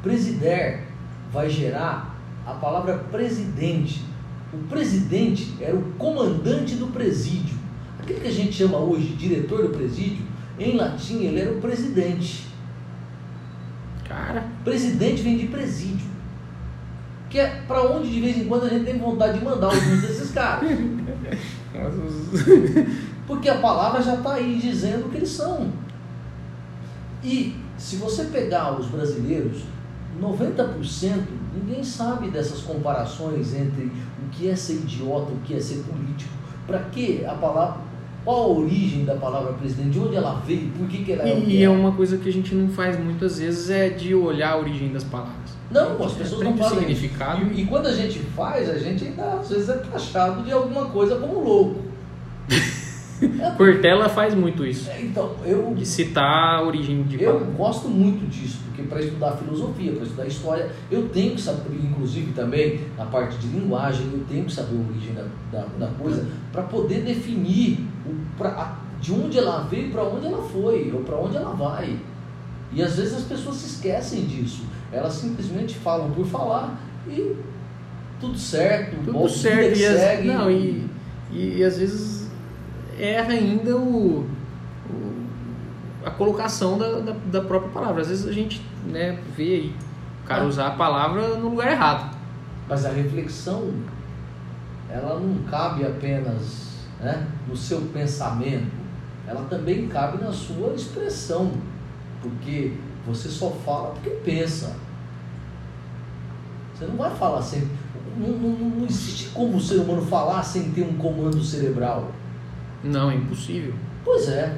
Presider 0.03 0.83
vai 1.31 1.49
gerar 1.49 2.13
a 2.45 2.55
palavra 2.55 2.97
presidente. 3.09 4.03
O 4.51 4.57
presidente 4.67 5.55
era 5.61 5.77
o 5.77 5.93
comandante 5.93 6.75
do 6.75 6.87
presídio. 6.87 7.54
Aquele 8.05 8.19
que 8.19 8.27
a 8.27 8.31
gente 8.31 8.53
chama 8.53 8.77
hoje 8.77 9.07
de 9.07 9.15
diretor 9.15 9.63
do 9.63 9.69
presídio, 9.69 10.23
em 10.59 10.77
latim 10.77 11.23
ele 11.23 11.39
era 11.39 11.51
o 11.51 11.59
presidente. 11.59 12.45
Cara, 14.07 14.45
Presidente 14.63 15.23
vem 15.23 15.39
de 15.39 15.47
presídio. 15.47 16.05
Que 17.31 17.39
é 17.39 17.63
para 17.67 17.81
onde 17.81 18.11
de 18.11 18.21
vez 18.21 18.37
em 18.37 18.45
quando 18.45 18.65
a 18.65 18.69
gente 18.69 18.85
tem 18.85 18.99
vontade 18.99 19.39
de 19.39 19.43
mandar 19.43 19.73
alguns 19.73 20.01
desses 20.01 20.29
caras. 20.29 20.69
Porque 23.25 23.49
a 23.49 23.57
palavra 23.57 24.03
já 24.03 24.13
está 24.13 24.33
aí 24.33 24.59
dizendo 24.61 25.07
o 25.07 25.09
que 25.09 25.17
eles 25.17 25.29
são. 25.29 25.71
E 27.23 27.55
se 27.75 27.95
você 27.95 28.25
pegar 28.25 28.79
os 28.79 28.85
brasileiros, 28.85 29.63
90% 30.21 31.23
ninguém 31.55 31.83
sabe 31.83 32.29
dessas 32.29 32.61
comparações 32.61 33.55
entre 33.55 33.91
o 34.23 34.29
que 34.31 34.47
é 34.47 34.55
ser 34.55 34.75
idiota, 34.75 35.31
o 35.31 35.39
que 35.43 35.55
é 35.55 35.59
ser 35.59 35.83
político. 35.83 36.31
Para 36.67 36.81
que 36.81 37.25
a 37.25 37.33
palavra. 37.33 37.94
Qual 38.25 38.43
a 38.43 38.47
origem 38.47 39.05
da 39.05 39.13
palavra 39.13 39.53
presidente? 39.53 39.91
De 39.91 39.99
onde 39.99 40.15
ela 40.15 40.41
veio? 40.45 40.69
Por 40.71 40.87
que, 40.87 41.03
que 41.03 41.11
ela 41.11 41.29
é 41.29 41.35
que 41.39 41.47
e 41.47 41.61
é? 41.61 41.65
é 41.65 41.69
uma 41.69 41.91
coisa 41.91 42.17
que 42.17 42.27
a 42.27 42.33
gente 42.33 42.55
não 42.55 42.67
faz 42.69 42.99
muitas 42.99 43.37
vezes 43.37 43.69
é 43.69 43.87
de 43.89 44.15
olhar 44.15 44.53
a 44.53 44.57
origem 44.57 44.91
das 44.91 45.03
palavras. 45.03 45.55
Não, 45.69 46.03
as 46.03 46.13
pessoas 46.13 46.41
não 46.41 46.51
Aprende 46.51 46.61
o 46.61 46.63
fazem 46.63 46.79
significado. 46.79 47.41
E, 47.53 47.61
e 47.61 47.65
quando 47.65 47.85
a 47.85 47.93
gente 47.93 48.17
faz, 48.19 48.67
a 48.67 48.77
gente 48.79 49.05
ainda 49.05 49.23
às 49.33 49.49
vezes 49.49 49.69
é 49.69 49.77
taxado 49.77 50.43
de 50.43 50.51
alguma 50.51 50.85
coisa 50.85 51.17
como 51.17 51.39
louco. 51.39 51.81
Cortella 53.57 54.09
faz 54.09 54.33
muito 54.33 54.65
isso. 54.65 54.89
É, 54.89 55.01
então, 55.01 55.35
eu, 55.45 55.73
De 55.75 55.85
citar 55.85 56.59
a 56.59 56.63
origem 56.63 57.03
de 57.03 57.21
eu 57.21 57.33
palavras. 57.33 57.55
gosto 57.55 57.87
muito 57.87 58.27
disso, 58.27 58.59
porque 58.75 58.83
para 58.89 59.01
estudar 59.01 59.31
filosofia, 59.37 59.93
para 59.93 60.03
estudar 60.03 60.27
história, 60.27 60.69
eu 60.91 61.07
tenho 61.09 61.35
que 61.35 61.41
saber, 61.41 61.75
inclusive 61.81 62.33
também 62.33 62.81
na 62.97 63.05
parte 63.05 63.37
de 63.37 63.47
linguagem, 63.47 64.07
eu 64.11 64.23
tenho 64.29 64.45
que 64.45 64.51
saber 64.53 64.75
a 64.75 64.89
origem 64.91 65.13
da, 65.13 65.25
da, 65.51 65.65
da 65.79 65.87
coisa 65.93 66.27
para 66.51 66.63
poder 66.63 67.01
definir 67.03 67.79
o, 68.05 68.13
pra, 68.37 68.49
a- 68.49 68.79
de 68.99 69.13
onde 69.13 69.37
ela 69.37 69.61
veio, 69.61 69.91
para 69.91 70.03
onde 70.03 70.25
ela 70.25 70.41
foi, 70.43 70.91
ou 70.93 71.01
para 71.01 71.15
onde 71.17 71.37
ela 71.37 71.53
vai. 71.53 71.97
E 72.73 72.81
às 72.81 72.95
vezes 72.97 73.13
as 73.13 73.23
pessoas 73.23 73.55
se 73.57 73.67
esquecem 73.75 74.25
disso. 74.25 74.63
Elas 74.91 75.13
simplesmente 75.13 75.75
falam 75.75 76.11
por 76.11 76.25
falar 76.25 76.77
e 77.07 77.35
tudo 78.19 78.37
certo, 78.37 78.95
Tudo 78.97 79.13
bom, 79.13 79.27
certo. 79.29 79.77
E, 79.77 79.81
segue. 79.81 80.27
não, 80.27 80.49
e, 80.49 80.85
e, 81.31 81.57
e 81.57 81.63
às 81.63 81.77
vezes 81.77 82.27
erra 82.99 83.33
ainda 83.33 83.75
o- 83.77 84.25
a 86.05 86.11
colocação 86.11 86.77
da, 86.77 86.99
da, 86.99 87.15
da 87.31 87.41
própria 87.41 87.71
palavra. 87.71 88.01
Às 88.01 88.09
vezes 88.09 88.27
a 88.27 88.31
gente 88.31 88.61
né, 88.85 89.19
vê 89.35 89.43
aí 89.43 89.75
o 90.23 90.27
cara 90.27 90.43
Ah. 90.43 90.47
usar 90.47 90.67
a 90.67 90.71
palavra 90.71 91.35
no 91.35 91.49
lugar 91.49 91.71
errado. 91.71 92.15
Mas 92.69 92.85
a 92.85 92.89
reflexão, 92.89 93.73
ela 94.89 95.19
não 95.19 95.43
cabe 95.49 95.83
apenas 95.85 96.85
né, 96.99 97.27
no 97.47 97.57
seu 97.57 97.81
pensamento, 97.93 98.71
ela 99.27 99.43
também 99.49 99.87
cabe 99.87 100.23
na 100.23 100.31
sua 100.31 100.73
expressão, 100.75 101.51
porque 102.21 102.73
você 103.05 103.27
só 103.27 103.49
fala 103.51 103.91
porque 103.93 104.11
pensa. 104.23 104.75
Você 106.73 106.85
não 106.85 106.95
vai 106.95 107.09
falar 107.15 107.41
sem. 107.41 107.67
Não, 108.17 108.29
não, 108.29 108.69
não 108.69 108.85
existe 108.85 109.29
como 109.29 109.57
o 109.57 109.61
ser 109.61 109.75
humano 109.77 110.01
falar 110.05 110.43
sem 110.43 110.71
ter 110.71 110.83
um 110.83 110.93
comando 110.93 111.43
cerebral. 111.43 112.11
Não, 112.83 113.09
é 113.09 113.15
impossível. 113.15 113.73
Pois 114.03 114.29
é. 114.29 114.57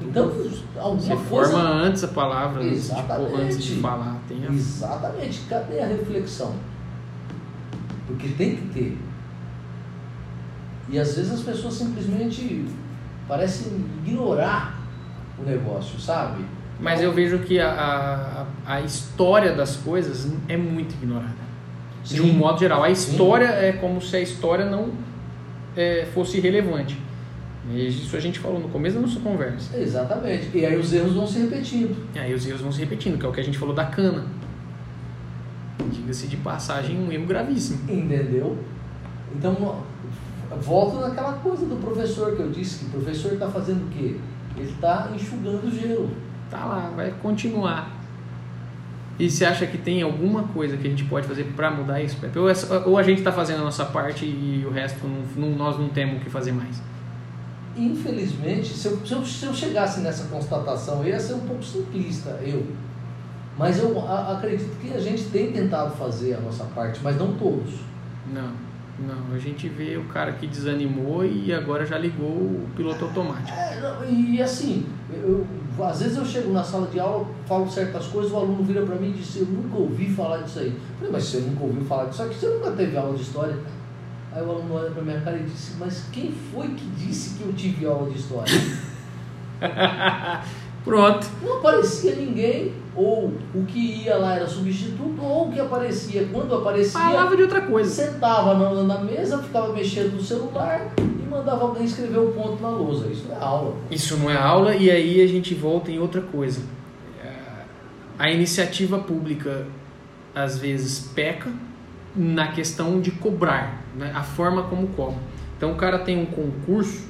Então, 0.00 0.30
alguma 0.78 1.00
Você 1.00 1.08
coisa. 1.08 1.24
forma 1.52 1.68
antes 1.68 2.04
a 2.04 2.08
palavra, 2.08 2.62
antes 2.62 2.84
de, 2.84 2.92
Exatamente. 2.92 3.40
antes 3.40 3.64
de 3.64 3.74
falar. 3.76 4.18
Tem 4.28 4.46
a... 4.46 4.52
Exatamente. 4.52 5.40
Cadê 5.48 5.80
a 5.80 5.86
reflexão? 5.86 6.54
Porque 8.06 8.28
tem 8.28 8.56
que 8.56 8.68
ter. 8.68 8.98
E 10.88 10.98
às 10.98 11.16
vezes 11.16 11.32
as 11.32 11.40
pessoas 11.40 11.74
simplesmente 11.74 12.66
parecem 13.26 13.84
ignorar 14.04 14.78
o 15.38 15.42
negócio, 15.42 15.98
sabe? 15.98 16.44
Mas 16.78 17.00
eu 17.00 17.12
vejo 17.12 17.38
que 17.40 17.58
a, 17.58 18.46
a, 18.66 18.74
a 18.74 18.80
história 18.82 19.54
das 19.54 19.76
coisas 19.76 20.30
é 20.48 20.56
muito 20.56 20.92
ignorada. 20.94 21.46
De 22.04 22.18
Sim. 22.18 22.30
um 22.30 22.34
modo 22.34 22.60
geral. 22.60 22.84
A 22.84 22.94
Sim. 22.94 23.12
história 23.12 23.46
é 23.46 23.72
como 23.72 24.00
se 24.00 24.14
a 24.14 24.20
história 24.20 24.66
não 24.66 24.92
é, 25.74 26.06
fosse 26.14 26.38
relevante. 26.38 27.00
Isso 27.74 28.16
a 28.16 28.20
gente 28.20 28.38
falou 28.38 28.60
no 28.60 28.68
começo 28.68 28.94
da 28.94 29.02
nossa 29.02 29.18
conversa. 29.20 29.76
Exatamente. 29.76 30.50
E 30.54 30.64
aí 30.64 30.76
os 30.78 30.92
erros 30.92 31.14
vão 31.14 31.26
se 31.26 31.40
repetindo. 31.40 31.96
E 32.14 32.18
aí 32.18 32.32
os 32.32 32.46
erros 32.46 32.60
vão 32.60 32.70
se 32.70 32.78
repetindo, 32.78 33.18
que 33.18 33.26
é 33.26 33.28
o 33.28 33.32
que 33.32 33.40
a 33.40 33.44
gente 33.44 33.58
falou 33.58 33.74
da 33.74 33.86
cana. 33.86 34.24
Diga-se 35.90 36.28
de 36.28 36.36
passagem, 36.36 36.96
um 36.96 37.10
erro 37.10 37.26
gravíssimo. 37.26 37.80
Entendeu? 37.90 38.56
Então, 39.34 39.82
volto 40.60 41.00
naquela 41.00 41.34
coisa 41.34 41.66
do 41.66 41.76
professor 41.76 42.36
que 42.36 42.42
eu 42.42 42.50
disse, 42.50 42.84
que 42.84 42.86
o 42.86 43.00
professor 43.00 43.32
está 43.32 43.48
fazendo 43.48 43.86
o 43.86 43.88
quê? 43.90 44.16
Ele 44.56 44.70
está 44.70 45.10
enxugando 45.14 45.66
o 45.66 45.70
gelo. 45.70 46.10
Tá 46.50 46.64
lá, 46.64 46.92
vai 46.94 47.12
continuar. 47.20 47.96
E 49.18 49.30
você 49.30 49.44
acha 49.44 49.66
que 49.66 49.78
tem 49.78 50.02
alguma 50.02 50.44
coisa 50.44 50.76
que 50.76 50.86
a 50.86 50.90
gente 50.90 51.04
pode 51.04 51.26
fazer 51.26 51.44
para 51.56 51.70
mudar 51.70 52.02
isso, 52.02 52.16
Pepe? 52.18 52.38
Ou, 52.38 52.48
ou 52.86 52.98
a 52.98 53.02
gente 53.02 53.18
está 53.18 53.32
fazendo 53.32 53.60
a 53.60 53.64
nossa 53.64 53.84
parte 53.84 54.24
e 54.24 54.64
o 54.66 54.70
resto 54.70 55.06
não, 55.06 55.48
não, 55.48 55.56
nós 55.56 55.78
não 55.78 55.88
temos 55.88 56.18
o 56.18 56.20
que 56.20 56.30
fazer 56.30 56.52
mais? 56.52 56.80
Infelizmente, 57.76 58.68
se 58.68 58.88
eu, 58.88 59.06
se, 59.06 59.12
eu, 59.12 59.24
se 59.24 59.44
eu 59.44 59.54
chegasse 59.54 60.00
nessa 60.00 60.24
constatação, 60.28 61.02
eu 61.02 61.08
ia 61.08 61.20
ser 61.20 61.34
um 61.34 61.40
pouco 61.40 61.62
simplista, 61.62 62.30
eu. 62.42 62.66
Mas 63.58 63.78
eu 63.78 63.98
acredito 64.08 64.78
que 64.80 64.92
a 64.92 65.00
gente 65.00 65.24
tem 65.24 65.50
tentado 65.50 65.96
fazer 65.96 66.34
a 66.34 66.40
nossa 66.40 66.64
parte, 66.64 67.00
mas 67.02 67.16
não 67.16 67.36
todos. 67.36 67.74
Não, 68.32 68.52
não. 68.98 69.34
A 69.34 69.38
gente 69.38 69.68
vê 69.68 69.96
o 69.96 70.04
cara 70.04 70.32
que 70.32 70.46
desanimou 70.46 71.24
e 71.24 71.52
agora 71.52 71.86
já 71.86 71.96
ligou 71.96 72.28
o 72.28 72.68
piloto 72.76 73.04
automático. 73.04 73.56
É, 73.56 74.10
e 74.10 74.42
assim, 74.42 74.86
eu, 75.12 75.46
às 75.82 76.00
vezes 76.00 76.16
eu 76.16 76.24
chego 76.24 76.52
na 76.52 76.64
sala 76.64 76.86
de 76.88 76.98
aula, 76.98 77.26
falo 77.46 77.70
certas 77.70 78.06
coisas, 78.06 78.32
o 78.32 78.36
aluno 78.36 78.62
vira 78.62 78.84
para 78.84 78.96
mim 78.96 79.10
e 79.10 79.12
diz: 79.12 79.36
Eu 79.36 79.46
nunca 79.46 79.76
ouvi 79.76 80.08
falar 80.10 80.38
disso 80.38 80.58
aí. 80.58 80.68
Eu 80.68 80.96
falei, 80.96 81.12
mas 81.12 81.24
você 81.24 81.38
nunca 81.38 81.64
ouviu 81.64 81.84
falar 81.84 82.06
disso 82.06 82.22
aqui? 82.22 82.34
Você 82.34 82.48
nunca 82.48 82.70
teve 82.72 82.96
aula 82.96 83.14
de 83.14 83.22
história? 83.22 83.56
Aí 84.36 84.42
o 84.42 84.50
aluno 84.50 84.74
olha 84.74 84.90
para 84.90 85.02
minha 85.02 85.18
cara 85.22 85.38
e 85.38 85.44
disse: 85.44 85.76
Mas 85.80 86.04
quem 86.12 86.30
foi 86.30 86.68
que 86.68 86.84
disse 86.90 87.38
que 87.38 87.44
eu 87.44 87.54
tive 87.54 87.86
aula 87.86 88.10
de 88.10 88.18
história? 88.18 88.52
Pronto. 90.84 91.26
Não 91.42 91.56
aparecia 91.56 92.14
ninguém, 92.14 92.74
ou 92.94 93.32
o 93.54 93.64
que 93.64 94.04
ia 94.04 94.14
lá 94.16 94.36
era 94.36 94.46
substituto, 94.46 95.22
ou 95.22 95.48
o 95.48 95.52
que 95.52 95.58
aparecia, 95.58 96.28
quando 96.30 96.54
aparecia. 96.54 97.00
Falava 97.00 97.34
de 97.34 97.42
outra 97.42 97.62
coisa. 97.62 97.90
Sentava 97.90 98.52
na, 98.52 98.82
na 98.82 98.98
mesa, 98.98 99.42
ficava 99.42 99.72
mexendo 99.72 100.12
no 100.16 100.22
celular 100.22 100.92
e 100.98 101.26
mandava 101.26 101.62
alguém 101.62 101.86
escrever 101.86 102.18
o 102.18 102.28
um 102.28 102.32
ponto 102.32 102.62
na 102.62 102.68
lousa. 102.68 103.08
Isso 103.08 103.26
não 103.26 103.34
é 103.34 103.40
aula. 103.42 103.74
Isso 103.90 104.16
não 104.18 104.30
é 104.30 104.36
aula, 104.36 104.76
e 104.76 104.90
aí 104.90 105.22
a 105.22 105.26
gente 105.26 105.54
volta 105.54 105.90
em 105.90 105.98
outra 105.98 106.20
coisa. 106.20 106.60
É, 107.24 107.32
a 108.18 108.30
iniciativa 108.30 108.98
pública 108.98 109.66
às 110.34 110.58
vezes 110.58 111.10
peca 111.14 111.50
na 112.16 112.48
questão 112.48 113.00
de 113.00 113.10
cobrar, 113.10 113.82
né? 113.94 114.12
a 114.14 114.22
forma 114.22 114.64
como 114.64 114.88
cobra. 114.88 115.20
Então 115.56 115.72
o 115.72 115.76
cara 115.76 115.98
tem 115.98 116.18
um 116.18 116.26
concurso 116.26 117.06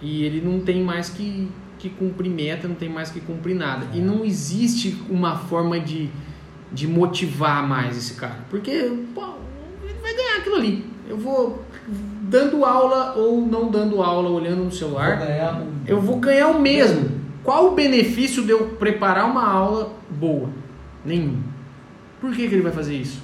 e 0.00 0.24
ele 0.24 0.40
não 0.40 0.60
tem 0.60 0.82
mais 0.82 1.08
que 1.08 1.48
que 1.78 1.88
cumprir 1.88 2.30
meta, 2.30 2.66
não 2.66 2.74
tem 2.74 2.88
mais 2.88 3.10
que 3.10 3.20
cumprir 3.20 3.54
nada. 3.54 3.86
E 3.94 4.00
não 4.00 4.24
existe 4.24 5.00
uma 5.08 5.36
forma 5.36 5.78
de, 5.78 6.10
de 6.72 6.86
motivar 6.86 7.66
mais 7.66 7.96
esse 7.96 8.14
cara. 8.14 8.40
Porque, 8.50 8.72
pô, 9.14 9.34
ele 9.82 9.98
vai 10.02 10.14
ganhar 10.14 10.38
aquilo 10.38 10.56
ali. 10.56 10.84
Eu 11.08 11.16
vou 11.16 11.62
dando 12.22 12.64
aula 12.64 13.14
ou 13.16 13.40
não 13.40 13.70
dando 13.70 14.02
aula, 14.02 14.28
olhando 14.28 14.64
no 14.64 14.72
celular, 14.72 15.18
vou 15.18 15.66
eu 15.86 16.00
vou 16.00 16.16
ganhar 16.18 16.48
o 16.48 16.60
mesmo. 16.60 17.18
Qual 17.42 17.68
o 17.68 17.74
benefício 17.74 18.44
de 18.44 18.50
eu 18.50 18.70
preparar 18.78 19.24
uma 19.24 19.46
aula 19.48 19.94
boa? 20.10 20.50
Nenhum. 21.04 21.40
Por 22.20 22.34
que, 22.34 22.48
que 22.48 22.54
ele 22.54 22.62
vai 22.62 22.72
fazer 22.72 22.96
isso? 22.96 23.22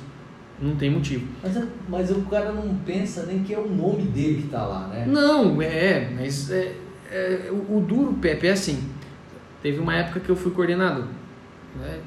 Não 0.61 0.77
tem 0.77 0.91
motivo. 0.91 1.27
Mas, 1.43 1.59
mas 1.89 2.11
o 2.11 2.23
cara 2.23 2.53
não 2.53 2.75
pensa 2.87 3.27
nem 3.27 3.43
que 3.43 3.53
é 3.53 3.59
o 3.59 3.69
nome 3.69 4.03
dele 4.03 4.37
que 4.37 4.47
está 4.47 4.65
lá, 4.65 4.89
né? 4.89 5.05
Não, 5.07 5.61
é, 5.61 6.09
mas 6.15 6.51
é, 6.51 6.77
é, 7.11 7.51
o, 7.51 7.77
o, 7.77 7.81
duro, 7.81 8.15
Pepe, 8.15 8.47
é 8.47 8.53
assim. 8.53 8.83
Teve 9.63 9.81
uma 9.81 9.95
época 9.95 10.21
que 10.21 10.29
eu 10.29 10.37
fui 10.37 10.53
coordenador. 10.53 11.07
Né? 11.81 11.99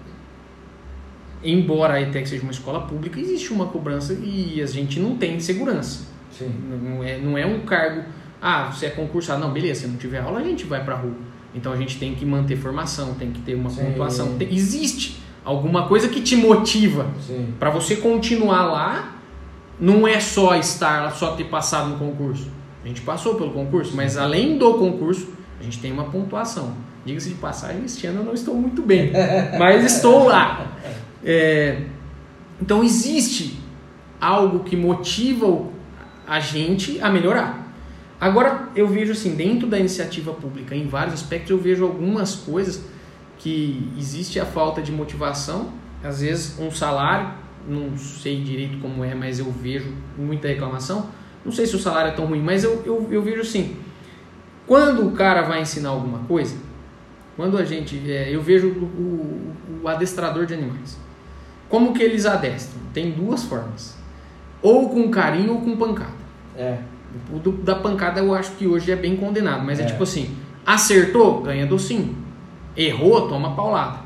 Embora 1.44 1.96
a 1.96 2.02
ETEC 2.02 2.28
seja 2.28 2.44
uma 2.44 2.52
escola 2.52 2.82
pública, 2.82 3.20
existe 3.20 3.52
uma 3.52 3.68
cobrança 3.68 4.14
e 4.14 4.62
a 4.62 4.66
gente 4.66 5.00
não 5.00 5.18
tem 5.18 5.40
segurança. 5.40 6.08
Sim. 6.32 6.52
Não, 6.84 7.04
é, 7.04 7.18
não 7.20 7.38
é 7.38 7.46
um 7.46 7.62
cargo. 7.62 8.04
Ah, 8.42 8.72
você 8.72 8.88
é 8.88 8.90
concursado. 8.90 9.42
Não, 9.42 9.52
beleza, 9.52 9.82
se 9.82 9.88
não 9.88 9.98
tiver 9.98 10.20
aula, 10.20 10.40
a 10.40 10.44
gente 10.44 10.66
vai 10.66 10.84
para 10.84 10.96
rua. 10.96 11.16
Então 11.54 11.72
a 11.72 11.76
gente 11.76 12.00
tem 12.00 12.16
que 12.16 12.26
manter 12.26 12.56
formação, 12.56 13.14
tem 13.16 13.32
que 13.32 13.42
ter 13.42 13.56
uma 13.56 13.70
Sim. 13.70 13.86
pontuação. 13.86 14.38
Tem, 14.38 14.54
existe 14.54 15.22
alguma 15.48 15.88
coisa 15.88 16.10
que 16.10 16.20
te 16.20 16.36
motiva 16.36 17.08
para 17.58 17.70
você 17.70 17.96
continuar 17.96 18.66
lá. 18.66 19.14
Não 19.80 20.08
é 20.08 20.20
só 20.20 20.56
estar, 20.56 21.10
só 21.12 21.36
ter 21.36 21.46
passado 21.46 21.90
no 21.92 21.98
concurso. 21.98 22.50
A 22.84 22.88
gente 22.88 23.02
passou 23.02 23.36
pelo 23.36 23.52
concurso, 23.52 23.96
mas 23.96 24.18
além 24.18 24.58
do 24.58 24.74
concurso, 24.74 25.30
a 25.60 25.64
gente 25.64 25.80
tem 25.80 25.92
uma 25.92 26.06
pontuação. 26.06 26.74
Diga-se 27.06 27.30
de 27.30 27.36
passagem, 27.36 27.86
este 27.86 28.08
ano 28.08 28.20
eu 28.20 28.26
não 28.26 28.34
estou 28.34 28.56
muito 28.56 28.82
bem, 28.82 29.12
mas 29.58 29.86
estou 29.86 30.28
lá. 30.28 30.68
É, 31.24 31.84
então 32.62 32.84
existe 32.84 33.58
algo 34.20 34.64
que 34.66 34.76
motiva 34.76 35.66
a 36.28 36.40
gente 36.40 37.00
a 37.00 37.10
melhorar. 37.10 37.72
Agora 38.20 38.70
eu 38.76 38.88
vejo 38.88 39.14
assim, 39.14 39.36
dentro 39.36 39.68
da 39.68 39.80
iniciativa 39.80 40.34
pública, 40.34 40.76
em 40.76 40.88
vários 40.88 41.14
aspectos, 41.14 41.52
eu 41.52 41.58
vejo 41.60 41.86
algumas 41.86 42.36
coisas 42.36 42.84
que 43.38 43.92
existe 43.98 44.40
a 44.40 44.46
falta 44.46 44.82
de 44.82 44.92
motivação, 44.92 45.72
às 46.04 46.22
vezes 46.22 46.60
um 46.60 46.72
salário, 46.72 47.32
não 47.68 47.98
sei 47.98 48.44
direito 48.44 48.80
como 48.80 49.04
é, 49.04 49.14
mas 49.14 49.40
eu 49.40 49.52
vejo 49.52 49.94
muita 50.18 50.48
reclamação 50.48 51.10
não 51.48 51.54
sei 51.54 51.66
se 51.66 51.78
o 51.78 51.80
salário 51.80 52.12
é 52.12 52.14
tão 52.14 52.26
ruim, 52.26 52.42
mas 52.42 52.66
eu, 52.66 52.84
eu, 52.86 53.08
eu 53.10 53.22
vejo 53.22 53.40
assim. 53.40 53.78
Quando 54.66 55.08
o 55.08 55.12
cara 55.14 55.44
vai 55.44 55.62
ensinar 55.62 55.92
alguma 55.92 56.20
coisa, 56.26 56.58
quando 57.38 57.58
a 57.58 57.64
gente. 57.64 58.12
É, 58.12 58.36
eu 58.36 58.42
vejo 58.42 58.68
o, 58.68 58.84
o, 58.84 59.82
o, 59.84 59.88
adestrador 59.88 60.46
de 60.46 60.56
animais. 60.56 61.00
Como 61.70 61.94
que 61.94 62.04
eles 62.04 62.26
adestram? 62.26 62.82
Tem 62.94 63.12
duas 63.12 63.46
formas. 63.46 63.98
Ou 64.62 64.90
com 64.90 65.10
carinho 65.10 65.54
ou 65.54 65.62
com 65.62 65.78
pancada. 65.78 66.12
É. 66.58 66.80
O 67.32 67.40
do, 67.40 67.54
da 67.54 67.76
pancada 67.76 68.20
eu 68.20 68.36
acho 68.36 68.52
que 68.58 68.68
hoje 68.68 68.92
é 68.92 68.98
bem 68.98 69.16
condenado, 69.16 69.64
mas 69.64 69.80
é, 69.80 69.84
é 69.84 69.86
tipo 69.86 70.04
assim: 70.04 70.36
acertou, 70.66 71.44
ganha 71.44 71.66
docinho. 71.66 72.14
Errou, 72.78 73.28
toma 73.28 73.56
paulada. 73.56 74.00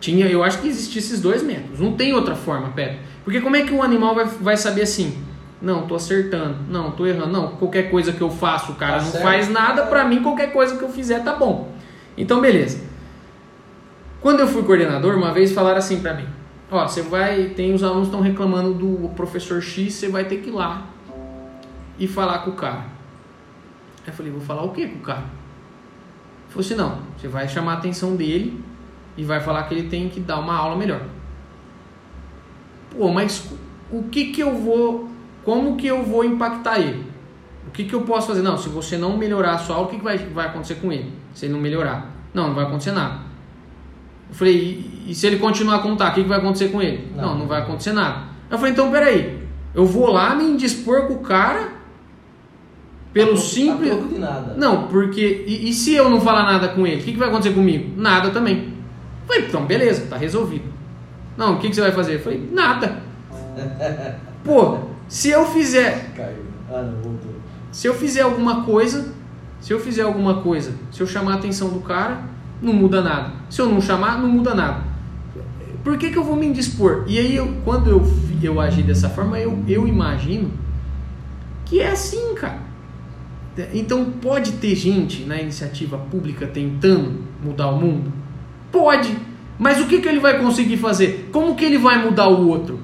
Tinha, 0.00 0.26
eu 0.26 0.42
acho 0.44 0.60
que 0.60 0.68
existem 0.68 0.98
esses 0.98 1.20
dois 1.20 1.42
métodos. 1.42 1.80
Não 1.80 1.92
tem 1.92 2.14
outra 2.14 2.34
forma, 2.36 2.68
Pepe. 2.70 3.00
Porque 3.24 3.40
como 3.40 3.56
é 3.56 3.62
que 3.62 3.74
um 3.74 3.82
animal 3.82 4.14
vai, 4.14 4.24
vai 4.24 4.56
saber 4.56 4.82
assim? 4.82 5.22
Não, 5.60 5.86
tô 5.86 5.94
acertando. 5.94 6.56
Não, 6.68 6.90
tô 6.90 7.06
errando. 7.06 7.32
Não, 7.32 7.48
qualquer 7.56 7.90
coisa 7.90 8.12
que 8.12 8.20
eu 8.20 8.30
faço, 8.30 8.72
o 8.72 8.74
cara 8.74 8.98
tá 8.98 9.04
não 9.04 9.12
certo. 9.12 9.22
faz 9.22 9.48
nada, 9.48 9.86
para 9.86 10.04
mim 10.04 10.22
qualquer 10.22 10.52
coisa 10.52 10.76
que 10.76 10.82
eu 10.82 10.88
fizer 10.88 11.22
tá 11.22 11.34
bom. 11.34 11.72
Então, 12.16 12.40
beleza. 12.40 12.80
Quando 14.20 14.40
eu 14.40 14.46
fui 14.46 14.62
coordenador, 14.62 15.16
uma 15.16 15.32
vez 15.32 15.52
falaram 15.52 15.78
assim 15.78 16.00
para 16.00 16.14
mim: 16.14 16.26
Ó, 16.70 16.86
você 16.86 17.02
vai. 17.02 17.50
Tem 17.50 17.74
os 17.74 17.82
alunos 17.82 18.08
estão 18.08 18.20
reclamando 18.20 18.74
do 18.74 19.08
professor 19.10 19.60
X, 19.60 19.94
você 19.94 20.08
vai 20.08 20.24
ter 20.24 20.38
que 20.38 20.48
ir 20.48 20.52
lá 20.52 20.86
e 21.98 22.08
falar 22.08 22.40
com 22.40 22.50
o 22.50 22.54
cara. 22.54 22.86
Aí 24.04 24.08
eu 24.08 24.12
falei: 24.12 24.32
Vou 24.32 24.40
falar 24.40 24.62
o 24.62 24.70
que 24.70 24.86
com 24.86 24.98
o 24.98 25.02
cara? 25.02 25.24
Falou 26.52 26.60
assim: 26.60 26.74
Não, 26.74 26.98
você 27.16 27.28
vai 27.28 27.48
chamar 27.48 27.72
a 27.72 27.76
atenção 27.78 28.14
dele 28.14 28.62
e 29.16 29.24
vai 29.24 29.40
falar 29.40 29.64
que 29.64 29.74
ele 29.74 29.88
tem 29.88 30.08
que 30.08 30.20
dar 30.20 30.38
uma 30.38 30.54
aula 30.54 30.76
melhor. 30.76 31.00
Pô, 32.90 33.10
mas 33.10 33.50
o 33.90 34.02
que 34.04 34.26
que 34.32 34.40
eu 34.42 34.54
vou 34.54 35.10
como 35.44 35.76
que 35.76 35.86
eu 35.86 36.04
vou 36.04 36.24
impactar 36.24 36.78
ele? 36.78 37.04
O 37.66 37.70
que, 37.70 37.84
que 37.84 37.94
eu 37.94 38.02
posso 38.02 38.28
fazer? 38.28 38.42
Não, 38.42 38.58
se 38.58 38.68
você 38.68 38.96
não 38.96 39.16
melhorar 39.16 39.54
a 39.54 39.58
sua 39.58 39.76
aula, 39.76 39.88
o 39.88 39.90
que, 39.90 39.96
que 39.96 40.04
vai, 40.04 40.18
vai 40.18 40.46
acontecer 40.46 40.76
com 40.76 40.92
ele? 40.92 41.12
Se 41.34 41.46
ele 41.46 41.54
não 41.54 41.60
melhorar? 41.60 42.10
Não, 42.34 42.48
não 42.48 42.54
vai 42.54 42.64
acontecer 42.64 42.92
nada. 42.92 43.20
Eu 44.28 44.34
falei, 44.34 44.54
e, 44.54 45.10
e 45.10 45.14
se 45.14 45.26
ele 45.26 45.38
continuar 45.38 45.76
a 45.76 45.78
contar, 45.80 46.10
o 46.10 46.14
que, 46.14 46.22
que 46.22 46.28
vai 46.28 46.38
acontecer 46.38 46.68
com 46.68 46.82
ele? 46.82 47.10
Não. 47.16 47.30
não, 47.30 47.38
não 47.40 47.46
vai 47.46 47.62
acontecer 47.62 47.92
nada. 47.92 48.24
Eu 48.50 48.58
falei, 48.58 48.72
então 48.72 48.90
peraí, 48.90 49.48
eu 49.74 49.86
vou 49.86 50.10
lá 50.10 50.34
me 50.34 50.44
indispor 50.44 51.06
com 51.06 51.14
o 51.14 51.18
cara 51.20 51.72
pelo 53.12 53.36
simples. 53.36 53.92
A 53.92 53.96
de 53.96 54.18
nada. 54.18 54.54
Não, 54.56 54.88
porque. 54.88 55.44
E, 55.46 55.68
e, 55.68 55.72
se 55.74 55.94
eu 55.94 56.08
não 56.08 56.20
falar 56.20 56.44
nada 56.44 56.68
com 56.68 56.86
ele, 56.86 57.00
o 57.00 57.04
que, 57.04 57.12
que 57.12 57.18
vai 57.18 57.28
acontecer 57.28 57.54
comigo? 57.54 57.92
Nada 57.96 58.30
também. 58.30 58.72
Eu 59.22 59.26
falei, 59.26 59.44
então 59.46 59.66
beleza, 59.66 60.06
tá 60.08 60.16
resolvido. 60.16 60.64
Não, 61.36 61.54
o 61.54 61.58
que, 61.58 61.68
que 61.68 61.74
você 61.74 61.80
vai 61.80 61.92
fazer? 61.92 62.16
Eu 62.16 62.20
falei, 62.20 62.48
nada. 62.50 63.02
Pô, 64.44 64.78
se 65.08 65.30
eu 65.30 65.46
fizer. 65.46 66.12
Caiu. 66.16 66.44
Ah, 66.70 66.82
não, 66.82 67.02
voltou. 67.02 67.32
Se 67.70 67.86
eu 67.86 67.94
fizer 67.94 68.22
alguma 68.22 68.64
coisa, 68.64 69.12
se 69.60 69.72
eu 69.72 69.80
fizer 69.80 70.02
alguma 70.02 70.42
coisa, 70.42 70.74
se 70.90 71.00
eu 71.00 71.06
chamar 71.06 71.32
a 71.32 71.36
atenção 71.36 71.68
do 71.68 71.80
cara, 71.80 72.22
não 72.60 72.72
muda 72.72 73.02
nada. 73.02 73.32
Se 73.48 73.60
eu 73.60 73.66
não 73.66 73.80
chamar, 73.80 74.18
não 74.18 74.28
muda 74.28 74.54
nada. 74.54 74.92
Por 75.84 75.98
que, 75.98 76.10
que 76.10 76.16
eu 76.16 76.24
vou 76.24 76.36
me 76.36 76.46
indispor? 76.46 77.04
E 77.06 77.18
aí, 77.18 77.34
eu, 77.34 77.56
quando 77.64 77.90
eu, 77.90 78.02
eu 78.42 78.60
agir 78.60 78.82
dessa 78.82 79.08
forma, 79.08 79.38
eu, 79.38 79.62
eu 79.66 79.86
imagino 79.86 80.50
que 81.64 81.80
é 81.80 81.90
assim, 81.90 82.34
cara. 82.34 82.71
Então, 83.74 84.04
pode 84.12 84.52
ter 84.52 84.74
gente 84.74 85.24
na 85.24 85.36
iniciativa 85.40 85.98
pública 85.98 86.46
tentando 86.46 87.22
mudar 87.44 87.68
o 87.70 87.78
mundo? 87.78 88.12
Pode. 88.70 89.16
Mas 89.58 89.80
o 89.80 89.86
que, 89.86 90.00
que 90.00 90.08
ele 90.08 90.20
vai 90.20 90.40
conseguir 90.40 90.78
fazer? 90.78 91.28
Como 91.32 91.54
que 91.54 91.64
ele 91.64 91.78
vai 91.78 92.02
mudar 92.02 92.28
o 92.28 92.48
outro? 92.48 92.80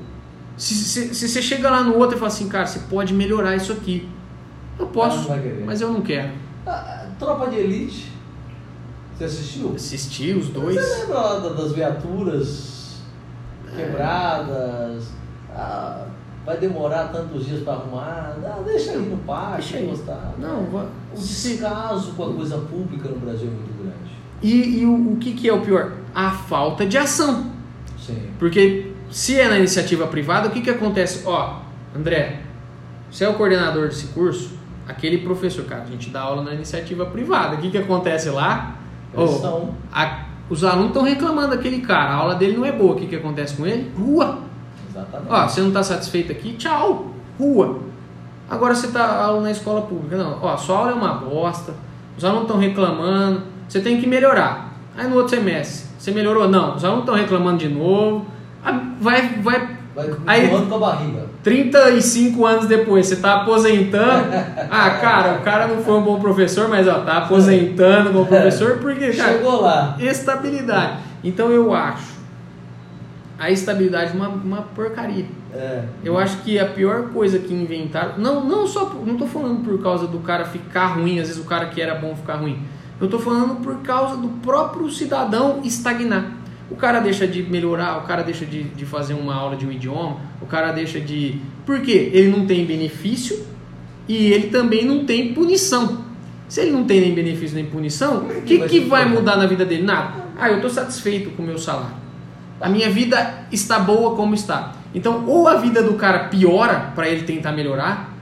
Se, 0.56 0.74
se, 0.74 1.14
se, 1.14 1.28
você 1.28 1.40
chega 1.40 1.70
lá 1.70 1.82
no 1.82 1.96
outro 1.96 2.16
e 2.16 2.18
fala 2.18 2.30
assim, 2.30 2.48
cara, 2.48 2.66
você 2.66 2.80
pode 2.90 3.14
melhorar 3.14 3.56
isso 3.56 3.72
aqui. 3.72 4.08
Eu 4.78 4.86
posso, 4.88 5.28
mas 5.64 5.80
eu 5.80 5.90
não 5.92 6.02
quero. 6.02 6.30
Ah, 6.66 6.70
ah, 6.70 7.06
Tropa 7.18 7.48
de 7.48 7.56
Elite. 7.56 8.12
Você 9.16 9.24
assistiu? 9.24 9.72
Assisti 9.74 10.32
os 10.32 10.46
Você 10.46 10.52
dois. 10.52 10.76
lembra 11.00 11.14
lá 11.18 11.38
da- 11.40 11.48
das 11.54 11.72
viaturas 11.72 13.00
quebradas? 13.74 15.08
Ah, 15.54 16.06
vai 16.48 16.56
demorar 16.56 17.08
tantos 17.08 17.44
dias 17.44 17.62
para 17.62 17.74
arrumar? 17.74 18.34
Ah, 18.42 18.62
deixa 18.64 18.92
aí 18.92 18.98
no 18.98 19.16
Deixa 19.56 19.76
aí. 19.76 19.86
gostar. 19.86 20.32
Não, 20.38 20.64
va- 20.64 20.86
O 21.14 21.18
descaso 21.18 22.12
com 22.12 22.24
a 22.24 22.32
coisa 22.32 22.56
pública 22.56 23.06
no 23.10 23.16
Brasil 23.18 23.48
é 23.48 23.50
muito 23.50 23.82
grande. 23.82 24.10
E, 24.42 24.80
e 24.80 24.86
o, 24.86 25.12
o 25.12 25.16
que, 25.16 25.32
que 25.34 25.46
é 25.48 25.52
o 25.52 25.60
pior? 25.60 25.92
A 26.14 26.30
falta 26.30 26.86
de 26.86 26.96
ação. 26.96 27.50
Sim. 27.98 28.30
Porque 28.38 28.92
se 29.10 29.38
é 29.38 29.46
na 29.46 29.58
iniciativa 29.58 30.06
privada, 30.06 30.48
o 30.48 30.50
que, 30.50 30.62
que 30.62 30.70
acontece? 30.70 31.22
Ó, 31.26 31.58
André, 31.94 32.40
você 33.10 33.24
é 33.24 33.28
o 33.28 33.34
coordenador 33.34 33.88
desse 33.88 34.06
curso, 34.08 34.52
aquele 34.86 35.18
professor, 35.18 35.66
cara, 35.66 35.82
a 35.82 35.86
gente 35.86 36.08
dá 36.08 36.22
aula 36.22 36.42
na 36.42 36.54
iniciativa 36.54 37.04
privada. 37.04 37.56
O 37.56 37.58
que, 37.58 37.70
que 37.70 37.78
acontece 37.78 38.30
lá? 38.30 38.76
Pressão. 39.12 39.74
a- 39.92 40.24
os 40.48 40.64
alunos 40.64 40.88
estão 40.88 41.02
reclamando 41.02 41.48
daquele 41.54 41.82
cara, 41.82 42.10
a 42.10 42.14
aula 42.14 42.34
dele 42.34 42.56
não 42.56 42.64
é 42.64 42.72
boa. 42.72 42.94
O 42.94 42.96
que, 42.98 43.06
que 43.06 43.16
acontece 43.16 43.54
com 43.54 43.66
ele? 43.66 43.92
Rua. 43.98 44.38
Exatamente. 44.98 45.30
Ó, 45.32 45.48
você 45.48 45.60
não 45.60 45.68
está 45.68 45.82
satisfeito 45.82 46.32
aqui? 46.32 46.52
Tchau. 46.54 47.08
Rua. 47.38 47.78
Agora 48.50 48.74
você 48.74 48.86
está 48.86 49.22
aula 49.24 49.42
na 49.42 49.50
escola 49.50 49.82
pública. 49.82 50.16
Não, 50.16 50.38
ó, 50.42 50.56
sua 50.56 50.78
aula 50.78 50.90
é 50.90 50.94
uma 50.94 51.14
bosta. 51.14 51.72
Os 52.16 52.24
alunos 52.24 52.42
estão 52.44 52.58
reclamando. 52.58 53.42
Você 53.68 53.80
tem 53.80 54.00
que 54.00 54.06
melhorar. 54.06 54.72
Aí 54.96 55.06
no 55.08 55.16
outro 55.16 55.36
semestre, 55.36 55.86
você 55.98 56.10
melhorou? 56.10 56.48
Não. 56.48 56.74
Os 56.74 56.84
alunos 56.84 57.02
estão 57.04 57.14
reclamando 57.14 57.58
de 57.58 57.68
novo. 57.68 58.26
Ah, 58.64 58.80
Vai, 59.00 59.28
vai. 59.40 59.76
Aí- 60.26 60.48
com 60.48 60.74
a 60.74 60.78
barriga. 60.78 61.26
35 61.42 62.46
anos 62.46 62.66
depois, 62.66 63.06
você 63.06 63.14
está 63.14 63.42
aposentando. 63.42 64.28
Ah, 64.70 64.90
cara, 64.90 65.38
o 65.38 65.42
cara 65.42 65.66
não 65.66 65.82
foi 65.82 65.94
um 65.94 66.02
bom 66.02 66.20
professor, 66.20 66.68
mas 66.68 66.86
ó, 66.86 67.00
tá 67.00 67.18
aposentando 67.18 68.10
como 68.12 68.26
professor 68.26 68.78
porque, 68.78 69.10
cara, 69.12 69.32
Chegou 69.32 69.62
lá. 69.62 69.96
estabilidade. 69.98 70.98
Então 71.24 71.50
eu 71.50 71.72
acho 71.74 72.17
a 73.38 73.50
estabilidade 73.50 74.16
uma, 74.16 74.28
uma 74.28 74.62
porcaria. 74.62 75.26
É. 75.54 75.84
Eu 76.04 76.18
acho 76.18 76.38
que 76.38 76.58
a 76.58 76.66
pior 76.66 77.10
coisa 77.10 77.38
que 77.38 77.54
inventaram, 77.54 78.18
não, 78.18 78.44
não 78.44 78.66
só, 78.66 78.92
não 79.06 79.16
tô 79.16 79.26
falando 79.26 79.62
por 79.64 79.80
causa 79.80 80.06
do 80.06 80.18
cara 80.18 80.44
ficar 80.44 80.94
ruim, 80.94 81.20
às 81.20 81.28
vezes 81.28 81.42
o 81.42 81.46
cara 81.46 81.66
que 81.66 81.80
era 81.80 81.94
bom 81.94 82.14
ficar 82.16 82.36
ruim. 82.36 82.58
Eu 83.00 83.08
tô 83.08 83.18
falando 83.18 83.62
por 83.62 83.76
causa 83.82 84.16
do 84.16 84.28
próprio 84.40 84.90
cidadão 84.90 85.60
estagnar. 85.62 86.32
O 86.68 86.74
cara 86.76 87.00
deixa 87.00 87.26
de 87.26 87.42
melhorar, 87.44 87.98
o 87.98 88.06
cara 88.06 88.22
deixa 88.22 88.44
de, 88.44 88.64
de 88.64 88.84
fazer 88.84 89.14
uma 89.14 89.34
aula 89.34 89.56
de 89.56 89.64
um 89.64 89.72
idioma, 89.72 90.18
o 90.42 90.46
cara 90.46 90.72
deixa 90.72 91.00
de. 91.00 91.40
Por 91.64 91.80
quê? 91.80 92.10
Ele 92.12 92.28
não 92.28 92.44
tem 92.44 92.66
benefício 92.66 93.46
e 94.06 94.32
ele 94.32 94.48
também 94.48 94.84
não 94.84 95.04
tem 95.04 95.32
punição. 95.32 96.04
Se 96.48 96.60
ele 96.60 96.72
não 96.72 96.84
tem 96.84 97.00
nem 97.00 97.14
benefício 97.14 97.54
nem 97.54 97.66
punição, 97.66 98.26
o 98.26 98.42
que, 98.42 98.58
vai 98.58 98.68
que 98.68 98.80
vai 98.80 99.04
mudar 99.08 99.36
na 99.36 99.46
vida 99.46 99.64
dele? 99.64 99.82
Nada. 99.82 100.26
Ah, 100.36 100.50
eu 100.50 100.56
estou 100.56 100.70
satisfeito 100.70 101.30
com 101.30 101.42
o 101.42 101.46
meu 101.46 101.58
salário. 101.58 102.07
A 102.60 102.68
minha 102.68 102.90
vida 102.90 103.46
está 103.52 103.78
boa 103.78 104.16
como 104.16 104.34
está. 104.34 104.74
Então, 104.94 105.24
ou 105.26 105.46
a 105.46 105.56
vida 105.56 105.82
do 105.82 105.94
cara 105.94 106.28
piora 106.28 106.92
para 106.94 107.08
ele 107.08 107.22
tentar 107.22 107.52
melhorar, 107.52 108.14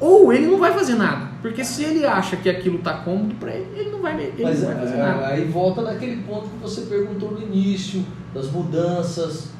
ou 0.00 0.32
ele 0.32 0.46
não 0.46 0.58
vai 0.58 0.72
fazer 0.72 0.94
nada. 0.94 1.32
Porque 1.42 1.64
se 1.64 1.82
ele 1.84 2.06
acha 2.06 2.36
que 2.36 2.48
aquilo 2.48 2.78
está 2.78 2.94
cômodo 2.94 3.34
para 3.34 3.52
ele, 3.52 3.68
ele 3.76 3.90
não 3.90 4.00
vai, 4.00 4.20
ele 4.20 4.42
Mas 4.42 4.60
não 4.60 4.68
vai 4.68 4.78
fazer 4.78 4.94
é, 4.94 4.98
nada. 4.98 5.26
aí 5.26 5.44
volta 5.44 5.82
naquele 5.82 6.22
ponto 6.22 6.48
que 6.48 6.56
você 6.62 6.82
perguntou 6.82 7.32
no 7.32 7.42
início, 7.42 8.04
das 8.32 8.50
mudanças. 8.50 9.50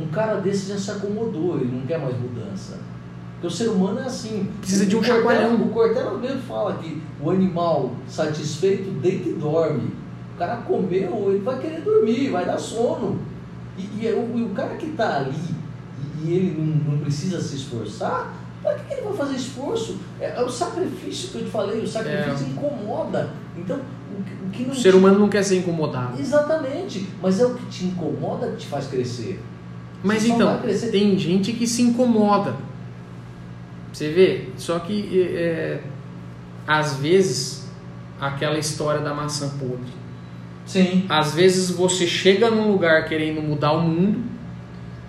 Um 0.00 0.06
cara 0.08 0.36
desse 0.36 0.70
já 0.70 0.78
se 0.78 0.90
acomodou, 0.90 1.58
ele 1.60 1.70
não 1.70 1.86
quer 1.86 1.98
mais 1.98 2.18
mudança. 2.18 2.78
Porque 3.34 3.46
o 3.46 3.50
ser 3.50 3.68
humano 3.68 4.00
é 4.00 4.04
assim. 4.04 4.48
Precisa 4.60 4.86
de 4.86 4.96
um 4.96 5.02
chacoalhão. 5.02 5.54
O 5.56 5.68
Cortella 5.68 6.16
mesmo 6.16 6.40
fala 6.42 6.74
que 6.74 7.02
o 7.20 7.30
animal 7.30 7.92
satisfeito 8.06 8.90
deita 9.00 9.28
e 9.28 9.32
dorme. 9.34 9.90
O 10.42 10.44
cara 10.44 10.56
comeu, 10.62 11.26
ele 11.30 11.38
vai 11.44 11.56
querer 11.60 11.82
dormir, 11.82 12.30
vai 12.30 12.44
dar 12.44 12.58
sono. 12.58 13.20
E, 13.78 14.00
e 14.00 14.08
é 14.08 14.12
o, 14.12 14.46
o 14.46 14.50
cara 14.50 14.74
que 14.74 14.86
está 14.86 15.18
ali 15.18 15.36
e, 16.20 16.26
e 16.28 16.32
ele 16.34 16.60
não, 16.60 16.94
não 16.94 16.98
precisa 16.98 17.40
se 17.40 17.54
esforçar, 17.54 18.34
para 18.60 18.74
que, 18.74 18.86
que 18.86 18.94
ele 18.94 19.02
vai 19.02 19.12
fazer 19.16 19.36
esforço? 19.36 19.98
É, 20.20 20.34
é 20.36 20.42
o 20.42 20.48
sacrifício 20.48 21.28
que 21.30 21.36
eu 21.38 21.44
te 21.44 21.50
falei, 21.50 21.80
o 21.80 21.86
sacrifício 21.86 22.48
incomoda. 22.48 23.30
Então, 23.56 23.76
o, 23.78 24.46
o 24.46 24.50
que 24.50 24.64
não 24.64 24.70
É. 24.70 24.72
O 24.72 24.74
ser 24.80 24.90
te- 24.90 24.96
humano 24.96 25.20
não 25.20 25.28
quer 25.28 25.44
ser 25.44 25.58
incomodado. 25.58 26.18
Exatamente, 26.20 27.08
mas 27.22 27.38
é 27.38 27.46
o 27.46 27.54
que 27.54 27.66
te 27.66 27.84
incomoda 27.84 28.48
que 28.48 28.56
te 28.56 28.66
faz 28.66 28.88
crescer. 28.88 29.40
Mas 30.02 30.22
Você 30.22 30.32
então, 30.32 30.58
crescer- 30.60 30.90
tem 30.90 31.16
gente 31.16 31.52
que 31.52 31.68
se 31.68 31.82
incomoda. 31.82 32.56
Você 33.92 34.10
vê? 34.10 34.48
Só 34.56 34.80
que, 34.80 35.22
é, 35.36 35.80
às 36.66 36.96
vezes, 36.96 37.68
aquela 38.20 38.58
história 38.58 39.00
da 39.00 39.14
maçã 39.14 39.48
podre. 39.50 40.01
Sim. 40.72 41.04
Às 41.08 41.34
vezes 41.34 41.70
você 41.70 42.06
chega 42.06 42.50
num 42.50 42.70
lugar 42.72 43.04
querendo 43.06 43.42
mudar 43.42 43.72
o 43.72 43.82
mundo, 43.82 44.20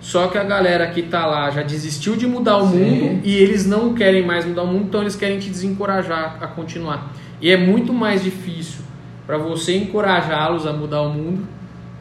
só 0.00 0.28
que 0.28 0.36
a 0.36 0.44
galera 0.44 0.86
que 0.88 1.02
tá 1.02 1.24
lá 1.24 1.50
já 1.50 1.62
desistiu 1.62 2.16
de 2.16 2.26
mudar 2.26 2.58
o 2.58 2.68
Sim. 2.68 2.76
mundo 2.78 3.20
e 3.24 3.34
eles 3.36 3.64
não 3.66 3.94
querem 3.94 4.24
mais 4.26 4.44
mudar 4.44 4.64
o 4.64 4.66
mundo, 4.66 4.84
então 4.88 5.00
eles 5.00 5.16
querem 5.16 5.38
te 5.38 5.48
desencorajar 5.48 6.36
a 6.40 6.46
continuar. 6.46 7.10
E 7.40 7.50
é 7.50 7.56
muito 7.56 7.92
mais 7.94 8.22
difícil 8.22 8.82
para 9.26 9.38
você 9.38 9.74
encorajá-los 9.78 10.66
a 10.66 10.72
mudar 10.74 11.00
o 11.00 11.08
mundo. 11.14 11.46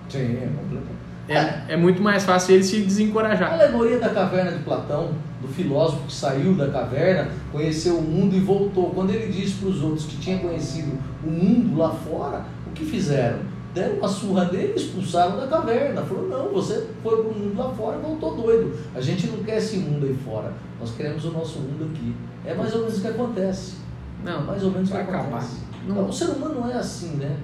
Sim, 0.09 0.19
é 0.42 0.48
completamente. 0.48 0.93
É, 1.30 1.74
é 1.74 1.77
muito 1.77 2.01
mais 2.01 2.25
fácil 2.25 2.56
eles 2.56 2.66
se 2.66 2.82
A 2.82 2.85
desencorajar. 2.85 3.53
alegoria 3.53 3.98
da 3.98 4.09
caverna 4.09 4.51
de 4.51 4.59
Platão, 4.59 5.11
do 5.42 5.48
filósofo 5.48 6.03
que 6.08 6.14
saiu 6.14 6.53
da 6.53 6.67
caverna, 6.67 7.30
conheceu 7.50 7.95
o 7.98 8.01
mundo 8.01 8.35
e 8.35 8.40
voltou. 8.42 8.90
Quando 8.90 9.11
ele 9.11 9.32
disse 9.32 9.53
para 9.56 9.69
os 9.69 9.82
outros 9.82 10.06
que 10.06 10.17
tinha 10.17 10.38
conhecido 10.40 10.92
o 11.25 11.30
mundo 11.32 11.77
lá 11.77 11.92
fora, 11.92 12.42
o 12.67 12.72
que 12.72 12.83
fizeram? 12.83 13.40
Deram 13.74 13.95
uma 13.98 14.08
surra 14.08 14.45
dele 14.45 14.74
e 14.74 14.80
expulsaram 14.80 15.38
da 15.38 15.48
caverna. 15.48 16.02
Falou, 16.03 16.27
não, 16.27 16.50
você 16.50 16.88
foi 17.02 17.24
para 17.24 17.32
o 17.32 17.34
mundo 17.34 17.58
lá 17.58 17.69
fora 17.74 17.98
e 17.98 18.02
voltou 18.02 18.35
doido. 18.35 18.77
A 18.93 19.02
gente 19.02 19.27
não 19.27 19.43
quer 19.43 19.58
esse 19.58 19.77
mundo 19.77 20.06
aí 20.06 20.16
fora, 20.24 20.53
nós 20.80 20.92
queremos 20.92 21.26
o 21.26 21.32
nosso 21.32 21.60
mundo 21.60 21.90
aqui. 21.92 22.16
É 22.45 22.53
mais 22.53 22.74
ou 22.76 22.82
menos 22.82 22.98
o 22.98 23.02
que 23.02 23.08
acontece. 23.08 23.76
Não, 24.24 24.43
mais 24.45 24.64
ou 24.64 24.72
menos 24.72 24.90
o 24.90 24.92
que 24.92 24.98
acabar. 24.98 25.22
acontece. 25.22 25.58
Não- 25.88 25.95
Não, 25.95 26.10
o 26.10 26.14
ser 26.14 26.26
humano 26.26 26.61
não 26.61 26.69
é 26.69 26.76
assim, 26.76 27.16
né? 27.18 27.35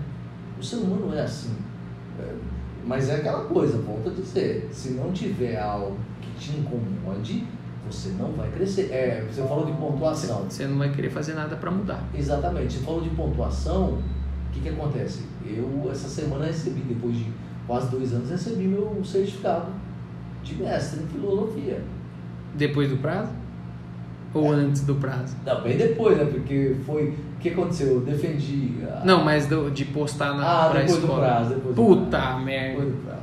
O 0.59 0.63
ser 0.63 0.77
humano 0.77 1.07
não 1.07 1.13
é 1.17 1.21
assim. 1.23 1.53
É, 2.19 2.33
mas 2.85 3.09
é 3.09 3.15
aquela 3.15 3.45
coisa, 3.45 3.77
volto 3.79 4.09
a 4.09 4.13
dizer, 4.13 4.69
se 4.71 4.91
não 4.91 5.11
tiver 5.11 5.59
algo 5.59 5.97
que 6.21 6.31
te 6.39 6.57
incomode, 6.57 7.45
você 7.89 8.09
não 8.19 8.31
vai 8.33 8.49
crescer. 8.51 8.91
É, 8.91 9.25
você 9.29 9.41
falou 9.41 9.65
de 9.65 9.71
pontuação. 9.73 10.45
Você 10.49 10.67
não 10.67 10.77
vai 10.77 10.91
querer 10.91 11.09
fazer 11.09 11.33
nada 11.33 11.55
para 11.55 11.71
mudar. 11.71 12.03
Exatamente, 12.13 12.73
você 12.73 12.85
falou 12.85 13.01
de 13.01 13.09
pontuação, 13.09 13.93
o 13.95 14.51
que, 14.53 14.61
que 14.61 14.69
acontece? 14.69 15.23
Eu, 15.57 15.89
essa 15.91 16.07
semana, 16.07 16.45
recebi, 16.45 16.81
depois 16.81 17.15
de 17.15 17.25
quase 17.67 17.89
dois 17.89 18.13
anos, 18.13 18.29
recebi 18.29 18.63
meu 18.67 19.01
certificado 19.03 19.67
de 20.43 20.55
mestre 20.55 21.01
em 21.03 21.07
filosofia. 21.07 21.81
Depois 22.55 22.89
do 22.89 22.97
prazo? 22.97 23.31
Ou 24.33 24.51
antes 24.51 24.83
do 24.83 24.95
prazo? 24.95 25.35
Não, 25.45 25.61
bem 25.61 25.75
depois, 25.77 26.15
né? 26.17 26.25
Porque 26.25 26.75
foi. 26.85 27.09
O 27.09 27.39
que 27.39 27.49
aconteceu? 27.49 27.87
Eu 27.95 28.01
defendi. 28.01 28.73
a- 28.83 29.01
Não, 29.03 29.23
mas 29.23 29.47
do- 29.47 29.71
de 29.71 29.85
postar 29.85 30.35
na 30.35 30.45
Ah, 30.45 30.67
depois 30.69 30.91
do 30.91 30.97
escola. 30.99 31.19
prazo, 31.25 31.49
depois 31.55 31.75
do 31.75 31.81
Puta 31.83 32.09
prazo. 32.17 32.39
merda. 32.45 32.69
Depois 32.81 32.89
do 32.95 33.05
prazo. 33.05 33.19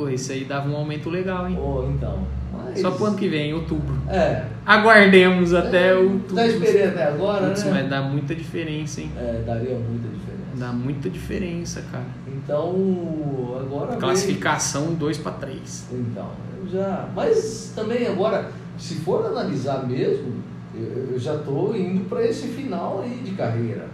Pô, 0.00 0.08
isso 0.08 0.32
aí 0.32 0.44
dava 0.44 0.68
um 0.68 0.76
aumento 0.76 1.08
legal, 1.08 1.48
hein? 1.48 1.56
Oh, 1.60 1.88
então. 1.88 2.18
Mas... 2.52 2.80
Só 2.80 2.90
pro 2.90 3.06
ano 3.06 3.16
que 3.16 3.28
vem, 3.28 3.50
em 3.50 3.54
outubro. 3.54 3.94
É. 4.08 4.44
Aguardemos 4.66 5.54
até 5.54 5.88
É, 5.90 5.94
outubro. 5.94 6.36
Já 6.36 6.46
esperei 6.46 6.84
até 6.88 7.04
agora, 7.04 7.46
Putz, 7.46 7.64
né? 7.64 7.70
mas 7.70 7.88
dá 7.90 8.02
muita 8.02 8.34
diferença, 8.34 9.00
hein? 9.00 9.10
É, 9.16 9.42
daria 9.46 9.74
muita 9.76 10.08
diferença. 10.08 10.41
Dá 10.54 10.72
muita 10.72 11.08
diferença, 11.08 11.82
cara. 11.90 12.04
Então, 12.26 13.56
agora. 13.60 13.96
Classificação 13.96 14.94
2 14.94 15.18
para 15.18 15.32
3. 15.32 15.86
veio- 15.90 16.02
Então, 16.10 16.30
eu 16.62 16.68
já. 16.70 17.08
Mas 17.14 17.72
também 17.74 18.06
agora, 18.06 18.50
se 18.78 18.96
for 18.96 19.24
analisar 19.26 19.86
mesmo, 19.86 20.34
eu, 20.74 21.08
eu 21.12 21.18
já 21.18 21.34
estou 21.36 21.74
indo 21.76 22.08
para 22.08 22.24
esse 22.26 22.48
final 22.48 23.02
aí 23.02 23.22
de 23.24 23.32
carreira. 23.32 23.88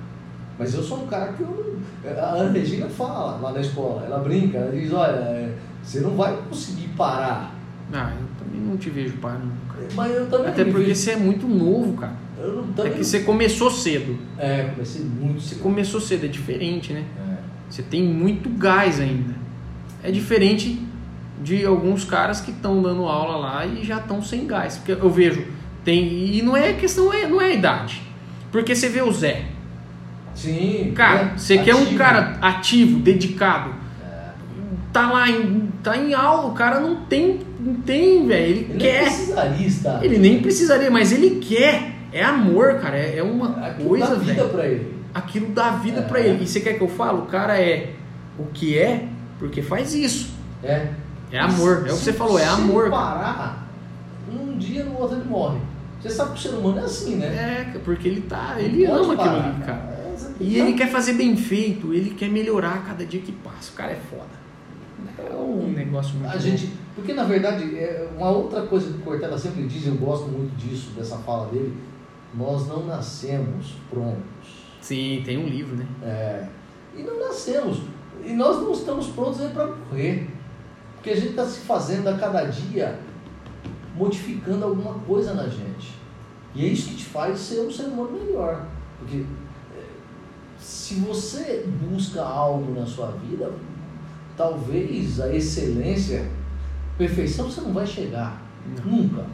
Mas 0.59 0.75
eu 0.75 0.83
sou 0.83 1.05
um 1.05 1.07
cara 1.07 1.33
que 1.33 1.43
eu. 1.43 1.79
A 2.05 2.31
Ana 2.35 2.51
Regina 2.51 2.89
fala 2.89 3.39
lá 3.41 3.53
na 3.53 3.61
escola, 3.61 4.05
ela 4.05 4.19
brinca, 4.19 4.59
ela 4.59 4.73
diz: 4.73 4.93
olha, 4.93 5.13
é, 5.13 5.55
você 5.83 6.01
não 6.01 6.11
vai 6.17 6.37
conseguir 6.49 6.89
parar. 6.97 7.55
Ah, 7.93 8.13
eu 8.19 8.27
também 8.45 8.61
não 8.61 8.77
te 8.77 8.91
vejo 8.91 9.17
para 9.19 9.35
nunca. 9.39 9.77
Mas 9.95 10.13
eu 10.15 10.27
também 10.29 10.49
Até 10.49 10.65
porque 10.65 10.85
vejo- 10.87 10.95
você 11.01 11.13
é 11.13 11.17
muito 11.17 11.47
novo, 11.47 11.93
cara. 11.95 12.13
Eu 12.41 12.67
não, 12.77 12.85
É 12.87 12.91
que 12.91 13.05
você 13.05 13.21
começou 13.21 13.71
cedo. 13.71 14.19
É, 14.39 14.71
comecei 14.75 15.03
muito 15.03 15.41
Você 15.41 15.55
cedo. 15.55 15.63
começou 15.63 16.01
cedo, 16.01 16.25
é 16.25 16.29
diferente, 16.29 16.93
né? 16.93 17.05
É. 17.19 17.39
Você 17.71 17.83
tem 17.83 18.03
muito 18.03 18.49
gás 18.49 19.01
ainda. 19.01 19.35
É 20.03 20.11
diferente 20.11 20.81
de 21.43 21.65
alguns 21.65 22.05
caras 22.05 22.41
que 22.41 22.51
estão 22.51 22.81
dando 22.83 23.05
aula 23.05 23.37
lá 23.37 23.67
e 23.67 23.85
já 23.85 23.99
estão 23.99 24.23
sem 24.23 24.47
gás. 24.47 24.77
Porque 24.77 24.93
eu 24.93 25.11
vejo, 25.11 25.45
tem. 25.85 26.37
E 26.37 26.43
não 26.43 26.57
é 26.57 26.73
questão, 26.75 27.13
é- 27.13 27.27
não 27.27 27.41
é 27.41 27.47
a 27.47 27.53
idade. 27.55 28.03
Porque 28.53 28.75
você 28.75 28.89
vê 28.89 29.03
o 29.03 29.11
Zé. 29.13 29.45
Sim. 30.35 30.93
Cara, 30.95 31.33
é 31.35 31.39
você 31.39 31.59
quer 31.59 31.75
um 31.75 31.83
ativo. 31.83 31.99
cara 31.99 32.39
ativo, 32.41 32.99
dedicado. 33.01 33.71
É. 34.03 34.31
tá 34.93 35.11
lá 35.11 35.29
em, 35.29 35.69
tá 35.83 35.97
em 35.97 36.15
aula, 36.15 36.47
o 36.49 36.55
cara 36.55 36.81
não 36.81 36.97
tem, 37.07 37.41
não 37.61 37.75
tem, 37.75 38.27
velho. 38.27 38.45
Ele, 38.47 38.67
Ele 38.71 38.79
quer. 38.79 39.03
nem 39.03 39.05
precisaria 39.11 39.67
estar. 39.67 40.05
Ele 40.05 40.19
nem 40.19 40.41
precisaria, 40.41 40.91
mas 40.91 41.13
ele 41.13 41.41
quer. 41.41 41.98
É 42.19 42.25
amor, 42.25 42.75
cara. 42.81 42.97
É, 42.99 43.19
é 43.19 43.23
uma 43.23 43.67
Aquilo 43.67 43.89
coisa, 43.89 44.07
dá 44.09 44.15
vida 44.17 44.35
velho. 44.35 44.49
pra 44.49 44.67
ele. 44.67 44.95
Aquilo 45.15 45.53
dá 45.53 45.71
vida 45.71 46.01
É. 46.01 46.03
pra 46.03 46.21
ele. 46.21 46.45
E 46.45 46.47
você 46.47 46.61
quer 46.61 46.75
que 46.75 46.83
eu 46.83 46.89
fale? 46.89 47.19
O 47.19 47.23
cara 47.27 47.61
é 47.61 47.95
o 48.39 48.45
que 48.47 48.79
é 48.79 49.07
porque 49.39 49.63
faz 49.63 49.95
isso. 49.95 50.31
É. 50.63 50.89
É 51.31 51.39
amor. 51.39 51.79
É 51.79 51.81
o 51.81 51.85
que 51.85 51.91
Se- 51.93 52.05
você 52.05 52.13
falou, 52.13 52.39
é 52.39 52.43
se 52.43 52.49
amor. 52.49 52.83
ele 52.87 52.91
cara. 52.91 53.03
parar, 53.05 53.69
um 54.33 54.57
dia 54.59 54.85
no 54.85 54.99
outro 54.99 55.17
ele 55.19 55.29
morre. 55.29 55.59
Você 56.01 56.11
sabe 56.11 56.33
que 56.33 56.39
o 56.39 56.43
ser 56.43 56.57
humano 56.57 56.79
é 56.79 56.85
assim, 56.85 57.17
né? 57.17 57.27
É, 57.75 57.79
porque 57.85 58.07
ele 58.09 58.21
tá. 58.23 58.55
Ele 58.59 58.87
pode 58.87 59.01
ama 59.03 59.15
aquilo 59.15 59.37
ali, 59.37 59.61
cara. 59.65 59.79
É, 59.99 60.15
você- 60.17 60.29
E 60.41 60.59
ele 60.59 60.73
quer 60.75 60.89
fazer 60.89 61.15
bem 61.15 61.37
feito, 61.37 61.93
ele 61.93 62.11
quer 62.11 62.29
melhorar 62.31 62.75
a 62.75 62.79
cada 62.79 63.05
dia 63.05 63.21
que 63.21 63.33
passa. 63.33 63.73
O 63.73 63.75
cara 63.75 63.93
é 63.93 63.99
foda. 64.11 64.39
É 65.19 65.35
um 65.35 65.73
negócio 65.73 66.15
muito 66.15 66.31
A 66.31 66.35
bom. 66.35 66.39
gente, 66.41 66.73
porque 66.95 67.13
na 67.13 67.25
verdade, 67.25 67.65
é 67.77 68.09
uma 68.17 68.31
outra 68.31 68.63
coisa 68.63 68.93
que 68.93 68.99
o 68.99 69.03
Cortella 69.03 69.37
sempre 69.39 69.65
diz, 69.67 69.87
eu 69.87 69.95
gosto 69.95 70.27
muito 70.29 70.55
disso, 70.57 70.91
dessa 70.97 71.17
fala 71.19 71.47
dele, 71.47 71.75
nós 72.35 72.67
não 72.67 72.87
nascemos 72.87 73.75
prontos. 73.91 74.59
Sim, 74.81 75.23
tem 75.25 75.39
um 75.39 75.47
livro, 75.47 75.77
né? 75.77 75.87
É, 76.03 76.49
e 76.97 77.03
não 77.03 77.19
nascemos. 77.19 77.83
E 78.25 78.33
nós 78.33 78.57
não 78.59 78.73
estamos 78.73 79.09
prontos 79.09 79.41
nem 79.41 79.51
para 79.51 79.67
morrer. 79.67 80.29
Porque 80.95 81.11
a 81.11 81.17
gente 81.17 81.31
está 81.31 81.47
se 81.47 81.61
fazendo 81.61 82.09
a 82.09 82.19
cada 82.19 82.45
dia, 82.45 82.99
modificando 83.95 84.65
alguma 84.65 84.95
coisa 85.01 85.33
na 85.33 85.49
gente. 85.49 85.97
E 86.55 86.65
é 86.65 86.69
isso 86.69 86.89
que 86.91 86.97
te 86.97 87.05
faz 87.05 87.39
ser 87.39 87.61
um 87.61 87.71
ser 87.71 87.85
humano 87.85 88.13
melhor. 88.13 88.67
Porque 88.99 89.19
é, 89.77 89.85
se 90.59 90.95
você 90.95 91.65
busca 91.67 92.23
algo 92.23 92.79
na 92.79 92.85
sua 92.85 93.13
vida, 93.13 93.53
talvez 94.37 95.21
a 95.21 95.33
excelência, 95.33 96.29
perfeição 96.97 97.51
você 97.51 97.61
não 97.61 97.73
vai 97.73 97.87
chegar. 97.87 98.43
Não. 98.77 98.93
Nunca. 98.93 99.25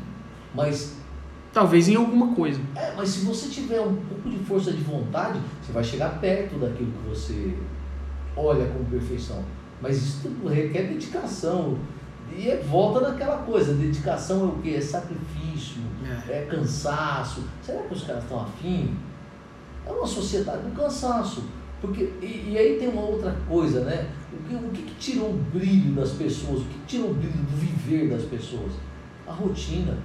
Mas 0.54 0.96
Talvez 1.54 1.88
em 1.88 1.94
alguma 1.94 2.34
coisa. 2.34 2.60
é, 2.74 2.92
mas 2.96 3.08
se 3.10 3.24
você 3.24 3.48
tiver 3.48 3.80
um 3.80 3.94
pouco 3.94 4.28
de 4.28 4.38
força 4.44 4.72
de 4.72 4.82
vontade, 4.82 5.38
você 5.62 5.72
vai 5.72 5.84
chegar 5.84 6.18
perto 6.20 6.58
daquilo 6.58 6.90
que 6.90 7.08
você 7.08 7.54
olha 8.36 8.66
como 8.66 8.84
perfeição. 8.86 9.42
Mas 9.80 9.96
isso 9.98 10.20
tudo 10.22 10.48
requer 10.48 10.82
dedicação. 10.88 11.78
E 12.36 12.50
é 12.50 12.56
volta 12.56 13.00
daquela 13.00 13.38
coisa, 13.38 13.72
dedicação 13.74 14.40
é 14.40 14.44
o 14.46 14.52
quê? 14.62 14.70
É 14.70 14.80
sacrifício, 14.80 15.80
É. 16.28 16.38
é 16.38 16.46
cansaço. 16.50 17.44
Será 17.62 17.82
que 17.82 17.94
os 17.94 18.02
caras 18.02 18.24
estão 18.24 18.40
afim? 18.42 18.96
É 19.86 19.92
uma 19.92 20.06
sociedade 20.06 20.62
do 20.62 20.74
cansaço. 20.74 21.44
Porque, 21.80 22.10
e, 22.22 22.52
e 22.52 22.58
aí 22.58 22.78
tem 22.78 22.88
uma 22.88 23.02
outra 23.02 23.36
coisa, 23.46 23.84
né? 23.84 24.08
O 24.32 24.48
que, 24.48 24.54
o 24.54 24.70
que, 24.70 24.82
que 24.82 24.94
tirou 24.94 25.30
o 25.30 25.34
brilho 25.52 25.94
das 25.94 26.12
pessoas? 26.12 26.62
O 26.62 26.64
que, 26.64 26.78
que 26.78 26.86
tirou 26.86 27.10
o 27.10 27.14
brilho 27.14 27.34
do 27.34 27.56
viver 27.56 28.08
das 28.08 28.22
pessoas? 28.22 28.72
A 29.28 29.32
rotina. 29.32 29.96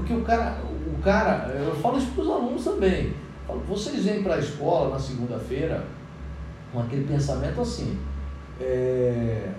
Porque 0.00 0.14
o 0.14 0.22
cara, 0.22 0.58
o 0.86 1.02
cara, 1.02 1.48
eu 1.48 1.74
falo 1.76 1.98
isso 1.98 2.12
para 2.12 2.22
os 2.22 2.30
alunos 2.30 2.64
também. 2.64 3.12
Falo, 3.46 3.60
vocês 3.60 4.04
vêm 4.04 4.22
para 4.22 4.36
a 4.36 4.38
escola 4.38 4.90
na 4.90 4.98
segunda-feira 4.98 5.86
com 6.72 6.80
aquele 6.80 7.06
pensamento 7.06 7.60
assim. 7.60 7.98
é, 8.60 9.52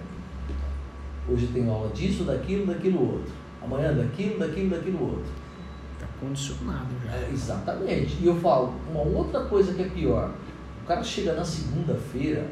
hoje 1.30 1.48
tem 1.48 1.70
aula 1.70 1.90
disso, 1.90 2.24
daquilo, 2.24 2.66
daquilo 2.66 3.14
outro. 3.14 3.32
Amanhã 3.64 3.94
daquilo, 3.94 4.40
daquilo, 4.40 4.70
daquilo 4.72 5.03
outro. 5.03 5.32
Tá 6.00 6.08
condicionado 6.20 6.90
já. 7.06 7.11
É, 7.11 7.30
exatamente. 7.32 8.18
E 8.20 8.26
eu 8.26 8.36
falo, 8.36 8.74
uma 8.90 9.02
outra 9.02 9.42
coisa 9.42 9.74
que 9.74 9.84
é 9.84 9.90
pior. 9.90 10.32
O 10.84 10.88
cara 10.88 11.03
chega 11.03 11.34
na 11.34 11.45
segunda-feira, 11.45 12.48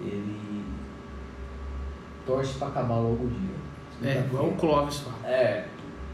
ele 0.00 0.64
torce 2.26 2.58
para 2.58 2.68
acabar 2.68 2.96
logo 2.96 3.24
o 3.24 3.28
dia. 3.28 4.10
É, 4.10 4.18
igual 4.26 4.48
o 4.48 4.56
Clóvis 4.56 4.98
fala. 4.98 5.26
É. 5.26 5.66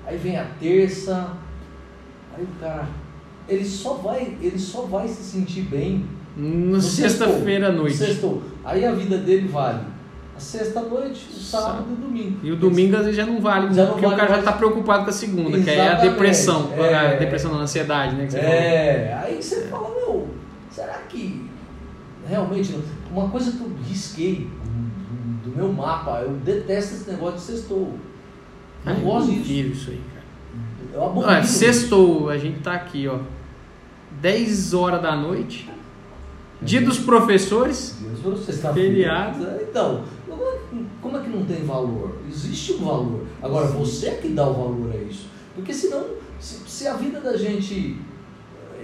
Aí 0.07 0.17
vem 0.17 0.37
a 0.37 0.45
terça, 0.61 1.33
aí 2.37 2.43
o 2.45 2.61
cara. 2.61 2.89
Ele 3.49 3.65
só 3.65 3.95
vai, 3.95 4.37
ele 4.41 4.59
só 4.59 4.83
vai 4.83 5.09
se 5.09 5.23
sentir 5.23 5.63
bem 5.63 6.07
Na 6.37 6.81
sexta-feira 6.81 7.69
à 7.69 7.73
noite. 7.73 7.97
Sextou. 7.97 8.43
Aí 8.65 8.85
a 8.85 8.93
vida 8.93 9.19
dele 9.19 9.49
vale 9.49 9.81
a 10.35 10.41
sexta-noite, 10.41 11.27
o 11.31 11.35
sábado 11.39 11.85
e 11.91 11.93
o 11.93 11.97
domingo. 11.97 12.39
E 12.43 12.51
o 12.53 12.57
domingo 12.57 12.97
às 12.97 13.03
vezes 13.03 13.17
já 13.17 13.27
não 13.27 13.39
vale, 13.41 13.73
Já 13.75 13.85
não 13.85 13.93
porque 13.93 14.07
o 14.07 14.09
vale 14.09 14.21
cara 14.21 14.31
já 14.31 14.37
mais. 14.37 14.45
tá 14.47 14.53
preocupado 14.53 15.05
com 15.05 15.11
a 15.11 15.13
segunda, 15.13 15.61
que 15.61 15.69
aí 15.69 15.77
é 15.77 15.81
a 15.81 15.85
Exatamente, 15.89 16.11
depressão. 16.13 16.71
é. 16.73 16.95
A 16.95 17.15
depressão 17.17 17.53
não, 17.53 17.59
a 17.61 17.63
ansiedade, 17.65 18.17
né? 18.17 18.27
Que 18.27 18.33
falou. 18.33 18.47
É, 18.49 19.15
aí 19.23 19.43
você 19.43 19.61
fala, 19.67 19.89
meu, 19.91 20.29
será 20.71 20.95
que 21.09 21.51
realmente. 22.27 22.75
Uma 23.11 23.29
coisa 23.29 23.53
que 23.53 23.61
eu 23.61 23.71
risquei 23.87 24.49
do 25.45 25.55
meu 25.55 25.71
mapa, 25.71 26.21
eu 26.23 26.31
detesto 26.31 26.95
esse 26.95 27.11
negócio 27.11 27.37
de 27.37 27.43
sextou. 27.43 27.93
Não 28.85 28.93
eu 28.95 29.01
gosto 29.01 29.31
disso. 29.33 29.53
isso 29.53 29.91
aí, 29.91 30.01
cara. 30.15 30.27
Eu 30.95 31.05
abomino 31.05 31.33
Ah, 31.33 31.43
sextou, 31.43 32.29
a 32.29 32.37
gente 32.39 32.61
tá 32.61 32.73
aqui, 32.75 33.07
ó. 33.09 33.19
10 34.21 34.75
horas 34.75 35.01
da 35.03 35.17
noite. 35.17 35.71
Dia 36.61 36.81
dos 36.81 36.99
professores. 36.99 37.97
Deus, 38.23 38.39
você 38.41 38.53
está 38.53 38.73
Feriado. 38.73 39.45
Então, 39.63 40.05
como 40.29 40.43
é, 40.43 40.59
que- 40.71 40.87
como 41.01 41.17
é 41.17 41.21
que 41.23 41.29
não 41.29 41.45
tem 41.45 41.65
valor? 41.65 42.19
Existe 42.29 42.75
um 42.75 42.85
valor. 42.85 43.25
Agora, 43.43 43.67
você 43.69 44.09
é 44.09 44.15
que 44.15 44.29
dá 44.29 44.47
o 44.47 44.53
valor 44.55 44.93
a 44.93 44.97
isso. 44.97 45.27
Porque 45.57 45.73
senão, 45.75 46.05
se, 46.39 46.59
se 46.69 46.87
a 46.87 46.95
vida 46.95 47.21
da 47.21 47.37
gente. 47.37 47.99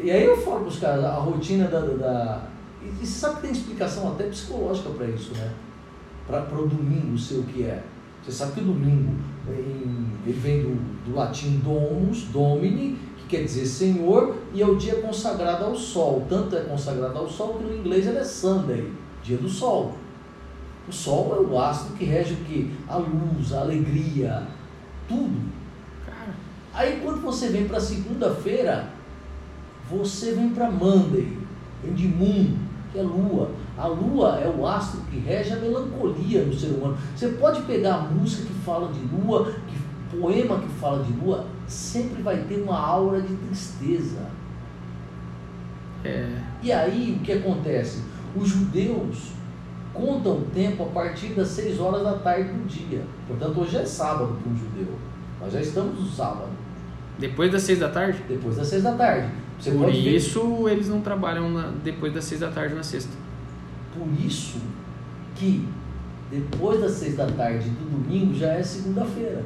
E 0.03 0.11
aí 0.11 0.25
eu 0.25 0.37
falo 0.37 0.61
para 0.61 0.69
os 0.69 0.79
caras, 0.79 1.05
a 1.05 1.15
rotina 1.15 1.69
da. 1.69 1.81
da- 1.81 1.95
da- 1.95 2.43
e, 2.83 2.89
e 3.03 3.07
você 3.07 3.19
sabe 3.21 3.37
que 3.37 3.43
tem 3.43 3.53
explicação 3.53 4.09
até 4.13 4.25
psicológica 4.25 4.91
para 4.91 5.07
isso, 5.07 5.33
né? 5.35 5.53
Para 6.27 6.61
o 6.61 6.67
domingo 6.67 7.17
ser 7.17 7.37
o 7.39 7.43
que 7.45 7.63
é. 7.65 7.83
Você 8.25 8.33
sabe 8.33 8.53
que 8.53 8.61
o 8.61 8.65
domingo 8.65 9.15
ele 9.53 10.33
vem 10.33 10.63
do, 10.63 10.75
do 11.05 11.15
latim 11.15 11.59
domus, 11.59 12.25
domini, 12.25 12.99
que 13.17 13.27
quer 13.29 13.45
dizer 13.45 13.67
Senhor, 13.67 14.37
e 14.53 14.63
é 14.63 14.67
o 14.67 14.77
dia 14.77 14.97
consagrado 14.97 15.65
ao 15.65 15.75
sol. 15.75 16.27
Tanto 16.29 16.57
é 16.57 16.61
consagrado 16.61 17.19
ao 17.19 17.29
sol 17.29 17.55
que 17.55 17.65
no 17.65 17.77
inglês 17.79 18.07
ele 18.07 18.19
é 18.19 18.25
Sunday, 18.25 18.93
dia 19.23 19.37
do 19.37 19.49
sol. 19.49 19.95
O 20.89 20.93
sol 20.93 21.37
é 21.37 21.41
o 21.41 21.59
astro 21.59 21.95
que 21.95 22.05
rege 22.05 22.35
o 22.35 22.45
quê? 22.45 22.67
A 22.89 22.97
luz, 22.97 23.53
a 23.53 23.61
alegria, 23.61 24.47
tudo. 25.07 25.53
Cara, 26.07 26.35
Aí 26.73 27.01
quando 27.03 27.21
você 27.21 27.49
vem 27.49 27.67
para 27.67 27.79
segunda-feira, 27.79 28.91
você 29.91 30.33
vem 30.33 30.51
para 30.51 30.71
Monday, 30.71 31.37
vem 31.83 31.95
de 31.95 32.09
Moon, 32.09 32.57
que 32.93 32.99
é 32.99 33.03
lua. 33.03 33.51
A 33.79 33.87
lua 33.87 34.41
é 34.41 34.49
o 34.49 34.67
astro 34.67 35.01
que 35.03 35.19
rege 35.21 35.53
a 35.53 35.57
melancolia 35.57 36.45
no 36.45 36.53
ser 36.53 36.69
humano. 36.69 36.97
Você 37.15 37.29
pode 37.29 37.63
pegar 37.63 37.95
a 37.95 38.01
música 38.03 38.43
que 38.47 38.55
fala 38.65 38.93
de 38.93 38.99
lua, 39.15 39.53
que, 39.69 40.17
poema 40.19 40.59
que 40.59 40.69
fala 40.81 41.05
de 41.05 41.13
lua, 41.13 41.47
sempre 41.67 42.21
vai 42.23 42.39
ter 42.39 42.61
uma 42.63 42.77
aura 42.79 43.21
de 43.23 43.35
tristeza. 43.37 44.19
é. 46.05 46.29
E 46.63 46.73
aí 46.73 47.17
o 47.21 47.25
que 47.25 47.33
acontece? 47.33 48.03
Os 48.35 48.49
judeus 48.49 49.33
contam 49.95 50.39
o 50.39 50.45
tempo 50.53 50.83
a 50.83 50.87
partir 50.87 51.29
das 51.35 51.49
6 51.49 51.79
horas 51.81 52.03
da 52.03 52.15
tarde 52.19 52.51
do 52.53 52.67
dia. 52.67 53.03
Portanto, 53.27 53.61
hoje 53.61 53.77
é 53.77 53.85
sábado 53.85 54.37
para 54.43 54.53
um 54.53 54.57
judeu. 54.57 54.95
Nós 55.41 55.53
já 55.53 55.61
estamos 55.61 56.01
no 56.01 56.07
sábado, 56.07 56.49
Depois 57.19 57.51
das 57.53 57.63
6 57.63 57.79
da 57.79 57.89
tarde? 57.89 58.23
depois 58.29 58.57
das 58.57 58.67
6 58.69 58.83
da 58.83 58.93
tarde. 58.93 59.29
Você 59.59 59.71
Por 59.73 59.87
pode 59.87 60.01
ver- 60.03 60.17
isso 60.17 60.69
eles 60.69 60.89
não 60.89 61.01
trabalham 61.01 61.49
na- 61.51 61.73
depois 61.83 62.13
das 62.13 62.25
6 62.25 62.41
da 62.41 62.49
tarde 62.51 62.75
na 62.75 62.83
sexta. 62.83 63.13
Por 63.99 64.25
isso 64.27 64.59
que 65.35 65.67
depois 66.31 66.81
das 66.81 66.93
6 66.93 67.17
da 67.17 67.27
tarde 67.27 67.69
do 67.71 67.91
domingo 67.99 68.35
já 68.35 68.53
é 68.53 68.63
segunda-feira. 68.63 69.43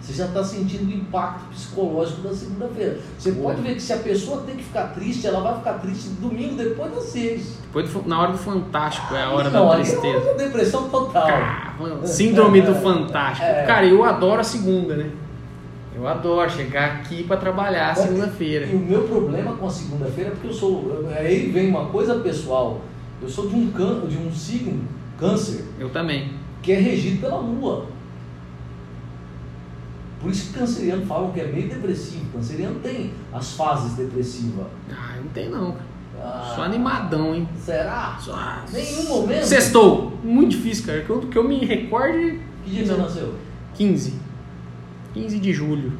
Você 0.00 0.14
já 0.14 0.26
está 0.26 0.42
sentindo 0.42 0.90
o 0.90 0.92
impacto 0.92 1.44
psicológico 1.52 2.22
da 2.22 2.34
segunda-feira. 2.34 2.98
Você 3.16 3.30
Boa. 3.32 3.50
pode 3.54 3.62
ver 3.66 3.74
que 3.76 3.80
se 3.82 3.92
a 3.92 3.98
pessoa 3.98 4.42
tem 4.42 4.56
que 4.56 4.64
ficar 4.64 4.88
triste, 4.88 5.26
ela 5.28 5.40
vai 5.40 5.56
ficar 5.58 5.74
triste 5.74 6.08
domingo 6.20 6.56
depois 6.56 6.92
das 6.92 7.04
6. 7.04 7.58
Depois 7.62 7.88
do- 7.88 8.08
na 8.08 8.20
hora 8.20 8.32
do 8.32 8.38
fantástico 8.38 9.14
é 9.14 9.22
a 9.22 9.30
hora 9.30 9.48
Não, 9.48 9.68
da 9.68 9.74
é 9.74 9.76
tristeza. 9.76 10.08
hora 10.18 10.20
da 10.36 10.44
depressão 10.44 10.88
total. 10.88 11.26
Cara, 11.28 11.74
síndrome 12.04 12.60
do 12.62 12.74
fantástico. 12.82 13.46
É. 13.46 13.62
Cara, 13.64 13.86
eu 13.86 14.02
adoro 14.04 14.40
a 14.40 14.44
segunda, 14.44 14.96
né? 14.96 15.08
Eu 15.94 16.08
adoro 16.08 16.50
chegar 16.50 16.96
aqui 16.96 17.22
pra 17.22 17.36
trabalhar 17.36 17.94
segunda-feira. 17.94 18.66
E 18.66 18.74
o 18.74 18.78
meu 18.80 19.02
problema 19.02 19.52
com 19.52 19.66
a 19.66 19.70
segunda-feira 19.70 20.30
é 20.30 20.32
porque 20.32 20.48
eu 20.48 20.52
sou. 20.52 21.06
Aí 21.16 21.48
vem 21.52 21.68
uma 21.68 21.86
coisa 21.86 22.16
pessoal. 22.16 22.80
Eu 23.22 23.28
sou 23.28 23.48
de 23.48 23.54
um, 23.54 23.70
can, 23.70 24.06
de 24.06 24.18
um 24.18 24.32
signo, 24.32 24.84
câncer, 25.18 25.64
Eu 25.78 25.90
também. 25.90 26.32
que 26.60 26.72
é 26.72 26.78
regido 26.80 27.20
pela 27.20 27.38
lua. 27.38 27.86
Por 30.20 30.30
isso 30.30 30.52
que 30.52 30.58
canceriano 30.58 31.04
falam 31.06 31.30
que 31.32 31.40
é 31.40 31.46
meio 31.46 31.68
depressivo. 31.68 32.26
Canceriano 32.32 32.78
tem 32.80 33.12
as 33.32 33.54
fases 33.54 33.94
depressivas. 33.94 34.66
Ah, 34.90 35.16
não 35.16 35.28
tem 35.30 35.48
não, 35.48 35.72
cara. 35.72 35.92
Ah, 36.20 36.52
Sou 36.54 36.62
animadão, 36.62 37.34
hein? 37.34 37.48
Será? 37.58 38.16
Só... 38.20 38.62
Nenhum 38.72 39.08
momento. 39.08 39.44
Sextou. 39.44 40.16
Muito 40.22 40.50
difícil, 40.50 40.86
cara. 40.86 41.02
Que 41.02 41.10
eu, 41.10 41.20
que 41.22 41.36
eu 41.36 41.48
me 41.48 41.64
recorde. 41.64 42.40
Que 42.64 42.70
dia 42.70 42.86
você 42.86 42.96
nasceu? 42.96 43.34
15. 43.74 44.14
15 45.14 45.38
de 45.40 45.52
julho. 45.52 45.92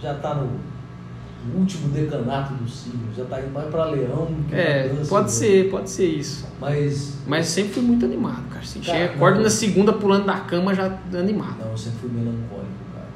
Já 0.00 0.14
tá 0.14 0.34
no. 0.34 0.48
Último 1.56 1.88
decanato 1.88 2.54
do 2.54 2.68
signo, 2.68 3.00
já 3.16 3.22
está 3.22 3.40
indo 3.40 3.52
mais 3.52 3.68
para 3.68 3.84
leão 3.86 4.28
que 4.48 4.54
É, 4.54 4.88
pode 5.08 5.26
né? 5.26 5.32
ser, 5.32 5.70
pode 5.70 5.90
ser 5.90 6.06
isso. 6.06 6.46
Mas. 6.60 7.18
Mas 7.26 7.46
sempre 7.46 7.74
fui 7.74 7.82
muito 7.82 8.04
animado, 8.04 8.48
cara. 8.48 8.60
Assim, 8.60 8.80
cara 8.80 8.98
chega, 8.98 9.14
acordo 9.14 9.42
na 9.42 9.50
segunda 9.50 9.92
pulando 9.92 10.26
da 10.26 10.40
cama 10.40 10.74
já 10.74 10.98
animado. 11.12 11.56
Não, 11.60 11.70
eu 11.70 11.76
sempre 11.78 12.00
fui 12.00 12.10
melancólico, 12.10 12.68
cara. 12.94 13.06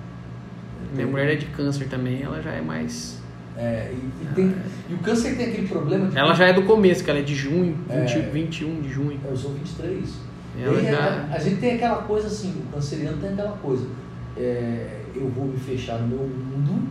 Minha 0.94 1.06
mulher 1.06 1.32
é 1.32 1.36
de 1.36 1.46
câncer 1.46 1.88
também, 1.88 2.22
ela 2.22 2.40
já 2.40 2.52
é 2.52 2.60
mais. 2.60 3.20
É, 3.56 3.92
e, 3.92 4.24
e, 4.24 4.34
tem, 4.34 4.54
ah, 4.56 4.68
e 4.88 4.94
o 4.94 4.98
câncer 4.98 5.36
tem 5.36 5.50
aquele 5.50 5.68
problema 5.68 6.08
de. 6.08 6.16
Ela 6.16 6.34
já 6.34 6.46
é 6.46 6.52
do 6.52 6.62
começo, 6.62 7.04
que 7.04 7.10
ela 7.10 7.18
é 7.18 7.22
de 7.22 7.34
junho, 7.34 7.76
20, 7.88 8.16
é, 8.16 8.20
21 8.20 8.80
de 8.80 8.88
junho. 8.88 9.20
Eu 9.24 9.36
sou 9.36 9.52
23. 9.52 10.32
Ela 10.60 10.80
e 10.80 10.84
já... 10.84 11.28
a, 11.30 11.34
a, 11.34 11.38
gente 11.38 11.60
tem 11.60 11.74
aquela 11.74 12.02
coisa 12.02 12.26
assim, 12.26 12.50
o 12.50 12.74
canceriano 12.74 13.18
tem 13.18 13.30
aquela 13.30 13.56
coisa. 13.58 13.86
É, 14.36 15.00
eu 15.14 15.28
vou 15.28 15.46
me 15.46 15.58
fechar 15.58 15.98
no 15.98 16.08
meu 16.08 16.18
mundo 16.18 16.88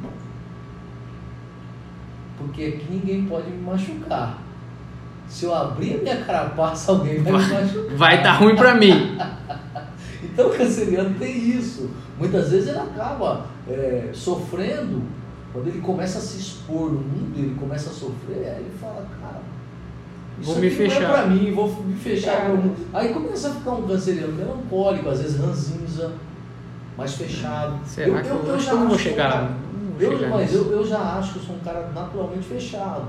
porque 2.42 2.64
aqui 2.64 2.86
ninguém 2.90 3.26
pode 3.26 3.50
me 3.50 3.62
machucar. 3.62 4.38
Se 5.28 5.46
eu 5.46 5.56
abrir 5.56 5.96
a 5.96 5.98
minha 5.98 6.18
carapaça, 6.24 6.92
alguém 6.94 7.22
vai, 7.22 7.32
vai 7.34 7.42
me 7.44 7.54
machucar. 7.54 7.98
Vai 7.98 8.18
estar 8.18 8.34
tá 8.34 8.38
ruim 8.38 8.56
para 8.56 8.76
mim. 8.76 9.18
então 10.24 10.50
o 10.50 10.58
canceriano 10.58 11.16
tem 11.18 11.38
isso. 11.38 11.90
Muitas 12.18 12.52
vezes 12.52 12.70
ele 12.70 12.80
acaba 12.80 13.46
é, 13.68 14.10
sofrendo, 14.14 15.04
quando 15.54 15.68
ele 15.68 15.82
começa 15.82 16.20
a 16.20 16.22
se 16.22 16.40
expor 16.40 16.92
no 16.92 17.00
mundo, 17.00 17.34
ele 17.38 17.56
começa 17.56 17.90
a 17.90 17.94
sofrer, 17.94 18.48
aí 18.48 18.62
ele 18.62 18.72
fala, 18.80 19.06
cara, 19.22 19.42
vou 20.42 20.56
me 20.58 20.70
fechar. 20.70 21.02
Não 21.02 21.10
é 21.10 21.14
pra 21.14 21.28
mim, 21.28 21.52
vou 21.52 21.84
me 21.84 21.96
fechar. 21.96 22.38
Cara. 22.38 22.60
Aí 22.94 23.14
começa 23.14 23.50
a 23.50 23.52
ficar 23.52 23.72
um 23.72 23.88
canceriano 23.88 24.34
melancólico, 24.34 25.10
às 25.10 25.22
vezes 25.22 25.40
ranzinza, 25.40 26.14
mais 26.98 27.16
fechado. 27.16 27.80
Será 27.86 28.08
eu, 28.08 28.22
que 28.22 28.30
eu, 28.30 28.36
eu, 28.36 28.54
eu 28.54 28.60
já 28.60 28.74
não 28.74 28.88
vou 28.88 28.98
chegar? 28.98 29.52
Eu, 30.00 30.30
mas 30.30 30.54
eu, 30.54 30.72
eu 30.72 30.86
já 30.86 31.18
acho 31.18 31.34
que 31.34 31.40
eu 31.40 31.44
sou 31.44 31.56
um 31.56 31.60
cara 31.60 31.92
naturalmente 31.94 32.46
fechado. 32.46 33.06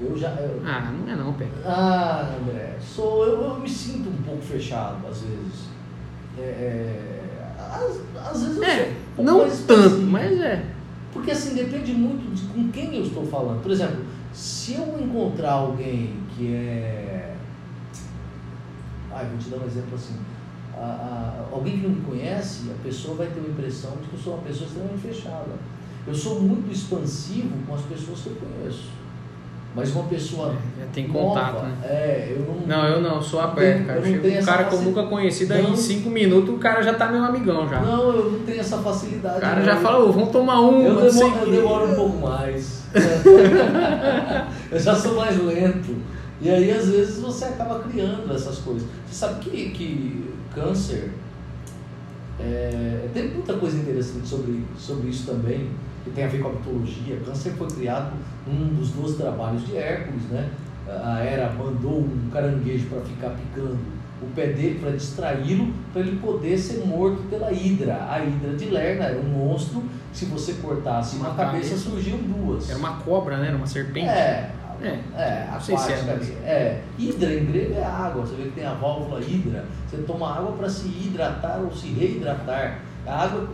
Eu 0.00 0.16
já. 0.16 0.30
Eu... 0.30 0.62
Ah, 0.64 0.92
não 0.92 1.12
é 1.12 1.16
não, 1.16 1.32
Pé. 1.34 1.46
Ah, 1.64 2.34
André, 2.40 2.76
sou, 2.80 3.26
eu, 3.26 3.42
eu 3.42 3.60
me 3.60 3.68
sinto 3.68 4.08
um 4.08 4.22
pouco 4.22 4.42
fechado 4.42 5.06
às 5.06 5.20
vezes. 5.20 5.68
É, 6.38 6.42
é, 6.42 7.22
às, 7.58 8.26
às 8.26 8.42
vezes 8.42 8.56
eu 8.56 8.64
é, 8.64 8.84
sou 9.16 9.24
um 9.24 9.26
não 9.26 9.50
tanto, 9.66 10.00
mas 10.02 10.40
é. 10.40 10.64
Porque 11.12 11.30
assim, 11.30 11.54
depende 11.54 11.92
muito 11.92 12.34
de 12.34 12.46
com 12.48 12.70
quem 12.70 12.96
eu 12.96 13.02
estou 13.02 13.26
falando. 13.26 13.62
Por 13.62 13.70
exemplo, 13.70 14.04
se 14.32 14.74
eu 14.74 14.98
encontrar 15.00 15.52
alguém 15.52 16.16
que 16.36 16.54
é. 16.54 17.34
Ai, 19.12 19.26
vou 19.26 19.38
te 19.38 19.48
dar 19.50 19.58
um 19.58 19.66
exemplo 19.66 19.94
assim 19.94 20.14
a, 20.80 20.84
a, 20.84 21.54
alguém 21.54 21.78
que 21.78 21.86
não 21.86 21.90
me 21.90 22.00
conhece, 22.00 22.70
a 22.70 22.82
pessoa 22.82 23.14
vai 23.16 23.26
ter 23.26 23.40
uma 23.40 23.50
impressão 23.50 23.90
de 24.02 24.08
que 24.08 24.14
eu 24.14 24.18
sou 24.18 24.34
uma 24.34 24.42
pessoa 24.42 24.66
extremamente 24.66 25.02
fechada. 25.02 25.50
Eu 26.06 26.14
sou 26.14 26.40
muito 26.40 26.72
expansivo 26.72 27.50
com 27.66 27.74
as 27.74 27.82
pessoas 27.82 28.20
que 28.20 28.28
eu 28.28 28.36
conheço. 28.36 28.88
Mas 29.76 29.94
uma 29.94 30.04
pessoa. 30.04 30.52
É, 30.80 30.86
tem 30.92 31.06
contato, 31.06 31.54
nova, 31.54 31.66
né? 31.68 31.76
É, 31.84 32.36
eu 32.36 32.44
não. 32.44 32.66
Não, 32.66 32.88
eu 32.88 33.00
não, 33.00 33.22
sou 33.22 33.40
aberto, 33.40 33.86
cara. 33.86 34.00
Eu 34.00 34.40
um 34.40 34.44
cara 34.44 34.64
que 34.64 34.74
eu 34.74 34.82
nunca 34.82 35.04
conheci, 35.04 35.46
daí 35.46 35.62
não, 35.62 35.74
em 35.74 35.76
cinco 35.76 36.10
minutos 36.10 36.52
o 36.52 36.58
cara 36.58 36.82
já 36.82 36.94
tá 36.94 37.06
meu 37.06 37.22
amigão 37.22 37.68
já. 37.68 37.80
Não, 37.80 38.12
eu 38.12 38.32
não 38.32 38.40
tenho 38.40 38.58
essa 38.58 38.78
facilidade. 38.78 39.38
O 39.38 39.40
cara 39.40 39.62
já 39.62 39.76
fala, 39.76 40.04
oh, 40.04 40.10
vamos 40.10 40.30
tomar 40.30 40.60
um. 40.60 40.82
Eu, 40.82 40.96
demoro, 41.08 41.38
eu 41.42 41.50
demoro 41.52 41.92
um 41.92 41.94
pouco 41.94 42.18
mais. 42.18 42.82
eu 44.72 44.80
já 44.80 44.96
sou 44.96 45.14
mais 45.14 45.40
lento. 45.40 45.94
E 46.40 46.50
aí, 46.50 46.72
às 46.72 46.88
vezes, 46.88 47.20
você 47.20 47.44
acaba 47.44 47.78
criando 47.80 48.34
essas 48.34 48.58
coisas. 48.58 48.82
Você 49.06 49.14
sabe 49.14 49.38
que, 49.38 49.70
que 49.70 50.30
câncer, 50.54 51.10
é, 52.38 53.08
tem 53.12 53.28
muita 53.30 53.54
coisa 53.54 53.76
interessante 53.76 54.26
sobre, 54.26 54.64
sobre 54.78 55.08
isso 55.08 55.26
também, 55.26 55.68
que 56.04 56.10
tem 56.10 56.24
a 56.24 56.28
ver 56.28 56.38
com 56.38 56.48
a 56.48 56.52
mitologia. 56.52 57.18
Câncer 57.24 57.52
foi 57.52 57.68
criado 57.68 58.12
num 58.46 58.68
dos 58.74 58.90
dois 58.90 59.16
trabalhos 59.16 59.66
de 59.66 59.76
Hércules, 59.76 60.22
né? 60.30 60.48
A 60.88 61.22
Hera 61.22 61.50
mandou 61.52 62.00
um 62.00 62.30
caranguejo 62.32 62.86
para 62.86 63.00
ficar 63.02 63.30
picando 63.30 63.78
o 64.22 64.26
pé 64.34 64.48
dele 64.48 64.78
para 64.80 64.90
distraí-lo, 64.90 65.72
para 65.92 66.02
ele 66.02 66.18
poder 66.18 66.58
ser 66.58 66.84
morto 66.86 67.22
pela 67.30 67.52
Hidra. 67.52 68.06
A 68.10 68.22
Hidra 68.22 68.54
de 68.54 68.66
Lerna 68.66 69.04
era 69.04 69.18
um 69.18 69.28
monstro, 69.28 69.82
se 70.12 70.24
você 70.26 70.54
cortasse 70.54 71.16
uma, 71.16 71.28
uma 71.28 71.36
cabeça, 71.36 71.76
surgiam 71.76 72.18
duas. 72.18 72.68
Era 72.68 72.78
uma 72.78 72.96
cobra, 72.96 73.36
né? 73.36 73.48
Era 73.48 73.56
uma 73.56 73.66
serpente. 73.66 74.08
É, 74.08 74.50
é, 74.82 74.98
é 75.14 75.48
aquática 75.50 76.12
ali. 76.12 76.32
É. 76.44 76.82
Hidra 76.98 77.34
em 77.34 77.44
grego 77.44 77.74
é 77.74 77.84
água. 77.84 78.22
Você 78.22 78.34
vê 78.34 78.44
que 78.44 78.52
tem 78.52 78.66
a 78.66 78.74
válvula 78.74 79.20
hidra. 79.20 79.66
Você 79.86 79.98
toma 79.98 80.36
água 80.36 80.52
para 80.52 80.68
se 80.68 80.88
hidratar 80.88 81.60
ou 81.60 81.72
se 81.74 81.88
reidratar. 81.88 82.80
A 83.06 83.24
água 83.24 83.48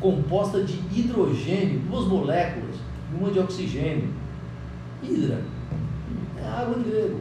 composta 0.00 0.62
de 0.62 0.74
hidrogênio, 0.92 1.80
duas 1.80 2.06
moléculas, 2.06 2.76
e 3.12 3.16
uma 3.16 3.30
de 3.30 3.38
oxigênio. 3.38 4.08
Hidra. 5.02 5.40
É 6.36 6.48
água 6.48 6.76
em 6.78 6.82
grego. 6.82 7.20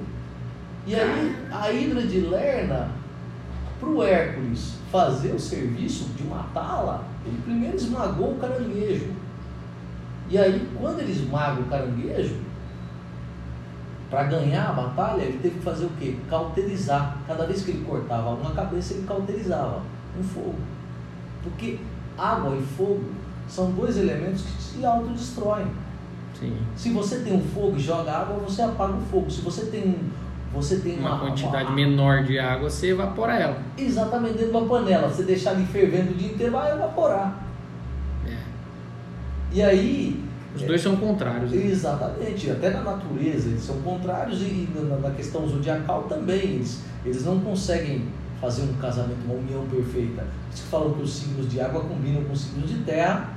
E 0.88 0.96
aí, 0.96 1.36
a 1.52 1.72
hidra 1.72 2.02
de 2.04 2.22
Lerna, 2.22 2.90
para 3.80 3.90
o 3.90 4.04
Hércules 4.04 4.76
fazer 4.92 5.34
o 5.34 5.40
serviço 5.40 6.10
de 6.16 6.24
matá-la, 6.24 7.04
ele 7.26 7.42
primeiro 7.44 7.76
esmagou 7.76 8.34
o 8.34 8.40
caranguejo. 8.40 9.12
E 10.30 10.38
aí, 10.38 10.68
quando 10.80 11.00
ele 11.00 11.12
esmaga 11.12 11.62
o 11.62 11.66
caranguejo, 11.66 12.36
para 14.10 14.24
ganhar 14.24 14.70
a 14.70 14.74
batalha, 14.74 15.22
ele 15.24 15.40
teve 15.40 15.56
que 15.56 15.64
fazer 15.64 15.86
o 15.86 15.90
quê? 16.00 16.16
Cauterizar. 16.30 17.18
Cada 17.28 17.46
vez 17.46 17.64
que 17.64 17.72
ele 17.72 17.86
cortava 17.86 18.32
uma 18.32 18.52
cabeça, 18.52 18.94
ele 18.94 19.06
cauterizava 19.08 19.82
um 20.20 20.24
fogo. 20.24 20.56
Porque 21.44 21.80
água 22.18 22.56
e 22.56 22.62
fogo 22.62 23.04
são 23.48 23.72
dois 23.72 23.98
elementos 23.98 24.44
que 24.44 24.62
se 24.62 24.86
autodestroem. 24.86 25.68
Sim. 26.40 26.58
Se 26.76 26.92
você 26.92 27.20
tem 27.20 27.34
um 27.34 27.42
fogo 27.42 27.78
e 27.78 27.80
joga 27.80 28.12
água, 28.12 28.38
você 28.38 28.62
apaga 28.62 28.94
o 28.94 29.02
fogo. 29.02 29.30
Se 29.30 29.42
você 29.42 29.66
tem 29.68 29.88
um, 29.88 30.10
você 30.54 30.80
tem 30.80 31.00
uma, 31.00 31.12
uma 31.12 31.20
quantidade 31.20 31.66
uma... 31.66 31.76
menor 31.76 32.24
de 32.24 32.40
água, 32.40 32.70
você 32.70 32.92
evapora 32.92 33.34
ela. 33.34 33.58
Exatamente, 33.78 34.38
dentro 34.38 34.52
de 34.52 34.58
uma 34.58 34.68
panela. 34.68 35.08
Você 35.08 35.24
deixar 35.24 35.52
ali 35.52 35.66
fervendo 35.66 36.12
o 36.12 36.16
dia 36.16 36.32
inteiro, 36.32 36.52
vai 36.52 36.72
evaporar. 36.72 37.44
É. 38.28 38.38
E 39.52 39.62
aí, 39.62 40.25
os 40.56 40.62
dois 40.64 40.82
são 40.82 40.96
contrários. 40.96 41.52
Né? 41.52 41.66
Exatamente, 41.66 42.50
até 42.50 42.70
na 42.70 42.82
natureza 42.82 43.50
eles 43.50 43.62
são 43.62 43.82
contrários 43.82 44.42
e 44.42 44.68
na, 44.74 44.98
na 44.98 45.12
questão 45.12 45.48
zodiacal 45.48 46.04
também. 46.04 46.40
Eles, 46.40 46.82
eles 47.06 47.26
não 47.26 47.40
conseguem 47.40 48.06
fazer 48.40 48.64
um 48.64 48.74
casamento, 48.74 49.26
uma 49.26 49.36
união 49.36 49.66
perfeita. 49.68 50.22
Por 50.22 50.54
isso 50.54 50.64
que 50.64 50.70
falam 50.70 50.94
que 50.94 51.02
os 51.02 51.14
signos 51.14 51.50
de 51.50 51.60
água 51.60 51.82
combinam 51.82 52.24
com 52.24 52.34
os 52.34 52.42
signos 52.42 52.70
de 52.70 52.78
terra 52.80 53.34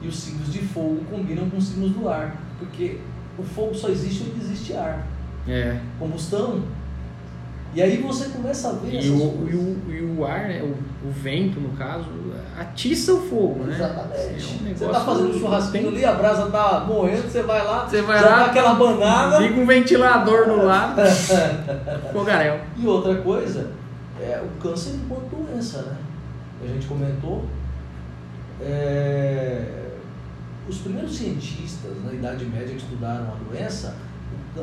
e 0.00 0.08
os 0.08 0.16
signos 0.18 0.52
de 0.52 0.60
fogo 0.60 1.00
combinam 1.10 1.48
com 1.50 1.56
os 1.56 1.68
signos 1.68 1.90
do 1.92 2.08
ar. 2.08 2.36
Porque 2.58 2.98
o 3.38 3.42
fogo 3.42 3.74
só 3.74 3.88
existe 3.88 4.24
onde 4.30 4.44
existe 4.44 4.72
ar. 4.74 5.06
É. 5.46 5.78
Combustão 5.98 6.62
e 7.74 7.82
aí 7.82 7.96
você 7.96 8.26
começa 8.28 8.68
a 8.68 8.72
ver 8.72 9.02
e 9.02 9.10
o, 9.10 9.48
e 9.50 9.54
o, 9.54 9.92
e 9.92 10.16
o 10.16 10.24
ar, 10.24 10.48
né, 10.48 10.62
o, 10.62 11.08
o, 11.08 11.10
vento, 11.10 11.58
no 11.58 11.70
caso, 11.70 12.06
atiça 12.58 13.12
o 13.12 13.20
fogo, 13.20 13.64
né? 13.64 13.74
Exatamente. 13.74 14.60
É 14.64 14.70
um 14.70 14.76
você 14.76 14.88
tá 14.88 15.00
fazendo 15.00 15.30
um 15.30 15.38
churrasquinho 15.38 15.88
ali, 15.88 16.04
a 16.04 16.12
brasa 16.12 16.50
tá 16.50 16.84
morrendo, 16.86 17.22
você 17.22 17.42
vai 17.42 17.64
lá, 17.64 17.84
você 17.84 18.00
vai 18.02 18.22
lá, 18.22 18.46
aquela 18.46 18.74
banana. 18.74 19.38
Liga 19.38 19.60
um 19.60 19.66
ventilador 19.66 20.46
no 20.46 20.64
lado, 20.64 21.02
fogaréu. 22.12 22.60
E 22.76 22.86
outra 22.86 23.16
coisa, 23.16 23.72
é 24.20 24.40
o 24.40 24.60
câncer 24.62 24.94
enquanto 24.94 25.34
doença, 25.34 25.82
né? 25.82 25.96
A 26.62 26.66
gente 26.68 26.86
comentou. 26.86 27.44
É, 28.60 29.84
os 30.68 30.78
primeiros 30.78 31.16
cientistas 31.16 31.92
na 32.04 32.12
Idade 32.12 32.44
Média 32.46 32.68
que 32.68 32.76
estudaram 32.76 33.24
a 33.24 33.52
doença 33.52 33.96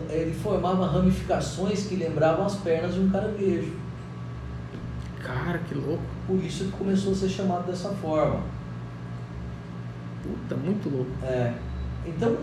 ele 0.09 0.33
formava 0.33 0.87
ramificações 0.87 1.85
que 1.85 1.95
lembravam 1.95 2.45
as 2.45 2.55
pernas 2.55 2.93
de 2.93 2.99
um 3.01 3.09
caranguejo. 3.09 3.73
Cara, 5.19 5.59
que 5.59 5.75
louco. 5.75 6.03
Por 6.25 6.37
isso 6.43 6.65
que 6.65 6.71
começou 6.71 7.11
a 7.11 7.15
ser 7.15 7.29
chamado 7.29 7.67
dessa 7.67 7.89
forma. 7.89 8.41
Puta, 10.23 10.55
muito 10.55 10.89
louco. 10.89 11.11
É. 11.23 11.53
Então, 12.05 12.35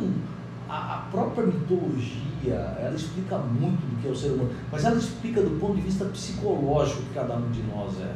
a, 0.69 1.09
própria 1.11 1.47
mitologia, 1.47 2.77
ela 2.79 2.95
explica 2.95 3.39
muito 3.39 3.81
do 3.81 4.01
que 4.01 4.09
é 4.09 4.11
o 4.11 4.17
ser 4.17 4.29
humano, 4.29 4.51
mas 4.71 4.85
ela 4.85 4.97
explica 4.97 5.41
do 5.41 5.59
ponto 5.59 5.77
de 5.77 5.83
vista 5.83 6.05
psicológico 6.05 7.03
que 7.03 7.15
cada 7.15 7.37
um 7.37 7.51
de 7.51 7.63
nós 7.63 7.99
é. 8.01 8.15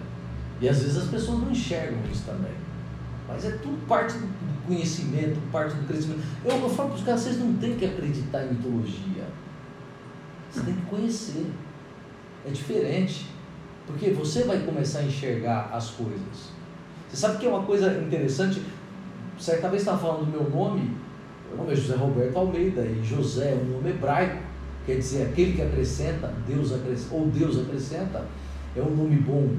E 0.60 0.68
às 0.68 0.80
vezes 0.80 0.96
as 0.96 1.08
pessoas 1.08 1.40
não 1.40 1.50
enxergam 1.50 1.98
isso 2.12 2.24
também. 2.24 2.52
Mas 3.26 3.44
é 3.44 3.52
tudo 3.52 3.84
parte 3.86 4.16
do 4.18 4.28
conhecimento, 4.66 5.40
parte 5.50 5.74
do 5.74 5.86
crescimento. 5.86 6.22
Eu, 6.44 6.56
eu 6.56 6.68
falo 6.68 6.90
para 6.90 6.98
os 6.98 7.04
caras, 7.04 7.20
vocês 7.22 7.38
não 7.38 7.54
têm 7.54 7.76
que 7.76 7.86
acreditar 7.86 8.44
em 8.44 8.50
mitologia. 8.50 9.21
Você 10.52 10.60
tem 10.60 10.74
que 10.74 10.82
conhecer. 10.82 11.46
É 12.46 12.50
diferente. 12.50 13.26
Porque 13.86 14.10
você 14.10 14.44
vai 14.44 14.60
começar 14.60 15.00
a 15.00 15.04
enxergar 15.04 15.70
as 15.72 15.90
coisas. 15.90 16.52
Você 17.08 17.16
sabe 17.16 17.38
que 17.38 17.46
é 17.46 17.48
uma 17.48 17.64
coisa 17.64 18.00
interessante? 18.00 18.62
Certa 19.38 19.68
vez 19.68 19.82
estava 19.82 19.98
falando 19.98 20.26
do 20.26 20.30
meu 20.30 20.48
nome, 20.48 20.96
meu 21.48 21.58
nome 21.58 21.72
é 21.72 21.76
José 21.76 21.96
Roberto 21.96 22.36
Almeida, 22.36 22.82
e 22.82 23.02
José 23.02 23.52
é 23.52 23.54
um 23.54 23.76
nome 23.76 23.90
hebraico, 23.90 24.38
quer 24.86 24.98
dizer, 24.98 25.24
aquele 25.24 25.54
que 25.54 25.62
acrescenta, 25.62 26.32
Deus 26.46 26.72
acrescenta, 26.72 27.14
ou 27.14 27.26
Deus 27.26 27.58
acrescenta, 27.58 28.24
é 28.76 28.80
um 28.80 28.94
nome 28.94 29.16
bom 29.16 29.56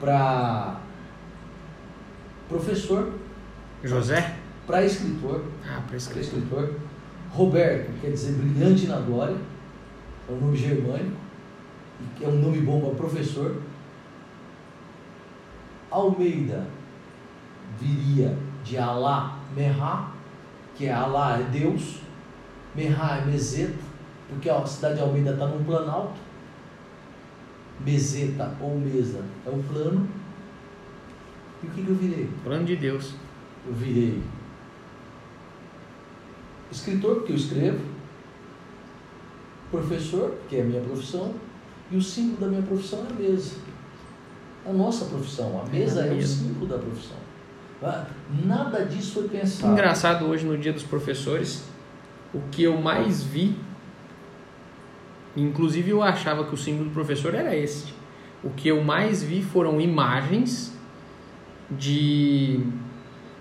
para 0.00 0.80
professor. 2.48 3.12
José? 3.84 4.36
para 4.70 4.84
escritor. 4.84 5.44
Ah, 5.64 5.74
para 5.74 5.82
Para 5.82 5.96
escritor. 5.96 6.22
escritor. 6.22 6.74
Roberto, 7.30 7.90
quer 8.00 8.10
dizer 8.10 8.32
brilhante 8.32 8.86
na 8.86 9.00
glória, 9.00 9.36
é 10.30 10.32
um 10.32 10.40
nome 10.40 10.56
germânico, 10.56 11.16
que 12.16 12.24
é 12.24 12.28
um 12.28 12.40
nome 12.40 12.60
bom 12.60 12.80
para 12.80 12.94
professor. 12.94 13.60
Almeida 15.90 16.66
viria 17.78 18.36
de 18.64 18.78
Alá 18.78 19.38
Merá, 19.56 20.12
que 20.76 20.86
é 20.86 20.92
Alá 20.92 21.38
é 21.38 21.42
Deus, 21.42 21.98
Merá 22.74 23.18
é 23.18 23.24
Meseta, 23.26 23.82
porque 24.28 24.48
a 24.48 24.64
cidade 24.64 24.96
de 24.96 25.00
Almeida 25.00 25.32
está 25.32 25.46
num 25.46 25.64
planalto. 25.64 26.18
Meseta 27.84 28.54
ou 28.60 28.78
Mesa 28.78 29.24
é 29.44 29.50
um 29.50 29.62
plano. 29.62 30.06
E 31.62 31.66
o 31.66 31.70
que, 31.70 31.82
que 31.82 31.88
eu 31.88 31.96
virei? 31.96 32.28
Plano 32.44 32.64
de 32.64 32.76
Deus. 32.76 33.14
Eu 33.66 33.72
virei 33.72 34.22
escritor, 36.70 37.16
porque 37.16 37.32
eu 37.32 37.36
escrevo, 37.36 37.80
professor, 39.70 40.34
que 40.48 40.56
é 40.56 40.62
a 40.62 40.64
minha 40.64 40.80
profissão, 40.80 41.34
e 41.90 41.96
o 41.96 42.02
símbolo 42.02 42.40
da 42.40 42.46
minha 42.48 42.62
profissão 42.62 43.06
é 43.08 43.12
a 43.12 43.14
mesa. 43.14 43.56
A 44.68 44.72
nossa 44.72 45.06
profissão, 45.06 45.62
a 45.64 45.68
mesa 45.68 46.04
É 46.04 46.08
é 46.08 46.12
o 46.12 46.22
símbolo 46.22 46.66
da 46.66 46.78
profissão. 46.78 47.16
Ah, 47.82 48.06
Nada 48.44 48.84
disso 48.84 49.14
foi 49.14 49.28
pensado. 49.28 49.72
Engraçado 49.72 50.26
hoje 50.26 50.44
no 50.44 50.56
dia 50.58 50.72
dos 50.72 50.82
professores, 50.82 51.64
o 52.34 52.40
que 52.50 52.62
eu 52.62 52.80
mais 52.80 53.22
vi, 53.22 53.56
inclusive 55.36 55.90
eu 55.90 56.02
achava 56.02 56.44
que 56.44 56.54
o 56.54 56.58
símbolo 56.58 56.90
do 56.90 56.90
professor 56.92 57.34
era 57.34 57.56
esse. 57.56 57.94
O 58.44 58.50
que 58.50 58.68
eu 58.68 58.82
mais 58.84 59.22
vi 59.22 59.42
foram 59.42 59.80
imagens 59.80 60.72
de 61.70 62.60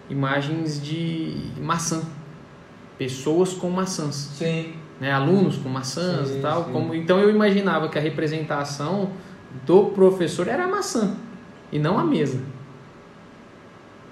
imagens 0.10 0.82
de 0.82 1.52
maçã, 1.62 2.02
pessoas 2.98 3.54
com 3.54 3.70
maçãs, 3.70 4.16
Sim, 4.16 4.74
né? 5.00 5.12
alunos 5.12 5.58
com 5.58 5.70
maçãs 5.70 6.28
Sim, 6.28 6.40
e 6.40 6.42
tal. 6.42 6.66
sim. 6.66 6.72
Como, 6.72 6.94
então 6.94 7.20
eu 7.20 7.30
imaginava 7.30 7.90
que 7.90 7.98
a 7.98 8.02
representação 8.02 9.12
do 9.66 9.86
professor 9.86 10.48
era 10.48 10.66
a 10.66 10.68
maçã 10.68 11.16
e 11.72 11.80
não 11.80 11.98
a 11.98 12.04
mesa. 12.04 12.40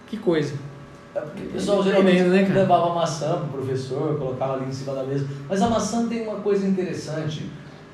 Que 0.07 0.17
coisa. 0.17 0.55
É 1.13 1.19
porque 1.19 1.43
o 1.43 1.49
pessoal 1.49 1.83
geralmente 1.83 2.21
né, 2.23 2.43
cara? 2.43 2.59
levava 2.61 2.93
maçã 2.93 3.39
pro 3.39 3.59
professor, 3.59 4.17
colocava 4.17 4.53
ali 4.53 4.65
em 4.65 4.71
cima 4.71 4.93
da 4.93 5.03
mesa. 5.03 5.27
Mas 5.49 5.61
a 5.61 5.69
maçã 5.69 6.07
tem 6.07 6.27
uma 6.27 6.39
coisa 6.39 6.65
interessante, 6.67 7.49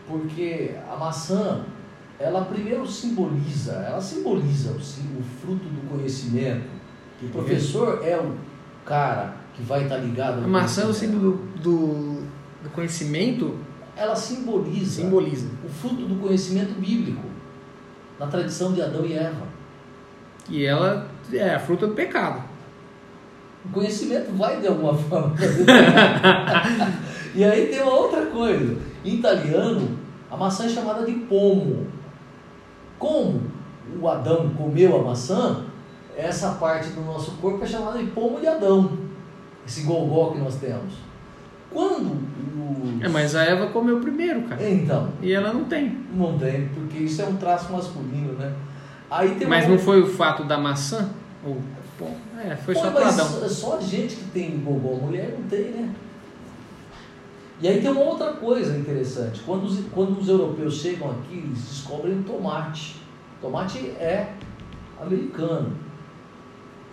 porque 0.08 0.72
a 0.92 0.96
maçã, 0.96 1.62
ela 2.20 2.46
primeiro 2.46 2.86
simboliza, 2.86 3.74
ela 3.74 4.02
simboliza 4.02 4.72
o, 4.72 4.76
o 4.76 5.24
fruto 5.42 5.66
do 5.66 5.90
conhecimento. 5.90 6.68
Que 7.20 7.28
o 7.28 7.30
professor 7.30 8.02
é 8.04 8.18
o 8.18 8.34
cara 8.86 9.36
que 9.54 9.64
vai 9.64 9.84
estar 9.84 9.98
ligado 9.98 10.40
ao 10.40 10.44
A 10.44 10.48
maçã 10.48 10.84
é 10.84 10.86
o 10.88 10.94
símbolo 10.94 11.40
do, 11.56 11.62
do, 11.62 12.23
do 12.64 12.70
conhecimento, 12.70 13.56
Ela 13.96 14.16
simboliza 14.16 15.02
simboliza. 15.04 15.48
o 15.66 15.70
fruto 15.70 16.06
do 16.06 16.16
conhecimento 16.16 16.74
bíblico, 16.80 17.24
na 18.20 18.28
tradição 18.28 18.74
de 18.74 18.82
Adão 18.82 19.06
e 19.06 19.14
Eva. 19.14 19.46
E 20.50 20.66
ela 20.66 21.08
é 21.32 21.54
a 21.56 21.60
fruta 21.60 21.88
do 21.88 21.94
pecado. 21.94 22.42
O 23.66 23.70
conhecimento 23.70 24.32
vai 24.36 24.60
de 24.60 24.68
alguma 24.68 24.94
forma. 24.98 25.36
e 27.36 27.44
aí 27.44 27.68
tem 27.68 27.82
uma 27.82 27.94
outra 27.94 28.26
coisa. 28.26 28.78
Em 29.06 29.16
italiano, 29.16 29.98
a 30.30 30.36
maçã 30.38 30.66
é 30.66 30.70
chamada 30.70 31.06
de 31.06 31.14
pomo. 31.14 31.88
Como 33.00 33.42
o 34.02 34.08
Adão 34.08 34.50
comeu 34.52 35.00
a 35.00 35.04
maçã, 35.04 35.66
essa 36.16 36.52
parte 36.54 36.90
do 36.90 37.02
nosso 37.02 37.32
corpo 37.34 37.64
é 37.64 37.68
chamada 37.68 38.00
de 38.00 38.08
pomo 38.12 38.40
de 38.40 38.48
Adão. 38.48 38.98
Esse 39.66 39.84
gogó 39.84 40.32
que 40.32 40.40
nós 40.40 40.56
temos. 40.56 40.94
Quando 41.74 42.12
os... 42.96 43.02
É, 43.04 43.08
mas 43.10 43.36
a 43.36 43.44
Eva 43.44 43.68
comeu 43.68 44.00
primeiro, 44.00 44.44
cara. 44.44 44.70
Então, 44.70 45.10
E 45.22 45.32
ela 45.34 45.52
não 45.52 45.66
tem. 45.66 45.98
não 46.14 46.38
tem, 46.38 46.70
porque 46.70 47.00
isso 47.00 47.22
é 47.22 47.26
um 47.26 47.36
traço 47.36 47.72
masculino, 47.72 48.34
né? 48.34 48.54
Aí 49.10 49.36
tem 49.36 49.48
Mas 49.48 49.66
uma... 49.66 49.76
não 49.76 49.80
foi 49.80 50.02
o 50.02 50.08
fato 50.08 50.44
da 50.46 50.58
maçã? 50.58 51.10
Ou, 51.46 51.58
bom, 52.00 52.16
é, 52.40 52.56
foi 52.56 52.74
só 52.74 52.90
Pô, 52.90 53.00
mas 53.00 53.20
Adão. 53.20 53.46
é 53.46 53.50
só 53.50 53.80
gente 53.80 54.16
que 54.16 54.24
tem 54.32 54.58
gogó, 54.60 54.96
mulher 54.96 55.36
não 55.38 55.48
tem, 55.48 55.66
né? 55.72 55.94
E 57.62 57.68
aí 57.68 57.80
tem 57.82 57.92
uma 57.92 58.02
outra 58.02 58.34
coisa 58.34 58.78
interessante. 58.78 59.42
Quando 59.46 59.64
os, 59.66 59.80
quando 59.94 60.20
os 60.20 60.28
europeus 60.28 60.76
chegam 60.76 61.12
aqui, 61.12 61.38
eles 61.38 61.60
descobrem 61.60 62.20
o 62.20 62.24
tomate. 62.24 62.96
O 63.38 63.42
tomate 63.46 63.78
é 64.00 64.34
americano. 65.00 65.72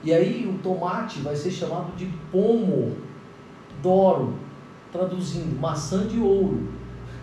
E 0.04 0.12
aí 0.12 0.46
o 0.46 0.62
tomate 0.62 1.20
vai 1.20 1.34
ser 1.34 1.50
chamado 1.50 1.94
de 1.96 2.06
pomo 2.30 2.96
d'oro, 3.82 4.34
traduzindo, 4.92 5.58
maçã 5.60 6.06
de 6.06 6.18
ouro. 6.18 6.68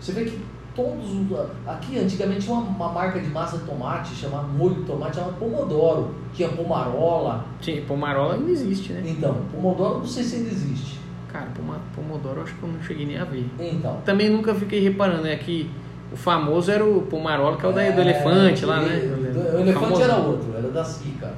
Você 0.00 0.12
vê 0.12 0.24
que 0.24 0.38
todos 0.74 1.10
os. 1.12 1.26
Aqui 1.66 1.98
antigamente 1.98 2.42
tinha 2.42 2.54
uma, 2.56 2.62
uma 2.68 2.92
marca 2.92 3.18
de 3.20 3.28
massa 3.28 3.58
de 3.58 3.64
tomate, 3.64 4.14
chamada 4.14 4.46
molho 4.46 4.76
de 4.76 4.82
tomate, 4.84 5.16
chamada 5.16 5.32
Pomodoro. 5.34 6.14
Tinha 6.32 6.48
pomarola, 6.48 7.44
Sim, 7.60 7.82
pomarola 7.86 8.34
ainda 8.34 8.50
existe, 8.50 8.92
né? 8.92 9.02
então, 9.04 9.36
Pomodoro 9.52 9.98
não 9.98 10.06
sei 10.06 10.22
se 10.22 10.36
ainda 10.36 10.50
existe. 10.50 10.98
Cara, 11.32 11.48
pomodoro 11.94 12.38
eu 12.38 12.42
acho 12.44 12.54
que 12.54 12.62
eu 12.62 12.68
não 12.68 12.82
cheguei 12.82 13.04
nem 13.06 13.18
a 13.18 13.24
ver. 13.24 13.46
Então. 13.58 14.00
Também 14.04 14.30
nunca 14.30 14.54
fiquei 14.54 14.80
reparando, 14.80 15.22
né? 15.24 15.36
Que 15.36 15.70
o 16.12 16.16
famoso 16.16 16.70
era 16.70 16.84
o 16.84 17.02
pomarola, 17.02 17.56
que 17.58 17.66
é 17.66 17.68
o 17.68 17.72
da- 17.72 17.90
do 17.90 18.00
é, 18.00 18.04
elefante 18.04 18.64
lá, 18.64 18.80
né? 18.80 18.96
O 18.96 19.58
elefante 19.58 19.74
Famoso. 19.84 20.02
era 20.02 20.16
outro, 20.16 20.54
era 20.56 20.68
da 20.70 20.82
Sica. 20.84 21.32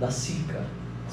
Da 0.00 0.10
Sica. 0.10 0.62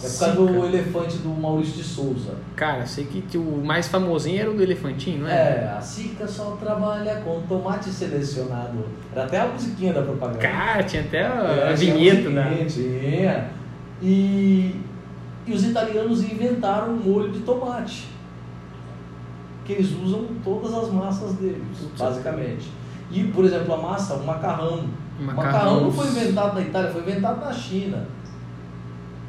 É 0.03 0.09
por 0.09 0.19
causa 0.19 0.35
do 0.35 0.65
elefante 0.65 1.17
do 1.19 1.29
Maurício 1.29 1.75
de 1.75 1.83
Souza. 1.83 2.33
Cara, 2.55 2.85
sei 2.85 3.05
que 3.05 3.37
o 3.37 3.63
mais 3.63 3.87
famosinho 3.87 4.41
era 4.41 4.51
o 4.51 4.53
do 4.53 4.61
elefantinho, 4.61 5.21
não 5.21 5.29
é? 5.29 5.33
É, 5.33 5.75
a 5.77 5.81
Sica 5.81 6.27
só 6.27 6.57
trabalha 6.59 7.15
com 7.21 7.41
tomate 7.47 7.89
selecionado. 7.89 8.85
Era 9.13 9.23
até 9.25 9.39
a 9.39 9.47
musiquinha 9.47 9.93
da 9.93 10.01
propaganda. 10.01 10.39
Cara, 10.39 10.83
tinha 10.83 11.01
até 11.01 11.25
a, 11.25 11.65
É, 11.67 11.69
a 11.71 11.75
vinheta, 11.75 12.29
né? 12.29 12.65
Tinha. 12.67 13.49
E, 14.01 14.75
e 15.47 15.53
os 15.53 15.63
italianos 15.63 16.23
inventaram 16.23 16.93
um 16.93 16.97
molho 16.97 17.31
de 17.31 17.39
tomate. 17.39 18.07
Que 19.63 19.73
eles 19.73 19.91
usam 20.03 20.27
todas 20.43 20.73
as 20.73 20.91
massas 20.91 21.33
deles, 21.35 21.63
Putz. 21.79 21.99
basicamente. 21.99 22.69
E, 23.09 23.23
por 23.25 23.45
exemplo, 23.45 23.73
a 23.73 23.77
massa, 23.77 24.15
o 24.15 24.25
macarrão. 24.25 24.83
O 25.19 25.23
macarrão 25.23 25.51
Macarrão. 25.51 25.81
não 25.81 25.91
foi 25.91 26.07
inventado 26.07 26.55
na 26.55 26.61
Itália, 26.61 26.91
foi 26.91 27.01
inventado 27.01 27.39
na 27.39 27.53
China. 27.53 28.05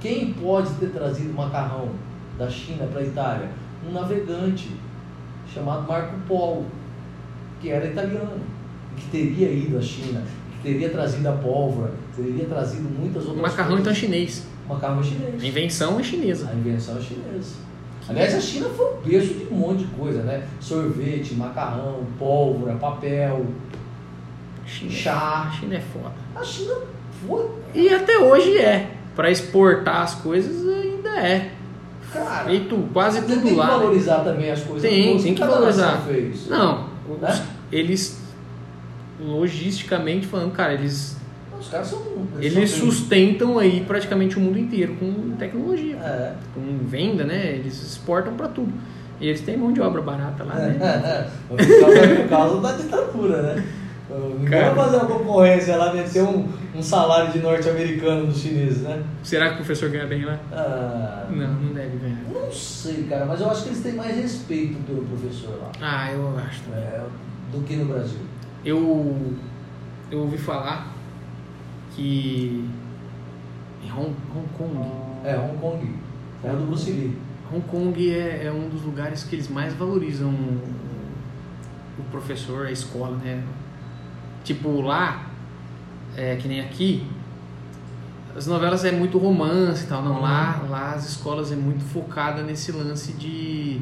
Quem 0.00 0.32
pode 0.34 0.70
ter 0.74 0.90
trazido 0.90 1.32
macarrão 1.34 1.90
da 2.38 2.48
China 2.48 2.86
para 2.86 3.00
a 3.00 3.04
Itália? 3.04 3.48
Um 3.88 3.92
navegante 3.92 4.70
chamado 5.52 5.86
Marco 5.88 6.14
Polo, 6.28 6.66
que 7.60 7.70
era 7.70 7.86
italiano, 7.86 8.40
que 8.96 9.06
teria 9.10 9.50
ido 9.50 9.78
à 9.78 9.82
China, 9.82 10.22
que 10.52 10.68
teria 10.70 10.90
trazido 10.90 11.28
a 11.28 11.32
pólvora, 11.32 11.92
teria 12.14 12.44
trazido 12.46 12.88
muitas 12.88 13.24
O 13.24 13.28
outras 13.30 13.50
macarrão 13.50 13.78
então 13.78 13.92
é 13.92 13.94
coisas. 13.94 13.98
chinês. 13.98 14.46
Macarrão 14.68 14.96
é 14.96 15.00
A 15.00 15.02
chinês. 15.04 15.42
invenção 15.44 16.00
é 16.00 16.02
chinesa. 16.02 16.50
A 16.50 16.54
invenção 16.54 16.96
é 16.96 17.00
chinesa. 17.00 17.54
Aliás, 18.08 18.34
a 18.36 18.40
China 18.40 18.68
foi 18.68 18.86
um 18.94 19.00
berço 19.00 19.34
de 19.34 19.44
um 19.52 19.56
monte 19.56 19.78
de 19.80 19.86
coisa, 19.86 20.22
né? 20.22 20.46
Sorvete, 20.60 21.34
macarrão, 21.34 22.04
pólvora, 22.18 22.74
papel. 22.74 23.46
China, 24.64 24.90
Chá. 24.90 25.44
A 25.48 25.50
China 25.50 25.74
é 25.76 25.80
foda. 25.80 26.12
A 26.34 26.42
China 26.44 26.74
foi, 27.26 27.48
E 27.74 27.88
até 27.88 28.18
hoje 28.18 28.58
é. 28.58 28.95
Pra 29.16 29.30
exportar 29.30 30.02
as 30.02 30.14
coisas 30.16 30.68
ainda 30.68 31.08
é. 31.18 31.50
cara. 32.12 32.44
Feito 32.44 32.76
quase 32.92 33.22
tem 33.22 33.36
tudo 33.36 33.48
que 33.48 33.54
lá. 33.54 33.66
né? 33.66 33.72
valorizar 33.78 34.18
também 34.20 34.50
as 34.50 34.60
coisas 34.62 34.82
Tem, 34.88 35.18
tem 35.20 35.34
que 35.34 35.40
cada 35.40 35.52
valorizar. 35.54 36.02
Fez. 36.06 36.46
Não, 36.48 36.86
Né? 37.20 37.42
eles 37.72 38.20
logisticamente 39.20 40.26
falando, 40.26 40.52
cara, 40.52 40.74
eles 40.74 41.16
Os 41.58 41.68
caras 41.68 41.88
são. 41.88 42.02
eles 42.38 42.70
são- 42.70 42.86
sustentam 42.90 43.58
aí 43.58 43.82
praticamente 43.86 44.36
o 44.36 44.40
mundo 44.40 44.58
inteiro 44.58 44.94
com 45.00 45.30
tecnologia, 45.38 45.96
É. 45.96 46.32
com 46.54 46.78
venda, 46.86 47.24
né? 47.24 47.52
Eles 47.54 47.82
exportam 47.82 48.34
pra 48.34 48.48
tudo. 48.48 48.72
E 49.18 49.28
eles 49.28 49.40
têm 49.40 49.56
mão 49.56 49.72
de 49.72 49.80
obra 49.80 50.02
barata 50.02 50.44
lá, 50.44 50.54
né? 50.56 51.26
Por 51.48 51.56
causa- 51.56 52.16
por 52.16 52.28
causa 52.28 52.60
da 52.60 52.72
ditadura, 52.72 53.42
né? 53.54 53.64
Cara. 54.08 54.72
vai 54.72 54.84
fazer 54.84 54.96
uma 54.98 55.06
concorrência 55.06 55.76
lá, 55.76 55.92
meter 55.92 56.22
um, 56.22 56.48
um 56.74 56.82
salário 56.82 57.32
de 57.32 57.40
norte-americano 57.40 58.26
dos 58.26 58.38
chineses, 58.38 58.82
né? 58.82 59.02
Será 59.24 59.46
que 59.48 59.54
o 59.54 59.56
professor 59.56 59.90
ganha 59.90 60.06
bem 60.06 60.24
lá? 60.24 60.38
Ah, 60.52 61.26
Não, 61.28 61.54
não 61.54 61.72
deve 61.74 61.96
ganhar. 61.98 62.20
não 62.32 62.50
sei, 62.52 63.04
cara, 63.08 63.26
mas 63.26 63.40
eu 63.40 63.50
acho 63.50 63.64
que 63.64 63.68
eles 63.70 63.82
têm 63.82 63.94
mais 63.94 64.16
respeito 64.16 64.78
pelo 64.86 65.02
professor 65.04 65.58
lá 65.60 65.72
Ah, 65.80 66.12
eu 66.12 66.38
acho. 66.38 66.62
também. 66.62 66.80
é, 66.84 67.04
do 67.52 67.64
que 67.64 67.74
no 67.76 67.86
Brasil. 67.86 68.20
Eu, 68.64 69.32
eu 70.10 70.20
ouvi 70.20 70.38
falar 70.38 70.92
que 71.94 72.68
em 73.82 73.90
Hong, 73.92 74.14
Hong 74.34 74.48
Kong, 74.56 74.90
É, 75.24 75.36
Hong 75.36 75.58
Kong, 75.58 75.94
terra 76.42 76.54
do 76.54 76.66
Bruce 76.66 76.90
Lee. 76.92 77.16
Hong 77.52 77.62
Kong 77.68 78.12
é, 78.14 78.44
é 78.46 78.52
um 78.52 78.68
dos 78.68 78.82
lugares 78.82 79.24
que 79.24 79.34
eles 79.36 79.48
mais 79.48 79.74
valorizam 79.74 80.30
o 81.98 82.02
professor, 82.10 82.66
a 82.66 82.70
escola, 82.72 83.16
né? 83.16 83.42
Tipo, 84.46 84.80
lá, 84.80 85.26
é, 86.16 86.36
que 86.36 86.46
nem 86.46 86.60
aqui, 86.60 87.04
as 88.36 88.46
novelas 88.46 88.84
é 88.84 88.92
muito 88.92 89.18
romance 89.18 89.84
e 89.84 89.88
tal. 89.88 90.04
Não, 90.04 90.22
lá, 90.22 90.64
lá 90.70 90.92
as 90.92 91.08
escolas 91.08 91.50
é 91.50 91.56
muito 91.56 91.84
focada 91.84 92.44
nesse 92.44 92.70
lance 92.70 93.12
de 93.14 93.80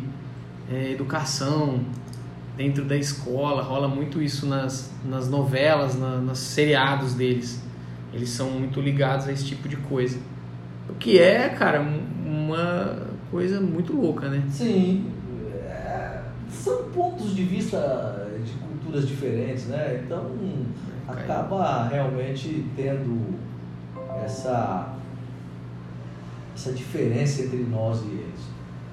é, 0.72 0.90
educação 0.90 1.80
dentro 2.56 2.82
da 2.82 2.96
escola. 2.96 3.62
Rola 3.62 3.88
muito 3.88 4.22
isso 4.22 4.46
nas, 4.46 4.90
nas 5.04 5.28
novelas, 5.28 5.98
na, 5.98 6.16
nos 6.16 6.38
seriados 6.38 7.12
deles. 7.12 7.62
Eles 8.10 8.30
são 8.30 8.48
muito 8.48 8.80
ligados 8.80 9.28
a 9.28 9.32
esse 9.32 9.44
tipo 9.44 9.68
de 9.68 9.76
coisa. 9.76 10.18
O 10.88 10.94
que 10.94 11.18
é, 11.18 11.50
cara, 11.50 11.82
uma 12.24 13.06
coisa 13.30 13.60
muito 13.60 13.92
louca, 13.92 14.30
né? 14.30 14.42
Sim. 14.48 15.12
É, 15.52 16.22
são 16.48 16.84
pontos 16.84 17.36
de 17.36 17.42
vista 17.42 18.23
culturas 18.94 19.08
diferentes, 19.08 19.66
né? 19.66 20.02
Então 20.04 20.30
acaba 21.08 21.88
realmente 21.88 22.64
tendo 22.76 23.34
essa, 24.24 24.94
essa 26.54 26.72
diferença 26.72 27.42
entre 27.42 27.58
nós 27.58 28.02
e 28.02 28.08
eles. 28.08 28.40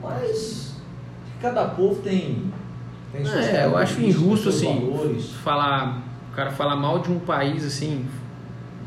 Mas 0.02 0.76
cada 1.40 1.66
povo 1.66 2.02
tem, 2.02 2.52
tem 3.12 3.24
suas 3.24 3.46
É, 3.46 3.66
eu 3.66 3.78
acho 3.78 4.02
injusto 4.02 4.50
assim 4.50 4.80
valores. 4.80 5.32
falar, 5.36 6.02
o 6.32 6.36
cara 6.36 6.52
falar 6.52 6.76
mal 6.76 7.00
de 7.00 7.12
um 7.12 7.20
país 7.20 7.64
assim 7.64 8.06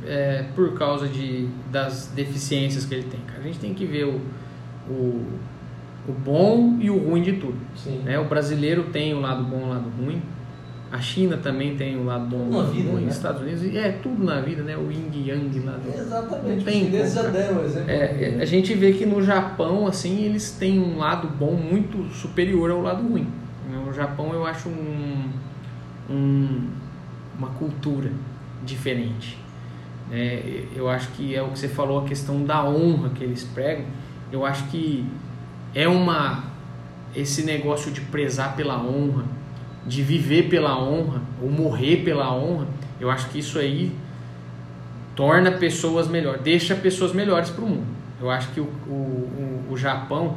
é, 0.04 0.46
por 0.54 0.76
causa 0.76 1.08
de, 1.08 1.48
das 1.70 2.08
deficiências 2.08 2.84
que 2.84 2.94
ele 2.94 3.04
tem. 3.04 3.20
A 3.38 3.40
gente 3.40 3.58
tem 3.58 3.72
que 3.72 3.86
ver 3.86 4.04
o, 4.04 4.20
o, 4.90 5.26
o 6.08 6.12
bom 6.12 6.78
e 6.80 6.90
o 6.90 6.98
ruim 6.98 7.22
de 7.22 7.34
tudo. 7.34 7.56
Né? 8.04 8.18
O 8.18 8.24
brasileiro 8.24 8.84
tem 8.84 9.14
o 9.14 9.20
lado 9.20 9.44
bom 9.44 9.60
e 9.60 9.62
o 9.62 9.68
lado 9.68 9.88
ruim. 9.98 10.20
A 10.94 11.00
China 11.00 11.36
também 11.36 11.76
tem 11.76 11.96
o 11.96 12.04
lado 12.04 12.26
bom 12.26 12.48
na 12.50 12.70
vida. 12.70 12.92
Né? 12.92 13.08
Estados 13.10 13.42
Unidos, 13.42 13.64
é 13.74 13.90
tudo 13.90 14.22
na 14.22 14.40
vida, 14.40 14.62
né? 14.62 14.76
O 14.76 14.92
yin 14.92 15.10
e 15.12 15.28
yang 15.28 15.58
lá 15.58 15.72
do... 15.72 15.88
Exatamente, 15.88 16.64
tem, 16.64 16.82
os 16.82 16.86
chineses 16.86 17.14
já 17.14 17.22
deram 17.22 17.64
exemplo. 17.64 17.90
É, 17.90 18.38
a 18.40 18.44
gente 18.44 18.72
vê 18.74 18.92
que 18.92 19.04
no 19.04 19.20
Japão, 19.20 19.88
assim, 19.88 20.22
eles 20.22 20.52
têm 20.52 20.78
um 20.78 20.96
lado 20.96 21.26
bom 21.26 21.54
muito 21.54 22.04
superior 22.14 22.70
ao 22.70 22.80
lado 22.80 23.02
ruim. 23.08 23.26
No 23.68 23.92
Japão 23.92 24.32
eu 24.32 24.46
acho 24.46 24.68
um, 24.68 25.30
um 26.08 26.68
uma 27.36 27.48
cultura 27.48 28.12
diferente. 28.64 29.36
É, 30.12 30.62
eu 30.76 30.88
acho 30.88 31.08
que 31.08 31.34
é 31.34 31.42
o 31.42 31.48
que 31.48 31.58
você 31.58 31.66
falou, 31.66 32.04
a 32.04 32.04
questão 32.04 32.44
da 32.44 32.64
honra 32.64 33.08
que 33.08 33.24
eles 33.24 33.42
pregam. 33.42 33.86
Eu 34.30 34.46
acho 34.46 34.68
que 34.68 35.04
é 35.74 35.88
uma 35.88 36.44
esse 37.16 37.42
negócio 37.42 37.90
de 37.90 38.00
prezar 38.00 38.54
pela 38.54 38.80
honra, 38.80 39.24
de 39.86 40.02
viver 40.02 40.48
pela 40.48 40.78
honra 40.78 41.20
ou 41.42 41.50
morrer 41.50 41.98
pela 41.98 42.34
honra, 42.34 42.66
eu 43.00 43.10
acho 43.10 43.28
que 43.30 43.38
isso 43.38 43.58
aí 43.58 43.92
torna 45.14 45.52
pessoas 45.52 46.08
melhores, 46.08 46.42
deixa 46.42 46.74
pessoas 46.74 47.12
melhores 47.12 47.50
para 47.50 47.64
o 47.64 47.68
mundo. 47.68 47.86
Eu 48.20 48.30
acho 48.30 48.50
que 48.52 48.60
o, 48.60 48.64
o, 48.64 49.64
o 49.70 49.76
Japão, 49.76 50.36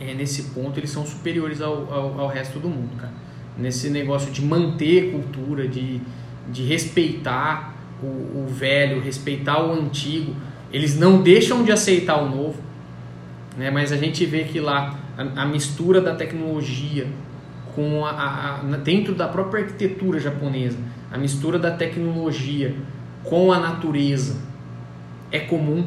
é, 0.00 0.14
nesse 0.14 0.44
ponto, 0.54 0.78
eles 0.78 0.90
são 0.90 1.04
superiores 1.04 1.60
ao, 1.60 1.92
ao, 1.92 2.20
ao, 2.20 2.28
resto 2.28 2.58
do 2.58 2.68
mundo, 2.68 2.96
cara. 2.96 3.12
Nesse 3.58 3.90
negócio 3.90 4.30
de 4.32 4.42
manter 4.42 5.12
cultura, 5.12 5.68
de, 5.68 6.00
de 6.48 6.62
respeitar 6.62 7.74
o, 8.02 8.06
o 8.06 8.46
velho, 8.48 9.00
respeitar 9.00 9.62
o 9.62 9.72
antigo. 9.72 10.34
Eles 10.72 10.98
não 10.98 11.20
deixam 11.20 11.62
de 11.62 11.70
aceitar 11.70 12.22
o 12.22 12.28
novo, 12.28 12.60
né? 13.56 13.70
mas 13.70 13.92
a 13.92 13.96
gente 13.96 14.24
vê 14.24 14.44
que 14.44 14.60
lá 14.60 14.98
a, 15.18 15.42
a 15.42 15.46
mistura 15.46 16.00
da 16.00 16.14
tecnologia, 16.14 17.06
com 17.80 18.04
a, 18.04 18.10
a, 18.10 18.76
dentro 18.76 19.14
da 19.14 19.26
própria 19.26 19.64
arquitetura 19.64 20.20
japonesa, 20.20 20.76
a 21.10 21.16
mistura 21.16 21.58
da 21.58 21.70
tecnologia 21.70 22.74
com 23.24 23.50
a 23.50 23.58
natureza 23.58 24.36
é 25.32 25.38
comum. 25.38 25.86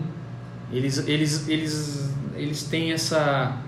Eles, 0.72 1.08
eles, 1.08 1.48
eles, 1.48 2.16
eles 2.36 2.64
têm 2.64 2.94
essa, 2.94 3.62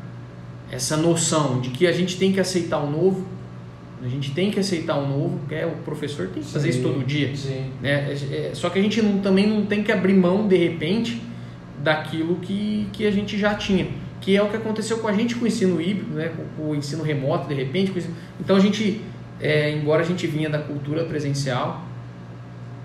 essa 0.72 0.98
noção 0.98 1.62
de 1.62 1.70
que 1.70 1.86
a 1.86 1.92
gente 1.92 2.18
tem 2.18 2.34
que 2.34 2.40
aceitar 2.40 2.80
o 2.80 2.90
novo, 2.90 3.28
a 4.04 4.08
gente 4.08 4.32
tem 4.32 4.50
que 4.50 4.60
aceitar 4.60 4.98
o 4.98 5.08
novo, 5.08 5.40
que 5.48 5.54
é, 5.54 5.68
o 5.68 5.84
professor 5.84 6.28
tem 6.30 6.42
que 6.42 6.50
fazer 6.50 6.72
sim, 6.72 6.80
isso 6.80 6.88
todo 6.88 7.06
dia. 7.06 7.36
Sim. 7.36 7.72
Né? 7.80 8.12
É, 8.12 8.50
é, 8.50 8.52
só 8.56 8.72
que 8.72 8.80
a 8.80 8.82
gente 8.82 9.04
não, 9.04 9.20
também 9.20 9.46
não 9.46 9.68
tem 9.68 9.84
que 9.84 9.92
abrir 9.92 10.16
mão, 10.16 10.48
de 10.48 10.58
repente, 10.58 11.22
daquilo 11.84 12.38
que, 12.38 12.88
que 12.92 13.06
a 13.06 13.12
gente 13.12 13.38
já 13.38 13.54
tinha 13.54 13.88
que 14.26 14.36
é 14.36 14.42
o 14.42 14.50
que 14.50 14.58
aconteceu 14.58 14.98
com 14.98 15.08
a 15.08 15.14
gente 15.14 15.36
com 15.36 15.46
o 15.46 15.48
ensino 15.48 15.80
híbrido, 15.80 16.16
né, 16.16 16.34
com, 16.58 16.72
o 16.72 16.76
ensino 16.76 17.04
remoto, 17.04 17.48
de 17.48 17.54
repente. 17.54 17.94
Então 18.40 18.56
a 18.56 18.60
gente, 18.60 19.00
é, 19.40 19.70
embora 19.70 20.02
a 20.02 20.06
gente 20.06 20.26
vinha 20.26 20.50
da 20.50 20.58
cultura 20.58 21.06
presencial, 21.06 21.84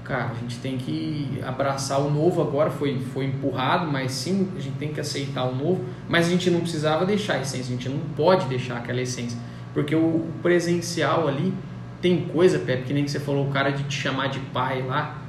cara, 0.04 0.32
a 0.32 0.34
gente 0.34 0.58
tem 0.58 0.76
que 0.76 1.40
abraçar 1.42 1.98
o 1.98 2.10
novo 2.10 2.42
agora, 2.42 2.70
foi, 2.70 2.98
foi 3.14 3.24
empurrado, 3.24 3.90
mas 3.90 4.12
sim, 4.12 4.48
a 4.54 4.60
gente 4.60 4.76
tem 4.76 4.92
que 4.92 5.00
aceitar 5.00 5.44
o 5.44 5.54
novo, 5.54 5.82
mas 6.06 6.26
a 6.26 6.30
gente 6.30 6.50
não 6.50 6.60
precisava 6.60 7.06
deixar 7.06 7.36
a 7.36 7.40
essência, 7.40 7.74
a 7.74 7.78
gente 7.78 7.88
não 7.88 8.00
pode 8.14 8.44
deixar 8.44 8.76
aquela 8.76 9.00
essência, 9.00 9.38
porque 9.72 9.94
o 9.94 10.26
presencial 10.42 11.26
ali 11.26 11.54
tem 12.02 12.26
coisa, 12.26 12.58
Pepe, 12.58 12.82
que 12.82 12.92
nem 12.92 13.02
que 13.02 13.10
você 13.10 13.20
falou, 13.20 13.48
o 13.48 13.50
cara 13.50 13.70
de 13.70 13.84
te 13.84 13.94
chamar 13.94 14.26
de 14.26 14.40
pai 14.40 14.82
lá, 14.82 15.22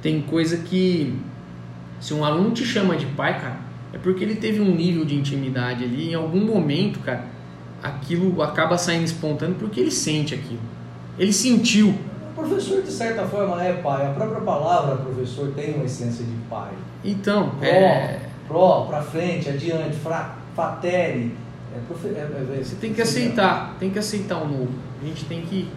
tem 0.00 0.20
coisa 0.20 0.56
que 0.56 1.16
se 2.00 2.12
um 2.12 2.24
aluno 2.24 2.50
te 2.50 2.64
chama 2.64 2.96
de 2.96 3.06
pai, 3.06 3.40
cara, 3.40 3.61
é 3.92 3.98
porque 3.98 4.24
ele 4.24 4.36
teve 4.36 4.60
um 4.60 4.74
nível 4.74 5.04
de 5.04 5.14
intimidade 5.14 5.84
ali, 5.84 6.10
em 6.10 6.14
algum 6.14 6.44
momento, 6.44 6.98
cara, 7.00 7.26
aquilo 7.82 8.40
acaba 8.42 8.78
saindo 8.78 9.04
espontâneo 9.04 9.56
porque 9.58 9.80
ele 9.80 9.90
sente 9.90 10.34
aquilo. 10.34 10.60
Ele 11.18 11.32
sentiu. 11.32 11.94
O 12.30 12.34
professor, 12.34 12.82
de 12.82 12.90
certa 12.90 13.26
forma, 13.26 13.62
é 13.62 13.74
pai. 13.74 14.06
A 14.06 14.14
própria 14.14 14.40
palavra 14.40 14.96
professor 14.96 15.52
tem 15.54 15.74
uma 15.74 15.84
essência 15.84 16.24
de 16.24 16.32
pai. 16.48 16.72
Então, 17.04 17.50
pró, 17.50 17.66
é... 17.66 18.20
pró, 18.48 18.86
pra 18.86 19.02
frente, 19.02 19.50
adiante, 19.50 19.96
fra, 19.96 20.36
fatere. 20.56 21.34
É, 21.74 21.80
profe... 21.86 22.08
é, 22.08 22.20
é, 22.20 22.58
é 22.58 22.64
Você 22.64 22.76
tem 22.76 22.94
que 22.94 23.02
aceitar, 23.02 23.76
tem 23.78 23.90
que 23.90 23.98
aceitar 23.98 24.38
o 24.38 24.48
novo. 24.48 24.70
A 25.02 25.06
gente 25.06 25.26
tem 25.26 25.42
que 25.42 25.68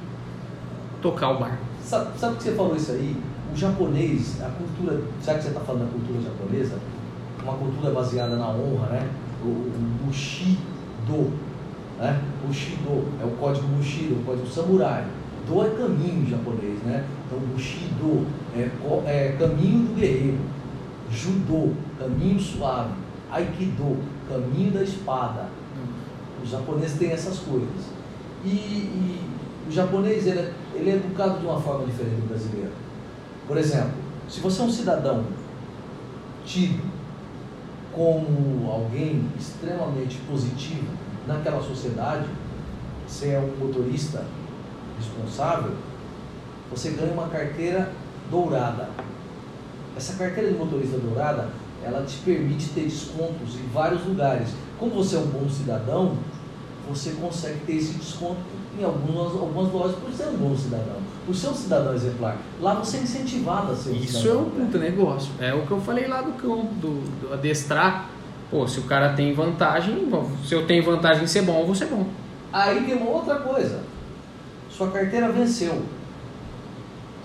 tocar 1.01 1.31
o 1.31 1.39
bar. 1.39 1.59
Sabe, 1.83 2.17
sabe 2.17 2.37
que 2.37 2.43
você 2.43 2.51
falou 2.53 2.75
isso 2.75 2.91
aí? 2.93 3.15
O 3.53 3.57
japonês, 3.57 4.41
a 4.41 4.49
cultura, 4.49 5.01
sabe 5.21 5.39
que 5.39 5.43
você 5.43 5.49
está 5.49 5.61
falando 5.61 5.85
da 5.85 5.91
cultura 5.91 6.21
japonesa? 6.21 6.79
Uma 7.45 7.53
cultura 7.53 7.91
baseada 7.91 8.35
na 8.35 8.49
honra, 8.49 8.87
né? 8.87 9.09
O, 9.43 9.47
o 9.47 10.03
Bushido, 10.03 11.31
né? 11.99 12.19
Bushido 12.45 13.05
é 13.21 13.25
o 13.25 13.31
código 13.39 13.67
Bushido, 13.67 14.15
o 14.15 14.25
código 14.25 14.47
samurai. 14.47 15.05
Do 15.47 15.63
é 15.63 15.69
caminho 15.69 16.23
em 16.23 16.29
japonês, 16.29 16.79
né? 16.83 17.05
Então 17.25 17.37
Bushido 17.39 18.25
é, 18.55 18.69
é 19.05 19.35
caminho 19.37 19.87
do 19.87 19.95
guerreiro. 19.95 20.39
Judô, 21.11 21.73
caminho 21.99 22.39
suave. 22.39 22.93
Aikido, 23.31 23.97
caminho 24.27 24.71
da 24.71 24.81
espada. 24.81 25.47
Os 26.43 26.49
japoneses 26.49 26.97
têm 26.97 27.11
essas 27.11 27.37
coisas. 27.39 27.93
E, 28.43 28.49
e 28.49 29.19
o 29.67 29.71
japonês 29.71 30.25
ele 30.25 30.39
é, 30.39 30.53
ele 30.73 30.89
é 30.89 30.95
educado 30.95 31.39
de 31.39 31.45
uma 31.45 31.59
forma 31.59 31.85
diferente 31.85 32.21
do 32.21 32.27
brasileiro. 32.27 32.71
Por 33.47 33.57
exemplo, 33.57 33.93
se 34.27 34.39
você 34.39 34.61
é 34.61 34.65
um 34.65 34.71
cidadão 34.71 35.23
tido 36.43 36.94
como 37.95 38.69
alguém 38.69 39.29
extremamente 39.39 40.17
positivo 40.27 40.87
naquela 41.25 41.63
sociedade, 41.63 42.25
você 43.07 43.29
é 43.29 43.39
um 43.39 43.65
motorista 43.65 44.25
responsável, 44.99 45.71
você 46.69 46.91
ganha 46.91 47.13
uma 47.13 47.29
carteira 47.29 47.91
dourada. 48.29 48.89
Essa 49.95 50.15
carteira 50.15 50.51
de 50.51 50.57
motorista 50.57 50.97
dourada, 50.97 51.49
ela 51.83 52.03
te 52.05 52.17
permite 52.17 52.69
ter 52.69 52.83
descontos 52.83 53.55
em 53.55 53.67
vários 53.73 54.05
lugares. 54.05 54.49
Como 54.77 54.91
você 54.91 55.15
é 55.15 55.19
um 55.19 55.27
bom 55.27 55.49
cidadão, 55.49 56.17
você 56.89 57.11
consegue 57.11 57.59
ter 57.65 57.77
esse 57.77 57.93
desconto 57.93 58.41
em 58.77 58.83
algumas, 58.83 59.31
algumas 59.33 59.71
lojas 59.71 59.95
por 59.97 60.11
ser 60.11 60.27
um 60.27 60.37
bom 60.37 60.55
cidadão, 60.55 60.97
por 61.25 61.35
ser 61.35 61.47
um 61.47 61.53
cidadão 61.53 61.93
exemplar. 61.93 62.37
Lá 62.59 62.73
você 62.75 62.97
é 62.97 63.01
incentivado 63.01 63.71
a 63.71 63.75
ser 63.75 63.91
um 63.91 63.95
Isso 63.95 64.19
cidadão. 64.19 64.33
é 64.33 64.41
um 64.41 64.49
puta 64.49 64.77
negócio. 64.77 65.31
É 65.39 65.53
o 65.53 65.65
que 65.65 65.71
eu 65.71 65.79
falei 65.79 66.07
lá 66.07 66.21
do 66.21 66.33
campo, 66.33 66.73
do, 66.75 67.01
do 67.21 67.33
adestrar. 67.33 68.09
Pô, 68.51 68.67
se 68.67 68.79
o 68.79 68.83
cara 68.83 69.13
tem 69.13 69.33
vantagem, 69.33 70.07
se 70.45 70.53
eu 70.53 70.67
tenho 70.67 70.83
vantagem 70.83 71.23
em 71.23 71.27
ser 71.27 71.43
bom, 71.43 71.59
eu 71.59 71.65
vou 71.65 71.75
ser 71.75 71.87
bom. 71.87 72.05
Aí 72.51 72.83
tem 72.85 72.95
uma 72.95 73.09
outra 73.09 73.35
coisa. 73.35 73.81
Sua 74.69 74.91
carteira 74.91 75.31
venceu. 75.31 75.81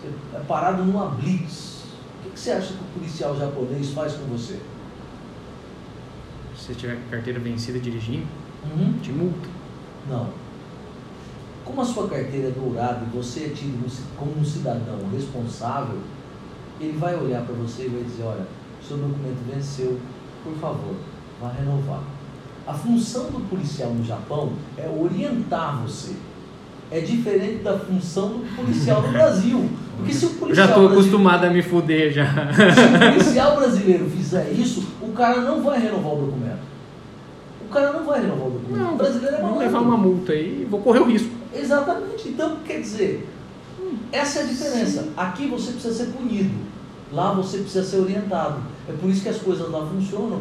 Você 0.01 0.09
é 0.35 0.41
parado 0.41 0.85
numa 0.85 1.07
blitz. 1.07 1.81
O 2.25 2.31
que 2.31 2.39
você 2.39 2.53
acha 2.53 2.69
que 2.69 2.81
o 2.81 2.99
policial 2.99 3.37
japonês 3.37 3.91
faz 3.91 4.15
com 4.15 4.25
você? 4.27 4.59
Se 6.57 6.67
você 6.67 6.75
tiver 6.75 6.99
carteira 7.11 7.39
vencida 7.39 7.79
dirigindo, 7.79 8.27
uhum. 8.65 8.95
te 9.03 9.11
multa. 9.11 9.49
Não 10.09 10.50
como 11.71 11.81
a 11.83 11.85
sua 11.85 12.09
carteira 12.09 12.49
é 12.49 12.51
dourada 12.51 13.01
e 13.07 13.17
você 13.17 13.45
é 13.45 13.49
tido 13.49 13.85
como 14.17 14.33
um 14.41 14.45
cidadão 14.45 14.99
responsável, 15.13 15.99
ele 16.81 16.97
vai 16.99 17.15
olhar 17.17 17.43
para 17.43 17.55
você 17.55 17.85
e 17.85 17.89
vai 17.89 18.03
dizer, 18.03 18.23
olha, 18.25 18.47
seu 18.87 18.97
documento 18.97 19.39
venceu, 19.53 19.99
por 20.45 20.55
favor, 20.55 20.95
vá 21.41 21.51
renovar. 21.51 22.01
A 22.67 22.73
função 22.75 23.25
do 23.25 23.41
policial 23.49 23.91
no 23.91 24.05
Japão 24.05 24.53
é 24.77 24.89
orientar 24.89 25.81
você. 25.83 26.13
É 26.91 27.01
diferente 27.01 27.63
da 27.63 27.79
função 27.79 28.29
do 28.31 28.57
policial 28.57 29.03
no 29.03 29.09
Brasil. 29.13 29.69
Porque 29.97 30.13
se 30.13 30.27
o 30.27 30.31
policial 30.31 30.67
Já 30.69 30.75
brasileiro- 30.75 31.01
acostumado 31.01 31.45
a 31.47 31.51
me 31.51 31.63
fuder 31.63 32.13
já. 32.13 32.25
Se 32.27 32.97
o 32.97 33.13
policial 33.13 33.57
brasileiro 33.57 34.11
fizer 34.11 34.51
isso, 34.53 34.85
o 35.03 35.13
cara 35.13 35.41
não 35.43 35.63
vai 35.63 35.79
renovar 35.81 36.13
o 36.15 36.27
documento. 36.27 36.59
O 37.65 37.73
cara 37.73 37.93
não 37.93 38.05
vai 38.05 38.21
renovar 38.23 38.47
o 38.47 38.51
documento. 38.51 38.81
Não, 38.83 38.95
o 38.95 38.97
brasileiro 38.97 39.37
é 39.37 39.39
vou 39.41 39.51
malandro. 39.51 39.67
levar 39.67 39.81
uma 39.81 39.97
multa 39.97 40.33
aí 40.33 40.63
e 40.63 40.65
vou 40.69 40.81
correr 40.81 40.99
o 41.01 41.05
risco. 41.05 41.31
Exatamente. 41.55 42.29
Então, 42.29 42.59
quer 42.65 42.81
dizer, 42.81 43.29
essa 44.13 44.41
é 44.41 44.43
a 44.43 44.47
diferença. 44.47 45.09
Aqui 45.17 45.49
você 45.49 45.73
precisa 45.73 45.95
ser 45.95 46.13
punido. 46.13 46.55
Lá 47.13 47.33
você 47.33 47.59
precisa 47.59 47.85
ser 47.85 47.99
orientado. 47.99 48.61
É 48.89 48.93
por 48.93 49.11
isso 49.11 49.23
que 49.23 49.29
as 49.29 49.39
coisas 49.39 49.69
lá 49.71 49.87
funcionam. 49.87 50.41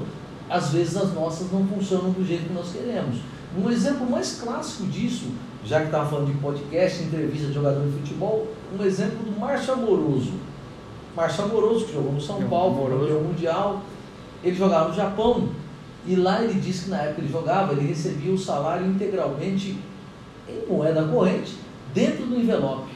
Às 0.49 0.69
vezes 0.71 0.97
as 0.97 1.13
nossas 1.13 1.51
não 1.51 1.65
funcionam 1.67 2.11
do 2.11 2.25
jeito 2.25 2.47
que 2.47 2.53
nós 2.53 2.71
queremos. 2.71 3.17
Um 3.57 3.69
exemplo 3.69 4.09
mais 4.09 4.39
clássico 4.41 4.85
disso, 4.87 5.27
já 5.65 5.79
que 5.79 5.87
estava 5.87 6.09
falando 6.09 6.31
de 6.31 6.37
podcast, 6.39 7.03
entrevista 7.03 7.47
de 7.47 7.53
jogador 7.53 7.83
de 7.85 7.91
futebol, 7.97 8.47
um 8.77 8.83
exemplo 8.83 9.17
do 9.23 9.39
Márcio 9.39 9.73
Amoroso. 9.73 10.33
Márcio 11.15 11.43
Amoroso, 11.45 11.85
que 11.85 11.93
jogou 11.93 12.13
no 12.13 12.21
São 12.21 12.39
Jogou 12.39 12.49
Paulo, 12.49 12.99
campeão 12.99 13.21
mundial. 13.21 13.81
Ele 14.43 14.55
jogava 14.55 14.89
no 14.89 14.95
Japão. 14.95 15.49
E 16.05 16.15
lá 16.15 16.43
ele 16.43 16.59
disse 16.59 16.85
que 16.85 16.89
na 16.91 17.01
época 17.01 17.21
ele 17.21 17.31
jogava, 17.31 17.73
ele 17.73 17.87
recebia 17.87 18.31
o 18.31 18.37
salário 18.37 18.87
integralmente 18.87 19.77
em 20.49 20.67
moeda 20.67 21.03
corrente 21.03 21.55
dentro 21.93 22.25
do 22.25 22.35
envelope. 22.35 22.91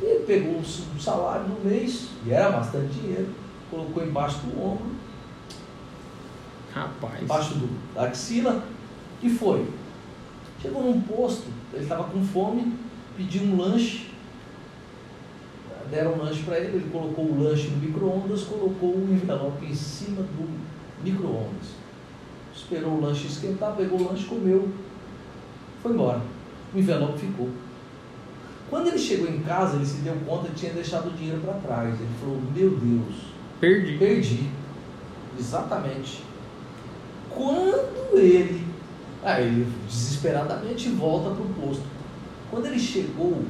E 0.00 0.04
ele 0.04 0.24
pegou 0.24 0.60
o 0.60 1.00
salário 1.00 1.44
do 1.44 1.68
mês, 1.68 2.08
e 2.24 2.32
era 2.32 2.50
bastante 2.50 2.94
dinheiro, 2.94 3.28
colocou 3.70 4.02
embaixo 4.02 4.38
do 4.38 4.60
ombro, 4.60 4.86
Rapaz. 6.72 7.22
embaixo 7.22 7.54
do, 7.54 7.94
da 7.94 8.04
axila, 8.04 8.64
e 9.22 9.28
foi. 9.28 9.66
Chegou 10.62 10.82
num 10.82 11.00
posto, 11.02 11.48
ele 11.72 11.82
estava 11.82 12.04
com 12.04 12.24
fome, 12.24 12.74
pediu 13.16 13.42
um 13.42 13.56
lanche, 13.56 14.10
deram 15.90 16.14
um 16.14 16.18
lanche 16.18 16.42
para 16.42 16.58
ele, 16.58 16.76
ele 16.76 16.90
colocou 16.90 17.24
o 17.24 17.42
lanche 17.42 17.68
no 17.68 17.78
micro-ondas, 17.78 18.44
colocou 18.44 18.94
o 18.94 19.08
envelope 19.10 19.66
em 19.66 19.74
cima 19.74 20.22
do 20.22 20.48
micro-ondas. 21.02 21.80
Esperou 22.54 22.92
o 22.92 23.00
lanche 23.00 23.26
esquentar, 23.26 23.74
pegou 23.74 24.00
o 24.00 24.10
lanche, 24.10 24.26
comeu, 24.26 24.68
foi 25.82 25.92
embora. 25.92 26.20
O 26.74 26.78
envelope 26.78 27.18
ficou. 27.18 27.50
Quando 28.68 28.88
ele 28.88 28.98
chegou 28.98 29.28
em 29.28 29.40
casa, 29.40 29.76
ele 29.76 29.86
se 29.86 29.98
deu 29.98 30.14
conta 30.26 30.48
que 30.48 30.54
tinha 30.54 30.72
deixado 30.72 31.08
o 31.08 31.12
dinheiro 31.12 31.40
para 31.40 31.54
trás. 31.54 31.88
Ele 32.00 32.08
falou: 32.20 32.40
Meu 32.54 32.70
Deus, 32.70 33.30
Perdi. 33.60 33.98
Perdi. 33.98 34.50
Exatamente. 35.38 36.22
Quando 37.28 38.18
ele. 38.18 38.66
Aí 39.22 39.44
ele 39.44 39.72
desesperadamente 39.86 40.88
volta 40.88 41.30
para 41.30 41.42
o 41.42 41.48
posto. 41.66 41.84
Quando 42.50 42.66
ele 42.66 42.78
chegou, 42.78 43.44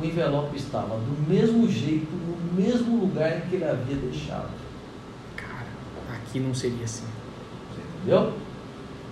o 0.00 0.04
envelope 0.04 0.54
estava 0.56 0.98
do 0.98 1.28
mesmo 1.28 1.66
jeito, 1.66 2.12
no 2.14 2.52
mesmo 2.52 3.00
lugar 3.00 3.38
em 3.38 3.40
que 3.48 3.56
ele 3.56 3.64
havia 3.64 3.96
deixado. 3.96 4.50
Cara, 5.34 5.66
aqui 6.12 6.38
não 6.38 6.54
seria 6.54 6.84
assim. 6.84 7.06
Você 7.72 7.80
entendeu? 7.80 8.34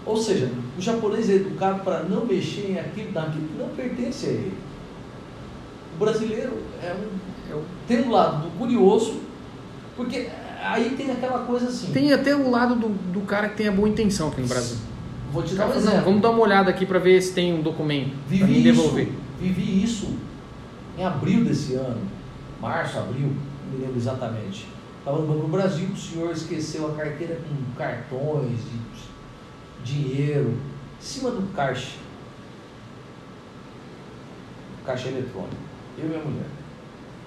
Ou 0.07 0.17
seja, 0.17 0.51
o 0.77 0.81
japonês 0.81 1.31
é 1.31 1.35
educado 1.35 1.83
para 1.83 2.03
não 2.03 2.27
mexer 2.27 2.73
em 2.73 2.79
aquilo, 2.79 3.13
naquilo 3.13 3.47
que 3.49 3.59
não 3.59 3.69
pertence 3.69 4.27
a 4.27 4.31
ele. 4.31 4.55
O 5.97 5.99
brasileiro 5.99 6.53
é 6.83 6.93
um, 6.93 7.25
É 7.51 7.55
o- 7.55 7.63
tem 7.87 8.03
um 8.03 8.11
lado 8.11 8.45
do 8.45 8.59
curioso, 8.59 9.21
porque 9.97 10.29
aí 10.63 10.95
tem 10.97 11.11
aquela 11.11 11.41
coisa 11.41 11.69
assim. 11.69 11.93
Tem 11.93 12.11
até 12.13 12.35
o 12.35 12.51
lado 12.51 12.75
do, 12.75 12.89
do 12.89 13.21
cara 13.21 13.51
que 13.51 13.57
tem 13.59 13.69
a 13.69 13.73
boa 13.73 13.87
intenção 13.89 14.29
aqui 14.29 14.41
no 14.41 14.49
Brasil. 14.49 14.79
Vou 15.31 15.43
te 15.43 15.55
dar 15.55 15.67
um 15.67 15.69
fala, 15.69 15.81
não, 15.83 15.89
exemplo. 15.89 16.05
vamos 16.07 16.23
dar 16.23 16.31
uma 16.31 16.41
olhada 16.41 16.71
aqui 16.71 16.87
para 16.87 16.99
ver 16.99 17.21
se 17.21 17.33
tem 17.35 17.53
um 17.53 17.61
documento 17.61 18.11
para 18.11 18.29
Vivi 18.29 18.45
me 18.53 18.59
isso, 18.71 18.83
devolver. 18.83 19.09
vivi 19.39 19.85
isso 19.85 20.15
em 20.99 21.05
abril 21.05 21.45
desse 21.45 21.75
ano, 21.75 22.01
março, 22.63 22.99
abril, 22.99 23.33
não 23.67 23.73
me 23.79 23.85
lembro 23.85 23.97
exatamente. 23.99 24.67
Estava 25.01 25.19
no 25.19 25.27
Banco 25.27 25.41
do 25.43 25.49
Brasil, 25.49 25.89
o 25.93 25.97
senhor 25.97 26.31
esqueceu 26.33 26.87
a 26.89 26.95
carteira 26.95 27.39
com 27.47 27.77
cartões, 27.79 28.53
de 28.59 28.79
dinheiro, 29.85 30.51
em 30.51 31.03
cima 31.03 31.31
do 31.31 31.55
caixa. 31.55 31.99
Caixa 34.85 35.09
eletrônico. 35.09 35.57
Eu 35.97 36.07
e 36.07 36.09
minha 36.09 36.25
mulher. 36.25 36.49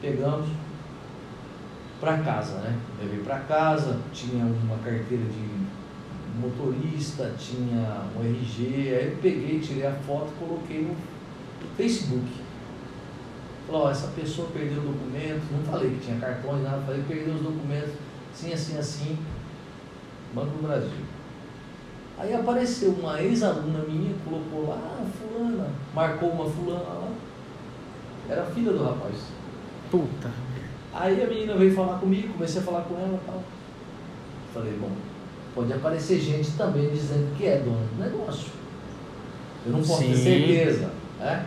Pegamos 0.01 0.47
para 1.99 2.17
casa, 2.19 2.59
né? 2.59 2.77
Levei 2.99 3.19
para 3.19 3.39
casa, 3.39 3.99
tinha 4.11 4.45
uma 4.45 4.77
carteira 4.77 5.23
de 5.23 5.57
motorista, 6.39 7.33
tinha 7.37 8.03
um 8.15 8.23
RG, 8.23 8.93
aí 8.93 9.11
eu 9.11 9.17
peguei, 9.21 9.59
tirei 9.59 9.87
a 9.87 9.93
foto 9.93 10.31
e 10.35 10.45
coloquei 10.45 10.81
no 10.81 10.95
Facebook. 11.75 12.27
Falei, 13.65 13.81
ó, 13.81 13.91
essa 13.91 14.07
pessoa 14.09 14.49
perdeu 14.53 14.81
o 14.81 14.85
documento, 14.85 15.41
não 15.51 15.63
falei 15.63 15.91
que 15.91 16.05
tinha 16.05 16.19
cartões, 16.19 16.63
nada, 16.63 16.81
falei, 16.85 17.03
perdeu 17.07 17.33
os 17.33 17.41
documentos, 17.41 17.93
assim, 18.31 18.53
assim, 18.53 18.77
assim, 18.77 19.17
Banco 20.33 20.57
do 20.57 20.67
Brasil. 20.67 21.16
Aí 22.19 22.33
apareceu 22.33 22.91
uma 22.91 23.21
ex-aluna 23.21 23.79
minha, 23.87 24.15
colocou 24.25 24.69
lá, 24.69 24.79
ah, 24.81 25.05
fulana, 25.05 25.69
marcou 25.93 26.29
uma 26.29 26.49
fulana 26.49 26.79
lá, 26.79 27.09
era 28.27 28.43
filha 28.45 28.71
do 28.71 28.83
rapaz. 28.83 29.15
Puta. 29.91 30.31
Aí 30.93 31.23
a 31.23 31.27
menina 31.27 31.55
veio 31.55 31.75
falar 31.75 31.99
comigo, 31.99 32.33
comecei 32.33 32.61
a 32.61 32.63
falar 32.63 32.81
com 32.81 32.95
ela 32.95 33.19
e 33.21 33.25
tal. 33.25 33.43
Falei, 34.51 34.73
bom, 34.81 34.89
pode 35.53 35.71
aparecer 35.71 36.19
gente 36.19 36.51
também 36.57 36.89
dizendo 36.89 37.35
que 37.37 37.45
é 37.45 37.57
dona 37.57 37.77
do 37.77 38.03
negócio. 38.03 38.49
Eu 39.63 39.73
não 39.73 39.79
posso 39.79 39.99
ter 39.99 40.15
Sim. 40.15 40.23
certeza, 40.23 40.89
né? 41.19 41.45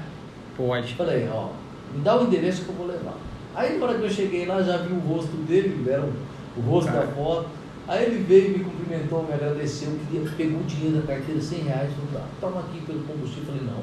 Pode. 0.57 0.95
Falei, 0.95 1.29
ó, 1.33 1.49
me 1.93 2.03
dá 2.03 2.17
o 2.17 2.27
endereço 2.27 2.63
que 2.65 2.69
eu 2.69 2.77
vou 2.77 2.87
levar. 2.87 3.17
Aí 3.57 3.77
na 3.77 3.87
hora 3.87 3.99
que 3.99 4.05
eu 4.05 4.11
cheguei 4.11 4.47
lá, 4.47 4.63
já 4.63 4.77
vi 4.77 4.93
o 4.93 5.01
rosto 5.01 5.37
dele, 5.49 5.85
era 5.91 6.03
o, 6.03 6.13
o 6.57 6.61
rosto 6.61 6.93
Cara. 6.93 7.07
da 7.07 7.13
foto. 7.13 7.60
Aí 7.91 8.05
ele 8.05 8.23
veio, 8.23 8.57
me 8.57 8.65
cumprimentou, 8.65 9.25
me 9.25 9.35
agradeceu, 9.35 9.91
queria, 10.09 10.31
pegou 10.37 10.61
o 10.61 10.65
dinheiro 10.65 10.99
da 10.99 11.09
carteira, 11.09 11.41
100 11.41 11.59
reais, 11.59 11.91
falou, 11.93 12.09
tá, 12.13 12.29
toma 12.41 12.61
aqui 12.61 12.81
pelo 12.87 13.01
combustível. 13.01 13.47
Falei, 13.47 13.63
não, 13.63 13.83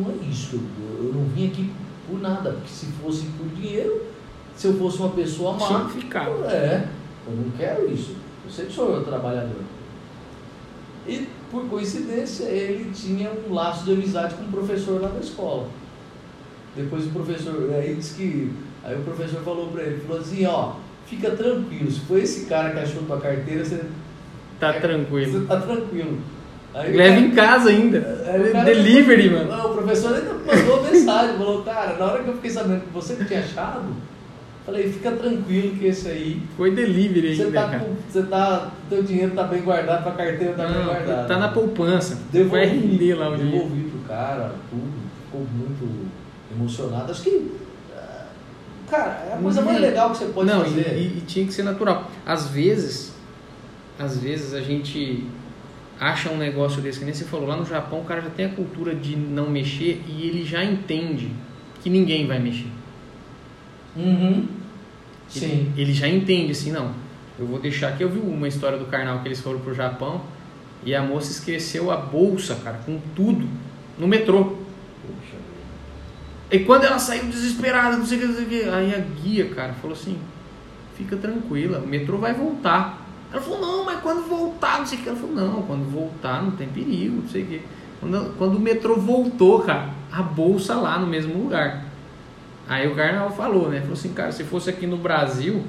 não 0.00 0.12
é 0.12 0.30
isso, 0.30 0.54
eu, 0.54 1.06
eu 1.06 1.12
não 1.12 1.24
vim 1.24 1.48
aqui 1.48 1.72
por 2.06 2.20
nada, 2.20 2.52
porque 2.52 2.68
se 2.68 2.86
fosse 3.02 3.26
por 3.36 3.48
dinheiro, 3.48 4.00
se 4.54 4.68
eu 4.68 4.78
fosse 4.78 4.96
uma 4.98 5.08
pessoa 5.08 5.54
má, 5.54 5.88
ficado. 5.88 6.44
é, 6.44 6.88
eu 7.26 7.34
não 7.34 7.50
quero 7.58 7.92
isso. 7.92 8.14
Eu 8.44 8.50
sei 8.52 8.66
que 8.66 8.72
sou 8.72 8.94
eu 8.94 9.02
trabalhador. 9.02 9.62
E 11.04 11.26
por 11.50 11.64
coincidência 11.68 12.44
ele 12.44 12.92
tinha 12.92 13.28
um 13.32 13.52
laço 13.52 13.84
de 13.84 13.90
amizade 13.90 14.36
com 14.36 14.44
um 14.44 14.52
professor 14.52 15.02
lá 15.02 15.08
da 15.08 15.18
escola. 15.18 15.66
Depois 16.76 17.06
o 17.06 17.10
professor, 17.10 17.72
aí 17.74 17.96
disse 17.96 18.14
que. 18.14 18.52
Aí 18.84 18.94
o 18.96 19.02
professor 19.02 19.42
falou 19.42 19.66
pra 19.72 19.82
ele, 19.82 20.00
falou 20.02 20.20
assim, 20.20 20.46
ó, 20.46 20.74
fica 21.06 21.30
tranquilo, 21.30 21.90
se 21.90 22.00
foi 22.00 22.22
esse 22.22 22.46
cara 22.46 22.70
que 22.70 22.78
achou 22.80 23.02
tua 23.02 23.20
carteira, 23.20 23.64
você, 23.64 23.80
Tá 24.58 24.72
você 24.72 24.80
tranquilo. 24.80 25.46
tá 25.46 25.60
tranquilo. 25.60 26.18
Aí 26.74 26.94
Leva 26.96 27.18
em 27.20 27.30
casa 27.30 27.70
ainda. 27.70 28.00
Cara 28.52 28.64
Delivery, 28.64 29.30
mano. 29.30 29.50
Não, 29.50 29.70
O 29.70 29.74
professor 29.74 30.14
ainda 30.14 30.34
mandou 30.34 30.82
mensagem, 30.82 31.36
falou, 31.38 31.62
cara, 31.62 31.96
na 31.98 32.04
hora 32.04 32.22
que 32.22 32.28
eu 32.28 32.34
fiquei 32.34 32.50
sabendo 32.50 32.80
que 32.82 32.92
você 32.92 33.16
tinha 33.24 33.40
achado, 33.40 33.84
falei, 34.66 34.90
fica 34.92 35.12
tranquilo 35.12 35.74
que 35.76 35.86
esse 35.86 36.08
aí, 36.08 36.42
Foi 36.56 36.70
delivery 36.74 37.34
você 37.36 37.42
ainda, 37.44 37.60
tá 37.62 37.66
cara. 37.68 37.78
com. 37.80 37.94
Você 38.10 38.22
tá. 38.24 38.70
Teu 38.90 39.02
dinheiro 39.02 39.32
tá 39.34 39.44
bem 39.44 39.62
guardado, 39.62 40.02
tua 40.02 40.12
carteira 40.12 40.52
tá 40.54 40.66
bem 40.66 40.74
Não, 40.76 40.84
guardada. 40.84 41.28
tá 41.28 41.38
na 41.38 41.48
poupança. 41.48 42.18
Devolvi, 42.32 42.50
Vai 42.56 42.66
render 42.66 43.14
lá 43.14 43.28
o 43.30 43.36
dinheiro. 43.36 43.58
Devolvi 43.64 43.82
pro 43.90 43.98
cara, 44.00 44.52
tudo. 44.70 44.92
Ficou 45.24 45.46
muito 45.56 46.06
emocionado. 46.54 47.10
Acho 47.10 47.22
que. 47.22 47.65
Cara, 48.90 49.26
é 49.30 49.34
a 49.34 49.36
coisa 49.42 49.62
mais 49.62 49.80
legal 49.80 50.10
que 50.10 50.18
você 50.18 50.26
pode 50.26 50.48
não, 50.48 50.62
fazer. 50.64 50.96
E, 50.96 51.00
e- 51.00 51.18
e 51.18 51.20
tinha 51.26 51.44
que 51.46 51.52
ser 51.52 51.62
natural. 51.64 52.10
Às 52.24 52.48
vezes, 52.48 53.12
às 53.98 54.18
vezes 54.18 54.54
a 54.54 54.60
gente 54.60 55.24
acha 55.98 56.30
um 56.30 56.36
negócio 56.36 56.80
desse, 56.82 56.98
que 56.98 57.04
nem 57.04 57.14
você 57.14 57.24
falou, 57.24 57.46
lá 57.48 57.56
no 57.56 57.64
Japão 57.64 58.00
o 58.00 58.04
cara 58.04 58.20
já 58.20 58.30
tem 58.30 58.46
a 58.46 58.50
cultura 58.50 58.94
de 58.94 59.16
não 59.16 59.48
mexer 59.50 60.02
e 60.06 60.28
ele 60.28 60.44
já 60.44 60.62
entende 60.62 61.30
que 61.82 61.88
ninguém 61.90 62.26
vai 62.26 62.38
mexer. 62.38 62.68
Uhum. 63.96 64.46
Ele, 65.34 65.46
Sim. 65.46 65.72
ele 65.76 65.92
já 65.92 66.06
entende 66.06 66.52
assim, 66.52 66.70
não. 66.70 66.92
Eu 67.38 67.46
vou 67.46 67.58
deixar 67.58 67.88
aqui. 67.88 68.02
Eu 68.02 68.08
vi 68.10 68.18
uma 68.18 68.46
história 68.48 68.78
do 68.78 68.84
carnal 68.86 69.20
que 69.20 69.28
eles 69.28 69.40
foram 69.40 69.58
pro 69.58 69.74
Japão 69.74 70.22
e 70.84 70.94
a 70.94 71.02
moça 71.02 71.30
esqueceu 71.32 71.90
a 71.90 71.96
bolsa, 71.96 72.54
cara, 72.62 72.78
com 72.86 73.00
tudo, 73.14 73.48
no 73.98 74.06
metrô. 74.06 74.56
E 76.50 76.60
quando 76.60 76.84
ela 76.84 76.98
saiu 76.98 77.24
desesperada, 77.24 77.96
não 77.96 78.06
sei 78.06 78.18
o 78.18 78.20
que, 78.20 78.26
não 78.26 78.34
sei 78.34 78.44
o 78.44 78.48
que, 78.48 78.62
aí 78.68 78.94
a 78.94 78.98
guia, 78.98 79.48
cara, 79.50 79.72
falou 79.74 79.96
assim: 79.96 80.18
fica 80.96 81.16
tranquila, 81.16 81.78
o 81.78 81.86
metrô 81.86 82.18
vai 82.18 82.32
voltar. 82.32 83.04
Ela 83.32 83.42
falou: 83.42 83.60
não, 83.60 83.84
mas 83.84 84.00
quando 84.00 84.28
voltar, 84.28 84.78
não 84.78 84.86
sei 84.86 84.98
o 84.98 85.02
que. 85.02 85.08
Ela 85.08 85.18
falou: 85.18 85.34
não, 85.34 85.62
quando 85.62 85.90
voltar 85.90 86.42
não 86.42 86.52
tem 86.52 86.68
perigo, 86.68 87.22
não 87.22 87.28
sei 87.28 87.42
o 87.42 87.46
que. 87.46 87.62
Quando, 88.00 88.36
quando 88.36 88.56
o 88.56 88.60
metrô 88.60 88.96
voltou, 88.96 89.60
cara, 89.62 89.90
a 90.12 90.22
bolsa 90.22 90.74
lá 90.76 90.98
no 90.98 91.06
mesmo 91.06 91.36
lugar. 91.42 91.84
Aí 92.68 92.86
o 92.86 92.94
Carnal 92.94 93.30
falou, 93.30 93.68
né? 93.68 93.80
Falou 93.80 93.94
assim: 93.94 94.12
cara, 94.12 94.30
se 94.30 94.44
fosse 94.44 94.70
aqui 94.70 94.86
no 94.86 94.96
Brasil. 94.96 95.64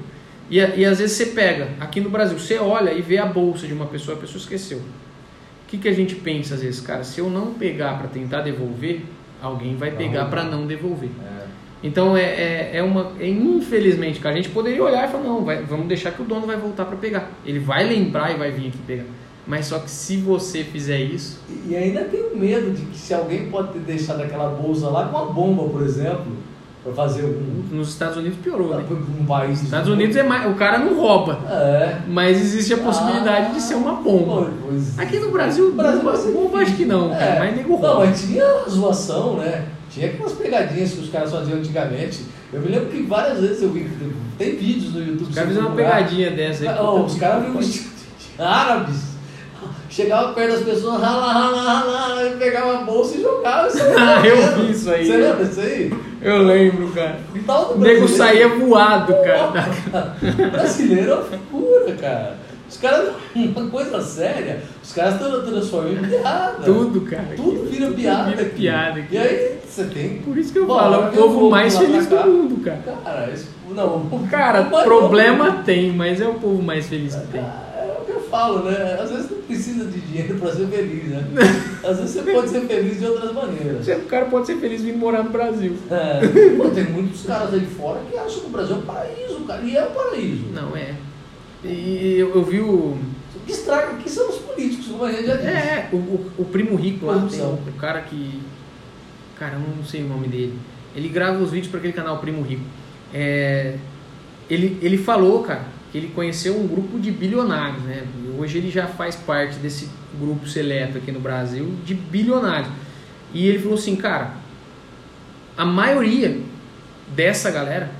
E, 0.50 0.58
e 0.58 0.84
às 0.84 0.98
vezes 0.98 1.16
você 1.16 1.26
pega, 1.26 1.68
aqui 1.78 2.00
no 2.00 2.08
Brasil, 2.08 2.38
você 2.38 2.58
olha 2.58 2.90
e 2.92 3.02
vê 3.02 3.18
a 3.18 3.26
bolsa 3.26 3.66
de 3.66 3.74
uma 3.74 3.84
pessoa, 3.84 4.16
a 4.16 4.20
pessoa 4.20 4.38
esqueceu. 4.38 4.78
O 4.78 5.66
que, 5.68 5.76
que 5.76 5.88
a 5.88 5.92
gente 5.92 6.14
pensa 6.14 6.54
às 6.54 6.62
vezes, 6.62 6.80
cara? 6.80 7.04
Se 7.04 7.20
eu 7.20 7.28
não 7.28 7.52
pegar 7.52 7.98
para 7.98 8.08
tentar 8.08 8.40
devolver, 8.40 9.04
alguém 9.42 9.76
vai 9.76 9.90
pegar 9.90 10.26
para 10.26 10.44
não 10.44 10.66
devolver. 10.66 11.10
É. 11.22 11.46
Então 11.82 12.16
é, 12.16 12.22
é, 12.22 12.70
é 12.74 12.82
uma. 12.82 13.12
É, 13.20 13.28
infelizmente, 13.28 14.18
cara, 14.18 14.34
a 14.34 14.36
gente 14.36 14.50
poderia 14.50 14.82
olhar 14.82 15.08
e 15.08 15.12
falar, 15.12 15.24
não, 15.24 15.44
vai, 15.44 15.62
vamos 15.62 15.86
deixar 15.86 16.10
que 16.10 16.22
o 16.22 16.24
dono 16.24 16.46
vai 16.46 16.56
voltar 16.56 16.84
para 16.84 16.96
pegar. 16.96 17.30
Ele 17.44 17.58
vai 17.58 17.84
lembrar 17.84 18.32
e 18.32 18.36
vai 18.36 18.50
vir 18.50 18.68
aqui 18.68 18.78
pegar. 18.86 19.04
Mas 19.46 19.66
só 19.66 19.78
que 19.78 19.90
se 19.90 20.16
você 20.18 20.62
fizer 20.62 21.00
isso. 21.00 21.40
E 21.66 21.74
ainda 21.74 22.04
tenho 22.04 22.36
medo 22.36 22.70
de 22.70 22.82
que 22.82 22.98
se 22.98 23.14
alguém 23.14 23.48
pode 23.48 23.72
ter 23.72 23.78
deixado 23.78 24.20
aquela 24.20 24.50
bolsa 24.50 24.88
lá 24.88 25.06
com 25.06 25.16
uma 25.16 25.32
bomba, 25.32 25.68
por 25.70 25.82
exemplo, 25.82 26.36
fazer 26.94 27.22
algum. 27.22 27.76
Nos 27.76 27.90
Estados 27.90 28.16
Unidos 28.16 28.38
piorou, 28.42 28.74
né? 28.76 28.84
Um 29.20 29.24
país. 29.24 29.58
Nos 29.58 29.62
Estados 29.62 29.88
Unidos 29.88 30.16
é 30.16 30.22
mais, 30.22 30.50
o 30.50 30.54
cara 30.54 30.78
não 30.78 30.98
rouba. 30.98 31.38
É. 31.48 31.98
Mas 32.08 32.40
existe 32.40 32.74
a 32.74 32.78
possibilidade 32.78 33.48
ah, 33.50 33.54
de 33.54 33.60
ser 33.60 33.74
uma 33.74 33.94
bomba. 33.94 34.50
Pois, 34.62 34.98
Aqui 34.98 35.18
no 35.18 35.30
Brasil, 35.30 35.72
Brasil 35.72 36.02
bomba, 36.02 36.18
bomba 36.32 36.58
acho 36.58 36.76
que 36.76 36.84
não, 36.84 37.14
é. 37.14 37.18
cara, 37.18 37.38
mas 37.40 37.56
nego 37.56 37.76
rouba. 37.76 37.88
Não, 37.88 38.06
mas 38.06 38.22
tinha 38.22 38.46
zoação, 38.68 39.36
né? 39.36 39.66
Tinha 39.90 40.06
aquelas 40.06 40.32
pegadinhas 40.32 40.92
que 40.92 41.00
os 41.00 41.10
caras 41.10 41.30
faziam 41.30 41.58
antigamente. 41.58 42.24
Eu 42.52 42.60
me 42.60 42.68
lembro 42.68 42.88
que 42.88 43.02
várias 43.02 43.40
vezes 43.40 43.62
eu 43.62 43.70
vi. 43.70 43.90
Tem 44.38 44.56
vídeos 44.56 44.94
no 44.94 45.00
YouTube. 45.00 45.28
Os 45.28 45.34
caras 45.34 45.48
fizeram 45.50 45.68
uma 45.68 45.76
pegadinha 45.76 46.30
dessa 46.30 46.70
aí. 46.70 46.76
Não, 46.76 47.04
os 47.04 47.16
caras 47.16 47.44
viam 47.44 47.60
árabes. 48.38 49.17
Chegava 49.88 50.32
perto 50.32 50.52
das 50.52 50.62
pessoas, 50.62 51.00
rala, 51.00 51.32
rala, 51.32 51.62
rala, 51.62 52.28
e 52.28 52.36
pegava 52.36 52.78
a 52.78 52.82
bolsa 52.82 53.16
e 53.16 53.22
jogava. 53.22 53.68
Ah, 53.98 54.26
eu 54.26 54.56
vi 54.56 54.72
isso 54.72 54.90
aí. 54.90 55.06
Você 55.06 55.16
lembra 55.16 55.44
disso 55.44 55.60
aí? 55.60 55.92
Eu 56.20 56.42
lembro, 56.42 56.88
cara. 56.88 57.18
O 57.74 57.78
nego 57.78 58.08
saía 58.08 58.48
voado, 58.48 59.14
cara. 59.24 60.16
Brasileiro 60.50 61.12
é 61.12 61.36
figura, 61.36 61.92
cara. 61.94 62.38
Os 62.68 62.76
caras, 62.76 63.14
uma 63.34 63.70
coisa 63.70 64.00
séria, 64.02 64.60
os 64.82 64.92
caras 64.92 65.14
estão 65.14 65.42
transformando 65.42 66.04
em 66.04 66.08
piada. 66.08 66.62
Tudo, 66.64 67.00
cara. 67.00 67.28
Tudo 67.34 67.64
vira 67.64 67.90
piada. 67.90 68.24
Tudo 68.24 68.30
vira 68.30 68.42
aqui. 68.42 68.56
piada. 68.56 69.00
Aqui. 69.00 69.14
E 69.14 69.18
aí 69.18 69.58
você 69.66 69.84
tem. 69.84 70.18
Por 70.18 70.36
isso 70.36 70.52
que 70.52 70.58
eu 70.58 70.66
Bom, 70.66 70.78
falo, 70.78 70.94
é 70.94 70.98
o 71.08 71.10
povo 71.12 71.50
mais 71.50 71.78
feliz 71.78 72.06
do 72.06 72.16
mundo, 72.16 72.62
cara. 72.62 72.82
Cara, 73.02 73.30
isso, 73.32 73.48
não. 73.70 74.06
Cara, 74.30 74.64
problema 74.64 75.62
tem, 75.64 75.92
mas 75.92 76.20
é 76.20 76.28
o 76.28 76.34
povo 76.34 76.62
mais 76.62 76.86
feliz 76.86 77.14
que 77.14 77.26
tem. 77.28 77.44
É 78.28 78.30
falo, 78.30 78.62
né? 78.64 78.98
Às 79.00 79.10
vezes 79.10 79.30
não 79.30 79.42
precisa 79.42 79.84
de 79.86 80.00
dinheiro 80.00 80.38
pra 80.38 80.52
ser 80.52 80.66
feliz, 80.66 81.04
né? 81.04 81.24
Às 81.82 81.98
vezes 81.98 82.10
você 82.10 82.32
pode 82.32 82.50
ser 82.50 82.60
feliz 82.62 82.98
de 82.98 83.06
outras 83.06 83.32
maneiras. 83.32 83.88
O 83.88 84.06
cara 84.06 84.26
pode 84.26 84.46
ser 84.46 84.56
feliz 84.56 84.82
vindo 84.82 84.98
morar 84.98 85.22
no 85.22 85.30
Brasil. 85.30 85.76
É. 85.90 86.56
Pô, 86.56 86.68
tem 86.70 86.84
muitos 86.84 87.24
caras 87.24 87.54
aí 87.54 87.66
fora 87.66 88.00
que 88.10 88.16
acham 88.16 88.40
que 88.40 88.46
o 88.46 88.50
Brasil 88.50 88.76
é 88.76 88.78
um 88.78 88.82
paraíso, 88.82 89.40
cara. 89.46 89.62
E 89.62 89.76
é 89.76 89.84
um 89.84 89.92
paraíso. 89.92 90.44
Não, 90.52 90.76
é. 90.76 90.94
E 91.64 92.16
eu, 92.18 92.34
eu 92.34 92.44
vi 92.44 92.60
o. 92.60 92.96
O 93.34 93.40
que 93.46 93.52
estraga 93.52 93.92
aqui 93.92 94.10
são 94.10 94.28
os 94.28 94.36
políticos, 94.36 94.88
como 94.88 95.04
a 95.04 95.12
gente 95.12 95.26
já 95.26 95.36
disse. 95.36 95.48
É, 95.48 95.88
o, 95.92 95.96
o, 95.96 96.30
o 96.38 96.44
primo 96.44 96.76
rico 96.76 97.06
lá, 97.06 97.26
tem, 97.30 97.40
o 97.40 97.78
cara 97.78 98.02
que. 98.02 98.42
Cara, 99.38 99.54
eu 99.54 99.60
não 99.60 99.84
sei 99.84 100.02
o 100.02 100.08
nome 100.08 100.28
dele. 100.28 100.58
Ele 100.94 101.08
grava 101.08 101.42
os 101.42 101.50
vídeos 101.50 101.70
para 101.70 101.78
aquele 101.78 101.92
canal 101.92 102.18
Primo 102.18 102.42
Rico. 102.42 102.64
É, 103.14 103.76
ele, 104.50 104.78
ele 104.82 104.98
falou, 104.98 105.42
cara, 105.42 105.62
que 105.90 105.98
ele 105.98 106.08
conheceu 106.08 106.58
um 106.58 106.66
grupo 106.66 106.98
de 106.98 107.10
bilionários, 107.10 107.82
né? 107.82 108.06
Hoje 108.38 108.58
ele 108.58 108.70
já 108.70 108.86
faz 108.86 109.16
parte 109.16 109.56
desse 109.56 109.88
grupo 110.18 110.46
seleto 110.46 110.98
aqui 110.98 111.10
no 111.10 111.20
Brasil 111.20 111.74
de 111.84 111.94
bilionários. 111.94 112.70
E 113.32 113.46
ele 113.46 113.58
falou 113.58 113.76
assim, 113.76 113.96
cara, 113.96 114.34
a 115.56 115.64
maioria 115.64 116.40
dessa 117.14 117.50
galera 117.50 117.90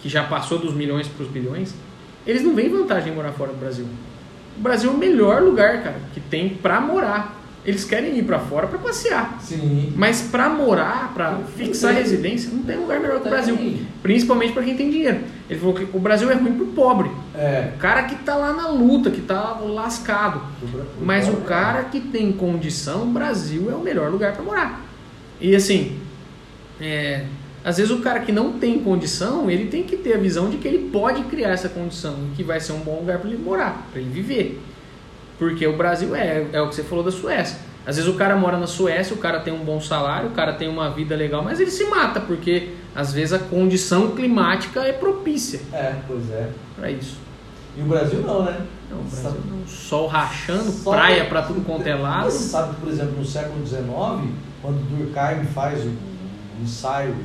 que 0.00 0.08
já 0.08 0.24
passou 0.24 0.58
dos 0.58 0.74
milhões 0.74 1.06
para 1.06 1.24
os 1.24 1.30
bilhões, 1.30 1.74
eles 2.26 2.42
não 2.42 2.54
veem 2.54 2.68
vantagem 2.68 3.12
em 3.12 3.16
morar 3.16 3.32
fora 3.32 3.52
do 3.52 3.58
Brasil. 3.58 3.86
O 4.56 4.60
Brasil 4.60 4.90
é 4.90 4.92
o 4.92 4.98
melhor 4.98 5.42
lugar, 5.42 5.82
cara, 5.82 6.00
que 6.12 6.20
tem 6.20 6.48
para 6.48 6.80
morar. 6.80 7.41
Eles 7.64 7.84
querem 7.84 8.18
ir 8.18 8.24
para 8.24 8.40
fora 8.40 8.66
para 8.66 8.78
passear. 8.78 9.38
Sim. 9.40 9.92
Mas 9.94 10.22
para 10.22 10.48
morar, 10.48 11.12
para 11.14 11.36
fixar 11.56 11.94
residência, 11.94 12.50
não 12.52 12.64
tem 12.64 12.76
lugar 12.76 12.98
melhor 12.98 13.20
que 13.20 13.26
o 13.28 13.30
Brasil. 13.30 13.56
Principalmente 14.02 14.52
para 14.52 14.64
quem 14.64 14.76
tem 14.76 14.90
dinheiro. 14.90 15.20
Ele 15.48 15.60
falou 15.60 15.74
que 15.74 15.86
o 15.92 16.00
Brasil 16.00 16.28
é 16.28 16.34
ruim 16.34 16.54
pro 16.54 16.66
pobre. 16.66 17.10
É. 17.34 17.70
O 17.76 17.78
cara 17.78 18.02
que 18.02 18.16
tá 18.16 18.34
lá 18.34 18.52
na 18.52 18.68
luta, 18.68 19.10
que 19.12 19.20
tá 19.20 19.60
lascado. 19.60 20.42
Mas 21.00 21.28
o 21.28 21.36
cara 21.42 21.84
que 21.84 22.00
tem 22.00 22.32
condição, 22.32 23.04
o 23.04 23.06
Brasil 23.06 23.70
é 23.70 23.74
o 23.74 23.80
melhor 23.80 24.10
lugar 24.10 24.32
para 24.32 24.42
morar. 24.42 24.84
E 25.40 25.54
assim, 25.54 26.00
é, 26.80 27.26
às 27.64 27.76
vezes 27.76 27.92
o 27.92 28.00
cara 28.00 28.20
que 28.20 28.32
não 28.32 28.54
tem 28.54 28.80
condição, 28.80 29.48
ele 29.48 29.66
tem 29.66 29.84
que 29.84 29.96
ter 29.96 30.14
a 30.14 30.18
visão 30.18 30.50
de 30.50 30.56
que 30.56 30.66
ele 30.66 30.90
pode 30.90 31.22
criar 31.24 31.50
essa 31.50 31.68
condição, 31.68 32.16
que 32.34 32.42
vai 32.42 32.58
ser 32.58 32.72
um 32.72 32.80
bom 32.80 32.98
lugar 32.98 33.18
para 33.18 33.30
ele 33.30 33.40
morar, 33.40 33.86
para 33.92 34.00
ele 34.00 34.10
viver. 34.10 34.60
Porque 35.42 35.66
o 35.66 35.76
Brasil 35.76 36.14
é, 36.14 36.46
é 36.52 36.62
o 36.62 36.68
que 36.68 36.76
você 36.76 36.84
falou 36.84 37.02
da 37.02 37.10
Suécia. 37.10 37.58
Às 37.84 37.96
vezes 37.96 38.08
o 38.08 38.14
cara 38.14 38.36
mora 38.36 38.56
na 38.56 38.68
Suécia, 38.68 39.12
o 39.12 39.18
cara 39.18 39.40
tem 39.40 39.52
um 39.52 39.64
bom 39.64 39.80
salário, 39.80 40.28
o 40.28 40.32
cara 40.32 40.52
tem 40.52 40.68
uma 40.68 40.88
vida 40.90 41.16
legal, 41.16 41.42
mas 41.42 41.58
ele 41.58 41.72
se 41.72 41.82
mata, 41.86 42.20
porque 42.20 42.74
às 42.94 43.12
vezes 43.12 43.32
a 43.32 43.40
condição 43.40 44.12
climática 44.12 44.82
é 44.82 44.92
propícia. 44.92 45.60
É, 45.72 45.96
pois 46.06 46.30
é. 46.30 46.48
Para 46.76 46.92
isso. 46.92 47.18
E 47.76 47.82
o 47.82 47.86
Brasil 47.86 48.20
não, 48.20 48.44
né? 48.44 48.60
Não, 48.88 49.00
o 49.00 49.02
Brasil 49.02 49.40
não. 49.50 49.66
Sol 49.66 50.06
rachando, 50.06 50.70
Sol 50.70 50.92
praia 50.92 51.24
para 51.24 51.42
tudo 51.42 51.60
quanto 51.62 51.88
é 51.88 51.96
lado. 51.96 52.30
Você 52.30 52.48
sabe, 52.48 52.76
por 52.76 52.88
exemplo, 52.88 53.18
no 53.18 53.24
século 53.24 53.66
XIX, 53.66 53.82
quando 54.62 54.78
Durkheim 54.96 55.44
faz 55.46 55.84
o, 55.84 55.88
o 55.88 56.62
ensaio 56.62 57.16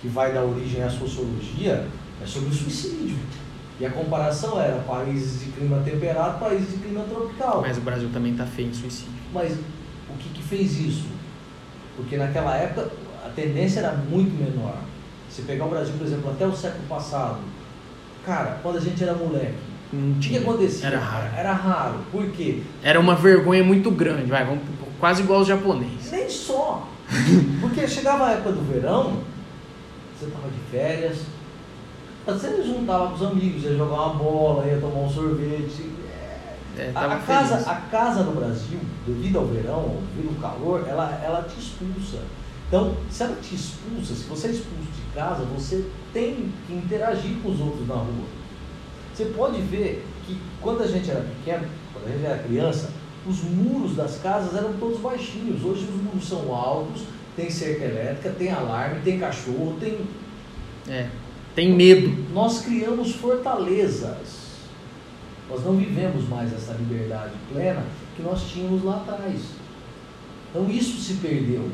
que 0.00 0.08
vai 0.08 0.32
dar 0.32 0.42
origem 0.42 0.82
à 0.82 0.88
sociologia 0.88 1.86
é 2.22 2.26
sobre 2.26 2.48
o 2.48 2.52
suicídio. 2.54 3.18
E 3.80 3.86
a 3.86 3.90
comparação 3.90 4.60
era 4.60 4.76
países 4.80 5.40
de 5.40 5.52
clima 5.52 5.80
temperado, 5.84 6.40
países 6.40 6.70
de 6.70 6.78
clima 6.78 7.04
tropical. 7.04 7.60
Mas 7.60 7.78
o 7.78 7.80
Brasil 7.80 8.10
também 8.12 8.32
está 8.32 8.44
feio 8.44 8.68
em 8.68 8.74
suicídio. 8.74 9.12
Mas 9.32 9.52
o 9.52 10.18
que, 10.18 10.28
que 10.30 10.42
fez 10.42 10.80
isso? 10.80 11.06
Porque 11.96 12.16
naquela 12.16 12.56
época 12.56 12.90
a 13.24 13.28
tendência 13.28 13.80
era 13.80 13.92
muito 13.92 14.32
menor. 14.36 14.78
Se 15.30 15.42
pegar 15.42 15.66
o 15.66 15.68
Brasil, 15.68 15.94
por 15.96 16.06
exemplo, 16.06 16.30
até 16.30 16.46
o 16.46 16.54
século 16.54 16.82
passado, 16.88 17.38
cara, 18.24 18.58
quando 18.62 18.78
a 18.78 18.80
gente 18.80 19.00
era 19.02 19.14
moleque, 19.14 19.54
o 19.92 20.18
que 20.20 20.36
acontecia? 20.36 20.88
Era 20.88 20.98
raro. 20.98 21.26
Era 21.36 21.52
raro. 21.52 21.98
Por 22.10 22.30
quê? 22.32 22.62
Era 22.82 22.98
uma 22.98 23.14
vergonha 23.14 23.62
muito 23.62 23.90
grande, 23.90 24.26
vai, 24.26 24.44
vamos, 24.44 24.62
quase 24.98 25.22
igual 25.22 25.40
os 25.40 25.48
japoneses. 25.48 26.10
Nem 26.10 26.28
só. 26.28 26.88
Porque 27.60 27.86
chegava 27.86 28.26
a 28.26 28.32
época 28.32 28.52
do 28.52 28.60
verão, 28.70 29.18
você 30.18 30.26
estava 30.26 30.48
de 30.48 30.58
férias, 30.70 31.18
você 32.34 32.62
juntava 32.62 33.08
com 33.08 33.14
os 33.14 33.22
amigos, 33.22 33.62
ia 33.64 33.76
jogar 33.76 33.94
uma 33.94 34.14
bola, 34.14 34.66
ia 34.66 34.80
tomar 34.80 35.00
um 35.00 35.10
sorvete. 35.10 35.90
É, 36.76 36.92
a, 36.94 37.14
a 37.14 37.18
casa, 37.18 37.70
a 37.70 37.74
casa 37.74 38.22
no 38.22 38.32
Brasil, 38.32 38.78
devido 39.06 39.38
ao 39.38 39.46
verão, 39.46 39.96
devido 40.14 40.36
ao 40.36 40.50
calor, 40.50 40.86
ela, 40.86 41.20
ela 41.24 41.42
te 41.42 41.58
expulsa. 41.58 42.22
Então, 42.68 42.94
se 43.10 43.22
ela 43.22 43.36
te 43.36 43.54
expulsa, 43.54 44.14
se 44.14 44.24
você 44.24 44.48
é 44.48 44.50
expulso 44.50 44.90
de 44.92 45.14
casa, 45.14 45.44
você 45.44 45.86
tem 46.12 46.52
que 46.66 46.74
interagir 46.74 47.36
com 47.42 47.50
os 47.50 47.60
outros 47.60 47.88
na 47.88 47.94
rua. 47.94 48.26
Você 49.14 49.24
pode 49.26 49.60
ver 49.62 50.06
que 50.26 50.38
quando 50.60 50.82
a 50.82 50.86
gente 50.86 51.10
era 51.10 51.20
pequeno, 51.20 51.66
quando 51.92 52.06
a 52.06 52.12
gente 52.12 52.26
era 52.26 52.42
criança, 52.42 52.90
os 53.26 53.42
muros 53.42 53.96
das 53.96 54.18
casas 54.18 54.54
eram 54.54 54.74
todos 54.74 55.00
baixinhos. 55.00 55.64
Hoje 55.64 55.84
os 55.84 56.02
muros 56.02 56.28
são 56.28 56.54
altos, 56.54 57.02
tem 57.34 57.50
cerca 57.50 57.84
elétrica, 57.84 58.30
tem 58.38 58.52
alarme, 58.52 59.00
tem 59.00 59.18
cachorro, 59.18 59.76
tem. 59.80 60.06
É, 60.86 61.08
tem 61.58 61.72
medo. 61.72 62.14
Nós 62.32 62.60
criamos 62.60 63.16
fortalezas. 63.16 64.68
Nós 65.50 65.64
não 65.64 65.74
vivemos 65.74 66.28
mais 66.28 66.52
essa 66.52 66.72
liberdade 66.74 67.32
plena 67.52 67.82
que 68.14 68.22
nós 68.22 68.48
tínhamos 68.48 68.84
lá 68.84 68.98
atrás. 68.98 69.40
Então 70.48 70.70
isso 70.70 71.00
se 71.00 71.14
perdeu. 71.14 71.68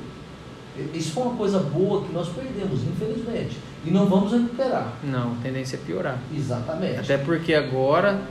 Isso 0.94 1.12
foi 1.12 1.24
uma 1.24 1.36
coisa 1.36 1.58
boa 1.58 2.02
que 2.02 2.14
nós 2.14 2.30
perdemos, 2.30 2.80
infelizmente. 2.82 3.58
E 3.84 3.90
não 3.90 4.06
vamos 4.06 4.32
recuperar. 4.32 4.94
Não, 5.04 5.32
a 5.32 5.36
tendência 5.42 5.76
é 5.76 5.80
piorar. 5.84 6.18
Exatamente. 6.34 7.00
Até 7.00 7.18
porque 7.18 7.52
agora, 7.52 8.22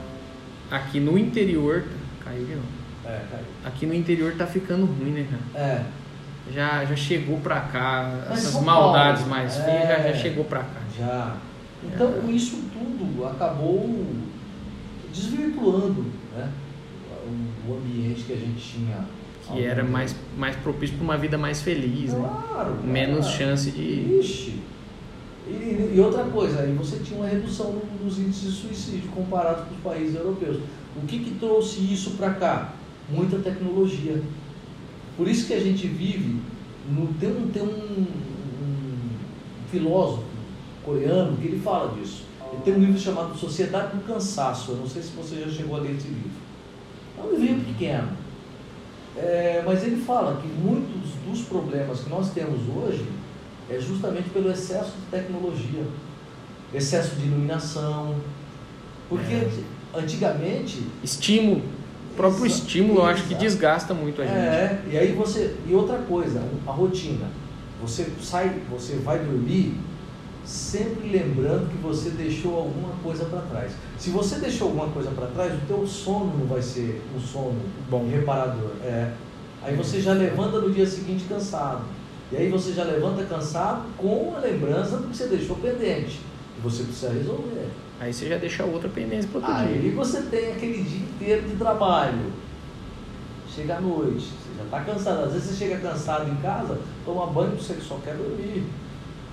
aqui 0.68 0.98
no 0.98 1.16
interior. 1.16 1.84
Caiu 2.24 2.46
de 2.46 2.54
novo. 2.56 2.66
É, 3.04 3.20
caiu. 3.30 3.44
Aqui 3.64 3.86
no 3.86 3.94
interior 3.94 4.34
tá 4.36 4.44
ficando 4.44 4.86
ruim, 4.86 5.12
né, 5.12 5.28
cara? 5.30 5.64
É 5.64 6.03
já, 6.52 6.84
já 6.84 6.96
chegou 6.96 7.38
para 7.38 7.60
cá, 7.60 8.24
Mas 8.28 8.38
essas 8.38 8.52
São 8.52 8.62
maldades 8.62 9.22
Paulo, 9.22 9.36
mais 9.36 9.58
é, 9.58 9.62
feias 9.62 9.88
já, 9.88 10.12
já 10.12 10.14
chegou 10.14 10.44
para 10.44 10.60
cá. 10.60 10.80
Já. 10.96 11.36
Então 11.82 12.14
é. 12.26 12.30
isso 12.30 12.62
tudo 12.72 13.26
acabou 13.26 14.06
desvirtuando 15.12 16.04
né, 16.34 16.50
o 17.68 17.74
ambiente 17.74 18.24
que 18.24 18.32
a 18.32 18.36
gente 18.36 18.60
tinha. 18.60 19.04
Que 19.46 19.62
era 19.62 19.84
mais, 19.84 20.16
mais 20.38 20.56
propício 20.56 20.96
para 20.96 21.04
uma 21.04 21.18
vida 21.18 21.36
mais 21.36 21.60
feliz, 21.60 22.14
né? 22.14 22.30
claro, 22.50 22.70
né? 22.76 22.92
Menos 22.92 23.26
cara. 23.26 23.38
chance 23.38 23.70
de. 23.70 24.18
Ixi. 24.18 24.60
E, 25.46 25.92
e, 25.94 26.00
outra 26.00 26.24
coisa, 26.24 26.60
aí 26.60 26.72
você 26.72 27.00
tinha 27.00 27.20
uma 27.20 27.28
redução 27.28 27.78
nos 28.02 28.18
índices 28.18 28.54
de 28.54 28.60
suicídio 28.62 29.10
comparados 29.10 29.64
com 29.68 29.74
os 29.74 29.80
países 29.82 30.16
europeus. 30.16 30.60
O 30.96 31.06
que, 31.06 31.18
que 31.18 31.32
trouxe 31.32 31.80
isso 31.80 32.12
para 32.12 32.30
cá? 32.30 32.72
Muita 33.10 33.36
tecnologia. 33.38 34.22
Por 35.16 35.28
isso 35.28 35.46
que 35.46 35.54
a 35.54 35.60
gente 35.60 35.86
vive, 35.86 36.40
no, 36.90 37.06
tem, 37.14 37.30
um, 37.30 37.48
tem 37.50 37.62
um, 37.62 37.66
um 37.66 38.86
filósofo 39.70 40.24
coreano 40.84 41.36
que 41.36 41.46
ele 41.46 41.60
fala 41.60 41.94
disso. 41.94 42.24
Ele 42.52 42.62
tem 42.62 42.74
um 42.74 42.78
livro 42.78 42.98
chamado 43.00 43.36
Sociedade 43.36 43.96
do 43.96 44.04
Cansaço. 44.04 44.72
Eu 44.72 44.76
não 44.78 44.88
sei 44.88 45.02
se 45.02 45.10
você 45.10 45.40
já 45.44 45.50
chegou 45.50 45.76
a 45.76 45.80
ler 45.80 45.96
esse 45.96 46.08
livro. 46.08 46.30
É 47.18 47.22
um 47.22 47.38
livro 47.38 47.64
pequeno. 47.64 48.08
É, 49.16 49.62
mas 49.64 49.84
ele 49.84 50.02
fala 50.04 50.40
que 50.40 50.48
muitos 50.48 51.10
dos 51.26 51.42
problemas 51.46 52.00
que 52.00 52.10
nós 52.10 52.30
temos 52.30 52.60
hoje 52.76 53.06
é 53.70 53.78
justamente 53.78 54.28
pelo 54.30 54.50
excesso 54.50 54.90
de 54.90 55.06
tecnologia, 55.10 55.84
excesso 56.72 57.14
de 57.16 57.26
iluminação. 57.26 58.16
Porque 59.08 59.34
É. 59.34 59.50
antigamente. 59.94 60.82
Estímulo. 61.02 61.62
O 62.14 62.16
próprio 62.16 62.46
Exa- 62.46 62.54
estímulo 62.58 63.00
eu 63.00 63.06
acho 63.06 63.22
que 63.24 63.30
exato. 63.34 63.44
desgasta 63.44 63.92
muito 63.94 64.22
a 64.22 64.24
gente. 64.24 64.36
É, 64.36 64.82
e 64.90 64.96
aí 64.96 65.12
você. 65.12 65.56
E 65.68 65.74
outra 65.74 65.98
coisa, 65.98 66.40
a 66.66 66.70
rotina. 66.70 67.26
Você 67.82 68.06
sai, 68.22 68.60
você 68.70 68.94
vai 68.96 69.18
dormir 69.18 69.76
sempre 70.44 71.08
lembrando 71.10 71.68
que 71.70 71.76
você 71.78 72.10
deixou 72.10 72.56
alguma 72.56 72.94
coisa 73.02 73.24
para 73.24 73.40
trás. 73.40 73.72
Se 73.98 74.10
você 74.10 74.36
deixou 74.36 74.68
alguma 74.68 74.88
coisa 74.88 75.10
para 75.10 75.26
trás, 75.26 75.54
o 75.54 75.66
teu 75.66 75.86
sono 75.86 76.32
não 76.38 76.46
vai 76.46 76.62
ser 76.62 77.02
um 77.16 77.20
sono 77.20 77.60
Bom. 77.90 78.08
reparador. 78.08 78.70
É. 78.84 79.10
Aí 79.62 79.74
você 79.74 80.00
já 80.00 80.12
levanta 80.12 80.60
no 80.60 80.70
dia 80.70 80.86
seguinte 80.86 81.24
cansado. 81.28 81.82
E 82.30 82.36
aí 82.36 82.48
você 82.48 82.72
já 82.72 82.84
levanta 82.84 83.24
cansado 83.24 83.82
com 83.96 84.34
a 84.36 84.40
lembrança 84.40 84.98
do 84.98 85.08
que 85.08 85.16
você 85.16 85.26
deixou 85.26 85.56
pendente. 85.56 86.20
Que 86.54 86.60
você 86.62 86.84
precisa 86.84 87.12
resolver. 87.12 87.68
Aí 88.04 88.12
você 88.12 88.28
já 88.28 88.36
deixa 88.36 88.64
outra 88.64 88.86
pendência 88.86 89.30
para 89.30 89.40
outro 89.40 89.54
Aí 89.54 89.80
dia. 89.80 89.92
você 89.94 90.20
tem 90.20 90.52
aquele 90.52 90.82
dia 90.82 91.06
inteiro 91.06 91.48
de 91.48 91.56
trabalho. 91.56 92.30
Chega 93.48 93.78
à 93.78 93.80
noite, 93.80 94.26
você 94.26 94.58
já 94.58 94.64
está 94.64 94.80
cansado. 94.80 95.24
Às 95.24 95.32
vezes 95.32 95.48
você 95.48 95.64
chega 95.64 95.78
cansado 95.78 96.30
em 96.30 96.36
casa, 96.36 96.78
toma 97.02 97.28
banho, 97.28 97.56
você 97.56 97.72
só 97.80 97.96
quer 98.04 98.14
dormir. 98.14 98.66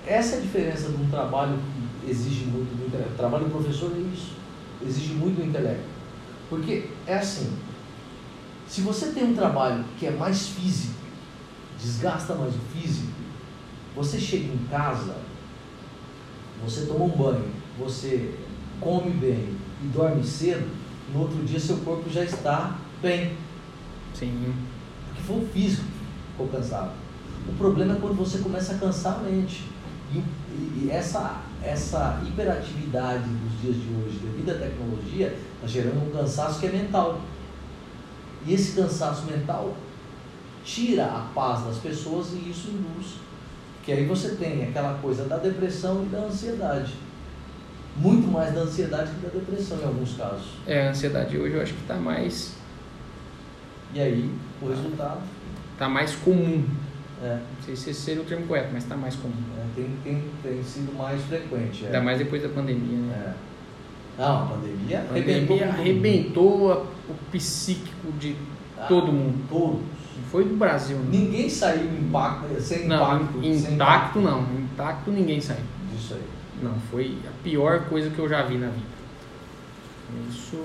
Essa 0.06 0.36
é 0.36 0.38
a 0.38 0.40
diferença 0.40 0.88
de 0.88 1.02
um 1.02 1.10
trabalho 1.10 1.58
que 2.00 2.10
exige 2.10 2.46
muito 2.46 2.74
do 2.74 2.86
intelecto. 2.86 3.14
Trabalho 3.14 3.44
do 3.44 3.50
professor 3.50 3.92
é 3.94 4.00
isso. 4.14 4.36
Exige 4.80 5.12
muito 5.12 5.36
do 5.42 5.46
intelecto. 5.46 5.84
Porque 6.48 6.88
é 7.06 7.16
assim, 7.16 7.52
se 8.66 8.80
você 8.80 9.08
tem 9.08 9.24
um 9.24 9.34
trabalho 9.34 9.84
que 9.98 10.06
é 10.06 10.10
mais 10.10 10.48
físico, 10.48 10.94
desgasta 11.78 12.34
mais 12.34 12.54
o 12.54 12.58
físico, 12.74 13.12
você 13.94 14.18
chega 14.18 14.46
em 14.46 14.66
casa, 14.70 15.14
você 16.64 16.86
toma 16.86 17.04
um 17.04 17.10
banho, 17.10 17.50
você 17.78 18.34
come 18.82 19.10
bem 19.10 19.56
e 19.82 19.86
dorme 19.88 20.24
cedo, 20.24 20.68
no 21.12 21.20
outro 21.20 21.42
dia 21.44 21.58
seu 21.58 21.78
corpo 21.78 22.08
já 22.10 22.24
está 22.24 22.78
bem, 23.00 23.36
Sim. 24.14 24.54
porque 25.08 25.22
foi 25.22 25.36
o 25.42 25.46
físico 25.48 25.82
que 25.82 26.30
ficou 26.32 26.48
cansado. 26.48 26.90
O 27.48 27.52
problema 27.54 27.94
é 27.94 28.00
quando 28.00 28.16
você 28.16 28.38
começa 28.38 28.74
a 28.74 28.78
cansar 28.78 29.16
a 29.16 29.22
mente. 29.22 29.64
E, 30.12 30.18
e- 30.18 30.88
essa, 30.90 31.40
essa 31.62 32.20
hiperatividade 32.26 33.24
dos 33.24 33.60
dias 33.60 33.74
de 33.74 33.88
hoje, 33.94 34.18
devido 34.22 34.50
à 34.50 34.54
tecnologia, 34.54 35.36
está 35.56 35.66
gerando 35.66 36.06
um 36.06 36.10
cansaço 36.10 36.60
que 36.60 36.66
é 36.66 36.70
mental. 36.72 37.20
E 38.46 38.52
esse 38.52 38.72
cansaço 38.72 39.24
mental 39.26 39.74
tira 40.64 41.04
a 41.06 41.28
paz 41.34 41.64
das 41.64 41.78
pessoas 41.78 42.32
e 42.32 42.50
isso 42.50 42.70
induz. 42.70 43.14
Que 43.84 43.92
aí 43.92 44.06
você 44.06 44.36
tem 44.36 44.64
aquela 44.64 44.94
coisa 44.98 45.24
da 45.24 45.36
depressão 45.36 46.04
e 46.04 46.06
da 46.06 46.18
ansiedade. 46.18 46.94
Muito 47.96 48.26
mais 48.28 48.54
da 48.54 48.60
ansiedade 48.62 49.10
que 49.12 49.26
da 49.26 49.28
depressão 49.28 49.78
em 49.78 49.84
alguns 49.84 50.14
casos. 50.16 50.46
É, 50.66 50.86
a 50.86 50.90
ansiedade 50.90 51.36
hoje 51.36 51.54
eu 51.54 51.62
acho 51.62 51.74
que 51.74 51.82
tá 51.86 51.94
mais, 51.96 52.54
E 53.94 54.00
aí, 54.00 54.30
o 54.62 54.68
resultado 54.68 55.20
tá 55.78 55.88
mais 55.88 56.14
comum. 56.16 56.64
é, 57.22 57.34
Não 57.34 57.62
sei 57.64 57.76
se 57.76 57.90
esse 57.90 58.00
seria 58.00 58.22
o 58.22 58.24
termo 58.24 58.46
correto, 58.46 58.70
mas 58.72 58.84
tá 58.84 58.96
mais 58.96 59.14
comum. 59.16 59.34
é, 59.58 59.64
tem, 59.76 59.90
tem, 60.02 60.24
tem 60.42 60.62
sido 60.62 60.96
mais 60.96 61.20
frequente. 61.22 61.82
É. 61.84 61.86
Ainda 61.86 62.00
mais 62.00 62.18
depois 62.18 62.42
da 62.42 62.48
pandemia, 62.48 62.96
né? 62.98 63.34
É. 64.18 64.22
Não, 64.22 64.42
a 64.42 64.46
pandemia 64.46 64.98
A 64.98 65.10
arrebentou 65.10 65.56
pandemia 65.58 65.68
arrebentou 65.80 66.72
a- 66.72 66.76
o 67.10 67.14
psíquico 67.30 68.12
de. 68.18 68.36
Ah, 68.78 68.86
todo 68.86 69.12
mundo. 69.12 69.46
Todos. 69.48 69.80
Foi 70.30 70.44
do 70.44 70.56
Brasil, 70.56 70.96
né? 70.98 71.06
Ninguém 71.10 71.48
saiu 71.48 71.84
impacto, 71.94 72.60
sem 72.60 72.86
Não, 72.86 72.96
impacto. 73.22 73.40
sem 73.42 73.74
intacto 73.74 74.20
não. 74.20 74.42
Intacto 74.58 75.10
ninguém 75.10 75.40
saiu. 75.40 75.60
Disso 75.94 76.14
aí. 76.14 76.22
Não, 76.62 76.78
foi 76.90 77.18
a 77.26 77.42
pior 77.42 77.86
coisa 77.88 78.10
que 78.10 78.18
eu 78.18 78.28
já 78.28 78.42
vi 78.42 78.56
na 78.56 78.68
vida. 78.68 78.86
Isso. 80.28 80.64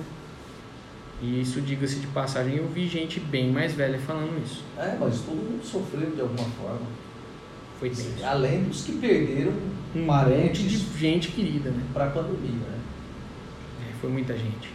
E 1.21 1.41
isso, 1.41 1.59
diga-se 1.61 1.95
de 1.95 2.07
passagem, 2.07 2.57
eu 2.57 2.67
vi 2.67 2.87
gente 2.87 3.19
bem 3.19 3.51
mais 3.51 3.73
velha 3.73 3.97
falando 3.99 4.39
isso. 4.43 4.63
É, 4.77 4.95
mas 4.99 5.21
todo 5.21 5.35
mundo 5.35 5.65
sofreu 5.65 6.11
de 6.11 6.21
alguma 6.21 6.47
forma. 6.49 6.85
Foi 7.79 7.89
tenso. 7.89 8.23
Além 8.23 8.63
dos 8.63 8.83
que 8.83 8.93
perderam 8.93 9.53
Um 9.95 10.01
monte 10.01 10.07
parentes 10.07 10.61
de 10.61 10.99
gente 10.99 11.31
querida, 11.31 11.71
né? 11.71 11.83
para 11.93 12.05
a 12.05 12.09
pandemia, 12.09 12.51
né? 12.51 12.79
É, 13.89 13.93
foi 13.99 14.09
muita 14.11 14.37
gente. 14.37 14.69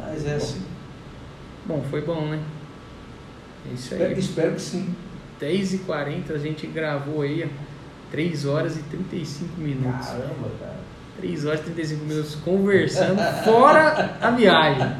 Mas 0.00 0.26
é 0.26 0.34
assim. 0.34 0.62
Bom, 1.66 1.84
foi 1.90 2.00
bom, 2.02 2.26
né? 2.26 2.42
É 3.68 3.74
isso 3.74 3.94
Espero, 3.94 4.14
aí. 4.14 4.18
espero 4.18 4.54
que 4.54 4.60
sim. 4.60 4.94
10h40 5.40 6.32
a 6.34 6.38
gente 6.38 6.66
gravou 6.66 7.22
aí, 7.22 7.44
ó, 7.44 7.69
3 8.10 8.44
horas 8.46 8.76
e 8.76 8.82
35 8.82 9.60
minutos. 9.60 10.06
Caramba, 10.06 10.48
cara. 10.60 10.80
3 11.20 11.44
horas 11.46 11.60
e 11.60 11.62
35 11.64 12.04
minutos 12.04 12.34
conversando, 12.36 13.20
fora 13.44 14.16
a 14.20 14.30
viagem. 14.30 14.92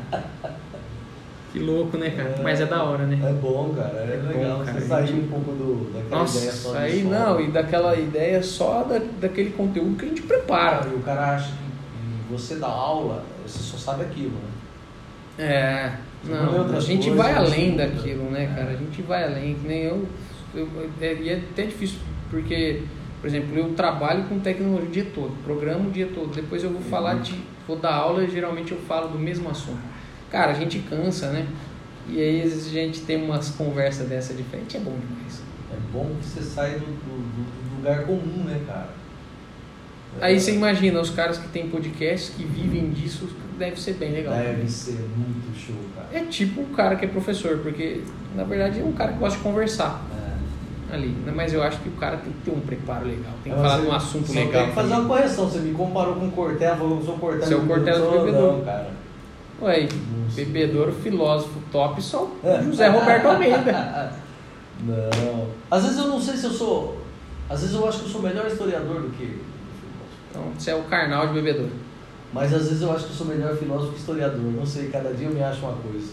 Que 1.53 1.59
louco, 1.59 1.97
né, 1.99 2.11
cara? 2.11 2.37
Mas 2.43 2.61
é 2.61 2.67
da 2.67 2.85
hora, 2.85 3.05
né? 3.07 3.19
É 3.29 3.33
bom, 3.33 3.75
cara. 3.75 3.89
É, 4.09 4.15
É 4.15 4.17
bom, 4.33 4.39
legal. 4.39 4.59
cara. 4.65 4.81
Você 4.81 4.87
sair 4.87 5.15
um 5.15 5.27
pouco 5.27 5.51
do, 5.53 5.93
daquela 5.93 6.23
ideia 6.29 6.53
só 6.53 6.69
Nossa, 6.69 6.79
aí 6.81 7.03
som. 7.03 7.09
não, 7.09 7.41
e 7.41 7.51
daquela 7.51 7.97
ideia 7.97 8.43
só 8.43 8.83
da, 8.85 9.01
daquele 9.21 9.51
conteúdo 9.51 9.97
que 9.97 10.05
a 10.05 10.09
gente 10.09 10.23
prepara. 10.23 10.87
E 10.89 10.95
o 10.95 11.01
cara 11.01 11.35
acha 11.35 11.49
que 11.51 12.33
você 12.33 12.55
dá 12.55 12.69
aula, 12.69 13.25
você 13.45 13.59
só 13.59 13.77
sabe 13.77 14.05
aquilo, 14.05 14.31
né? 14.31 15.45
É, 15.45 15.93
Você 16.23 16.33
não 16.33 16.69
não, 16.69 16.77
a 16.77 16.81
gente 16.81 17.09
coisas, 17.11 17.17
vai 17.17 17.35
além 17.35 17.77
daquilo, 17.77 18.31
né, 18.31 18.45
É. 18.45 18.47
cara? 18.47 18.71
A 18.71 18.77
gente 18.77 19.03
vai 19.03 19.25
além, 19.25 19.55
que 19.55 19.67
nem 19.67 19.83
eu, 19.85 20.07
eu 20.55 20.69
é, 21.01 21.15
e 21.15 21.29
é 21.31 21.37
até 21.51 21.65
difícil, 21.65 21.99
porque, 22.31 22.83
por 23.21 23.27
exemplo, 23.27 23.57
eu 23.57 23.75
trabalho 23.75 24.25
com 24.25 24.39
tecnologia 24.41 24.89
o 24.89 24.91
dia 24.91 25.07
todo, 25.15 25.33
programo 25.45 25.89
o 25.89 25.93
dia 25.93 26.09
todo, 26.15 26.35
depois 26.35 26.63
eu 26.65 26.71
vou 26.71 26.81
falar 26.83 27.17
Uhum. 27.17 27.23
de, 27.23 27.35
vou 27.67 27.77
dar 27.77 27.95
aula 27.95 28.25
e 28.25 28.31
geralmente 28.31 28.73
eu 28.73 28.79
falo 28.79 29.09
do 29.09 29.19
mesmo 29.19 29.49
assunto. 29.51 29.79
Cara, 30.31 30.53
a 30.53 30.55
gente 30.55 30.79
cansa, 30.81 31.31
né? 31.31 31.47
E 32.09 32.19
aí 32.21 32.43
a 32.43 32.47
gente 32.49 33.03
tem 33.03 33.23
umas 33.23 33.51
conversas 33.51 34.09
dessa 34.09 34.33
diferente, 34.35 34.77
é 34.77 34.81
bom 34.81 34.93
demais. 34.99 35.43
É 35.73 35.77
bom 35.93 36.11
que 36.21 36.27
você 36.27 36.41
sai 36.43 36.73
do, 36.73 36.87
do- 36.87 36.87
do- 36.87 37.77
lugar 37.77 38.05
comum, 38.05 38.45
né, 38.45 38.61
cara? 38.67 38.89
Aí 40.21 40.35
É, 40.37 40.39
você 40.39 40.55
imagina, 40.55 41.01
os 41.01 41.11
caras 41.11 41.39
que 41.39 41.49
têm 41.49 41.69
podcasts, 41.69 42.31
que 42.37 42.43
vivem 42.45 42.91
disso, 42.91 43.29
deve 43.59 43.81
ser 43.81 43.95
bem 43.95 44.13
legal. 44.13 44.35
Deve 44.35 44.69
ser 44.69 44.99
muito 45.17 45.57
show, 45.57 45.77
cara. 45.95 46.09
É 46.13 46.25
tipo 46.25 46.61
um 46.63 46.73
cara 46.73 46.97
que 46.97 47.05
é 47.05 47.09
professor, 47.09 47.59
porque 47.59 48.03
na 48.35 48.43
verdade 48.45 48.81
é 48.81 48.85
um 48.85 48.93
cara 48.93 49.13
que 49.13 49.19
gosta 49.19 49.39
de 49.39 49.45
conversar 49.45 50.05
É. 50.17 50.20
ali. 50.93 51.09
né? 51.09 51.33
Mas 51.35 51.53
eu 51.53 51.63
acho 51.63 51.79
que 51.81 51.89
o 51.89 51.93
cara 51.93 52.17
tem 52.19 52.33
que 52.33 52.39
ter 52.41 52.51
um 52.51 52.61
preparo 52.61 53.07
legal, 53.07 53.33
tem 53.45 53.53
que 53.53 53.59
Mas 53.59 53.71
falar 53.71 53.83
de 53.83 53.89
um 53.89 53.93
assunto 53.93 54.33
legal. 54.33 54.63
Tem 54.63 54.69
que 54.71 54.75
fazer 54.75 54.93
uma 54.95 55.05
correção. 55.07 55.49
Você 55.49 55.59
me 55.61 55.73
comparou 55.75 56.15
com 56.17 56.27
o 56.27 56.31
Cortella, 56.33 56.77
falou 56.77 56.97
que 56.97 57.03
eu 57.03 57.07
sou 57.07 57.19
Cortella. 57.19 57.47
Seu 57.47 57.61
Cortella 57.67 57.99
do 57.99 58.05
Bebedouro, 58.11 58.25
Bebedouro. 58.27 58.57
Não, 58.59 58.65
cara. 58.65 58.91
Ué, 59.63 59.89
bebedouro, 60.35 60.93
filósofo 60.93 61.61
top, 61.71 62.01
só 62.03 62.31
É. 62.43 62.61
o 62.61 62.65
José 62.65 62.89
Roberto 62.89 63.27
Almeida. 63.27 64.13
Não. 64.83 65.49
Às 65.71 65.83
vezes 65.83 65.99
eu 65.99 66.09
não 66.09 66.19
sei 66.21 66.35
se 66.37 66.45
eu 66.47 66.51
sou. 66.53 67.03
Às 67.49 67.61
vezes 67.61 67.75
eu 67.75 67.87
acho 67.87 67.99
que 67.99 68.05
eu 68.07 68.11
sou 68.11 68.23
melhor 68.23 68.47
historiador 68.47 69.03
do 69.03 69.11
que. 69.11 69.39
Então 70.31 70.43
você 70.57 70.71
é 70.71 70.75
o 70.75 70.85
carnal 70.85 71.27
de 71.27 71.35
bebedouro. 71.35 71.73
Mas 72.33 72.55
às 72.55 72.63
vezes 72.69 72.81
eu 72.81 72.91
acho 72.93 73.05
que 73.07 73.11
eu 73.11 73.17
sou 73.17 73.27
melhor 73.27 73.55
filósofo 73.57 73.93
que 73.93 73.99
historiador. 73.99 74.41
Não 74.41 74.65
sei, 74.65 74.89
cada 74.89 75.13
dia 75.13 75.27
eu 75.29 75.35
me 75.35 75.43
acho 75.43 75.61
uma 75.61 75.75
coisa. 75.75 76.13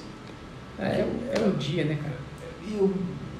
É, 0.79 1.05
é 1.39 1.47
o 1.47 1.51
dia, 1.51 1.85
né, 1.85 1.95
cara? 2.01 2.15
E 2.67 2.75
eu, 2.77 2.93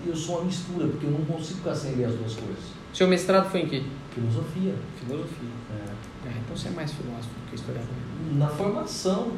eu 0.10 0.16
sou 0.16 0.38
uma 0.38 0.46
mistura, 0.46 0.88
porque 0.88 1.06
eu 1.06 1.12
não 1.12 1.26
consigo 1.26 1.60
ler 1.66 2.06
as 2.06 2.16
duas 2.16 2.34
coisas. 2.36 2.64
Seu 2.94 3.08
mestrado 3.08 3.50
foi 3.50 3.62
em 3.62 3.68
quê? 3.68 3.84
Filosofia. 4.14 4.76
Filosofia. 5.00 5.50
É. 5.72 6.28
É, 6.28 6.32
então 6.44 6.56
você 6.56 6.68
é 6.68 6.72
mais 6.72 6.92
filósofo 6.92 7.30
do 7.30 7.50
que 7.50 7.56
historiador. 7.56 7.90
Na 8.34 8.48
formação. 8.48 9.32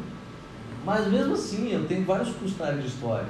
Mas 0.86 1.08
mesmo 1.08 1.34
assim, 1.34 1.72
eu 1.72 1.86
tenho 1.86 2.06
vários 2.06 2.30
cursos 2.30 2.58
na 2.58 2.68
área 2.68 2.82
de 2.82 2.88
história. 2.88 3.28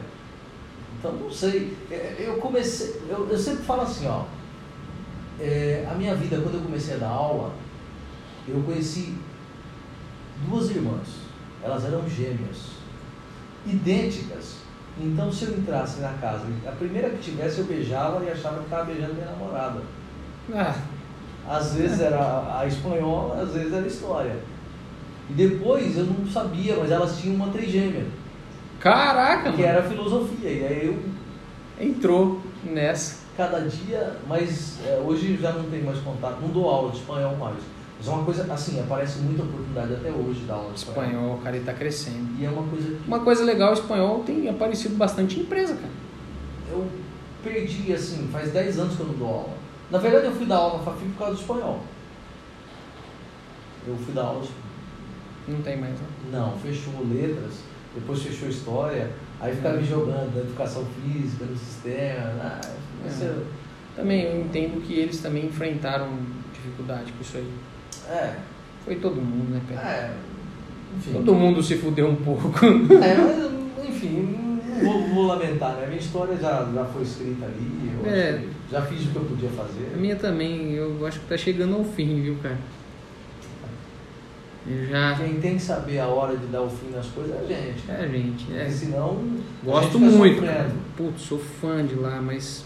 Então, 0.97 1.13
não 1.13 1.31
sei. 1.31 1.75
É, 1.89 2.15
Eu 2.19 2.37
comecei. 2.37 3.01
Eu, 3.09 3.27
eu 3.29 3.37
sempre 3.37 3.63
falo 3.63 3.81
assim, 3.81 4.07
ó. 4.07 4.25
é, 5.39 5.87
a 5.89 5.95
minha 5.95 6.15
vida, 6.15 6.39
quando 6.41 6.55
eu 6.55 6.61
comecei 6.61 6.95
a 6.95 6.97
dar 6.97 7.09
aula, 7.09 7.53
eu 8.47 8.61
conheci 8.63 9.15
duas 10.47 10.69
irmãs. 10.69 11.07
Elas 11.63 11.83
eram 11.85 12.07
gêmeas. 12.07 12.79
Idênticas. 13.65 14.57
Então, 15.01 15.31
se 15.31 15.45
eu 15.45 15.57
entrasse 15.57 16.01
na 16.01 16.09
casa, 16.13 16.45
a 16.67 16.71
primeira 16.71 17.09
que 17.09 17.19
tivesse 17.31 17.59
eu 17.59 17.65
beijava 17.65 18.23
e 18.25 18.29
achava 18.29 18.57
que 18.57 18.63
estava 18.65 18.83
beijando 18.85 19.13
minha 19.13 19.27
namorada. 19.27 19.79
Ah, 20.53 20.75
Às 21.47 21.73
vezes 21.75 22.01
era 22.01 22.59
a 22.59 22.65
espanhola, 22.67 23.41
às 23.41 23.53
vezes 23.53 23.71
era 23.73 23.83
a 23.83 23.87
história. 23.87 24.35
E 25.29 25.33
depois 25.33 25.95
eu 25.97 26.05
não 26.05 26.27
sabia, 26.27 26.75
mas 26.75 26.91
elas 26.91 27.17
tinham 27.19 27.35
uma 27.35 27.49
trigêmea, 27.49 28.05
caraca, 28.79 29.51
que 29.51 29.61
mano. 29.61 29.63
era 29.63 29.83
filosofia. 29.83 30.49
E 30.49 30.65
aí 30.65 30.85
eu, 30.87 30.99
Entrou 31.81 32.41
nessa. 32.63 33.19
cada 33.37 33.61
dia, 33.61 34.17
mas 34.27 34.79
é, 34.85 34.97
hoje 35.05 35.37
já 35.41 35.53
não 35.53 35.63
tenho 35.69 35.85
mais 35.85 35.99
contato, 35.99 36.39
não 36.41 36.49
dou 36.49 36.69
aula 36.69 36.91
de 36.91 36.97
espanhol 36.97 37.37
mais. 37.37 37.55
Mas 37.99 38.07
é 38.07 38.11
uma 38.11 38.23
coisa, 38.23 38.53
assim, 38.53 38.79
aparece 38.79 39.19
muita 39.19 39.43
oportunidade 39.43 39.93
até 39.93 40.09
hoje 40.09 40.39
dar 40.47 40.53
aula 40.55 40.71
de 40.71 40.79
espanhol. 40.79 41.03
Espanhol, 41.03 41.37
cara, 41.43 41.55
ele 41.57 41.65
tá 41.65 41.73
crescendo. 41.73 42.39
E 42.39 42.45
é 42.45 42.49
uma 42.49 42.63
coisa 42.63 42.87
que 42.87 43.07
Uma 43.07 43.19
coisa 43.19 43.43
legal, 43.43 43.71
o 43.71 43.73
espanhol 43.73 44.23
tem 44.23 44.47
aparecido 44.47 44.95
bastante 44.95 45.37
em 45.37 45.43
empresa, 45.43 45.75
cara. 45.75 45.91
eu, 46.71 46.87
perdi, 47.43 47.91
assim, 47.93 48.29
faz 48.31 48.51
10 48.51 48.79
anos 48.79 48.95
que 48.95 49.01
eu 49.01 49.07
não 49.07 49.15
dou 49.15 49.27
aula. 49.27 49.53
Na 49.91 49.97
verdade, 49.97 50.25
eu 50.27 50.31
fui 50.31 50.45
dar 50.45 50.57
aula 50.57 50.77
na 50.77 50.83
Fafi 50.83 51.05
por 51.05 51.17
causa 51.17 51.35
do 51.35 51.41
espanhol. 51.41 51.81
Eu 53.85 53.97
fui 53.97 54.13
dar 54.13 54.23
aula 54.23 54.45
de 54.45 54.49
Não 55.51 55.61
tem 55.61 55.77
mais, 55.77 55.93
né? 55.93 56.07
Não, 56.31 56.57
fechou 56.59 56.93
letras, 57.11 57.59
depois 57.93 58.21
fechou 58.21 58.47
história, 58.47 59.09
aí 59.39 59.55
ficava 59.55 59.77
me 59.77 59.85
jogando 59.85 60.33
na 60.35 60.41
educação 60.41 60.85
física, 60.85 61.43
no 61.45 61.57
sistema. 61.57 62.33
Ah, 62.41 62.61
isso 63.07 63.23
É. 63.23 63.35
Também 63.95 64.21
eu 64.23 64.41
entendo 64.41 64.81
que 64.85 64.93
eles 64.93 65.19
também 65.19 65.47
enfrentaram 65.47 66.07
dificuldade 66.53 67.11
com 67.11 67.21
isso 67.21 67.37
aí. 67.37 67.51
É, 68.09 68.35
Foi 68.85 68.95
todo 68.95 69.15
mundo, 69.21 69.51
né, 69.51 69.61
Pedro? 69.67 69.83
é, 69.83 70.11
enfim. 70.97 71.13
Todo 71.13 71.33
mundo 71.35 71.61
se 71.63 71.75
fudeu 71.77 72.07
um 72.09 72.15
pouco. 72.15 72.49
É, 73.03 73.15
mas, 73.15 73.87
enfim, 73.89 74.59
vou, 74.83 75.07
vou 75.09 75.25
lamentar, 75.27 75.75
né? 75.75 75.83
A 75.83 75.87
minha 75.87 75.99
história 75.99 76.35
já, 76.37 76.67
já 76.73 76.85
foi 76.85 77.01
escrita 77.03 77.45
ali, 77.45 77.91
eu 78.03 78.09
É. 78.09 78.43
já 78.71 78.81
fiz 78.83 79.05
o 79.05 79.09
que 79.09 79.15
eu 79.15 79.23
podia 79.25 79.49
fazer. 79.49 79.91
A 79.93 79.97
minha 79.97 80.15
também, 80.15 80.73
eu 80.73 81.05
acho 81.05 81.19
que 81.19 81.27
tá 81.27 81.37
chegando 81.37 81.75
ao 81.75 81.83
fim, 81.83 82.21
viu, 82.21 82.35
cara? 82.41 82.57
Já. 84.89 85.15
Quem 85.15 85.39
tem 85.39 85.55
que 85.55 85.61
saber 85.63 85.99
a 85.99 86.07
hora 86.07 86.37
de 86.37 86.45
dar 86.47 86.61
o 86.61 86.69
fim 86.69 86.89
nas 86.93 87.07
coisas 87.07 87.33
é 87.35 87.39
a 87.39 87.47
gente. 87.47 87.83
É, 87.89 88.07
gente, 88.07 88.45
Porque 88.45 88.59
é. 88.59 88.69
senão. 88.69 89.17
a 89.63 89.65
Gosto 89.65 89.97
gente 89.99 90.11
muito, 90.15 90.35
sofrendo. 90.35 90.57
cara. 90.57 90.71
Putz, 90.95 91.21
sou 91.23 91.39
fã 91.39 91.83
de 91.83 91.95
lá, 91.95 92.21
mas 92.21 92.63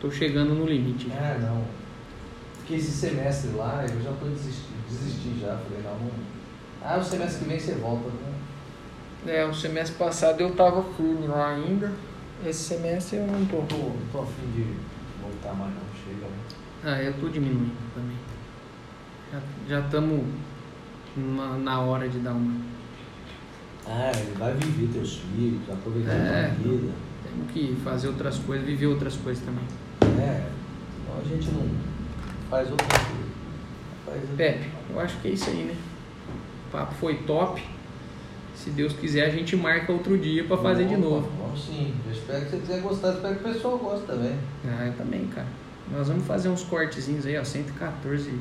tô 0.00 0.10
chegando 0.10 0.54
no 0.54 0.64
limite. 0.66 1.08
É, 1.10 1.38
não. 1.40 1.62
Porque 2.70 2.80
esse 2.80 2.92
semestre 2.92 3.50
lá, 3.56 3.84
eu 3.84 4.00
já 4.00 4.12
tô 4.12 4.26
desistindo. 4.26 4.78
Desisti 4.88 5.40
já. 5.40 5.56
Falei, 5.56 5.82
não, 5.82 5.98
não. 5.98 6.10
Ah, 6.80 6.98
o 6.98 7.02
semestre 7.02 7.42
que 7.42 7.48
vem 7.48 7.58
você 7.58 7.74
volta, 7.74 8.08
né? 8.10 8.32
É, 9.26 9.44
o 9.44 9.52
semestre 9.52 9.98
passado 9.98 10.40
eu 10.40 10.54
tava 10.54 10.80
firme 10.94 11.26
lá 11.26 11.50
ainda. 11.56 11.92
Esse 12.46 12.76
semestre 12.76 13.16
eu 13.16 13.26
não 13.26 13.44
tô. 13.46 13.56
Tô, 13.62 13.90
tô 14.12 14.22
afim 14.22 14.46
de 14.54 14.66
voltar 15.20 15.52
mais, 15.54 15.72
não. 15.74 15.80
Chega. 15.96 16.26
né? 16.28 16.38
Ah, 16.84 17.02
eu 17.02 17.12
tô 17.14 17.28
diminuindo 17.28 17.74
também. 17.92 18.16
Já 19.68 19.80
estamos 19.80 20.24
na, 21.16 21.80
hora 21.80 22.08
de 22.08 22.20
dar 22.20 22.34
uma. 22.34 22.54
Ah, 23.84 24.12
ele 24.14 24.38
vai 24.38 24.54
viver 24.54 24.92
teus 24.92 25.16
filhos, 25.16 25.60
aproveitar 25.68 26.12
É. 26.12 26.46
a 26.46 26.62
tua 26.62 26.72
vida. 26.76 26.92
Temos 27.24 27.50
que 27.50 27.76
fazer 27.82 28.06
outras 28.06 28.38
coisas, 28.38 28.64
viver 28.64 28.86
outras 28.86 29.16
coisas 29.16 29.44
também. 29.44 29.64
É, 30.24 30.48
a 31.18 31.28
gente 31.28 31.50
não 31.50 31.90
faz 32.50 32.70
outra 32.70 32.86
coisa. 32.86 33.30
Faz 34.04 34.36
Pepe, 34.36 34.68
eu 34.90 35.00
acho 35.00 35.16
que 35.20 35.28
é 35.28 35.30
isso 35.30 35.48
aí, 35.48 35.64
né? 35.64 35.76
O 36.66 36.70
papo 36.72 36.94
foi 36.94 37.14
top. 37.22 37.62
Se 38.54 38.70
Deus 38.70 38.92
quiser, 38.92 39.24
a 39.24 39.30
gente 39.30 39.56
marca 39.56 39.90
outro 39.90 40.18
dia 40.18 40.44
pra 40.44 40.58
fazer 40.58 40.84
de 40.86 40.94
Opa, 40.94 41.02
novo. 41.02 41.30
Vamos 41.40 41.64
sim. 41.64 41.94
Eu 42.04 42.12
espero 42.12 42.44
que 42.44 42.50
você 42.50 42.56
tenha 42.58 42.80
gostado. 42.80 43.16
Espero 43.16 43.34
que 43.36 43.48
o 43.48 43.52
pessoal 43.52 43.78
goste 43.78 44.06
também. 44.06 44.36
Ah, 44.66 44.86
eu 44.86 44.92
também, 44.92 45.26
cara. 45.28 45.46
Nós 45.90 46.08
vamos 46.08 46.26
fazer 46.26 46.50
uns 46.50 46.62
cortezinhos 46.64 47.24
aí, 47.24 47.38
ó. 47.38 47.44
114, 47.44 48.38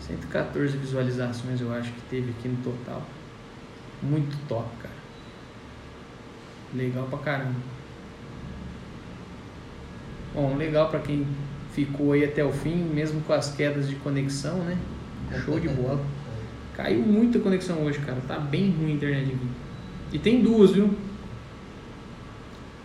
114 0.00 0.76
visualizações 0.76 1.60
eu 1.60 1.72
acho 1.72 1.90
que 1.92 2.00
teve 2.02 2.30
aqui 2.30 2.48
no 2.48 2.56
total. 2.62 3.02
Muito 4.00 4.36
top, 4.46 4.68
cara. 4.80 4.94
Legal 6.74 7.06
pra 7.06 7.18
caramba. 7.18 7.60
Bom, 10.32 10.56
legal 10.56 10.88
pra 10.88 11.00
quem 11.00 11.26
ficou 11.84 12.12
aí 12.12 12.24
até 12.24 12.44
o 12.44 12.52
fim, 12.52 12.74
mesmo 12.74 13.20
com 13.22 13.32
as 13.32 13.54
quedas 13.54 13.88
de 13.88 13.94
conexão, 13.96 14.58
né? 14.64 14.76
Show 15.44 15.60
de 15.60 15.68
bola. 15.68 16.04
Caiu 16.74 17.00
muita 17.00 17.38
conexão 17.38 17.84
hoje, 17.84 17.98
cara. 18.00 18.18
Tá 18.26 18.38
bem 18.38 18.70
ruim 18.70 18.92
a 18.92 18.94
internet 18.94 19.32
aqui. 19.32 19.48
E 20.12 20.18
tem 20.18 20.42
duas, 20.42 20.72
viu? 20.72 20.92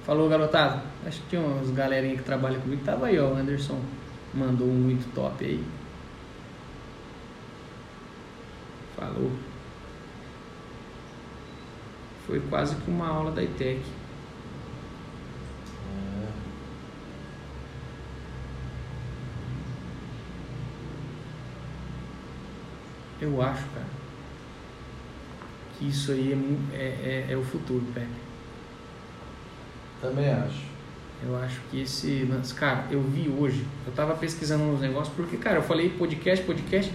Falou, 0.06 0.30
garotada. 0.30 0.84
Acho 1.06 1.22
que 1.22 1.30
tinha 1.30 1.42
umas 1.42 1.72
galerinha 1.72 2.16
que 2.16 2.24
trabalha 2.24 2.60
comigo. 2.60 2.84
Tava 2.84 3.08
aí, 3.08 3.18
ó. 3.18 3.30
O 3.30 3.36
Anderson 3.36 3.80
mandou 4.34 4.68
um 4.68 4.74
muito 4.74 5.12
top 5.14 5.44
aí. 5.44 5.64
Falou. 8.96 9.32
Foi 12.28 12.40
quase 12.42 12.76
que 12.76 12.92
uma 12.92 13.08
aula 13.08 13.32
da 13.32 13.44
ITEC. 13.44 13.82
É. 15.96 16.44
Eu 23.24 23.42
acho, 23.42 23.64
cara, 23.74 23.86
que 25.80 25.88
isso 25.88 26.12
aí 26.12 26.34
é, 26.74 26.76
é, 26.78 27.26
é, 27.30 27.34
é 27.34 27.38
o 27.38 27.44
futuro, 27.44 27.86
Pepe. 27.94 28.08
Também 30.02 30.30
acho. 30.30 30.74
Eu 31.26 31.38
acho 31.38 31.62
que 31.72 31.82
esse 31.82 32.26
lance, 32.30 32.54
cara, 32.54 32.84
eu 32.92 33.02
vi 33.02 33.30
hoje, 33.30 33.66
eu 33.88 33.94
tava 33.94 34.14
pesquisando 34.16 34.66
uns 34.66 34.82
negócios, 34.82 35.16
porque, 35.16 35.38
cara, 35.38 35.60
eu 35.60 35.64
falei 35.64 35.90
podcast, 35.90 36.44
podcast, 36.44 36.92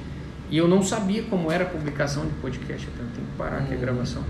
e 0.51 0.59
eu 0.59 0.69
não 0.69 0.83
sabia 0.83 1.23
como 1.23 1.51
era 1.51 1.65
a 1.65 1.67
publicação 1.69 2.27
de 2.27 2.35
podcast, 2.35 2.87
então 2.93 3.07
eu 3.07 3.13
tenho 3.15 3.27
que 3.27 3.37
parar 3.39 3.59
aqui 3.59 3.73
a 3.73 3.77
Hum. 3.77 3.81
gravação. 3.81 4.23